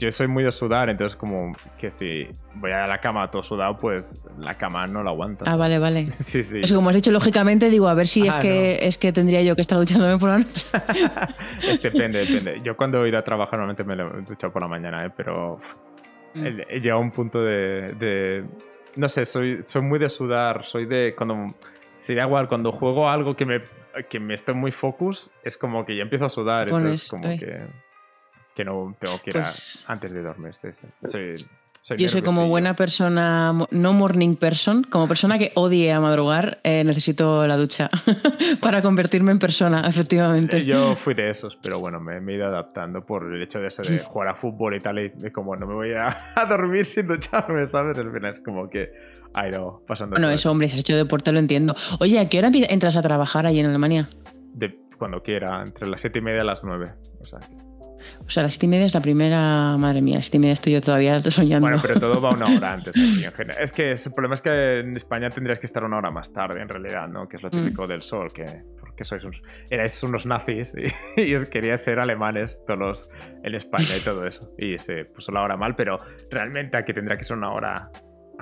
yo 0.00 0.10
soy 0.10 0.28
muy 0.28 0.42
de 0.42 0.50
sudar, 0.50 0.88
entonces 0.88 1.14
como 1.14 1.52
que 1.78 1.90
si 1.90 2.26
voy 2.54 2.72
a 2.72 2.86
la 2.86 2.98
cama 2.98 3.30
todo 3.30 3.42
sudado, 3.42 3.76
pues 3.76 4.22
la 4.38 4.54
cama 4.54 4.86
no 4.86 5.02
la 5.02 5.10
aguanta. 5.10 5.44
Ah, 5.46 5.56
vale, 5.56 5.78
vale. 5.78 6.06
sí, 6.20 6.42
sí. 6.42 6.62
Como 6.74 6.88
has 6.88 6.96
dicho, 6.96 7.12
lógicamente, 7.12 7.68
digo, 7.68 7.86
a 7.86 7.94
ver 7.94 8.08
si 8.08 8.22
es, 8.22 8.30
ah, 8.30 8.38
que, 8.38 8.86
es 8.86 8.96
que 8.96 9.12
tendría 9.12 9.42
yo 9.42 9.54
que 9.54 9.60
estar 9.60 9.78
duchándome 9.78 10.18
por 10.18 10.30
la 10.30 10.38
noche. 10.38 10.66
es, 11.62 11.82
depende, 11.82 12.24
depende. 12.24 12.60
Yo 12.64 12.76
cuando 12.76 13.04
he 13.04 13.10
ido 13.10 13.18
a 13.18 13.22
trabajar 13.22 13.58
normalmente 13.58 13.84
me 13.84 13.94
he 13.94 14.22
duchado 14.22 14.52
por 14.52 14.62
la 14.62 14.68
mañana, 14.68 15.04
¿eh? 15.04 15.10
pero 15.14 15.60
mm. 16.34 16.46
he, 16.68 16.80
llegado 16.80 17.00
a 17.00 17.02
un 17.02 17.10
punto 17.10 17.42
de, 17.42 18.44
No 18.96 19.08
sé, 19.08 19.26
soy, 19.26 19.60
soy 19.66 19.82
muy 19.82 19.98
de 19.98 20.08
sudar, 20.08 20.64
soy 20.64 20.86
de... 20.86 21.14
cuando 21.16 21.46
Sería 21.98 22.24
igual, 22.24 22.48
cuando 22.48 22.72
juego 22.72 23.10
algo 23.10 23.36
que 23.36 23.44
me, 23.44 23.60
que 24.08 24.18
me 24.18 24.32
esté 24.32 24.54
muy 24.54 24.72
focus, 24.72 25.30
es 25.44 25.58
como 25.58 25.84
que 25.84 25.94
ya 25.94 26.02
empiezo 26.02 26.24
a 26.24 26.30
sudar. 26.30 26.68
entonces, 26.68 27.10
como 27.10 27.28
que 27.38 27.66
que 28.54 28.64
no 28.64 28.94
tengo 28.98 29.18
que 29.22 29.30
ir 29.30 29.36
pues 29.36 29.84
antes 29.86 30.12
de 30.12 30.22
dormir. 30.22 30.54
yo 31.96 32.08
soy 32.08 32.22
como 32.22 32.48
buena 32.48 32.74
persona, 32.74 33.52
no 33.70 33.92
morning 33.92 34.36
person, 34.36 34.82
como 34.84 35.08
persona 35.08 35.38
que 35.38 35.52
odie 35.54 35.92
a 35.92 36.00
madrugar, 36.00 36.58
eh, 36.64 36.84
necesito 36.84 37.46
la 37.46 37.56
ducha 37.56 37.90
para 38.60 38.82
convertirme 38.82 39.32
en 39.32 39.38
persona, 39.38 39.86
efectivamente. 39.88 40.58
Eh, 40.58 40.64
yo 40.64 40.96
fui 40.96 41.14
de 41.14 41.30
esos, 41.30 41.56
pero 41.62 41.78
bueno, 41.78 42.00
me, 42.00 42.18
he 42.18 42.36
ido 42.36 42.46
adaptando 42.46 43.04
por 43.04 43.32
el 43.32 43.42
hecho 43.42 43.60
de, 43.60 43.68
eso 43.68 43.82
de 43.82 44.00
jugar 44.00 44.28
a 44.28 44.34
fútbol 44.34 44.74
y 44.74 44.80
tal, 44.80 44.98
y 44.98 45.30
como 45.30 45.56
no 45.56 45.66
me 45.66 45.74
voy 45.74 45.92
a, 45.92 46.46
dormir 46.48 46.86
sin 46.86 47.06
ducharme, 47.06 47.66
¿sabes? 47.66 47.98
El 47.98 48.12
final 48.12 48.34
es 48.34 48.40
como 48.40 48.68
que 48.68 48.90
ha 49.34 49.48
ido 49.48 49.82
pasando. 49.86 50.14
Bueno, 50.14 50.30
eso, 50.30 50.50
hombre, 50.50 50.68
si 50.68 50.74
has 50.74 50.80
hecho 50.80 50.96
deporte 50.96 51.32
lo 51.32 51.38
entiendo. 51.38 51.74
Oye, 52.00 52.18
¿a 52.18 52.28
qué 52.28 52.38
hora 52.38 52.50
entras 52.52 52.96
a 52.96 53.02
trabajar 53.02 53.46
ahí 53.46 53.60
en 53.60 53.66
Alemania? 53.66 54.08
De 54.52 54.80
cuando 54.98 55.22
quiera, 55.22 55.62
entre 55.66 55.88
las 55.88 56.02
siete 56.02 56.18
y 56.18 56.22
media 56.22 56.42
y 56.42 56.46
las 56.46 56.62
nueve. 56.62 56.92
O 57.20 57.24
sea, 57.24 57.40
o 58.26 58.30
sea, 58.30 58.42
las 58.42 58.52
siete 58.52 58.66
y 58.66 58.68
media 58.68 58.86
es 58.86 58.94
la 58.94 59.00
primera, 59.00 59.76
madre 59.76 60.02
mía, 60.02 60.20
siete 60.20 60.36
y 60.38 60.40
media 60.40 60.54
estoy 60.54 60.72
yo 60.74 60.80
todavía 60.80 61.20
soñando. 61.30 61.66
Bueno, 61.66 61.82
pero 61.82 61.98
todo 61.98 62.20
va 62.20 62.30
una 62.30 62.46
hora 62.46 62.72
antes. 62.74 62.94
es 62.96 63.72
que 63.72 63.92
el 63.92 64.12
problema 64.14 64.34
es 64.34 64.40
que 64.40 64.80
en 64.80 64.96
España 64.96 65.30
tendrías 65.30 65.58
que 65.58 65.66
estar 65.66 65.84
una 65.84 65.98
hora 65.98 66.10
más 66.10 66.32
tarde, 66.32 66.60
en 66.60 66.68
realidad, 66.68 67.08
¿no? 67.08 67.28
Que 67.28 67.36
es 67.36 67.42
lo 67.42 67.48
mm. 67.48 67.52
típico 67.52 67.86
del 67.86 68.02
sol, 68.02 68.32
que 68.32 68.44
porque 68.78 69.04
sois 69.04 69.24
unos, 69.24 69.42
erais 69.70 70.02
unos 70.02 70.26
nazis 70.26 70.74
y, 71.16 71.34
os 71.36 71.48
queríais 71.48 71.82
ser 71.82 71.98
alemanes 71.98 72.58
todos 72.66 73.08
en 73.42 73.54
España 73.54 73.96
y 73.96 74.00
todo 74.00 74.26
eso. 74.26 74.52
Y 74.58 74.78
se 74.78 75.04
puso 75.04 75.32
la 75.32 75.42
hora 75.42 75.56
mal, 75.56 75.74
pero 75.76 75.96
realmente 76.30 76.76
aquí 76.76 76.92
tendría 76.92 77.16
que 77.16 77.24
ser 77.24 77.36
una 77.36 77.52
hora 77.52 77.90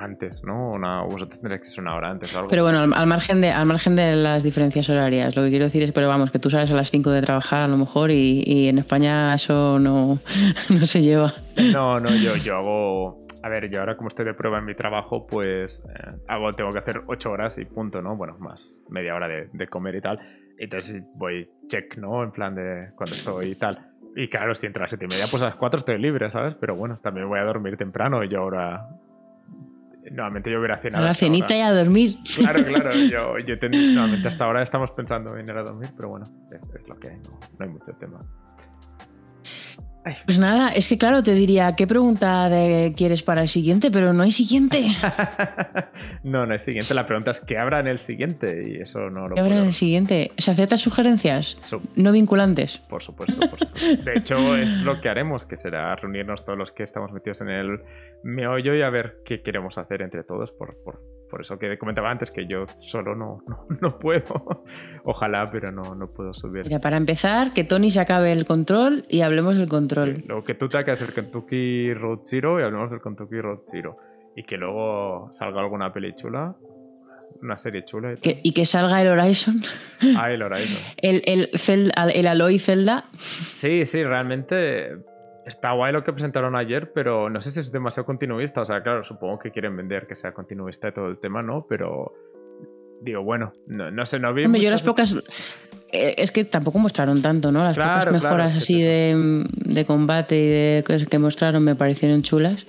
antes, 0.03 0.43
¿no? 0.45 0.71
Una, 0.71 1.03
vosotros 1.03 1.41
tendréis 1.41 1.63
que 1.63 1.67
ser 1.69 1.81
una 1.83 1.97
hora 1.97 2.11
antes 2.11 2.35
o 2.35 2.39
algo. 2.39 2.51
Pero 2.51 2.63
bueno, 2.63 2.81
al, 2.81 3.07
margen 3.07 3.41
de, 3.41 3.51
al 3.51 3.67
margen 3.67 3.97
de 3.97 4.17
las 4.17 4.43
diferencias 4.43 4.89
horarias, 4.89 5.37
lo 5.37 5.43
que 5.43 5.51
quiero 5.51 5.65
decir 5.65 5.83
es, 5.83 5.93
pero 5.93 6.09
vamos, 6.09 6.31
que 6.31 6.39
tú 6.39 6.51
sales 6.51 6.71
a 6.71 6.75
las 6.75 6.91
5 6.91 7.11
de 7.11 7.23
trabajar 7.23 7.63
a 7.63 7.69
lo 7.69 7.77
mejor 7.77 8.11
y, 8.11 8.69
en 8.69 8.79
España 8.79 9.35
eso 9.35 9.79
no, 9.79 10.19
no, 10.71 10.87
se 10.87 11.03
lleva. 11.03 11.33
No, 11.73 11.99
no, 11.99 12.11
yo, 12.11 12.37
yo 12.37 12.57
hago... 12.57 13.29
A 13.41 13.49
ver, 13.49 13.71
yo 13.71 13.79
ahora 13.79 13.97
como 13.97 14.09
estoy 14.09 14.25
de 14.25 14.35
prueba 14.35 14.59
en 14.59 14.65
mi 14.65 14.75
trabajo, 14.75 15.25
pues 15.27 15.85
eh, 15.89 16.11
hago, 16.27 16.51
tengo 16.53 16.71
que 16.71 16.81
hacer 16.81 17.03
8 17.07 17.31
horas 17.31 17.57
y 17.59 17.65
punto, 17.65 18.03
¿no? 18.03 18.17
Bueno, 18.17 18.37
más 18.41 18.83
media 18.89 19.15
hora 19.15 19.29
de, 19.29 19.49
de 19.53 19.67
comer 19.69 19.95
y 19.95 20.01
tal. 20.01 20.19
Entonces 20.59 21.03
voy 21.15 21.49
check, 21.69 21.97
¿no? 21.99 22.25
En 22.25 22.33
plan 22.33 22.57
de 22.57 22.91
cuando 22.97 23.15
estoy 23.15 23.53
y 23.53 23.55
tal. 23.55 23.79
Y 24.17 24.29
claro, 24.29 24.53
si 24.57 24.67
entro 24.67 24.83
a 24.83 24.85
las 24.85 24.91
7 24.91 25.05
y 25.05 25.09
media, 25.09 25.27
pues 25.31 25.41
a 25.43 25.47
las 25.47 25.55
4 25.55 25.79
estoy 25.79 25.99
libre, 25.99 26.29
¿sabes? 26.31 26.57
Pero 26.61 26.75
bueno, 26.75 26.99
también 27.01 27.29
voy 27.29 27.39
a 27.39 27.45
dormir 27.45 27.77
temprano 27.77 28.25
y 28.25 28.29
yo 28.29 28.41
ahora 28.41 28.89
Normalmente 30.11 30.51
yo 30.51 30.59
hubiera 30.59 30.77
cenado. 30.79 31.05
A 31.05 31.09
la 31.09 31.15
cenita 31.15 31.57
y 31.57 31.61
a 31.61 31.73
dormir. 31.73 32.17
Claro, 32.37 32.65
claro. 32.65 32.91
Yo, 33.11 33.39
yo 33.39 33.57
normalmente 33.61 34.29
hasta 34.29 34.45
ahora 34.45 34.63
estamos 34.63 34.91
pensando 34.93 35.37
en 35.37 35.45
ir 35.45 35.53
a 35.53 35.63
dormir, 35.63 35.91
pero 35.97 36.09
bueno, 36.09 36.27
es, 36.51 36.89
lo 36.89 36.99
que 36.99 37.11
hay, 37.11 37.17
no, 37.19 37.39
hay 37.59 37.69
mucho 37.69 37.93
tema. 37.95 38.21
Pues 40.25 40.39
nada, 40.39 40.71
es 40.71 40.89
que 40.89 40.99
claro, 40.99 41.23
te 41.23 41.35
diría, 41.35 41.75
¿qué 41.77 41.87
pregunta 41.87 42.49
de 42.49 42.93
quieres 42.97 43.23
para 43.23 43.43
el 43.43 43.49
siguiente? 43.49 43.91
Pero 43.91 44.13
no 44.13 44.23
hay 44.23 44.31
siguiente. 44.31 44.87
no, 46.23 46.47
no 46.47 46.53
hay 46.53 46.59
siguiente. 46.59 46.95
La 46.95 47.07
pregunta 47.07 47.31
es 47.31 47.41
¿qué 47.41 47.59
habrá 47.59 47.81
en 47.81 47.87
el 47.87 47.99
siguiente? 47.99 48.69
Y 48.69 48.81
eso 48.81 49.11
no 49.11 49.29
lo 49.29 49.35
¿Qué 49.35 49.41
habrá 49.41 49.59
en 49.59 49.65
el 49.65 49.73
siguiente? 49.73 50.33
¿Se 50.39 50.51
aceptan 50.51 50.79
sugerencias? 50.79 51.57
no 51.97 52.13
vinculantes. 52.13 52.79
Por 52.89 53.03
supuesto, 53.03 53.39
por 53.49 53.59
supuesto. 53.59 54.03
De 54.05 54.19
hecho, 54.19 54.57
es 54.57 54.81
lo 54.83 55.01
que 55.01 55.09
haremos, 55.09 55.45
que 55.45 55.57
será 55.57 55.95
reunirnos 55.97 56.45
todos 56.45 56.59
los 56.59 56.73
que 56.73 56.83
estamos 56.83 57.13
metidos 57.13 57.41
en 57.41 57.49
el 57.49 57.81
meollo 58.23 58.75
y 58.75 58.83
a 58.83 58.91
ver 58.91 59.21
qué 59.25 59.43
queremos 59.43 59.79
hacer 59.79 60.03
entre 60.03 60.25
todos 60.25 60.53
por, 60.53 60.77
por 60.83 61.01
por 61.29 61.41
eso 61.43 61.59
que 61.59 61.79
comentaba 61.79 62.11
antes 62.11 62.31
que 62.31 62.47
yo 62.47 62.67
solo 62.81 63.15
no, 63.15 63.43
no, 63.81 63.99
puedo. 63.99 64.65
Ojalá, 65.05 65.45
pero 65.51 65.71
no, 65.71 65.95
no 65.95 66.09
puedo 66.09 66.33
subir. 66.33 66.65
Mira, 66.65 66.81
para 66.81 66.97
empezar, 66.97 67.53
que 67.53 67.65
Tony 67.65 67.91
se 67.91 68.01
acabe 68.01 68.33
el 68.33 68.45
control 68.45 69.05
y 69.09 69.21
hablemos 69.21 69.57
del 69.59 69.69
control. 69.69 70.23
luego 70.27 70.45
que 70.45 70.55
tú 70.55 70.69
te 70.69 70.79
hagas 70.79 71.03
el 71.03 71.13
Kentucky 71.13 71.93
Road 71.95 72.21
Zero 72.25 72.61
y 72.61 72.63
hablemos 72.63 72.91
del 72.91 73.01
Kentucky 73.01 73.41
Road 73.41 73.61
Zero. 73.71 73.97
Y 74.37 74.45
que 74.45 74.57
luego 74.57 75.29
salga 75.33 75.61
alguna 75.61 75.93
peli 75.93 76.15
chula, 76.15 76.55
una 77.43 77.57
serie 77.57 77.85
chula. 77.85 78.15
Y, 78.15 78.41
y 78.43 78.53
que 78.53 78.65
salga 78.65 79.03
el 79.03 79.09
Horizon. 79.09 79.57
Ah, 80.17 80.31
el 80.31 80.43
Horizon. 80.43 80.81
el, 80.99 81.23
el, 81.27 81.93
el 82.15 82.27
Aloy 82.27 82.59
Zelda. 82.59 83.07
Sí, 83.13 83.85
sí, 83.85 84.05
realmente 84.05 84.97
Está 85.49 85.73
guay 85.73 85.93
lo 85.93 86.05
que 86.05 86.13
presentaron 86.13 86.55
ayer, 86.55 86.93
pero 86.93 87.31
no 87.31 87.41
sé 87.41 87.51
si 87.51 87.61
es 87.61 87.73
demasiado 87.73 88.05
continuista. 88.05 88.61
O 88.61 88.65
sea, 88.65 88.83
claro, 88.83 89.03
supongo 89.03 89.39
que 89.39 89.51
quieren 89.51 89.77
vender 89.77 90.07
que 90.07 90.15
sea 90.15 90.33
continuista 90.33 90.89
y 90.89 90.93
todo 90.93 91.09
el 91.09 91.19
tema, 91.19 91.43
¿no? 91.43 91.67
Pero 91.67 92.13
digo, 93.01 93.23
bueno, 93.23 93.53
no, 93.67 94.05
sé, 94.05 94.19
no 94.19 94.35
vi. 94.35 94.45
yo 94.61 94.71
las 94.71 94.83
pocas. 94.83 95.17
Eh, 95.91 96.17
es 96.19 96.33
que 96.33 96.45
tampoco 96.45 96.79
mostraron 96.79 97.23
tanto, 97.23 97.51
¿no? 97.51 97.65
Las 97.65 97.77
pocas 97.79 98.13
mejoras 98.13 98.57
así 98.57 98.83
de, 98.83 99.45
de, 99.55 99.85
combate 99.87 100.39
y 100.39 100.47
de 100.47 100.85
cosas 100.87 101.09
que 101.09 101.19
mostraron 101.19 101.65
me 101.65 101.75
parecieron 101.75 102.21
chulas. 102.21 102.67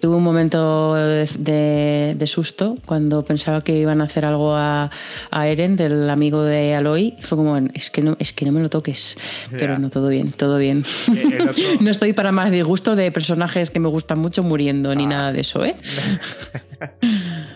Tuve 0.00 0.16
un 0.16 0.22
momento 0.22 0.94
de, 0.94 2.24
susto 2.26 2.76
cuando 2.86 3.22
pensaba 3.24 3.60
que 3.60 3.76
iban 3.78 4.00
a 4.00 4.04
hacer 4.04 4.24
algo 4.24 4.54
a, 4.54 4.90
Eren, 5.30 5.76
del 5.76 6.08
amigo 6.08 6.42
de 6.42 6.74
Aloy. 6.74 7.16
Fue 7.22 7.36
como, 7.36 7.56
es 7.74 7.90
que 7.90 8.00
no, 8.00 8.16
es 8.18 8.32
que 8.32 8.46
no 8.46 8.52
me 8.52 8.60
lo 8.60 8.70
toques. 8.70 9.16
Pero 9.50 9.78
no, 9.78 9.90
todo 9.90 10.08
bien, 10.08 10.32
todo 10.32 10.56
bien. 10.56 10.84
Eh, 11.14 11.38
no 11.80 11.90
estoy 11.90 12.14
para 12.14 12.32
más 12.32 12.50
disgusto 12.50 12.96
de 12.96 13.12
personajes 13.12 13.70
que 13.70 13.78
me 13.78 13.88
gustan 13.88 14.18
mucho 14.18 14.42
muriendo, 14.42 14.94
ni 14.94 15.04
ah. 15.04 15.08
nada 15.08 15.32
de 15.32 15.40
eso, 15.42 15.64
¿eh? 15.64 15.76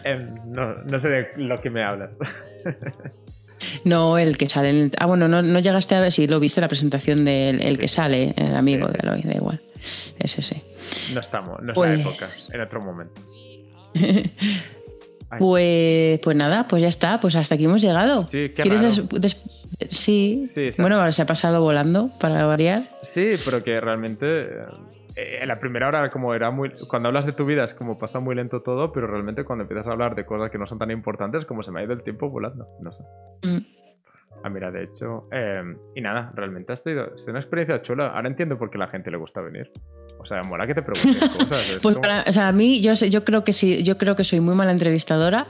Em, 0.05 0.35
no, 0.53 0.99
sé 0.99 1.09
de 1.09 1.29
lo 1.39 1.57
que 1.57 1.71
me 1.71 1.83
hablas. 1.83 2.17
No, 3.85 4.19
el 4.19 4.37
que 4.37 4.47
sale. 4.47 4.69
En 4.69 4.77
el... 4.77 4.93
Ah, 4.99 5.07
bueno, 5.07 5.27
no, 5.27 5.59
llegaste 5.59 5.95
a 5.95 6.01
ver 6.01 6.13
si 6.13 6.27
lo 6.27 6.39
viste 6.39 6.61
la 6.61 6.69
presentación 6.69 7.25
del 7.25 7.63
el 7.63 7.79
que 7.79 7.89
sale, 7.89 8.35
el 8.37 8.55
amigo 8.55 8.87
de 8.89 8.99
Aloy, 9.03 9.23
da 9.23 9.35
igual. 9.35 9.61
Ese 10.19 10.43
sí. 10.43 10.63
No 11.13 11.21
estamos, 11.21 11.61
no 11.63 11.73
es 11.73 11.79
la 11.79 11.85
pues- 11.85 12.01
época, 12.01 12.31
en 12.53 12.61
otro 12.61 12.81
momento. 12.81 13.21
Pues, 15.39 16.21
pues 16.21 16.37
nada, 16.37 16.69
pues 16.69 16.83
ya 16.83 16.89
está, 16.89 17.19
pues 17.19 17.35
hasta 17.35 17.55
aquí 17.57 17.65
hemos 17.65 17.83
llegado. 17.83 18.27
Sí, 18.29 18.51
qué 18.51 18.63
sí. 19.91 20.47
bueno, 20.79 21.11
se 21.13 21.23
ha 21.23 21.27
pasado 21.27 21.61
volando 21.61 22.11
para 22.21 22.45
variar. 22.47 22.89
Sí, 23.03 23.31
pero 23.45 23.65
que 23.65 23.81
realmente 23.81 24.47
eh, 25.17 25.39
en 25.43 25.49
la 25.49 25.59
primera 25.59 25.89
hora 25.89 26.09
como 26.11 26.35
era 26.35 26.51
muy 26.51 26.71
cuando 26.89 27.09
hablas 27.09 27.27
de 27.27 27.33
tu 27.33 27.45
vida 27.45 27.65
es 27.65 27.75
como 27.75 27.99
pasa 27.99 28.21
muy 28.21 28.35
lento 28.35 28.63
todo, 28.63 28.93
pero 28.93 29.07
realmente 29.07 29.45
cuando 29.45 29.63
empiezas 29.63 29.89
a 29.89 29.93
hablar 29.93 30.15
de 30.15 30.25
cosas 30.25 30.51
que 30.51 30.59
no 30.59 30.67
son 30.67 30.79
tan 30.79 30.91
importantes, 30.91 31.45
como 31.45 31.63
se 31.63 31.73
me 31.73 31.81
ha 31.81 31.85
ido 31.85 31.93
el 31.93 32.03
tiempo 32.03 32.29
volando, 32.31 32.69
no 32.81 32.93
sé. 32.93 33.03
Mm. 33.43 33.84
Ah, 34.45 34.51
mira, 34.51 34.71
de 34.71 34.85
hecho. 34.85 35.27
Em, 35.33 35.79
y 35.95 36.03
nada, 36.03 36.31
realmente 36.35 36.75
ha 36.75 36.77
sido, 36.77 37.15
una 37.29 37.39
experiencia 37.39 37.81
chula. 37.81 38.09
Ahora 38.09 38.29
entiendo 38.29 38.59
por 38.59 38.69
qué 38.69 38.77
a 38.77 38.81
la 38.81 38.89
gente 38.89 39.11
le 39.11 39.17
gusta 39.17 39.41
venir. 39.41 39.71
O 40.19 40.27
sea, 40.27 40.43
mola 40.43 40.67
que 40.67 40.75
te 40.75 40.83
pregunten 40.83 41.29
cosas. 41.39 41.79
pues 41.81 41.97
o 41.97 42.33
sea, 42.33 42.49
a 42.49 42.53
mí, 42.53 42.83
yo, 42.83 42.93
yo 42.93 43.25
creo 43.25 43.43
que 43.43 43.55
sí, 43.55 43.83
yo 43.83 43.97
creo 43.97 44.17
que 44.17 44.23
soy 44.23 44.41
muy 44.41 44.55
mala 44.55 44.73
entrevistadora. 44.73 45.47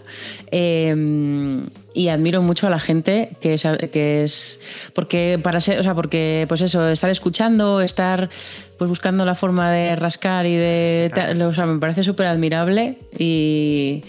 Em, 0.53 1.67
y 1.93 2.09
admiro 2.09 2.41
mucho 2.41 2.69
a 2.69 2.71
la 2.71 2.79
gente 2.79 3.31
que 3.41 3.55
es, 3.55 3.67
que 3.93 4.25
es 4.25 4.61
porque 4.95 5.41
para 5.43 5.59
ser, 5.59 5.81
o 5.81 5.83
sea, 5.83 5.95
porque 5.95 6.45
pues 6.49 6.61
eso, 6.61 6.89
estar 6.89 7.11
escuchando, 7.11 7.81
estar 7.81 8.31
pues 8.79 8.89
buscando 8.89 9.25
la 9.25 9.35
forma 9.35 9.73
de 9.73 9.97
rascar 9.97 10.47
y 10.47 10.57
de, 10.57 11.11
o 11.49 11.53
sea, 11.53 11.67
me 11.67 11.79
parece 11.79 12.03
súper 12.03 12.27
admirable 12.27 12.99
y 13.17 14.05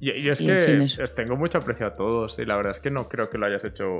yo, 0.00 0.32
es 0.32 0.38
que 0.40 0.86
tengo 1.14 1.36
mucho 1.36 1.58
aprecio 1.58 1.86
a 1.86 1.94
todos 1.94 2.38
y 2.38 2.44
la 2.44 2.56
verdad 2.56 2.72
es 2.72 2.80
que 2.80 2.90
no 2.90 3.08
creo 3.08 3.28
que 3.28 3.38
lo 3.38 3.46
hayas 3.46 3.64
hecho. 3.64 3.98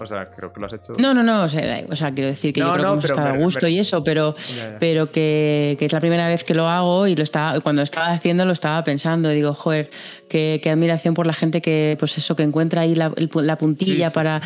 O 0.00 0.06
sea, 0.06 0.24
creo 0.24 0.52
que 0.52 0.60
lo 0.60 0.66
has 0.66 0.72
hecho. 0.72 0.92
No, 0.98 1.14
no, 1.14 1.22
no. 1.22 1.44
O 1.44 1.48
sea, 1.48 2.10
quiero 2.10 2.28
decir 2.28 2.52
que 2.52 2.60
yo 2.60 2.72
creo 2.72 2.84
que 2.84 2.92
hemos 2.92 3.04
estado 3.04 3.28
a 3.28 3.36
gusto 3.36 3.68
y 3.68 3.78
eso, 3.78 4.02
pero, 4.02 4.34
pero 4.80 5.12
que, 5.12 5.76
que, 5.78 5.84
es 5.86 5.92
la 5.92 6.00
primera 6.00 6.26
vez 6.26 6.42
que 6.42 6.52
lo 6.52 6.68
hago 6.68 7.06
y 7.06 7.14
lo 7.14 7.22
estaba, 7.22 7.60
cuando 7.60 7.82
estaba 7.82 8.12
haciendo 8.12 8.44
lo 8.44 8.52
estaba 8.52 8.82
pensando. 8.82 9.30
Y 9.30 9.36
digo, 9.36 9.54
joder, 9.54 9.90
qué, 10.28 10.60
qué 10.62 10.70
admiración 10.70 11.14
por 11.14 11.26
la 11.28 11.32
gente 11.32 11.62
que, 11.62 11.96
pues 11.98 12.18
eso, 12.18 12.34
que 12.34 12.42
encuentra 12.42 12.82
ahí 12.82 12.96
la, 12.96 13.12
la 13.16 13.56
puntilla 13.56 14.10
para. 14.10 14.40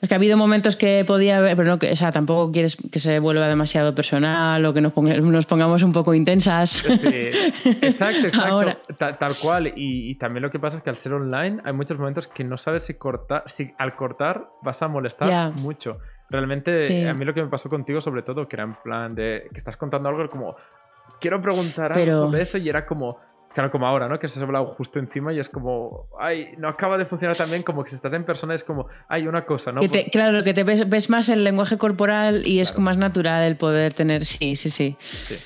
Es 0.00 0.08
que 0.08 0.14
ha 0.14 0.16
habido 0.16 0.36
momentos 0.36 0.76
que 0.76 1.04
podía 1.06 1.38
haber, 1.38 1.56
pero 1.56 1.68
no, 1.68 1.78
que, 1.78 1.92
o 1.92 1.96
sea, 1.96 2.10
tampoco 2.10 2.50
quieres 2.50 2.76
que 2.90 2.98
se 2.98 3.18
vuelva 3.18 3.46
demasiado 3.48 3.94
personal 3.94 4.64
o 4.64 4.72
que 4.72 4.80
nos, 4.80 4.96
nos 4.96 5.46
pongamos 5.46 5.82
un 5.82 5.92
poco 5.92 6.14
intensas. 6.14 6.70
Sí, 6.70 7.30
exacto, 7.82 8.26
exacto. 8.26 8.78
Tal, 8.98 9.34
cual. 9.40 9.72
Y, 9.76 10.14
también 10.14 10.42
lo 10.42 10.50
que 10.50 10.58
pasa 10.58 10.78
es 10.78 10.82
que 10.82 10.90
al 10.90 10.96
ser 10.96 11.12
online 11.12 11.60
hay 11.64 11.72
muchos 11.74 11.98
momentos 11.98 12.26
que 12.26 12.44
no 12.44 12.56
sabes 12.56 12.84
si 12.84 12.94
cortar, 12.94 13.42
si 13.46 13.74
al 13.76 13.94
cortar 13.94 14.48
vas 14.62 14.82
a 14.82 14.88
molestar 14.88 15.52
mucho. 15.56 15.98
Realmente, 16.30 17.08
a 17.08 17.12
mí 17.12 17.24
lo 17.24 17.34
que 17.34 17.42
me 17.42 17.48
pasó 17.48 17.68
contigo, 17.68 18.00
sobre 18.00 18.22
todo, 18.22 18.48
que 18.48 18.56
era 18.56 18.62
en 18.64 18.74
plan 18.76 19.14
de 19.14 19.48
que 19.52 19.58
estás 19.58 19.76
contando 19.76 20.08
algo 20.08 20.28
como 20.30 20.56
quiero 21.20 21.40
preguntar 21.40 21.92
algo 21.92 22.12
sobre 22.14 22.40
eso 22.40 22.58
y 22.58 22.68
era 22.68 22.86
como 22.86 23.18
Claro, 23.52 23.70
como 23.70 23.86
ahora, 23.86 24.08
¿no? 24.08 24.18
Que 24.18 24.28
se 24.28 24.38
ha 24.38 24.44
hablado 24.44 24.66
justo 24.66 25.00
encima 25.00 25.32
y 25.32 25.40
es 25.40 25.48
como, 25.48 26.08
ay, 26.20 26.54
no 26.56 26.68
acaba 26.68 26.96
de 26.98 27.04
funcionar 27.04 27.36
tan 27.36 27.50
bien 27.50 27.62
como 27.64 27.82
que 27.82 27.90
si 27.90 27.96
estás 27.96 28.12
en 28.12 28.24
persona 28.24 28.54
es 28.54 28.62
como, 28.62 28.86
hay 29.08 29.26
una 29.26 29.44
cosa, 29.44 29.72
¿no? 29.72 29.80
claro, 30.12 30.44
que 30.44 30.54
te 30.54 30.62
ves, 30.62 31.10
más 31.10 31.28
el 31.28 31.42
lenguaje 31.42 31.76
corporal 31.76 32.46
y 32.46 32.60
es 32.60 32.78
más 32.78 32.96
natural 32.96 33.42
el 33.42 33.56
poder 33.56 33.92
tener, 33.92 34.24
sí, 34.24 34.54
sí, 34.54 34.70
sí. 34.70 34.96
Sí. 35.00 35.36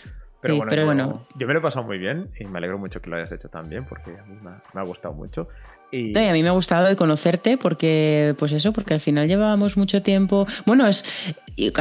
Pero, 0.43 0.56
bueno, 0.59 0.74
yo, 0.74 0.85
bueno, 0.85 1.26
yo, 1.36 1.47
me 1.47 1.55
lo 1.55 1.60
he 1.60 1.62
pasado 1.62 1.86
muy 1.86 1.97
bien 1.97 2.28
y 2.39 2.44
me 2.44 2.59
alegro 2.59 2.78
mucho 2.78 3.01
que 3.01 3.09
lo 3.09 3.16
hayas 3.16 3.32
hecho 3.32 3.48
también 3.48 3.86
porque 3.86 4.10
a 4.10 4.24
mí 4.24 4.36
me 4.43 4.81
ha 4.81 4.85
gustado 4.85 5.14
mucho. 5.14 5.48
Y... 5.90 6.16
a 6.18 6.32
mí 6.32 6.43
me 6.43 6.48
ha 6.48 6.52
gustado 6.52 6.86
de 6.86 6.97
conocerte 6.97 7.56
porque, 7.56 8.35
pues 8.39 8.52
eso, 8.52 8.72
porque 8.72 8.94
al 8.94 9.01
final 9.01 9.28
llevábamos 9.28 9.76
mucho 9.76 10.02
tiempo. 10.02 10.47
Bueno, 10.66 10.86
es 10.86 11.05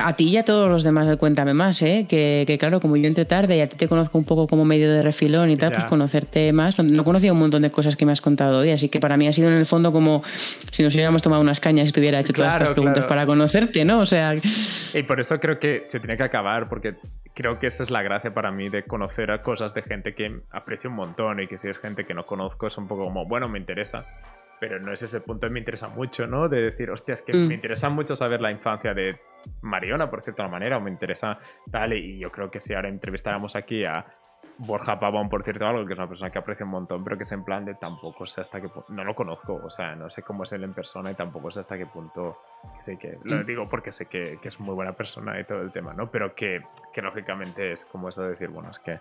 a 0.01 0.15
ti 0.15 0.25
y 0.25 0.37
a 0.37 0.45
todos 0.45 0.69
los 0.69 0.83
demás 0.83 1.17
Cuéntame 1.17 1.53
Más, 1.53 1.81
¿eh? 1.81 2.05
Que, 2.07 2.57
claro, 2.59 2.79
como 2.79 2.95
yo 2.97 3.07
entré 3.07 3.25
tarde 3.25 3.57
y 3.57 3.61
a 3.61 3.67
ti 3.67 3.75
te 3.75 3.87
conozco 3.87 4.17
un 4.17 4.23
poco 4.23 4.47
como 4.47 4.65
medio 4.65 4.91
de 4.91 5.01
refilón 5.01 5.49
y 5.49 5.55
tal, 5.55 5.71
pues 5.71 5.85
conocerte 5.85 6.53
más. 6.53 6.77
No 6.79 7.01
he 7.01 7.05
conocido 7.05 7.33
un 7.33 7.39
montón 7.39 7.61
de 7.61 7.71
cosas 7.71 7.95
que 7.95 8.05
me 8.05 8.11
has 8.11 8.21
contado 8.21 8.59
hoy, 8.59 8.71
así 8.71 8.89
que 8.89 8.99
para 8.99 9.17
mí 9.17 9.27
ha 9.27 9.33
sido 9.33 9.49
en 9.49 9.55
el 9.55 9.65
fondo 9.65 9.91
como 9.91 10.23
si 10.71 10.83
nos 10.83 10.93
hubiéramos 10.93 11.21
tomado 11.21 11.41
unas 11.41 11.59
cañas 11.59 11.89
y 11.89 11.91
te 11.91 11.99
hubiera 11.99 12.19
hecho 12.19 12.33
todas 12.33 12.53
estas 12.53 12.73
preguntas 12.73 13.05
para 13.05 13.25
conocerte, 13.25 13.83
¿no? 13.85 13.99
O 13.99 14.05
sea. 14.05 14.35
Y 14.93 15.03
por 15.03 15.19
eso 15.19 15.39
creo 15.39 15.59
que 15.59 15.85
se 15.89 15.99
tiene 15.99 16.17
que 16.17 16.23
acabar, 16.23 16.69
porque 16.69 16.95
creo 17.33 17.59
que 17.59 17.67
esa 17.67 17.83
es 17.83 17.91
la 17.91 18.03
gracia 18.03 18.33
para 18.33 18.51
mí 18.51 18.69
de 18.69 18.83
conocer 18.83 19.31
a 19.31 19.41
cosas 19.41 19.73
de 19.73 19.81
gente 19.81 20.13
que 20.13 20.41
aprecio 20.51 20.89
un 20.89 20.95
montón 20.97 21.41
y 21.41 21.47
que 21.47 21.57
si 21.57 21.67
es 21.67 21.79
gente 21.79 22.05
que 22.05 22.13
no 22.13 22.25
conozco 22.25 22.67
es 22.67 22.77
un 22.77 22.87
poco 22.87 23.05
como, 23.05 23.25
bueno, 23.25 23.49
me 23.49 23.59
interesa 23.59 24.05
pero 24.63 24.79
no 24.79 24.93
es 24.93 25.01
ese 25.01 25.19
punto 25.19 25.45
que 25.45 25.51
me 25.51 25.59
interesa 25.59 25.89
mucho, 25.89 26.25
¿no? 26.25 26.47
De 26.47 26.61
decir, 26.61 26.89
hostia, 26.89 27.15
es 27.15 27.21
que 27.21 27.33
me 27.33 27.47
mm. 27.47 27.51
interesa 27.51 27.89
mucho 27.89 28.15
saber 28.15 28.39
la 28.39 28.49
infancia 28.49 28.93
de 28.93 29.19
Mariona, 29.61 30.09
por 30.09 30.21
cierta 30.21 30.47
manera, 30.47 30.77
o 30.77 30.79
me 30.79 30.89
interesa 30.89 31.37
tal, 31.69 31.91
y 31.91 32.17
yo 32.17 32.31
creo 32.31 32.49
que 32.49 32.61
si 32.61 32.73
ahora 32.73 32.87
entrevistáramos 32.87 33.57
aquí 33.57 33.83
a 33.83 34.05
Borja 34.59 34.97
Pavón, 35.01 35.27
por 35.27 35.43
cierto, 35.43 35.65
algo 35.65 35.85
que 35.85 35.91
es 35.91 35.99
una 35.99 36.07
persona 36.07 36.31
que 36.31 36.39
aprecio 36.39 36.65
un 36.65 36.71
montón, 36.71 37.03
pero 37.03 37.17
que 37.17 37.23
es 37.23 37.31
en 37.33 37.43
plan 37.43 37.65
de 37.65 37.73
tampoco 37.73 38.25
sé 38.25 38.39
hasta 38.39 38.61
qué 38.61 38.69
punto, 38.69 38.93
no 38.93 39.03
lo 39.03 39.13
conozco, 39.13 39.59
o 39.61 39.69
sea, 39.69 39.97
no 39.97 40.09
sé 40.09 40.23
cómo 40.23 40.43
es 40.43 40.53
él 40.53 40.63
en 40.63 40.73
persona 40.73 41.11
y 41.11 41.15
tampoco 41.15 41.51
sé 41.51 41.59
hasta 41.59 41.77
qué 41.77 41.85
punto, 41.85 42.37
sé 42.79 42.97
que, 42.97 43.17
lo 43.21 43.43
mm. 43.43 43.45
digo 43.45 43.67
porque 43.67 43.91
sé 43.91 44.05
que, 44.05 44.39
que, 44.41 44.47
es 44.47 44.61
muy 44.61 44.75
buena 44.75 44.93
persona 44.93 45.37
y 45.41 45.43
todo 45.43 45.61
el 45.61 45.73
tema, 45.73 45.93
¿no? 45.93 46.09
Pero 46.09 46.33
que, 46.33 46.61
que 46.93 47.01
lógicamente 47.01 47.73
es 47.73 47.83
como 47.83 48.07
eso 48.07 48.23
de 48.23 48.29
decir, 48.29 48.47
bueno, 48.47 48.69
es 48.69 48.79
que 48.79 48.97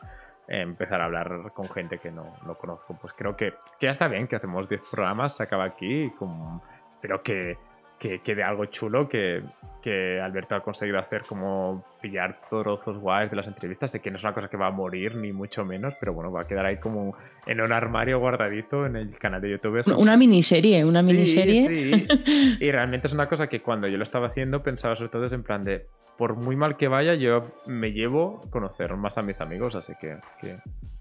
empezar 0.48 1.00
a 1.00 1.04
hablar 1.04 1.52
con 1.54 1.68
gente 1.68 1.98
que 1.98 2.10
no, 2.10 2.36
no 2.46 2.54
conozco. 2.56 2.96
Pues 3.00 3.12
creo 3.14 3.36
que, 3.36 3.52
que, 3.78 3.86
ya 3.86 3.90
está 3.90 4.08
bien, 4.08 4.26
que 4.26 4.36
hacemos 4.36 4.68
10 4.68 4.82
programas, 4.90 5.36
se 5.36 5.42
acaba 5.42 5.64
aquí, 5.64 6.10
como, 6.18 6.62
pero 7.00 7.22
que, 7.22 7.56
que 7.98 8.20
quede 8.20 8.42
algo 8.42 8.66
chulo, 8.66 9.08
que, 9.08 9.42
que 9.80 10.20
Alberto 10.20 10.54
ha 10.54 10.60
conseguido 10.62 10.98
hacer 10.98 11.22
como 11.22 11.84
pillar 12.00 12.40
trozos 12.50 12.98
guays 12.98 13.30
de 13.30 13.36
las 13.36 13.46
entrevistas. 13.46 13.92
Sé 13.92 14.00
que 14.00 14.10
no 14.10 14.16
es 14.16 14.24
una 14.24 14.34
cosa 14.34 14.48
que 14.48 14.56
va 14.56 14.66
a 14.66 14.70
morir, 14.70 15.14
ni 15.14 15.32
mucho 15.32 15.64
menos, 15.64 15.94
pero 16.00 16.12
bueno, 16.12 16.32
va 16.32 16.42
a 16.42 16.46
quedar 16.46 16.66
ahí 16.66 16.78
como 16.78 17.16
en 17.46 17.60
un 17.60 17.72
armario 17.72 18.18
guardadito 18.18 18.86
en 18.86 18.96
el 18.96 19.16
canal 19.18 19.40
de 19.40 19.50
YouTube. 19.50 19.82
Una 19.96 20.16
miniserie, 20.16 20.84
una 20.84 21.02
miniserie. 21.02 21.68
Sí. 21.68 22.56
Y 22.60 22.70
realmente 22.70 23.06
es 23.06 23.12
una 23.12 23.28
cosa 23.28 23.48
que 23.48 23.60
cuando 23.60 23.88
yo 23.88 23.96
lo 23.96 24.02
estaba 24.02 24.26
haciendo 24.26 24.62
pensaba 24.62 24.96
sobre 24.96 25.10
todo 25.10 25.26
en 25.26 25.42
plan 25.42 25.64
de 25.64 25.86
por 26.22 26.36
muy 26.36 26.54
mal 26.54 26.76
que 26.76 26.86
vaya, 26.86 27.16
yo 27.16 27.50
me 27.66 27.90
llevo 27.90 28.42
conocer 28.50 28.94
más 28.94 29.18
a 29.18 29.22
mis 29.22 29.40
amigos, 29.40 29.74
así 29.74 29.92
que, 30.00 30.18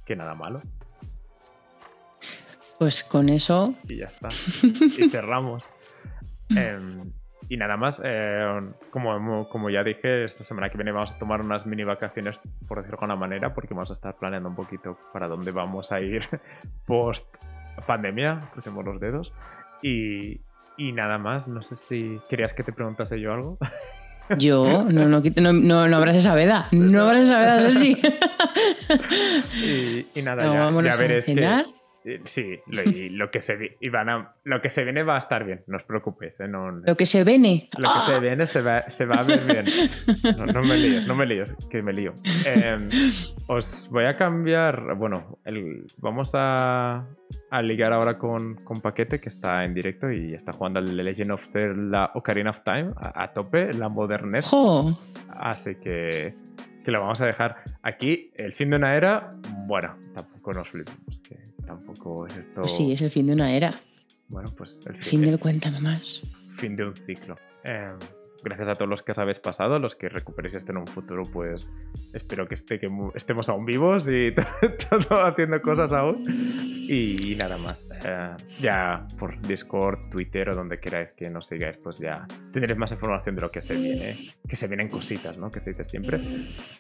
que, 0.04 0.16
nada 0.16 0.34
malo. 0.34 0.64
Pues 2.80 3.04
con 3.04 3.30
eso. 3.30 3.76
Y 3.88 3.98
ya 3.98 4.08
está. 4.08 4.30
Y 4.64 5.10
cerramos. 5.12 5.64
Em, 6.50 7.12
y 7.50 7.56
nada 7.56 7.78
más, 7.78 8.02
eh, 8.04 8.62
como, 8.90 9.48
como 9.48 9.70
ya 9.70 9.84
dije, 9.84 10.26
esta 10.26 10.44
semana 10.44 10.72
que 10.72 10.78
viene 10.78 10.92
vamos 10.92 11.14
a 11.14 11.20
tomar 11.20 11.40
unas 11.40 11.68
mini 11.68 11.84
vacaciones, 11.84 12.40
por 12.68 12.80
decirlo 12.80 12.98
de 12.98 13.04
alguna 13.04 13.16
manera, 13.16 13.54
porque 13.54 13.76
vamos 13.76 13.92
a 13.92 13.94
estar 13.94 14.16
planeando 14.16 14.50
un 14.50 14.56
poquito 14.56 14.98
para 15.14 15.28
dónde 15.28 15.52
vamos 15.52 15.92
a 15.92 16.02
ir 16.02 16.28
post 16.88 17.32
pandemia, 17.86 18.40
crucemos 18.54 18.84
los 18.84 19.00
dedos. 19.00 19.32
Y, 19.84 20.42
y 20.78 20.94
nada 20.94 21.20
más, 21.20 21.48
no 21.48 21.62
sé 21.62 21.76
si 21.76 22.20
querías 22.28 22.56
que 22.56 22.64
te 22.64 22.74
preguntase 22.74 23.20
yo 23.20 23.32
algo. 23.32 23.60
Yo, 24.38 24.86
no, 24.90 25.08
no, 25.08 25.22
no, 25.54 25.88
no 25.88 25.96
abras 25.98 26.16
esa 26.16 26.34
veda. 26.34 26.68
No 26.72 27.04
abras 27.04 27.24
esa 27.24 27.40
veda, 27.40 27.60
Sergi. 27.60 27.98
y, 29.64 30.20
y 30.20 30.22
nada, 30.22 30.44
ya, 30.44 30.82
ya 30.82 30.96
veréis 30.96 31.26
que 31.26 31.32
eh, 31.34 31.66
sí, 32.24 32.60
lo, 32.68 33.30
que 33.30 33.42
se, 33.42 33.78
lo 34.44 34.62
que 34.62 34.70
se 34.70 34.84
viene 34.84 35.04
va 35.04 35.16
a 35.16 35.20
estar 35.20 35.44
bien, 35.44 35.64
no 35.68 35.78
os 35.78 35.84
preocupéis. 35.84 36.40
¿eh? 36.40 36.48
lo 36.48 36.98
que 36.98 37.06
se 37.06 37.24
viene. 37.24 37.70
Lo 37.78 37.94
que 37.94 38.00
se 38.06 38.16
¡Ah! 38.16 38.20
viene 38.20 38.46
se 38.46 38.62
va, 38.62 38.78
a 38.80 39.24
ver 39.24 39.46
bien. 39.46 39.66
No, 40.54 40.62
me 40.62 40.78
líes, 40.78 41.08
no 41.08 41.16
me 41.16 41.26
líes, 41.26 41.56
que 41.70 41.82
me 41.82 41.94
lío. 41.94 42.14
Em, 42.46 42.90
os 43.48 43.90
voy 43.92 44.06
a 44.06 44.16
cambiar, 44.16 44.96
bueno, 44.96 45.40
vamos 45.98 46.32
a, 46.34 47.06
ligar 47.64 47.94
ahora 47.94 48.18
con, 48.18 48.56
con, 48.64 48.82
Paquete, 48.82 49.20
que 49.20 49.30
está 49.30 49.64
en 49.64 49.74
directo 49.74 50.12
y 50.12 50.34
está 50.34 50.54
jugando 50.54 50.80
al 50.80 50.96
Legend 50.96 51.32
of 51.32 51.46
Zelda 51.52 52.12
Ocarina 52.16 52.50
of 52.50 52.62
Time 52.64 52.92
a, 52.98 53.32
tope, 53.34 53.74
la 53.74 53.90
modernez. 53.90 54.46
Así 55.30 55.76
que, 55.76 56.36
que 56.84 56.92
lo 56.92 57.02
vamos 57.02 57.22
a 57.22 57.26
dejar 57.26 57.58
aquí. 57.84 58.32
El 58.36 58.54
fin 58.54 58.70
de 58.72 58.78
una 58.78 58.96
era, 58.96 59.34
bueno, 59.66 59.96
tampoco 60.14 60.54
nos 60.54 60.70
flipemos. 60.70 61.22
Tampoco 61.72 62.28
es 62.28 62.36
esto. 62.36 62.62
Pues 62.62 62.76
sí, 62.76 62.92
es 62.92 63.02
el 63.02 63.10
fin 63.10 63.28
de 63.28 63.34
una 63.34 63.54
era. 63.54 63.74
Bueno, 64.28 64.54
pues 64.58 64.86
el 64.88 65.02
fin, 65.02 65.22
del 65.22 65.40
cuéntame 65.40 65.80
más. 65.80 66.22
Fin 66.58 66.76
de 66.76 66.86
un 66.86 66.96
ciclo. 66.96 67.38
Em, 67.64 67.98
gracias 68.44 68.68
a 68.68 68.76
todos 68.76 68.90
los 68.90 69.02
que 69.02 69.14
os 69.14 69.20
habéis 69.20 69.40
pasado, 69.40 69.80
los 69.80 69.96
que 69.96 70.10
recuperéis 70.10 70.56
esto 70.56 70.74
en 70.74 70.80
un 70.80 70.88
futuro, 70.88 71.24
pues 71.32 71.70
espero 72.12 72.46
que, 72.46 72.56
esté, 72.56 72.78
que 72.78 72.90
estemos 73.16 73.48
aún 73.48 73.66
vivos 73.66 74.06
y 74.10 74.34
todo 74.90 75.26
haciendo 75.26 75.62
cosas 75.62 75.94
aún. 75.94 76.26
Y, 76.90 77.36
nada 77.38 77.58
más. 77.58 77.88
Eh, 78.04 78.36
ya 78.60 79.08
por 79.18 79.42
Discord, 79.42 80.10
Twitter 80.10 80.50
o 80.50 80.56
donde 80.56 80.78
queráis 80.78 81.14
que 81.14 81.30
nos 81.30 81.48
sigáis, 81.48 81.78
pues 81.78 82.00
ya 82.00 82.28
tendréis 82.52 82.78
más 82.78 82.92
información 82.92 83.36
de 83.36 83.42
lo 83.44 83.52
que 83.52 83.62
se 83.62 83.78
viene. 83.78 84.34
Que 84.46 84.58
se 84.58 84.68
vienen 84.68 84.90
cositas, 84.90 85.38
¿no? 85.38 85.50
Que 85.50 85.62
se 85.62 85.70
dice 85.70 85.86
siempre. 85.86 86.20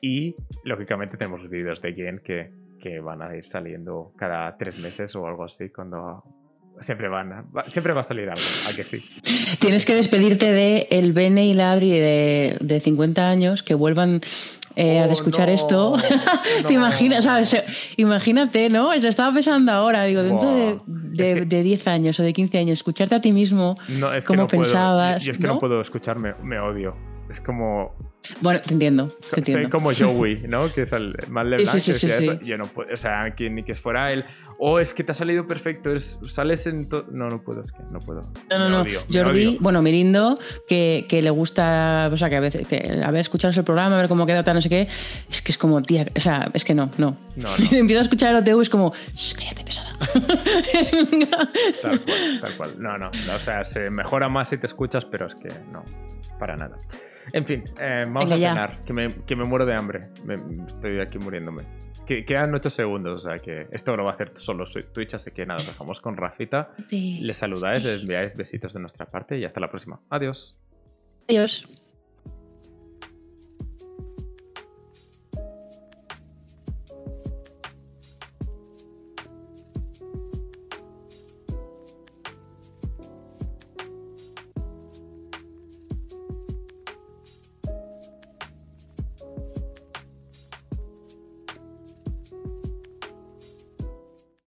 Y 0.01 0.35
lógicamente 0.65 1.15
tenemos 1.15 1.49
vídeos 1.49 1.81
de 1.81 1.93
Gen 1.93 2.19
que 2.19 2.51
que 2.81 2.99
van 2.99 3.21
a 3.21 3.35
ir 3.35 3.45
saliendo 3.45 4.11
cada 4.17 4.57
tres 4.57 4.77
meses 4.79 5.15
o 5.15 5.25
algo 5.27 5.45
así 5.45 5.69
cuando 5.69 6.23
siempre 6.79 7.07
van 7.09 7.45
siempre 7.67 7.93
va 7.93 8.01
a 8.01 8.03
salir 8.03 8.29
algo 8.29 8.41
a 8.69 8.75
que 8.75 8.83
sí 8.83 9.03
tienes 9.59 9.85
que 9.85 9.95
despedirte 9.95 10.51
de 10.51 10.87
el 10.89 11.13
Bene 11.13 11.45
y 11.45 11.53
la 11.53 11.73
Adri 11.73 11.91
de, 11.91 12.57
de 12.59 12.79
50 12.79 13.29
años 13.29 13.63
que 13.63 13.75
vuelvan 13.75 14.21
eh, 14.75 14.99
a 14.99 15.05
oh, 15.05 15.11
escuchar 15.11 15.49
esto. 15.49 15.97
Te 16.67 16.73
imaginas 16.73 17.27
imagínate 17.97 18.69
no 18.69 18.93
se 18.99 19.07
estaba 19.07 19.33
pensando 19.33 19.71
ahora 19.71 20.05
digo 20.05 20.23
dentro 20.23 20.49
de, 20.55 21.45
de, 21.45 21.63
10 21.63 21.87
años 21.87 22.19
o 22.19 22.23
de 22.23 22.33
15 22.33 22.57
años 22.57 22.79
escucharte 22.79 23.15
a 23.15 23.21
ti 23.21 23.33
mismo 23.33 23.77
no, 23.89 24.13
es 24.13 24.25
como 24.25 24.47
pensabas 24.47 25.23
yo, 25.23 25.33
es 25.33 25.37
que 25.37 25.47
no 25.47 25.59
puedo 25.59 25.81
escucharme 25.81 26.35
me 26.41 26.59
odio. 26.59 26.95
Es 27.29 27.39
como. 27.39 28.10
Bueno, 28.41 28.61
te 28.61 28.73
entiendo. 28.73 29.07
Te 29.31 29.39
entiendo. 29.39 29.63
Soy 29.63 29.71
como 29.71 29.91
Joey, 29.97 30.43
¿no? 30.47 30.71
Que 30.71 30.83
es 30.83 30.91
el 30.91 31.15
mal 31.29 31.49
de 31.49 31.65
sí, 31.65 31.79
sí, 31.79 31.93
sí, 31.93 32.07
eso. 32.07 32.39
Yo 32.41 32.57
no 32.57 32.65
puedo. 32.65 32.93
O 32.93 32.97
sea, 32.97 33.33
que, 33.35 33.49
ni 33.49 33.63
que 33.63 33.75
fuera 33.75 34.11
él. 34.11 34.25
O 34.63 34.73
oh, 34.73 34.79
es 34.79 34.93
que 34.93 35.03
te 35.03 35.11
ha 35.11 35.15
salido 35.15 35.47
perfecto. 35.47 35.91
Es, 35.91 36.19
sales 36.27 36.67
en 36.67 36.87
todo. 36.87 37.07
No, 37.11 37.29
no 37.29 37.41
puedo. 37.41 37.61
Es 37.61 37.71
que 37.71 37.81
no 37.89 37.99
puedo. 37.99 38.21
No, 38.49 38.59
no, 38.59 38.69
no. 38.69 38.85
Jordi, 39.11 39.57
bueno, 39.59 39.81
Mirindo, 39.81 40.37
que, 40.67 41.05
que, 41.09 41.21
le 41.23 41.31
gusta. 41.31 42.09
O 42.13 42.17
sea, 42.17 42.29
que 42.29 42.35
a 42.35 42.39
veces. 42.39 42.67
Que, 42.67 43.01
a 43.03 43.09
ver, 43.09 43.27
el 43.31 43.63
programa, 43.63 43.97
a 43.97 44.01
ver 44.01 44.07
cómo 44.09 44.27
queda, 44.27 44.43
tal, 44.43 44.55
no 44.55 44.61
sé 44.61 44.69
qué. 44.69 44.87
Es 45.29 45.41
que 45.41 45.51
es 45.51 45.57
como, 45.57 45.81
tía. 45.81 46.05
O 46.15 46.19
sea, 46.19 46.51
es 46.53 46.63
que 46.63 46.75
no, 46.75 46.91
no. 46.97 47.17
no, 47.35 47.57
no. 47.57 47.77
Empiezo 47.77 47.99
a 47.99 48.03
escuchar 48.03 48.35
el 48.35 48.47
OTU, 48.47 48.61
es 48.61 48.69
como. 48.69 48.93
Cállate, 49.35 49.63
pesada. 49.63 49.93
tal 51.81 51.99
cual, 52.01 52.39
tal 52.41 52.57
cual. 52.57 52.75
No, 52.77 52.97
no. 52.99 53.09
O 53.09 53.39
sea, 53.39 53.63
se 53.63 53.89
mejora 53.89 54.29
más 54.29 54.49
si 54.49 54.57
te 54.57 54.67
escuchas, 54.67 55.05
pero 55.05 55.25
es 55.25 55.33
que 55.33 55.49
no. 55.71 55.83
Para 56.37 56.55
nada. 56.55 56.77
En 57.33 57.45
fin, 57.45 57.63
eh, 57.79 58.05
vamos 58.07 58.31
a 58.31 58.37
cenar, 58.37 58.83
que 58.83 58.93
me, 58.93 59.15
que 59.25 59.35
me, 59.35 59.43
muero 59.43 59.65
de 59.65 59.73
hambre. 59.73 60.09
estoy 60.65 60.99
aquí 60.99 61.17
muriéndome. 61.17 61.63
Que, 62.05 62.25
quedan 62.25 62.53
8 62.53 62.69
segundos, 62.69 63.25
o 63.25 63.29
sea 63.29 63.39
que 63.39 63.67
esto 63.71 63.95
lo 63.95 64.03
va 64.03 64.11
a 64.11 64.13
hacer 64.15 64.31
solo 64.35 64.65
Twitch, 64.65 65.13
así 65.13 65.31
que 65.31 65.45
nada, 65.45 65.63
dejamos 65.63 66.01
con 66.01 66.17
Rafita. 66.17 66.71
Les 66.89 67.37
saludáis, 67.37 67.83
les 67.83 68.01
enviáis 68.01 68.35
besitos 68.35 68.73
de 68.73 68.79
nuestra 68.79 69.05
parte 69.05 69.37
y 69.37 69.45
hasta 69.45 69.59
la 69.59 69.69
próxima. 69.69 70.01
Adiós. 70.09 70.57
Adiós. 71.27 71.67